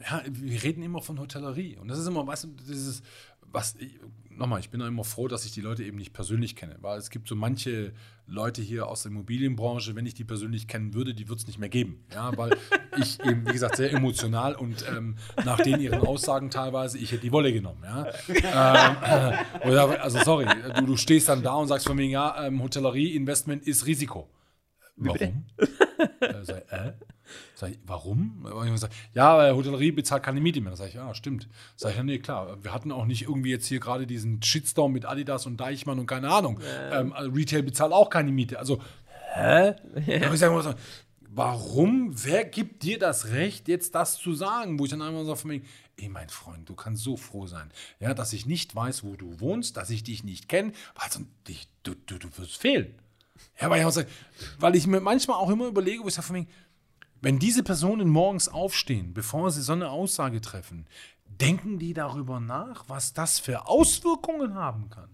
ja, 0.00 0.22
wir 0.28 0.62
reden 0.62 0.82
immer 0.82 1.02
von 1.02 1.18
Hotellerie 1.18 1.76
und 1.76 1.88
das 1.88 1.98
ist 1.98 2.06
immer, 2.06 2.26
weißt 2.26 2.44
du, 2.44 2.48
dieses, 2.68 3.02
was, 3.40 3.76
ich, 3.76 3.98
nochmal, 4.30 4.58
ich 4.58 4.70
bin 4.70 4.80
immer 4.80 5.04
froh, 5.04 5.28
dass 5.28 5.44
ich 5.44 5.52
die 5.52 5.60
Leute 5.60 5.84
eben 5.84 5.96
nicht 5.96 6.12
persönlich 6.12 6.56
kenne, 6.56 6.76
weil 6.80 6.98
es 6.98 7.10
gibt 7.10 7.28
so 7.28 7.36
manche 7.36 7.92
Leute 8.26 8.60
hier 8.60 8.88
aus 8.88 9.02
der 9.02 9.12
Immobilienbranche, 9.12 9.94
wenn 9.94 10.06
ich 10.06 10.14
die 10.14 10.24
persönlich 10.24 10.66
kennen 10.66 10.94
würde, 10.94 11.14
die 11.14 11.28
würde 11.28 11.40
es 11.40 11.46
nicht 11.46 11.58
mehr 11.58 11.68
geben, 11.68 12.04
ja, 12.12 12.36
weil 12.36 12.56
ich 12.98 13.20
eben, 13.24 13.46
wie 13.46 13.52
gesagt, 13.52 13.76
sehr 13.76 13.92
emotional 13.92 14.56
und 14.56 14.84
ähm, 14.88 15.16
nach 15.44 15.60
den 15.60 15.80
ihren 15.80 16.00
Aussagen 16.00 16.50
teilweise, 16.50 16.98
ich 16.98 17.12
hätte 17.12 17.22
die 17.22 17.32
Wolle 17.32 17.52
genommen, 17.52 17.84
ja. 17.84 18.06
ähm, 18.28 19.42
äh, 19.72 19.76
also 19.98 20.18
sorry, 20.24 20.46
du, 20.46 20.86
du 20.86 20.96
stehst 20.96 21.28
dann 21.28 21.42
da 21.42 21.54
und 21.54 21.68
sagst 21.68 21.86
von 21.86 21.96
wegen, 21.96 22.10
ja, 22.10 22.46
ähm, 22.46 22.60
Hotellerie-Investment 22.62 23.62
ist 23.64 23.86
Risiko. 23.86 24.28
Warum? 24.96 25.46
ich, 25.58 26.48
äh? 26.48 26.92
Sag 27.54 27.70
ich, 27.70 27.78
warum? 27.86 28.46
Sag, 28.76 28.90
ja, 29.14 29.36
weil 29.36 29.54
Hotellerie 29.54 29.92
bezahlt 29.92 30.22
keine 30.22 30.40
Miete 30.40 30.60
mehr. 30.60 30.70
Da 30.70 30.76
sag 30.76 30.88
ich, 30.88 30.94
ja, 30.94 31.14
stimmt. 31.14 31.48
Sag 31.76 31.92
ich, 31.92 31.96
ja, 31.96 32.02
nee, 32.02 32.18
klar. 32.18 32.62
Wir 32.62 32.72
hatten 32.72 32.92
auch 32.92 33.06
nicht 33.06 33.22
irgendwie 33.22 33.50
jetzt 33.50 33.66
hier 33.66 33.80
gerade 33.80 34.06
diesen 34.06 34.42
Shitstorm 34.42 34.92
mit 34.92 35.06
Adidas 35.06 35.46
und 35.46 35.58
Deichmann 35.58 35.98
und 35.98 36.06
keine 36.06 36.30
Ahnung. 36.30 36.60
Ähm, 36.92 37.12
also 37.12 37.30
Retail 37.30 37.62
bezahlt 37.62 37.92
auch 37.92 38.10
keine 38.10 38.32
Miete. 38.32 38.58
Also, 38.58 38.80
hä? 39.34 39.74
Hab 40.22 40.32
ich 40.32 40.40
sag, 40.40 40.62
so, 40.62 40.74
warum? 41.34 42.12
Wer 42.14 42.44
gibt 42.44 42.82
dir 42.82 42.98
das 42.98 43.28
Recht, 43.30 43.68
jetzt 43.68 43.94
das 43.94 44.16
zu 44.16 44.34
sagen? 44.34 44.78
Wo 44.78 44.84
ich 44.84 44.90
dann 44.90 45.02
einmal 45.02 45.24
so 45.24 45.34
von 45.34 45.50
mir, 45.50 45.62
ey, 45.96 46.08
mein 46.08 46.28
Freund, 46.28 46.68
du 46.68 46.74
kannst 46.74 47.02
so 47.02 47.16
froh 47.16 47.46
sein, 47.46 47.70
ja, 48.00 48.14
dass 48.14 48.32
ich 48.32 48.46
nicht 48.46 48.74
weiß, 48.74 49.04
wo 49.04 49.16
du 49.16 49.40
wohnst, 49.40 49.76
dass 49.76 49.90
ich 49.90 50.02
dich 50.02 50.24
nicht 50.24 50.48
kenne, 50.48 50.72
weil 50.94 51.10
sonst 51.10 51.28
dich, 51.48 51.68
du, 51.82 51.94
du, 52.06 52.18
du 52.18 52.28
wirst 52.38 52.56
fehlen. 52.56 52.94
Ja, 53.60 53.66
aber 53.66 53.78
ich 53.78 53.84
muss 53.84 53.94
sagen, 53.94 54.08
weil 54.58 54.76
ich 54.76 54.86
mir 54.86 55.00
manchmal 55.00 55.36
auch 55.36 55.50
immer 55.50 55.66
überlege, 55.66 56.02
wo 56.02 56.08
ich 56.08 56.14
sage 56.14 56.26
von 56.26 56.36
mir, 56.36 56.46
wenn 57.24 57.38
diese 57.38 57.62
Personen 57.62 58.08
morgens 58.08 58.48
aufstehen, 58.48 59.14
bevor 59.14 59.50
sie 59.50 59.62
so 59.62 59.72
eine 59.72 59.90
Aussage 59.90 60.40
treffen, 60.40 60.86
denken 61.26 61.78
die 61.78 61.94
darüber 61.94 62.38
nach, 62.38 62.88
was 62.88 63.12
das 63.12 63.38
für 63.38 63.66
Auswirkungen 63.66 64.54
haben 64.54 64.90
kann? 64.90 65.08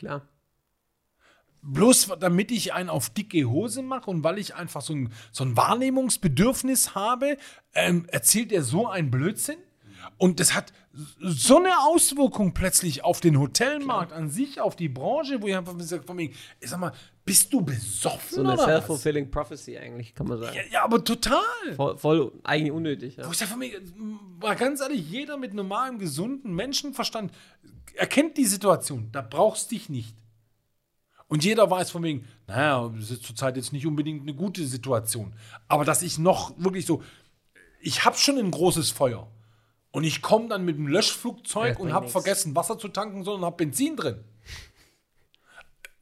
klar. 0.00 0.22
Bloß 1.62 2.12
damit 2.18 2.50
ich 2.50 2.72
einen 2.72 2.88
auf 2.88 3.10
dicke 3.10 3.44
Hose 3.44 3.82
mache 3.82 4.10
und 4.10 4.24
weil 4.24 4.38
ich 4.38 4.54
einfach 4.54 4.80
so 4.80 4.94
ein, 4.94 5.12
so 5.30 5.44
ein 5.44 5.58
Wahrnehmungsbedürfnis 5.58 6.94
habe, 6.94 7.36
ähm, 7.74 8.06
erzählt 8.08 8.50
er 8.50 8.62
so 8.62 8.88
einen 8.88 9.10
Blödsinn? 9.10 9.58
Und 10.16 10.40
das 10.40 10.54
hat 10.54 10.72
so 11.20 11.58
eine 11.58 11.78
Auswirkung 11.80 12.54
plötzlich 12.54 13.04
auf 13.04 13.20
den 13.20 13.38
Hotelmarkt 13.38 14.12
an 14.12 14.30
sich, 14.30 14.60
auf 14.60 14.74
die 14.74 14.88
Branche, 14.88 15.42
wo 15.42 15.48
ich 15.48 15.56
einfach 15.56 15.74
von 16.06 16.16
wegen, 16.16 16.34
ich 16.60 16.70
sag 16.70 16.80
mal, 16.80 16.92
bist 17.30 17.52
du 17.52 17.60
besoffen 17.60 18.28
So 18.28 18.42
eine 18.42 18.58
self-fulfilling 18.58 19.30
prophecy 19.30 19.78
eigentlich, 19.78 20.16
kann 20.16 20.26
man 20.26 20.40
sagen. 20.40 20.56
Ja, 20.56 20.62
ja, 20.68 20.84
aber 20.84 21.04
total. 21.04 21.38
Voll, 21.76 21.96
voll 21.96 22.32
eigentlich 22.42 22.72
unnötig. 22.72 23.18
Ja. 23.18 23.24
Wo 23.24 23.30
ich 23.30 23.38
sage 23.38 23.52
von 23.52 23.60
mir, 23.60 23.80
mal 24.40 24.56
ganz 24.56 24.80
ehrlich, 24.80 25.08
jeder 25.08 25.36
mit 25.36 25.54
normalem, 25.54 26.00
gesunden 26.00 26.52
Menschenverstand 26.52 27.30
erkennt 27.94 28.36
die 28.36 28.46
Situation. 28.46 29.10
Da 29.12 29.22
brauchst 29.22 29.70
dich 29.70 29.88
nicht. 29.88 30.16
Und 31.28 31.44
jeder 31.44 31.70
weiß 31.70 31.92
von 31.92 32.02
wegen, 32.02 32.26
naja, 32.48 32.92
das 32.98 33.12
ist 33.12 33.22
zurzeit 33.22 33.56
jetzt 33.56 33.72
nicht 33.72 33.86
unbedingt 33.86 34.22
eine 34.22 34.34
gute 34.34 34.66
Situation. 34.66 35.32
Aber 35.68 35.84
dass 35.84 36.02
ich 36.02 36.18
noch 36.18 36.52
wirklich 36.58 36.84
so, 36.84 37.00
ich 37.80 38.04
habe 38.04 38.16
schon 38.16 38.38
ein 38.38 38.50
großes 38.50 38.90
Feuer. 38.90 39.30
Und 39.92 40.02
ich 40.02 40.20
komme 40.20 40.48
dann 40.48 40.64
mit 40.64 40.76
dem 40.78 40.88
Löschflugzeug 40.88 41.74
Das 41.74 41.80
und 41.80 41.92
habe 41.92 42.08
vergessen, 42.08 42.56
Wasser 42.56 42.76
zu 42.76 42.88
tanken, 42.88 43.22
sondern 43.22 43.44
habe 43.44 43.56
Benzin 43.56 43.94
drin. 43.94 44.24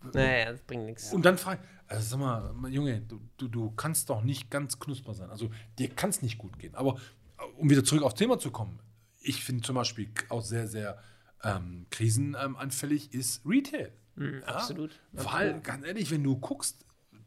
Naja, 0.03 0.53
das 0.53 0.61
bringt 0.63 0.87
nichts. 0.87 1.13
Und 1.13 1.25
dann 1.25 1.39
frage 1.39 1.61
ich, 1.63 1.91
also 1.91 2.19
sag 2.19 2.55
mal, 2.55 2.71
Junge, 2.71 3.01
du, 3.01 3.21
du, 3.37 3.49
du 3.49 3.71
kannst 3.73 4.11
doch 4.11 4.23
nicht 4.23 4.51
ganz 4.51 4.79
knusper 4.79 5.15
sein. 5.15 5.31
Also 5.31 5.51
dir 5.79 5.89
kann 5.89 6.11
es 6.11 6.23
nicht 6.23 6.39
gut 6.39 6.59
gehen. 6.59 6.75
Aber 6.75 7.01
äh, 7.39 7.43
um 7.57 7.69
wieder 7.69 7.85
zurück 7.85 8.05
aufs 8.05 8.15
Thema 8.15 8.39
zu 8.39 8.51
kommen, 8.51 8.79
ich 9.21 9.43
finde 9.43 9.63
zum 9.63 9.75
Beispiel 9.75 10.09
auch 10.29 10.43
sehr, 10.43 10.69
sehr 10.69 11.03
ähm, 11.43 11.87
krisenanfällig 11.91 13.13
ist 13.15 13.43
Retail. 13.45 13.93
Mhm, 14.17 14.43
absolut. 14.45 14.99
Weil, 15.13 15.61
ganz 15.61 15.85
ehrlich, 15.87 16.11
wenn 16.11 16.23
du 16.23 16.37
guckst, 16.37 16.85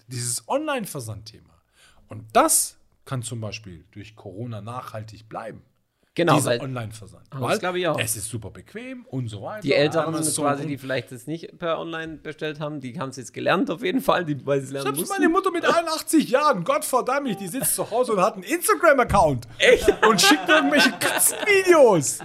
dieses 0.07 0.47
Online-Versandthema, 0.47 1.49
und 2.07 2.25
das 2.33 2.77
kann 3.05 3.23
zum 3.23 3.39
Beispiel 3.39 3.85
durch 3.91 4.15
Corona 4.15 4.61
nachhaltig 4.61 5.27
bleiben. 5.29 5.61
Genau, 6.13 6.35
dieser 6.35 6.49
weil 6.51 6.61
Online-Versand. 6.61 7.23
das 7.31 7.39
Weil 7.41 7.57
glaub 7.59 7.75
ich 7.75 7.87
auch. 7.87 7.97
Es 7.97 8.17
ist 8.17 8.27
super 8.29 8.49
bequem 8.51 9.05
und 9.05 9.29
so 9.29 9.41
weiter. 9.43 9.61
die 9.61 9.73
Älteren 9.73 10.07
Amazon 10.13 10.43
quasi, 10.43 10.67
die 10.67 10.77
vielleicht 10.77 11.09
das 11.13 11.25
nicht 11.25 11.57
per 11.57 11.79
Online 11.79 12.17
bestellt 12.17 12.59
haben, 12.59 12.81
die 12.81 12.99
haben 12.99 13.09
es 13.11 13.15
jetzt 13.15 13.33
gelernt 13.33 13.71
auf 13.71 13.81
jeden 13.81 14.01
Fall, 14.01 14.25
die, 14.25 14.45
weil 14.45 14.59
sie 14.59 14.73
lernen 14.73 14.87
Selbst 14.87 14.99
mussten. 14.99 15.15
meine 15.15 15.29
Mutter 15.29 15.51
mit 15.51 15.63
81 15.63 16.29
Jahren, 16.29 16.65
Gott 16.65 16.83
verdammt 16.83 17.39
die 17.39 17.47
sitzt 17.47 17.75
zu 17.75 17.89
Hause 17.89 18.11
und 18.11 18.19
hat 18.19 18.33
einen 18.33 18.43
Instagram-Account. 18.43 19.47
Echt? 19.59 19.87
Und 20.05 20.19
schickt 20.21 20.49
irgendwelche 20.49 20.91
Katzenvideos. 20.99 22.19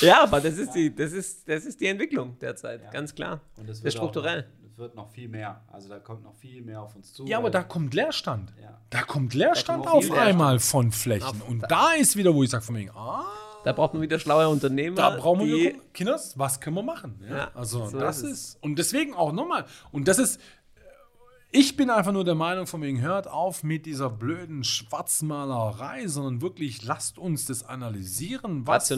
Ja, 0.00 0.22
aber 0.22 0.40
das 0.40 0.58
ist 0.58 0.72
die, 0.74 0.94
das 0.94 1.12
ist, 1.12 1.48
das 1.48 1.64
ist 1.64 1.80
die 1.80 1.86
Entwicklung 1.86 2.36
derzeit, 2.40 2.82
Ja. 2.82 2.90
ganz 2.90 3.14
klar. 3.14 3.40
Und 3.56 3.68
Das 3.68 3.78
ist 3.78 3.86
auch 3.86 3.90
strukturell. 3.90 4.46
Es 4.63 4.63
wird 4.76 4.94
noch 4.94 5.10
viel 5.10 5.28
mehr. 5.28 5.60
Also 5.72 5.88
da 5.88 5.98
kommt 5.98 6.22
noch 6.24 6.34
viel 6.34 6.62
mehr 6.62 6.82
auf 6.82 6.94
uns 6.96 7.12
zu. 7.12 7.24
Ja, 7.26 7.38
aber 7.38 7.50
da 7.50 7.62
kommt 7.62 7.94
Leerstand. 7.94 8.52
Ja. 8.60 8.78
Da 8.90 9.02
kommt 9.02 9.34
Leerstand 9.34 9.84
Da 9.84 9.90
kommt 9.90 9.96
auf 10.04 10.04
Leerstand. 10.04 10.28
einmal 10.28 10.58
von 10.58 10.92
Flächen. 10.92 11.26
Auf- 11.42 11.48
Und 11.48 11.64
da 11.68 11.92
ist 11.92 12.16
wieder, 12.16 12.34
wo 12.34 12.42
ich 12.42 12.50
sage 12.50 12.62
von 12.64 12.76
wegen, 12.76 12.90
ah, 12.90 13.24
Da 13.64 13.72
braucht 13.72 13.94
man 13.94 14.02
wieder 14.02 14.18
schlaue 14.18 14.48
Unternehmer. 14.48 14.96
da 14.96 15.10
brauchen 15.10 15.46
wir 15.46 15.74
Kinders, 15.92 16.38
was 16.38 16.60
können 16.60 16.76
wir 16.76 16.82
machen? 16.82 17.18
Ja, 17.28 17.36
Ja, 17.36 17.50
also 17.54 17.86
so 17.88 17.98
das 17.98 18.18
ist 18.18 18.30
ist, 18.30 18.62
und 18.62 18.78
deswegen 18.78 19.14
auch 19.14 19.32
nochmal, 19.32 19.64
und 19.90 20.06
das 20.08 20.18
ist, 20.18 20.40
ich 21.56 21.76
bin 21.76 21.88
einfach 21.88 22.10
nur 22.10 22.24
der 22.24 22.34
Meinung 22.34 22.66
von 22.66 22.82
wegen, 22.82 23.00
hört 23.00 23.28
auf 23.28 23.62
mit 23.62 23.86
dieser 23.86 24.10
blöden 24.10 24.64
Schwarzmalerei, 24.64 26.06
sondern 26.08 26.42
wirklich 26.42 26.82
lasst 26.84 27.16
uns 27.16 27.46
das 27.46 27.62
analysieren, 27.62 28.66
was, 28.66 28.90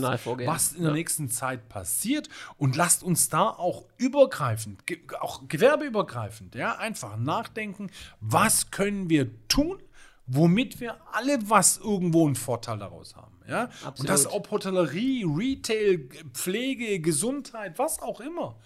was 0.47 0.73
in 0.73 0.81
der 0.83 0.91
Ja. 0.91 0.97
nächsten 0.97 1.29
Zeit 1.29 1.69
passiert 1.69 2.29
und 2.57 2.75
lasst 2.75 3.03
uns 3.03 3.29
da 3.29 3.51
auch 3.51 3.85
übergreifend, 3.99 4.83
auch 5.21 5.47
gewerbeübergreifend, 5.49 6.55
ja, 6.55 6.77
einfach 6.77 7.17
nachdenken, 7.19 7.91
was 8.21 8.71
können 8.71 9.11
wir 9.11 9.29
tun, 9.49 9.79
womit 10.27 10.81
wir 10.81 10.97
alle 11.13 11.39
was 11.49 11.77
irgendwo 11.79 12.27
einen 12.27 12.37
Vorteil 12.37 12.79
daraus 12.79 13.15
haben, 13.17 13.37
ja? 13.49 13.69
Und 13.99 14.09
das 14.09 14.27
ob 14.27 14.51
Hotellerie, 14.51 15.25
Retail, 15.25 16.09
Pflege, 16.33 17.01
Gesundheit, 17.01 17.79
was 17.79 18.01
auch 18.01 18.21
immer. 18.21 18.57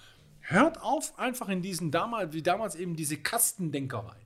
Hört 0.51 0.83
auf 0.83 1.19
einfach 1.19 1.49
in 1.49 1.63
diesen 1.63 1.91
damals, 1.91 2.33
wie 2.33 2.43
damals 2.43 2.75
eben 2.75 2.97
diese 2.97 3.17
Kastendenkerei. 3.17 4.17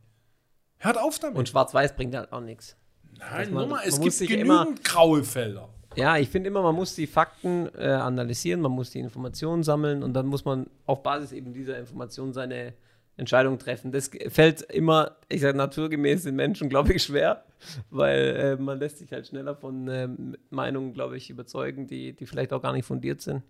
Hört 0.79 0.99
auf 0.99 1.19
damit. 1.19 1.39
und 1.39 1.49
Schwarz-Weiß 1.49 1.95
bringt 1.97 2.15
halt 2.15 2.33
auch 2.33 2.41
nichts. 2.41 2.77
Nein, 3.19 3.53
man- 3.53 3.63
nochmal, 3.65 3.83
es 3.87 3.99
man 3.99 4.09
gibt 4.09 4.19
genügend 4.19 4.41
immer- 4.43 4.67
graue 4.83 5.23
Felder. 5.23 5.69
Ja, 5.97 6.17
ich 6.17 6.29
finde 6.29 6.49
immer, 6.49 6.63
man 6.63 6.75
muss 6.75 6.95
die 6.97 7.07
Fakten 7.07 7.69
äh, 7.79 7.87
analysieren, 7.87 8.61
man 8.61 8.73
muss 8.73 8.91
die 8.91 8.99
Informationen 8.99 9.63
sammeln 9.63 10.03
und 10.03 10.13
dann 10.15 10.27
muss 10.27 10.45
man 10.45 10.67
auf 10.87 11.03
Basis 11.05 11.31
eben 11.31 11.53
dieser 11.53 11.79
Informationen 11.79 12.33
seine 12.33 12.75
Entscheidung 13.17 13.61
treffen. 13.61 13.93
Das 13.93 14.11
fällt 14.29 14.63
immer, 14.63 15.17
ich 15.29 15.41
sage 15.43 15.57
naturgemäß 15.57 16.25
den 16.25 16.35
Menschen, 16.35 16.69
glaube 16.69 16.95
ich, 16.95 17.05
schwer, 17.05 17.45
weil 17.91 18.19
äh, 18.21 18.57
man 18.57 18.81
lässt 18.81 18.99
sich 18.99 19.13
halt 19.13 19.29
schneller 19.29 19.55
von 19.55 19.87
ähm, 19.89 20.37
Meinungen, 20.51 20.95
glaube 20.95 21.17
ich, 21.17 21.31
überzeugen, 21.31 21.87
die, 21.87 22.13
die 22.13 22.27
vielleicht 22.27 22.53
auch 22.53 22.61
gar 22.63 22.73
nicht 22.73 22.87
fundiert 22.87 23.21
sind. 23.21 23.45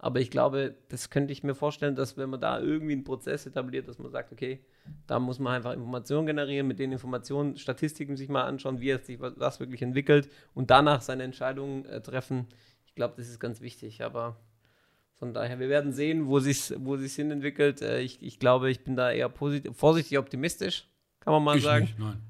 Aber 0.00 0.20
ich 0.20 0.30
glaube, 0.30 0.76
das 0.88 1.10
könnte 1.10 1.32
ich 1.32 1.42
mir 1.42 1.56
vorstellen, 1.56 1.96
dass 1.96 2.16
wenn 2.16 2.30
man 2.30 2.40
da 2.40 2.60
irgendwie 2.60 2.92
einen 2.92 3.02
Prozess 3.02 3.46
etabliert, 3.46 3.88
dass 3.88 3.98
man 3.98 4.12
sagt, 4.12 4.32
okay, 4.32 4.60
da 5.08 5.18
muss 5.18 5.40
man 5.40 5.54
einfach 5.54 5.72
Informationen 5.72 6.26
generieren, 6.26 6.68
mit 6.68 6.78
den 6.78 6.92
Informationen 6.92 7.56
Statistiken 7.56 8.16
sich 8.16 8.28
mal 8.28 8.44
anschauen, 8.44 8.80
wie 8.80 8.90
es 8.90 9.06
sich 9.06 9.18
was, 9.20 9.58
wirklich 9.58 9.82
entwickelt 9.82 10.30
und 10.54 10.70
danach 10.70 11.00
seine 11.00 11.24
Entscheidungen 11.24 11.84
äh, 11.86 12.00
treffen. 12.00 12.46
Ich 12.86 12.94
glaube, 12.94 13.14
das 13.16 13.28
ist 13.28 13.40
ganz 13.40 13.60
wichtig. 13.60 14.04
Aber 14.04 14.36
von 15.14 15.34
daher, 15.34 15.58
wir 15.58 15.68
werden 15.68 15.92
sehen, 15.92 16.28
wo 16.28 16.38
sich 16.38 16.72
wo 16.78 16.96
sich's 16.96 17.16
hin 17.16 17.32
entwickelt. 17.32 17.82
Äh, 17.82 18.00
ich, 18.00 18.22
ich 18.22 18.38
glaube, 18.38 18.70
ich 18.70 18.84
bin 18.84 18.94
da 18.94 19.10
eher 19.10 19.28
positiv, 19.28 19.76
vorsichtig 19.76 20.16
optimistisch, 20.18 20.88
kann 21.18 21.32
man 21.32 21.42
mal 21.42 21.56
Ich 21.56 21.64
sagen. 21.64 21.86
nicht, 21.86 21.98
nein. 21.98 22.22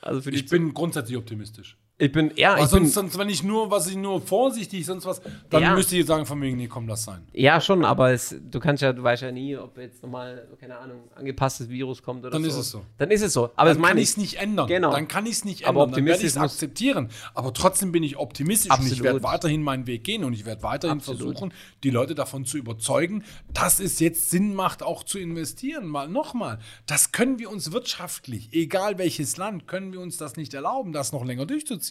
Also 0.00 0.30
Ich 0.30 0.48
bin 0.48 0.72
grundsätzlich 0.72 1.16
optimistisch. 1.16 1.76
Ich 1.98 2.12
bin 2.12 2.30
ja, 2.36 2.52
Aber 2.52 2.64
ich 2.64 2.70
bin, 2.70 2.80
sonst, 2.80 2.92
sonst, 2.94 3.18
wenn 3.18 3.30
ich 3.30 3.42
nur, 3.42 3.70
was 3.70 3.86
ich 3.86 3.96
nur 3.96 4.20
vorsichtig, 4.20 4.84
sonst 4.84 5.06
was, 5.06 5.22
dann 5.48 5.62
Ja. 5.62 5.74
müsste 5.74 5.94
ich 5.94 6.00
jetzt 6.00 6.08
sagen, 6.08 6.26
von 6.26 6.38
wegen, 6.42 6.58
nee, 6.58 6.66
komm, 6.68 6.86
lass 6.86 7.04
sein. 7.04 7.26
Ja, 7.32 7.58
schon, 7.58 7.86
aber 7.86 8.12
es, 8.12 8.34
du 8.50 8.60
kannst 8.60 8.82
ja, 8.82 8.92
du 8.92 9.02
weißt 9.02 9.22
ja 9.22 9.32
nie, 9.32 9.56
ob 9.56 9.78
jetzt 9.78 10.02
nochmal, 10.02 10.46
keine 10.60 10.76
Ahnung, 10.76 11.04
angepasstes 11.14 11.70
Virus 11.70 12.02
kommt 12.02 12.20
oder 12.20 12.30
Dann 12.32 12.42
so. 12.42 12.48
ist 12.48 12.56
es 12.56 12.70
so. 12.70 12.82
Dann 12.98 13.10
ist 13.10 13.22
es 13.22 13.32
so. 13.32 13.50
Aber 13.56 13.72
Dann 13.72 13.80
kann 13.82 13.96
ich 13.96 14.10
es 14.10 14.16
nicht 14.18 14.34
ändern. 14.34 14.66
Genau. 14.68 14.90
Dann 14.92 15.08
kann 15.08 15.24
ich 15.24 15.32
es 15.32 15.44
nicht 15.46 15.66
Aber 15.66 15.84
ändern. 15.84 15.96
Dann 16.00 16.06
werde 16.06 16.20
ich 16.20 16.26
es 16.28 16.36
akzeptieren. 16.36 17.08
Aber 17.32 17.54
trotzdem 17.54 17.92
bin 17.92 18.02
ich 18.02 18.18
optimistisch 18.18 18.70
und 18.72 18.80
ich 18.84 18.92
Absolut. 18.92 19.04
werde 19.04 19.22
weiterhin 19.22 19.62
meinen 19.62 19.86
Weg 19.86 20.04
gehen 20.04 20.22
und 20.24 20.34
ich 20.34 20.44
werde 20.44 20.62
weiterhin 20.62 20.98
Absolut. 20.98 21.22
versuchen, 21.22 21.54
die 21.82 21.90
Leute 21.90 22.14
davon 22.14 22.44
zu 22.44 22.58
überzeugen, 22.58 23.24
dass 23.54 23.80
es 23.80 24.00
jetzt 24.00 24.30
Sinn 24.30 24.54
macht, 24.54 24.82
auch 24.82 25.02
zu 25.02 25.18
investieren. 25.18 25.86
Mal 25.86 26.08
nochmal, 26.08 26.58
das 26.86 27.12
können 27.12 27.38
wir 27.38 27.50
uns 27.50 27.72
wirtschaftlich, 27.72 28.50
egal 28.52 28.98
welches 28.98 29.38
Land, 29.38 29.66
können 29.66 29.92
wir 29.94 30.00
uns 30.00 30.18
das 30.18 30.36
nicht 30.36 30.52
erlauben, 30.52 30.92
das 30.92 31.12
noch 31.12 31.24
länger 31.24 31.46
durchzuziehen. 31.46 31.85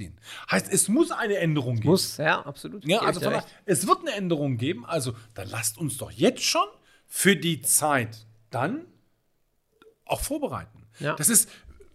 Heißt, 0.49 0.71
es 0.71 0.87
muss 0.87 1.11
eine 1.11 1.37
Änderung 1.37 1.75
geben. 1.75 1.89
Muss, 1.89 2.17
ja, 2.17 2.41
absolut. 2.41 2.85
Ja, 2.85 2.99
also 2.99 3.19
von 3.19 3.41
es 3.65 3.87
wird 3.87 3.99
eine 3.99 4.11
Änderung 4.11 4.57
geben. 4.57 4.85
Also 4.85 5.13
dann 5.33 5.49
lasst 5.49 5.77
uns 5.77 5.97
doch 5.97 6.11
jetzt 6.11 6.43
schon 6.43 6.67
für 7.07 7.35
die 7.35 7.61
Zeit 7.61 8.25
dann 8.49 8.85
auch 10.05 10.21
vorbereiten. 10.21 10.85
Ja. 10.99 11.15
Das 11.15 11.29
ist 11.29 11.49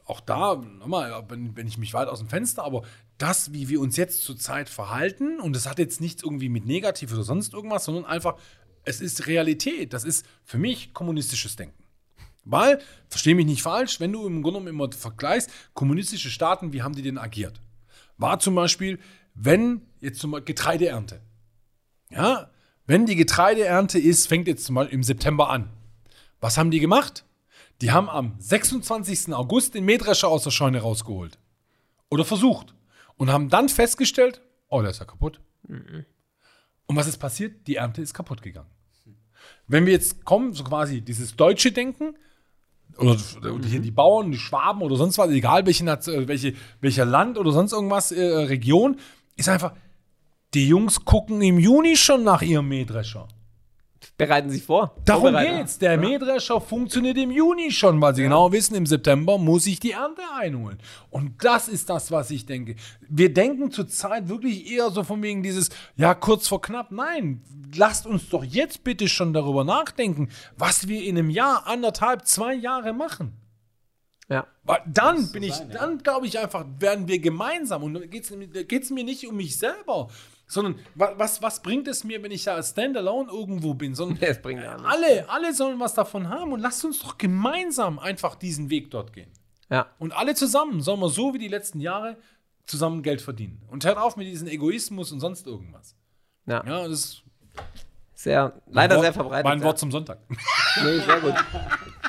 auch 0.05 0.21
da, 0.21 0.57
nochmal, 0.57 1.25
wenn, 1.29 1.57
wenn 1.57 1.67
ich 1.67 1.79
mich 1.79 1.95
weit 1.95 2.09
aus 2.09 2.19
dem 2.19 2.29
Fenster, 2.29 2.65
aber 2.65 2.83
das, 3.19 3.53
wie 3.53 3.69
wir 3.69 3.81
uns 3.81 3.97
jetzt 3.97 4.23
zurzeit 4.23 4.69
verhalten, 4.69 5.41
und 5.41 5.55
das 5.55 5.69
hat 5.69 5.79
jetzt 5.79 6.01
nichts 6.01 6.23
irgendwie 6.23 6.49
mit 6.49 6.67
negativ 6.67 7.13
oder 7.13 7.23
sonst 7.23 7.53
irgendwas, 7.53 7.85
sondern 7.85 8.07
einfach, 8.07 8.37
es 8.85 9.01
ist 9.01 9.27
Realität. 9.27 9.93
Das 9.93 10.05
ist 10.05 10.27
für 10.43 10.59
mich 10.59 10.93
kommunistisches 10.95 11.57
Denken. 11.57 11.85
Weil, 12.45 12.81
verstehe 13.09 13.35
mich 13.35 13.47
nicht 13.47 13.63
falsch, 13.63 14.01
wenn 14.01 14.13
du 14.13 14.27
im 14.27 14.43
Grunde 14.43 14.61
genommen 14.61 14.69
immer 14.69 14.91
vergleichst, 14.91 15.51
kommunistische 15.75 16.31
Staaten, 16.31 16.73
wie 16.73 16.83
haben 16.83 16.95
die 16.95 17.03
denn 17.03 17.19
agiert? 17.19 17.61
War 18.21 18.39
zum 18.39 18.55
Beispiel, 18.55 18.99
wenn 19.35 19.83
jetzt 20.01 20.21
zum 20.21 20.31
Beispiel 20.31 20.55
Getreideernte. 20.55 21.23
Ja, 22.11 22.51
wenn 22.87 23.07
die 23.07 23.17
Getreideernte 23.17 23.99
ist, 23.99 24.27
fängt 24.27 24.49
jetzt 24.49 24.65
zum 24.65 24.75
Beispiel 24.75 24.95
im 24.95 25.03
September 25.03 25.49
an. 25.49 25.71
Was 26.41 26.59
haben 26.59 26.71
die 26.71 26.81
gemacht? 26.81 27.25
Die 27.81 27.93
haben 27.93 28.11
am 28.11 28.35
26. 28.39 29.33
August 29.33 29.75
den 29.75 29.85
Mähdrescher 29.85 30.29
aus 30.29 30.45
der 30.45 30.51
Scheune 30.51 30.81
rausgeholt. 30.81 31.39
Oder 32.11 32.25
versucht. 32.25 32.75
Und 33.17 33.31
haben 33.31 33.49
dann 33.49 33.69
festgestellt, 33.69 34.43
oh, 34.69 34.83
der 34.83 34.91
ist 34.91 34.99
ja 34.99 35.07
kaputt. 35.07 35.41
Und 35.67 36.97
was 36.97 37.07
ist 37.07 37.19
passiert? 37.19 37.67
Die 37.69 37.77
Ernte 37.77 38.03
ist 38.03 38.13
kaputt 38.13 38.43
gegangen. 38.43 38.71
Wenn 39.67 39.87
wir 39.87 39.93
jetzt 39.93 40.25
kommen, 40.25 40.53
so 40.53 40.65
quasi 40.65 41.01
dieses 41.01 41.37
deutsche 41.37 41.73
Denken, 41.73 42.17
oder, 42.97 43.17
hier 43.67 43.81
die 43.81 43.91
Bauern, 43.91 44.31
die 44.31 44.39
Schwaben 44.39 44.83
oder 44.83 44.97
sonst 44.97 45.19
was, 45.19 45.31
egal 45.31 45.67
welche, 45.67 45.85
äh, 45.85 46.29
welche, 46.29 46.55
welcher 46.81 47.05
Land 47.05 47.39
oder 47.39 47.53
sonst 47.53 47.73
irgendwas, 47.73 48.13
äh, 48.13 48.23
Region, 48.23 48.97
ist 49.37 49.49
einfach, 49.49 49.73
die 50.55 50.69
Jungs 50.69 51.05
gucken 51.05 51.41
im 51.43 51.59
Juni 51.59 51.97
schon 51.97 52.25
nach 52.25 52.43
ihrem 52.43 52.69
Mähdrescher. 52.69 53.29
Bereiten 54.17 54.51
sich 54.51 54.65
vor. 54.65 54.97
Darum 55.05 55.35
geht's. 55.37 55.79
Der 55.79 55.97
Mähdrescher 55.99 56.61
funktioniert 56.61 57.17
im 57.19 57.31
Juni 57.31 57.71
schon, 57.71 58.01
weil 58.01 58.15
sie 58.15 58.23
genau 58.23 58.53
wissen, 58.53 58.75
im 58.75 58.87
September 58.87 59.39
muss 59.39 59.67
ich 59.67 59.81
die 59.81 59.93
Ernte 59.93 60.23
einholen. 60.39 60.79
Und 61.11 61.43
das 61.45 61.69
ist 61.69 61.91
das, 61.91 62.11
was 62.11 62.31
ich 62.31 62.47
denke. 62.47 62.77
Wir 63.09 63.33
denken 63.33 63.71
zurzeit 63.71 64.29
wirklich 64.29 64.71
eher 64.71 64.91
so 64.91 65.05
von 65.05 65.23
wegen 65.23 65.43
dieses, 65.43 65.71
ja, 65.97 66.15
kurz 66.15 66.49
vor 66.49 66.61
knapp. 66.61 66.91
Nein, 66.91 67.43
lasst 67.75 68.07
uns 68.07 68.29
doch 68.29 68.45
jetzt 68.45 68.85
bitte 68.85 69.09
schon 69.09 69.33
darüber 69.33 69.65
nachdenken, 69.65 70.29
was 70.57 70.89
wir 70.89 71.03
in 71.03 71.19
einem 71.19 71.31
Jahr, 71.31 71.67
anderthalb, 71.67 72.27
zwei 72.27 72.55
Jahre 72.55 72.93
machen. 72.93 73.37
Ja. 74.29 74.47
Weil 74.63 74.81
dann 74.87 75.33
bin 75.33 75.43
ich, 75.43 75.55
sein, 75.55 75.71
ja. 75.71 75.79
dann 75.79 75.99
glaube 75.99 76.27
ich 76.27 76.39
einfach, 76.39 76.65
werden 76.79 77.09
wir 77.09 77.19
gemeinsam. 77.19 77.83
Und 77.83 77.95
da 77.95 78.01
geht 78.07 78.31
es 78.83 78.91
mir 78.91 79.05
nicht 79.05 79.27
um 79.27 79.37
mich 79.37 79.59
selber, 79.59 80.09
sondern 80.51 80.75
wa- 80.95 81.15
was, 81.17 81.41
was 81.43 81.63
bringt 81.63 81.89
es 81.89 82.05
mir, 82.05 82.23
wenn 82.23 82.31
ich 82.33 82.45
da 82.45 82.55
als 82.57 82.71
Standalone 82.71 83.31
irgendwo 83.31 83.75
bin? 83.75 83.95
Sondern 83.95 84.19
Das 84.21 84.43
bringt 84.43 84.63
ja 84.63 84.77
nichts. 84.77 84.89
alle, 84.93 85.29
alle 85.31 85.55
sollen 85.55 85.79
was 85.81 85.95
davon 85.95 86.29
haben 86.29 86.53
und 86.53 86.61
lasst 86.61 86.85
uns 86.85 86.99
doch 87.01 87.17
gemeinsam 87.19 87.99
einfach 87.99 88.35
diesen 88.35 88.69
Weg 88.71 88.91
dort 88.91 89.13
gehen. 89.13 89.31
Ja. 89.71 89.87
Und 89.99 90.13
alle 90.13 90.35
zusammen 90.35 90.81
sollen 90.83 91.01
wir 91.01 91.09
so 91.09 91.33
wie 91.33 91.39
die 91.39 91.49
letzten 91.49 91.81
Jahre 91.81 92.17
zusammen 92.67 93.03
Geld 93.03 93.21
verdienen. 93.23 93.63
Und 93.69 93.85
hört 93.85 93.99
auf 93.99 94.17
mit 94.17 94.27
diesem 94.27 94.49
Egoismus 94.49 95.13
und 95.13 95.21
sonst 95.21 95.47
irgendwas. 95.47 95.95
Ja. 96.47 96.65
Ja, 96.67 96.83
das 96.89 96.91
ist 97.01 97.23
Sehr, 98.15 98.53
leider 98.67 98.97
Wort, 98.97 99.05
sehr 99.05 99.13
verbreitet. 99.13 99.45
Mein 99.45 99.59
ja. 99.61 99.65
Wort 99.65 99.79
zum 99.79 99.91
Sonntag. 99.91 100.19
Nee, 100.85 101.01
sehr 101.01 101.21
gut. 101.21 101.35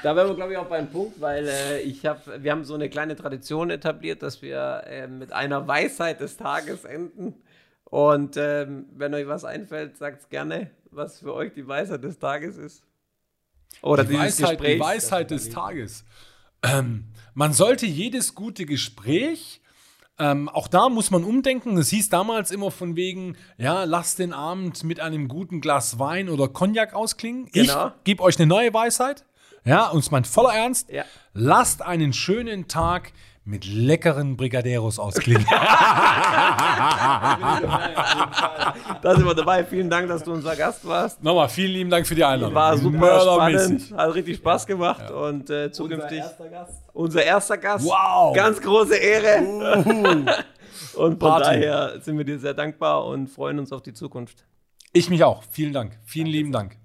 Da 0.03 0.15
wären 0.15 0.27
wir, 0.27 0.35
glaube 0.35 0.51
ich, 0.51 0.57
auch 0.59 0.67
beim 0.67 0.87
Punkt, 0.87 1.19
weil 1.19 1.47
äh, 1.47 1.79
ich 1.81 2.05
hab, 2.05 2.27
wir 2.43 2.51
haben 2.51 2.63
so 2.63 2.75
eine 2.75 2.89
kleine 2.89 3.15
Tradition 3.15 3.71
etabliert, 3.71 4.21
dass 4.21 4.43
wir 4.43 4.83
äh, 4.85 5.07
mit 5.07 5.33
einer 5.33 5.67
Weisheit 5.67 6.19
des 6.21 6.37
Tages 6.37 6.85
enden. 6.85 7.33
Und 7.91 8.37
ähm, 8.37 8.85
wenn 8.95 9.13
euch 9.13 9.27
was 9.27 9.43
einfällt, 9.43 9.97
sagt 9.97 10.29
gerne, 10.29 10.71
was 10.91 11.19
für 11.19 11.33
euch 11.33 11.53
die 11.53 11.67
Weisheit 11.67 12.01
des 12.03 12.17
Tages 12.17 12.55
ist. 12.55 12.83
Oder 13.81 14.05
die 14.05 14.17
Weisheit, 14.17 14.51
Gespräch. 14.51 14.75
die 14.75 14.79
Weisheit 14.79 15.29
des 15.29 15.49
Tages. 15.49 16.05
Ähm, 16.63 17.09
man 17.33 17.51
sollte 17.51 17.85
jedes 17.85 18.33
gute 18.33 18.65
Gespräch, 18.65 19.61
ähm, 20.17 20.47
auch 20.47 20.69
da 20.69 20.87
muss 20.87 21.11
man 21.11 21.25
umdenken. 21.25 21.77
Es 21.77 21.89
hieß 21.89 22.07
damals 22.07 22.51
immer 22.51 22.71
von 22.71 22.95
wegen, 22.95 23.35
ja, 23.57 23.83
lasst 23.83 24.19
den 24.19 24.31
Abend 24.31 24.85
mit 24.85 25.01
einem 25.01 25.27
guten 25.27 25.59
Glas 25.59 25.99
Wein 25.99 26.29
oder 26.29 26.47
Cognac 26.47 26.93
ausklingen. 26.93 27.49
Genau. 27.51 27.87
Ich 27.87 28.03
gebe 28.05 28.23
euch 28.23 28.39
eine 28.39 28.47
neue 28.47 28.73
Weisheit. 28.73 29.25
Ja, 29.65 29.89
und 29.89 29.99
es 29.99 30.11
meint 30.11 30.27
voller 30.27 30.53
Ernst. 30.53 30.89
Ja. 30.89 31.03
Lasst 31.33 31.81
einen 31.81 32.13
schönen 32.13 32.69
Tag 32.69 33.11
mit 33.51 33.65
leckeren 33.65 34.37
Brigaderos 34.37 34.97
ausklingen. 34.97 35.45
Da 39.01 39.15
sind 39.15 39.25
wir 39.25 39.33
dabei. 39.33 39.63
Vielen 39.63 39.89
Dank, 39.89 40.07
dass 40.07 40.23
du 40.23 40.31
unser 40.31 40.55
Gast 40.55 40.87
warst. 40.87 41.23
Nochmal 41.23 41.49
vielen 41.49 41.71
lieben 41.71 41.89
Dank 41.89 42.05
für 42.07 42.13
die 42.15 42.23
Einladung. 42.23 42.53
War 42.53 42.77
super 42.77 43.19
spannend. 43.21 43.93
Hat 43.95 44.13
richtig 44.13 44.37
Spaß 44.37 44.65
gemacht. 44.67 45.09
Und 45.09 45.49
äh, 45.49 45.71
zukünftig 45.71 46.19
erster 46.19 46.47
Gast. 46.47 46.83
unser 46.93 47.23
erster 47.23 47.57
Gast. 47.57 47.85
Wow. 47.85 48.35
Ganz 48.35 48.61
große 48.61 48.95
Ehre. 48.95 49.83
Und 50.95 51.19
von 51.19 51.19
Party. 51.19 51.43
daher 51.45 51.99
sind 52.01 52.17
wir 52.17 52.25
dir 52.25 52.37
sehr 52.39 52.53
dankbar 52.53 53.05
und 53.05 53.27
freuen 53.27 53.59
uns 53.59 53.71
auf 53.71 53.81
die 53.81 53.93
Zukunft. 53.93 54.45
Ich 54.93 55.09
mich 55.09 55.23
auch. 55.23 55.43
Vielen 55.51 55.73
Dank. 55.73 55.97
Vielen 56.05 56.27
lieben 56.27 56.51
Dank. 56.51 56.77